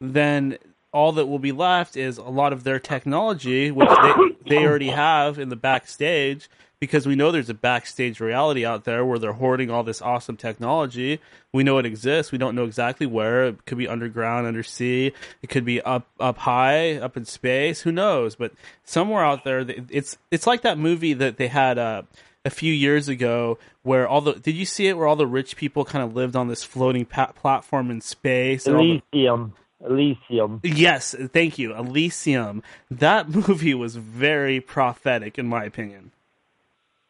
then 0.00 0.58
all 0.92 1.12
that 1.12 1.26
will 1.26 1.38
be 1.38 1.52
left 1.52 1.96
is 1.96 2.18
a 2.18 2.22
lot 2.24 2.52
of 2.52 2.64
their 2.64 2.78
technology, 2.78 3.70
which 3.70 3.88
they, 3.88 4.14
they 4.56 4.66
already 4.66 4.90
have 4.90 5.38
in 5.38 5.48
the 5.48 5.56
backstage, 5.56 6.48
because 6.80 7.06
we 7.06 7.16
know 7.16 7.30
there's 7.32 7.50
a 7.50 7.54
backstage 7.54 8.20
reality 8.20 8.64
out 8.64 8.84
there 8.84 9.04
where 9.04 9.18
they're 9.18 9.32
hoarding 9.32 9.70
all 9.70 9.82
this 9.82 10.00
awesome 10.00 10.36
technology. 10.36 11.20
We 11.52 11.64
know 11.64 11.78
it 11.78 11.86
exists. 11.86 12.30
We 12.30 12.38
don't 12.38 12.54
know 12.54 12.64
exactly 12.64 13.06
where. 13.06 13.46
It 13.46 13.64
could 13.66 13.78
be 13.78 13.88
underground, 13.88 14.46
undersea. 14.46 15.12
It 15.42 15.48
could 15.48 15.64
be 15.64 15.80
up 15.82 16.06
up 16.20 16.38
high, 16.38 16.96
up 16.96 17.16
in 17.16 17.24
space. 17.24 17.80
Who 17.82 17.92
knows? 17.92 18.36
But 18.36 18.52
somewhere 18.84 19.24
out 19.24 19.44
there, 19.44 19.64
it's 19.90 20.18
it's 20.30 20.46
like 20.46 20.62
that 20.62 20.78
movie 20.78 21.14
that 21.14 21.36
they 21.36 21.48
had 21.48 21.78
uh, 21.78 22.02
a 22.44 22.50
few 22.50 22.72
years 22.72 23.08
ago 23.08 23.58
where 23.82 24.06
all 24.06 24.20
the 24.20 24.34
did 24.34 24.54
you 24.54 24.64
see 24.66 24.86
it 24.88 24.96
where 24.96 25.06
all 25.06 25.16
the 25.16 25.26
rich 25.26 25.56
people 25.56 25.84
kind 25.84 26.04
of 26.04 26.14
lived 26.14 26.36
on 26.36 26.48
this 26.48 26.62
floating 26.64 27.04
pa- 27.04 27.32
platform 27.32 27.90
in 27.90 28.00
space? 28.00 28.66
and 28.66 28.76
all 28.76 28.82
the- 28.82 29.02
Elysium. 29.12 29.54
Elysium. 29.84 30.60
Yes, 30.64 31.14
thank 31.32 31.56
you. 31.58 31.74
Elysium. 31.74 32.62
That 32.90 33.28
movie 33.48 33.74
was 33.74 33.96
very 33.96 34.60
prophetic, 34.60 35.38
in 35.38 35.46
my 35.46 35.64
opinion. 35.64 36.10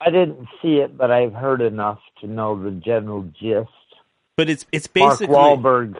I 0.00 0.10
didn't 0.10 0.46
see 0.62 0.76
it, 0.76 0.96
but 0.96 1.10
I've 1.10 1.32
heard 1.32 1.60
enough 1.60 1.98
to 2.20 2.26
know 2.26 2.62
the 2.62 2.70
general 2.70 3.22
gist. 3.40 3.70
But 4.36 4.48
it's 4.48 4.64
it's 4.70 4.86
basically 4.86 5.34
Mark 5.34 5.60
Wahlberg. 5.60 5.96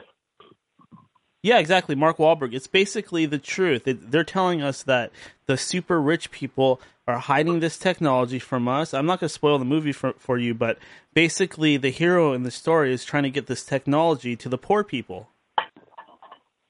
Yeah, 1.42 1.58
exactly. 1.58 1.94
Mark 1.94 2.18
Wahlberg. 2.18 2.52
It's 2.52 2.66
basically 2.66 3.26
the 3.26 3.38
truth. 3.38 3.86
It, 3.86 4.10
they're 4.10 4.24
telling 4.24 4.60
us 4.62 4.82
that 4.84 5.12
the 5.46 5.56
super 5.56 6.00
rich 6.00 6.30
people 6.30 6.80
are 7.06 7.18
hiding 7.18 7.60
this 7.60 7.78
technology 7.78 8.38
from 8.38 8.68
us. 8.68 8.92
I'm 8.92 9.06
not 9.06 9.20
going 9.20 9.28
to 9.28 9.34
spoil 9.34 9.58
the 9.58 9.64
movie 9.64 9.92
for, 9.92 10.12
for 10.18 10.36
you, 10.36 10.52
but 10.52 10.78
basically, 11.14 11.76
the 11.76 11.90
hero 11.90 12.32
in 12.32 12.42
the 12.42 12.50
story 12.50 12.92
is 12.92 13.04
trying 13.04 13.22
to 13.22 13.30
get 13.30 13.46
this 13.46 13.64
technology 13.64 14.36
to 14.36 14.48
the 14.48 14.58
poor 14.58 14.84
people. 14.84 15.28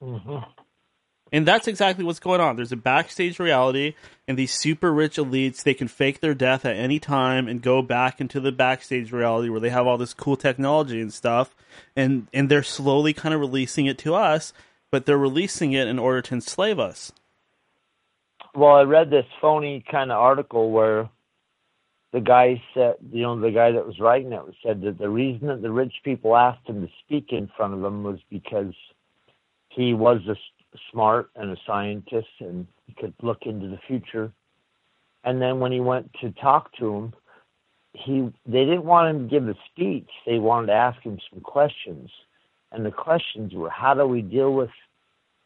Mhm. 0.02 0.46
And 1.32 1.46
that's 1.46 1.68
exactly 1.68 2.04
what's 2.04 2.20
going 2.20 2.40
on. 2.40 2.56
There's 2.56 2.72
a 2.72 2.76
backstage 2.76 3.38
reality, 3.38 3.94
and 4.26 4.38
these 4.38 4.52
super 4.52 4.92
rich 4.92 5.16
elites, 5.16 5.62
they 5.62 5.74
can 5.74 5.88
fake 5.88 6.20
their 6.20 6.34
death 6.34 6.64
at 6.64 6.76
any 6.76 6.98
time 6.98 7.48
and 7.48 7.60
go 7.60 7.82
back 7.82 8.20
into 8.20 8.40
the 8.40 8.52
backstage 8.52 9.12
reality 9.12 9.48
where 9.48 9.60
they 9.60 9.70
have 9.70 9.86
all 9.86 9.98
this 9.98 10.14
cool 10.14 10.36
technology 10.36 11.00
and 11.00 11.12
stuff. 11.12 11.54
And, 11.94 12.28
and 12.32 12.48
they're 12.48 12.62
slowly 12.62 13.12
kind 13.12 13.34
of 13.34 13.40
releasing 13.40 13.86
it 13.86 13.98
to 13.98 14.14
us, 14.14 14.52
but 14.90 15.06
they're 15.06 15.18
releasing 15.18 15.72
it 15.72 15.86
in 15.86 15.98
order 15.98 16.22
to 16.22 16.34
enslave 16.34 16.78
us. 16.78 17.12
Well, 18.54 18.76
I 18.76 18.82
read 18.82 19.10
this 19.10 19.26
phony 19.40 19.84
kind 19.90 20.10
of 20.10 20.18
article 20.18 20.70
where 20.70 21.10
the 22.12 22.20
guy 22.20 22.62
said, 22.72 22.94
you 23.12 23.22
know, 23.22 23.38
the 23.38 23.50
guy 23.50 23.72
that 23.72 23.86
was 23.86 24.00
writing 24.00 24.32
it 24.32 24.40
said 24.64 24.80
that 24.82 24.98
the 24.98 25.10
reason 25.10 25.48
that 25.48 25.60
the 25.60 25.70
rich 25.70 25.92
people 26.04 26.34
asked 26.34 26.66
him 26.66 26.80
to 26.80 26.92
speak 27.04 27.32
in 27.32 27.50
front 27.56 27.74
of 27.74 27.82
them 27.82 28.02
was 28.02 28.18
because 28.30 28.72
he 29.68 29.92
was 29.92 30.20
a 30.26 30.34
smart 30.92 31.30
and 31.36 31.50
a 31.50 31.56
scientist 31.66 32.28
and 32.40 32.66
he 32.86 32.94
could 32.94 33.14
look 33.22 33.42
into 33.42 33.68
the 33.68 33.78
future. 33.86 34.32
And 35.24 35.40
then 35.40 35.60
when 35.60 35.72
he 35.72 35.80
went 35.80 36.10
to 36.20 36.30
talk 36.32 36.72
to 36.78 36.94
him, 36.94 37.12
he 37.92 38.32
they 38.46 38.64
didn't 38.64 38.84
want 38.84 39.14
him 39.14 39.28
to 39.28 39.30
give 39.30 39.48
a 39.48 39.54
speech. 39.70 40.08
They 40.26 40.38
wanted 40.38 40.68
to 40.68 40.74
ask 40.74 41.00
him 41.02 41.18
some 41.30 41.40
questions. 41.40 42.10
And 42.70 42.84
the 42.84 42.90
questions 42.90 43.54
were 43.54 43.70
how 43.70 43.94
do 43.94 44.06
we 44.06 44.22
deal 44.22 44.52
with 44.52 44.70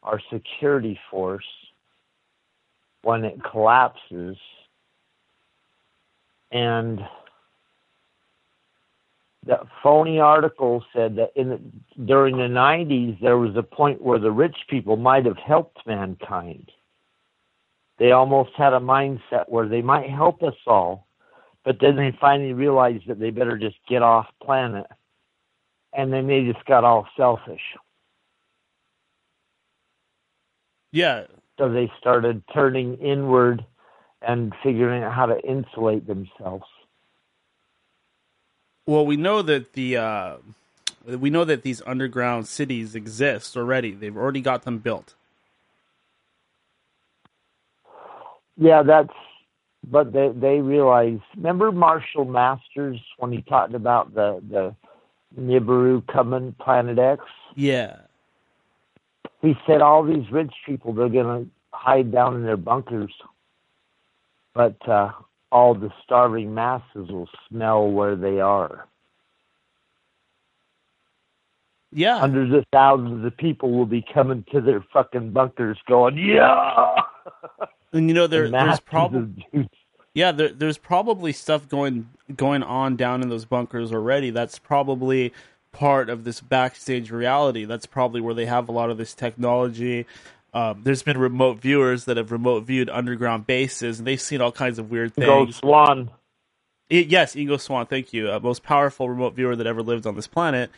our 0.03 0.21
security 0.33 0.99
force 1.11 1.47
when 3.03 3.25
it 3.25 3.39
collapses 3.43 4.37
and 6.51 7.01
the 9.45 9.61
phony 9.83 10.21
article 10.21 10.85
said 10.95 11.17
that 11.17 11.33
in 11.35 11.49
the, 11.49 11.61
during 12.05 12.37
the 12.37 12.43
90s 12.43 13.21
there 13.21 13.39
was 13.39 13.57
a 13.57 13.63
point 13.63 14.03
where 14.03 14.19
the 14.19 14.31
rich 14.31 14.57
people 14.69 14.97
might 14.97 15.27
have 15.27 15.39
helped 15.39 15.87
mankind. 15.87 16.71
They 17.99 18.13
almost 18.13 18.51
had 18.57 18.73
a 18.73 18.81
mindset 18.81 19.49
where 19.49 19.69
they 19.69 19.83
might 19.83 20.09
help 20.09 20.43
us 20.43 20.55
all 20.67 21.07
but 21.65 21.79
then 21.81 21.97
they 21.97 22.17
finally 22.21 22.53
realized 22.53 23.07
that 23.07 23.21
they 23.21 23.31
better 23.31 23.57
just 23.57 23.77
get 23.89 24.03
off 24.03 24.27
planet. 24.43 24.87
And 25.93 26.13
then 26.13 26.27
they 26.27 26.45
just 26.51 26.65
got 26.67 26.85
all 26.85 27.07
selfish. 27.17 27.61
Yeah. 30.91 31.25
so 31.59 31.73
they 31.73 31.91
started 31.99 32.43
turning 32.53 32.97
inward 32.99 33.65
and 34.21 34.53
figuring 34.63 35.03
out 35.03 35.15
how 35.15 35.27
to 35.27 35.41
insulate 35.41 36.07
themselves 36.07 36.67
Well, 38.87 39.07
we 39.07 39.17
know 39.17 39.43
that 39.43 39.75
the 39.75 39.97
uh, 39.97 40.37
we 41.07 41.31
know 41.31 41.45
that 41.45 41.63
these 41.63 41.83
underground 41.87 42.49
cities 42.49 42.95
exist 42.95 43.57
already. 43.57 43.93
They've 43.93 44.17
already 44.17 44.41
got 44.41 44.63
them 44.63 44.79
built. 44.79 45.15
Yeah, 48.57 48.83
that's. 48.83 49.13
But 49.85 50.13
they 50.13 50.31
they 50.35 50.61
realize. 50.61 51.19
Remember 51.37 51.73
Marshall 51.73 52.25
Masters 52.25 53.01
when 53.19 53.33
he 53.33 53.43
talked 53.43 53.75
about 53.75 54.15
the 54.15 54.41
the 54.49 54.75
Nibiru 55.41 56.07
coming 56.07 56.55
Planet 56.61 56.99
X. 56.99 57.25
Yeah. 57.55 57.97
He 59.41 59.55
said 59.67 59.81
all 59.81 60.05
these 60.05 60.31
rich 60.31 60.53
people 60.67 60.93
they're 60.93 61.09
gonna 61.09 61.47
hide 61.73 62.13
down 62.13 62.37
in 62.37 62.45
their 62.45 62.57
bunkers, 62.57 63.13
but 64.55 64.77
uh, 64.89 65.11
all 65.53 65.75
the 65.75 65.91
starving 66.03 66.55
masses 66.55 67.11
will 67.11 67.29
smell 67.49 67.89
where 67.89 68.17
they 68.17 68.41
are. 68.41 68.87
Yeah. 71.93 72.19
Hundreds 72.19 72.55
of 72.55 72.65
thousands 72.73 73.25
of 73.25 73.37
people 73.37 73.71
will 73.71 73.87
be 73.87 74.03
coming 74.15 74.45
to 74.51 74.63
their 74.63 74.83
fucking 74.95 75.33
bunkers, 75.33 75.79
going, 75.87 76.17
"Yeah." 76.17 77.03
And 77.93 78.09
you 78.09 78.15
know 78.15 78.27
there 78.29 78.51
there's 78.51 78.81
probably 78.81 79.47
yeah 80.15 80.33
there, 80.33 80.49
there's 80.49 80.79
probably 80.79 81.33
stuff 81.33 81.69
going 81.69 82.09
going 82.35 82.63
on 82.63 82.97
down 82.97 83.23
in 83.23 83.29
those 83.29 83.45
bunkers 83.45 83.93
already. 83.93 84.31
That's 84.31 84.59
probably 84.59 85.35
part 85.71 86.09
of 86.09 86.25
this 86.25 86.41
backstage 86.41 87.11
reality. 87.11 87.67
That's 87.67 87.87
probably 87.87 88.23
where 88.23 88.35
they 88.35 88.47
have 88.47 88.71
a 88.71 88.73
lot 88.73 88.89
of 88.89 88.97
this 88.97 89.13
technology. 89.13 90.07
Um, 90.55 90.83
there's 90.83 91.03
been 91.03 91.17
remote 91.19 91.59
viewers 91.61 92.05
that 92.05 92.17
have 92.19 92.31
remote 92.31 92.65
viewed 92.65 92.91
underground 92.91 93.47
bases, 93.47 93.99
and 93.99 94.07
they've 94.07 94.21
seen 94.21 94.41
all 94.41 94.53
kinds 94.53 94.79
of 94.79 94.91
weird 94.91 95.15
things. 95.15 95.27
Go 95.27 95.51
Swann. 95.51 96.11
I- 96.91 97.07
yes, 97.09 97.35
Ingo 97.35 97.59
Swann, 97.59 97.87
thank 97.87 98.13
you. 98.13 98.31
Uh, 98.31 98.39
most 98.41 98.63
powerful 98.63 99.09
remote 99.09 99.35
viewer 99.35 99.57
that 99.57 99.67
ever 99.67 99.83
lived 99.83 100.07
on 100.07 100.15
this 100.15 100.27
planet. 100.27 100.71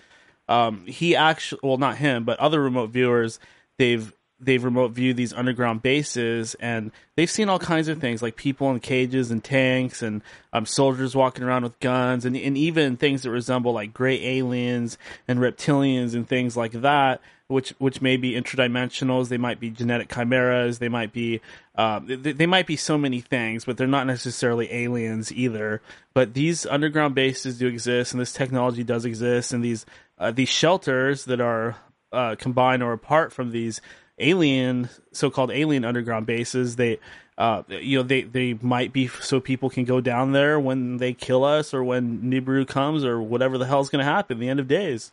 Um, 0.49 0.87
he 0.87 1.17
actually, 1.17 1.61
well, 1.63 1.79
not 1.79 1.97
him, 1.97 2.25
but 2.25 2.39
other 2.39 2.61
remote 2.63 2.91
viewers, 2.91 3.41
they've 3.79 4.13
they've 4.41 4.63
remote 4.63 4.93
viewed 4.93 5.17
these 5.17 5.33
underground 5.33 5.83
bases, 5.83 6.55
and 6.57 6.91
they've 7.17 7.31
seen 7.31 7.49
all 7.49 7.59
kinds 7.59 7.89
of 7.89 8.01
things 8.01 8.23
like 8.23 8.37
people 8.37 8.71
in 8.71 8.81
cages 8.81 9.31
and 9.31 9.43
tanks, 9.43 10.03
and 10.03 10.23
um, 10.53 10.67
soldiers 10.67 11.15
walking 11.15 11.45
around 11.45 11.63
with 11.63 11.79
guns, 11.81 12.25
and 12.25 12.37
and 12.37 12.57
even 12.57 12.97
things 12.97 13.23
that 13.23 13.31
resemble 13.31 13.73
like 13.73 13.95
gray 13.95 14.23
aliens 14.39 14.99
and 15.29 15.39
reptilians 15.39 16.15
and 16.15 16.29
things 16.29 16.57
like 16.57 16.73
that. 16.73 17.21
Which 17.47 17.75
which 17.79 18.01
may 18.01 18.17
be 18.17 18.33
interdimensionals, 18.33 19.29
they 19.29 19.37
might 19.37 19.61
be 19.61 19.69
genetic 19.69 20.09
chimeras, 20.09 20.79
they 20.79 20.89
might 20.89 21.13
be 21.13 21.43
um, 21.75 22.07
they, 22.07 22.33
they 22.33 22.47
might 22.47 22.67
be 22.67 22.77
so 22.77 22.97
many 22.97 23.21
things, 23.21 23.67
but 23.67 23.77
they're 23.77 23.87
not 23.87 24.07
necessarily 24.07 24.73
aliens 24.73 25.31
either. 25.31 25.83
But 26.15 26.33
these 26.33 26.65
underground 26.65 27.15
bases 27.15 27.59
do 27.59 27.67
exist, 27.67 28.13
and 28.13 28.21
this 28.21 28.33
technology 28.33 28.83
does 28.83 29.05
exist, 29.05 29.53
and 29.53 29.63
these 29.63 29.85
uh, 30.19 30.31
these 30.31 30.49
shelters 30.49 31.27
that 31.27 31.41
are 31.41 31.77
uh, 32.13 32.37
combined 32.39 32.83
or 32.83 32.93
apart 32.93 33.33
from 33.33 33.51
these 33.51 33.83
alien, 34.19 34.89
so-called 35.13 35.51
alien 35.51 35.85
underground 35.85 36.27
bases, 36.27 36.77
they 36.77 36.99
uh, 37.37 37.63
you 37.69 37.99
know 37.99 38.03
they 38.03 38.23
they 38.23 38.55
might 38.55 38.93
be 38.93 39.09
so 39.09 39.41
people 39.41 39.69
can 39.69 39.85
go 39.85 40.01
down 40.01 40.33
there 40.33 40.59
when 40.61 40.99
they 40.99 41.13
kill 41.13 41.45
us 41.45 41.75
or 41.75 41.83
when 41.83 42.21
Nibiru 42.23 42.67
comes 42.67 43.05
or 43.05 43.21
whatever 43.21 43.59
the 43.59 43.67
hell's 43.67 43.91
going 43.91 44.05
to 44.05 44.11
happen. 44.11 44.39
The 44.39 44.49
end 44.49 44.61
of 44.61 44.69
days. 44.69 45.13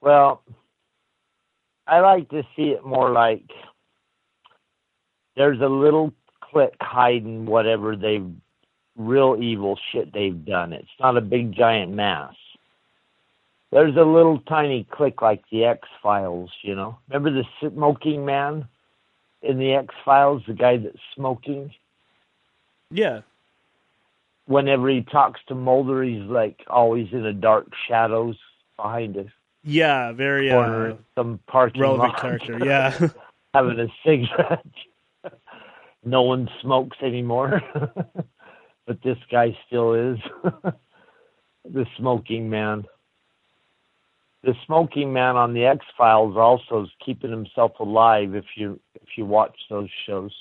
Well, 0.00 0.42
I 1.86 2.00
like 2.00 2.30
to 2.30 2.42
see 2.56 2.70
it 2.70 2.84
more 2.84 3.10
like 3.10 3.44
there's 5.36 5.60
a 5.60 5.66
little 5.66 6.12
clique 6.40 6.74
hiding 6.80 7.46
whatever 7.46 7.96
they've 7.96 8.30
real 8.96 9.36
evil 9.40 9.78
shit 9.92 10.12
they've 10.12 10.44
done. 10.44 10.72
It's 10.72 10.88
not 10.98 11.16
a 11.16 11.20
big 11.20 11.52
giant 11.52 11.92
mass. 11.92 12.34
There's 13.72 13.96
a 13.96 14.02
little 14.02 14.38
tiny 14.40 14.84
click 14.90 15.22
like 15.22 15.44
the 15.50 15.64
X 15.64 15.86
Files, 16.02 16.50
you 16.62 16.74
know. 16.74 16.98
Remember 17.08 17.30
the 17.30 17.44
smoking 17.72 18.24
man 18.24 18.66
in 19.42 19.58
the 19.58 19.72
X 19.74 19.94
Files, 20.04 20.42
the 20.46 20.54
guy 20.54 20.76
that's 20.78 20.98
smoking? 21.14 21.72
Yeah. 22.90 23.20
Whenever 24.46 24.88
he 24.88 25.02
talks 25.02 25.40
to 25.46 25.54
Mulder, 25.54 26.02
he's 26.02 26.22
like 26.22 26.60
always 26.66 27.08
in 27.12 27.22
the 27.22 27.32
dark 27.32 27.68
shadows 27.86 28.36
behind 28.76 29.16
a 29.16 29.26
Yeah, 29.62 30.10
very 30.12 30.50
uh, 30.50 30.94
some 31.14 31.38
parking 31.46 31.82
relevant 31.82 32.14
lot. 32.14 32.20
character. 32.20 32.58
Yeah. 32.64 33.08
having 33.54 33.78
a 33.78 33.86
cigarette. 34.04 34.66
no 36.04 36.22
one 36.22 36.48
smokes 36.60 36.96
anymore, 37.02 37.62
but 38.86 39.02
this 39.04 39.18
guy 39.30 39.56
still 39.68 39.94
is 39.94 40.18
the 41.64 41.86
smoking 41.96 42.50
man. 42.50 42.84
The 44.42 44.54
smoking 44.66 45.12
man 45.12 45.36
on 45.36 45.52
the 45.52 45.66
X 45.66 45.84
Files 45.98 46.36
also 46.36 46.84
is 46.84 46.90
keeping 47.04 47.30
himself 47.30 47.72
alive. 47.78 48.34
If 48.34 48.46
you 48.56 48.80
if 48.94 49.08
you 49.16 49.26
watch 49.26 49.56
those 49.68 49.90
shows, 50.06 50.32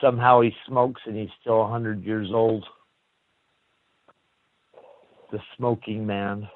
somehow 0.00 0.42
he 0.42 0.52
smokes 0.66 1.00
and 1.06 1.16
he's 1.16 1.30
still 1.40 1.62
a 1.62 1.68
hundred 1.68 2.04
years 2.04 2.28
old. 2.32 2.66
The 5.32 5.40
smoking 5.56 6.06
man. 6.06 6.48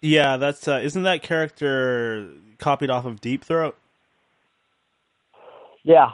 yeah, 0.00 0.38
that's 0.38 0.66
uh, 0.66 0.80
isn't 0.82 1.02
that 1.02 1.22
character 1.22 2.30
copied 2.58 2.88
off 2.90 3.04
of 3.04 3.20
Deep 3.20 3.44
Throat? 3.44 3.76
Yeah. 5.82 6.10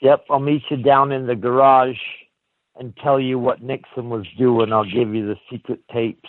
Yep. 0.00 0.26
I'll 0.30 0.40
meet 0.40 0.62
you 0.70 0.76
down 0.78 1.12
in 1.12 1.26
the 1.26 1.34
garage 1.34 1.98
and 2.78 2.96
tell 3.02 3.20
you 3.20 3.38
what 3.38 3.62
Nixon 3.62 4.08
was 4.08 4.26
doing. 4.38 4.72
I'll 4.72 4.84
give 4.84 5.14
you 5.14 5.26
the 5.26 5.36
secret 5.50 5.80
tapes. 5.92 6.28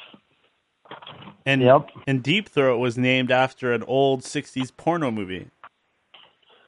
And 1.45 1.61
Yep. 1.61 1.89
and 2.07 2.21
Deep 2.21 2.49
Throat 2.49 2.77
was 2.77 2.97
named 2.97 3.31
after 3.31 3.73
an 3.73 3.83
old 3.83 4.21
'60s 4.21 4.71
porno 4.75 5.09
movie. 5.11 5.47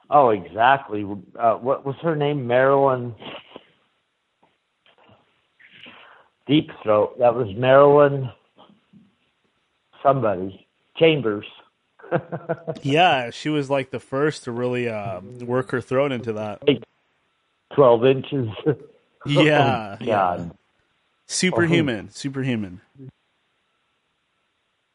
Oh, 0.10 0.30
exactly. 0.30 1.04
Uh, 1.40 1.56
what 1.56 1.86
was 1.86 1.96
her 2.02 2.16
name? 2.16 2.46
Marilyn 2.48 3.16
Deep 6.48 6.70
Throat. 6.84 7.18
That 7.20 7.34
was 7.36 7.48
Marilyn 7.56 8.30
somebody. 10.02 10.68
Chambers. 10.98 11.46
Yeah, 12.84 13.32
she 13.32 13.50
was 13.50 13.70
like 13.72 13.90
the 13.90 14.00
first 14.00 14.44
to 14.44 14.52
really 14.52 14.88
uh, 14.88 15.22
work 15.42 15.72
her 15.72 15.82
throat 15.82 16.12
into 16.12 16.34
that. 16.34 16.62
12 17.76 18.06
inches. 18.06 18.50
Yeah, 19.26 19.98
Oh, 20.02 20.06
God. 20.06 20.52
Superhuman, 21.28 22.10
superhuman. 22.12 22.82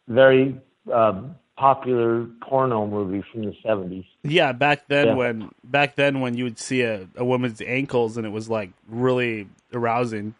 Very 0.08 0.60
um, 0.92 1.36
popular 1.56 2.26
porno 2.42 2.86
movie 2.86 3.22
from 3.30 3.42
the 3.42 3.54
70s. 3.64 4.06
Yeah, 4.22 4.52
back 4.52 4.88
then 4.88 5.08
Yeah. 5.08 5.14
when 5.14 5.50
back 5.62 5.96
then 5.96 6.20
when 6.20 6.36
you 6.36 6.44
would 6.44 6.58
see 6.58 6.82
a, 6.82 7.08
a 7.16 7.24
woman's 7.24 7.60
ankles 7.60 8.16
and 8.16 8.26
it 8.26 8.30
was 8.30 8.48
like 8.48 8.70
really 8.88 9.48
arousing. 9.72 10.34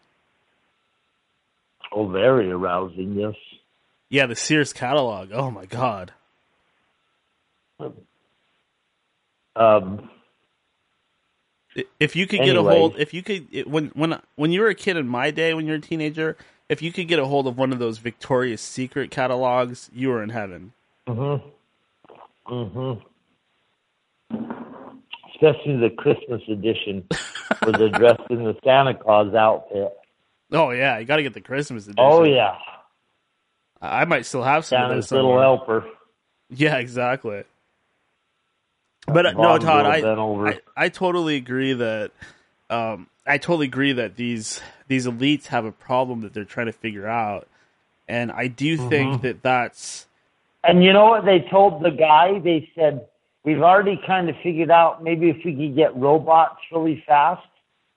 Oh, 1.91 2.07
very 2.07 2.51
arousing, 2.51 3.13
yes. 3.13 3.35
Yeah, 4.09 4.25
the 4.25 4.35
Sears 4.35 4.73
catalog. 4.73 5.31
Oh 5.31 5.51
my 5.51 5.65
god. 5.65 6.11
Um, 9.55 10.09
If 11.99 12.15
you 12.15 12.25
could 12.27 12.39
get 12.43 12.55
a 12.55 12.63
hold, 12.63 12.97
if 12.97 13.13
you 13.13 13.21
could, 13.21 13.47
it, 13.51 13.67
when 13.67 13.87
when 13.89 14.19
when 14.35 14.51
you 14.51 14.61
were 14.61 14.69
a 14.69 14.75
kid 14.75 14.97
in 14.97 15.07
my 15.07 15.31
day, 15.31 15.53
when 15.53 15.65
you 15.65 15.71
were 15.73 15.77
a 15.77 15.81
teenager, 15.81 16.37
if 16.69 16.81
you 16.81 16.91
could 16.91 17.07
get 17.07 17.19
a 17.19 17.25
hold 17.25 17.47
of 17.47 17.57
one 17.57 17.73
of 17.73 17.79
those 17.79 17.97
Victoria's 17.97 18.61
Secret 18.61 19.11
catalogs, 19.11 19.89
you 19.93 20.09
were 20.09 20.23
in 20.23 20.29
heaven. 20.29 20.73
Mhm. 21.07 21.41
Mhm. 22.47 23.01
Especially 25.33 25.77
the 25.77 25.89
Christmas 25.97 26.41
edition, 26.47 27.05
where 27.63 27.71
they're 27.73 27.89
dressed 27.89 28.21
in 28.29 28.43
the 28.43 28.55
Santa 28.63 28.93
Claus 28.93 29.33
outfit. 29.33 29.91
Oh 30.51 30.71
yeah, 30.71 30.97
you 30.99 31.05
got 31.05 31.17
to 31.17 31.23
get 31.23 31.33
the 31.33 31.41
Christmas 31.41 31.85
edition. 31.85 32.03
Oh 32.05 32.23
yeah, 32.23 32.57
I 33.81 34.05
might 34.05 34.25
still 34.25 34.43
have 34.43 34.65
some 34.65 34.83
of 34.83 34.89
those 34.89 35.11
little 35.11 35.39
helper. 35.39 35.85
Yeah, 36.49 36.77
exactly. 36.77 37.43
But 39.07 39.25
uh, 39.27 39.31
no, 39.31 39.57
Todd, 39.57 39.85
I. 39.85 40.49
I 40.49 40.59
I 40.75 40.89
totally 40.89 41.35
agree 41.35 41.73
that 41.73 42.11
um, 42.69 43.07
I 43.25 43.37
totally 43.37 43.67
agree 43.67 43.93
that 43.93 44.15
these 44.15 44.61
these 44.87 45.05
elites 45.07 45.47
have 45.47 45.65
a 45.65 45.71
problem 45.71 46.21
that 46.21 46.33
they're 46.33 46.43
trying 46.45 46.65
to 46.67 46.71
figure 46.73 47.07
out, 47.07 47.47
and 48.07 48.31
I 48.31 48.47
do 48.47 48.77
think 48.77 49.13
Mm-hmm. 49.15 49.21
that 49.27 49.41
that's 49.43 50.07
And 50.63 50.83
you 50.83 50.93
know 50.93 51.05
what 51.05 51.25
they 51.25 51.39
told 51.49 51.83
the 51.83 51.91
guy? 51.91 52.39
They 52.39 52.69
said, 52.75 53.07
"We've 53.43 53.61
already 53.61 53.99
kind 54.05 54.29
of 54.29 54.35
figured 54.43 54.71
out 54.71 55.03
maybe 55.03 55.29
if 55.29 55.37
we 55.45 55.55
could 55.55 55.75
get 55.75 55.95
robots 55.95 56.59
really 56.71 57.03
fast, 57.07 57.45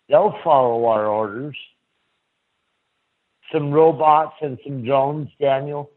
they'll 0.08 0.38
follow 0.44 0.86
our 0.86 1.06
orders." 1.06 1.56
Some 3.52 3.70
robots 3.70 4.36
and 4.40 4.58
some 4.64 4.82
drones, 4.84 5.28
Daniel. 5.38 5.90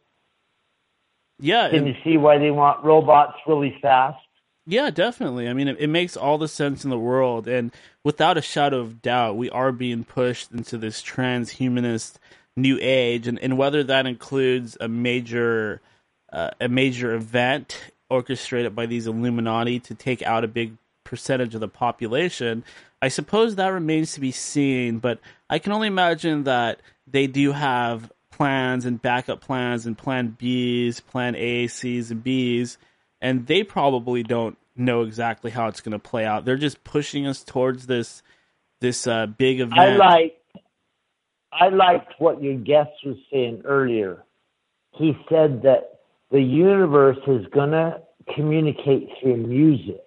yeah, 1.40 1.70
Can 1.70 1.80
and- 1.80 1.88
you 1.88 1.96
see 2.04 2.18
why 2.18 2.38
they 2.38 2.52
want 2.52 2.84
robots 2.84 3.38
really 3.48 3.78
fast? 3.82 4.18
Yeah, 4.68 4.90
definitely. 4.90 5.48
I 5.48 5.54
mean, 5.54 5.68
it, 5.68 5.78
it 5.80 5.88
makes 5.88 6.18
all 6.18 6.38
the 6.38 6.48
sense 6.48 6.84
in 6.84 6.90
the 6.90 6.98
world, 6.98 7.48
and 7.48 7.72
without 8.04 8.38
a 8.38 8.42
shadow 8.42 8.80
of 8.80 9.02
doubt, 9.02 9.38
we 9.38 9.50
are 9.52 9.72
being 9.72 10.04
pushed 10.04 10.52
into 10.52 10.78
this 10.78 11.04
transhumanist 11.04 12.16
new 12.56 12.80
age, 12.82 13.28
and, 13.28 13.38
and 13.40 13.58
whether 13.58 13.84
that 13.84 14.08
includes 14.08 14.76
a 14.80 14.88
major 14.88 15.82
uh, 16.34 16.50
a 16.60 16.68
major 16.68 17.14
event 17.14 17.92
orchestrated 18.10 18.76
by 18.76 18.86
these 18.86 19.08
Illuminati 19.08 19.80
to 19.80 19.96
take 19.96 20.22
out 20.24 20.44
a 20.44 20.48
big 20.48 20.74
percentage 21.04 21.54
of 21.54 21.62
the 21.62 21.68
population, 21.68 22.64
I 23.02 23.08
suppose 23.10 23.56
that 23.56 23.68
remains 23.68 24.14
to 24.14 24.20
be 24.20 24.32
seen. 24.32 25.00
But 25.00 25.20
I 25.50 25.60
can 25.60 25.72
only 25.72 25.88
imagine 25.88 26.44
that 26.44 26.80
they 27.08 27.28
do 27.28 27.52
have 27.52 28.12
plans 28.32 28.86
and 28.86 29.02
backup 29.02 29.42
plans 29.42 29.86
and 29.86 29.98
plan 29.98 30.36
Bs, 30.40 31.06
plan 31.06 31.36
A, 31.36 31.68
Cs, 31.68 32.10
and 32.10 32.24
Bs 32.24 32.78
and 33.26 33.48
they 33.48 33.64
probably 33.64 34.22
don't 34.22 34.56
know 34.76 35.02
exactly 35.02 35.50
how 35.50 35.68
it's 35.68 35.82
going 35.82 35.94
to 35.94 36.00
play 36.00 36.26
out. 36.26 36.46
They're 36.46 36.58
just 36.58 36.84
pushing 36.84 37.26
us 37.26 37.44
towards 37.44 37.88
this 37.88 38.22
this 38.82 39.08
uh, 39.08 39.26
big 39.26 39.62
event. 39.62 39.80
I 39.80 39.96
like 39.96 40.38
I 41.52 41.70
liked 41.70 42.14
what 42.20 42.44
your 42.44 42.56
guest 42.56 42.92
was 43.04 43.18
saying 43.32 43.64
earlier. 43.66 44.24
He 44.92 45.14
said 45.30 45.64
that 45.64 46.02
the 46.30 46.42
universe 46.42 47.18
is 47.28 47.48
gonna 47.52 48.02
communicate 48.36 49.10
through 49.20 49.38
music. 49.38 50.02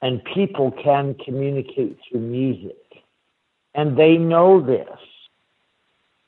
and 0.00 0.22
people 0.34 0.70
can 0.82 1.14
communicate 1.24 1.98
through 2.08 2.20
music. 2.20 2.76
And 3.74 3.98
they 3.98 4.16
know 4.16 4.64
this. 4.64 4.98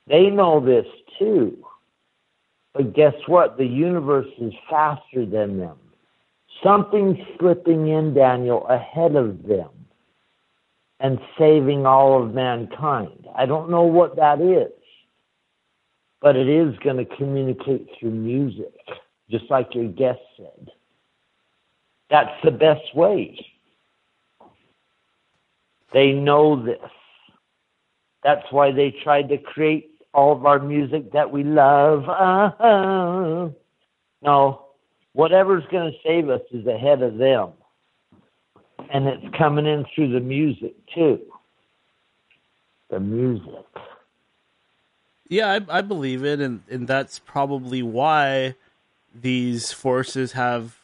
They 0.06 0.26
know 0.28 0.60
this 0.64 0.86
too. 1.18 1.64
But 2.74 2.94
guess 2.94 3.14
what? 3.26 3.56
The 3.56 3.66
universe 3.66 4.28
is 4.40 4.52
faster 4.68 5.26
than 5.26 5.58
them. 5.58 5.76
Something's 6.62 7.18
slipping 7.38 7.88
in, 7.88 8.14
Daniel, 8.14 8.66
ahead 8.68 9.16
of 9.16 9.42
them 9.46 9.70
and 11.00 11.18
saving 11.38 11.86
all 11.86 12.22
of 12.22 12.34
mankind. 12.34 13.26
I 13.34 13.46
don't 13.46 13.70
know 13.70 13.82
what 13.82 14.16
that 14.16 14.40
is, 14.40 14.70
but 16.20 16.36
it 16.36 16.48
is 16.48 16.76
going 16.84 16.98
to 16.98 17.16
communicate 17.16 17.88
through 17.98 18.10
music, 18.10 18.74
just 19.30 19.50
like 19.50 19.74
your 19.74 19.88
guest 19.88 20.20
said. 20.36 20.68
That's 22.10 22.44
the 22.44 22.50
best 22.50 22.94
way. 22.94 23.38
They 25.94 26.12
know 26.12 26.62
this. 26.62 26.78
That's 28.22 28.44
why 28.50 28.70
they 28.70 28.94
tried 29.02 29.30
to 29.30 29.38
create 29.38 29.89
all 30.12 30.32
of 30.32 30.44
our 30.46 30.58
music 30.58 31.12
that 31.12 31.30
we 31.30 31.44
love. 31.44 32.04
Uh-huh. 32.08 33.48
No, 34.22 34.64
whatever's 35.12 35.64
going 35.70 35.92
to 35.92 35.98
save 36.06 36.28
us 36.28 36.42
is 36.50 36.66
ahead 36.66 37.02
of 37.02 37.16
them. 37.18 37.50
And 38.92 39.06
it's 39.06 39.36
coming 39.38 39.66
in 39.66 39.84
through 39.94 40.12
the 40.12 40.20
music, 40.20 40.74
too. 40.94 41.20
The 42.90 42.98
music. 43.00 43.64
Yeah, 45.28 45.60
I, 45.68 45.78
I 45.78 45.80
believe 45.80 46.24
it, 46.24 46.40
and, 46.40 46.62
and 46.68 46.88
that's 46.88 47.20
probably 47.20 47.82
why 47.82 48.56
these 49.14 49.70
forces 49.70 50.32
have 50.32 50.76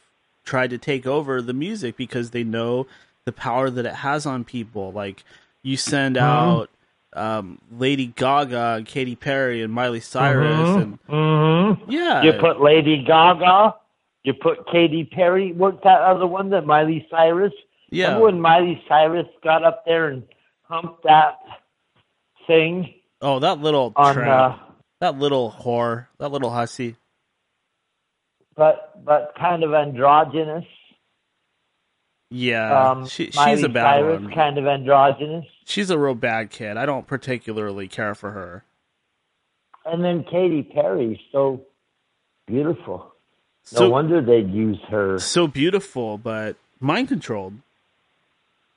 tried 0.45 0.69
to 0.69 0.77
take 0.77 1.05
over 1.05 1.41
the 1.41 1.53
music 1.53 1.97
because 1.97 2.31
they 2.31 2.45
know 2.45 2.87
the 3.25 3.33
power 3.33 3.69
that 3.69 3.85
it 3.85 3.95
has 3.95 4.25
on 4.25 4.45
people. 4.45 4.93
Like 4.93 5.25
you 5.63 5.75
send 5.75 6.15
Mhm. 6.15 6.21
out 6.21 6.69
um, 7.13 7.59
Lady 7.71 8.07
Gaga, 8.07 8.75
and 8.77 8.85
Katy 8.85 9.15
Perry, 9.15 9.61
and 9.63 9.71
Miley 9.73 9.99
Cyrus, 10.01 10.59
Mhm. 10.69 10.81
and 10.81 11.01
Mhm. 11.07 11.81
yeah, 11.87 12.21
You 12.23 12.33
put 12.33 12.61
Lady 12.61 13.03
Gaga, 13.03 13.75
you 14.23 14.33
put 14.33 14.67
Katy 14.67 15.05
Perry. 15.05 15.53
What's 15.53 15.81
that 15.83 16.01
other 16.01 16.27
one? 16.27 16.49
That 16.49 16.65
Miley 16.65 17.07
Cyrus. 17.09 17.53
yeah, 17.89 18.07
Remember 18.07 18.25
when 18.25 18.41
Miley 18.41 18.83
Cyrus 18.87 19.27
got 19.43 19.63
up 19.63 19.85
there 19.85 20.09
and 20.09 20.23
humped 20.63 21.03
that 21.03 21.39
thing 22.45 22.93
oh 23.21 23.39
that 23.39 23.59
little 23.59 23.93
on, 23.95 24.13
tramp, 24.13 24.53
uh, 24.61 24.63
that 24.99 25.17
little 25.17 25.51
whore, 25.51 26.07
that 26.19 26.31
little 26.31 26.49
hussy. 26.49 26.95
but 28.55 29.03
but 29.05 29.33
kind 29.39 29.63
of 29.63 29.73
androgynous. 29.73 30.65
Yeah, 32.29 32.89
um, 32.91 33.07
she, 33.07 33.31
Miley 33.35 33.55
she's 33.55 33.63
a 33.63 33.69
bad 33.69 34.01
Cyrus, 34.01 34.21
one. 34.21 34.33
kind 34.33 34.57
of 34.57 34.67
androgynous. 34.67 35.45
She's 35.65 35.89
a 35.89 35.97
real 35.97 36.13
bad 36.15 36.49
kid. 36.49 36.75
I 36.77 36.85
don't 36.85 37.07
particularly 37.07 37.87
care 37.87 38.15
for 38.15 38.31
her. 38.31 38.63
And 39.85 40.03
then 40.03 40.25
Katy 40.25 40.63
Perry, 40.63 41.21
so 41.31 41.61
beautiful. 42.45 43.13
No 43.73 43.79
So 43.79 43.89
wonder 43.89 44.21
they'd 44.21 44.49
use 44.51 44.79
her. 44.89 45.19
so 45.19 45.47
beautiful, 45.47 46.17
but 46.17 46.57
mind 46.81 47.07
controlled. 47.07 47.53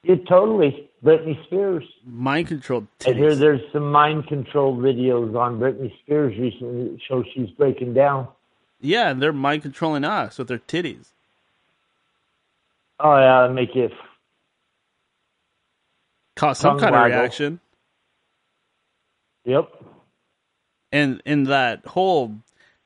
You 0.05 0.17
totally 0.29 0.89
Britney 1.05 1.43
Spears. 1.47 1.85
Mind 2.07 2.49
controlled. 2.49 2.87
I 3.07 3.13
hear 3.13 3.35
there's 3.35 3.61
some 3.73 3.91
mind 3.91 4.29
control 4.29 4.77
videos 4.77 5.37
on 5.37 5.59
Britney 5.59 5.93
Spears 6.03 6.39
recently 6.39 6.89
that 6.91 6.99
show 7.07 7.25
she's 7.35 7.51
breaking 7.51 7.95
down. 7.95 8.29
Yeah, 8.81 9.11
and 9.11 9.21
they're 9.21 9.33
mind 9.33 9.63
controlling 9.63 10.05
us 10.05 10.39
with 10.39 10.49
their 10.49 10.59
titties. 10.61 11.09
Oh 13.03 13.17
yeah, 13.17 13.49
make 13.53 13.75
it. 13.77 13.93
Cause 16.37 16.59
some 16.59 16.79
kind 16.79 16.95
of 16.95 17.01
waggle. 17.01 17.19
reaction. 17.19 17.61
Yep. 19.45 19.69
And 20.93 21.23
in 21.25 21.45
that 21.45 21.87
whole 21.87 22.37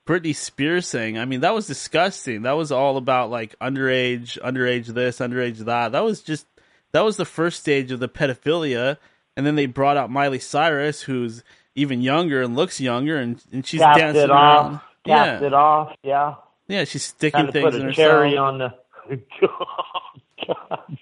Britney 0.06 0.34
Spears 0.34 0.90
thing, 0.90 1.18
I 1.18 1.24
mean, 1.24 1.40
that 1.40 1.54
was 1.54 1.66
disgusting. 1.66 2.42
That 2.42 2.52
was 2.52 2.70
all 2.70 2.96
about 2.96 3.30
like 3.30 3.58
underage, 3.58 4.38
underage 4.40 4.86
this, 4.86 5.18
underage 5.18 5.58
that. 5.58 5.92
That 5.92 6.04
was 6.04 6.20
just 6.20 6.46
that 6.92 7.04
was 7.04 7.16
the 7.16 7.24
first 7.24 7.60
stage 7.60 7.90
of 7.90 8.00
the 8.00 8.08
pedophilia. 8.08 8.98
And 9.36 9.44
then 9.44 9.56
they 9.56 9.66
brought 9.66 9.96
out 9.96 10.10
Miley 10.10 10.38
Cyrus, 10.38 11.02
who's 11.02 11.42
even 11.74 12.00
younger 12.02 12.42
and 12.42 12.54
looks 12.54 12.80
younger, 12.80 13.18
and, 13.18 13.42
and 13.52 13.66
she's 13.66 13.80
dancing 13.80 14.22
it 14.22 14.30
around. 14.30 14.74
off. 14.76 14.82
Yeah, 15.04 15.40
it 15.42 15.52
off. 15.52 15.96
Yeah. 16.02 16.34
yeah, 16.68 16.84
she's 16.84 17.04
sticking 17.04 17.48
of 17.48 17.52
things 17.52 17.64
put 17.64 17.74
in 17.74 17.82
a 17.82 17.84
herself. 17.86 18.08
cherry 18.08 18.36
on 18.36 18.58
the. 18.58 18.74
God. 20.46 20.98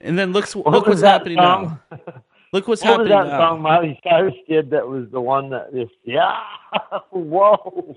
And 0.00 0.18
then 0.18 0.32
looks 0.32 0.54
What 0.54 0.66
look 0.72 0.86
what's 0.88 1.02
happening 1.02 1.38
song? 1.38 1.40
now. 1.40 1.80
Look 2.52 2.68
what's 2.68 2.82
What 2.82 2.98
was 2.98 3.08
that 3.08 3.28
now. 3.28 3.38
song 3.38 3.62
Miley 3.62 4.00
Cyrus 4.04 4.34
did 4.48 4.70
that 4.70 4.88
was 4.88 5.08
the 5.12 5.20
one 5.20 5.50
that 5.50 5.72
just 5.74 5.92
yeah 6.04 6.36
whoa 7.10 7.96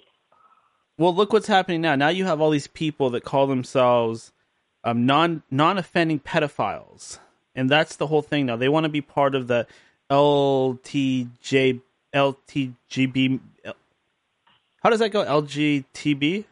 Well, 0.97 1.15
look 1.15 1.33
what's 1.33 1.47
happening 1.47 1.81
now. 1.81 1.95
Now 1.95 2.09
you 2.09 2.25
have 2.25 2.41
all 2.41 2.51
these 2.51 2.67
people 2.67 3.11
that 3.11 3.23
call 3.23 3.47
themselves 3.47 4.31
um, 4.83 5.05
non 5.05 5.43
non 5.51 5.77
offending 5.77 6.19
pedophiles, 6.21 7.19
and 7.55 7.69
that's 7.69 7.97
the 7.97 8.07
whole 8.07 8.21
thing. 8.23 8.47
Now 8.47 8.57
they 8.57 8.69
want 8.69 8.85
to 8.85 8.89
be 8.89 9.01
part 9.01 9.35
of 9.35 9.47
the 9.47 9.67
LTJ 10.11 11.81
LTGB. 12.15 13.39
How 14.83 14.89
does 14.89 14.99
that 14.99 15.09
go? 15.11 15.25
LGTB. 15.25 16.45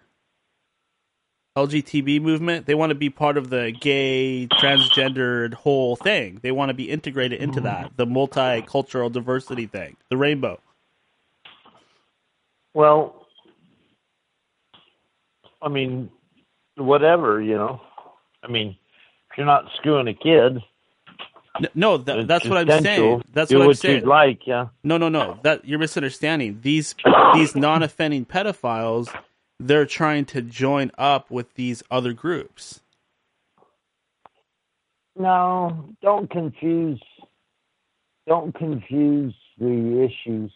LGTB 1.67 2.21
movement. 2.21 2.65
They 2.65 2.75
want 2.75 2.89
to 2.91 2.95
be 2.95 3.09
part 3.09 3.37
of 3.37 3.49
the 3.49 3.71
gay, 3.71 4.47
transgendered 4.47 5.53
whole 5.53 5.95
thing. 5.95 6.39
They 6.41 6.51
want 6.51 6.69
to 6.69 6.73
be 6.73 6.89
integrated 6.89 7.39
into 7.41 7.61
that, 7.61 7.91
the 7.97 8.05
multicultural 8.05 9.11
diversity 9.11 9.67
thing, 9.67 9.97
the 10.09 10.17
rainbow. 10.17 10.59
well 12.73 13.25
I 15.61 15.69
mean 15.69 16.09
whatever 16.77 17.41
you 17.41 17.55
know 17.55 17.81
I 18.43 18.47
mean 18.47 18.77
if 19.31 19.37
you're 19.37 19.45
not 19.45 19.65
screwing 19.77 20.07
a 20.07 20.13
kid 20.13 20.61
No, 21.75 21.97
th- 21.97 22.19
it's 22.19 22.27
that's 22.27 22.47
what 22.47 22.57
I'm 22.59 22.83
saying. 22.83 23.23
That's 23.33 23.49
do 23.49 23.57
what 23.57 23.63
I'm 23.63 23.67
what 23.69 23.77
saying. 23.77 24.01
you'd 24.01 24.07
like 24.07 24.47
yeah 24.47 24.67
No, 24.83 24.97
no, 24.97 25.09
no. 25.09 25.39
That 25.43 25.65
you're 25.65 25.79
misunderstanding. 25.79 26.59
These 26.61 26.95
these 27.35 27.55
non-offending 27.55 28.25
pedophiles, 28.25 29.13
they're 29.59 29.85
trying 29.85 30.25
to 30.25 30.41
join 30.41 30.91
up 30.97 31.29
with 31.29 31.53
these 31.55 31.83
other 31.91 32.13
groups. 32.13 32.81
no 35.15 35.85
don't 36.01 36.29
confuse 36.29 37.01
don't 38.27 38.53
confuse 38.55 39.33
the 39.57 40.07
issues 40.09 40.51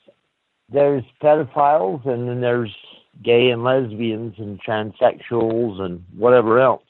there's 0.70 1.04
pedophiles 1.22 2.06
and 2.08 2.30
then 2.30 2.40
there's 2.42 2.74
gay 3.24 3.50
and 3.50 3.64
lesbians 3.64 4.34
and 4.38 4.60
transsexuals 4.64 5.82
and 5.82 6.04
whatever 6.16 6.60
else 6.60 6.84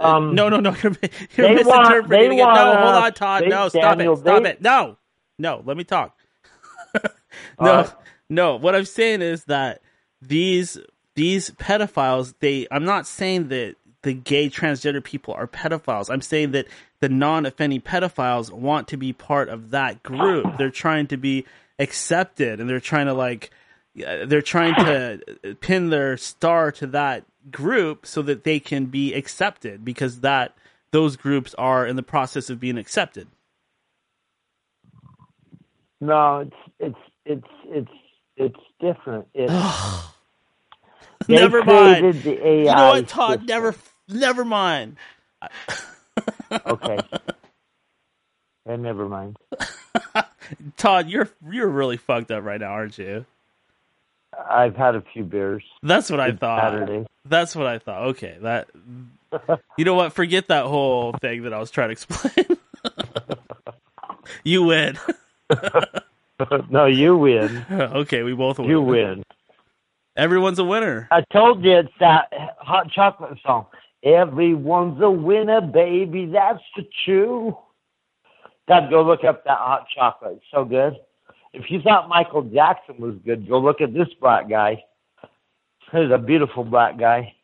Um, 0.00 0.34
no, 0.34 0.48
no, 0.48 0.58
no. 0.60 0.70
You're, 0.82 0.90
they 0.92 1.62
want- 1.62 2.08
they 2.08 2.26
it. 2.26 2.36
No, 2.36 2.76
hold 2.76 2.94
on, 3.04 3.12
Todd. 3.12 3.42
they- 3.42 3.48
no, 3.48 3.68
stop 3.68 3.96
Daniel, 3.98 4.14
it. 4.14 4.18
Stop 4.18 4.42
they- 4.42 4.50
it. 4.50 4.62
No, 4.62 4.96
no. 5.38 5.62
Let 5.64 5.76
me 5.76 5.84
talk. 5.84 6.16
no, 6.94 7.10
right. 7.60 7.92
no. 8.28 8.56
What 8.56 8.74
I'm 8.74 8.84
saying 8.86 9.22
is 9.22 9.44
that 9.44 9.82
these 10.28 10.78
these 11.14 11.50
pedophiles. 11.50 12.34
They. 12.40 12.66
I'm 12.70 12.84
not 12.84 13.06
saying 13.06 13.48
that 13.48 13.76
the 14.02 14.12
gay 14.12 14.50
transgender 14.50 15.02
people 15.02 15.34
are 15.34 15.46
pedophiles. 15.46 16.10
I'm 16.10 16.20
saying 16.20 16.52
that 16.52 16.66
the 17.00 17.08
non-offending 17.08 17.80
pedophiles 17.80 18.50
want 18.50 18.88
to 18.88 18.96
be 18.96 19.12
part 19.12 19.48
of 19.48 19.70
that 19.70 20.02
group. 20.02 20.58
They're 20.58 20.70
trying 20.70 21.06
to 21.08 21.16
be 21.16 21.44
accepted, 21.78 22.60
and 22.60 22.68
they're 22.68 22.80
trying 22.80 23.06
to 23.06 23.14
like. 23.14 23.50
They're 23.94 24.42
trying 24.42 24.74
to 24.74 25.56
pin 25.60 25.90
their 25.90 26.16
star 26.16 26.72
to 26.72 26.86
that 26.88 27.24
group 27.50 28.06
so 28.06 28.22
that 28.22 28.42
they 28.42 28.58
can 28.58 28.86
be 28.86 29.14
accepted 29.14 29.84
because 29.84 30.20
that 30.20 30.56
those 30.90 31.16
groups 31.16 31.54
are 31.54 31.86
in 31.86 31.94
the 31.94 32.02
process 32.02 32.50
of 32.50 32.58
being 32.58 32.76
accepted. 32.76 33.28
No, 36.00 36.40
it's 36.40 36.56
it's 36.78 36.98
it's 37.24 37.48
it's 37.66 37.90
it's 38.36 38.60
different. 38.80 39.26
It's 39.34 39.52
Never 41.28 41.64
mind. 41.64 41.98
created 41.98 42.22
the 42.22 42.46
AI. 42.46 42.58
You 42.58 42.64
know 42.64 42.88
what, 42.88 43.08
Todd? 43.08 43.40
system. 43.40 43.46
Never, 43.46 43.68
eh, 44.08 44.14
never 44.14 44.44
mind. 44.44 44.96
Okay. 46.66 46.98
And 48.66 48.82
never 48.82 49.08
mind. 49.08 49.36
Todd, 50.76 51.08
you're 51.08 51.28
you're 51.50 51.68
really 51.68 51.96
fucked 51.96 52.30
up 52.30 52.44
right 52.44 52.60
now, 52.60 52.72
aren't 52.72 52.98
you? 52.98 53.26
I've 54.48 54.76
had 54.76 54.94
a 54.94 55.02
few 55.12 55.22
beers. 55.22 55.62
That's 55.82 56.10
what 56.10 56.20
I 56.20 56.32
thought. 56.32 56.72
Saturday. 56.72 57.06
That's 57.24 57.54
what 57.54 57.66
I 57.66 57.78
thought. 57.78 58.08
Okay, 58.08 58.36
that. 58.40 58.68
You 59.76 59.84
know 59.84 59.94
what? 59.94 60.12
Forget 60.12 60.48
that 60.48 60.66
whole 60.66 61.12
thing 61.20 61.42
that 61.42 61.52
I 61.52 61.58
was 61.58 61.70
trying 61.70 61.88
to 61.88 61.92
explain. 61.92 62.46
you 64.44 64.62
win. 64.62 64.98
no, 66.70 66.86
you 66.86 67.16
win. 67.16 67.64
okay, 67.70 68.22
we 68.22 68.32
both 68.34 68.58
win. 68.58 68.68
You 68.68 68.80
win. 68.80 69.24
Everyone's 70.16 70.58
a 70.58 70.64
winner. 70.64 71.08
I 71.10 71.24
told 71.32 71.64
you 71.64 71.78
it's 71.78 71.88
that 72.00 72.28
hot 72.58 72.90
chocolate 72.92 73.38
song. 73.44 73.66
Everyone's 74.04 75.00
a 75.02 75.10
winner, 75.10 75.60
baby. 75.60 76.26
That's 76.26 76.62
the 76.76 76.84
truth. 77.04 77.54
God, 78.68 78.90
go 78.90 79.02
look 79.02 79.24
up 79.24 79.44
that 79.44 79.58
hot 79.58 79.86
chocolate. 79.94 80.34
It's 80.36 80.44
so 80.52 80.64
good. 80.64 80.94
If 81.52 81.64
you 81.68 81.80
thought 81.82 82.08
Michael 82.08 82.42
Jackson 82.42 82.96
was 82.98 83.16
good, 83.24 83.48
go 83.48 83.58
look 83.58 83.80
at 83.80 83.92
this 83.92 84.08
black 84.20 84.48
guy. 84.48 84.84
He's 85.92 86.10
a 86.12 86.18
beautiful 86.18 86.64
black 86.64 86.98
guy. 86.98 87.34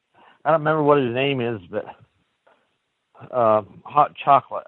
I 0.45 0.51
don't 0.51 0.61
remember 0.61 0.83
what 0.83 0.99
his 0.99 1.15
name 1.15 1.41
is, 1.41 1.61
but 1.71 1.85
uh, 3.31 3.63
hot 3.85 4.13
chocolate. 4.25 4.67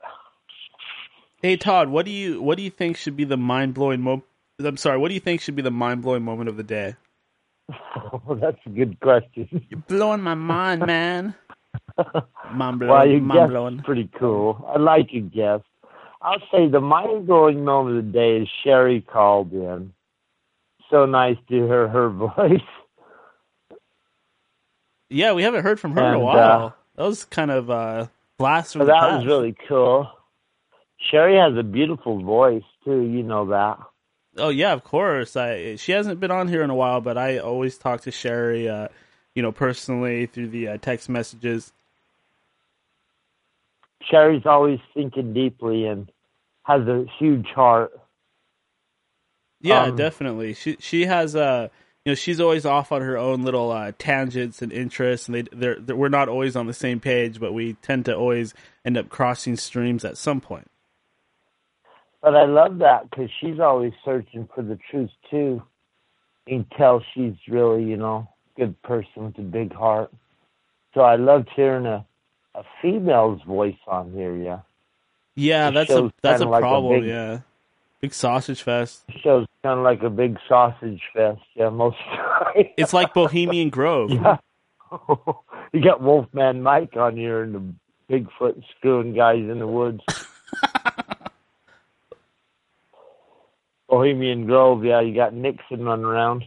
Hey 1.40 1.56
Todd, 1.56 1.88
what 1.88 2.04
do 2.04 2.12
you 2.12 2.40
what 2.40 2.56
do 2.56 2.62
you 2.62 2.70
think 2.70 2.96
should 2.96 3.16
be 3.16 3.24
the 3.24 3.36
mind 3.36 3.74
blowing 3.74 4.00
mo? 4.00 4.22
I'm 4.60 4.76
sorry, 4.76 4.98
what 4.98 5.08
do 5.08 5.14
you 5.14 5.20
think 5.20 5.40
should 5.40 5.56
be 5.56 5.62
the 5.62 5.70
mind 5.70 6.02
blowing 6.02 6.22
moment 6.22 6.48
of 6.48 6.56
the 6.56 6.62
day? 6.62 6.94
Oh, 7.94 8.34
that's 8.34 8.58
a 8.66 8.70
good 8.70 8.98
question. 9.00 9.48
You're 9.70 9.80
blowing 9.88 10.20
my 10.20 10.34
mind, 10.34 10.86
man. 10.86 11.34
Mind 12.54 12.80
well, 12.80 13.06
your 13.06 13.20
mind 13.20 13.40
guess 13.40 13.48
blowing. 13.50 13.78
pretty 13.80 14.10
cool. 14.18 14.64
I 14.68 14.78
like 14.78 15.12
your 15.12 15.22
guess. 15.22 15.60
I'll 16.20 16.42
say 16.50 16.68
the 16.68 16.80
mind 16.80 17.26
blowing 17.26 17.64
moment 17.64 17.98
of 17.98 18.04
the 18.06 18.12
day 18.12 18.36
is 18.42 18.48
Sherry 18.62 19.00
called 19.00 19.52
in. 19.52 19.92
So 20.90 21.06
nice 21.06 21.36
to 21.48 21.54
hear 21.54 21.88
her 21.88 22.08
voice. 22.10 22.60
Yeah, 25.08 25.32
we 25.32 25.42
haven't 25.42 25.62
heard 25.62 25.80
from 25.80 25.92
her 25.92 26.06
in 26.08 26.14
a 26.14 26.18
while. 26.18 26.66
uh, 26.66 26.70
that 26.96 27.04
was 27.06 27.24
kind 27.24 27.50
of 27.50 27.70
uh, 27.70 28.06
blast 28.38 28.72
from 28.74 28.86
that 28.86 29.16
was 29.16 29.26
really 29.26 29.54
cool. 29.68 30.08
Sherry 31.10 31.36
has 31.36 31.56
a 31.58 31.62
beautiful 31.62 32.22
voice 32.22 32.62
too. 32.84 33.00
You 33.02 33.22
know 33.22 33.46
that. 33.46 33.78
Oh 34.38 34.50
yeah, 34.50 34.72
of 34.72 34.84
course. 34.84 35.36
I 35.36 35.76
she 35.76 35.92
hasn't 35.92 36.20
been 36.20 36.32
on 36.32 36.48
here 36.48 36.62
in 36.62 36.70
a 36.70 36.76
while, 36.76 37.00
but 37.02 37.18
I 37.18 37.38
always 37.38 37.78
talk 37.78 38.02
to 38.02 38.12
Sherry, 38.12 38.68
uh, 38.68 38.88
you 39.34 39.42
know, 39.42 39.52
personally 39.52 40.26
through 40.26 40.48
the 40.48 40.68
uh, 40.68 40.78
text 40.78 41.08
messages. 41.10 41.72
Sherry's 44.10 44.46
always 44.46 44.80
thinking 44.94 45.34
deeply 45.34 45.86
and 45.86 46.10
has 46.64 46.82
a 46.88 47.06
huge 47.18 47.48
heart. 47.48 47.92
Yeah, 49.60 49.90
Um, 49.90 49.96
definitely. 49.96 50.54
She 50.54 50.78
she 50.80 51.06
has 51.06 51.36
uh 51.36 51.68
you 52.06 52.12
know 52.12 52.16
she's 52.16 52.40
always 52.40 52.66
off 52.66 52.92
on 52.92 53.02
her 53.02 53.18
own 53.18 53.44
little 53.44 53.72
uh, 53.72 53.92
tangents 53.98 54.62
and 54.62 54.72
interests, 54.72 55.28
and 55.28 55.36
they 55.36 55.42
they're, 55.52 55.80
they're 55.80 55.96
we're 55.96 56.10
not 56.10 56.30
always 56.30 56.56
on 56.56 56.68
the 56.68 56.74
same 56.74 57.00
page, 57.00 57.40
but 57.40 57.54
we 57.54 57.74
tend 57.82 58.06
to 58.06 58.16
always 58.16 58.54
end 58.86 58.98
up 58.98 59.10
crossing 59.10 59.56
streams 59.56 60.04
at 60.06 60.18
some 60.18 60.40
point. 60.42 60.70
But 62.22 62.36
I 62.36 62.44
love 62.44 62.78
that 62.78 63.10
because 63.10 63.28
she's 63.40 63.58
always 63.58 63.92
searching 64.04 64.48
for 64.54 64.62
the 64.62 64.78
truth 64.90 65.10
too. 65.30 65.62
You 66.46 66.64
can 66.64 66.66
tell 66.78 67.02
she's 67.14 67.34
really, 67.48 67.84
you 67.84 67.96
know, 67.96 68.28
good 68.56 68.80
person 68.82 69.24
with 69.24 69.38
a 69.38 69.42
big 69.42 69.72
heart. 69.74 70.10
So 70.94 71.00
I 71.00 71.16
loved 71.16 71.48
hearing 71.56 71.86
a 71.86 72.04
a 72.54 72.62
female's 72.82 73.40
voice 73.46 73.76
on 73.86 74.12
here. 74.12 74.36
Yeah, 74.36 74.60
Yeah, 75.34 75.68
It 75.68 75.72
that's 75.72 75.90
a 75.90 76.12
that's 76.22 76.42
a 76.42 76.44
like 76.44 76.60
a 76.60 76.66
problem. 76.66 77.00
big- 77.00 77.08
yeah, 77.08 77.38
big 78.00 78.12
sausage 78.12 78.62
fest. 78.62 79.04
shows 79.22 79.46
kind 79.62 79.78
of 79.78 79.84
like 79.84 80.02
a 80.02 80.10
big 80.10 80.38
sausage 80.48 81.00
fest. 81.14 81.40
Yeah, 81.54 81.70
most 81.70 81.96
of 82.10 82.10
the 82.54 82.62
time. 82.62 82.72
It's 82.76 82.92
like 82.92 83.14
Bohemian 83.14 83.70
Grove. 83.70 84.10
Yeah. 84.20 84.36
you 85.72 85.82
got 85.82 86.02
Wolfman 86.02 86.62
Mike 86.62 86.96
on 86.98 87.16
here 87.16 87.42
and 87.42 87.54
the 87.54 87.62
Bigfoot 88.14 88.62
screwing 88.76 89.14
guys 89.14 89.38
in 89.38 89.58
the 89.58 89.66
woods. 89.66 90.02
Bohemian 93.92 94.46
Grove, 94.46 94.84
yeah, 94.86 95.02
you 95.02 95.14
got 95.14 95.34
Nixon 95.34 95.84
running 95.84 96.06
around. 96.06 96.46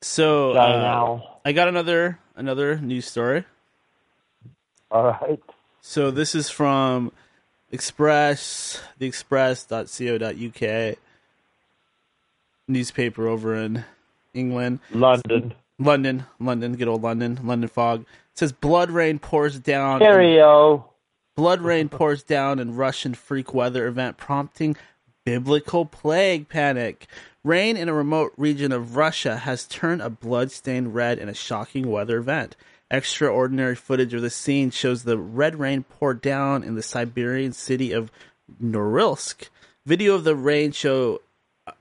So 0.00 0.52
uh. 0.52 1.20
I 1.44 1.50
got 1.50 1.66
another 1.66 2.20
another 2.36 2.76
news 2.78 3.06
story. 3.06 3.44
All 4.92 5.06
right. 5.06 5.42
So 5.80 6.12
this 6.12 6.36
is 6.36 6.50
from 6.50 7.10
Express, 7.72 8.80
theexpress.co.uk 9.00 10.98
newspaper 12.68 13.26
over 13.26 13.56
in 13.56 13.84
England. 14.32 14.78
London. 14.92 15.54
London, 15.80 16.26
London, 16.38 16.76
good 16.76 16.86
old 16.86 17.02
London, 17.02 17.40
London 17.42 17.68
fog. 17.68 18.02
It 18.02 18.38
says 18.38 18.52
blood 18.52 18.92
rain 18.92 19.18
pours 19.18 19.58
down. 19.58 19.98
Stereo. 19.98 20.92
Blood 21.34 21.60
rain 21.60 21.88
pours 21.88 22.22
down 22.22 22.60
in 22.60 22.76
Russian 22.76 23.14
freak 23.14 23.52
weather 23.52 23.88
event, 23.88 24.16
prompting 24.16 24.76
biblical 25.24 25.84
plague 25.84 26.48
panic. 26.48 27.06
Rain 27.42 27.76
in 27.76 27.88
a 27.88 27.94
remote 27.94 28.32
region 28.36 28.72
of 28.72 28.96
Russia 28.96 29.36
has 29.36 29.66
turned 29.66 30.02
a 30.02 30.10
blood-stained 30.10 30.94
red 30.94 31.18
in 31.18 31.28
a 31.28 31.34
shocking 31.34 31.90
weather 31.90 32.18
event. 32.18 32.56
Extraordinary 32.90 33.76
footage 33.76 34.12
of 34.14 34.22
the 34.22 34.30
scene 34.30 34.70
shows 34.70 35.04
the 35.04 35.16
red 35.16 35.58
rain 35.58 35.84
pour 35.84 36.12
down 36.12 36.62
in 36.62 36.74
the 36.74 36.82
Siberian 36.82 37.52
city 37.52 37.92
of 37.92 38.10
Norilsk. 38.62 39.48
Video 39.86 40.14
of 40.14 40.24
the 40.24 40.36
rain 40.36 40.72
show 40.72 41.20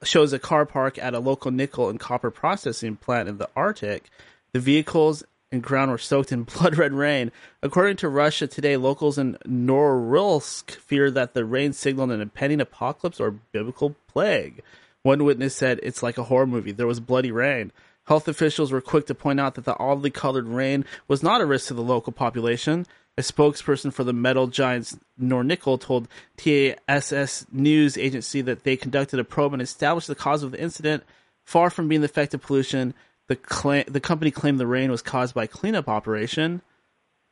shows 0.04 0.34
a 0.34 0.40
car 0.40 0.66
park 0.66 0.98
at 1.00 1.16
a 1.16 1.20
local 1.20 1.52
nickel 1.52 1.90
and 1.90 2.00
copper 2.00 2.32
processing 2.32 2.96
plant 2.96 3.28
in 3.28 3.38
the 3.38 3.50
Arctic. 3.56 4.10
The 4.54 4.60
vehicles 4.60 5.24
and 5.52 5.64
ground 5.64 5.92
were 5.92 5.98
soaked 5.98 6.32
in 6.32 6.44
blood 6.58 6.78
red 6.78 6.94
rain. 6.94 7.32
According 7.62 7.98
to 7.98 8.10
Russia 8.10 8.48
Today, 8.48 8.78
locals 8.78 9.18
in 9.18 9.38
Norilsk 9.46 10.72
fear 10.72 11.12
that 11.12 11.34
the 11.34 11.46
rain 11.46 11.74
signaled 11.74 12.12
an 12.12 12.22
impending 12.22 12.62
apocalypse 12.62 13.20
or 13.20 13.32
biblical 13.32 13.96
plague. 14.08 14.62
One 15.02 15.24
witness 15.24 15.56
said, 15.56 15.80
It's 15.82 16.04
like 16.04 16.18
a 16.18 16.24
horror 16.24 16.48
movie. 16.48 16.72
There 16.72 16.88
was 16.88 17.00
bloody 17.00 17.32
rain. 17.32 17.72
Health 18.06 18.28
officials 18.28 18.72
were 18.72 18.82
quick 18.82 19.06
to 19.06 19.16
point 19.16 19.40
out 19.40 19.56
that 19.56 19.66
the 19.66 19.78
oddly 19.78 20.10
colored 20.10 20.48
rain 20.48 20.84
was 21.08 21.22
not 21.22 21.42
a 21.42 21.46
risk 21.46 21.68
to 21.68 21.74
the 21.76 21.84
local 21.84 22.12
population. 22.12 22.86
A 23.18 23.22
spokesperson 23.22 23.94
for 23.94 24.04
the 24.04 24.14
metal 24.14 24.48
giants 24.48 24.98
Nornickel 25.22 25.80
told 25.80 26.08
TASS 26.38 27.46
news 27.52 27.98
agency 27.98 28.42
that 28.42 28.64
they 28.64 28.78
conducted 28.78 29.20
a 29.20 29.24
probe 29.24 29.54
and 29.54 29.62
established 29.62 30.08
the 30.08 30.16
cause 30.16 30.42
of 30.42 30.52
the 30.52 30.62
incident. 30.62 31.04
Far 31.44 31.70
from 31.70 31.88
being 31.88 32.02
the 32.02 32.06
effect 32.06 32.34
of 32.34 32.42
pollution, 32.42 32.94
the 33.30 33.86
the 33.88 34.00
company 34.02 34.32
claimed 34.32 34.60
the 34.60 34.68
rain 34.68 34.92
was 34.92 35.02
caused 35.02 35.34
by 35.34 35.48
cleanup 35.48 35.88
operation. 35.88 36.62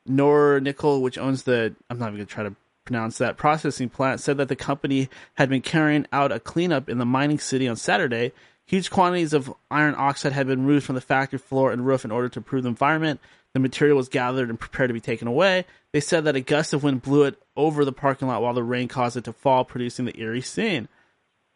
Nornickel, 0.08 1.02
which 1.02 1.18
owns 1.18 1.44
the 1.44 1.76
I'm 1.90 2.00
not 2.00 2.08
even 2.08 2.18
going 2.18 2.28
to 2.28 2.34
try 2.34 2.44
to 2.44 2.56
pronounce 2.86 3.18
that 3.18 3.36
processing 3.36 3.90
plant, 3.90 4.22
said 4.22 4.38
that 4.38 4.48
the 4.48 4.56
company 4.56 5.10
had 5.34 5.50
been 5.50 5.62
carrying 5.62 6.06
out 6.14 6.32
a 6.32 6.40
cleanup 6.40 6.88
in 6.88 7.00
the 7.00 7.06
mining 7.06 7.40
city 7.40 7.68
on 7.68 7.76
Saturday. 7.76 8.32
Huge 8.66 8.92
quantities 8.92 9.34
of 9.34 9.54
iron 9.72 9.96
oxide 9.98 10.34
had 10.34 10.48
been 10.48 10.66
removed 10.66 10.86
from 10.86 10.96
the 10.96 11.02
factory 11.02 11.40
floor 11.40 11.72
and 11.72 11.86
roof 11.86 12.06
in 12.06 12.12
order 12.12 12.30
to 12.30 12.40
improve 12.40 12.64
the 12.64 12.70
environment. 12.70 13.20
The 13.54 13.60
material 13.60 13.98
was 13.98 14.10
gathered 14.10 14.50
and 14.50 14.60
prepared 14.60 14.90
to 14.90 14.94
be 14.94 15.00
taken 15.00 15.28
away. 15.28 15.66
They 15.94 16.00
said 16.00 16.26
that 16.26 16.36
a 16.36 16.42
gust 16.42 16.74
of 16.74 16.84
wind 16.84 17.02
blew 17.02 17.24
it 17.24 17.42
over 17.56 17.84
the 17.84 17.94
parking 17.94 18.28
lot 18.28 18.42
while 18.42 18.54
the 18.54 18.64
rain 18.64 18.88
caused 18.88 19.18
it 19.18 19.24
to 19.24 19.34
fall, 19.34 19.66
producing 19.66 20.06
the 20.06 20.20
eerie 20.20 20.42
scene. 20.42 20.90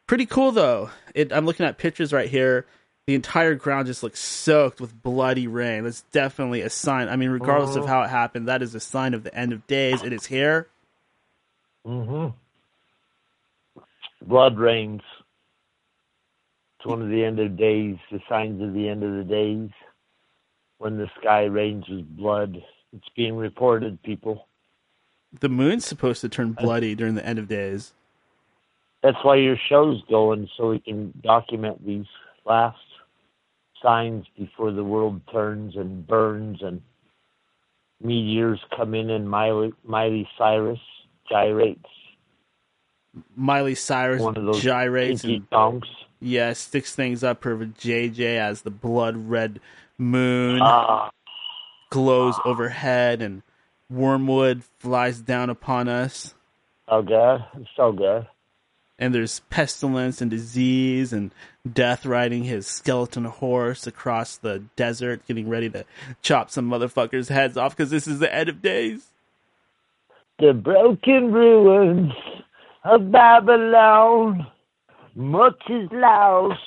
Pretty 0.07 0.25
cool 0.25 0.51
though. 0.51 0.89
It, 1.13 1.31
I'm 1.31 1.45
looking 1.45 1.65
at 1.65 1.77
pictures 1.77 2.11
right 2.11 2.29
here. 2.29 2.65
The 3.07 3.15
entire 3.15 3.55
ground 3.55 3.87
just 3.87 4.03
looks 4.03 4.19
soaked 4.19 4.79
with 4.79 5.01
bloody 5.01 5.47
rain. 5.47 5.83
That's 5.83 6.01
definitely 6.11 6.61
a 6.61 6.69
sign. 6.69 7.09
I 7.09 7.15
mean, 7.15 7.29
regardless 7.31 7.75
of 7.75 7.83
Oh. 7.83 7.87
how 7.87 8.03
it 8.03 8.09
happened, 8.09 8.47
that 8.47 8.61
is 8.61 8.75
a 8.75 8.79
sign 8.79 9.13
of 9.13 9.23
the 9.23 9.33
end 9.35 9.53
of 9.53 9.65
days. 9.67 10.03
It 10.03 10.13
is 10.13 10.27
here. 10.27 10.67
hmm 11.83 12.27
Blood 14.21 14.57
rains. 14.59 15.01
It's 16.77 16.85
one 16.85 17.01
of 17.01 17.09
the 17.09 17.23
end 17.23 17.39
of 17.39 17.57
days, 17.57 17.97
the 18.11 18.19
signs 18.29 18.61
of 18.61 18.73
the 18.73 18.87
end 18.87 19.03
of 19.03 19.13
the 19.13 19.23
days. 19.23 19.69
When 20.77 20.97
the 20.97 21.09
sky 21.19 21.43
rains 21.45 21.87
with 21.89 22.15
blood. 22.15 22.63
It's 22.93 23.09
being 23.15 23.35
reported, 23.35 24.01
people. 24.03 24.47
The 25.39 25.49
moon's 25.49 25.85
supposed 25.85 26.21
to 26.21 26.29
turn 26.29 26.51
bloody 26.53 26.93
during 26.93 27.15
the 27.15 27.25
end 27.25 27.39
of 27.39 27.47
days. 27.47 27.93
That's 29.01 29.17
why 29.23 29.37
your 29.37 29.57
show's 29.69 30.01
going, 30.09 30.49
so 30.57 30.69
we 30.71 30.79
can 30.79 31.13
document 31.23 31.83
these 31.85 32.05
last 32.45 32.77
signs 33.81 34.25
before 34.37 34.71
the 34.71 34.83
world 34.83 35.21
turns 35.31 35.75
and 35.75 36.05
burns 36.07 36.61
and 36.61 36.81
meteors 38.01 38.59
come 38.75 38.93
in 38.93 39.09
and 39.09 39.29
Miley, 39.29 39.73
Miley 39.83 40.27
Cyrus 40.37 40.79
gyrates. 41.29 41.85
Miley 43.35 43.75
Cyrus 43.75 44.21
One 44.21 44.37
of 44.37 44.45
those 44.45 44.61
gyrates 44.61 45.23
and 45.23 45.49
donks. 45.49 45.89
yeah, 46.19 46.53
sticks 46.53 46.95
things 46.95 47.23
up 47.23 47.43
her 47.43 47.55
JJ 47.57 48.37
as 48.37 48.61
the 48.61 48.71
blood 48.71 49.17
red 49.29 49.59
moon 49.97 50.59
Ah, 50.61 51.11
glows 51.89 52.39
overhead 52.45 53.21
and 53.21 53.41
wormwood 53.89 54.63
flies 54.79 55.19
down 55.21 55.49
upon 55.49 55.89
us. 55.89 56.33
so 56.89 57.01
good. 57.01 57.43
So 57.75 57.91
good. 57.91 58.27
and 58.97 59.13
there's 59.13 59.41
pestilence 59.49 60.21
and 60.21 60.31
disease 60.31 61.11
and 61.11 61.33
death 61.71 62.05
riding 62.05 62.43
his 62.43 62.67
skeleton 62.67 63.25
horse 63.25 63.85
across 63.87 64.37
the 64.37 64.63
desert, 64.75 65.25
getting 65.27 65.49
ready 65.49 65.69
to 65.69 65.85
chop 66.21 66.49
some 66.49 66.69
motherfuckers' 66.69 67.29
heads 67.29 67.57
off 67.57 67.75
because 67.75 67.91
this 67.91 68.07
is 68.07 68.19
the 68.19 68.33
end 68.33 68.49
of 68.49 68.61
days. 68.61 69.07
The 70.39 70.53
broken 70.53 71.31
ruins 71.31 72.13
of 72.83 73.11
Babylon. 73.11 74.47
Much 75.13 75.61
is 75.69 75.89
lost, 75.91 76.59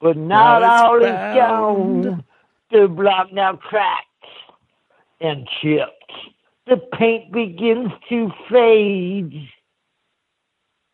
but 0.00 0.16
not 0.16 0.62
all 0.62 1.00
found. 1.00 2.06
is 2.06 2.10
gone. 2.10 2.24
The 2.72 2.88
block 2.88 3.32
now 3.32 3.56
cracked. 3.56 4.06
and 5.20 5.46
chipped. 5.60 6.12
The 6.66 6.76
paint 6.98 7.32
begins 7.32 7.90
to 8.08 8.30
fade. 8.50 9.48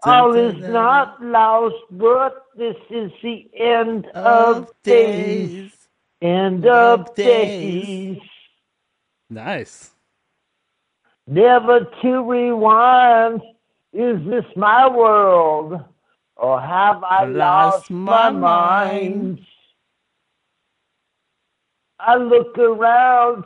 All 0.03 0.35
is 0.35 0.59
not 0.59 1.23
lost, 1.23 1.77
but 1.91 2.47
this 2.61 2.77
is 2.91 3.11
the 3.23 3.49
end 3.59 4.05
of 4.09 4.71
days. 4.83 5.73
End 6.21 6.67
of 6.67 7.15
days. 7.15 8.19
Nice. 9.31 9.93
Never 11.27 11.87
to 12.03 12.23
rewind. 12.23 13.41
Is 13.95 14.19
this 14.29 14.45
my 14.57 14.87
world? 14.87 15.83
Or 16.37 16.61
have 16.61 17.03
I 17.03 17.25
lost, 17.25 17.91
my 17.91 18.29
mind? 18.29 19.41
I 21.99 22.17
look 22.17 22.59
around 22.59 23.45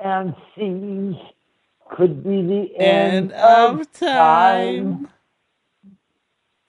and 0.00 0.34
see 0.56 1.16
could 1.92 2.24
be 2.24 2.42
the 2.42 2.76
end, 2.76 3.30
End 3.30 3.32
of 3.34 3.92
time. 3.92 5.08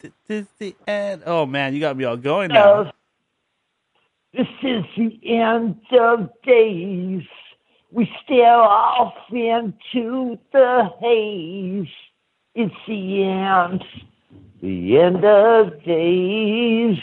This 0.03 0.11
is 0.27 0.47
the 0.59 0.75
end. 0.85 1.23
Oh 1.25 1.45
man, 1.45 1.73
you 1.73 1.79
got 1.79 1.95
me 1.95 2.03
all 2.03 2.17
going 2.17 2.49
now. 2.49 2.91
This 4.33 4.47
is 4.61 4.83
the 4.97 5.19
end 5.23 5.79
of 5.91 6.29
days. 6.43 7.23
We 7.91 8.09
stare 8.25 8.55
off 8.55 9.13
into 9.31 10.37
the 10.51 10.89
haze. 10.99 11.87
It's 12.55 12.73
the 12.87 13.23
end. 13.23 13.83
The 14.61 14.99
end 14.99 15.23
of 15.23 15.83
days. 15.83 16.97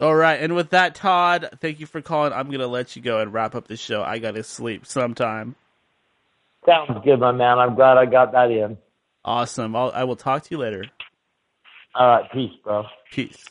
All 0.00 0.14
right, 0.14 0.40
and 0.40 0.54
with 0.54 0.70
that, 0.70 0.96
Todd, 0.96 1.48
thank 1.60 1.78
you 1.78 1.86
for 1.86 2.02
calling. 2.02 2.32
I'm 2.32 2.50
gonna 2.50 2.66
let 2.66 2.96
you 2.96 3.02
go 3.02 3.20
and 3.20 3.32
wrap 3.32 3.54
up 3.54 3.68
the 3.68 3.76
show. 3.76 4.02
I 4.02 4.18
gotta 4.18 4.42
sleep 4.42 4.84
sometime. 4.84 5.54
Sounds 6.66 7.00
good, 7.04 7.20
my 7.20 7.32
man. 7.32 7.58
I'm 7.58 7.74
glad 7.76 7.96
I 7.96 8.06
got 8.06 8.32
that 8.32 8.50
in. 8.50 8.76
Awesome. 9.24 9.74
I'll, 9.76 9.92
I 9.94 10.04
will 10.04 10.16
talk 10.16 10.42
to 10.42 10.48
you 10.50 10.58
later. 10.58 10.84
All 11.94 12.08
right, 12.08 12.32
peace, 12.32 12.52
bro. 12.64 12.86
Peace. 13.10 13.46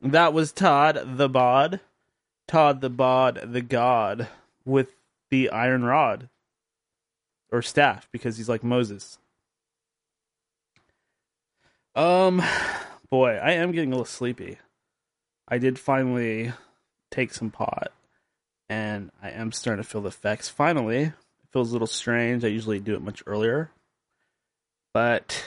That 0.00 0.32
was 0.32 0.52
Todd 0.52 1.16
the 1.16 1.28
Bod. 1.28 1.80
Todd 2.46 2.80
the 2.80 2.90
Bod, 2.90 3.40
the 3.52 3.60
God, 3.60 4.28
with 4.64 4.94
the 5.30 5.50
iron 5.50 5.84
rod. 5.84 6.28
Or 7.50 7.62
staff, 7.62 8.08
because 8.12 8.36
he's 8.36 8.48
like 8.48 8.62
Moses. 8.62 9.18
Um, 11.96 12.42
boy, 13.10 13.30
I 13.30 13.52
am 13.52 13.72
getting 13.72 13.90
a 13.90 13.96
little 13.96 14.04
sleepy. 14.04 14.58
I 15.48 15.58
did 15.58 15.78
finally 15.78 16.52
take 17.10 17.32
some 17.32 17.50
pot, 17.50 17.90
and 18.68 19.10
I 19.20 19.30
am 19.30 19.50
starting 19.50 19.82
to 19.82 19.88
feel 19.88 20.02
the 20.02 20.08
effects. 20.08 20.48
Finally, 20.48 21.04
it 21.04 21.12
feels 21.52 21.70
a 21.70 21.72
little 21.72 21.88
strange. 21.88 22.44
I 22.44 22.48
usually 22.48 22.78
do 22.78 22.94
it 22.94 23.02
much 23.02 23.22
earlier. 23.26 23.70
But 24.92 25.44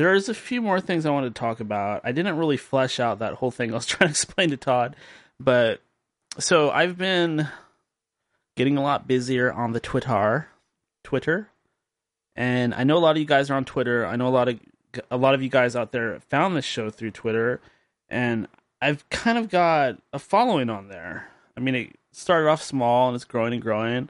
there's 0.00 0.30
a 0.30 0.34
few 0.34 0.62
more 0.62 0.80
things 0.80 1.04
I 1.04 1.10
wanted 1.10 1.34
to 1.34 1.38
talk 1.38 1.60
about. 1.60 2.00
I 2.04 2.12
didn't 2.12 2.38
really 2.38 2.56
flesh 2.56 2.98
out 2.98 3.18
that 3.18 3.34
whole 3.34 3.50
thing 3.50 3.70
I 3.70 3.74
was 3.74 3.86
trying 3.86 4.08
to 4.08 4.12
explain 4.12 4.48
to 4.50 4.56
Todd, 4.56 4.96
but 5.38 5.82
so 6.38 6.70
I've 6.70 6.96
been 6.96 7.48
getting 8.56 8.78
a 8.78 8.82
lot 8.82 9.06
busier 9.06 9.52
on 9.52 9.72
the 9.72 9.80
Twitter, 9.80 10.48
Twitter, 11.04 11.50
and 12.34 12.72
I 12.74 12.84
know 12.84 12.96
a 12.96 13.00
lot 13.00 13.12
of 13.12 13.18
you 13.18 13.26
guys 13.26 13.50
are 13.50 13.54
on 13.54 13.66
Twitter. 13.66 14.06
I 14.06 14.16
know 14.16 14.28
a 14.28 14.30
lot 14.30 14.48
of 14.48 14.58
a 15.10 15.18
lot 15.18 15.34
of 15.34 15.42
you 15.42 15.50
guys 15.50 15.76
out 15.76 15.92
there 15.92 16.18
found 16.20 16.56
this 16.56 16.64
show 16.64 16.88
through 16.88 17.10
Twitter, 17.10 17.60
and 18.08 18.48
I've 18.80 19.08
kind 19.10 19.36
of 19.36 19.50
got 19.50 19.98
a 20.14 20.18
following 20.18 20.70
on 20.70 20.88
there. 20.88 21.28
I 21.56 21.60
mean, 21.60 21.74
it 21.74 21.96
started 22.12 22.48
off 22.48 22.62
small 22.62 23.08
and 23.08 23.16
it's 23.16 23.26
growing 23.26 23.52
and 23.52 23.62
growing, 23.62 24.08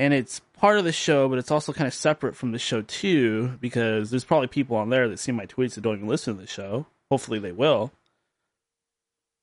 and 0.00 0.14
it's 0.14 0.40
part 0.54 0.78
of 0.78 0.84
the 0.84 0.92
show, 0.92 1.28
but 1.28 1.38
it's 1.38 1.50
also 1.50 1.74
kind 1.74 1.86
of 1.86 1.92
separate 1.92 2.34
from 2.34 2.52
the 2.52 2.58
show 2.58 2.80
too, 2.80 3.58
because 3.60 4.10
there's 4.10 4.24
probably 4.24 4.46
people 4.46 4.78
on 4.78 4.88
there 4.88 5.06
that 5.10 5.18
see 5.18 5.30
my 5.30 5.44
tweets 5.44 5.74
that 5.74 5.82
don't 5.82 5.96
even 5.96 6.08
listen 6.08 6.34
to 6.34 6.40
the 6.40 6.46
show. 6.46 6.86
Hopefully, 7.10 7.38
they 7.38 7.52
will. 7.52 7.92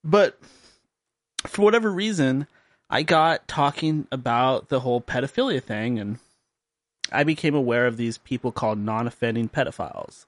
But 0.03 0.40
for 1.45 1.61
whatever 1.61 1.92
reason, 1.92 2.48
I 2.90 3.03
got 3.03 3.48
talking 3.48 4.08
about 4.11 4.69
the 4.69 4.80
whole 4.80 5.00
pedophilia 5.00 5.61
thing, 5.61 6.00
and 6.00 6.18
I 7.11 7.24
became 7.24 7.53
aware 7.53 7.86
of 7.86 7.98
these 7.98 8.18
people 8.18 8.52
called 8.52 8.80
non 8.80 9.06
offending 9.06 9.50
pedophiles. 9.50 10.26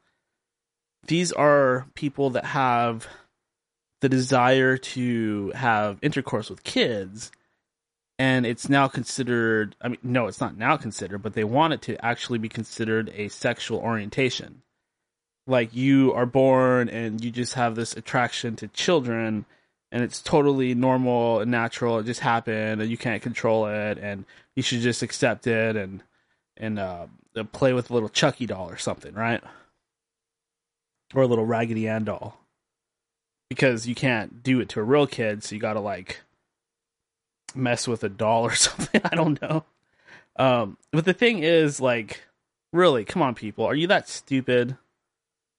These 1.08 1.32
are 1.32 1.88
people 1.95 2.30
that 2.32 2.45
have 2.45 3.08
the 4.01 4.09
desire 4.09 4.77
to 4.77 5.53
have 5.56 5.98
intercourse 6.03 6.51
with 6.51 6.64
kids, 6.64 7.32
and 8.19 8.45
it's 8.45 8.69
now 8.69 8.88
considered 8.88 9.75
I 9.81 9.88
mean, 9.88 9.98
no, 10.03 10.27
it's 10.27 10.41
not 10.41 10.57
now 10.57 10.77
considered, 10.77 11.19
but 11.19 11.33
they 11.33 11.43
want 11.43 11.73
it 11.73 11.81
to 11.83 12.06
actually 12.06 12.38
be 12.38 12.49
considered 12.49 13.11
a 13.15 13.30
sexual 13.30 13.80
orientation. 13.80 14.61
Like 15.48 15.73
you 15.73 16.14
are 16.14 16.27
born 16.27 16.89
and 16.89 17.23
you 17.23 17.31
just 17.31 17.56
have 17.56 17.73
this 17.75 17.98
attraction 17.98 18.56
to 18.57 18.67
children 18.67 19.45
and 19.91 20.03
it's 20.03 20.22
totally 20.22 20.75
normal 20.75 21.39
and 21.39 21.49
natural. 21.49 21.99
It 21.99 22.06
just 22.06 22.19
happened, 22.19 22.81
and 22.81 22.89
you 22.91 22.98
can't 22.98 23.22
control 23.22 23.65
it, 23.67 23.98
and 23.98 24.25
you 24.56 24.64
should 24.64 24.81
just 24.81 25.01
accept 25.01 25.48
it 25.48 25.75
and 25.75 26.03
and 26.57 26.77
uh, 26.77 27.07
play 27.51 27.73
with 27.73 27.89
a 27.89 27.93
little 27.93 28.09
Chucky 28.09 28.45
doll 28.45 28.69
or 28.69 28.77
something, 28.77 29.14
right? 29.14 29.41
Or 31.15 31.23
a 31.23 31.27
little 31.27 31.45
Raggedy 31.45 31.88
Ann 31.88 32.03
doll, 32.03 32.38
because 33.49 33.88
you 33.88 33.95
can't 33.95 34.43
do 34.43 34.59
it 34.59 34.69
to 34.69 34.80
a 34.80 34.83
real 34.83 35.07
kid, 35.07 35.43
so 35.43 35.56
you 35.56 35.61
got 35.61 35.73
to 35.73 35.80
like 35.80 36.22
mess 37.56 37.88
with 37.88 38.03
a 38.03 38.10
doll 38.10 38.44
or 38.44 38.53
something. 38.56 39.02
I 39.03 39.16
don't 39.16 39.42
know. 39.42 39.66
Um, 40.36 40.78
but 40.92 41.06
the 41.06 41.14
thing 41.14 41.44
is, 41.44 41.82
like, 41.82 42.24
really, 42.72 43.06
come 43.06 43.22
on, 43.22 43.36
people, 43.36 43.66
are 43.66 43.76
you 43.76 43.88
that 43.88 44.08
stupid? 44.08 44.78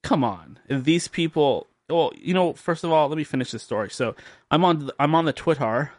Come 0.02 0.24
on, 0.24 0.58
these 0.68 1.08
people 1.08 1.66
well, 1.90 2.12
you 2.16 2.34
know, 2.34 2.52
first 2.52 2.84
of 2.84 2.92
all, 2.92 3.08
let 3.08 3.18
me 3.18 3.24
finish 3.24 3.50
this 3.50 3.62
story. 3.62 3.90
So 3.90 4.14
I'm 4.50 4.64
on 4.64 4.86
the, 4.86 4.94
I'm 4.98 5.14
on 5.14 5.24
the 5.24 5.32
Twitter, 5.32 5.92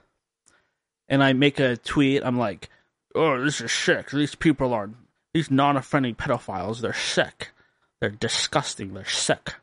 and 1.08 1.24
I 1.24 1.34
make 1.34 1.60
a 1.60 1.78
tweet. 1.78 2.24
I'm 2.24 2.38
like, 2.38 2.70
"Oh, 3.14 3.44
this 3.44 3.62
is 3.62 3.72
sick. 3.72 4.10
These 4.12 4.36
people 4.36 4.74
are 4.74 4.90
these 5.34 5.52
non-offending 5.52 6.16
pedophiles. 6.16 6.82
They're 6.82 6.94
sick. 6.94 7.50
They're 8.00 8.10
disgusting. 8.10 8.94
They're 8.94 9.06
sick." 9.06 9.56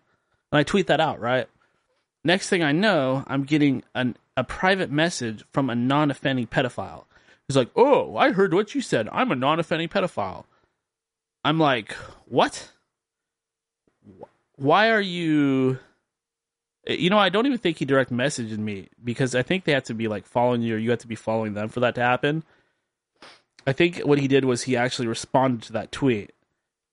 And 0.53 0.59
I 0.59 0.63
tweet 0.63 0.87
that 0.89 1.01
out. 1.01 1.21
Right. 1.21 1.49
Next 2.25 2.49
thing 2.49 2.63
I 2.63 2.73
know, 2.73 3.25
I'm 3.27 3.45
getting 3.45 3.83
an, 3.95 4.17
a 4.39 4.45
private 4.45 4.91
message 4.91 5.45
from 5.53 5.69
a 5.69 5.75
non-offending 5.75 6.47
pedophile. 6.47 7.05
He's 7.47 7.57
like, 7.57 7.71
"Oh, 7.75 8.17
I 8.17 8.33
heard 8.33 8.55
what 8.55 8.75
you 8.75 8.81
said. 8.81 9.09
I'm 9.11 9.33
a 9.33 9.37
non-offending 9.37 9.89
pedophile." 9.89 10.45
I'm 11.45 11.59
like, 11.59 11.93
"What? 12.27 12.71
Why 14.57 14.91
are 14.91 15.01
you?" 15.01 15.79
Eh, 16.87 16.95
you 16.95 17.11
know, 17.11 17.19
I 17.19 17.31
don't 17.31 17.47
even 17.47 17.59
think 17.59 17.79
he 17.79 17.85
direct 17.85 18.13
messaged 18.13 18.57
me 18.59 18.89
because 19.03 19.35
I 19.35 19.43
think 19.43 19.65
they 19.65 19.73
have 19.73 19.85
to 19.85 19.95
be 19.95 20.09
like 20.09 20.27
following 20.27 20.63
you 20.63 20.77
or 20.77 20.79
you 20.79 20.91
have 20.91 21.01
to 21.01 21.09
be 21.09 21.15
following 21.15 21.55
them 21.55 21.69
for 21.69 21.81
that 21.81 21.95
to 21.97 22.03
happen. 22.03 22.45
I 23.67 23.73
think 23.73 23.99
what 23.99 24.19
he 24.19 24.29
did 24.29 24.45
was 24.45 24.63
he 24.63 24.77
actually 24.77 25.09
responded 25.09 25.63
to 25.65 25.73
that 25.73 25.93
tweet 25.93 26.33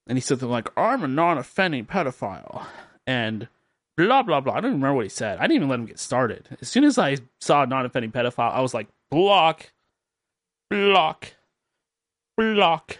and 0.07 0.17
he 0.17 0.21
said 0.21 0.39
something 0.39 0.49
like, 0.49 0.69
I'm 0.77 1.03
a 1.03 1.07
non 1.07 1.37
offending 1.37 1.85
pedophile 1.85 2.65
and 3.05 3.47
blah, 3.97 4.23
blah, 4.23 4.41
blah. 4.41 4.53
I 4.53 4.61
don't 4.61 4.71
even 4.71 4.81
remember 4.81 4.95
what 4.95 5.05
he 5.05 5.09
said. 5.09 5.37
I 5.37 5.43
didn't 5.43 5.57
even 5.57 5.69
let 5.69 5.79
him 5.79 5.85
get 5.85 5.99
started. 5.99 6.57
As 6.61 6.69
soon 6.69 6.83
as 6.83 6.97
I 6.97 7.17
saw 7.39 7.65
non 7.65 7.85
offending 7.85 8.11
pedophile, 8.11 8.51
I 8.51 8.61
was 8.61 8.73
like, 8.73 8.87
block, 9.09 9.71
block, 10.69 11.33
block, 12.37 12.99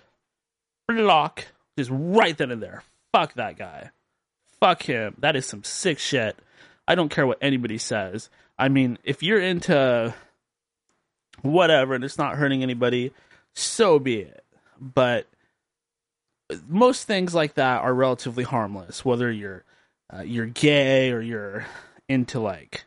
block. 0.88 1.46
Just 1.78 1.92
right 1.92 2.38
then 2.38 2.52
and 2.52 2.62
there. 2.62 2.84
Fuck 3.14 3.34
that 3.34 3.58
guy. 3.58 3.92
Fuck 4.60 4.84
him. 4.84 5.16
That 5.20 5.36
is 5.36 5.46
some 5.46 5.64
sick 5.64 6.00
shit. 6.00 6.38
I 6.88 6.96
don't 6.96 7.10
care 7.10 7.28
what 7.28 7.40
anybody 7.42 7.78
says. 7.78 8.30
I 8.58 8.70
mean, 8.70 8.98
if 9.04 9.22
you're 9.22 9.42
into 9.42 10.14
whatever 11.42 11.96
and 11.96 12.04
it's 12.04 12.18
not 12.18 12.36
hurting 12.36 12.64
anybody, 12.64 13.12
so 13.54 14.00
be 14.00 14.20
it. 14.20 14.44
But 14.80 15.28
most 16.68 17.06
things 17.06 17.34
like 17.34 17.56
that 17.56 17.82
are 17.82 17.94
relatively 17.94 18.44
harmless. 18.44 19.04
Whether 19.04 19.32
you're 19.32 19.64
uh, 20.14 20.22
you're 20.22 20.46
gay 20.46 21.12
or 21.12 21.22
you're 21.22 21.66
into 22.08 22.40
like 22.40 22.86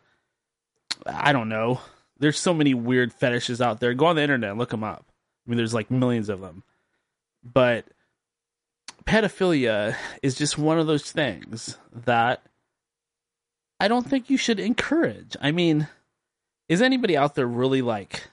I 1.06 1.32
don't 1.32 1.48
know. 1.48 1.80
There's 2.18 2.38
so 2.38 2.52
many 2.52 2.74
weird 2.74 3.12
fetishes 3.12 3.60
out 3.60 3.80
there. 3.80 3.94
Go 3.94 4.06
on 4.06 4.16
the 4.16 4.22
internet 4.22 4.56
look 4.56 4.70
them 4.70 4.84
up. 4.84 5.06
I 5.46 5.50
mean, 5.50 5.56
there's 5.56 5.74
like 5.74 5.90
millions 5.90 6.28
of 6.28 6.40
them. 6.40 6.62
But 7.42 7.86
pedophilia 9.04 9.96
is 10.22 10.34
just 10.34 10.58
one 10.58 10.78
of 10.78 10.86
those 10.86 11.10
things 11.10 11.78
that 12.04 12.42
I 13.80 13.88
don't 13.88 14.08
think 14.08 14.28
you 14.28 14.36
should 14.36 14.60
encourage. 14.60 15.36
I 15.40 15.52
mean, 15.52 15.88
is 16.68 16.82
anybody 16.82 17.16
out 17.16 17.34
there 17.34 17.46
really 17.46 17.80
like 17.80 18.28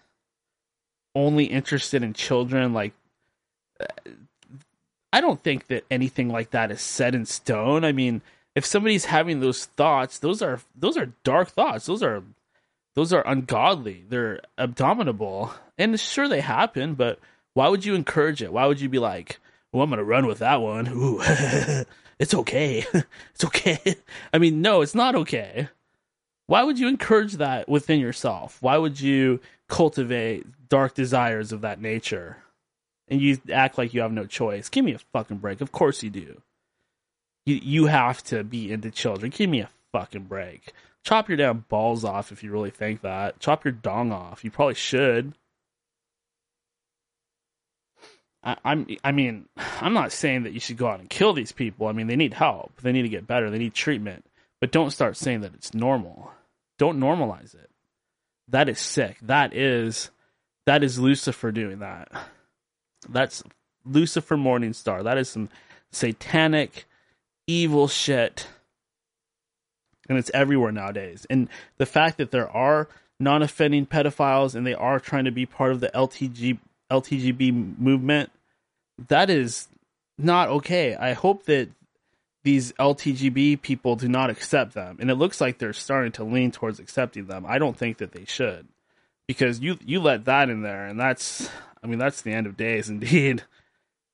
only 1.13 1.45
interested 1.45 2.03
in 2.03 2.13
children? 2.13 2.73
Like, 2.73 2.93
I 5.13 5.21
don't 5.21 5.41
think 5.41 5.67
that 5.67 5.85
anything 5.89 6.29
like 6.29 6.51
that 6.51 6.71
is 6.71 6.81
set 6.81 7.15
in 7.15 7.25
stone. 7.25 7.85
I 7.85 7.91
mean, 7.91 8.21
if 8.55 8.65
somebody's 8.65 9.05
having 9.05 9.41
those 9.41 9.65
thoughts, 9.65 10.17
those 10.19 10.41
are 10.41 10.61
those 10.75 10.97
are 10.97 11.13
dark 11.23 11.49
thoughts. 11.49 11.85
Those 11.85 12.01
are 12.01 12.23
those 12.95 13.11
are 13.11 13.27
ungodly. 13.27 14.05
They're 14.07 14.39
abominable, 14.57 15.53
and 15.77 15.99
sure 15.99 16.27
they 16.29 16.41
happen, 16.41 16.95
but 16.95 17.19
why 17.53 17.67
would 17.67 17.85
you 17.85 17.95
encourage 17.95 18.41
it? 18.41 18.53
Why 18.53 18.65
would 18.65 18.79
you 18.79 18.89
be 18.89 18.99
like, 18.99 19.39
"Well, 19.71 19.83
I'm 19.83 19.89
gonna 19.89 20.03
run 20.03 20.25
with 20.25 20.39
that 20.39 20.61
one"? 20.61 20.87
Ooh, 20.87 21.21
it's 22.19 22.33
okay, 22.33 22.85
it's 23.33 23.43
okay. 23.43 23.97
I 24.33 24.37
mean, 24.37 24.61
no, 24.61 24.81
it's 24.81 24.95
not 24.95 25.15
okay. 25.15 25.67
Why 26.47 26.63
would 26.63 26.79
you 26.79 26.87
encourage 26.87 27.33
that 27.33 27.67
within 27.67 27.99
yourself? 27.99 28.61
Why 28.61 28.77
would 28.77 29.01
you 29.01 29.41
cultivate 29.67 30.45
dark 30.69 30.93
desires 30.93 31.51
of 31.51 31.61
that 31.61 31.81
nature? 31.81 32.37
And 33.07 33.21
you 33.21 33.39
act 33.51 33.77
like 33.77 33.93
you 33.93 34.01
have 34.01 34.11
no 34.11 34.25
choice. 34.25 34.69
Give 34.69 34.85
me 34.85 34.93
a 34.93 34.99
fucking 35.13 35.37
break. 35.37 35.61
Of 35.61 35.71
course 35.71 36.01
you 36.01 36.09
do. 36.09 36.41
You 37.45 37.55
you 37.55 37.85
have 37.85 38.23
to 38.25 38.43
be 38.43 38.71
into 38.71 38.91
children. 38.91 39.31
Give 39.31 39.49
me 39.49 39.61
a 39.61 39.69
fucking 39.91 40.23
break. 40.23 40.73
Chop 41.03 41.29
your 41.29 41.37
damn 41.37 41.65
balls 41.69 42.03
off 42.03 42.31
if 42.31 42.43
you 42.43 42.51
really 42.51 42.71
think 42.71 43.01
that. 43.01 43.39
Chop 43.39 43.63
your 43.63 43.71
dong 43.71 44.11
off. 44.11 44.43
You 44.43 44.49
probably 44.49 44.73
should. 44.73 45.33
I, 48.43 48.57
I'm 48.65 48.87
I 49.03 49.11
mean, 49.11 49.47
I'm 49.81 49.93
not 49.93 50.11
saying 50.11 50.43
that 50.43 50.53
you 50.53 50.59
should 50.59 50.77
go 50.77 50.87
out 50.87 50.99
and 50.99 51.09
kill 51.09 51.33
these 51.33 51.51
people. 51.51 51.87
I 51.87 51.91
mean, 51.91 52.07
they 52.07 52.15
need 52.15 52.33
help. 52.33 52.81
They 52.81 52.91
need 52.91 53.03
to 53.03 53.09
get 53.09 53.27
better. 53.27 53.49
They 53.49 53.59
need 53.59 53.73
treatment. 53.73 54.25
But 54.59 54.71
don't 54.71 54.91
start 54.91 55.17
saying 55.17 55.41
that 55.41 55.53
it's 55.53 55.73
normal. 55.73 56.31
Don't 56.79 56.99
normalize 56.99 57.53
it. 57.53 57.69
That 58.47 58.69
is 58.69 58.79
sick. 58.79 59.17
That 59.21 59.53
is 59.53 60.09
that 60.65 60.83
is 60.83 60.99
Lucifer 60.99 61.51
doing 61.51 61.79
that. 61.79 62.09
That's 63.07 63.43
Lucifer 63.85 64.35
Morningstar. 64.35 65.03
That 65.03 65.17
is 65.17 65.29
some 65.29 65.49
satanic 65.91 66.85
evil 67.47 67.87
shit. 67.87 68.47
And 70.07 70.17
it's 70.17 70.31
everywhere 70.33 70.71
nowadays. 70.71 71.25
And 71.29 71.49
the 71.77 71.85
fact 71.85 72.17
that 72.17 72.31
there 72.31 72.49
are 72.49 72.87
non-offending 73.19 73.87
pedophiles 73.87 74.55
and 74.55 74.65
they 74.65 74.73
are 74.73 74.99
trying 74.99 75.25
to 75.25 75.31
be 75.31 75.45
part 75.45 75.71
of 75.71 75.79
the 75.79 75.89
LTG 75.89 76.59
LTGB 76.91 77.79
movement, 77.79 78.31
that 79.07 79.29
is 79.29 79.67
not 80.17 80.49
okay. 80.49 80.95
I 80.95 81.13
hope 81.13 81.45
that 81.45 81.69
these 82.43 82.73
LTGB 82.73 83.61
people 83.61 83.95
do 83.95 84.07
not 84.07 84.29
accept 84.29 84.73
them, 84.73 84.97
and 84.99 85.09
it 85.09 85.15
looks 85.15 85.41
like 85.41 85.57
they're 85.57 85.73
starting 85.73 86.11
to 86.13 86.23
lean 86.23 86.51
towards 86.51 86.79
accepting 86.79 87.25
them. 87.25 87.43
I 87.47 87.57
don't 87.57 87.75
think 87.75 87.97
that 87.97 88.11
they 88.11 88.25
should, 88.25 88.67
because 89.27 89.59
you 89.59 89.79
you 89.83 89.99
let 89.99 90.25
that 90.25 90.49
in 90.49 90.61
there, 90.61 90.85
and 90.85 90.99
that's 90.99 91.49
I 91.83 91.87
mean 91.87 91.97
that's 91.97 92.21
the 92.21 92.31
end 92.31 92.45
of 92.45 92.55
days. 92.55 92.87
Indeed, 92.89 93.43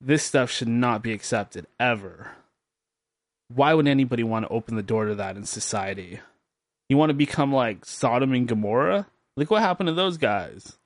this 0.00 0.24
stuff 0.24 0.50
should 0.50 0.68
not 0.68 1.02
be 1.02 1.12
accepted 1.12 1.66
ever. 1.78 2.30
Why 3.54 3.74
would 3.74 3.88
anybody 3.88 4.22
want 4.22 4.46
to 4.46 4.52
open 4.52 4.76
the 4.76 4.82
door 4.82 5.06
to 5.06 5.14
that 5.16 5.36
in 5.36 5.44
society? 5.44 6.20
You 6.88 6.96
want 6.96 7.10
to 7.10 7.14
become 7.14 7.52
like 7.52 7.84
Sodom 7.84 8.32
and 8.32 8.46
Gomorrah? 8.46 9.06
Look 9.36 9.50
what 9.50 9.62
happened 9.62 9.88
to 9.88 9.94
those 9.94 10.16
guys. 10.16 10.76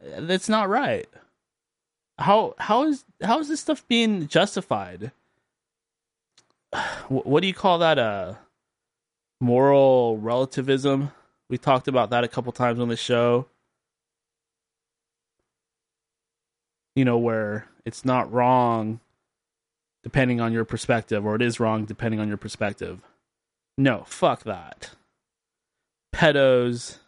That's 0.00 0.48
not 0.48 0.68
right. 0.68 1.08
How 2.18 2.54
how 2.58 2.84
is 2.84 3.04
how 3.22 3.38
is 3.40 3.48
this 3.48 3.60
stuff 3.60 3.86
being 3.86 4.28
justified? 4.28 5.12
What 7.08 7.40
do 7.40 7.46
you 7.46 7.54
call 7.54 7.78
that? 7.78 7.98
Uh, 7.98 8.34
moral 9.40 10.18
relativism. 10.18 11.12
We 11.48 11.58
talked 11.58 11.88
about 11.88 12.10
that 12.10 12.24
a 12.24 12.28
couple 12.28 12.52
times 12.52 12.80
on 12.80 12.88
the 12.88 12.96
show. 12.96 13.46
You 16.98 17.04
know 17.04 17.16
where 17.16 17.68
it's 17.84 18.04
not 18.04 18.32
wrong 18.32 18.98
depending 20.02 20.40
on 20.40 20.52
your 20.52 20.64
perspective, 20.64 21.24
or 21.24 21.36
it 21.36 21.42
is 21.42 21.60
wrong 21.60 21.84
depending 21.84 22.18
on 22.18 22.26
your 22.26 22.36
perspective. 22.36 22.98
No, 23.76 24.02
fuck 24.04 24.42
that. 24.42 24.90
Pedos, 26.12 26.98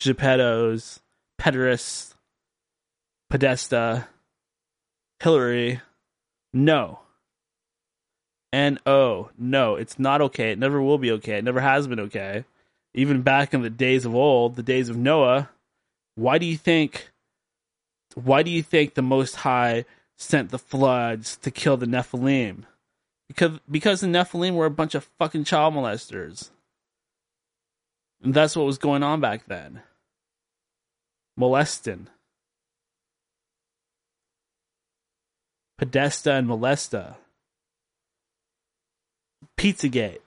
Gepedos, 0.00 1.00
pederasts, 1.38 2.14
Podesta, 3.28 4.08
Hillary, 5.22 5.82
no. 6.54 7.00
N 8.50 8.78
O, 8.86 9.28
no, 9.36 9.74
it's 9.74 9.98
not 9.98 10.22
okay. 10.22 10.52
It 10.52 10.58
never 10.58 10.80
will 10.80 10.96
be 10.96 11.10
okay. 11.10 11.36
It 11.36 11.44
never 11.44 11.60
has 11.60 11.86
been 11.86 12.00
okay. 12.00 12.46
Even 12.94 13.20
back 13.20 13.52
in 13.52 13.60
the 13.60 13.68
days 13.68 14.06
of 14.06 14.14
old, 14.14 14.56
the 14.56 14.62
days 14.62 14.88
of 14.88 14.96
Noah, 14.96 15.50
why 16.14 16.38
do 16.38 16.46
you 16.46 16.56
think 16.56 17.10
why 18.14 18.42
do 18.42 18.50
you 18.50 18.62
think 18.62 18.94
the 18.94 19.02
most 19.02 19.36
high 19.36 19.84
sent 20.16 20.50
the 20.50 20.58
floods 20.58 21.36
to 21.38 21.50
kill 21.50 21.76
the 21.76 21.86
Nephilim? 21.86 22.64
Because 23.28 23.58
because 23.70 24.00
the 24.00 24.06
Nephilim 24.06 24.54
were 24.54 24.66
a 24.66 24.70
bunch 24.70 24.94
of 24.94 25.08
fucking 25.18 25.44
child 25.44 25.74
molesters. 25.74 26.50
And 28.22 28.32
that's 28.32 28.56
what 28.56 28.66
was 28.66 28.78
going 28.78 29.02
on 29.02 29.20
back 29.20 29.46
then. 29.46 29.82
Molesting. 31.36 32.08
Podesta 35.76 36.34
and 36.34 36.48
Molesta. 36.48 37.16
Pizzagate. 39.58 40.20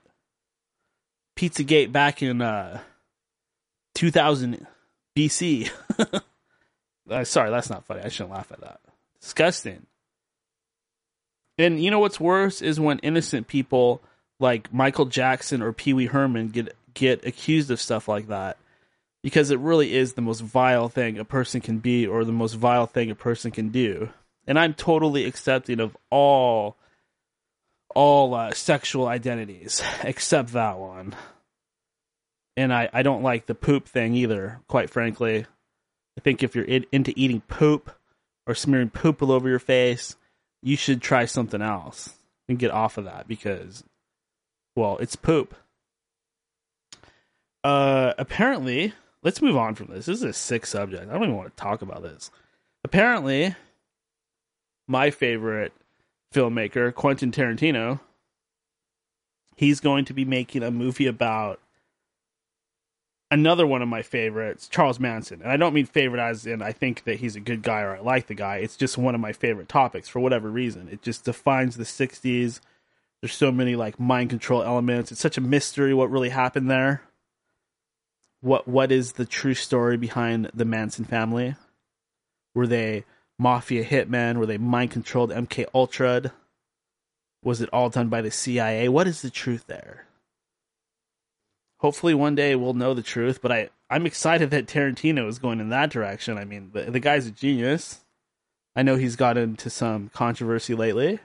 Pizzagate 1.38 1.92
back 1.92 2.22
in 2.22 2.42
uh, 2.42 2.82
2000 3.96 4.68
BC. 5.18 5.72
uh, 7.10 7.24
sorry, 7.24 7.50
that's 7.50 7.70
not 7.70 7.86
funny. 7.86 8.02
I 8.02 8.10
shouldn't 8.10 8.34
laugh 8.34 8.52
at 8.52 8.62
that. 8.62 8.80
Disgusting. 9.22 9.86
And 11.58 11.84
you 11.84 11.90
know 11.90 12.00
what's 12.00 12.20
worse 12.20 12.62
is 12.62 12.80
when 12.80 13.00
innocent 13.00 13.48
people 13.48 14.02
like 14.40 14.72
Michael 14.72 15.06
Jackson 15.06 15.62
or 15.62 15.74
Pee 15.74 15.94
Wee 15.94 16.06
Herman 16.06 16.50
get 16.50 16.76
get 16.94 17.26
accused 17.26 17.72
of 17.72 17.82
stuff 17.82 18.08
like 18.08 18.28
that. 18.28 18.58
Because 19.24 19.50
it 19.50 19.60
really 19.60 19.94
is 19.94 20.14
the 20.14 20.22
most 20.22 20.42
vile 20.42 20.90
thing 20.90 21.18
a 21.18 21.26
person 21.26 21.60
can 21.60 21.80
be 21.80 22.06
or 22.06 22.24
the 22.24 22.32
most 22.32 22.54
vile 22.54 22.86
thing 22.86 23.10
a 23.10 23.16
person 23.16 23.52
can 23.52 23.70
do 23.70 24.10
and 24.48 24.58
I'm 24.58 24.74
totally 24.74 25.26
accepting 25.26 25.80
of 25.80 25.96
all 26.10 26.78
all 27.94 28.34
uh, 28.34 28.54
sexual 28.54 29.08
identities 29.08 29.84
except 30.04 30.54
that 30.54 30.78
one. 30.78 31.16
And 32.56 32.74
I, 32.74 32.90
I 32.92 33.04
don't 33.04 33.22
like 33.22 33.46
the 33.46 33.54
poop 33.54 33.88
thing 33.88 34.16
either, 34.16 34.62
quite 34.68 34.90
frankly. 34.90 35.46
I 36.18 36.20
think 36.20 36.42
if 36.42 36.56
you're 36.56 36.66
in, 36.66 36.86
into 36.92 37.14
eating 37.16 37.42
poop 37.42 37.92
or 38.48 38.56
smearing 38.56 38.90
poop 38.90 39.22
all 39.22 39.32
over 39.32 39.48
your 39.48 39.60
face, 39.60 40.16
you 40.64 40.76
should 40.76 41.02
try 41.02 41.26
something 41.26 41.62
else 41.62 42.16
and 42.50 42.58
get 42.58 42.72
off 42.72 42.98
of 42.98 43.06
that 43.06 43.28
because, 43.28 43.84
well, 44.76 44.98
it's 44.98 45.16
poop. 45.16 45.56
Uh, 47.64 48.14
apparently, 48.18 48.94
let's 49.22 49.42
move 49.42 49.58
on 49.58 49.76
from 49.76 49.88
this. 49.88 50.06
This 50.06 50.18
is 50.18 50.24
a 50.24 50.34
sick 50.34 50.66
subject. 50.66 51.10
I 51.10 51.14
don't 51.14 51.24
even 51.24 51.36
want 51.36 51.56
to 51.56 51.62
talk 51.62 51.82
about 51.82 52.02
this. 52.02 52.32
Apparently, 52.84 53.56
my 54.88 55.12
favorite 55.12 55.74
filmmaker, 56.34 56.94
Quentin 56.94 57.32
Tarantino, 57.32 58.00
he's 59.56 59.80
going 59.80 60.06
to 60.06 60.14
be 60.14 60.26
making 60.26 60.64
a 60.64 60.72
movie 60.72 61.08
about 61.08 61.60
another 63.30 63.68
one 63.68 63.82
of 63.82 63.88
my 63.88 64.02
favorites, 64.02 64.68
Charles 64.68 65.00
Manson. 65.00 65.42
And 65.42 65.52
I 65.52 65.58
don't 65.58 65.74
mean 65.74 65.86
favorite 65.86 66.22
as 66.22 66.46
in 66.46 66.62
I 66.62 66.72
think 66.72 67.04
that 67.04 67.20
he's 67.20 67.36
a 67.36 67.42
good 67.42 67.62
guy 67.62 67.82
or 67.82 67.98
I 67.98 68.00
like 68.00 68.28
the 68.28 68.36
guy. 68.36 68.58
It's 68.58 68.78
just 68.78 68.98
one 68.98 69.16
of 69.16 69.22
my 69.22 69.34
favorite 69.34 69.70
topics 69.70 70.08
for 70.08 70.20
whatever 70.20 70.50
reason. 70.50 70.88
It 70.92 71.02
just 71.02 71.26
defines 71.26 71.76
the 71.76 71.84
60s. 71.84 72.60
There's 73.22 73.34
so 73.34 73.52
many 73.52 73.76
like 73.76 74.00
mind 74.00 74.30
control 74.30 74.64
elements. 74.64 75.12
It's 75.12 75.22
such 75.22 75.38
a 75.38 75.42
mystery 75.42 75.94
what 75.94 76.12
really 76.12 76.30
happened 76.30 76.70
there. 76.70 77.02
What 78.42 78.68
what 78.68 78.92
is 78.92 79.14
the 79.14 79.26
true 79.26 79.56
story 79.56 79.98
behind 79.98 80.52
the 80.54 80.66
Manson 80.66 81.06
family? 81.06 81.56
Were 82.54 82.68
they 82.68 83.06
mafia 83.40 83.84
hitmen? 83.84 84.38
Were 84.38 84.46
they 84.46 84.60
mind 84.60 84.92
controlled 84.92 85.32
MK 85.32 85.66
Ultra? 85.74 86.32
Was 87.44 87.62
it 87.62 87.70
all 87.74 87.90
done 87.90 88.10
by 88.10 88.22
the 88.22 88.32
CIA? 88.32 88.90
What 88.90 89.08
is 89.08 89.24
the 89.24 89.32
truth 89.32 89.66
there? 89.68 90.07
Hopefully 91.80 92.14
one 92.14 92.36
day 92.36 92.56
we'll 92.56 92.74
know 92.74 92.94
the 92.94 93.04
truth, 93.04 93.42
but 93.42 93.52
I, 93.52 93.70
I'm 93.90 94.06
excited 94.06 94.50
that 94.52 94.66
Tarantino 94.66 95.28
is 95.28 95.40
going 95.40 95.60
in 95.60 95.70
that 95.70 95.92
direction. 95.92 96.38
I 96.38 96.46
mean, 96.46 96.72
the, 96.74 96.92
the 96.92 97.00
guy's 97.00 97.28
a 97.28 97.32
genius. 97.32 98.02
I 98.76 98.84
know 98.84 98.96
he's 98.96 99.16
got 99.16 99.38
into 99.38 99.70
some 99.70 100.10
controversy 100.10 100.76
lately. 100.76 101.20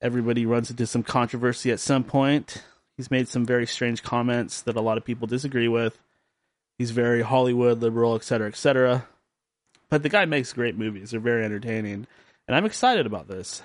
Everybody 0.00 0.46
runs 0.46 0.70
into 0.70 0.86
some 0.86 1.02
controversy 1.02 1.70
at 1.70 1.80
some 1.80 2.04
point. 2.04 2.62
He's 2.96 3.10
made 3.10 3.28
some 3.28 3.44
very 3.44 3.66
strange 3.66 4.02
comments 4.02 4.62
that 4.62 4.76
a 4.76 4.80
lot 4.80 4.98
of 4.98 5.04
people 5.04 5.26
disagree 5.26 5.68
with. 5.68 5.98
He's 6.78 6.90
very 6.92 7.22
Hollywood 7.22 7.80
liberal, 7.80 8.14
etc., 8.14 8.48
etc. 8.48 9.08
But 9.88 10.02
the 10.02 10.08
guy 10.08 10.24
makes 10.24 10.52
great 10.52 10.76
movies. 10.76 11.10
They're 11.10 11.20
very 11.20 11.44
entertaining. 11.44 12.06
And 12.46 12.56
I'm 12.56 12.64
excited 12.64 13.06
about 13.06 13.28
this. 13.28 13.62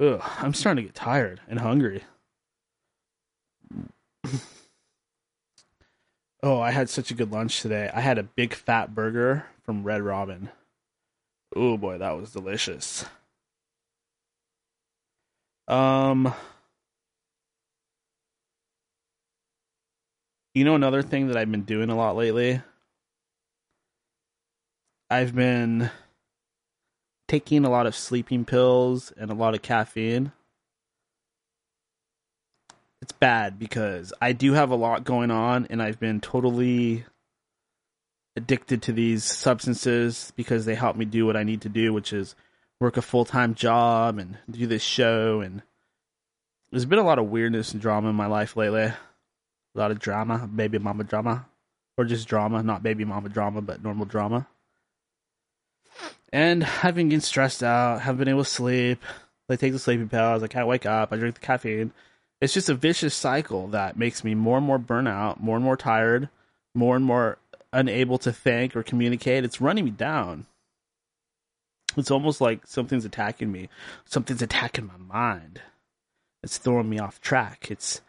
Ugh, 0.00 0.22
I'm 0.38 0.54
starting 0.54 0.84
to 0.84 0.88
get 0.88 0.94
tired 0.94 1.40
and 1.48 1.60
hungry. 1.60 2.02
oh, 6.42 6.60
I 6.60 6.70
had 6.70 6.88
such 6.88 7.10
a 7.10 7.14
good 7.14 7.32
lunch 7.32 7.60
today. 7.62 7.90
I 7.92 8.00
had 8.00 8.18
a 8.18 8.22
big 8.22 8.54
fat 8.54 8.94
burger 8.94 9.46
from 9.62 9.82
Red 9.84 10.02
Robin. 10.02 10.50
Oh 11.54 11.76
boy, 11.76 11.98
that 11.98 12.16
was 12.16 12.32
delicious. 12.32 13.04
Um 15.68 16.34
You 20.54 20.64
know 20.64 20.76
another 20.76 21.02
thing 21.02 21.26
that 21.28 21.36
I've 21.36 21.50
been 21.50 21.64
doing 21.64 21.90
a 21.90 21.96
lot 21.96 22.14
lately? 22.16 22.62
I've 25.10 25.34
been 25.34 25.90
taking 27.26 27.64
a 27.64 27.70
lot 27.70 27.86
of 27.86 27.96
sleeping 27.96 28.44
pills 28.44 29.12
and 29.16 29.30
a 29.30 29.34
lot 29.34 29.54
of 29.54 29.62
caffeine. 29.62 30.32
It's 33.04 33.12
bad 33.12 33.58
because 33.58 34.14
I 34.18 34.32
do 34.32 34.54
have 34.54 34.70
a 34.70 34.76
lot 34.76 35.04
going 35.04 35.30
on 35.30 35.66
and 35.68 35.82
I've 35.82 36.00
been 36.00 36.22
totally 36.22 37.04
addicted 38.34 38.80
to 38.80 38.92
these 38.92 39.24
substances 39.24 40.32
because 40.36 40.64
they 40.64 40.74
help 40.74 40.96
me 40.96 41.04
do 41.04 41.26
what 41.26 41.36
I 41.36 41.42
need 41.42 41.60
to 41.60 41.68
do, 41.68 41.92
which 41.92 42.14
is 42.14 42.34
work 42.80 42.96
a 42.96 43.02
full 43.02 43.26
time 43.26 43.54
job 43.54 44.18
and 44.18 44.38
do 44.50 44.66
this 44.66 44.80
show. 44.80 45.42
And 45.42 45.60
there's 46.70 46.86
been 46.86 46.98
a 46.98 47.04
lot 47.04 47.18
of 47.18 47.28
weirdness 47.28 47.72
and 47.72 47.82
drama 47.82 48.08
in 48.08 48.16
my 48.16 48.24
life 48.24 48.56
lately. 48.56 48.84
A 48.84 48.96
lot 49.74 49.90
of 49.90 49.98
drama, 49.98 50.46
baby 50.46 50.78
mama 50.78 51.04
drama, 51.04 51.44
or 51.98 52.06
just 52.06 52.26
drama, 52.26 52.62
not 52.62 52.82
baby 52.82 53.04
mama 53.04 53.28
drama, 53.28 53.60
but 53.60 53.82
normal 53.82 54.06
drama. 54.06 54.46
And 56.32 56.66
I've 56.82 56.94
been 56.94 57.10
getting 57.10 57.20
stressed 57.20 57.62
out, 57.62 58.00
haven't 58.00 58.20
been 58.20 58.28
able 58.28 58.44
to 58.44 58.50
sleep. 58.50 59.02
I 59.50 59.56
take 59.56 59.72
the 59.72 59.78
sleeping 59.78 60.08
pills, 60.08 60.42
I 60.42 60.46
can't 60.46 60.68
wake 60.68 60.86
up, 60.86 61.12
I 61.12 61.16
drink 61.16 61.34
the 61.34 61.42
caffeine. 61.42 61.92
It's 62.44 62.52
just 62.52 62.68
a 62.68 62.74
vicious 62.74 63.14
cycle 63.14 63.68
that 63.68 63.96
makes 63.96 64.22
me 64.22 64.34
more 64.34 64.58
and 64.58 64.66
more 64.66 64.78
burnout, 64.78 65.40
more 65.40 65.56
and 65.56 65.64
more 65.64 65.78
tired, 65.78 66.28
more 66.74 66.94
and 66.94 67.02
more 67.02 67.38
unable 67.72 68.18
to 68.18 68.34
think 68.34 68.76
or 68.76 68.82
communicate. 68.82 69.44
It's 69.44 69.62
running 69.62 69.86
me 69.86 69.90
down. 69.90 70.44
It's 71.96 72.10
almost 72.10 72.42
like 72.42 72.66
something's 72.66 73.06
attacking 73.06 73.50
me. 73.50 73.70
Something's 74.04 74.42
attacking 74.42 74.86
my 74.86 74.98
mind. 74.98 75.62
It's 76.42 76.58
throwing 76.58 76.90
me 76.90 76.98
off 76.98 77.18
track. 77.22 77.68
It's 77.70 78.02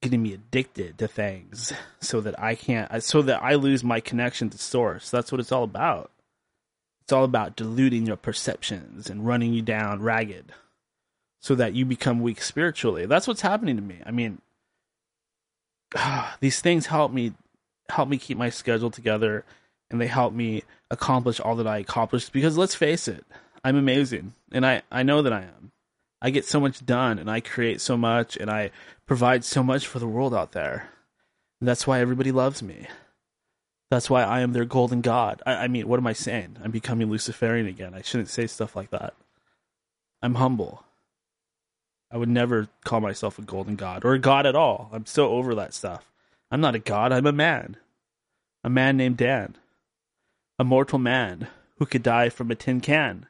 getting 0.00 0.22
me 0.22 0.32
addicted 0.32 0.96
to 0.96 1.06
things 1.06 1.74
so 2.00 2.22
that 2.22 2.40
I 2.40 2.54
can't, 2.54 3.02
so 3.02 3.20
that 3.20 3.42
I 3.42 3.54
lose 3.54 3.84
my 3.84 4.00
connection 4.00 4.48
to 4.48 4.56
source. 4.56 5.10
That's 5.10 5.30
what 5.30 5.42
it's 5.42 5.52
all 5.52 5.64
about. 5.64 6.10
It's 7.02 7.12
all 7.12 7.24
about 7.24 7.54
diluting 7.54 8.06
your 8.06 8.16
perceptions 8.16 9.10
and 9.10 9.26
running 9.26 9.52
you 9.52 9.60
down 9.60 10.00
ragged 10.00 10.54
so 11.44 11.54
that 11.54 11.74
you 11.74 11.84
become 11.84 12.22
weak 12.22 12.40
spiritually. 12.40 13.04
That's 13.04 13.28
what's 13.28 13.42
happening 13.42 13.76
to 13.76 13.82
me. 13.82 13.98
I 14.06 14.12
mean, 14.12 14.38
these 16.40 16.62
things 16.62 16.86
help 16.86 17.12
me 17.12 17.34
help 17.90 18.08
me 18.08 18.16
keep 18.16 18.38
my 18.38 18.48
schedule 18.48 18.90
together 18.90 19.44
and 19.90 20.00
they 20.00 20.06
help 20.06 20.32
me 20.32 20.62
accomplish 20.90 21.40
all 21.40 21.54
that 21.56 21.66
I 21.66 21.76
accomplished 21.76 22.32
because 22.32 22.56
let's 22.56 22.74
face 22.74 23.08
it, 23.08 23.26
I'm 23.62 23.76
amazing 23.76 24.32
and 24.52 24.64
I 24.64 24.80
I 24.90 25.02
know 25.02 25.20
that 25.20 25.34
I 25.34 25.42
am. 25.42 25.72
I 26.22 26.30
get 26.30 26.46
so 26.46 26.60
much 26.60 26.86
done 26.86 27.18
and 27.18 27.30
I 27.30 27.40
create 27.40 27.82
so 27.82 27.98
much 27.98 28.38
and 28.38 28.50
I 28.50 28.70
provide 29.04 29.44
so 29.44 29.62
much 29.62 29.86
for 29.86 29.98
the 29.98 30.08
world 30.08 30.34
out 30.34 30.52
there. 30.52 30.88
And 31.60 31.68
that's 31.68 31.86
why 31.86 32.00
everybody 32.00 32.32
loves 32.32 32.62
me. 32.62 32.86
That's 33.90 34.08
why 34.08 34.22
I 34.22 34.40
am 34.40 34.54
their 34.54 34.64
golden 34.64 35.02
god. 35.02 35.42
I, 35.44 35.64
I 35.64 35.68
mean, 35.68 35.88
what 35.88 36.00
am 36.00 36.06
I 36.06 36.14
saying? 36.14 36.56
I'm 36.64 36.70
becoming 36.70 37.10
Luciferian 37.10 37.66
again. 37.66 37.92
I 37.92 38.00
shouldn't 38.00 38.30
say 38.30 38.46
stuff 38.46 38.74
like 38.74 38.88
that. 38.92 39.12
I'm 40.22 40.36
humble. 40.36 40.82
I 42.14 42.16
would 42.16 42.28
never 42.28 42.68
call 42.84 43.00
myself 43.00 43.40
a 43.40 43.42
golden 43.42 43.74
god 43.74 44.04
or 44.04 44.14
a 44.14 44.20
god 44.20 44.46
at 44.46 44.54
all. 44.54 44.88
I'm 44.92 45.04
so 45.04 45.30
over 45.30 45.52
that 45.56 45.74
stuff. 45.74 46.12
I'm 46.48 46.60
not 46.60 46.76
a 46.76 46.78
god, 46.78 47.10
I'm 47.10 47.26
a 47.26 47.32
man. 47.32 47.76
A 48.62 48.70
man 48.70 48.96
named 48.96 49.16
Dan. 49.16 49.56
A 50.56 50.62
mortal 50.62 51.00
man 51.00 51.48
who 51.78 51.86
could 51.86 52.04
die 52.04 52.28
from 52.28 52.52
a 52.52 52.54
tin 52.54 52.80
can 52.80 53.26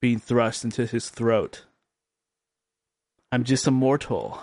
being 0.00 0.18
thrust 0.18 0.64
into 0.64 0.84
his 0.84 1.10
throat. 1.10 1.64
I'm 3.30 3.44
just 3.44 3.68
a 3.68 3.70
mortal. 3.70 4.42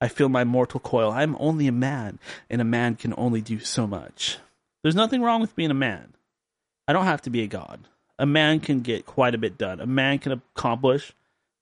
I 0.00 0.08
feel 0.08 0.28
my 0.28 0.42
mortal 0.42 0.80
coil. 0.80 1.12
I'm 1.12 1.36
only 1.38 1.68
a 1.68 1.72
man, 1.72 2.18
and 2.50 2.60
a 2.60 2.64
man 2.64 2.96
can 2.96 3.14
only 3.16 3.40
do 3.40 3.60
so 3.60 3.86
much. 3.86 4.38
There's 4.82 4.96
nothing 4.96 5.22
wrong 5.22 5.40
with 5.40 5.54
being 5.54 5.70
a 5.70 5.74
man. 5.74 6.14
I 6.88 6.92
don't 6.92 7.04
have 7.04 7.22
to 7.22 7.30
be 7.30 7.42
a 7.42 7.46
god. 7.46 7.86
A 8.18 8.26
man 8.26 8.58
can 8.58 8.80
get 8.80 9.06
quite 9.06 9.36
a 9.36 9.38
bit 9.38 9.58
done. 9.58 9.78
A 9.78 9.86
man 9.86 10.18
can 10.18 10.32
accomplish 10.32 11.12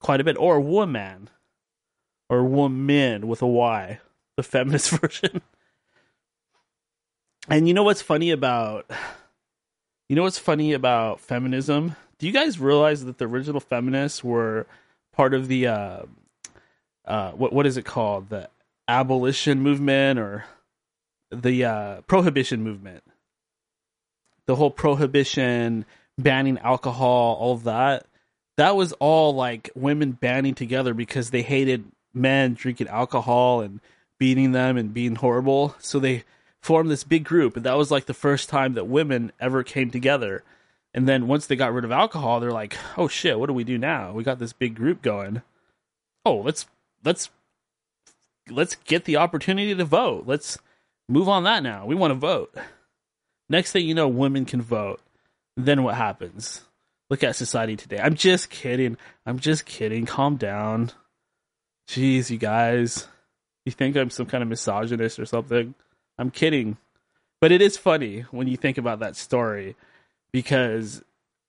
quite 0.00 0.22
a 0.22 0.24
bit, 0.24 0.38
or 0.38 0.56
a 0.56 0.60
woman, 0.60 1.28
or 2.30 2.44
woman 2.44 3.26
with 3.26 3.42
a 3.42 3.46
Y, 3.46 3.98
the 4.36 4.42
feminist 4.42 4.90
version. 5.00 5.42
And 7.48 7.66
you 7.66 7.74
know 7.74 7.82
what's 7.82 8.00
funny 8.00 8.30
about 8.30 8.88
you 10.08 10.16
know 10.16 10.22
what's 10.22 10.38
funny 10.38 10.72
about 10.72 11.20
feminism? 11.20 11.96
Do 12.18 12.26
you 12.26 12.32
guys 12.32 12.58
realize 12.58 13.04
that 13.04 13.18
the 13.18 13.26
original 13.26 13.60
feminists 13.60 14.22
were 14.22 14.66
part 15.12 15.34
of 15.34 15.48
the 15.48 15.66
uh, 15.66 16.02
uh, 17.04 17.32
what 17.32 17.52
what 17.52 17.66
is 17.66 17.76
it 17.76 17.84
called? 17.84 18.30
The 18.30 18.48
abolition 18.86 19.60
movement 19.60 20.18
or 20.18 20.44
the 21.30 21.64
uh, 21.64 22.00
prohibition 22.02 22.62
movement? 22.62 23.02
The 24.46 24.56
whole 24.56 24.70
prohibition, 24.70 25.84
banning 26.18 26.58
alcohol, 26.58 27.36
all 27.40 27.56
that. 27.58 28.06
That 28.56 28.76
was 28.76 28.92
all 28.94 29.34
like 29.34 29.70
women 29.74 30.12
banding 30.12 30.54
together 30.54 30.92
because 30.92 31.30
they 31.30 31.42
hated 31.42 31.84
men 32.12 32.54
drinking 32.54 32.88
alcohol 32.88 33.60
and 33.60 33.80
beating 34.18 34.52
them 34.52 34.76
and 34.76 34.94
being 34.94 35.16
horrible. 35.16 35.74
So 35.78 35.98
they 35.98 36.24
formed 36.60 36.90
this 36.90 37.04
big 37.04 37.24
group, 37.24 37.56
and 37.56 37.64
that 37.64 37.76
was 37.76 37.90
like 37.90 38.06
the 38.06 38.14
first 38.14 38.48
time 38.48 38.74
that 38.74 38.86
women 38.86 39.32
ever 39.40 39.62
came 39.62 39.90
together. 39.90 40.44
And 40.92 41.08
then 41.08 41.26
once 41.28 41.46
they 41.46 41.56
got 41.56 41.72
rid 41.72 41.84
of 41.84 41.92
alcohol, 41.92 42.40
they're 42.40 42.52
like, 42.52 42.76
"Oh 42.96 43.08
shit, 43.08 43.38
what 43.38 43.46
do 43.46 43.52
we 43.52 43.64
do 43.64 43.78
now? 43.78 44.12
We 44.12 44.24
got 44.24 44.38
this 44.38 44.52
big 44.52 44.74
group 44.74 45.02
going. 45.02 45.42
Oh, 46.24 46.38
let's 46.38 46.66
let's 47.04 47.30
let's 48.50 48.74
get 48.84 49.04
the 49.04 49.16
opportunity 49.16 49.74
to 49.74 49.84
vote. 49.84 50.24
Let's 50.26 50.58
move 51.08 51.28
on 51.28 51.44
that 51.44 51.62
now. 51.62 51.86
We 51.86 51.94
want 51.94 52.10
to 52.12 52.16
vote." 52.16 52.54
Next 53.48 53.72
thing 53.72 53.86
you 53.86 53.94
know, 53.94 54.08
women 54.08 54.44
can 54.44 54.62
vote. 54.62 55.00
Then 55.56 55.82
what 55.82 55.96
happens? 55.96 56.62
Look 57.08 57.24
at 57.24 57.34
society 57.34 57.76
today. 57.76 57.98
I'm 57.98 58.14
just 58.14 58.50
kidding. 58.50 58.96
I'm 59.26 59.40
just 59.40 59.66
kidding. 59.66 60.06
Calm 60.06 60.36
down. 60.36 60.92
Jeez, 61.90 62.30
you 62.30 62.38
guys. 62.38 63.08
You 63.64 63.72
think 63.72 63.96
I'm 63.96 64.10
some 64.10 64.26
kind 64.26 64.42
of 64.42 64.48
misogynist 64.48 65.18
or 65.18 65.26
something? 65.26 65.74
I'm 66.18 66.30
kidding. 66.30 66.76
But 67.40 67.50
it 67.50 67.60
is 67.60 67.76
funny 67.76 68.20
when 68.30 68.46
you 68.46 68.56
think 68.56 68.78
about 68.78 69.00
that 69.00 69.16
story 69.16 69.74
because 70.30 71.02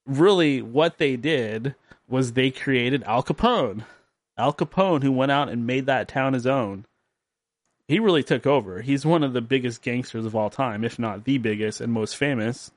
really 0.07 0.59
what 0.63 0.97
they 0.97 1.15
did 1.15 1.75
was 2.09 2.33
they 2.33 2.49
created 2.49 3.03
Al 3.03 3.21
Capone. 3.21 3.85
Al 4.35 4.51
Capone, 4.51 5.03
who 5.03 5.11
went 5.11 5.31
out 5.31 5.49
and 5.49 5.67
made 5.67 5.85
that 5.85 6.07
town 6.07 6.33
his 6.33 6.47
own. 6.47 6.85
He 7.87 7.99
really 7.99 8.23
took 8.23 8.47
over. 8.47 8.81
He's 8.81 9.05
one 9.05 9.21
of 9.21 9.33
the 9.33 9.41
biggest 9.41 9.83
gangsters 9.83 10.25
of 10.25 10.35
all 10.35 10.49
time, 10.49 10.83
if 10.83 10.97
not 10.97 11.23
the 11.23 11.37
biggest 11.37 11.81
and 11.81 11.93
most 11.93 12.17
famous. 12.17 12.71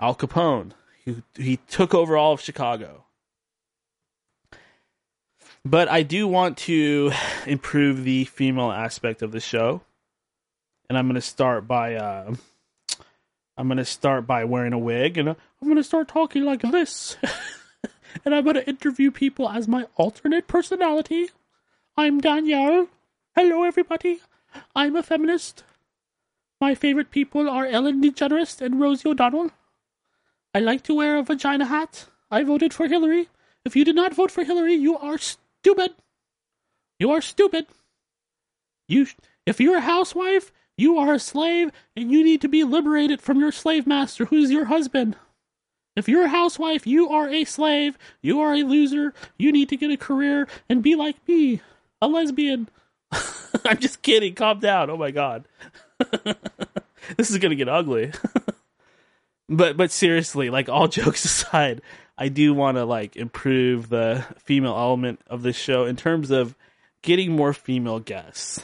Al 0.00 0.16
Capone. 0.16 0.72
He, 1.04 1.22
he 1.36 1.58
took 1.68 1.94
over 1.94 2.16
all 2.16 2.32
of 2.32 2.40
Chicago. 2.40 3.04
But 5.64 5.88
I 5.88 6.02
do 6.02 6.26
want 6.26 6.58
to 6.58 7.12
improve 7.46 8.04
the 8.04 8.24
female 8.24 8.72
aspect 8.72 9.22
of 9.22 9.32
the 9.32 9.40
show 9.40 9.82
and 10.92 10.98
I'm 10.98 11.06
gonna 11.06 11.22
start 11.22 11.66
by 11.66 11.94
uh, 11.94 12.34
I'm 13.56 13.68
gonna 13.68 13.82
start 13.82 14.26
by 14.26 14.44
wearing 14.44 14.74
a 14.74 14.78
wig, 14.78 15.16
and 15.16 15.30
I'm 15.30 15.66
gonna 15.66 15.82
start 15.82 16.08
talking 16.08 16.44
like 16.44 16.60
this, 16.60 17.16
and 18.26 18.34
I'm 18.34 18.44
gonna 18.44 18.60
interview 18.60 19.10
people 19.10 19.48
as 19.48 19.66
my 19.66 19.86
alternate 19.96 20.48
personality. 20.48 21.30
I'm 21.96 22.20
Danielle. 22.20 22.88
Hello, 23.34 23.62
everybody. 23.64 24.20
I'm 24.76 24.96
a 24.96 25.02
feminist. 25.02 25.64
My 26.60 26.74
favorite 26.74 27.10
people 27.10 27.48
are 27.48 27.64
Ellen 27.64 28.02
DeGeneres 28.02 28.60
and 28.60 28.78
Rosie 28.78 29.08
O'Donnell. 29.08 29.50
I 30.54 30.60
like 30.60 30.82
to 30.82 30.94
wear 30.94 31.16
a 31.16 31.22
vagina 31.22 31.64
hat. 31.64 32.04
I 32.30 32.42
voted 32.42 32.74
for 32.74 32.86
Hillary. 32.86 33.30
If 33.64 33.76
you 33.76 33.86
did 33.86 33.96
not 33.96 34.12
vote 34.12 34.30
for 34.30 34.44
Hillary, 34.44 34.74
you 34.74 34.98
are 34.98 35.16
stupid. 35.62 35.92
You 36.98 37.12
are 37.12 37.20
stupid. 37.20 37.66
You, 38.88 39.06
if 39.46 39.60
you're 39.60 39.76
a 39.76 39.80
housewife, 39.80 40.50
you 40.76 40.98
are 40.98 41.14
a 41.14 41.20
slave 41.20 41.70
and 41.96 42.10
you 42.10 42.24
need 42.24 42.40
to 42.40 42.48
be 42.48 42.64
liberated 42.64 43.20
from 43.20 43.38
your 43.38 43.52
slave 43.52 43.86
master, 43.86 44.24
who's 44.24 44.50
your 44.50 44.64
husband. 44.64 45.14
If 45.94 46.08
you're 46.08 46.24
a 46.24 46.28
housewife, 46.28 46.84
you 46.84 47.10
are 47.10 47.28
a 47.28 47.44
slave. 47.44 47.96
You 48.22 48.40
are 48.40 48.54
a 48.54 48.64
loser. 48.64 49.14
You 49.38 49.52
need 49.52 49.68
to 49.68 49.76
get 49.76 49.92
a 49.92 49.96
career 49.96 50.48
and 50.68 50.82
be 50.82 50.96
like 50.96 51.16
me, 51.28 51.60
a 52.00 52.08
lesbian. 52.08 52.68
I'm 53.64 53.78
just 53.78 54.02
kidding. 54.02 54.34
Calm 54.34 54.58
down. 54.58 54.90
Oh 54.90 54.96
my 54.96 55.12
god. 55.12 55.44
this 57.16 57.30
is 57.30 57.38
to 57.38 57.54
get 57.54 57.68
ugly. 57.68 58.10
but 59.48 59.76
but 59.76 59.90
seriously, 59.90 60.50
like 60.50 60.68
all 60.68 60.88
jokes 60.88 61.24
aside, 61.24 61.82
I 62.16 62.28
do 62.28 62.54
want 62.54 62.76
to 62.76 62.84
like 62.84 63.16
improve 63.16 63.88
the 63.88 64.24
female 64.38 64.76
element 64.76 65.20
of 65.26 65.42
this 65.42 65.56
show 65.56 65.84
in 65.84 65.96
terms 65.96 66.30
of 66.30 66.56
getting 67.02 67.32
more 67.32 67.52
female 67.52 67.98
guests. 67.98 68.62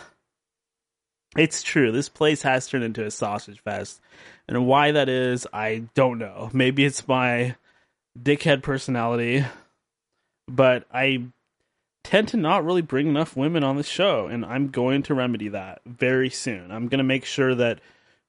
It's 1.37 1.63
true. 1.63 1.93
This 1.93 2.09
place 2.09 2.43
has 2.43 2.67
turned 2.67 2.85
into 2.85 3.05
a 3.05 3.11
sausage 3.11 3.61
fest. 3.61 4.01
And 4.49 4.67
why 4.67 4.93
that 4.93 5.09
is, 5.09 5.47
I 5.53 5.85
don't 5.95 6.19
know. 6.19 6.51
Maybe 6.53 6.85
it's 6.85 7.07
my 7.07 7.57
dickhead 8.19 8.63
personality, 8.63 9.45
but 10.49 10.85
I 10.93 11.27
tend 12.03 12.29
to 12.29 12.39
not 12.39 12.65
really 12.65 12.83
bring 12.83 13.09
enough 13.09 13.37
women 13.37 13.63
on 13.63 13.77
the 13.77 13.83
show, 13.83 14.27
and 14.27 14.45
I'm 14.45 14.69
going 14.69 15.03
to 15.05 15.15
remedy 15.15 15.49
that 15.49 15.83
very 15.85 16.31
soon. 16.31 16.71
I'm 16.71 16.89
going 16.89 16.99
to 16.99 17.05
make 17.05 17.27
sure 17.27 17.55
that 17.55 17.81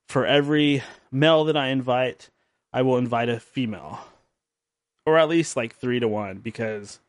for 0.08 0.26
every 0.26 0.84
male 1.12 1.46
that 1.46 1.56
I 1.56 1.70
invite, 1.70 2.30
I 2.72 2.82
will 2.82 2.98
invite 2.98 3.30
a 3.30 3.40
female, 3.40 4.00
or 5.06 5.18
at 5.18 5.30
least 5.30 5.58
like 5.58 5.76
three 5.76 6.00
to 6.00 6.08
one, 6.08 6.38
because 6.38 7.00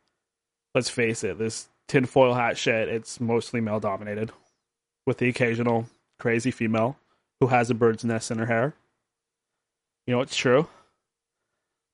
let's 0.73 0.89
face 0.89 1.23
it, 1.23 1.37
this 1.37 1.69
tinfoil 1.87 2.33
hat 2.33 2.57
shit, 2.57 2.89
it's 2.89 3.19
mostly 3.19 3.61
male 3.61 3.79
dominated, 3.79 4.31
with 5.05 5.17
the 5.17 5.29
occasional 5.29 5.87
crazy 6.19 6.51
female 6.51 6.97
who 7.39 7.47
has 7.47 7.69
a 7.69 7.73
bird's 7.73 8.03
nest 8.03 8.31
in 8.31 8.37
her 8.37 8.45
hair. 8.45 8.73
You 10.07 10.15
know, 10.15 10.21
it's 10.21 10.35
true. 10.35 10.67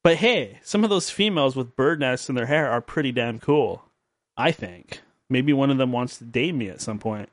But 0.04 0.18
hey, 0.18 0.60
some 0.64 0.84
of 0.84 0.90
those 0.90 1.10
females 1.10 1.56
with 1.56 1.76
bird 1.76 2.00
nests 2.00 2.30
in 2.30 2.36
their 2.36 2.46
hair 2.46 2.70
are 2.70 2.82
pretty 2.82 3.12
damn 3.12 3.40
cool. 3.40 3.84
I 4.38 4.52
think. 4.52 5.02
Maybe 5.30 5.52
one 5.52 5.72
of 5.72 5.78
them 5.78 5.92
wants 5.92 6.18
to 6.18 6.24
date 6.24 6.56
me 6.56 6.70
at 6.70 6.80
some 6.80 7.00
point. 7.00 7.30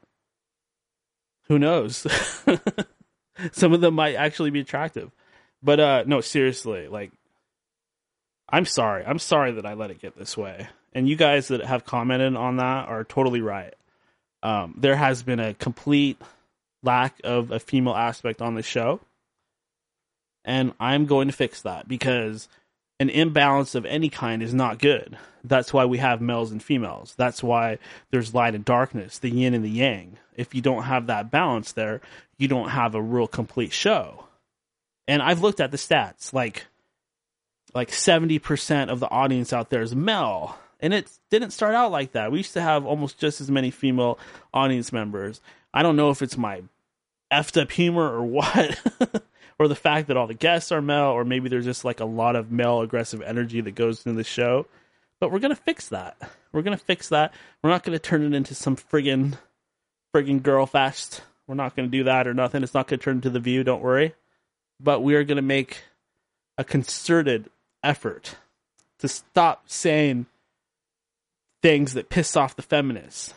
Who 1.49 1.59
knows? 1.59 2.07
some 3.53 3.73
of 3.73 3.81
them 3.81 3.95
might 3.95 4.15
actually 4.15 4.51
be 4.51 4.61
attractive. 4.61 5.13
But 5.65 5.81
uh 5.81 6.05
no, 6.07 6.21
seriously, 6.21 6.87
like 6.87 7.11
I'm 8.49 8.67
sorry. 8.67 9.05
I'm 9.05 9.19
sorry 9.19 9.53
that 9.53 9.67
I 9.67 9.75
let 9.75 9.91
it 9.91 10.01
get 10.01 10.17
this 10.17 10.37
way. 10.37 10.69
And 10.93 11.09
you 11.09 11.17
guys 11.17 11.49
that 11.49 11.65
have 11.65 11.85
commented 11.85 12.37
on 12.37 12.59
that 12.59 12.89
are 12.89 13.03
totally 13.03 13.41
right. 13.41 13.75
Um, 14.43 14.75
there 14.79 14.95
has 14.95 15.23
been 15.23 15.41
a 15.41 15.55
complete 15.55 16.21
lack 16.83 17.19
of 17.25 17.51
a 17.51 17.59
female 17.59 17.95
aspect 17.95 18.43
on 18.43 18.55
the 18.55 18.63
show. 18.63 19.01
And 20.45 20.75
I'm 20.79 21.07
going 21.07 21.29
to 21.29 21.35
fix 21.35 21.63
that 21.63 21.89
because 21.89 22.49
an 23.01 23.09
imbalance 23.09 23.75
of 23.75 23.87
any 23.87 24.11
kind 24.11 24.43
is 24.43 24.55
not 24.55 24.79
good. 24.79 25.17
That's 25.43 25.73
why 25.73 25.87
we 25.87 25.99
have 25.99 26.21
males 26.21 26.53
and 26.53 26.63
females. 26.63 27.15
That's 27.17 27.43
why 27.43 27.79
there's 28.11 28.35
light 28.35 28.55
and 28.55 28.65
darkness, 28.65 29.19
the 29.19 29.31
yin 29.31 29.55
and 29.55 29.65
the 29.65 29.71
yang. 29.71 30.19
If 30.37 30.55
you 30.55 30.61
don't 30.61 30.85
have 30.85 31.07
that 31.07 31.31
balance 31.31 31.73
there, 31.73 32.03
you 32.39 32.47
don't 32.47 32.69
have 32.69 32.95
a 32.95 33.03
real 33.03 33.27
complete 33.27 33.73
show. 33.73 34.27
And 35.07 35.23
I've 35.23 35.43
looked 35.43 35.61
at 35.61 35.71
the 35.71 35.77
stats, 35.77 36.33
like 36.33 36.67
like 37.75 37.91
70% 37.91 38.89
of 38.89 39.01
the 39.01 39.11
audience 39.11 39.53
out 39.53 39.71
there 39.71 39.83
is 39.83 39.95
male. 39.95 40.57
And 40.81 40.95
it 40.95 41.11
didn't 41.31 41.51
start 41.51 41.75
out 41.75 41.91
like 41.91 42.13
that. 42.13 42.31
We 42.31 42.39
used 42.39 42.53
to 42.53 42.63
have 42.63 42.87
almost 42.87 43.19
just 43.19 43.41
as 43.41 43.51
many 43.51 43.71
female 43.71 44.19
audience 44.53 44.93
members. 44.93 45.41
I 45.73 45.83
don't 45.83 45.97
know 45.97 46.11
if 46.11 46.23
it's 46.23 46.37
my 46.37 46.63
effed 47.33 47.61
up 47.61 47.73
humor 47.73 48.07
or 48.07 48.23
what. 48.25 48.81
or 49.59 49.69
the 49.69 49.75
fact 49.75 50.09
that 50.09 50.17
all 50.17 50.27
the 50.27 50.35
guests 50.35 50.73
are 50.73 50.83
male, 50.83 51.11
or 51.11 51.25
maybe 51.25 51.49
there's 51.49 51.65
just 51.65 51.85
like 51.85 52.01
a 52.01 52.05
lot 52.05 52.37
of 52.37 52.51
male 52.51 52.81
aggressive 52.81 53.23
energy 53.23 53.61
that 53.61 53.75
goes 53.75 54.05
into 54.05 54.17
the 54.17 54.25
show. 54.25 54.67
But 55.21 55.31
we're 55.31 55.39
gonna 55.39 55.57
fix 55.57 55.89
that. 55.89 56.17
We're 56.53 56.63
gonna 56.63 56.77
fix 56.77 57.09
that. 57.09 57.33
We're 57.63 57.71
not 57.71 57.83
gonna 57.85 57.99
turn 57.99 58.23
it 58.25 58.35
into 58.35 58.55
some 58.55 58.77
friggin' 58.77 59.39
friggin' 60.15 60.43
girl 60.43 60.67
fest. 60.67 61.23
We're 61.47 61.55
not 61.55 61.77
gonna 61.77 61.89
do 61.89 62.05
that 62.05 62.27
or 62.27 62.35
nothing. 62.35 62.63
It's 62.63 62.75
not 62.75 62.89
gonna 62.89 62.99
turn 62.99 63.17
into 63.17 63.31
the 63.31 63.41
view. 63.41 63.65
Don't 63.65 63.83
worry. 63.83 64.15
But 64.81 65.03
we 65.03 65.15
are 65.15 65.25
gonna 65.25 65.43
make 65.43 65.85
a 66.59 66.65
concerted 66.65 67.51
effort 67.83 68.37
to 68.99 69.09
stop 69.09 69.65
saying 69.67 70.27
things 71.63 71.95
that 71.95 72.09
piss 72.09 72.37
off 72.37 72.57
the 72.57 72.63
feminists. 72.63 73.35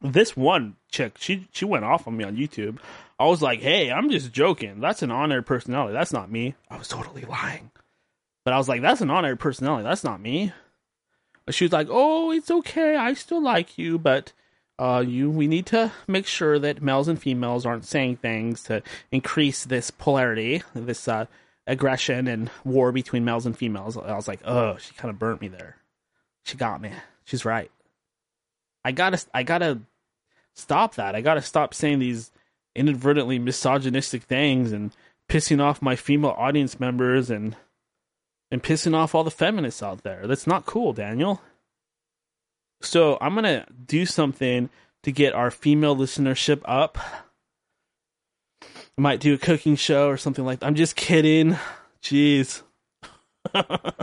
This 0.00 0.36
one 0.36 0.76
chick, 0.90 1.16
she 1.18 1.48
she 1.52 1.64
went 1.64 1.84
off 1.84 2.06
on 2.06 2.16
me 2.16 2.24
on 2.24 2.36
YouTube. 2.36 2.78
I 3.18 3.26
was 3.26 3.42
like, 3.42 3.60
"Hey, 3.60 3.92
I'm 3.92 4.10
just 4.10 4.32
joking. 4.32 4.80
That's 4.80 5.02
an 5.02 5.10
on-air 5.10 5.42
personality. 5.42 5.92
That's 5.92 6.12
not 6.12 6.30
me." 6.30 6.54
I 6.70 6.78
was 6.78 6.88
totally 6.88 7.22
lying, 7.22 7.70
but 8.44 8.54
I 8.54 8.58
was 8.58 8.68
like, 8.68 8.80
"That's 8.80 9.02
an 9.02 9.10
on-air 9.10 9.36
personality. 9.36 9.84
That's 9.84 10.04
not 10.04 10.20
me." 10.20 10.52
But 11.44 11.54
she 11.54 11.64
was 11.64 11.72
like, 11.72 11.88
"Oh, 11.90 12.30
it's 12.30 12.50
okay. 12.50 12.96
I 12.96 13.12
still 13.12 13.42
like 13.42 13.76
you, 13.76 13.98
but 13.98 14.32
uh, 14.80 15.04
you 15.06 15.30
we 15.30 15.46
need 15.46 15.66
to 15.66 15.92
make 16.08 16.26
sure 16.26 16.58
that 16.58 16.82
males 16.82 17.06
and 17.06 17.20
females 17.20 17.66
aren't 17.66 17.84
saying 17.84 18.16
things 18.16 18.62
to 18.64 18.82
increase 19.12 19.64
this 19.64 19.90
polarity, 19.90 20.62
this 20.74 21.06
uh, 21.06 21.26
aggression 21.66 22.26
and 22.26 22.50
war 22.64 22.90
between 22.90 23.24
males 23.24 23.46
and 23.46 23.56
females." 23.56 23.96
I 23.96 24.16
was 24.16 24.26
like, 24.28 24.40
"Oh, 24.44 24.76
she 24.78 24.94
kind 24.94 25.10
of 25.10 25.18
burnt 25.18 25.40
me 25.40 25.48
there. 25.48 25.76
She 26.44 26.56
got 26.56 26.80
me. 26.80 26.92
She's 27.24 27.44
right. 27.44 27.70
I 28.84 28.92
gotta, 28.92 29.22
I 29.34 29.42
gotta 29.42 29.80
stop 30.54 30.94
that. 30.94 31.14
I 31.14 31.20
gotta 31.20 31.42
stop 31.42 31.74
saying 31.74 31.98
these." 31.98 32.32
inadvertently 32.74 33.38
misogynistic 33.38 34.22
things 34.22 34.72
and 34.72 34.94
pissing 35.28 35.60
off 35.60 35.82
my 35.82 35.96
female 35.96 36.34
audience 36.36 36.80
members 36.80 37.30
and 37.30 37.56
and 38.52 38.62
pissing 38.62 38.94
off 38.94 39.14
all 39.14 39.22
the 39.22 39.30
feminists 39.30 39.82
out 39.82 40.02
there. 40.02 40.26
That's 40.26 40.46
not 40.46 40.66
cool, 40.66 40.92
Daniel. 40.92 41.40
So 42.80 43.18
I'm 43.20 43.34
gonna 43.34 43.66
do 43.86 44.06
something 44.06 44.70
to 45.02 45.12
get 45.12 45.34
our 45.34 45.50
female 45.50 45.96
listenership 45.96 46.62
up. 46.64 46.98
I 48.62 49.00
might 49.00 49.20
do 49.20 49.34
a 49.34 49.38
cooking 49.38 49.76
show 49.76 50.08
or 50.08 50.16
something 50.16 50.44
like 50.44 50.60
that. 50.60 50.66
I'm 50.66 50.74
just 50.74 50.96
kidding. 50.96 51.56
Jeez. 52.02 52.62
but 53.52 53.96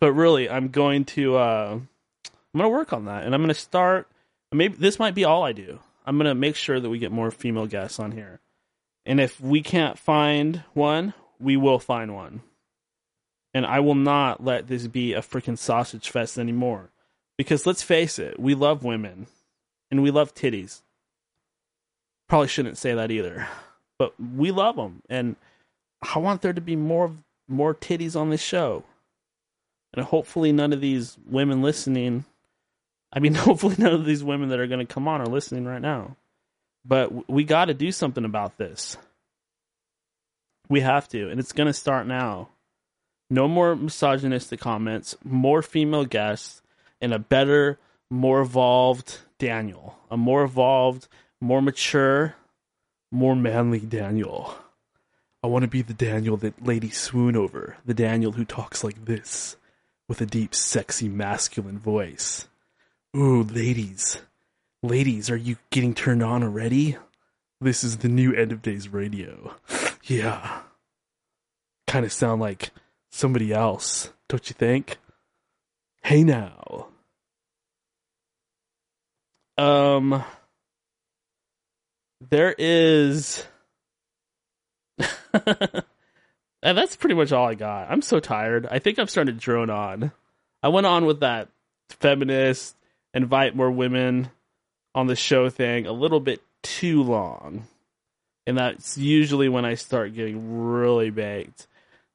really, 0.00 0.48
I'm 0.48 0.68
going 0.68 1.04
to 1.06 1.36
uh 1.36 1.72
I'm 1.72 2.58
gonna 2.58 2.68
work 2.68 2.92
on 2.92 3.06
that 3.06 3.24
and 3.24 3.34
I'm 3.34 3.42
gonna 3.42 3.54
start 3.54 4.08
maybe 4.52 4.76
this 4.76 4.98
might 4.98 5.14
be 5.14 5.24
all 5.24 5.44
I 5.44 5.52
do. 5.52 5.78
I'm 6.04 6.16
gonna 6.16 6.34
make 6.34 6.56
sure 6.56 6.80
that 6.80 6.90
we 6.90 6.98
get 6.98 7.12
more 7.12 7.30
female 7.30 7.66
guests 7.66 8.00
on 8.00 8.12
here. 8.12 8.40
And 9.06 9.20
if 9.20 9.40
we 9.40 9.62
can't 9.62 9.98
find 9.98 10.62
one, 10.74 11.14
we 11.38 11.56
will 11.56 11.78
find 11.78 12.14
one. 12.14 12.42
And 13.54 13.66
I 13.66 13.80
will 13.80 13.94
not 13.94 14.44
let 14.44 14.68
this 14.68 14.86
be 14.86 15.14
a 15.14 15.20
freaking 15.20 15.58
sausage 15.58 16.10
fest 16.10 16.38
anymore. 16.38 16.90
Because 17.40 17.64
let's 17.64 17.82
face 17.82 18.18
it, 18.18 18.38
we 18.38 18.54
love 18.54 18.84
women 18.84 19.26
and 19.90 20.02
we 20.02 20.10
love 20.10 20.34
titties. 20.34 20.82
Probably 22.28 22.48
shouldn't 22.48 22.76
say 22.76 22.92
that 22.92 23.10
either. 23.10 23.48
But 23.98 24.12
we 24.20 24.50
love 24.50 24.76
them 24.76 25.00
and 25.08 25.36
I 26.02 26.18
want 26.18 26.42
there 26.42 26.52
to 26.52 26.60
be 26.60 26.76
more 26.76 27.12
more 27.48 27.74
titties 27.74 28.14
on 28.14 28.28
this 28.28 28.42
show. 28.42 28.84
And 29.94 30.04
hopefully 30.04 30.52
none 30.52 30.74
of 30.74 30.82
these 30.82 31.16
women 31.26 31.62
listening 31.62 32.26
I 33.10 33.20
mean, 33.20 33.34
hopefully 33.36 33.76
none 33.78 33.94
of 33.94 34.04
these 34.04 34.22
women 34.22 34.50
that 34.50 34.60
are 34.60 34.66
going 34.66 34.86
to 34.86 34.94
come 34.94 35.08
on 35.08 35.22
are 35.22 35.26
listening 35.26 35.64
right 35.64 35.80
now. 35.80 36.16
But 36.84 37.30
we 37.30 37.44
got 37.44 37.64
to 37.64 37.74
do 37.74 37.90
something 37.90 38.26
about 38.26 38.58
this. 38.58 38.98
We 40.68 40.80
have 40.80 41.08
to, 41.08 41.30
and 41.30 41.40
it's 41.40 41.52
going 41.52 41.68
to 41.68 41.72
start 41.72 42.06
now. 42.06 42.50
No 43.30 43.48
more 43.48 43.74
misogynistic 43.76 44.60
comments, 44.60 45.16
more 45.24 45.62
female 45.62 46.04
guests, 46.04 46.59
and 47.00 47.12
a 47.12 47.18
better, 47.18 47.78
more 48.10 48.40
evolved 48.40 49.18
Daniel. 49.38 49.98
A 50.10 50.16
more 50.16 50.42
evolved, 50.42 51.08
more 51.40 51.62
mature, 51.62 52.34
more 53.10 53.36
manly 53.36 53.80
Daniel. 53.80 54.54
I 55.42 55.46
want 55.46 55.62
to 55.62 55.68
be 55.68 55.82
the 55.82 55.94
Daniel 55.94 56.36
that 56.38 56.64
ladies 56.64 56.98
swoon 56.98 57.34
over, 57.34 57.76
the 57.84 57.94
Daniel 57.94 58.32
who 58.32 58.44
talks 58.44 58.84
like 58.84 59.06
this, 59.06 59.56
with 60.08 60.20
a 60.20 60.26
deep, 60.26 60.54
sexy, 60.54 61.08
masculine 61.08 61.78
voice. 61.78 62.46
Ooh, 63.16 63.42
ladies. 63.42 64.18
Ladies, 64.82 65.30
are 65.30 65.36
you 65.36 65.56
getting 65.70 65.94
turned 65.94 66.22
on 66.22 66.42
already? 66.42 66.96
This 67.60 67.84
is 67.84 67.98
the 67.98 68.08
new 68.08 68.32
End 68.32 68.52
of 68.52 68.62
Days 68.62 68.88
radio. 68.88 69.54
yeah. 70.04 70.60
Kind 71.86 72.04
of 72.04 72.12
sound 72.12 72.40
like 72.40 72.70
somebody 73.10 73.52
else, 73.52 74.12
don't 74.28 74.48
you 74.48 74.54
think? 74.54 74.98
Hey 76.02 76.24
now. 76.24 76.88
Um 79.56 80.24
there 82.30 82.54
is 82.58 83.44
and 85.32 85.84
that's 86.62 86.96
pretty 86.96 87.14
much 87.14 87.32
all 87.32 87.48
I 87.48 87.54
got. 87.54 87.90
I'm 87.90 88.02
so 88.02 88.20
tired. 88.20 88.66
I 88.70 88.78
think 88.78 88.98
I've 88.98 89.10
started 89.10 89.32
to 89.32 89.40
drone 89.40 89.70
on. 89.70 90.12
I 90.62 90.68
went 90.68 90.86
on 90.86 91.06
with 91.06 91.20
that 91.20 91.48
feminist 91.88 92.76
invite 93.14 93.56
more 93.56 93.70
women 93.70 94.30
on 94.94 95.06
the 95.06 95.16
show 95.16 95.50
thing 95.50 95.86
a 95.86 95.92
little 95.92 96.20
bit 96.20 96.40
too 96.62 97.02
long. 97.02 97.66
And 98.46 98.56
that's 98.58 98.98
usually 98.98 99.48
when 99.48 99.64
I 99.64 99.74
start 99.74 100.14
getting 100.14 100.62
really 100.64 101.10
baked. 101.10 101.66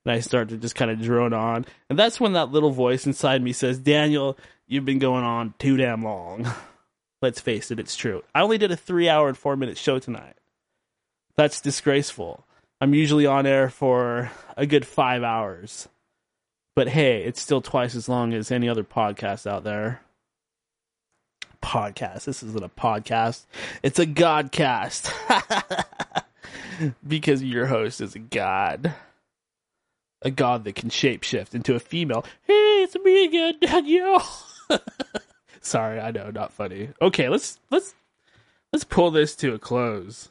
And 0.05 0.13
I 0.13 0.19
start 0.19 0.49
to 0.49 0.57
just 0.57 0.75
kind 0.75 0.91
of 0.91 1.01
drone 1.01 1.33
on. 1.33 1.65
And 1.89 1.97
that's 1.97 2.19
when 2.19 2.33
that 2.33 2.51
little 2.51 2.71
voice 2.71 3.05
inside 3.05 3.41
me 3.41 3.53
says, 3.53 3.79
Daniel, 3.79 4.37
you've 4.67 4.85
been 4.85 4.99
going 4.99 5.23
on 5.23 5.53
too 5.57 5.77
damn 5.77 6.03
long. 6.03 6.47
Let's 7.21 7.41
face 7.41 7.71
it, 7.71 7.79
it's 7.79 7.95
true. 7.95 8.23
I 8.35 8.41
only 8.41 8.57
did 8.57 8.71
a 8.71 8.77
three 8.77 9.09
hour 9.09 9.27
and 9.27 9.37
four 9.37 9.55
minute 9.55 9.77
show 9.77 9.99
tonight. 9.99 10.35
That's 11.35 11.59
disgraceful. 11.59 12.45
I'm 12.79 12.93
usually 12.93 13.25
on 13.25 13.45
air 13.45 13.69
for 13.69 14.31
a 14.55 14.65
good 14.65 14.85
five 14.85 15.23
hours. 15.23 15.87
But 16.75 16.89
hey, 16.89 17.23
it's 17.23 17.41
still 17.41 17.61
twice 17.61 17.95
as 17.95 18.07
long 18.07 18.33
as 18.33 18.51
any 18.51 18.69
other 18.69 18.83
podcast 18.83 19.47
out 19.47 19.63
there 19.63 20.01
podcast. 21.65 22.25
This 22.25 22.43
isn't 22.43 22.63
a 22.63 22.69
podcast. 22.69 23.45
It's 23.81 23.99
a 23.99 24.05
godcast. 24.05 25.11
because 27.07 27.43
your 27.43 27.65
host 27.65 28.01
is 28.01 28.15
a 28.15 28.19
god. 28.19 28.93
A 30.21 30.31
god 30.31 30.63
that 30.63 30.75
can 30.75 30.89
shapeshift 30.89 31.53
into 31.53 31.75
a 31.75 31.79
female. 31.79 32.25
Hey, 32.43 32.83
it's 32.83 32.95
me 32.95 33.25
again, 33.25 33.55
Danielle. 33.61 34.25
Sorry, 35.61 35.99
I 35.99 36.11
know, 36.11 36.31
not 36.31 36.53
funny. 36.53 36.89
Okay, 37.01 37.29
let's 37.29 37.59
let's 37.69 37.95
let's 38.71 38.83
pull 38.83 39.11
this 39.11 39.35
to 39.37 39.53
a 39.53 39.59
close. 39.59 40.29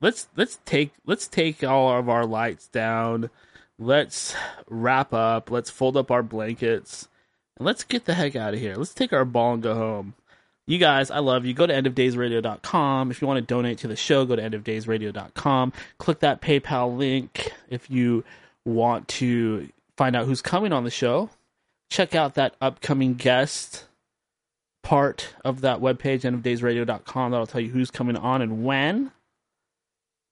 Let's 0.00 0.28
let's 0.36 0.58
take 0.64 0.92
let's 1.04 1.28
take 1.28 1.62
all 1.62 1.98
of 1.98 2.08
our 2.08 2.24
lights 2.24 2.68
down. 2.68 3.30
Let's 3.78 4.34
wrap 4.68 5.12
up. 5.14 5.50
Let's 5.50 5.70
fold 5.70 5.96
up 5.96 6.10
our 6.10 6.22
blankets. 6.22 7.08
And 7.56 7.66
let's 7.66 7.84
get 7.84 8.04
the 8.04 8.14
heck 8.14 8.36
out 8.36 8.54
of 8.54 8.60
here. 8.60 8.76
Let's 8.76 8.94
take 8.94 9.12
our 9.12 9.24
ball 9.24 9.54
and 9.54 9.62
go 9.62 9.74
home. 9.74 10.14
You 10.66 10.78
guys, 10.78 11.10
I 11.10 11.18
love 11.18 11.44
you. 11.44 11.54
Go 11.54 11.66
to 11.66 11.72
endofdaysradio.com. 11.72 13.10
If 13.10 13.20
you 13.20 13.26
want 13.26 13.38
to 13.38 13.54
donate 13.54 13.78
to 13.78 13.88
the 13.88 13.96
show, 13.96 14.24
go 14.24 14.36
to 14.36 14.42
endofdaysradio.com. 14.42 15.72
Click 15.98 16.20
that 16.20 16.40
PayPal 16.40 16.96
link 16.96 17.52
if 17.68 17.90
you 17.90 18.22
want 18.64 19.08
to 19.08 19.68
find 19.96 20.16
out 20.16 20.26
who's 20.26 20.42
coming 20.42 20.72
on 20.72 20.84
the 20.84 20.90
show. 20.90 21.30
Check 21.90 22.14
out 22.14 22.34
that 22.34 22.54
upcoming 22.60 23.14
guest 23.14 23.84
part 24.82 25.34
of 25.44 25.60
that 25.62 25.80
webpage, 25.80 26.22
endofdaysradio.com. 26.22 27.30
That'll 27.30 27.46
tell 27.46 27.60
you 27.60 27.70
who's 27.70 27.90
coming 27.90 28.16
on 28.16 28.42
and 28.42 28.64
when. 28.64 29.12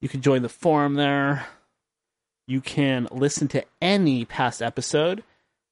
You 0.00 0.08
can 0.08 0.22
join 0.22 0.42
the 0.42 0.48
forum 0.48 0.94
there. 0.94 1.46
You 2.46 2.60
can 2.60 3.08
listen 3.10 3.48
to 3.48 3.64
any 3.82 4.24
past 4.24 4.62
episode. 4.62 5.22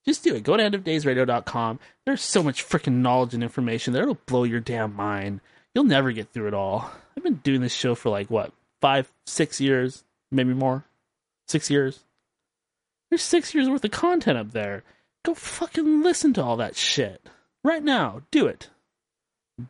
Just 0.04 0.22
do 0.22 0.34
it. 0.34 0.44
Go 0.44 0.56
to 0.56 0.62
endofdaysradio.com. 0.62 1.80
There's 2.04 2.22
so 2.22 2.42
much 2.42 2.68
freaking 2.68 2.96
knowledge 2.96 3.34
and 3.34 3.42
information 3.42 3.92
there. 3.92 4.02
It'll 4.02 4.18
blow 4.26 4.44
your 4.44 4.60
damn 4.60 4.94
mind. 4.94 5.40
You'll 5.74 5.84
never 5.84 6.12
get 6.12 6.32
through 6.32 6.48
it 6.48 6.54
all. 6.54 6.90
I've 7.16 7.22
been 7.22 7.36
doing 7.36 7.60
this 7.60 7.74
show 7.74 7.94
for 7.94 8.10
like, 8.10 8.30
what, 8.30 8.52
five, 8.80 9.10
six 9.26 9.60
years, 9.60 10.04
maybe 10.30 10.54
more? 10.54 10.84
Six 11.48 11.70
years? 11.70 12.00
There's 13.10 13.22
six 13.22 13.54
years 13.54 13.68
worth 13.68 13.84
of 13.84 13.90
content 13.90 14.38
up 14.38 14.52
there. 14.52 14.82
Go 15.24 15.34
fucking 15.34 16.02
listen 16.02 16.32
to 16.34 16.42
all 16.42 16.56
that 16.56 16.76
shit. 16.76 17.28
Right 17.64 17.82
now. 17.82 18.22
Do 18.30 18.46
it. 18.46 18.70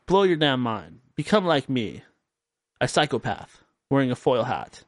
Blow 0.06 0.22
your 0.24 0.36
damn 0.36 0.60
mind. 0.60 1.00
Become 1.14 1.44
like 1.44 1.68
me. 1.68 2.02
A 2.80 2.88
psychopath 2.88 3.62
wearing 3.90 4.10
a 4.10 4.16
foil 4.16 4.44
hat. 4.44 4.84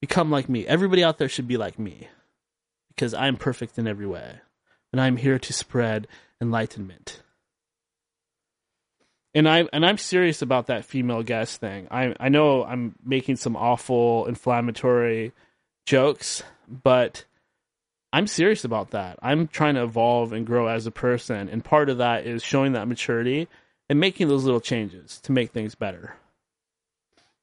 Become 0.00 0.30
like 0.30 0.48
me. 0.48 0.66
Everybody 0.66 1.02
out 1.02 1.18
there 1.18 1.28
should 1.28 1.48
be 1.48 1.56
like 1.56 1.78
me 1.78 2.08
because 2.88 3.14
I'm 3.14 3.36
perfect 3.36 3.78
in 3.78 3.86
every 3.86 4.06
way, 4.06 4.40
and 4.92 5.00
I'm 5.00 5.16
here 5.16 5.38
to 5.38 5.52
spread 5.52 6.06
enlightenment. 6.40 7.22
And 9.34 9.48
I 9.48 9.66
and 9.72 9.84
I'm 9.84 9.98
serious 9.98 10.42
about 10.42 10.66
that 10.66 10.84
female 10.84 11.22
guest 11.22 11.60
thing. 11.60 11.88
I 11.90 12.14
I 12.20 12.28
know 12.28 12.64
I'm 12.64 12.94
making 13.04 13.36
some 13.36 13.56
awful 13.56 14.26
inflammatory 14.26 15.32
jokes, 15.86 16.42
but 16.68 17.24
I'm 18.12 18.26
serious 18.26 18.64
about 18.64 18.90
that. 18.90 19.18
I'm 19.22 19.48
trying 19.48 19.74
to 19.74 19.82
evolve 19.82 20.32
and 20.32 20.46
grow 20.46 20.68
as 20.68 20.86
a 20.86 20.90
person, 20.90 21.48
and 21.48 21.64
part 21.64 21.88
of 21.88 21.98
that 21.98 22.26
is 22.26 22.42
showing 22.42 22.72
that 22.72 22.88
maturity 22.88 23.48
and 23.88 24.00
making 24.00 24.28
those 24.28 24.44
little 24.44 24.60
changes 24.60 25.20
to 25.22 25.32
make 25.32 25.50
things 25.52 25.74
better. 25.74 26.14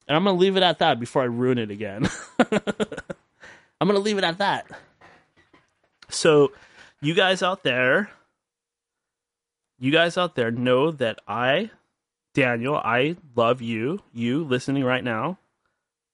And 0.07 0.15
I'm 0.15 0.23
going 0.23 0.35
to 0.35 0.41
leave 0.41 0.57
it 0.57 0.63
at 0.63 0.79
that 0.79 0.99
before 0.99 1.21
I 1.21 1.25
ruin 1.25 1.57
it 1.57 1.71
again. 1.71 2.09
I'm 2.39 3.87
going 3.87 3.93
to 3.93 3.99
leave 3.99 4.17
it 4.17 4.23
at 4.23 4.39
that. 4.39 4.67
So, 6.09 6.51
you 7.01 7.13
guys 7.13 7.41
out 7.41 7.63
there, 7.63 8.09
you 9.79 9.91
guys 9.91 10.17
out 10.17 10.35
there 10.35 10.51
know 10.51 10.91
that 10.91 11.19
I, 11.27 11.71
Daniel, 12.33 12.75
I 12.75 13.15
love 13.35 13.61
you, 13.61 14.01
you 14.13 14.43
listening 14.43 14.83
right 14.83 15.03
now. 15.03 15.37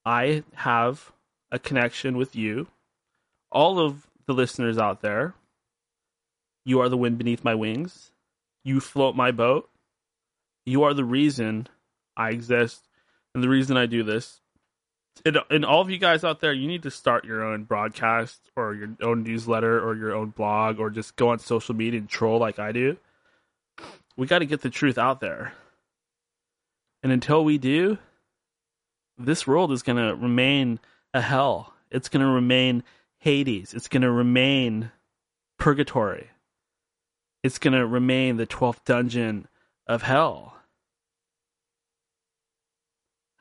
I 0.06 0.44
have 0.53 1.11
a 1.52 1.60
connection 1.60 2.18
with 2.18 2.36
you. 2.36 2.68
All 3.51 3.80
of 3.80 4.08
the 4.26 4.34
listeners 4.34 4.77
out 4.77 5.01
there, 5.01 5.34
you 6.66 6.82
are 6.82 6.90
the 6.90 6.98
wind 6.98 7.17
beneath 7.17 7.43
my 7.43 7.56
wings. 7.56 8.11
You 8.64 8.80
float 8.80 9.16
my 9.16 9.32
boat. 9.32 9.69
You 10.66 10.84
are 10.84 10.93
the 10.93 11.06
reason 11.06 11.67
I 12.17 12.32
exist 12.32 12.88
and 13.34 13.43
the 13.43 13.50
reason 13.50 13.77
I 13.77 13.85
do 13.85 14.03
this 14.03 14.42
and, 15.26 15.38
and 15.50 15.66
all 15.66 15.82
of 15.82 15.90
you 15.90 15.98
guys 15.98 16.24
out 16.24 16.40
there, 16.40 16.53
you 16.53 16.67
need 16.67 16.84
to 16.84 16.92
start 16.92 17.26
your 17.26 17.43
own 17.43 17.64
broadcast 17.64 18.40
or 18.56 18.74
your 18.74 18.90
own 19.01 19.24
newsletter 19.24 19.80
or 19.80 19.95
your 19.95 20.16
own 20.16 20.30
blog 20.30 20.80
or 20.80 20.90
just 20.90 21.16
go 21.16 21.30
on 21.30 21.40
social 21.40 21.76
media 21.76 22.00
and 22.00 22.09
troll 22.09 22.40
like 22.40 22.59
I 22.59 22.72
do. 22.72 22.98
We 24.16 24.27
got 24.27 24.40
to 24.40 24.45
get 24.45 24.61
the 24.61 24.69
truth 24.69 24.98
out 24.98 25.19
there. 25.19 25.53
And 27.03 27.11
until 27.11 27.43
we 27.43 27.58
do, 27.58 27.98
this 29.17 29.45
world 29.45 29.72
is 29.72 29.84
going 29.84 29.98
to 29.98 30.16
remain 30.16 30.80
a 31.14 31.22
hell. 31.22 31.74
It's 31.92 32.09
going 32.09 32.26
to 32.26 32.32
remain 32.32 32.84
Hades. 33.20 33.74
It's 33.74 33.88
going 33.88 34.02
to 34.02 34.12
remain 34.12 34.92
purgatory. 35.58 36.30
It's 37.44 37.60
going 37.60 37.74
to 37.74 37.86
remain 37.86 38.38
the 38.38 38.48
12th 38.48 38.84
dungeon 38.86 39.48
of 39.88 40.04
hell. 40.04 40.56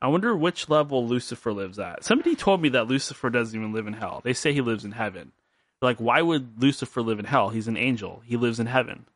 I 0.01 0.09
wonder 0.09 0.37
which 0.37 0.69
level 0.69 1.07
Lucifer 1.07 1.53
lives 1.53 1.79
at. 1.79 2.05
Somebody 2.05 2.37
told 2.37 2.61
me 2.61 2.69
that 2.71 2.87
Lucifer 2.87 3.31
doesn't 3.31 3.59
even 3.59 3.73
live 3.73 3.87
in 3.87 3.95
hell. 3.95 4.21
They 4.23 4.35
say 4.35 4.53
he 4.53 4.61
lives 4.61 4.85
in 4.85 4.93
heaven. 4.93 5.33
Like, 5.81 5.99
why 5.99 6.23
would 6.23 6.63
Lucifer 6.63 7.03
live 7.03 7.19
in 7.19 7.25
hell? 7.25 7.49
He's 7.49 7.69
an 7.69 7.77
angel. 7.77 8.23
He 8.25 8.37
lives 8.37 8.61
in 8.61 8.67
heaven. 8.67 9.07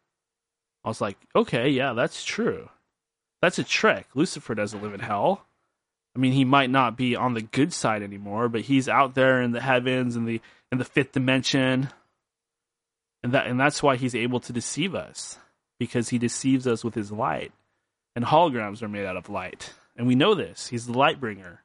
I 0.85 0.89
was 0.89 1.01
like, 1.01 1.19
okay, 1.37 1.69
yeah, 1.69 1.93
that's 1.93 2.25
true. 2.25 2.71
That's 3.43 3.59
a 3.59 3.65
trick. 3.65 4.07
Lucifer 4.15 4.55
doesn't 4.55 4.83
live 4.83 4.95
in 4.95 5.01
hell. 5.01 5.47
I 6.15 6.19
mean, 6.19 6.33
he 6.33 6.45
might 6.45 6.71
not 6.71 6.97
be 6.97 7.15
on 7.15 7.35
the 7.35 7.43
good 7.43 7.73
side 7.73 8.03
anymore, 8.03 8.49
but 8.49 8.63
he's 8.63 8.89
out 8.89 9.15
there 9.15 9.41
in 9.43 9.53
the 9.53 9.61
heavens 9.61 10.17
and 10.17 10.27
the 10.27 10.41
in 10.73 10.79
the 10.79 10.85
fifth 10.85 11.13
dimension. 11.13 11.89
And 13.23 13.33
that 13.33 13.47
and 13.47 13.61
that's 13.61 13.83
why 13.83 13.97
he's 13.97 14.15
able 14.15 14.41
to 14.41 14.53
deceive 14.53 14.95
us 14.95 15.39
because 15.79 16.09
he 16.09 16.19
deceives 16.19 16.67
us 16.67 16.83
with 16.85 16.95
his 16.95 17.13
light. 17.13 17.53
And 18.17 18.25
holograms 18.25 18.83
are 18.83 18.89
made 18.89 19.07
out 19.07 19.17
of 19.17 19.29
light. 19.29 19.73
And 19.97 20.07
we 20.07 20.15
know 20.15 20.35
this. 20.35 20.69
He's 20.69 20.87
the 20.87 20.99
light 20.99 21.21
bringer. 21.21 21.63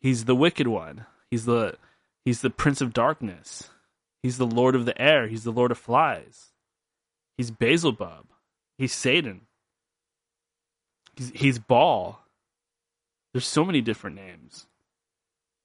He's 0.00 0.26
the 0.26 0.36
wicked 0.36 0.68
one. 0.68 1.06
He's 1.30 1.44
the 1.44 1.76
he's 2.24 2.42
the 2.42 2.50
prince 2.50 2.80
of 2.80 2.92
darkness. 2.92 3.70
He's 4.22 4.38
the 4.38 4.46
lord 4.46 4.74
of 4.74 4.84
the 4.84 5.00
air. 5.00 5.26
He's 5.26 5.44
the 5.44 5.52
lord 5.52 5.70
of 5.70 5.78
flies. 5.78 6.48
He's 7.36 7.50
Beelzebub. 7.50 8.26
He's 8.76 8.92
Satan. 8.92 9.42
He's, 11.16 11.30
he's 11.34 11.58
Baal. 11.58 12.24
There's 13.38 13.46
so 13.46 13.64
many 13.64 13.80
different 13.80 14.16
names. 14.16 14.66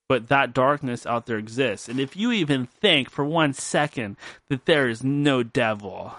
But 0.07 0.27
that 0.27 0.53
darkness 0.53 1.07
out 1.07 1.25
there 1.25 1.39
exists. 1.39 1.89
And 1.89 1.99
if 1.99 2.15
you 2.15 2.31
even 2.31 2.67
think 2.67 3.09
for 3.09 3.25
one 3.25 3.53
second 3.53 4.15
that 4.49 4.65
there 4.65 4.87
is 4.87 5.03
no 5.03 5.41
devil, 5.41 6.13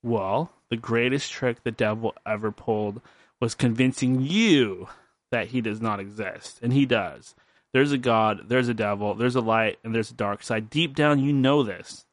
well, 0.00 0.52
the 0.70 0.76
greatest 0.76 1.32
trick 1.32 1.64
the 1.64 1.72
devil 1.72 2.14
ever 2.24 2.52
pulled 2.52 3.00
was 3.40 3.56
convincing 3.56 4.20
you 4.20 4.86
that 5.32 5.48
he 5.48 5.60
does 5.60 5.80
not 5.80 5.98
exist. 5.98 6.60
And 6.62 6.72
he 6.72 6.86
does. 6.86 7.34
There's 7.72 7.90
a 7.90 7.98
God, 7.98 8.42
there's 8.46 8.68
a 8.68 8.74
devil, 8.74 9.14
there's 9.14 9.34
a 9.34 9.40
light, 9.40 9.80
and 9.82 9.92
there's 9.92 10.12
a 10.12 10.14
dark 10.14 10.44
side. 10.44 10.70
Deep 10.70 10.94
down, 10.94 11.18
you 11.18 11.32
know 11.32 11.64
this. 11.64 12.06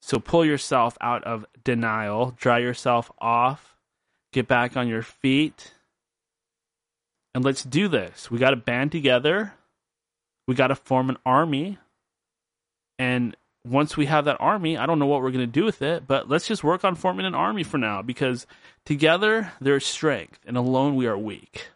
So 0.00 0.18
pull 0.18 0.46
yourself 0.46 0.96
out 1.02 1.24
of 1.24 1.44
denial, 1.62 2.34
dry 2.38 2.56
yourself 2.56 3.12
off, 3.18 3.76
get 4.32 4.48
back 4.48 4.78
on 4.78 4.88
your 4.88 5.02
feet, 5.02 5.72
and 7.36 7.44
let's 7.44 7.62
do 7.62 7.86
this. 7.86 8.30
We 8.30 8.38
got 8.38 8.50
to 8.50 8.56
band 8.56 8.92
together. 8.92 9.52
We 10.48 10.54
got 10.54 10.68
to 10.68 10.74
form 10.74 11.10
an 11.10 11.18
army. 11.26 11.76
And 12.98 13.36
once 13.62 13.94
we 13.94 14.06
have 14.06 14.24
that 14.24 14.40
army, 14.40 14.78
I 14.78 14.86
don't 14.86 14.98
know 14.98 15.04
what 15.04 15.20
we're 15.20 15.32
going 15.32 15.40
to 15.40 15.46
do 15.46 15.66
with 15.66 15.82
it, 15.82 16.06
but 16.06 16.30
let's 16.30 16.48
just 16.48 16.64
work 16.64 16.82
on 16.82 16.94
forming 16.94 17.26
an 17.26 17.34
army 17.34 17.62
for 17.62 17.76
now 17.76 18.00
because 18.00 18.46
together 18.86 19.52
there 19.60 19.76
is 19.76 19.84
strength 19.84 20.40
and 20.46 20.56
alone 20.56 20.96
we 20.96 21.06
are 21.06 21.18
weak. 21.18 21.68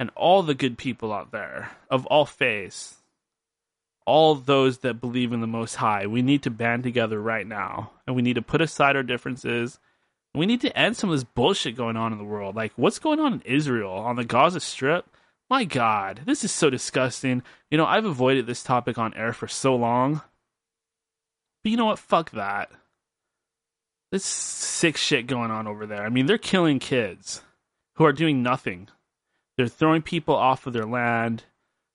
And 0.00 0.10
all 0.16 0.42
the 0.42 0.56
good 0.56 0.76
people 0.76 1.12
out 1.12 1.30
there 1.30 1.70
of 1.88 2.04
all 2.06 2.26
faiths, 2.26 2.96
all 4.06 4.34
those 4.34 4.78
that 4.78 5.00
believe 5.00 5.32
in 5.32 5.40
the 5.40 5.46
Most 5.46 5.76
High, 5.76 6.08
we 6.08 6.20
need 6.20 6.42
to 6.42 6.50
band 6.50 6.82
together 6.82 7.22
right 7.22 7.46
now 7.46 7.92
and 8.08 8.16
we 8.16 8.22
need 8.22 8.34
to 8.34 8.42
put 8.42 8.60
aside 8.60 8.96
our 8.96 9.04
differences. 9.04 9.78
We 10.34 10.46
need 10.46 10.60
to 10.60 10.78
end 10.78 10.96
some 10.96 11.10
of 11.10 11.16
this 11.16 11.24
bullshit 11.24 11.76
going 11.76 11.96
on 11.96 12.12
in 12.12 12.18
the 12.18 12.24
world. 12.24 12.54
Like, 12.54 12.72
what's 12.76 12.98
going 12.98 13.18
on 13.20 13.34
in 13.34 13.42
Israel, 13.42 13.92
on 13.92 14.16
the 14.16 14.24
Gaza 14.24 14.60
Strip? 14.60 15.06
My 15.48 15.64
God, 15.64 16.20
this 16.26 16.44
is 16.44 16.52
so 16.52 16.70
disgusting. 16.70 17.42
You 17.70 17.78
know, 17.78 17.86
I've 17.86 18.04
avoided 18.04 18.46
this 18.46 18.62
topic 18.62 18.98
on 18.98 19.12
air 19.14 19.32
for 19.32 19.48
so 19.48 19.74
long 19.74 20.22
but 21.62 21.70
you 21.70 21.76
know 21.76 21.86
what? 21.86 21.98
Fuck 21.98 22.30
that. 22.32 22.70
This 24.12 24.24
sick 24.24 24.96
shit 24.96 25.26
going 25.26 25.50
on 25.50 25.66
over 25.66 25.86
there. 25.86 26.04
I 26.04 26.08
mean, 26.08 26.26
they're 26.26 26.38
killing 26.38 26.78
kids 26.78 27.42
who 27.96 28.04
are 28.04 28.12
doing 28.12 28.42
nothing. 28.42 28.88
They're 29.56 29.68
throwing 29.68 30.02
people 30.02 30.34
off 30.34 30.66
of 30.66 30.72
their 30.72 30.86
land. 30.86 31.44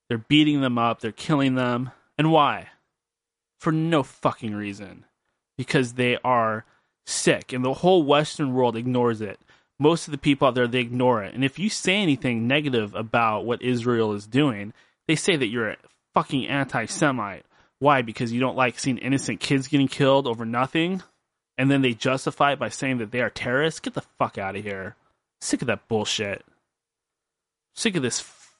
They're 0.07 0.19
beating 0.19 0.61
them 0.61 0.77
up. 0.77 1.01
They're 1.01 1.11
killing 1.11 1.55
them. 1.55 1.91
And 2.17 2.31
why? 2.31 2.69
For 3.59 3.71
no 3.71 4.03
fucking 4.03 4.53
reason. 4.53 5.05
Because 5.57 5.93
they 5.93 6.17
are 6.23 6.65
sick. 7.05 7.53
And 7.53 7.63
the 7.63 7.73
whole 7.73 8.03
Western 8.03 8.53
world 8.53 8.75
ignores 8.75 9.21
it. 9.21 9.39
Most 9.79 10.07
of 10.07 10.11
the 10.11 10.17
people 10.17 10.47
out 10.47 10.55
there, 10.55 10.67
they 10.67 10.79
ignore 10.79 11.23
it. 11.23 11.33
And 11.33 11.43
if 11.43 11.59
you 11.59 11.69
say 11.69 11.95
anything 11.95 12.47
negative 12.47 12.95
about 12.95 13.45
what 13.45 13.61
Israel 13.61 14.13
is 14.13 14.25
doing, 14.25 14.73
they 15.07 15.15
say 15.15 15.35
that 15.35 15.47
you're 15.47 15.71
a 15.71 15.77
fucking 16.13 16.47
anti 16.47 16.85
Semite 16.85 17.45
why? 17.77 18.01
Because 18.01 18.31
you 18.31 18.39
don't 18.39 18.55
like 18.55 18.79
seeing 18.79 18.97
innocent 18.97 19.41
kids 19.41 19.67
getting 19.67 19.89
killed 19.89 20.27
over 20.27 20.45
nothing? 20.45 21.03
and 21.57 21.71
then 21.71 21.81
they 21.81 21.93
justify 21.93 22.53
it 22.53 22.59
by 22.59 22.69
saying 22.69 22.97
that 22.97 23.11
they 23.11 23.21
are 23.21 23.29
terrorists. 23.29 23.79
Get 23.79 23.93
the 23.93 24.03
fuck 24.19 24.37
out 24.37 24.55
of 24.55 24.63
here. 24.63 24.95
Sick 25.41 25.61
of 25.61 25.67
that 25.67 25.87
bullshit. 25.87 26.43
Sick 27.73 27.95
of 27.95 28.03
this 28.03 28.21
f- 28.21 28.57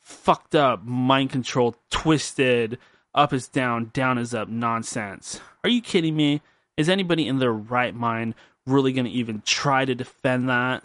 fucked 0.00 0.54
up, 0.54 0.84
mind 0.84 1.30
controlled, 1.30 1.76
twisted, 1.90 2.78
up 3.14 3.32
is 3.32 3.48
down, 3.48 3.90
down 3.92 4.18
is 4.18 4.34
up 4.34 4.48
nonsense. 4.48 5.40
Are 5.62 5.70
you 5.70 5.80
kidding 5.80 6.16
me? 6.16 6.42
Is 6.76 6.88
anybody 6.88 7.26
in 7.26 7.38
their 7.38 7.52
right 7.52 7.94
mind 7.94 8.34
really 8.66 8.92
going 8.92 9.04
to 9.04 9.10
even 9.10 9.42
try 9.44 9.84
to 9.84 9.94
defend 9.94 10.48
that? 10.48 10.84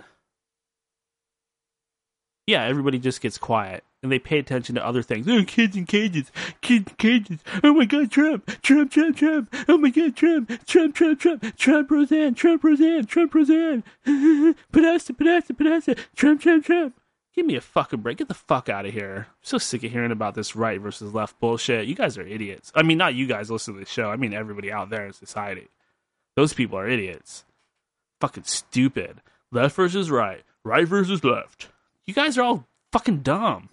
Yeah, 2.46 2.64
everybody 2.64 3.00
just 3.00 3.22
gets 3.22 3.38
quiet 3.38 3.84
and 4.02 4.12
they 4.12 4.20
pay 4.20 4.40
attention 4.40 4.76
to 4.76 4.86
other 4.86 5.02
things. 5.02 5.28
Oh, 5.28 5.44
kids 5.44 5.76
in 5.76 5.86
cages, 5.86 6.32
kids 6.62 6.88
in 6.90 6.96
cages. 6.96 7.40
Oh 7.64 7.74
my 7.74 7.86
God, 7.86 8.12
Trump, 8.12 8.46
Trump, 8.62 8.92
Trump, 8.92 9.18
Trump. 9.18 9.54
Oh 9.68 9.78
my 9.78 9.90
God, 9.90 10.16
Trump, 10.16 10.66
Trump, 10.66 10.96
Trump, 10.96 11.20
Trump, 11.20 11.58
Trump, 11.58 11.92
Roseanne, 11.92 12.34
Trump, 12.34 12.64
Roseanne, 12.64 13.06
Trump, 13.06 13.34
Roseanne. 13.34 13.84
Podesta, 14.72 15.14
Podesta, 15.14 15.54
Podesta, 15.54 15.96
Trump, 16.16 16.42
Trump, 16.42 16.66
Trump. 16.66 16.96
Give 17.36 17.46
me 17.46 17.56
a 17.56 17.62
fucking 17.62 18.02
break. 18.02 18.18
Get 18.18 18.28
the 18.28 18.34
fuck 18.34 18.70
out 18.70 18.86
of 18.86 18.94
here. 18.94 19.28
I'm 19.30 19.36
so 19.42 19.58
sick 19.58 19.84
of 19.84 19.92
hearing 19.92 20.12
about 20.12 20.34
this 20.34 20.56
right 20.56 20.82
versus 20.82 21.14
left 21.14 21.40
bullshit. 21.40 21.88
You 21.88 21.96
guys 21.96 22.18
are 22.18 22.26
idiots. 22.26 22.72
I 22.74 22.84
mean, 22.84 22.98
not 22.98 23.16
you 23.16 23.28
guys 23.28 23.52
listen 23.52 23.76
to 23.76 23.80
the 23.80 23.86
show. 23.86 24.10
I 24.10 24.16
mean, 24.16 24.34
everybody 24.34 24.72
out 24.72 24.90
there 24.90 25.06
in 25.06 25.14
society. 25.14 25.68
Those 26.40 26.54
people 26.54 26.80
are 26.80 26.88
idiots. 26.88 27.44
Fucking 28.22 28.46
stupid. 28.46 29.20
Left 29.52 29.76
versus 29.76 30.10
right. 30.10 30.42
Right 30.64 30.88
versus 30.88 31.22
left. 31.22 31.68
You 32.06 32.14
guys 32.14 32.38
are 32.38 32.44
all 32.44 32.66
fucking 32.94 33.24
dumb. 33.24 33.68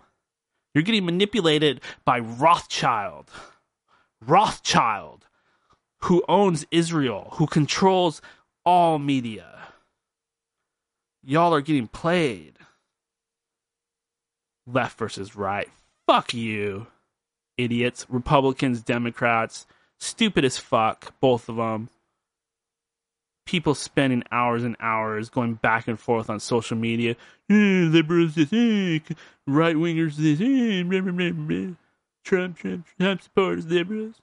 You're 0.75 0.83
getting 0.83 1.05
manipulated 1.05 1.81
by 2.05 2.19
Rothschild. 2.19 3.31
Rothschild, 4.21 5.27
who 6.01 6.25
owns 6.29 6.67
Israel, 6.73 7.29
who 7.35 7.47
controls 7.47 8.21
all 8.65 8.99
media. 8.99 9.47
Y'all 11.23 11.55
are 11.55 11.61
getting 11.61 11.87
played. 11.87 12.55
Left 14.67 14.99
versus 14.99 15.37
right. 15.37 15.69
Fuck 16.09 16.35
you, 16.35 16.89
idiots. 17.57 18.07
Republicans, 18.09 18.83
Democrats. 18.83 19.69
Stupid 20.01 20.45
as 20.45 20.59
fuck, 20.59 21.15
both 21.21 21.49
of 21.49 21.55
them 21.55 21.91
people 23.47 23.75
spending 23.75 24.23
hours 24.31 24.65
and 24.65 24.77
hours 24.81 25.31
going 25.31 25.55
back 25.55 25.89
and 25.89 25.99
forth 25.99 26.29
on 26.29 26.39
social 26.41 26.77
media. 26.77 27.17
Eh, 27.49 27.55
liberals 27.89 28.35
this, 28.35 28.53
eh, 28.53 28.99
right 29.47 29.77
wingers 29.77 30.17
this, 30.17 30.41
eh, 30.41 30.83
blah, 30.83 31.01
blah, 31.01 31.13
blah, 31.13 31.31
blah. 31.31 31.75
Trump, 32.25 32.59
Trump, 32.59 32.87
Trump 33.01 33.23
supporters, 33.23 33.67
liberals. 33.67 34.21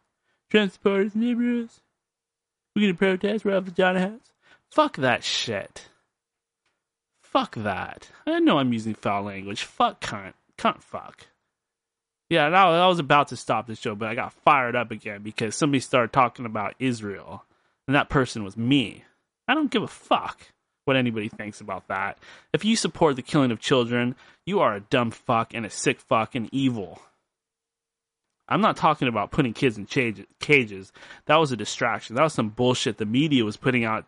Trump 0.51 0.71
supporters, 0.71 1.15
liberals. 1.15 1.81
We're 2.75 2.83
gonna 2.83 2.93
protest. 2.95 3.45
We're 3.45 3.57
off 3.57 3.63
vagina 3.63 3.99
hats. 3.99 4.31
Fuck 4.69 4.97
that 4.97 5.23
shit. 5.23 5.89
Fuck 7.21 7.55
that. 7.55 8.09
I 8.27 8.39
know 8.39 8.59
I'm 8.59 8.73
using 8.73 8.93
foul 8.93 9.23
language. 9.23 9.63
Fuck 9.63 10.01
cunt. 10.01 10.33
Cunt 10.57 10.83
fuck. 10.83 11.27
Yeah, 12.29 12.47
I 12.47 12.87
was 12.87 12.99
about 12.99 13.27
to 13.29 13.37
stop 13.37 13.67
the 13.67 13.75
show, 13.75 13.95
but 13.95 14.09
I 14.09 14.15
got 14.15 14.33
fired 14.33 14.75
up 14.75 14.91
again 14.91 15.21
because 15.21 15.55
somebody 15.55 15.79
started 15.79 16.11
talking 16.11 16.45
about 16.45 16.73
Israel, 16.79 17.45
and 17.87 17.95
that 17.95 18.09
person 18.09 18.43
was 18.43 18.57
me. 18.57 19.03
I 19.47 19.53
don't 19.53 19.71
give 19.71 19.83
a 19.83 19.87
fuck 19.87 20.41
what 20.85 20.97
anybody 20.97 21.29
thinks 21.29 21.61
about 21.61 21.87
that. 21.87 22.17
If 22.51 22.65
you 22.65 22.75
support 22.75 23.15
the 23.15 23.21
killing 23.21 23.51
of 23.51 23.59
children, 23.59 24.15
you 24.45 24.59
are 24.59 24.75
a 24.75 24.81
dumb 24.81 25.11
fuck 25.11 25.53
and 25.53 25.65
a 25.65 25.69
sick 25.69 25.99
fuck 25.99 26.35
and 26.35 26.49
evil. 26.51 27.01
I'm 28.47 28.61
not 28.61 28.75
talking 28.75 29.07
about 29.07 29.31
putting 29.31 29.53
kids 29.53 29.77
in 29.77 29.85
cages. 29.85 30.91
That 31.25 31.37
was 31.37 31.51
a 31.51 31.57
distraction. 31.57 32.15
That 32.15 32.23
was 32.23 32.33
some 32.33 32.49
bullshit 32.49 32.97
the 32.97 33.05
media 33.05 33.45
was 33.45 33.57
putting 33.57 33.85
out 33.85 34.05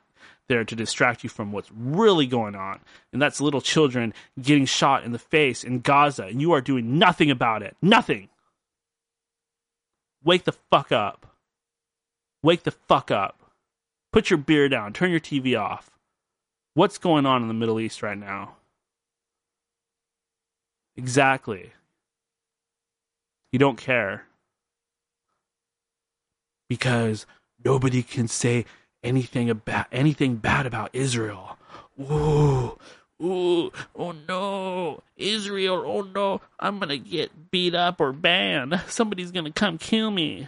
there 0.48 0.64
to 0.64 0.76
distract 0.76 1.24
you 1.24 1.30
from 1.30 1.52
what's 1.52 1.72
really 1.72 2.28
going 2.28 2.56
on. 2.56 2.80
And 3.14 3.22
that's 3.22 3.42
little 3.42 3.62
children 3.62 4.14
getting 4.40 4.66
shot 4.66 5.04
in 5.04 5.14
the 5.14 5.20
face 5.20 5.64
in 5.64 5.80
Gaza, 5.80 6.26
and 6.26 6.42
you 6.42 6.52
are 6.52 6.62
doing 6.62 7.00
nothing 7.00 7.32
about 7.32 7.64
it. 7.64 7.76
Nothing. 7.82 8.30
Wake 10.24 10.44
the 10.44 10.52
fuck 10.52 10.92
up. 10.92 11.26
Wake 12.44 12.64
the 12.64 12.72
fuck 12.72 13.12
up. 13.12 13.40
Put 14.16 14.30
your 14.30 14.38
beer 14.38 14.70
down. 14.70 14.94
Turn 14.94 15.12
your 15.12 15.20
TV 15.20 15.60
off. 15.60 15.92
What's 16.74 16.98
going 16.98 17.26
on 17.26 17.42
in 17.42 17.50
the 17.50 17.54
Middle 17.54 17.82
East 17.82 18.02
right 18.02 18.18
now? 18.18 18.56
Exactly. 20.96 21.74
You 23.52 23.60
don't 23.60 23.78
care. 23.78 24.24
Because 26.70 27.26
nobody 27.66 28.02
can 28.04 28.30
say 28.30 28.64
anything 29.04 29.50
about 29.50 29.88
anything 29.92 30.38
bad 30.38 30.66
about 30.66 30.92
Israel. 30.94 31.58
Ooh, 32.00 32.78
ooh, 33.22 33.70
oh 33.98 34.16
no, 34.30 35.04
Israel, 35.18 35.84
oh 35.86 36.04
no, 36.04 36.40
I'm 36.58 36.80
gonna 36.80 36.98
get 36.98 37.52
beat 37.52 37.76
up 37.76 38.00
or 38.00 38.14
banned. 38.14 38.80
Somebody's 38.88 39.32
gonna 39.32 39.52
come 39.52 39.78
kill 39.78 40.10
me. 40.10 40.48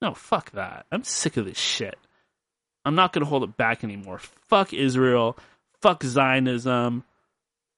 No, 0.00 0.14
fuck 0.14 0.52
that. 0.52 0.86
I'm 0.92 1.02
sick 1.02 1.36
of 1.36 1.46
this 1.46 1.58
shit. 1.58 1.98
I'm 2.84 2.94
not 2.94 3.12
going 3.12 3.24
to 3.24 3.28
hold 3.28 3.44
it 3.44 3.56
back 3.56 3.82
anymore. 3.82 4.18
Fuck 4.18 4.72
Israel. 4.72 5.36
Fuck 5.80 6.02
Zionism. 6.04 7.04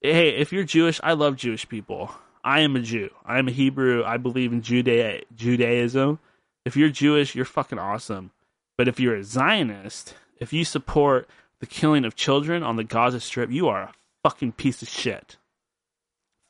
Hey, 0.00 0.30
if 0.30 0.52
you're 0.52 0.64
Jewish, 0.64 1.00
I 1.02 1.12
love 1.12 1.36
Jewish 1.36 1.68
people. 1.68 2.10
I 2.44 2.60
am 2.60 2.76
a 2.76 2.80
Jew. 2.80 3.10
I 3.24 3.38
am 3.38 3.48
a 3.48 3.52
Hebrew. 3.52 4.04
I 4.04 4.18
believe 4.18 4.52
in 4.52 4.62
Judea- 4.62 5.22
Judaism. 5.34 6.18
If 6.64 6.76
you're 6.76 6.90
Jewish, 6.90 7.34
you're 7.34 7.44
fucking 7.44 7.78
awesome. 7.78 8.30
But 8.78 8.88
if 8.88 9.00
you're 9.00 9.16
a 9.16 9.24
Zionist, 9.24 10.14
if 10.38 10.52
you 10.52 10.64
support 10.64 11.28
the 11.60 11.66
killing 11.66 12.04
of 12.04 12.14
children 12.14 12.62
on 12.62 12.76
the 12.76 12.84
Gaza 12.84 13.20
Strip, 13.20 13.50
you 13.50 13.68
are 13.68 13.82
a 13.82 13.94
fucking 14.22 14.52
piece 14.52 14.82
of 14.82 14.88
shit. 14.88 15.36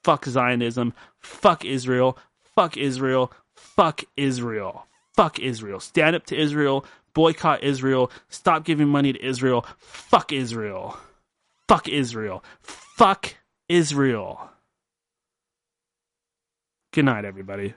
Fuck 0.05 0.27
Zionism. 0.27 0.93
Fuck 1.19 1.65
Israel. 1.65 2.19
Fuck 2.55 2.77
Israel. 2.77 3.33
Fuck 3.55 4.05
Israel. 4.17 4.87
Fuck 5.15 5.39
Israel. 5.39 5.81
Stand 5.81 6.15
up 6.15 6.27
to 6.27 6.37
Israel 6.37 6.85
boycott 7.17 7.63
Israel, 7.65 8.13
stop 8.29 8.63
giving 8.63 8.89
money 8.89 9.11
to 9.11 9.27
Israel, 9.27 9.65
fuck 9.79 10.35
Israel, 10.35 10.99
fuck 11.67 11.89
Israel, 11.89 12.45
fuck 12.61 13.37
Israel. 13.71 14.51
Good 16.93 17.07
night, 17.07 17.25
everybody. 17.25 17.75